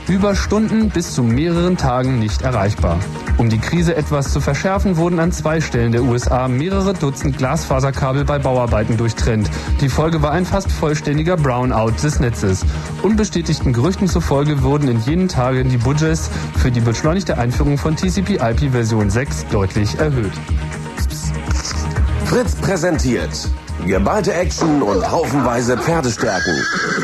über 0.09 0.35
Stunden 0.35 0.91
bis 0.91 1.12
zu 1.12 1.23
mehreren 1.23 1.77
Tagen 1.77 2.19
nicht 2.19 2.43
erreichbar. 2.43 2.99
Um 3.39 3.51
die 3.51 3.59
Krise 3.59 3.97
etwas 3.97 4.33
zu 4.33 4.41
verschärfen, 4.41 4.97
wurden 4.97 5.19
an 5.19 5.33
zwei 5.33 5.61
Stellen 5.61 5.93
der 5.93 6.03
USA 6.03 6.49
mehrere 6.49 6.95
Dutzend 6.95 7.37
Glasfaserkabel 7.39 8.24
bei 8.24 8.39
Bauarbeiten 8.39 8.97
durchtrennt. 8.97 9.51
Die 9.81 9.89
Folge 9.89 10.23
war 10.23 10.33
ein 10.33 10.47
fast 10.47 10.70
vollständiger 10.70 11.37
Brownout 11.37 12.03
des 12.03 12.20
Netzes. 12.20 12.65
Unbestätigten 13.03 13.73
Gerüchten 13.73 14.09
zufolge 14.09 14.62
wurden 14.62 14.89
in 14.89 15.01
jenen 15.01 15.28
Tagen 15.28 15.69
die 15.69 15.78
Budgets 15.78 16.31
für 16.57 16.70
die 16.70 16.81
beschleunigte 16.81 17.39
Einführung 17.39 17.77
von 17.77 17.97
TCP/IP 17.97 18.70
Version 18.70 19.11
6 19.11 19.47
deutlich 19.51 19.99
erhöht. 19.99 20.33
Fritz 22.24 22.55
präsentiert 22.55 23.49
geballte 23.87 24.35
Action 24.35 24.83
und 24.83 25.11
haufenweise 25.11 25.78
Pferdestärken. 25.78 26.55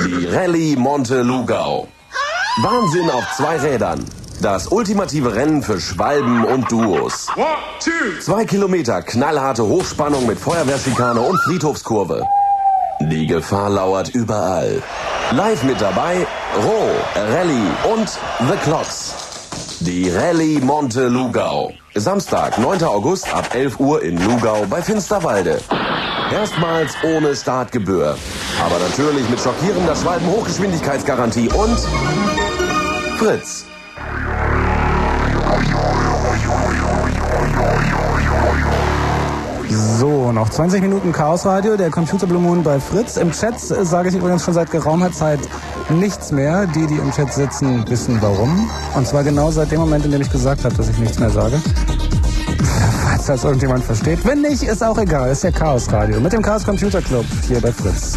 Die 0.06 0.26
Rallye 0.26 0.76
Monte 0.76 1.22
Lugau. 1.22 1.86
Wahnsinn 2.58 3.08
auf 3.08 3.24
zwei 3.34 3.56
Rädern. 3.56 4.04
Das 4.42 4.68
ultimative 4.68 5.34
Rennen 5.34 5.62
für 5.62 5.80
Schwalben 5.80 6.44
und 6.44 6.70
Duos. 6.70 7.28
Zwei 8.20 8.44
Kilometer 8.44 9.00
knallharte 9.00 9.64
Hochspannung 9.64 10.26
mit 10.26 10.38
Feuerwehrschikane 10.38 11.20
und 11.20 11.40
Friedhofskurve. 11.44 12.26
Die 13.00 13.26
Gefahr 13.26 13.70
lauert 13.70 14.10
überall. 14.10 14.82
Live 15.30 15.62
mit 15.62 15.80
dabei 15.80 16.26
Roh, 16.62 16.90
Rallye 17.16 17.70
und 17.94 18.10
The 18.46 18.56
Clocks. 18.62 19.14
Die 19.80 20.10
Rallye 20.10 20.60
Monte 20.60 21.08
Lugau. 21.08 21.72
Samstag, 21.94 22.58
9. 22.58 22.84
August 22.84 23.32
ab 23.34 23.54
11 23.54 23.80
Uhr 23.80 24.02
in 24.02 24.22
Lugau 24.22 24.66
bei 24.68 24.82
Finsterwalde. 24.82 25.58
Erstmals 26.32 26.96
ohne 27.04 27.36
Startgebühr. 27.36 28.16
Aber 28.64 28.78
natürlich 28.78 29.28
mit 29.28 29.38
schockierender 29.38 29.94
Schwalben-Hochgeschwindigkeitsgarantie 29.94 31.50
und 31.50 31.78
Fritz. 33.18 33.66
So, 39.98 40.32
noch 40.32 40.48
20 40.48 40.80
Minuten 40.80 41.12
Chaos 41.12 41.44
Radio, 41.44 41.76
der 41.76 41.90
Computer 41.90 42.26
Blue 42.26 42.40
Moon 42.40 42.62
bei 42.62 42.80
Fritz. 42.80 43.18
Im 43.18 43.30
Chat 43.32 43.60
sage 43.60 44.08
ich 44.08 44.14
übrigens 44.14 44.42
schon 44.42 44.54
seit 44.54 44.70
geraumer 44.70 45.12
Zeit 45.12 45.40
nichts 45.90 46.32
mehr. 46.32 46.66
Die, 46.66 46.86
die 46.86 46.96
im 46.96 47.12
Chat 47.12 47.32
sitzen, 47.32 47.88
wissen 47.90 48.18
warum. 48.22 48.70
Und 48.94 49.06
zwar 49.06 49.22
genau 49.22 49.50
seit 49.50 49.70
dem 49.70 49.80
Moment, 49.80 50.06
in 50.06 50.12
dem 50.12 50.22
ich 50.22 50.30
gesagt 50.30 50.64
habe, 50.64 50.74
dass 50.74 50.88
ich 50.88 50.98
nichts 50.98 51.18
mehr 51.18 51.30
sage. 51.30 51.60
Falls 53.12 53.26
das 53.26 53.44
irgendjemand 53.44 53.84
versteht. 53.84 54.24
Wenn 54.24 54.40
nicht, 54.40 54.62
ist 54.62 54.82
auch 54.82 54.96
egal. 54.96 55.30
Ist 55.30 55.44
ja 55.44 55.50
Chaos 55.50 55.92
Radio. 55.92 56.18
Mit 56.18 56.32
dem 56.32 56.40
Chaos 56.40 56.64
Computer 56.64 57.02
Club 57.02 57.26
hier 57.46 57.60
bei 57.60 57.70
Fritz. 57.70 58.16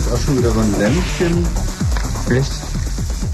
Leuchtet 0.00 0.12
auch 0.12 0.18
schon 0.18 0.38
wieder 0.38 0.50
so 0.52 0.60
ein 0.60 0.78
Lämpchen. 0.78 1.46
Echt? 2.30 2.52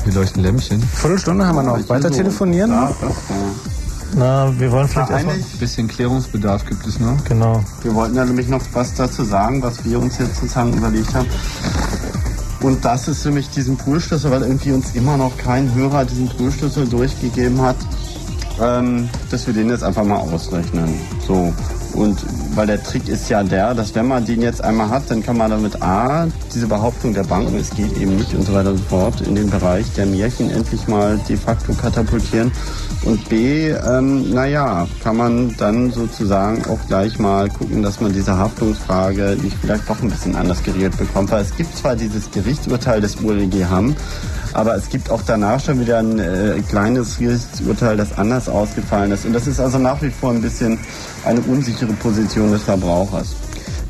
Hier 0.04 0.12
leuchten 0.14 0.42
Lämpchen. 0.42 0.82
Viertelstunde 0.82 1.46
haben 1.46 1.56
wir 1.56 1.62
noch. 1.62 1.88
Weiter 1.88 2.10
telefonieren? 2.10 2.70
Ja, 2.70 2.92
das, 3.00 3.10
ja. 3.10 3.36
Na, 4.14 4.58
wir 4.58 4.70
wollen 4.72 4.88
vielleicht 4.88 5.10
erstmal... 5.10 5.34
Ein 5.34 5.44
bisschen 5.58 5.88
Klärungsbedarf 5.88 6.64
gibt 6.64 6.86
es 6.86 6.98
noch. 6.98 7.22
Genau. 7.24 7.62
Wir 7.82 7.94
wollten 7.94 8.16
ja 8.16 8.24
nämlich 8.24 8.48
noch 8.48 8.62
was 8.72 8.94
dazu 8.94 9.24
sagen, 9.24 9.62
was 9.62 9.84
wir 9.84 10.00
uns 10.00 10.18
jetzt 10.18 10.36
sozusagen 10.36 10.72
überlegt 10.72 11.14
haben. 11.14 11.26
Und 12.60 12.84
das 12.84 13.08
ist 13.08 13.22
für 13.22 13.30
mich 13.30 13.50
diesen 13.50 13.76
Poolschlüssel, 13.76 14.30
weil 14.30 14.42
irgendwie 14.42 14.72
uns 14.72 14.94
immer 14.94 15.16
noch 15.16 15.36
kein 15.36 15.72
Hörer 15.74 16.04
diesen 16.04 16.28
Poolschlüssel 16.28 16.86
durchgegeben 16.88 17.60
hat, 17.60 17.76
ähm, 18.60 19.08
dass 19.30 19.46
wir 19.46 19.54
den 19.54 19.68
jetzt 19.68 19.84
einfach 19.84 20.04
mal 20.04 20.16
ausrechnen. 20.16 20.94
So. 21.26 21.52
Und 21.92 22.18
weil 22.56 22.66
der 22.66 22.82
Trick 22.82 23.06
ist 23.08 23.28
ja 23.28 23.42
der, 23.42 23.74
dass 23.74 23.94
wenn 23.94 24.08
man 24.08 24.24
den 24.24 24.40
jetzt 24.40 24.64
einmal 24.64 24.88
hat, 24.88 25.10
dann 25.10 25.22
kann 25.22 25.36
man 25.36 25.50
damit 25.50 25.82
A, 25.82 26.26
diese 26.54 26.66
Behauptung 26.66 27.12
der 27.12 27.24
Banken, 27.24 27.56
es 27.56 27.70
geht 27.70 27.96
eben 27.98 28.16
nicht 28.16 28.34
und 28.34 28.42
so 28.42 28.54
weiter 28.54 28.70
und 28.70 28.78
so 28.78 28.84
fort, 28.84 29.20
in 29.20 29.34
den 29.34 29.50
Bereich 29.50 29.92
der 29.92 30.06
Märchen 30.06 30.50
endlich 30.50 30.88
mal 30.88 31.20
de 31.28 31.36
facto 31.36 31.74
katapultieren. 31.74 32.50
Und 33.04 33.28
B, 33.28 33.68
ähm, 33.68 34.32
naja, 34.32 34.88
kann 35.02 35.16
man 35.16 35.54
dann 35.58 35.92
sozusagen 35.92 36.64
auch 36.66 36.78
gleich 36.88 37.18
mal 37.18 37.48
gucken, 37.50 37.82
dass 37.82 38.00
man 38.00 38.12
diese 38.12 38.36
Haftungsfrage 38.36 39.36
nicht 39.42 39.56
vielleicht 39.60 39.88
doch 39.88 40.00
ein 40.02 40.10
bisschen 40.10 40.34
anders 40.34 40.62
geregelt 40.62 40.96
bekommt. 40.96 41.30
Weil 41.30 41.42
es 41.42 41.54
gibt 41.56 41.76
zwar 41.76 41.94
dieses 41.94 42.30
Gerichtsurteil 42.30 43.00
des 43.00 43.16
ULG 43.16 43.66
Hamm, 43.68 43.94
aber 44.56 44.74
es 44.74 44.88
gibt 44.88 45.10
auch 45.10 45.20
danach 45.26 45.60
schon 45.60 45.80
wieder 45.80 45.98
ein 45.98 46.18
äh, 46.18 46.62
kleines 46.66 47.18
Gerichtsurteil, 47.18 47.98
das 47.98 48.16
anders 48.16 48.48
ausgefallen 48.48 49.12
ist. 49.12 49.26
Und 49.26 49.34
das 49.34 49.46
ist 49.46 49.60
also 49.60 49.76
nach 49.76 50.00
wie 50.00 50.08
vor 50.08 50.30
ein 50.30 50.40
bisschen 50.40 50.78
eine 51.26 51.40
unsichere 51.42 51.92
Position 51.92 52.50
des 52.50 52.62
Verbrauchers. 52.62 53.36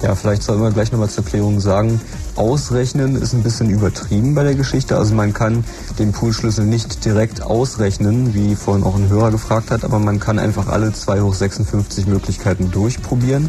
Ja, 0.03 0.17
vielleicht 0.17 0.43
sollten 0.43 0.62
wir 0.62 0.73
gleich 0.73 0.91
nochmal 0.91 1.09
zur 1.09 1.25
Klärung 1.25 1.61
sagen, 1.61 2.01
ausrechnen 2.35 3.15
ist 3.15 3.33
ein 3.33 3.45
bisschen 3.45 3.70
übertrieben 3.70 4.35
bei 4.35 4.43
der 4.43 4.57
Geschichte. 4.57 4.97
Also 4.97 5.15
man 5.15 5.33
kann 5.33 5.65
den 6.01 6.11
Poolschlüssel 6.11 6.65
nicht 6.65 7.05
direkt 7.05 7.43
ausrechnen, 7.43 8.35
wie 8.35 8.57
vorhin 8.57 8.85
auch 8.85 8.97
ein 8.97 9.09
Hörer 9.09 9.31
gefragt 9.31 9.70
hat, 9.70 9.85
aber 9.85 10.01
man 10.01 10.19
kann 10.19 10.41
einfach 10.41 10.67
alle 10.67 10.93
2 10.93 11.20
hoch 11.20 11.35
56 11.35 12.09
Möglichkeiten 12.09 12.73
durchprobieren. 12.73 13.49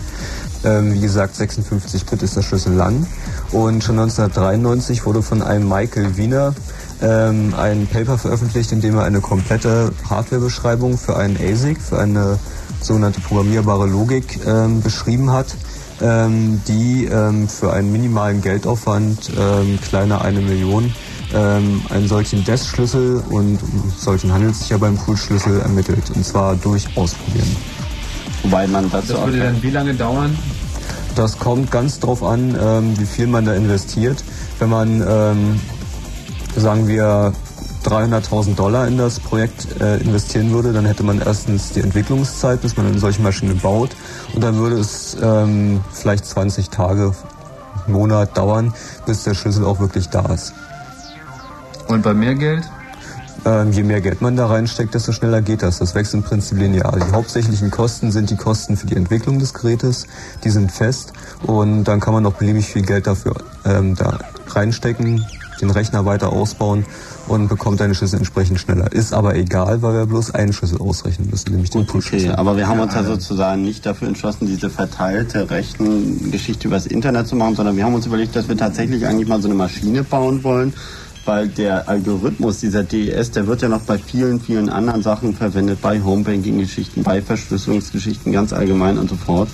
Ähm, 0.63 0.93
wie 0.93 0.99
gesagt, 0.99 1.35
56 1.35 2.05
Bit 2.05 2.23
ist 2.23 2.35
der 2.37 2.43
Schlüssel 2.43 2.73
lang. 2.73 3.07
Und 3.51 3.83
schon 3.83 3.99
1993 3.99 5.05
wurde 5.05 5.21
von 5.23 5.41
einem 5.41 5.67
Michael 5.67 6.15
Wiener 6.15 6.53
ähm, 7.01 7.53
ein 7.55 7.87
Paper 7.87 8.17
veröffentlicht, 8.17 8.71
in 8.71 8.81
dem 8.81 8.95
er 8.95 9.03
eine 9.03 9.21
komplette 9.21 9.91
Hardwarebeschreibung 10.09 10.97
für 10.97 11.17
einen 11.17 11.37
ASIC, 11.37 11.81
für 11.81 11.99
eine 11.99 12.39
sogenannte 12.81 13.21
programmierbare 13.21 13.87
Logik 13.87 14.39
ähm, 14.45 14.81
beschrieben 14.81 15.31
hat 15.31 15.55
ähm, 16.01 16.61
die 16.67 17.05
ähm, 17.05 17.47
für 17.47 17.73
einen 17.73 17.91
minimalen 17.91 18.41
Geldaufwand 18.41 19.31
ähm, 19.37 19.79
kleiner 19.81 20.21
eine 20.21 20.41
Million 20.41 20.93
ähm, 21.33 21.81
einen 21.89 22.07
solchen 22.07 22.43
DES-Schlüssel 22.43 23.23
und 23.29 23.59
solchen 23.97 24.31
handelt 24.31 24.53
es 24.53 24.59
sich 24.61 24.69
ja 24.69 24.77
beim 24.77 24.95
Pool-Schlüssel 24.95 25.59
ermittelt. 25.59 26.03
Und 26.15 26.25
zwar 26.25 26.55
durch 26.55 26.85
Ausprobieren. 26.95 27.55
Wobei 28.43 28.67
man 28.67 28.89
dazu 28.89 29.13
das 29.13 29.25
würde 29.25 29.39
dann 29.39 29.61
wie 29.61 29.71
lange 29.71 29.93
dauern? 29.93 30.37
Das 31.15 31.37
kommt 31.39 31.71
ganz 31.71 31.99
drauf 31.99 32.23
an, 32.23 32.55
ähm, 32.61 32.97
wie 32.97 33.05
viel 33.05 33.27
man 33.27 33.45
da 33.45 33.55
investiert. 33.55 34.23
Wenn 34.59 34.69
man, 34.69 35.01
ähm, 35.01 35.59
sagen 36.57 36.87
wir, 36.87 37.33
300.000 37.85 38.55
Dollar 38.55 38.87
in 38.87 38.97
das 38.97 39.19
Projekt 39.19 39.79
äh, 39.81 39.97
investieren 39.97 40.51
würde, 40.51 40.73
dann 40.73 40.85
hätte 40.85 41.03
man 41.03 41.21
erstens 41.21 41.71
die 41.71 41.79
Entwicklungszeit, 41.79 42.61
bis 42.61 42.75
man 42.75 42.87
eine 42.87 42.99
solche 42.99 43.21
Maschine 43.21 43.53
baut. 43.55 43.91
Und 44.33 44.43
dann 44.43 44.57
würde 44.57 44.77
es 44.77 45.15
ähm, 45.21 45.81
vielleicht 45.93 46.25
20 46.25 46.69
Tage, 46.69 47.13
Monat 47.87 48.37
dauern, 48.37 48.73
bis 49.05 49.23
der 49.23 49.33
Schlüssel 49.33 49.63
auch 49.63 49.79
wirklich 49.79 50.09
da 50.09 50.25
ist. 50.33 50.53
Und 51.87 52.01
bei 52.01 52.13
mehr 52.13 52.35
Geld? 52.35 52.63
Ähm, 53.45 53.71
je 53.71 53.83
mehr 53.83 54.01
Geld 54.01 54.21
man 54.21 54.35
da 54.35 54.47
reinsteckt, 54.47 54.93
desto 54.93 55.13
schneller 55.13 55.41
geht 55.41 55.61
das. 55.61 55.79
Das 55.79 55.95
wächst 55.95 56.13
im 56.13 56.23
Prinzip 56.23 56.57
linear. 56.57 56.97
Die 56.97 57.11
hauptsächlichen 57.13 57.71
Kosten 57.71 58.11
sind 58.11 58.29
die 58.29 58.35
Kosten 58.35 58.75
für 58.75 58.87
die 58.87 58.97
Entwicklung 58.97 59.39
des 59.39 59.53
Gerätes. 59.53 60.07
Die 60.43 60.49
sind 60.49 60.71
fest 60.71 61.13
und 61.43 61.85
dann 61.85 62.01
kann 62.01 62.13
man 62.13 62.23
noch 62.23 62.33
beliebig 62.33 62.65
viel 62.65 62.81
Geld 62.81 63.07
dafür 63.07 63.35
ähm, 63.63 63.95
da 63.95 64.19
reinstecken, 64.47 65.25
den 65.61 65.69
Rechner 65.69 66.05
weiter 66.05 66.31
ausbauen 66.31 66.85
und 67.27 67.47
bekommt 67.47 67.79
deine 67.79 67.95
Schlüssel 67.95 68.17
entsprechend 68.17 68.59
schneller. 68.59 68.91
Ist 68.91 69.13
aber 69.13 69.35
egal, 69.35 69.81
weil 69.81 69.93
wir 69.93 70.05
bloß 70.05 70.31
einen 70.31 70.53
Schlüssel 70.53 70.79
ausrechnen 70.79 71.29
müssen, 71.29 71.51
nämlich 71.51 71.69
den 71.69 71.85
Push-Schlüssel. 71.85 72.29
Okay, 72.29 72.37
aber 72.39 72.57
wir 72.57 72.67
haben 72.67 72.79
uns 72.79 72.93
ja 72.93 73.03
sozusagen 73.03 73.63
nicht 73.63 73.85
dafür 73.85 74.07
entschlossen, 74.07 74.47
diese 74.47 74.69
verteilte 74.69 75.49
Rechengeschichte 75.49 76.67
übers 76.67 76.85
Internet 76.85 77.27
zu 77.27 77.35
machen, 77.35 77.55
sondern 77.55 77.75
wir 77.75 77.83
haben 77.85 77.93
uns 77.93 78.05
überlegt, 78.05 78.35
dass 78.35 78.47
wir 78.47 78.57
tatsächlich 78.57 79.05
eigentlich 79.05 79.27
mal 79.27 79.41
so 79.41 79.47
eine 79.47 79.55
Maschine 79.55 80.03
bauen 80.03 80.43
wollen, 80.43 80.73
weil 81.25 81.49
der 81.49 81.89
Algorithmus 81.89 82.59
dieser 82.59 82.83
DES, 82.83 83.31
der 83.31 83.47
wird 83.47 83.61
ja 83.61 83.67
noch 83.67 83.81
bei 83.81 83.97
vielen, 83.97 84.39
vielen 84.39 84.69
anderen 84.69 85.03
Sachen 85.03 85.33
verwendet, 85.33 85.81
bei 85.81 86.01
Homebanking-Geschichten, 86.01 87.03
bei 87.03 87.21
Verschlüsselungsgeschichten 87.21 88.31
ganz 88.31 88.53
allgemein 88.53 88.97
und 88.97 89.09
so 89.09 89.15
fort. 89.15 89.49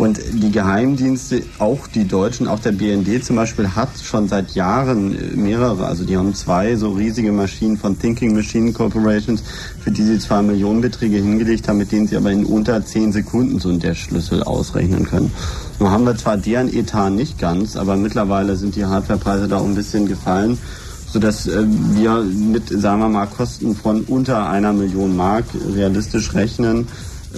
Und 0.00 0.18
die 0.32 0.50
Geheimdienste, 0.50 1.42
auch 1.58 1.86
die 1.86 2.08
Deutschen, 2.08 2.48
auch 2.48 2.58
der 2.58 2.72
BND 2.72 3.22
zum 3.22 3.36
Beispiel, 3.36 3.68
hat 3.68 3.90
schon 4.02 4.28
seit 4.28 4.52
Jahren 4.52 5.12
äh, 5.12 5.36
mehrere, 5.36 5.84
also 5.84 6.06
die 6.06 6.16
haben 6.16 6.34
zwei 6.34 6.74
so 6.76 6.92
riesige 6.92 7.32
Maschinen 7.32 7.76
von 7.76 7.98
Thinking 7.98 8.34
Machine 8.34 8.72
Corporations, 8.72 9.42
für 9.78 9.90
die 9.90 10.02
sie 10.02 10.18
zwar 10.18 10.40
Millionenbeträge 10.40 11.18
hingelegt 11.18 11.68
haben, 11.68 11.76
mit 11.76 11.92
denen 11.92 12.08
sie 12.08 12.16
aber 12.16 12.30
in 12.30 12.46
unter 12.46 12.82
zehn 12.82 13.12
Sekunden 13.12 13.58
so 13.58 13.68
einen 13.68 13.78
Dash-Schlüssel 13.78 14.42
ausrechnen 14.42 15.04
können. 15.04 15.30
Nun 15.78 15.90
haben 15.90 16.04
wir 16.04 16.16
zwar 16.16 16.38
deren 16.38 16.72
Etat 16.72 17.10
nicht 17.10 17.38
ganz, 17.38 17.76
aber 17.76 17.96
mittlerweile 17.96 18.56
sind 18.56 18.76
die 18.76 18.86
Hardwarepreise 18.86 19.48
da 19.48 19.58
auch 19.58 19.66
ein 19.66 19.74
bisschen 19.74 20.06
gefallen 20.06 20.56
sodass 21.12 21.46
äh, 21.46 21.64
wir 21.66 22.22
mit, 22.22 22.68
sagen 22.68 23.00
wir 23.00 23.08
mal, 23.08 23.26
Kosten 23.26 23.74
von 23.74 24.02
unter 24.02 24.48
einer 24.48 24.72
Million 24.72 25.14
Mark 25.16 25.44
realistisch 25.74 26.34
rechnen 26.34 26.86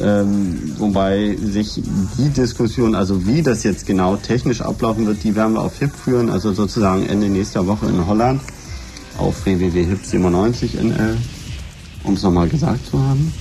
ähm, 0.01 0.73
wobei 0.79 1.37
sich 1.43 1.83
die 2.19 2.31
Diskussion, 2.31 2.95
also 2.95 3.27
wie 3.27 3.43
das 3.43 3.63
jetzt 3.63 3.87
genau 3.87 4.17
technisch 4.17 4.63
ablaufen 4.63 5.07
wird, 5.07 5.23
die 5.23 5.35
werden 5.35 5.55
wir 5.55 5.61
auf 5.61 5.79
HIP 5.79 5.95
führen, 5.95 6.31
also 6.31 6.53
sozusagen 6.53 7.07
Ende 7.07 7.29
nächster 7.29 7.67
Woche 7.67 7.87
in 7.87 8.07
Holland 8.07 8.41
auf 9.19 9.45
www.hip97nl, 9.45 11.17
um 12.05 12.15
es 12.15 12.23
nochmal 12.23 12.49
gesagt 12.49 12.87
zu 12.87 12.99
haben. 12.99 13.33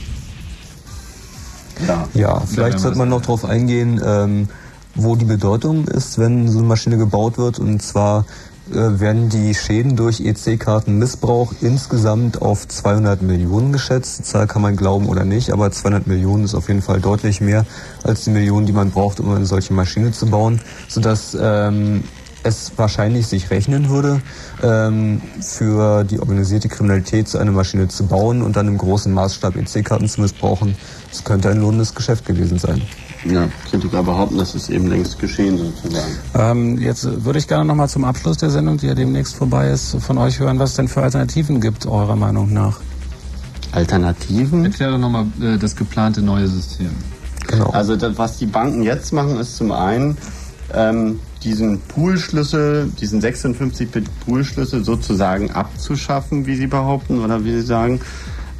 Ja, 1.87 2.07
ja 2.13 2.39
vielleicht 2.41 2.79
sollte 2.79 2.97
man 2.97 3.09
noch 3.09 3.21
darauf 3.21 3.45
eingehen, 3.45 4.01
ähm, 4.03 4.49
wo 4.95 5.15
die 5.15 5.25
Bedeutung 5.25 5.87
ist, 5.87 6.19
wenn 6.19 6.49
so 6.49 6.59
eine 6.59 6.67
Maschine 6.67 6.97
gebaut 6.97 7.37
wird. 7.37 7.59
Und 7.59 7.81
zwar 7.81 8.25
werden 8.73 9.29
die 9.29 9.53
Schäden 9.53 9.95
durch 9.95 10.21
EC-Kartenmissbrauch 10.21 11.53
insgesamt 11.61 12.41
auf 12.41 12.67
200 12.67 13.21
Millionen 13.21 13.71
geschätzt. 13.71 14.19
Die 14.19 14.23
Zahl 14.23 14.47
kann 14.47 14.61
man 14.61 14.75
glauben 14.75 15.07
oder 15.07 15.25
nicht, 15.25 15.51
aber 15.51 15.71
200 15.71 16.07
Millionen 16.07 16.43
ist 16.43 16.55
auf 16.55 16.67
jeden 16.67 16.81
Fall 16.81 16.99
deutlich 16.99 17.41
mehr 17.41 17.65
als 18.03 18.23
die 18.23 18.31
Millionen, 18.31 18.65
die 18.65 18.73
man 18.73 18.91
braucht, 18.91 19.19
um 19.19 19.31
eine 19.31 19.45
solche 19.45 19.73
Maschine 19.73 20.11
zu 20.11 20.27
bauen, 20.27 20.61
sodass 20.87 21.37
ähm, 21.39 22.03
es 22.43 22.71
wahrscheinlich 22.75 23.27
sich 23.27 23.49
rechnen 23.51 23.89
würde, 23.89 24.21
ähm, 24.63 25.21
für 25.41 26.03
die 26.03 26.19
organisierte 26.19 26.69
Kriminalität 26.69 27.27
so 27.27 27.37
eine 27.37 27.51
Maschine 27.51 27.87
zu 27.87 28.05
bauen 28.05 28.41
und 28.41 28.55
dann 28.55 28.67
im 28.67 28.77
großen 28.77 29.13
Maßstab 29.13 29.55
EC-Karten 29.55 30.07
zu 30.07 30.21
missbrauchen. 30.21 30.75
Das 31.09 31.23
könnte 31.23 31.49
ein 31.49 31.57
lohnendes 31.57 31.93
Geschäft 31.93 32.25
gewesen 32.25 32.57
sein. 32.57 32.81
Ja, 33.25 33.47
Kritiker 33.69 34.03
behaupten, 34.03 34.37
das 34.37 34.55
ist 34.55 34.69
eben 34.69 34.87
längst 34.87 35.19
geschehen 35.19 35.57
sozusagen. 35.57 36.11
Ähm, 36.33 36.77
jetzt 36.79 37.23
würde 37.23 37.39
ich 37.39 37.47
gerne 37.47 37.65
nochmal 37.65 37.87
zum 37.87 38.03
Abschluss 38.03 38.37
der 38.37 38.49
Sendung, 38.49 38.77
die 38.77 38.87
ja 38.87 38.95
demnächst 38.95 39.35
vorbei 39.35 39.69
ist, 39.69 39.97
von 39.99 40.17
euch 40.17 40.39
hören, 40.39 40.57
was 40.59 40.71
es 40.71 40.75
denn 40.77 40.87
für 40.87 41.03
Alternativen 41.03 41.61
gibt, 41.61 41.85
eurer 41.85 42.15
Meinung 42.15 42.51
nach. 42.51 42.79
Alternativen? 43.71 44.65
Erkläre 44.65 44.97
nochmal 44.97 45.25
äh, 45.41 45.57
das 45.57 45.75
geplante 45.75 46.21
neue 46.21 46.47
System. 46.47 46.89
Genau. 47.47 47.69
Also 47.69 47.95
das, 47.95 48.17
was 48.17 48.37
die 48.37 48.45
Banken 48.45 48.83
jetzt 48.83 49.13
machen, 49.13 49.37
ist 49.37 49.57
zum 49.57 49.71
einen 49.71 50.17
ähm, 50.73 51.19
diesen 51.43 51.79
Poolschlüssel, 51.81 52.91
diesen 52.99 53.21
56-Bit-Poolschlüssel 53.21 54.83
sozusagen 54.83 55.51
abzuschaffen, 55.51 56.45
wie 56.45 56.55
sie 56.55 56.67
behaupten 56.67 57.23
oder 57.23 57.43
wie 57.43 57.51
sie 57.51 57.61
sagen. 57.61 58.01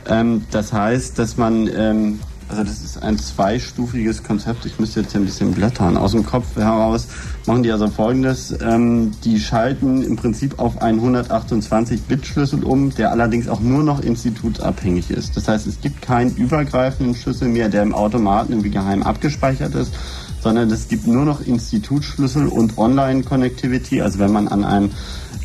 Ähm, 0.08 0.46
das 0.52 0.74
heißt, 0.74 1.18
dass 1.20 1.38
man 1.38 1.70
ähm, 1.76 2.20
also 2.52 2.64
das 2.66 2.82
ist 2.82 3.02
ein 3.02 3.18
zweistufiges 3.18 4.24
Konzept. 4.24 4.66
Ich 4.66 4.78
müsste 4.78 5.00
jetzt 5.00 5.16
ein 5.16 5.24
bisschen 5.24 5.54
blättern. 5.54 5.96
Aus 5.96 6.12
dem 6.12 6.26
Kopf 6.26 6.58
heraus 6.58 7.08
machen 7.46 7.64
die 7.64 7.72
also 7.72 7.88
folgendes. 7.88 8.54
Ähm, 8.62 9.12
die 9.24 9.40
schalten 9.40 10.04
im 10.04 10.18
Prinzip 10.18 10.60
auf 10.60 10.82
einen 10.82 11.00
128-Bit-Schlüssel 11.00 12.66
um, 12.66 12.94
der 12.94 13.12
allerdings 13.12 13.48
auch 13.48 13.62
nur 13.62 13.84
noch 13.84 14.02
institutsabhängig 14.02 15.12
ist. 15.12 15.38
Das 15.38 15.48
heißt, 15.48 15.66
es 15.66 15.80
gibt 15.80 16.02
keinen 16.02 16.36
übergreifenden 16.36 17.16
Schlüssel 17.16 17.48
mehr, 17.48 17.70
der 17.70 17.84
im 17.84 17.96
Automaten 17.96 18.52
irgendwie 18.52 18.72
geheim 18.72 19.02
abgespeichert 19.04 19.74
ist, 19.76 19.94
sondern 20.42 20.70
es 20.72 20.90
gibt 20.90 21.08
nur 21.08 21.24
noch 21.24 21.40
Institutsschlüssel 21.40 22.48
und 22.48 22.78
Online-Connectivity. 22.78 24.02
Also 24.02 24.20
wenn 24.20 24.34
man 24.34 24.50
an 24.50 24.66
einem 24.66 24.92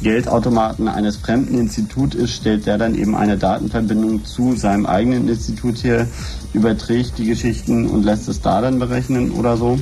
Geldautomaten 0.01 0.89
eines 0.89 1.17
fremden 1.17 1.59
Instituts 1.59 2.15
ist, 2.15 2.33
stellt 2.35 2.67
der 2.67 2.79
dann 2.79 2.95
eben 2.95 3.15
eine 3.15 3.39
Datenverbindung 3.39 4.25
zu 4.25 4.55
seinem 4.55 4.87
eigenen 4.87 5.29
Institut 5.29 5.79
hier, 5.79 6.07
überträgt 6.53 7.19
die 7.19 7.27
Geschichten 7.27 7.87
und 7.87 8.05
lässt 8.05 8.29
es 8.29 8.41
da 8.41 8.61
dann 8.61 8.79
berechnen 8.79 9.31
oder 9.33 9.57
so. 9.57 9.79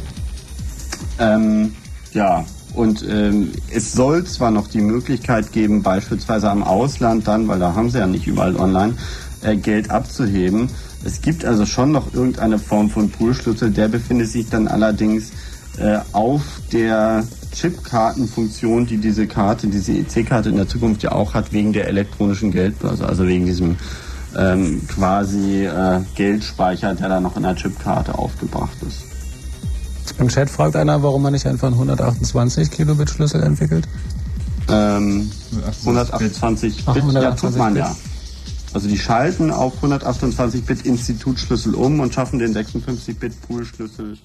Ähm, 1.19 1.75
ja, 2.13 2.45
Und 2.75 3.05
ähm, 3.09 3.53
es 3.71 3.93
soll 3.93 4.25
zwar 4.25 4.51
noch 4.51 4.67
die 4.67 4.81
Möglichkeit 4.81 5.53
geben, 5.53 5.83
beispielsweise 5.83 6.51
am 6.51 6.65
Ausland 6.65 7.27
dann, 7.29 7.47
weil 7.47 7.61
da 7.61 7.75
haben 7.75 7.89
sie 7.91 7.99
ja 7.99 8.07
nicht 8.07 8.27
überall 8.27 8.57
online, 8.57 8.95
äh, 9.43 9.57
Geld 9.57 9.91
abzuheben. 9.91 10.69
Es 11.05 11.21
gibt 11.21 11.45
also 11.45 11.67
schon 11.67 11.93
noch 11.93 12.13
irgendeine 12.13 12.59
Form 12.59 12.91
von 12.91 13.11
Poolschlüssel. 13.11 13.71
Der 13.71 13.89
befindet 13.89 14.29
sich 14.29 14.49
dann 14.49 14.67
allerdings 14.67 15.31
äh, 15.79 15.99
auf 16.13 16.43
der 16.73 17.25
Chipkartenfunktion, 17.55 18.87
die 18.87 18.99
diese 18.99 19.27
Karte, 19.27 19.69
diese 19.69 19.93
EC-Karte 19.93 20.51
in 20.51 20.57
der 20.57 20.69
Zukunft 20.69 21.03
ja 21.03 21.13
auch 21.13 21.35
hat, 21.35 21.53
wegen 21.53 21.73
der 21.73 21.89
elektronischen 21.89 22.51
Geldbörse, 22.51 23.07
also 23.07 23.27
wegen 23.27 23.47
diesem 23.47 23.77
ähm, 24.37 24.83
quasi 24.89 25.65
äh, 25.65 26.01
Geldspeicher, 26.15 26.95
der 26.95 27.09
da 27.09 27.21
noch 27.21 27.37
in 27.37 27.45
der 27.45 27.55
Chipkarte 27.55 28.19
aufgebracht 28.19 28.77
ist. 28.87 29.05
Im 30.19 30.29
Chat 30.29 30.51
fragt 30.51 30.77
einer, 30.77 31.03
warum 31.03 31.23
man 31.23 31.33
nicht 31.33 31.47
einfach 31.47 31.69
einen 31.69 31.75
128 31.75 32.71
Kilobit 32.71 33.11
Schlüssel 33.11 33.43
entwickelt. 33.43 33.89
Ähm, 34.69 35.31
128 35.81 36.85
Bit, 36.87 37.05
ja, 37.13 37.31
tut 37.33 37.57
man 37.57 37.77
ja. 37.77 37.95
Also 38.73 38.89
die 38.89 38.99
schalten 38.99 39.51
auf 39.51 39.77
128 39.77 40.65
Bit 40.65 40.85
Institutschlüssel 40.85 41.75
um 41.75 42.01
und 42.01 42.13
schaffen 42.13 42.39
den 42.39 42.53
56 42.53 43.19
Bit 43.19 43.41
Poolschlüssel 43.43 44.19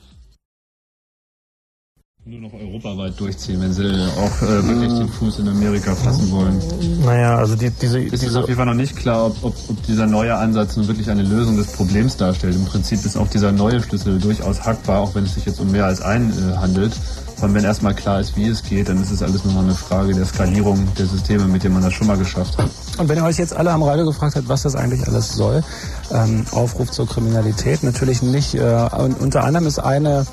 nur 2.30 2.42
noch 2.42 2.54
europaweit 2.54 3.20
durchziehen, 3.20 3.60
wenn 3.60 3.74
sie 3.74 3.90
auch 4.16 4.42
äh, 4.44 4.68
wirklich 4.68 5.00
den 5.00 5.10
Fuß 5.10 5.40
in 5.40 5.48
Amerika 5.48 5.96
fassen 5.96 6.30
wollen. 6.30 6.62
Naja, 7.04 7.38
also 7.38 7.56
die, 7.56 7.72
diese... 7.72 8.00
Es 8.04 8.22
ist 8.22 8.36
auf 8.36 8.48
jeden 8.48 8.58
Fall 8.58 8.68
noch 8.68 8.76
nicht 8.76 8.96
klar, 8.96 9.26
ob, 9.26 9.44
ob, 9.44 9.56
ob 9.68 9.84
dieser 9.88 10.06
neue 10.06 10.36
Ansatz 10.36 10.78
nun 10.78 10.88
wirklich 10.88 11.10
eine 11.10 11.24
Lösung 11.24 11.58
des 11.58 11.72
Problems 11.72 12.18
darstellt. 12.18 12.54
Im 12.54 12.66
Prinzip 12.66 13.04
ist 13.04 13.18
auch 13.18 13.28
dieser 13.30 13.52
neue 13.52 13.82
Schlüssel 13.82 14.20
durchaus 14.20 14.64
hackbar, 14.64 15.00
auch 15.00 15.16
wenn 15.16 15.24
es 15.24 15.34
sich 15.34 15.46
jetzt 15.46 15.60
um 15.60 15.72
mehr 15.72 15.86
als 15.86 16.02
einen 16.02 16.30
äh, 16.30 16.58
handelt. 16.58 16.94
Und 17.42 17.56
wenn 17.56 17.64
erstmal 17.64 17.96
klar 17.96 18.20
ist, 18.20 18.36
wie 18.36 18.48
es 18.48 18.62
geht, 18.62 18.90
dann 18.90 19.02
ist 19.02 19.10
es 19.10 19.24
alles 19.24 19.44
nur 19.44 19.56
noch 19.56 19.64
eine 19.64 19.74
Frage 19.74 20.14
der 20.14 20.26
Skalierung 20.26 20.88
der 21.00 21.08
Systeme, 21.08 21.46
mit 21.46 21.64
denen 21.64 21.74
man 21.74 21.84
das 21.84 21.94
schon 21.94 22.06
mal 22.06 22.18
geschafft 22.18 22.60
hat. 22.60 22.70
Und 23.00 23.10
wenn 23.10 23.18
ihr 23.18 23.24
euch 23.24 23.38
jetzt 23.38 23.56
alle 23.56 23.72
am 23.72 23.82
Radio 23.82 24.06
gefragt 24.06 24.36
habt, 24.36 24.48
was 24.50 24.62
das 24.62 24.76
eigentlich 24.76 25.08
alles 25.08 25.34
soll, 25.34 25.64
ähm, 26.12 26.46
Aufruf 26.52 26.92
zur 26.92 27.08
Kriminalität, 27.08 27.82
natürlich 27.82 28.22
nicht. 28.22 28.54
Äh, 28.54 28.88
unter 29.20 29.46
anderem 29.46 29.66
ist 29.66 29.80
eine 29.80 30.28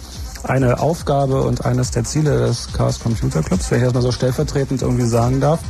eine 0.49 0.81
Aufgabe 0.81 1.43
und 1.43 1.65
eines 1.65 1.91
der 1.91 2.05
Ziele 2.05 2.47
des 2.47 2.73
Chaos 2.73 3.01
Computer 3.01 3.43
Clubs, 3.43 3.71
wenn 3.71 3.79
ich 3.79 3.85
das 3.85 3.95
mal 3.95 4.03
so 4.03 4.13
stellvertretend 4.13 4.83
irgendwie 4.83 5.07
sagen 5.07 5.41
darf, 5.41 5.61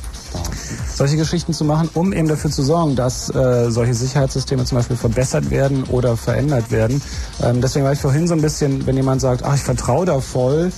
solche 0.94 1.16
Geschichten 1.16 1.52
zu 1.52 1.64
machen, 1.64 1.88
um 1.94 2.12
eben 2.12 2.28
dafür 2.28 2.50
zu 2.50 2.62
sorgen, 2.62 2.96
dass 2.96 3.34
äh, 3.34 3.70
solche 3.70 3.94
Sicherheitssysteme 3.94 4.64
zum 4.64 4.78
Beispiel 4.78 4.96
verbessert 4.96 5.50
werden 5.50 5.84
oder 5.84 6.16
verändert 6.16 6.70
werden. 6.70 7.02
Ähm, 7.42 7.60
deswegen 7.60 7.84
war 7.84 7.92
ich 7.92 8.00
vorhin 8.00 8.26
so 8.26 8.34
ein 8.34 8.42
bisschen, 8.42 8.86
wenn 8.86 8.96
jemand 8.96 9.20
sagt, 9.20 9.44
ach, 9.44 9.54
ich 9.54 9.62
vertraue 9.62 10.06
da 10.06 10.20
voll, 10.20 10.72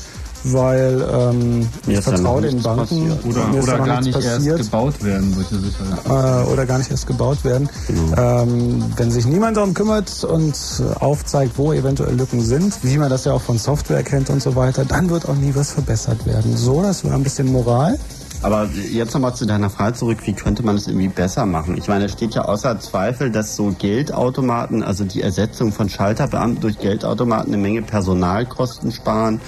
weil 0.44 1.06
ähm, 1.12 1.68
ich 1.86 2.00
vertraue 2.00 2.42
den 2.42 2.62
Banken. 2.62 3.12
Oder, 3.28 3.62
oder 3.62 3.78
gar 3.78 4.00
nicht 4.00 4.14
passiert. 4.14 4.58
erst 4.58 4.70
gebaut 4.70 5.04
werden, 5.04 5.34
solche 5.34 5.56
Sicherheiten. 5.56 6.10
Äh, 6.10 6.52
oder 6.52 6.66
gar 6.66 6.78
nicht 6.78 6.90
erst 6.90 7.06
gebaut 7.06 7.44
werden. 7.44 7.68
Genau. 7.86 8.42
Ähm, 8.42 8.84
wenn 8.96 9.10
sich 9.10 9.26
niemand 9.26 9.56
darum 9.56 9.74
kümmert 9.74 10.24
und 10.24 10.54
aufzeigt, 11.00 11.52
wo 11.56 11.72
eventuell 11.72 12.14
Lücken 12.14 12.40
sind, 12.40 12.78
wie 12.82 12.98
man 12.98 13.10
das 13.10 13.24
ja 13.24 13.32
auch 13.32 13.42
von 13.42 13.58
Software 13.58 14.02
kennt 14.02 14.30
und 14.30 14.42
so 14.42 14.56
weiter, 14.56 14.84
dann 14.84 15.10
wird 15.10 15.28
auch 15.28 15.36
nie 15.36 15.54
was 15.54 15.72
verbessert 15.72 16.26
werden. 16.26 16.56
So, 16.56 16.82
das 16.82 17.04
war 17.04 17.12
ein 17.12 17.22
bisschen 17.22 17.50
Moral. 17.52 17.98
Aber 18.40 18.68
jetzt 18.92 19.14
nochmal 19.14 19.34
zu 19.34 19.46
deiner 19.46 19.68
Frage 19.68 19.94
zurück, 19.94 20.18
wie 20.24 20.32
könnte 20.32 20.64
man 20.64 20.76
es 20.76 20.86
irgendwie 20.86 21.08
besser 21.08 21.44
machen? 21.44 21.76
Ich 21.76 21.88
meine, 21.88 22.04
es 22.04 22.12
steht 22.12 22.34
ja 22.34 22.42
außer 22.42 22.78
Zweifel, 22.78 23.32
dass 23.32 23.56
so 23.56 23.74
Geldautomaten, 23.76 24.84
also 24.84 25.04
die 25.04 25.22
Ersetzung 25.22 25.72
von 25.72 25.88
Schalterbeamten 25.88 26.60
durch 26.60 26.78
Geldautomaten 26.78 27.52
eine 27.52 27.60
Menge 27.60 27.82
Personalkosten 27.82 28.92
sparen 28.92 29.40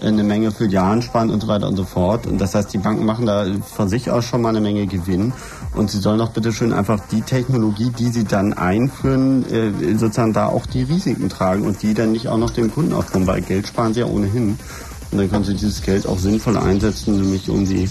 eine 0.00 0.22
Menge 0.22 0.52
Filialen 0.52 1.02
sparen 1.02 1.30
und 1.30 1.40
so 1.40 1.48
weiter 1.48 1.68
und 1.68 1.76
so 1.76 1.84
fort. 1.84 2.26
Und 2.26 2.40
das 2.40 2.54
heißt, 2.54 2.72
die 2.72 2.78
Banken 2.78 3.04
machen 3.04 3.26
da 3.26 3.46
von 3.60 3.88
sich 3.88 4.10
aus 4.10 4.24
schon 4.24 4.42
mal 4.42 4.50
eine 4.50 4.60
Menge 4.60 4.86
Gewinn. 4.86 5.32
Und 5.74 5.90
sie 5.90 5.98
sollen 5.98 6.18
doch 6.18 6.30
bitte 6.30 6.52
schön 6.52 6.72
einfach 6.72 7.00
die 7.10 7.22
Technologie, 7.22 7.90
die 7.98 8.08
sie 8.08 8.24
dann 8.24 8.52
einführen, 8.52 9.44
äh, 9.50 9.96
sozusagen 9.96 10.32
da 10.32 10.46
auch 10.46 10.66
die 10.66 10.82
Risiken 10.82 11.28
tragen 11.28 11.66
und 11.66 11.82
die 11.82 11.94
dann 11.94 12.12
nicht 12.12 12.28
auch 12.28 12.38
noch 12.38 12.50
dem 12.50 12.72
Kunden 12.72 12.92
aufkommen, 12.92 13.26
weil 13.26 13.40
Geld 13.42 13.66
sparen 13.66 13.94
sie 13.94 14.00
ja 14.00 14.06
ohnehin. 14.06 14.58
Und 15.12 15.18
dann 15.18 15.30
können 15.30 15.44
sie 15.44 15.54
dieses 15.54 15.82
Geld 15.82 16.06
auch 16.06 16.18
sinnvoll 16.18 16.56
einsetzen, 16.56 17.16
nämlich 17.16 17.48
um 17.48 17.64
die 17.64 17.88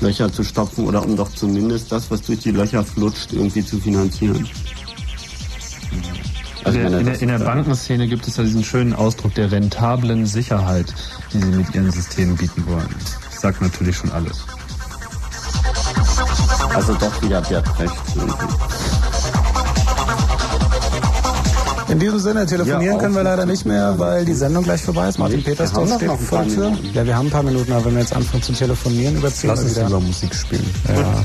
Löcher 0.00 0.32
zu 0.32 0.44
stopfen 0.44 0.86
oder 0.86 1.04
um 1.04 1.16
doch 1.16 1.30
zumindest 1.30 1.90
das, 1.90 2.10
was 2.10 2.22
durch 2.22 2.40
die 2.40 2.52
Löcher 2.52 2.84
flutscht, 2.84 3.32
irgendwie 3.32 3.64
zu 3.64 3.78
finanzieren. 3.78 4.46
Also 6.68 6.80
in, 6.80 7.06
der, 7.06 7.22
in 7.22 7.28
der 7.28 7.38
Bankenszene 7.38 8.06
gibt 8.08 8.28
es 8.28 8.36
ja 8.36 8.44
diesen 8.44 8.62
schönen 8.62 8.92
Ausdruck 8.92 9.34
der 9.34 9.50
rentablen 9.50 10.26
Sicherheit, 10.26 10.92
die 11.32 11.40
sie 11.40 11.50
mit 11.50 11.74
ihren 11.74 11.90
Systemen 11.90 12.36
bieten 12.36 12.62
wollen. 12.66 12.94
Das 13.30 13.40
sagt 13.40 13.62
natürlich 13.62 13.96
schon 13.96 14.10
alles. 14.12 14.44
Also 16.74 16.92
doch 16.94 17.22
wieder 17.22 17.40
Bert 17.40 17.64
Brecht. 17.74 17.94
In 21.88 21.98
diesem 21.98 22.18
Sinne, 22.18 22.44
telefonieren 22.44 22.96
ja, 22.96 23.00
können 23.00 23.14
wir 23.14 23.22
leider 23.22 23.46
nicht 23.46 23.64
mehr, 23.64 23.98
weil 23.98 24.26
die 24.26 24.34
Sendung 24.34 24.62
gleich 24.62 24.82
vorbei 24.82 25.08
ist. 25.08 25.18
Martin 25.18 25.42
Petersdorf 25.42 25.94
steht 25.94 26.10
vor 26.10 26.44
der 26.44 26.54
Tür. 26.54 26.78
Ja, 26.92 27.06
wir 27.06 27.16
haben 27.16 27.28
ein 27.28 27.32
paar 27.32 27.42
Minuten, 27.42 27.72
aber 27.72 27.86
wenn 27.86 27.94
wir 27.94 28.02
jetzt 28.02 28.14
anfangen 28.14 28.42
zu 28.42 28.52
telefonieren, 28.52 29.16
überziehen 29.16 29.48
Lass 29.48 29.64
wir 29.64 29.70
wieder. 29.70 29.82
Lass 29.84 29.92
uns 29.94 30.06
Musik 30.06 30.34
spielen. 30.34 30.70
Ja. 30.86 31.24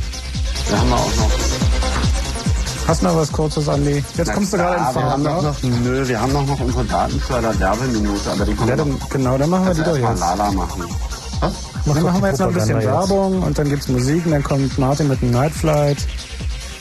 Wir 0.70 0.80
haben 0.80 0.94
auch 0.94 1.16
noch 1.18 1.53
Hast 2.88 3.02
du 3.02 3.06
noch 3.06 3.16
was 3.16 3.32
Kurzes, 3.32 3.70
Andi? 3.70 4.04
Jetzt 4.16 4.28
Na 4.28 4.34
kommst 4.34 4.54
du 4.54 4.58
gerade 4.58 4.76
in 4.76 4.84
Fahrt, 4.84 4.96
wir 4.96 5.04
haben 5.04 5.24
noch, 5.24 5.42
noch, 5.42 5.64
Nö, 5.64 6.08
wir 6.08 6.22
haben 6.22 6.34
noch, 6.34 6.46
noch 6.46 6.60
unsere 6.60 6.84
Datenförder 6.84 7.60
Werbeminute, 7.60 8.32
aber 8.32 8.46
die 8.46 8.54
kommen 8.54 8.70
ja, 8.70 8.76
dann, 8.76 9.00
Genau, 9.10 9.38
dann 9.38 9.50
machen 9.50 9.68
wir 9.68 9.74
die 9.74 9.84
doch 9.84 9.98
jetzt. 9.98 10.20
Lala 10.20 10.52
machen. 10.52 10.84
Was? 11.40 11.54
Mach 11.86 11.96
dann 11.96 12.04
machen 12.04 12.22
wir 12.22 12.30
jetzt 12.30 12.40
noch 12.40 12.48
ein 12.48 12.54
bisschen. 12.54 12.82
Werbung 12.82 13.42
und 13.42 13.58
dann 13.58 13.70
gibt's 13.70 13.88
Musik 13.88 14.26
und 14.26 14.32
dann 14.32 14.44
kommt 14.44 14.78
Martin 14.78 15.08
mit 15.08 15.22
einem 15.22 15.32
Nightflight. 15.32 15.98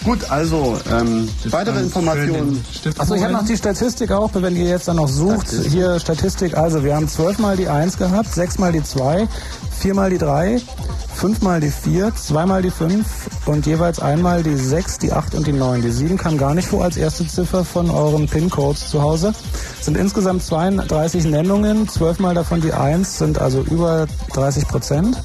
Gut, 0.04 0.30
also 0.30 0.76
ähm, 0.90 1.28
weitere 1.50 1.80
Informationen. 1.80 2.64
Achso, 2.98 3.14
ich 3.14 3.22
habe 3.22 3.32
noch 3.32 3.44
die 3.44 3.56
Statistik 3.56 4.10
auch, 4.10 4.30
wenn 4.34 4.56
ihr 4.56 4.68
jetzt 4.68 4.88
dann 4.88 4.96
noch 4.96 5.08
sucht. 5.08 5.48
Statistik. 5.48 5.72
Hier 5.72 6.00
Statistik, 6.00 6.56
also 6.56 6.82
wir 6.82 6.96
haben 6.96 7.08
zwölfmal 7.08 7.56
die 7.56 7.68
1 7.68 7.98
gehabt, 7.98 8.32
sechsmal 8.32 8.72
die 8.72 8.82
2, 8.82 9.28
viermal 9.78 10.10
die 10.10 10.18
3, 10.18 10.60
fünfmal 11.14 11.60
die 11.60 11.70
4, 11.70 12.12
zweimal 12.16 12.62
die 12.62 12.72
5 12.72 13.06
und 13.46 13.64
jeweils 13.66 14.00
einmal 14.00 14.42
die 14.42 14.56
6, 14.56 14.98
die 14.98 15.12
8 15.12 15.36
und 15.36 15.46
die 15.46 15.52
9. 15.52 15.82
Die 15.82 15.92
7 15.92 16.18
kam 16.18 16.36
gar 16.36 16.54
nicht 16.54 16.66
vor 16.66 16.82
als 16.82 16.96
erste 16.96 17.26
Ziffer 17.26 17.64
von 17.64 17.88
euren 17.88 18.26
PIN-Codes 18.26 18.90
zu 18.90 19.02
Hause. 19.02 19.32
Es 19.78 19.84
sind 19.84 19.96
insgesamt 19.96 20.42
32 20.42 21.26
Nennungen, 21.26 21.88
12 21.88 22.18
mal 22.18 22.34
davon 22.34 22.60
die 22.60 22.72
1 22.72 23.18
sind 23.18 23.38
also 23.38 23.60
über 23.62 24.06
30 24.32 24.66
Prozent 24.66 25.22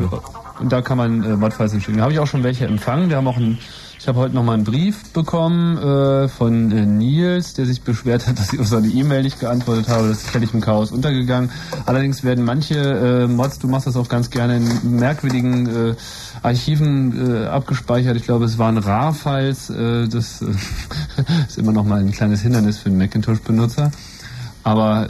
Und 0.61 0.71
da 0.71 0.83
kann 0.83 0.99
man 0.99 1.41
Modfiles 1.41 1.73
schicken. 1.83 1.99
Da 1.99 2.05
habe 2.05 2.13
ich 2.13 2.19
auch 2.19 2.27
schon 2.27 2.45
welche 2.45 2.67
empfangen. 2.67 3.09
Wir 3.09 3.17
haben 3.17 3.27
auch 3.27 3.37
ein 3.37 3.59
ich 4.03 4.09
habe 4.09 4.19
heute 4.19 4.35
noch 4.35 4.43
mal 4.43 4.55
einen 4.55 4.65
Brief 4.65 5.13
bekommen 5.13 5.79
äh, 5.79 6.27
von 6.27 6.73
äh, 6.73 6.87
Nils, 6.87 7.55
der 7.55 7.67
sich 7.67 7.83
beschwert 7.83 8.27
hat, 8.27 8.37
dass 8.39 8.53
ich 8.53 8.59
auf 8.59 8.67
seine 8.67 8.89
E-Mail 8.89 9.23
nicht 9.23 9.39
geantwortet 9.39 9.89
habe. 9.89 10.09
Das 10.09 10.25
ist 10.25 10.31
völlig 10.31 10.53
im 10.53 10.61
Chaos 10.61 10.91
untergegangen. 10.91 11.51
Allerdings 11.87 12.25
werden 12.25 12.45
manche 12.45 12.75
äh, 12.75 13.29
Mods, 13.29 13.61
du 13.61 13.69
machst 13.69 13.87
das 13.87 13.95
auch 13.95 14.09
ganz 14.09 14.31
gerne, 14.31 14.57
in 14.57 14.97
merkwürdigen 14.97 15.91
äh, 15.91 15.95
Archiven 16.43 17.45
äh, 17.45 17.47
abgespeichert. 17.47 18.17
Ich 18.17 18.25
glaube, 18.25 18.45
es 18.45 18.59
waren 18.59 18.77
RAR-Files. 18.77 19.71
Äh, 19.71 20.09
das 20.09 20.43
ist 21.49 21.59
immer 21.59 21.71
noch 21.71 21.85
mal 21.85 22.01
ein 22.01 22.11
kleines 22.11 22.41
Hindernis 22.41 22.79
für 22.79 22.89
einen 22.89 22.99
Macintosh-Benutzer. 22.99 23.93
Aber 24.65 25.09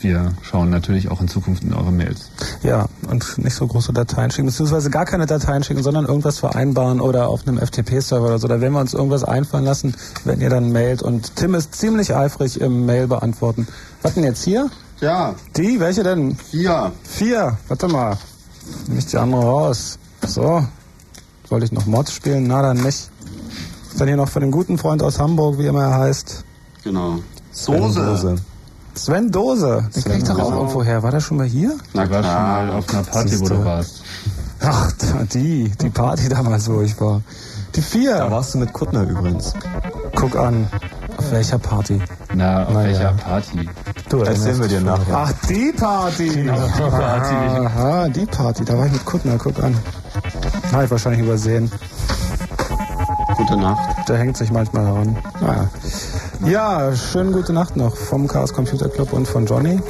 wir 0.00 0.32
schauen 0.42 0.70
natürlich 0.70 1.10
auch 1.10 1.20
in 1.20 1.28
Zukunft 1.28 1.64
in 1.64 1.72
eure 1.72 1.92
Mails. 1.92 2.30
Ja, 2.62 2.86
und 3.08 3.38
nicht 3.38 3.54
so 3.54 3.66
große 3.66 3.92
Dateien 3.92 4.30
schicken, 4.30 4.46
beziehungsweise 4.46 4.90
gar 4.90 5.04
keine 5.04 5.26
Dateien 5.26 5.64
schicken, 5.64 5.82
sondern 5.82 6.06
irgendwas 6.06 6.38
vereinbaren 6.38 7.00
oder 7.00 7.28
auf 7.28 7.46
einem 7.46 7.58
FTP-Server 7.58 8.26
oder 8.26 8.38
so. 8.38 8.48
Da 8.48 8.60
werden 8.60 8.74
wir 8.74 8.80
uns 8.80 8.94
irgendwas 8.94 9.24
einfallen 9.24 9.64
lassen, 9.64 9.94
wenn 10.24 10.40
ihr 10.40 10.50
dann 10.50 10.72
mailt. 10.72 11.02
Und 11.02 11.36
Tim 11.36 11.54
ist 11.54 11.74
ziemlich 11.74 12.14
eifrig 12.14 12.60
im 12.60 12.86
Mail 12.86 13.06
beantworten. 13.06 13.66
Was 14.02 14.14
denn 14.14 14.24
jetzt 14.24 14.44
hier? 14.44 14.70
Ja. 15.00 15.34
Die? 15.56 15.80
Welche 15.80 16.02
denn? 16.02 16.36
Vier. 16.36 16.92
Vier? 17.02 17.58
Warte 17.68 17.88
mal. 17.88 18.16
Nehme 18.86 18.98
ich 18.98 19.06
die 19.06 19.16
andere 19.16 19.42
raus. 19.42 19.98
So. 20.26 20.66
Soll 21.48 21.62
ich 21.62 21.72
noch 21.72 21.86
Mods 21.86 22.12
spielen? 22.12 22.46
Na, 22.46 22.62
dann 22.62 22.82
nicht. 22.82 23.10
Dann 23.98 24.08
hier 24.08 24.16
noch 24.16 24.28
von 24.28 24.42
dem 24.42 24.50
guten 24.50 24.78
Freund 24.78 25.02
aus 25.02 25.18
Hamburg, 25.18 25.58
wie 25.58 25.66
immer 25.66 25.84
er 25.84 25.98
heißt. 25.98 26.44
Genau. 26.84 27.18
Soße. 27.52 28.16
Soße. 28.16 28.36
Sven 28.96 29.30
Dose. 29.30 29.88
Den 29.94 30.04
kenn 30.04 30.18
ich 30.18 30.24
doch 30.24 30.38
auch 30.38 30.52
irgendwo 30.52 30.82
her. 30.82 31.02
War 31.02 31.10
der 31.10 31.20
schon 31.20 31.36
mal 31.36 31.46
hier? 31.46 31.76
Na, 31.92 32.08
war 32.10 32.22
schon 32.22 32.32
mal 32.32 32.70
auf 32.70 32.88
einer 32.88 33.02
Party, 33.02 33.40
wo 33.40 33.48
du 33.48 33.64
warst. 33.64 34.02
Ach, 34.60 34.90
die, 35.32 35.70
die 35.80 35.90
Party 35.90 36.28
damals, 36.28 36.68
wo 36.70 36.80
ich 36.80 36.98
war. 37.00 37.20
Die 37.74 37.82
vier. 37.82 38.16
Da 38.16 38.30
warst 38.30 38.54
du 38.54 38.58
mit 38.58 38.72
Kuttner 38.72 39.02
übrigens. 39.02 39.52
Guck 40.14 40.36
an. 40.36 40.66
Auf 41.18 41.30
welcher 41.30 41.58
Party? 41.58 42.00
Na, 42.34 42.64
auf 42.64 42.70
Na, 42.72 42.84
welcher 42.84 43.02
ja. 43.02 43.12
Party? 43.12 43.68
Du, 44.08 44.20
erzählen 44.20 44.60
wir 44.60 44.68
dir 44.68 44.80
nachher. 44.80 45.14
Ach, 45.16 45.32
die 45.48 45.72
Party. 45.72 46.30
Die 46.30 46.44
Party. 46.76 47.34
Aha, 47.34 48.08
die 48.08 48.26
Party. 48.26 48.64
Da 48.64 48.78
war 48.78 48.86
ich 48.86 48.92
mit 48.92 49.04
Kuttner. 49.04 49.36
Guck 49.38 49.62
an. 49.62 49.76
Habe 50.72 50.84
ich 50.84 50.90
wahrscheinlich 50.90 51.20
übersehen. 51.22 51.70
Gute 53.36 53.56
Nacht. 53.56 54.08
Der 54.08 54.16
hängt 54.18 54.36
sich 54.36 54.50
manchmal 54.50 54.84
daran. 54.84 55.16
Naja. 55.40 55.68
Ja, 56.46 56.94
schönen 56.96 57.32
gute 57.32 57.52
Nacht 57.52 57.76
noch 57.76 57.96
vom 57.96 58.26
Chaos 58.28 58.52
Computer 58.52 58.88
Club 58.88 59.12
und 59.12 59.28
von 59.28 59.46
Johnny. 59.46 59.80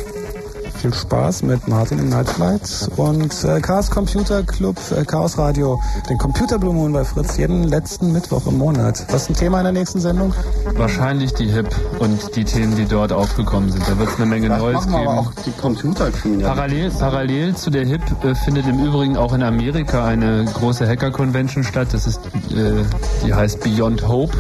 Viel 0.81 0.93
Spaß 0.93 1.43
mit 1.43 1.67
Martin 1.69 1.99
im 1.99 2.11
Nightflight 2.11 2.91
und 2.97 3.33
äh, 3.45 3.61
Chaos 3.61 3.91
Computer 3.91 4.43
Club, 4.43 4.77
äh, 4.91 5.05
Chaos 5.05 5.39
Radio, 5.39 5.81
den 6.09 6.19
Computer 6.19 6.59
Blue 6.59 6.75
Moon 6.75 6.93
bei 6.93 7.05
Fritz, 7.05 7.37
jeden 7.39 7.65
letzten 7.65 8.13
Mittwoch 8.13 8.47
im 8.47 8.59
Monat. 8.59 9.05
Was 9.11 9.23
ist 9.23 9.31
ein 9.31 9.35
Thema 9.35 9.59
in 9.59 9.65
der 9.65 9.73
nächsten 9.73 10.01
Sendung? 10.01 10.35
Wahrscheinlich 10.75 11.33
die 11.35 11.47
HIP 11.47 11.69
und 11.99 12.37
die 12.37 12.45
Themen, 12.45 12.77
die 12.77 12.85
dort 12.85 13.13
aufgekommen 13.13 13.73
sind. 13.73 13.89
Da 13.89 13.99
wird 13.99 14.11
es 14.11 14.17
eine 14.17 14.27
Menge 14.27 14.49
das 14.49 14.59
Neues 14.59 14.85
geben. 14.87 15.09
auch 15.09 15.33
die 15.47 15.53
Computer 15.53 16.11
parallel, 16.43 16.91
parallel 16.91 17.57
zu 17.57 17.71
der 17.71 17.87
HIP 17.87 18.03
äh, 18.25 18.35
findet 18.35 18.67
im 18.67 18.85
Übrigen 18.85 19.17
auch 19.17 19.33
in 19.33 19.43
Amerika 19.43 20.05
eine 20.05 20.45
große 20.45 20.87
Hacker-Convention 20.87 21.65
statt. 21.65 21.89
Das 21.93 22.07
ist, 22.07 22.21
äh, 22.51 22.85
die 23.25 23.33
heißt 23.33 23.61
Beyond 23.61 24.07
Hope 24.07 24.37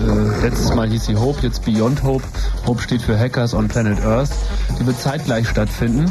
äh, 0.00 0.42
letztes 0.42 0.74
Mal 0.74 0.88
hieß 0.88 1.06
sie 1.06 1.16
Hope, 1.16 1.40
jetzt 1.42 1.64
Beyond 1.64 2.02
Hope. 2.02 2.24
Hope 2.66 2.82
steht 2.82 3.02
für 3.02 3.18
Hackers 3.18 3.54
on 3.54 3.68
Planet 3.68 4.04
Earth. 4.04 4.30
Die 4.80 4.86
wird 4.86 5.00
zeitgleich 5.00 5.48
stattfinden. 5.48 6.10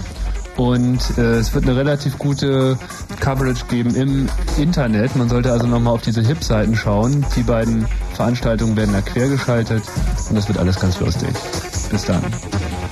Und 0.57 1.17
äh, 1.17 1.35
es 1.38 1.53
wird 1.53 1.65
eine 1.65 1.75
relativ 1.75 2.17
gute 2.17 2.77
Coverage 3.19 3.65
geben 3.65 3.93
im 3.95 4.30
Internet. 4.57 5.15
Man 5.15 5.27
sollte 5.27 5.51
also 5.51 5.67
nochmal 5.67 5.93
auf 5.93 6.01
diese 6.01 6.22
Hip-Seiten 6.22 6.75
schauen. 6.75 7.25
Die 7.35 7.43
beiden 7.43 7.85
Veranstaltungen 8.14 8.77
werden 8.77 8.93
da 8.93 9.01
quer 9.01 9.27
geschaltet 9.27 9.83
und 10.30 10.35
das 10.35 10.47
wird 10.47 10.57
alles 10.57 10.80
ganz 10.80 10.99
lustig. 10.99 11.30
Bis 11.91 12.05
dann. 12.05 12.23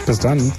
Bis 0.05 0.19
dann. 0.19 0.51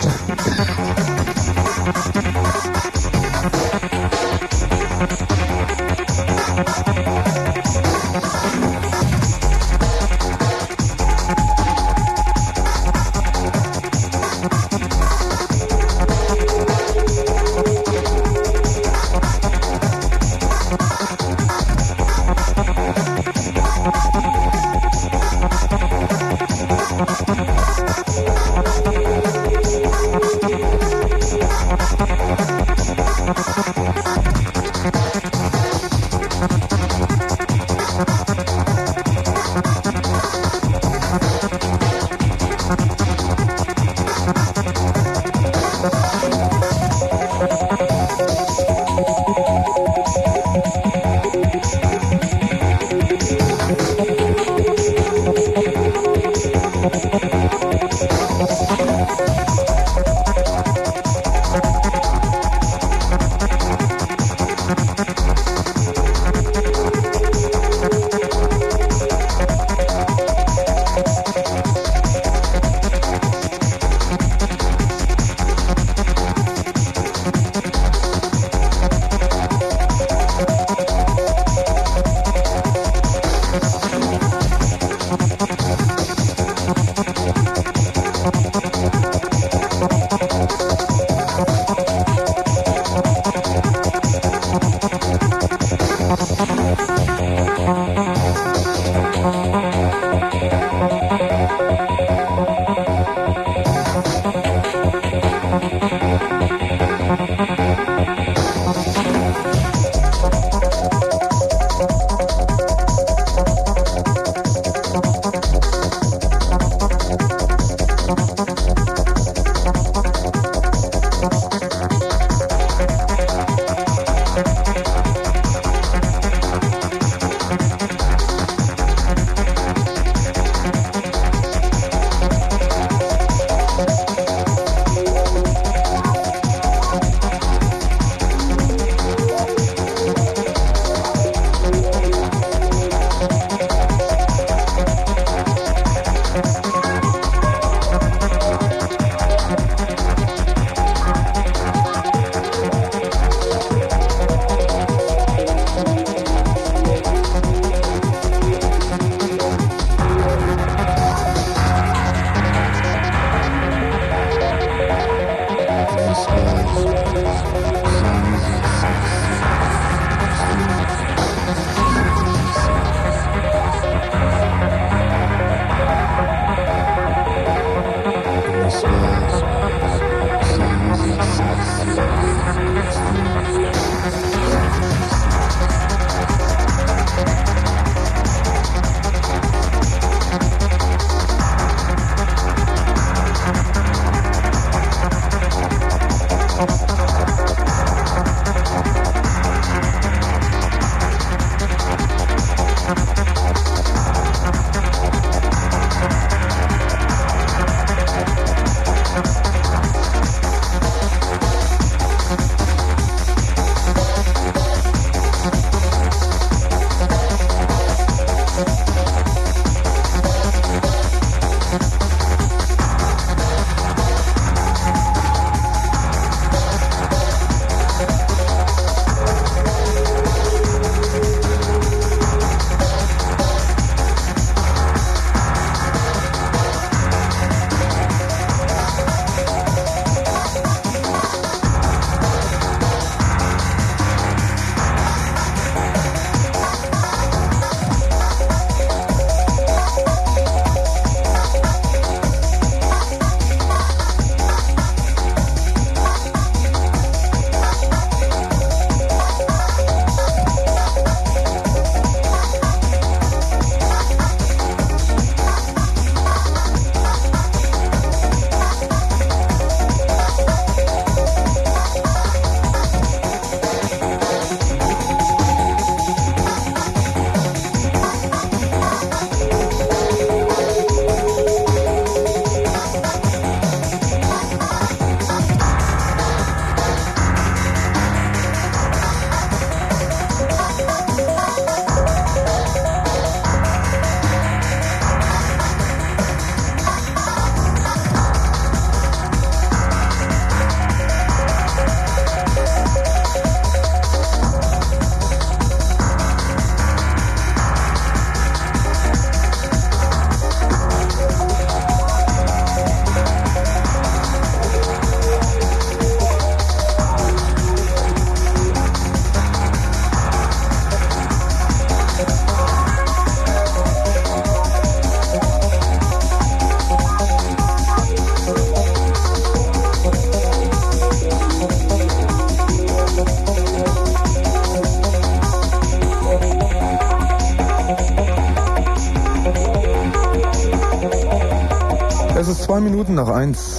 Minuten 343.05 343.15
nach 343.15 343.28
eins. 343.28 343.73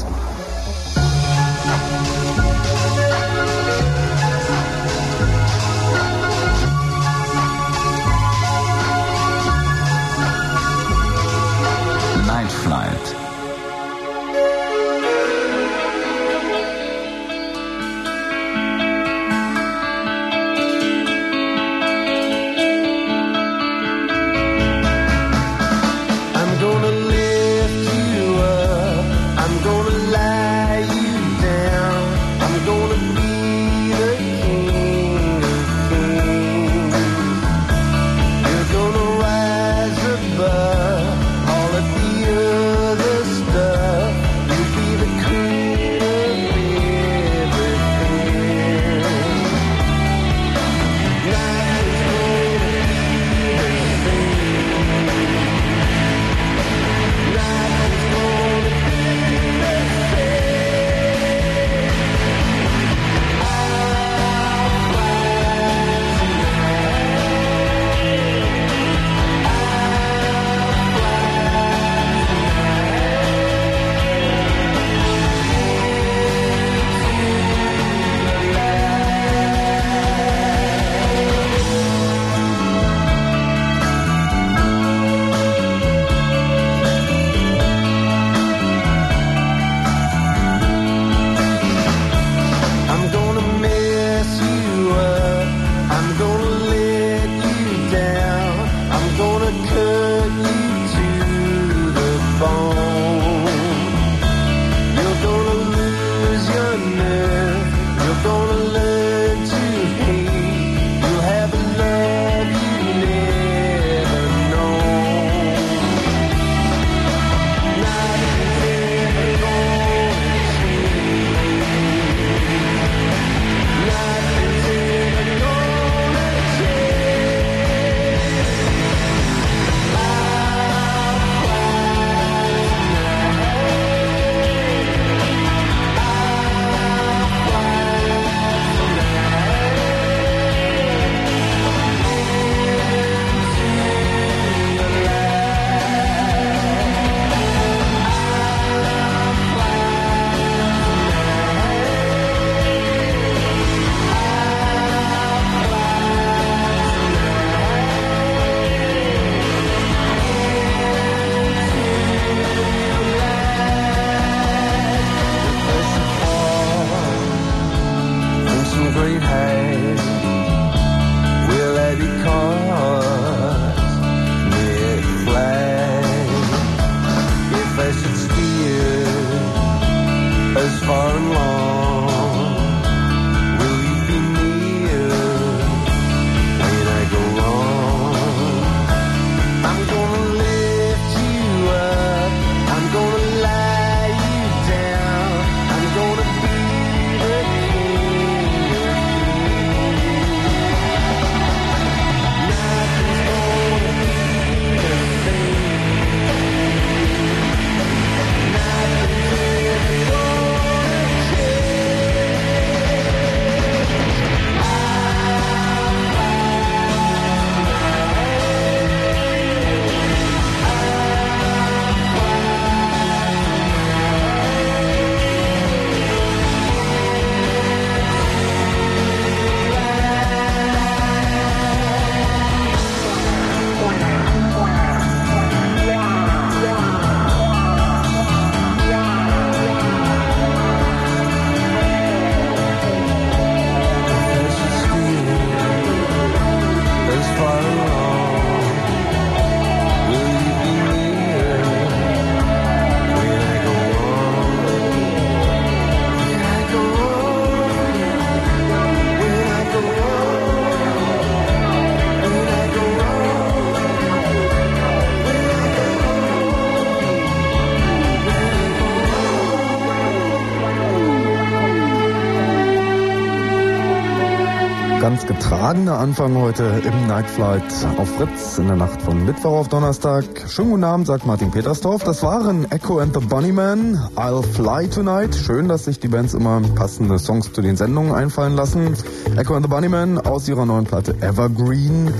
Getragener 275.65 275.97
Anfang 275.97 276.37
heute 276.37 276.63
im 276.63 277.07
Nightflight 277.07 277.63
auf 277.97 278.07
Fritz 278.17 278.59
in 278.59 278.67
der 278.67 278.75
Nacht 278.75 279.01
von 279.01 279.25
Mittwoch 279.25 279.61
auf 279.61 279.67
Donnerstag. 279.67 280.23
Schönen 280.47 280.69
guten 280.69 280.83
Abend, 280.83 281.07
sagt 281.07 281.25
Martin 281.25 281.49
Petersdorf. 281.49 282.03
Das 282.03 282.21
waren 282.21 282.69
Echo 282.69 282.99
and 282.99 283.15
the 283.15 283.25
Bunnymen, 283.25 283.97
I'll 284.15 284.43
Fly 284.43 284.87
Tonight. 284.87 285.33
Schön, 285.33 285.67
dass 285.67 285.85
sich 285.85 285.99
die 285.99 286.07
Bands 286.07 286.35
immer 286.35 286.61
passende 286.75 287.17
Songs 287.17 287.51
zu 287.51 287.63
den 287.63 287.77
Sendungen 287.77 288.13
einfallen 288.13 288.55
lassen. 288.55 288.93
Echo 289.37 289.55
and 289.55 289.65
the 289.65 289.69
Bunnymen 289.71 290.19
aus 290.19 290.47
ihrer 290.47 290.67
neuen 290.67 290.85
Platte 290.85 291.15
Evergreen, 291.21 292.13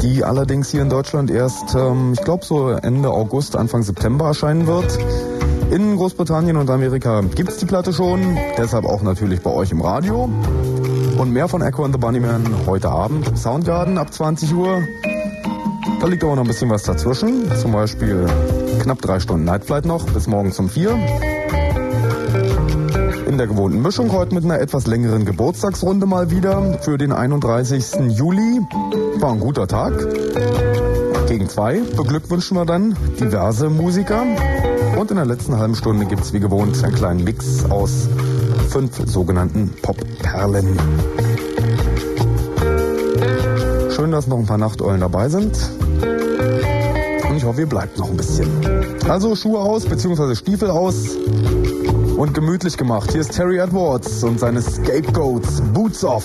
die 0.00 0.22
allerdings 0.22 0.70
hier 0.70 0.82
in 0.82 0.88
Deutschland 0.88 1.32
erst, 1.32 1.74
ähm, 1.74 2.12
ich 2.12 2.22
glaube 2.22 2.44
so 2.44 2.68
Ende 2.68 3.10
August, 3.10 3.56
Anfang 3.56 3.82
September 3.82 4.26
erscheinen 4.26 4.68
wird. 4.68 5.00
In 5.72 5.96
Großbritannien 5.96 6.56
und 6.56 6.70
Amerika 6.70 7.22
gibt 7.22 7.50
es 7.50 7.56
die 7.56 7.66
Platte 7.66 7.92
schon, 7.92 8.38
deshalb 8.56 8.84
auch 8.84 9.02
natürlich 9.02 9.40
bei 9.40 9.50
euch 9.50 9.72
im 9.72 9.80
Radio. 9.80 10.30
Und 11.18 11.32
mehr 11.32 11.48
von 11.48 11.62
Echo 11.62 11.84
and 11.84 11.94
the 11.94 11.98
Bunnyman 11.98 12.44
heute 12.66 12.90
Abend 12.90 13.38
Soundgarden 13.38 13.98
ab 13.98 14.12
20 14.12 14.54
Uhr. 14.54 14.82
Da 16.00 16.06
liegt 16.06 16.24
aber 16.24 16.34
noch 16.34 16.42
ein 16.42 16.48
bisschen 16.48 16.70
was 16.70 16.82
dazwischen. 16.82 17.50
Zum 17.56 17.72
Beispiel 17.72 18.26
knapp 18.80 19.00
drei 19.00 19.20
Stunden 19.20 19.44
Nightflight 19.44 19.86
noch 19.86 20.06
bis 20.06 20.26
morgens 20.26 20.58
um 20.58 20.68
vier. 20.68 20.98
In 23.26 23.38
der 23.38 23.46
gewohnten 23.46 23.80
Mischung 23.80 24.12
heute 24.12 24.34
mit 24.34 24.44
einer 24.44 24.60
etwas 24.60 24.86
längeren 24.86 25.24
Geburtstagsrunde 25.24 26.06
mal 26.06 26.30
wieder 26.30 26.78
für 26.82 26.98
den 26.98 27.12
31. 27.12 28.10
Juli. 28.10 28.60
War 29.16 29.32
ein 29.32 29.40
guter 29.40 29.68
Tag. 29.68 29.92
Gegen 31.28 31.48
zwei 31.48 31.80
beglückwünschen 31.96 32.56
wir 32.56 32.66
dann 32.66 32.96
diverse 33.18 33.70
Musiker. 33.70 34.24
Und 34.98 35.10
in 35.10 35.16
der 35.16 35.26
letzten 35.26 35.58
halben 35.58 35.74
Stunde 35.74 36.06
gibt 36.06 36.22
es 36.22 36.32
wie 36.32 36.40
gewohnt 36.40 36.82
einen 36.84 36.94
kleinen 36.94 37.24
Mix 37.24 37.64
aus 37.70 38.08
fünf 38.74 39.08
sogenannten 39.08 39.70
Pop-Perlen. 39.82 40.76
Schön, 43.94 44.10
dass 44.10 44.26
noch 44.26 44.38
ein 44.38 44.46
paar 44.46 44.58
Nachteulen 44.58 44.98
dabei 44.98 45.28
sind. 45.28 45.56
Und 47.30 47.36
ich 47.36 47.44
hoffe, 47.44 47.60
ihr 47.60 47.68
bleibt 47.68 47.96
noch 47.98 48.10
ein 48.10 48.16
bisschen. 48.16 48.48
Also 49.08 49.36
Schuhe 49.36 49.60
aus, 49.60 49.84
beziehungsweise 49.84 50.34
Stiefel 50.34 50.70
aus 50.70 51.16
und 52.16 52.34
gemütlich 52.34 52.76
gemacht. 52.76 53.12
Hier 53.12 53.20
ist 53.20 53.36
Terry 53.36 53.58
Edwards 53.58 54.24
und 54.24 54.40
seine 54.40 54.60
Scapegoats 54.60 55.60
Boots 55.72 56.02
Off. 56.02 56.24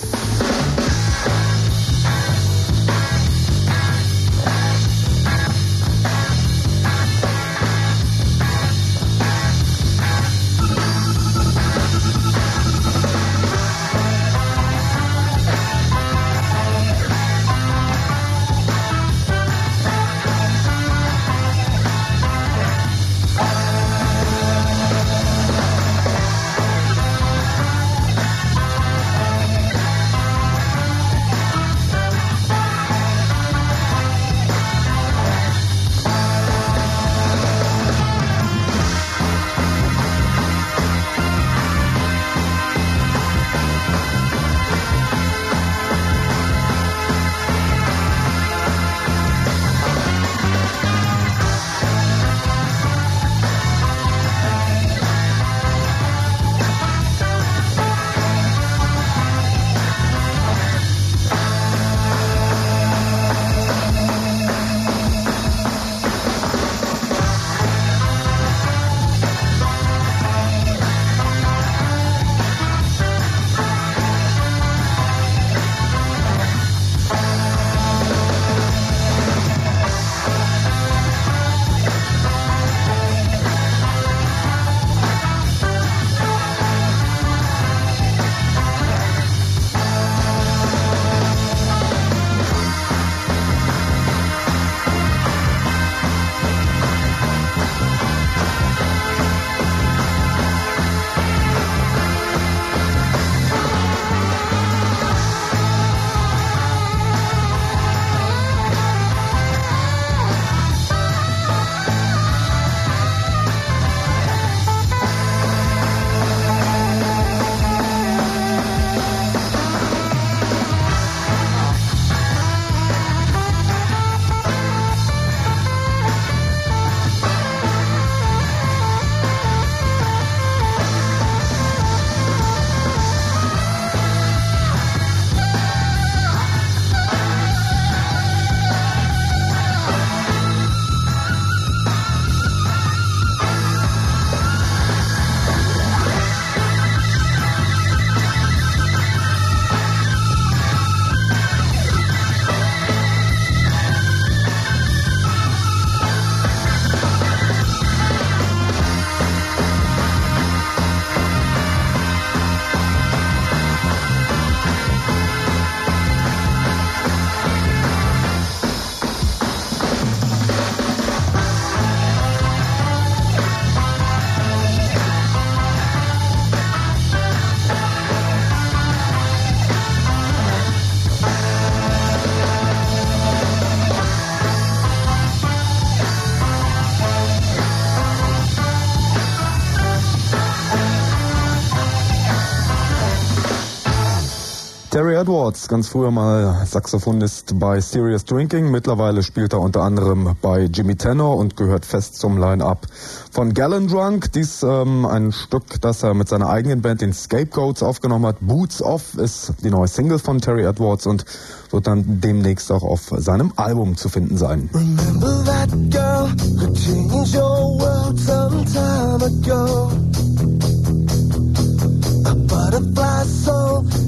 Edwards, 195.08 195.66
ganz 195.68 195.88
früher 195.88 196.10
mal 196.10 196.66
Saxophonist 196.66 197.58
bei 197.58 197.80
Serious 197.80 198.24
Drinking. 198.26 198.70
Mittlerweile 198.70 199.22
spielt 199.22 199.54
er 199.54 199.60
unter 199.60 199.80
anderem 199.80 200.36
bei 200.42 200.64
Jimmy 200.64 200.94
Tenor 200.94 201.38
und 201.38 201.56
gehört 201.56 201.86
fest 201.86 202.16
zum 202.18 202.38
Line-Up 202.38 202.86
von 203.30 203.54
Gallon 203.54 203.88
Drunk. 203.88 204.30
Dies 204.32 204.62
ähm, 204.62 205.06
ein 205.06 205.32
Stück, 205.32 205.80
das 205.80 206.02
er 206.02 206.12
mit 206.12 206.28
seiner 206.28 206.50
eigenen 206.50 206.82
Band, 206.82 207.00
den 207.00 207.14
Scapegoats, 207.14 207.82
aufgenommen 207.82 208.26
hat. 208.26 208.36
Boots 208.40 208.82
Off 208.82 209.14
ist 209.14 209.54
die 209.64 209.70
neue 209.70 209.88
Single 209.88 210.18
von 210.18 210.40
Terry 210.40 210.64
Edwards 210.64 211.06
und 211.06 211.24
wird 211.70 211.86
dann 211.86 212.20
demnächst 212.20 212.70
auch 212.70 212.82
auf 212.82 213.10
seinem 213.16 213.54
Album 213.56 213.96
zu 213.96 214.10
finden 214.10 214.36
sein. 214.36 214.68
Remember 214.74 215.42
that 215.46 215.70
girl 215.90 216.10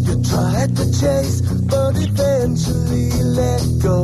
you 0.07 0.23
tried 0.23 0.77
to 0.77 0.85
chase, 1.01 1.41
but 1.41 1.97
eventually 1.97 3.11
let 3.39 3.63
go. 3.81 4.03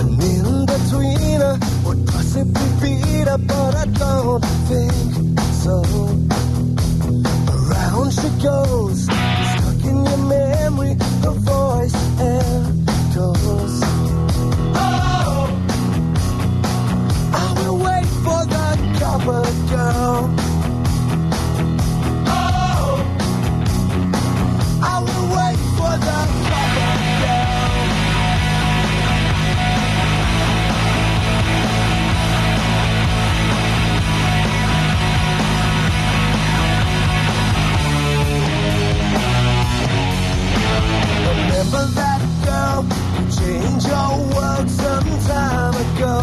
And 0.00 0.22
in 0.22 0.66
between, 0.66 1.42
uh, 1.42 1.58
would 1.84 2.06
possibly 2.06 2.68
beat 2.80 3.28
her, 3.28 3.38
but 3.38 3.74
I 3.74 3.86
don't 3.86 4.44
think 4.68 5.40
so. 5.64 5.82
Around 7.54 8.12
she 8.12 8.30
goes, 8.42 9.04
stuck 9.04 9.84
in 9.90 10.04
your 10.06 10.22
memory, 10.36 10.94
her 11.24 11.36
voice 11.52 11.96
echoes. 12.18 13.74
Oh, 14.74 15.46
I 17.32 17.46
will 17.58 17.78
wait 17.78 18.06
for 18.24 18.40
the 18.46 18.60
for 41.70 41.86
that 42.00 42.20
girl. 42.46 42.80
You 43.14 43.22
changed 43.38 43.86
your 43.86 44.12
world 44.34 44.68
some 44.82 45.10
time 45.34 45.74
ago. 45.86 46.16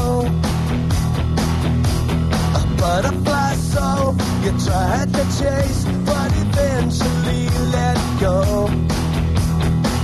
A 2.59 2.63
butterfly 2.79 3.53
soul 3.71 4.15
you 4.43 4.51
tried 4.65 5.09
to 5.17 5.23
chase, 5.39 5.81
but 6.09 6.29
eventually 6.43 7.43
let 7.75 7.97
go. 8.19 8.37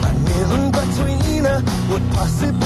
A 0.07 0.11
million 0.27 0.63
between 0.79 1.43
her 1.49 1.61
would 1.89 2.05
possibly. 2.11 2.62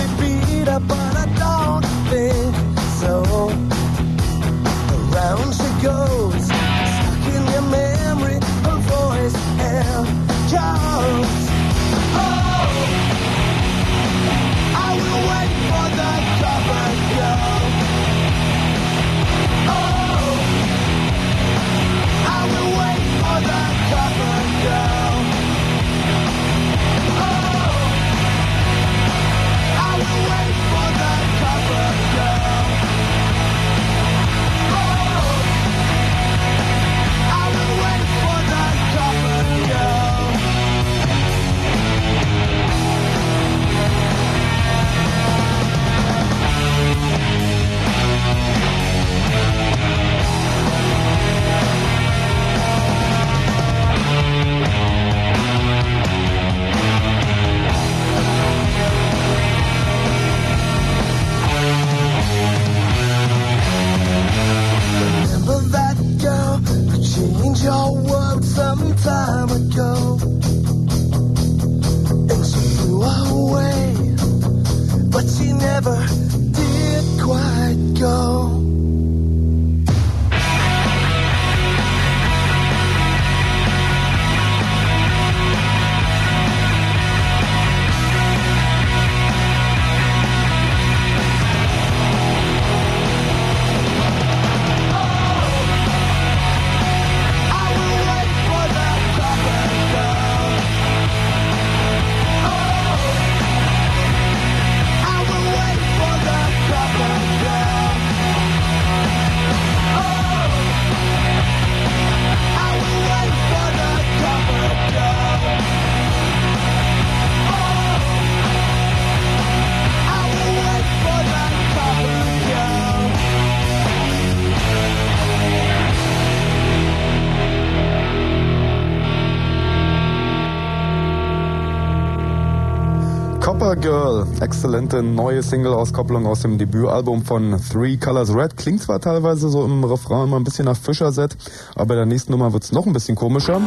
Exzellente 134.47 135.03
neue 135.03 135.43
Single-Auskopplung 135.43 136.25
aus 136.25 136.39
dem 136.39 136.57
Debütalbum 136.57 137.25
von 137.25 137.59
Three 137.69 137.97
Colors 137.97 138.33
Red. 138.33 138.55
Klingt 138.55 138.81
zwar 138.81 139.01
teilweise 139.01 139.49
so 139.49 139.65
im 139.65 139.83
Refrain 139.83 140.23
immer 140.23 140.37
ein 140.37 140.45
bisschen 140.45 140.63
nach 140.63 140.77
Fischer-Set, 140.77 141.35
aber 141.75 141.87
bei 141.87 141.95
der 141.95 142.05
nächsten 142.05 142.31
Nummer 142.31 142.53
wird's 142.53 142.71
noch 142.71 142.85
ein 142.85 142.93
bisschen 142.93 143.15
komischer. 143.15 143.59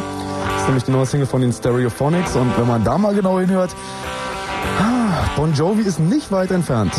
Das 0.49 0.63
ist 0.63 0.67
nämlich 0.69 0.85
die 0.85 0.93
neue 0.93 1.05
Single 1.05 1.27
von 1.27 1.43
den 1.43 1.53
Stereophonics 1.53 2.35
und 2.35 2.57
wenn 2.57 2.67
man 2.67 2.83
da 2.83 2.97
mal 2.97 3.15
genau 3.15 3.39
hinhört, 3.39 3.77
ah, 4.81 5.29
Bon 5.37 5.53
Jovi 5.53 5.83
ist 5.83 6.01
nicht 6.01 6.33
weit 6.33 6.51
entfernt. 6.51 6.95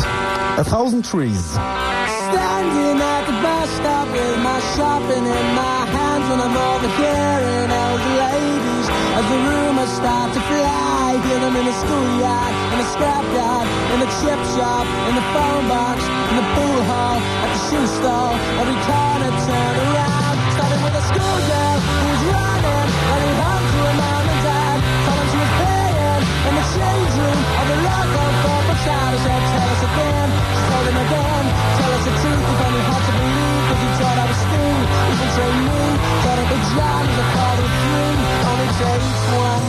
A 0.56 0.62
Thousand 0.62 1.04
Trees. 1.04 1.42
Standing 2.30 3.00
at 3.00 3.26
the 3.26 3.32
bus 3.42 3.68
stop 3.80 4.06
with 4.12 4.38
my 4.44 4.60
shopping 4.76 5.26
in 5.26 5.46
my 5.56 5.86
hands 5.90 6.28
when 6.30 6.38
I'm 6.38 6.56
overhearing 6.56 7.70
elder 7.82 8.14
ladies 8.22 8.88
as 9.16 9.24
the 9.28 9.36
rumors 9.38 9.61
start 10.02 10.34
to 10.34 10.42
fly. 10.50 11.14
Hear 11.26 11.38
them 11.38 11.54
in 11.54 11.66
the 11.70 11.76
schoolyard, 11.78 12.54
in 12.74 12.78
the 12.82 12.88
scrapyard, 12.94 13.66
in 13.94 13.98
the 14.02 14.10
chip 14.18 14.40
shop, 14.54 14.86
in 15.08 15.14
the 15.14 15.26
phone 15.30 15.64
box, 15.70 15.98
in 16.30 16.36
the 16.42 16.46
pool 16.54 16.80
hall, 16.90 17.18
at 17.22 17.50
the 17.54 17.60
shoe 17.70 17.86
store. 17.98 18.34
Every 18.58 18.78
corner 18.82 19.30
turn 19.46 19.74
around. 19.86 20.36
Starting 20.58 20.82
with 20.82 21.02
a 21.02 21.04
schoolgirl 21.06 21.76
who 21.86 22.06
was 22.10 22.22
running, 22.34 22.88
running 23.10 23.36
home 23.42 23.64
to 23.70 23.78
her 23.86 23.96
mom 24.02 24.24
and 24.32 24.40
dad. 24.42 24.78
Told 25.06 25.18
them 25.22 25.28
she 25.30 25.38
was 25.38 25.52
paying 25.62 26.22
in 26.50 26.52
the 26.58 26.66
change 26.74 27.12
room 27.22 27.40
of 27.60 27.64
the 27.70 27.78
local 27.86 28.28
corporate 28.42 28.82
child. 28.82 29.14
She 29.14 29.22
said, 29.22 29.42
tell 29.54 29.68
us 29.70 29.82
again. 29.86 30.28
She 30.50 30.62
told 30.66 30.86
him 30.90 30.98
again. 31.06 31.44
Tell 31.78 31.92
us 31.96 32.04
the 32.06 32.14
truth. 32.20 32.42
If 32.50 32.60
only 32.66 32.82
hard 32.90 33.04
to 33.06 33.12
believe. 33.22 33.51
Cause 33.72 33.80
he 33.80 33.88
thought 34.04 34.18
I 34.18 34.26
was 34.28 34.36
Stu. 34.36 34.64
Even 35.08 35.30
say 35.32 35.50
me. 35.64 35.80
Thought 36.22 36.38
Uncle 36.44 36.60
John 36.76 37.04
was 37.08 37.16
a 37.16 37.26
of 37.56 37.72
three. 37.80 38.20
Only 38.52 38.68
takes 38.84 39.20
one. 39.32 39.64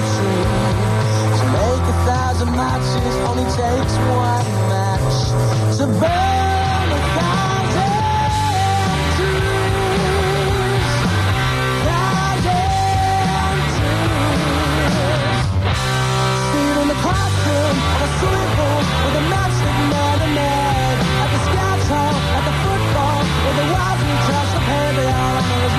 To 1.39 1.45
make 1.55 1.85
a 1.87 1.97
thousand 2.03 2.51
matches. 2.51 3.13
Only 3.29 3.47
takes 3.55 3.95
one 4.11 4.47
match. 4.67 5.77
To 5.77 5.85
burn 6.01 6.42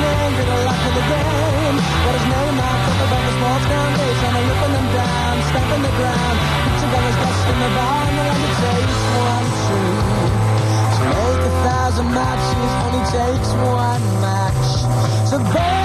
man, 0.04 0.30
did 0.36 0.48
a 0.48 0.58
lot 0.66 0.78
for 0.84 0.92
the 0.98 1.04
game. 1.08 1.76
What 2.04 2.14
is 2.18 2.26
known 2.32 2.52
now, 2.60 2.76
talk 2.84 3.00
about 3.08 3.22
the 3.24 3.32
small 3.38 3.58
foundation. 3.72 4.30
I'm 4.36 4.46
ripping 4.50 4.74
them 4.76 4.88
down, 4.92 5.34
stamping 5.48 5.82
the 5.88 5.94
ground. 5.98 6.36
Picture 6.64 6.90
that 6.92 7.04
is 7.10 7.16
dust 7.22 7.44
in 7.52 7.58
the 7.64 7.70
barn, 7.76 8.14
and 8.22 8.28
I 8.32 8.48
takes 8.64 9.00
one 9.28 9.48
shoe. 9.64 10.44
To 10.94 11.00
make 11.12 11.42
a 11.48 11.54
thousand 11.66 12.08
matches 12.18 12.72
only 12.84 13.02
takes 13.16 13.50
one 13.80 14.04
match. 14.24 14.66
So, 15.30 15.36
baby. 15.52 15.83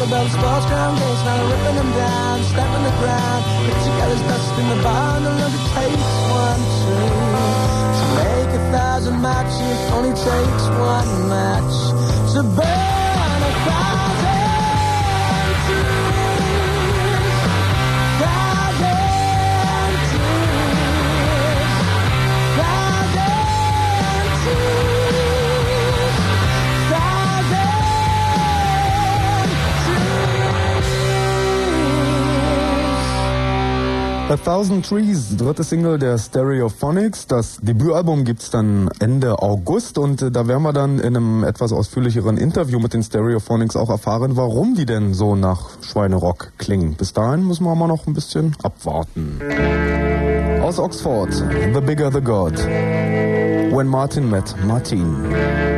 Name 0.00 0.10
now, 0.10 0.22
Taco 0.22 0.28
sports 0.28 0.66
ground 0.66 0.98
gates, 0.98 1.22
now 1.24 1.48
ripping 1.50 1.76
them 1.76 1.90
down, 1.92 2.42
stamping 2.44 2.84
the 2.84 2.94
ground. 3.00 3.44
Put 3.66 3.78
together's 3.84 4.22
dust 4.22 4.58
in 4.58 4.68
the 4.68 4.82
barn, 4.82 5.24
look, 5.24 5.52
it 5.52 5.66
takes 5.74 6.10
one, 6.30 6.62
two. 6.78 7.08
To 7.98 8.04
make 8.14 8.50
a 8.54 8.72
thousand 8.72 9.22
matches, 9.22 9.78
only 9.92 10.10
takes 10.10 10.64
one 10.68 11.28
match 11.28 12.34
to 12.34 12.42
burn 12.42 12.87
A 34.30 34.36
Thousand 34.36 34.86
Trees, 34.86 35.38
dritte 35.38 35.64
Single 35.64 35.98
der 35.98 36.18
Stereophonics. 36.18 37.26
Das 37.28 37.56
Debütalbum 37.62 38.24
gibt's 38.24 38.50
dann 38.50 38.90
Ende 38.98 39.40
August 39.40 39.96
und 39.96 40.20
äh, 40.20 40.30
da 40.30 40.46
werden 40.46 40.64
wir 40.64 40.74
dann 40.74 40.98
in 40.98 41.16
einem 41.16 41.44
etwas 41.44 41.72
ausführlicheren 41.72 42.36
Interview 42.36 42.78
mit 42.78 42.92
den 42.92 43.02
Stereophonics 43.02 43.74
auch 43.74 43.88
erfahren, 43.88 44.36
warum 44.36 44.74
die 44.74 44.84
denn 44.84 45.14
so 45.14 45.34
nach 45.34 45.70
Schweinerock 45.80 46.52
klingen. 46.58 46.94
Bis 46.94 47.14
dahin 47.14 47.46
müssen 47.46 47.64
wir 47.64 47.74
mal 47.74 47.88
noch 47.88 48.06
ein 48.06 48.12
bisschen 48.12 48.54
abwarten. 48.62 49.40
Aus 50.62 50.78
Oxford, 50.78 51.32
The 51.32 51.80
Bigger 51.80 52.12
the 52.12 52.20
God. 52.20 52.58
When 52.58 53.86
Martin 53.86 54.28
met 54.28 54.54
Martin. 54.66 55.77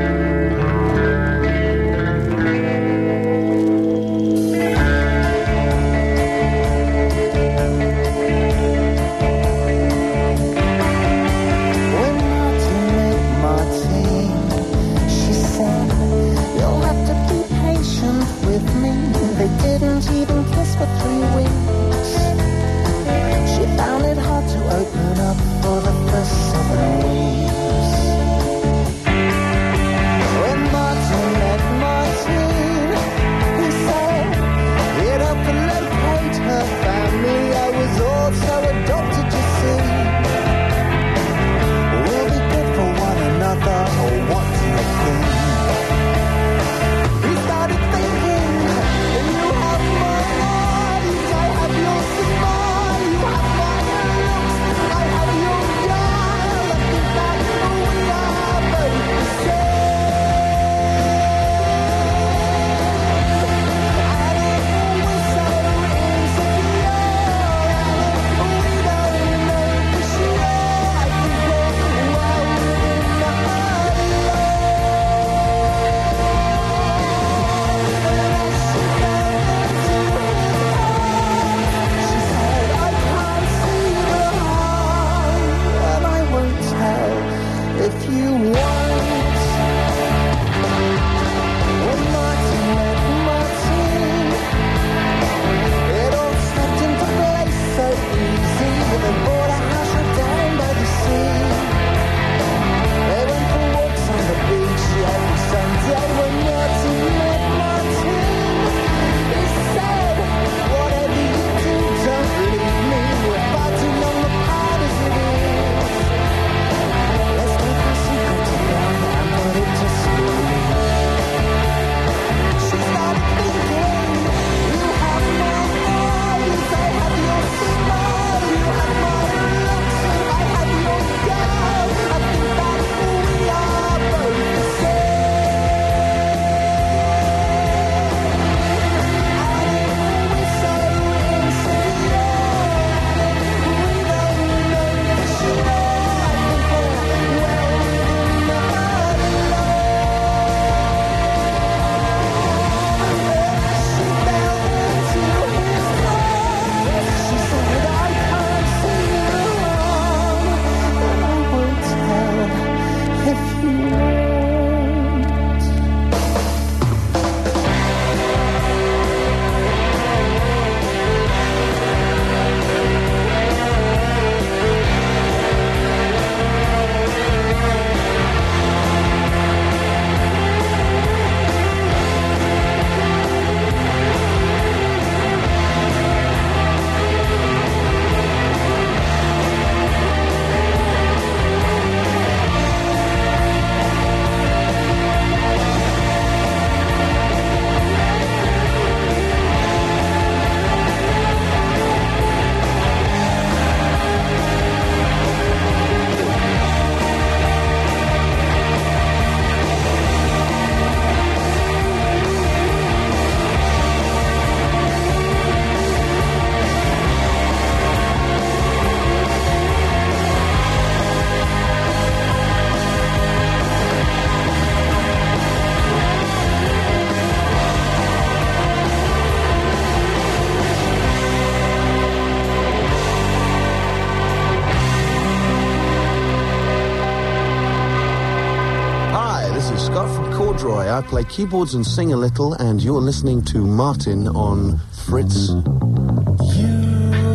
I 241.00 241.02
play 241.02 241.24
keyboards 241.24 241.72
and 241.72 241.86
sing 241.86 242.12
a 242.12 242.16
little, 242.16 242.52
and 242.52 242.82
you're 242.82 243.00
listening 243.00 243.42
to 243.46 243.64
Martin 243.64 244.28
on 244.28 244.78
Fritz. 245.06 245.48
You 245.48 245.62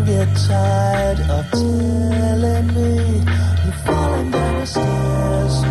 get 0.05 0.29
tired 0.45 1.19
of 1.21 1.49
telling 1.49 2.67
me 2.75 3.23
you're 3.63 3.79
falling 3.83 4.29
down 4.29 4.59
the 4.59 4.67
stairs. 4.67 5.63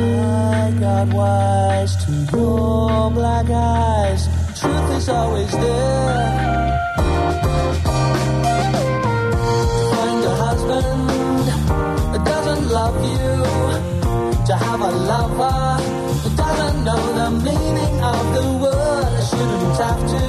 I 0.00 0.74
got 0.80 1.08
wise 1.12 1.96
to 2.06 2.12
your 2.34 3.10
black 3.10 3.50
eyes. 3.50 4.26
Truth 4.58 4.90
is 4.96 5.08
always 5.10 5.50
there. 5.52 6.23
after 19.80 20.23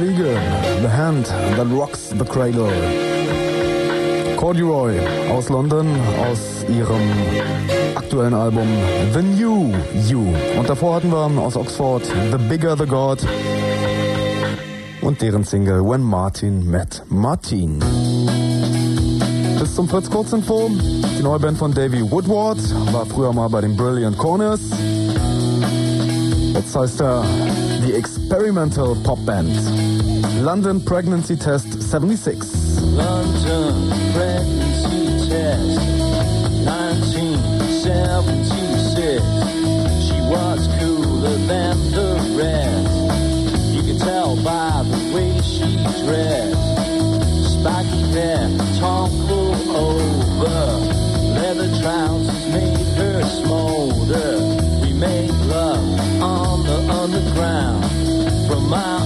Wiege. 0.00 0.36
The 0.82 0.88
Hand 0.88 1.26
That 1.56 1.66
Rocks 1.70 2.10
the 2.10 2.24
Cradle. 2.24 2.72
Corduroy 4.36 4.98
aus 5.30 5.48
London, 5.48 5.86
aus 6.20 6.64
ihrem 6.68 7.00
aktuellen 7.94 8.34
Album 8.34 8.66
The 9.12 9.22
New 9.22 9.72
You. 10.08 10.34
Und 10.58 10.68
davor 10.68 10.96
hatten 10.96 11.10
wir 11.10 11.42
aus 11.42 11.56
Oxford 11.56 12.02
The 12.04 12.38
Bigger 12.48 12.76
the 12.76 12.86
God 12.86 13.18
und 15.00 15.20
deren 15.20 15.44
Single 15.44 15.82
When 15.84 16.02
Martin 16.02 16.70
Met 16.70 17.02
Martin. 17.08 17.78
Bis 19.58 19.74
zum 19.74 19.88
Fritz 19.88 20.10
Kurzinfo. 20.10 20.70
Die 21.18 21.22
neue 21.22 21.38
Band 21.38 21.58
von 21.58 21.72
Davey 21.72 22.10
Woodward 22.10 22.58
war 22.92 23.06
früher 23.06 23.32
mal 23.32 23.48
bei 23.48 23.60
den 23.60 23.76
Brilliant 23.76 24.18
Corners. 24.18 24.60
Jetzt 26.54 26.74
heißt 26.74 27.00
er 27.00 27.24
Experimental 27.94 28.96
Pop 29.04 29.24
Band. 29.24 29.54
London 30.44 30.80
Pregnancy 30.80 31.36
Test 31.36 31.80
76. 31.80 32.80
London 32.80 33.88
pregnancy 34.12 35.28
test 35.28 35.78
1976. 36.66 39.22
She 40.06 40.18
was 40.28 40.66
cooler 40.80 41.36
than 41.46 41.76
the 41.92 42.16
rest. 42.36 43.74
You 43.74 43.82
could 43.84 44.00
tell 44.00 44.34
by 44.42 44.82
the 44.82 44.98
way 45.14 45.40
she 45.42 45.76
dressed. 46.04 46.58
Spiky 47.52 48.02
hair, 48.10 48.48
tumble 48.80 49.54
over. 49.70 50.66
Leather 51.38 51.70
trousers 51.80 52.44
made 52.52 52.88
her 52.98 53.22
smolder. 53.22 54.30
We 54.82 54.90
made 54.92 55.30
love 55.46 55.93
on 56.68 57.10
the 57.10 57.20
ground. 57.32 57.84
From 58.46 58.68
Mile 58.68 59.03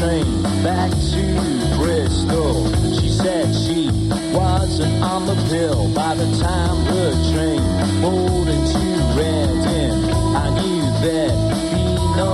train 0.00 0.42
back 0.64 0.90
to 0.90 1.22
Bristol. 1.76 2.64
She 2.98 3.08
said 3.10 3.54
she 3.54 3.90
wasn't 4.32 5.04
on 5.04 5.26
the 5.26 5.36
pill 5.50 5.92
by 5.94 6.14
the 6.14 6.24
time 6.38 6.76
the 6.86 7.10
train 7.32 7.60
pulled 8.00 8.48
into 8.48 8.80
Reading, 9.18 10.04
I 10.44 10.48
knew 10.56 10.80
there'd 11.02 11.40
be 11.72 11.84
no 12.16 12.32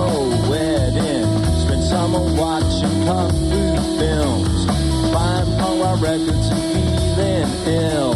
wedding. 0.49 1.27
Spent 1.63 1.83
summer 1.83 2.23
watching 2.39 3.05
kung 3.05 3.31
fu 3.51 3.99
films, 3.99 4.67
buying 5.13 5.51
Polaroid 5.59 6.03
records 6.03 6.49
and 6.53 6.63
feeling 7.17 7.83
ill. 7.83 8.16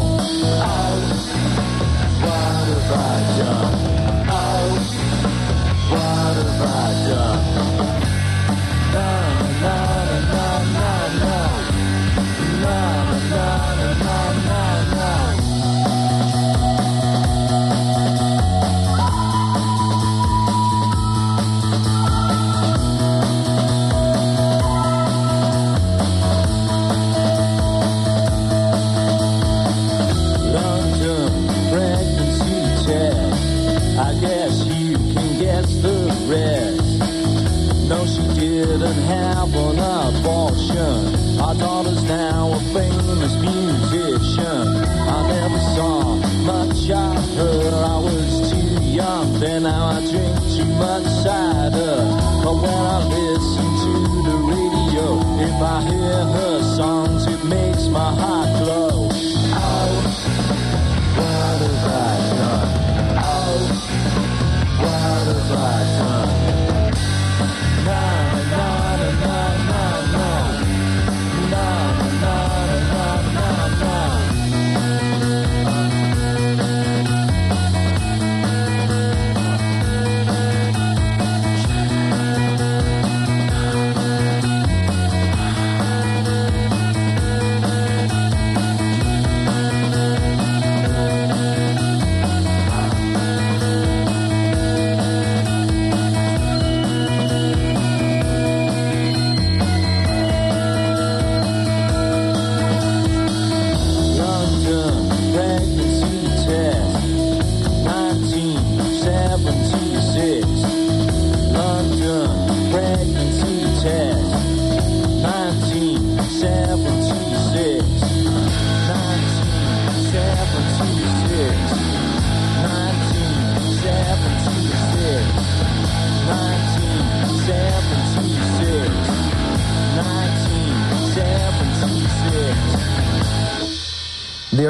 Much 50.81 51.05
cider. 51.23 51.97
But 52.42 52.57
when 52.62 52.83
I 52.97 52.99
listen 53.17 53.68
to 53.84 53.92
the 54.28 54.36
radio, 54.52 55.07
if 55.47 55.57
I 55.75 55.76
hear 55.91 56.18
her 56.36 56.57
songs, 56.76 57.09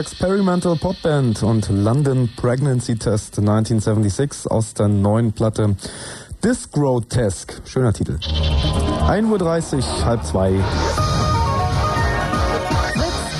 Experimental 0.00 0.76
Pop 0.76 0.96
Band 1.02 1.42
und 1.42 1.68
London 1.68 2.30
Pregnancy 2.34 2.96
Test 2.96 3.38
1976 3.38 4.50
aus 4.50 4.72
der 4.72 4.88
neuen 4.88 5.32
Platte 5.32 5.76
Disc-Grotesque. 6.42 7.60
Schöner 7.66 7.92
Titel. 7.92 8.18
1.30 9.06 9.76
Uhr, 9.76 10.04
halb 10.06 10.24
zwei. 10.24 10.54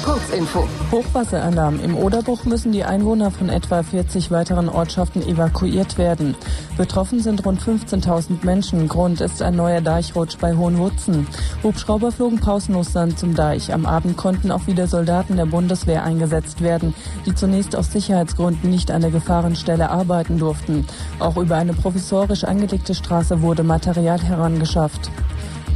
Kurzinfo. 0.05 0.69
Hochwasseralarm. 0.93 1.81
Im 1.83 1.97
Oderbruch 1.97 2.45
müssen 2.45 2.73
die 2.73 2.85
Einwohner 2.85 3.31
von 3.31 3.49
etwa 3.49 3.83
40 3.83 4.31
weiteren 4.31 4.69
Ortschaften 4.69 5.23
evakuiert 5.23 5.97
werden. 5.97 6.35
Betroffen 6.81 7.21
sind 7.21 7.45
rund 7.45 7.61
15.000 7.61 8.43
Menschen. 8.43 8.89
Grund 8.89 9.21
ist 9.21 9.43
ein 9.43 9.55
neuer 9.55 9.83
Deichrutsch 9.83 10.39
bei 10.41 10.57
Hohenwutzen. 10.57 11.27
Hubschrauber 11.63 12.11
flogen 12.11 12.41
pausenlos 12.41 12.93
dann 12.95 13.19
zum 13.19 13.35
Deich. 13.35 13.75
Am 13.75 13.85
Abend 13.85 14.17
konnten 14.17 14.51
auch 14.51 14.67
wieder 14.67 14.87
Soldaten 14.87 15.37
der 15.37 15.45
Bundeswehr 15.45 16.05
eingesetzt 16.05 16.63
werden, 16.63 16.95
die 17.27 17.35
zunächst 17.35 17.77
aus 17.77 17.93
Sicherheitsgründen 17.93 18.71
nicht 18.71 18.91
an 18.91 19.03
der 19.03 19.11
Gefahrenstelle 19.11 19.91
arbeiten 19.91 20.39
durften. 20.39 20.87
Auch 21.19 21.37
über 21.37 21.57
eine 21.57 21.75
provisorisch 21.75 22.45
angelegte 22.45 22.95
Straße 22.95 23.43
wurde 23.43 23.63
Material 23.63 24.23
herangeschafft. 24.23 25.11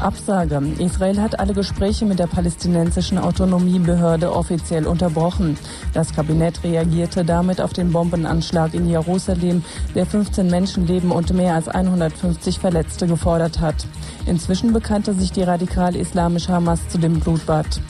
Absage. 0.01 0.61
Israel 0.79 1.21
hat 1.21 1.39
alle 1.39 1.55
Gespräche 1.55 2.05
mit 2.05 2.19
der 2.19 2.27
palästinensischen 2.27 3.19
Autonomiebehörde 3.19 4.35
offiziell 4.35 4.87
unterbrochen. 4.87 5.57
Das 5.93 6.13
Kabinett 6.13 6.63
reagierte 6.65 7.25
damit 7.25 7.61
auf 7.61 7.73
den 7.73 7.93
Bombenanschlag 7.93 8.75
in 8.75 8.89
Jerusalem, 8.89 9.65
der 9.95 10.07
15 10.07 10.49
Menschenleben 10.49 11.11
und 11.11 11.33
mehr 11.33 11.55
als 11.55 11.69
150 11.69 12.59
Verletzte 12.59 13.07
gefordert 13.07 13.61
hat. 13.61 13.87
Inzwischen 14.27 14.73
bekannte 14.73 15.15
sich 15.15 15.33
die 15.33 15.43
radikal-islamische 15.43 16.53
Hamas 16.53 16.89
zu 16.89 16.99
dem 16.99 17.21
Blutbad. 17.21 17.81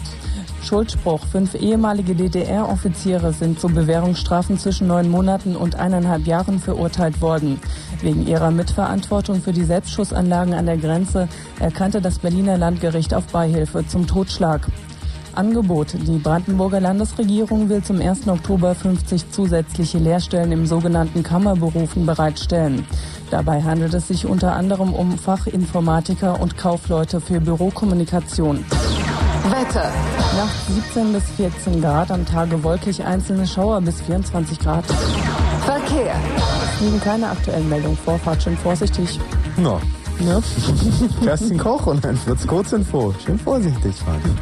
Schuldspruch. 0.65 1.27
Fünf 1.27 1.55
ehemalige 1.55 2.15
DDR-Offiziere 2.15 3.33
sind 3.33 3.61
zu 3.61 3.69
Bewährungsstrafen 3.69 4.59
zwischen 4.59 4.87
neun 4.87 5.11
Monaten 5.11 5.57
und 5.57 5.77
eineinhalb 5.77 6.27
Jahren 6.27 6.59
verurteilt 6.59 7.21
worden. 7.21 7.61
Wegen 8.01 8.27
ihrer 8.27 8.51
Mitverantwortung 8.51 9.41
für 9.41 9.53
die 9.53 9.65
Selbstschussanlagen 9.65 10.55
an 10.55 10.67
der 10.67 10.79
Grenze 10.79 11.29
erkannte 11.61 12.01
das 12.01 12.19
Berliner 12.19 12.59
Landgericht 12.59 13.15
auf 13.15 13.27
Beihilfe 13.27 13.87
zum 13.87 14.07
Totschlag. 14.07 14.67
Angebot. 15.37 15.95
Die 15.95 16.19
Brandenburger 16.19 16.81
Landesregierung 16.81 17.69
will 17.69 17.83
zum 17.83 18.01
1. 18.01 18.29
Oktober 18.29 18.75
50 18.75 19.31
zusätzliche 19.31 19.99
Lehrstellen 19.99 20.53
im 20.53 20.67
sogenannten 20.67 21.23
Kammerberufen 21.23 22.07
bereitstellen. 22.07 22.87
Dabei 23.31 23.63
handelt 23.63 23.95
es 23.95 24.09
sich 24.09 24.27
unter 24.27 24.55
anderem 24.55 24.93
um 24.93 25.19
Fachinformatiker 25.19 26.41
und 26.41 26.57
Kaufleute 26.57 27.21
für 27.21 27.41
Bürokommunikation. 27.41 28.65
Wetter. 29.45 29.93
Nachts 30.37 30.67
17 30.69 31.13
bis 31.13 31.25
14 31.37 31.81
Grad, 31.83 32.11
am 32.11 32.25
Tage 32.25 32.63
wolkig, 32.63 33.05
einzelne 33.05 33.47
Schauer 33.47 33.81
bis 33.83 34.01
24 34.03 34.59
Grad. 34.59 34.85
Verkehr. 35.65 36.15
Es 36.75 36.81
liegen 36.81 37.01
keine 37.01 37.29
aktuellen 37.29 37.69
Meldungen 37.69 37.99
vor, 37.99 38.19
fahrt 38.19 38.43
schön 38.43 38.57
vorsichtig. 38.57 39.21
No. 39.57 39.81
Ne? 40.21 40.43
Kerstin 41.23 41.59
Koch 41.59 41.87
und 41.87 42.07
ein 42.07 42.17
Fritz 42.17 42.47
Kurzinfo. 42.47 43.15
Schön 43.25 43.39
vorsichtig 43.39 43.95
fahren. 43.97 44.39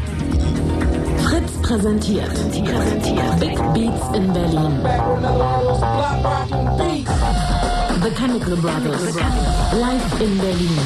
Fritz 1.25 1.53
präsentiert. 1.63 2.33
präsentiert. 2.33 3.41
Big 3.41 3.57
Beats 3.73 4.17
in 4.17 4.33
Berlin. 4.33 4.83
The 8.03 8.11
Chemical 8.11 8.57
Brothers. 8.57 9.15
Live 9.73 10.21
in 10.21 10.39
Berlin. 10.39 10.79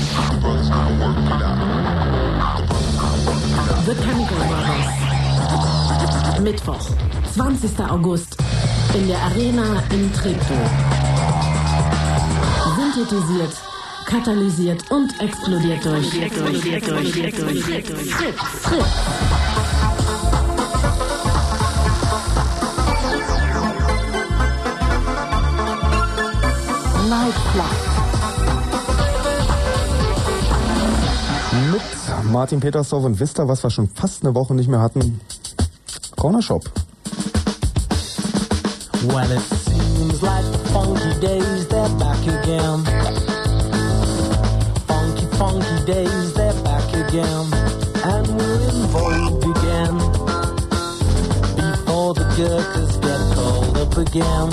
The 3.66 3.94
Chemical 3.94 4.36
Brothers. 4.36 6.40
Mittwoch, 6.40 6.86
20. 7.34 7.80
August. 7.90 8.36
In 8.94 9.08
der 9.08 9.18
Arena 9.18 9.82
in 9.90 10.12
Treptow. 10.12 10.70
Synthetisiert, 12.76 13.56
katalysiert 14.06 14.88
und 14.90 15.20
explodiert 15.20 15.84
durch. 15.84 16.08
Fritz. 18.62 18.86
Nightflight. 27.08 27.85
Martin 32.30 32.60
Petersdorf 32.60 33.04
und 33.04 33.18
Vista, 33.18 33.48
was 33.48 33.62
wir 33.62 33.70
schon 33.70 33.88
fast 33.88 34.24
eine 34.24 34.34
Woche 34.34 34.54
nicht 34.54 34.68
mehr 34.68 34.80
hatten. 34.80 35.20
Corner 36.16 36.42
Shop. 36.42 36.62
Well, 39.08 39.30
it 39.30 39.40
seems 39.40 40.20
like 40.22 40.44
the 40.52 40.58
funky 40.72 41.20
days, 41.20 41.68
they're 41.68 41.88
back 41.98 42.20
again. 42.26 42.84
Funky, 44.86 45.26
funky 45.36 45.84
days, 45.86 46.34
they're 46.34 46.62
back 46.64 46.92
again. 46.92 47.46
And 48.04 48.26
we're 48.36 48.68
in 48.68 48.86
vogue 48.90 49.44
again. 49.56 49.96
Before 51.56 52.14
the 52.14 52.24
Gurkhas 52.36 52.96
get 53.00 53.20
called 53.34 53.78
up 53.78 53.96
again. 53.96 54.50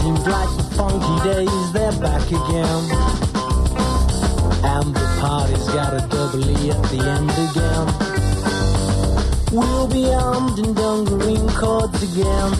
Seems 0.00 0.26
like 0.26 0.56
the 0.56 0.64
funky 0.76 1.16
days, 1.28 1.72
they're 1.72 2.00
back 2.00 2.26
again. 2.26 3.09
And 4.62 4.94
the 4.94 5.06
party's 5.20 5.68
got 5.70 5.94
a 5.94 6.06
double 6.08 6.48
E 6.48 6.70
at 6.70 6.82
the 6.90 7.00
end 7.16 7.30
again. 7.48 7.86
We'll 9.52 9.88
be 9.88 10.12
armed 10.12 10.58
and 10.58 10.76
dungaree 10.76 11.40
cords 11.56 12.02
again. 12.02 12.52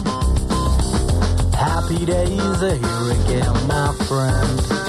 Happy 1.53 2.05
days 2.07 2.63
are 2.63 2.75
here 2.75 3.13
again, 3.21 3.67
my 3.69 3.93
friend. 4.09 4.80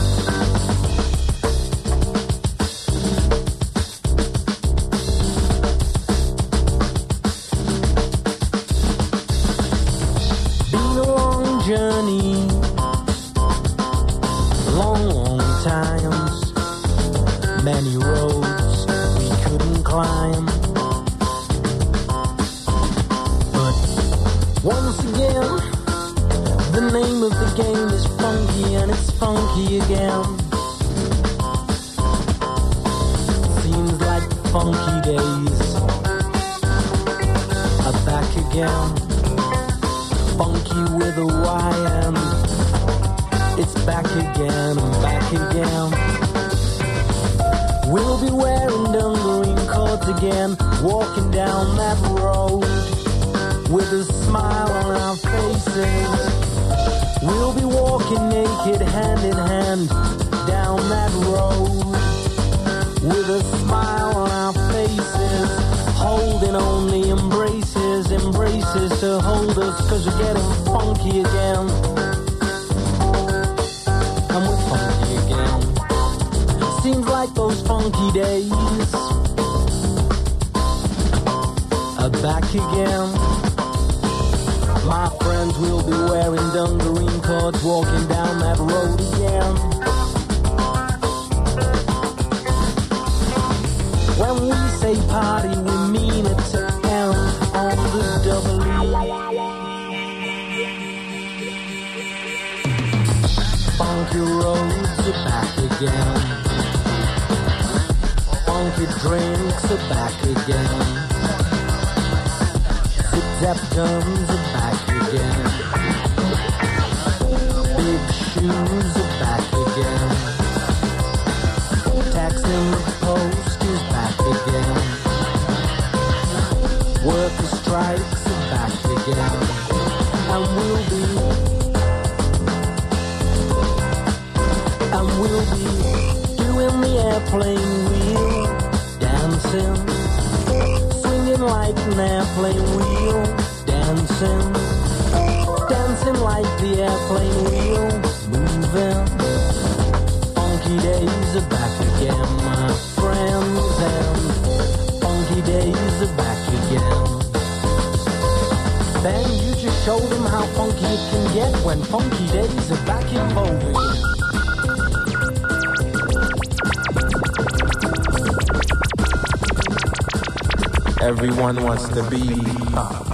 One 171.51 171.63
wants 171.65 171.89
to 171.89 172.09
be 172.09 172.33
uh, 172.77 173.10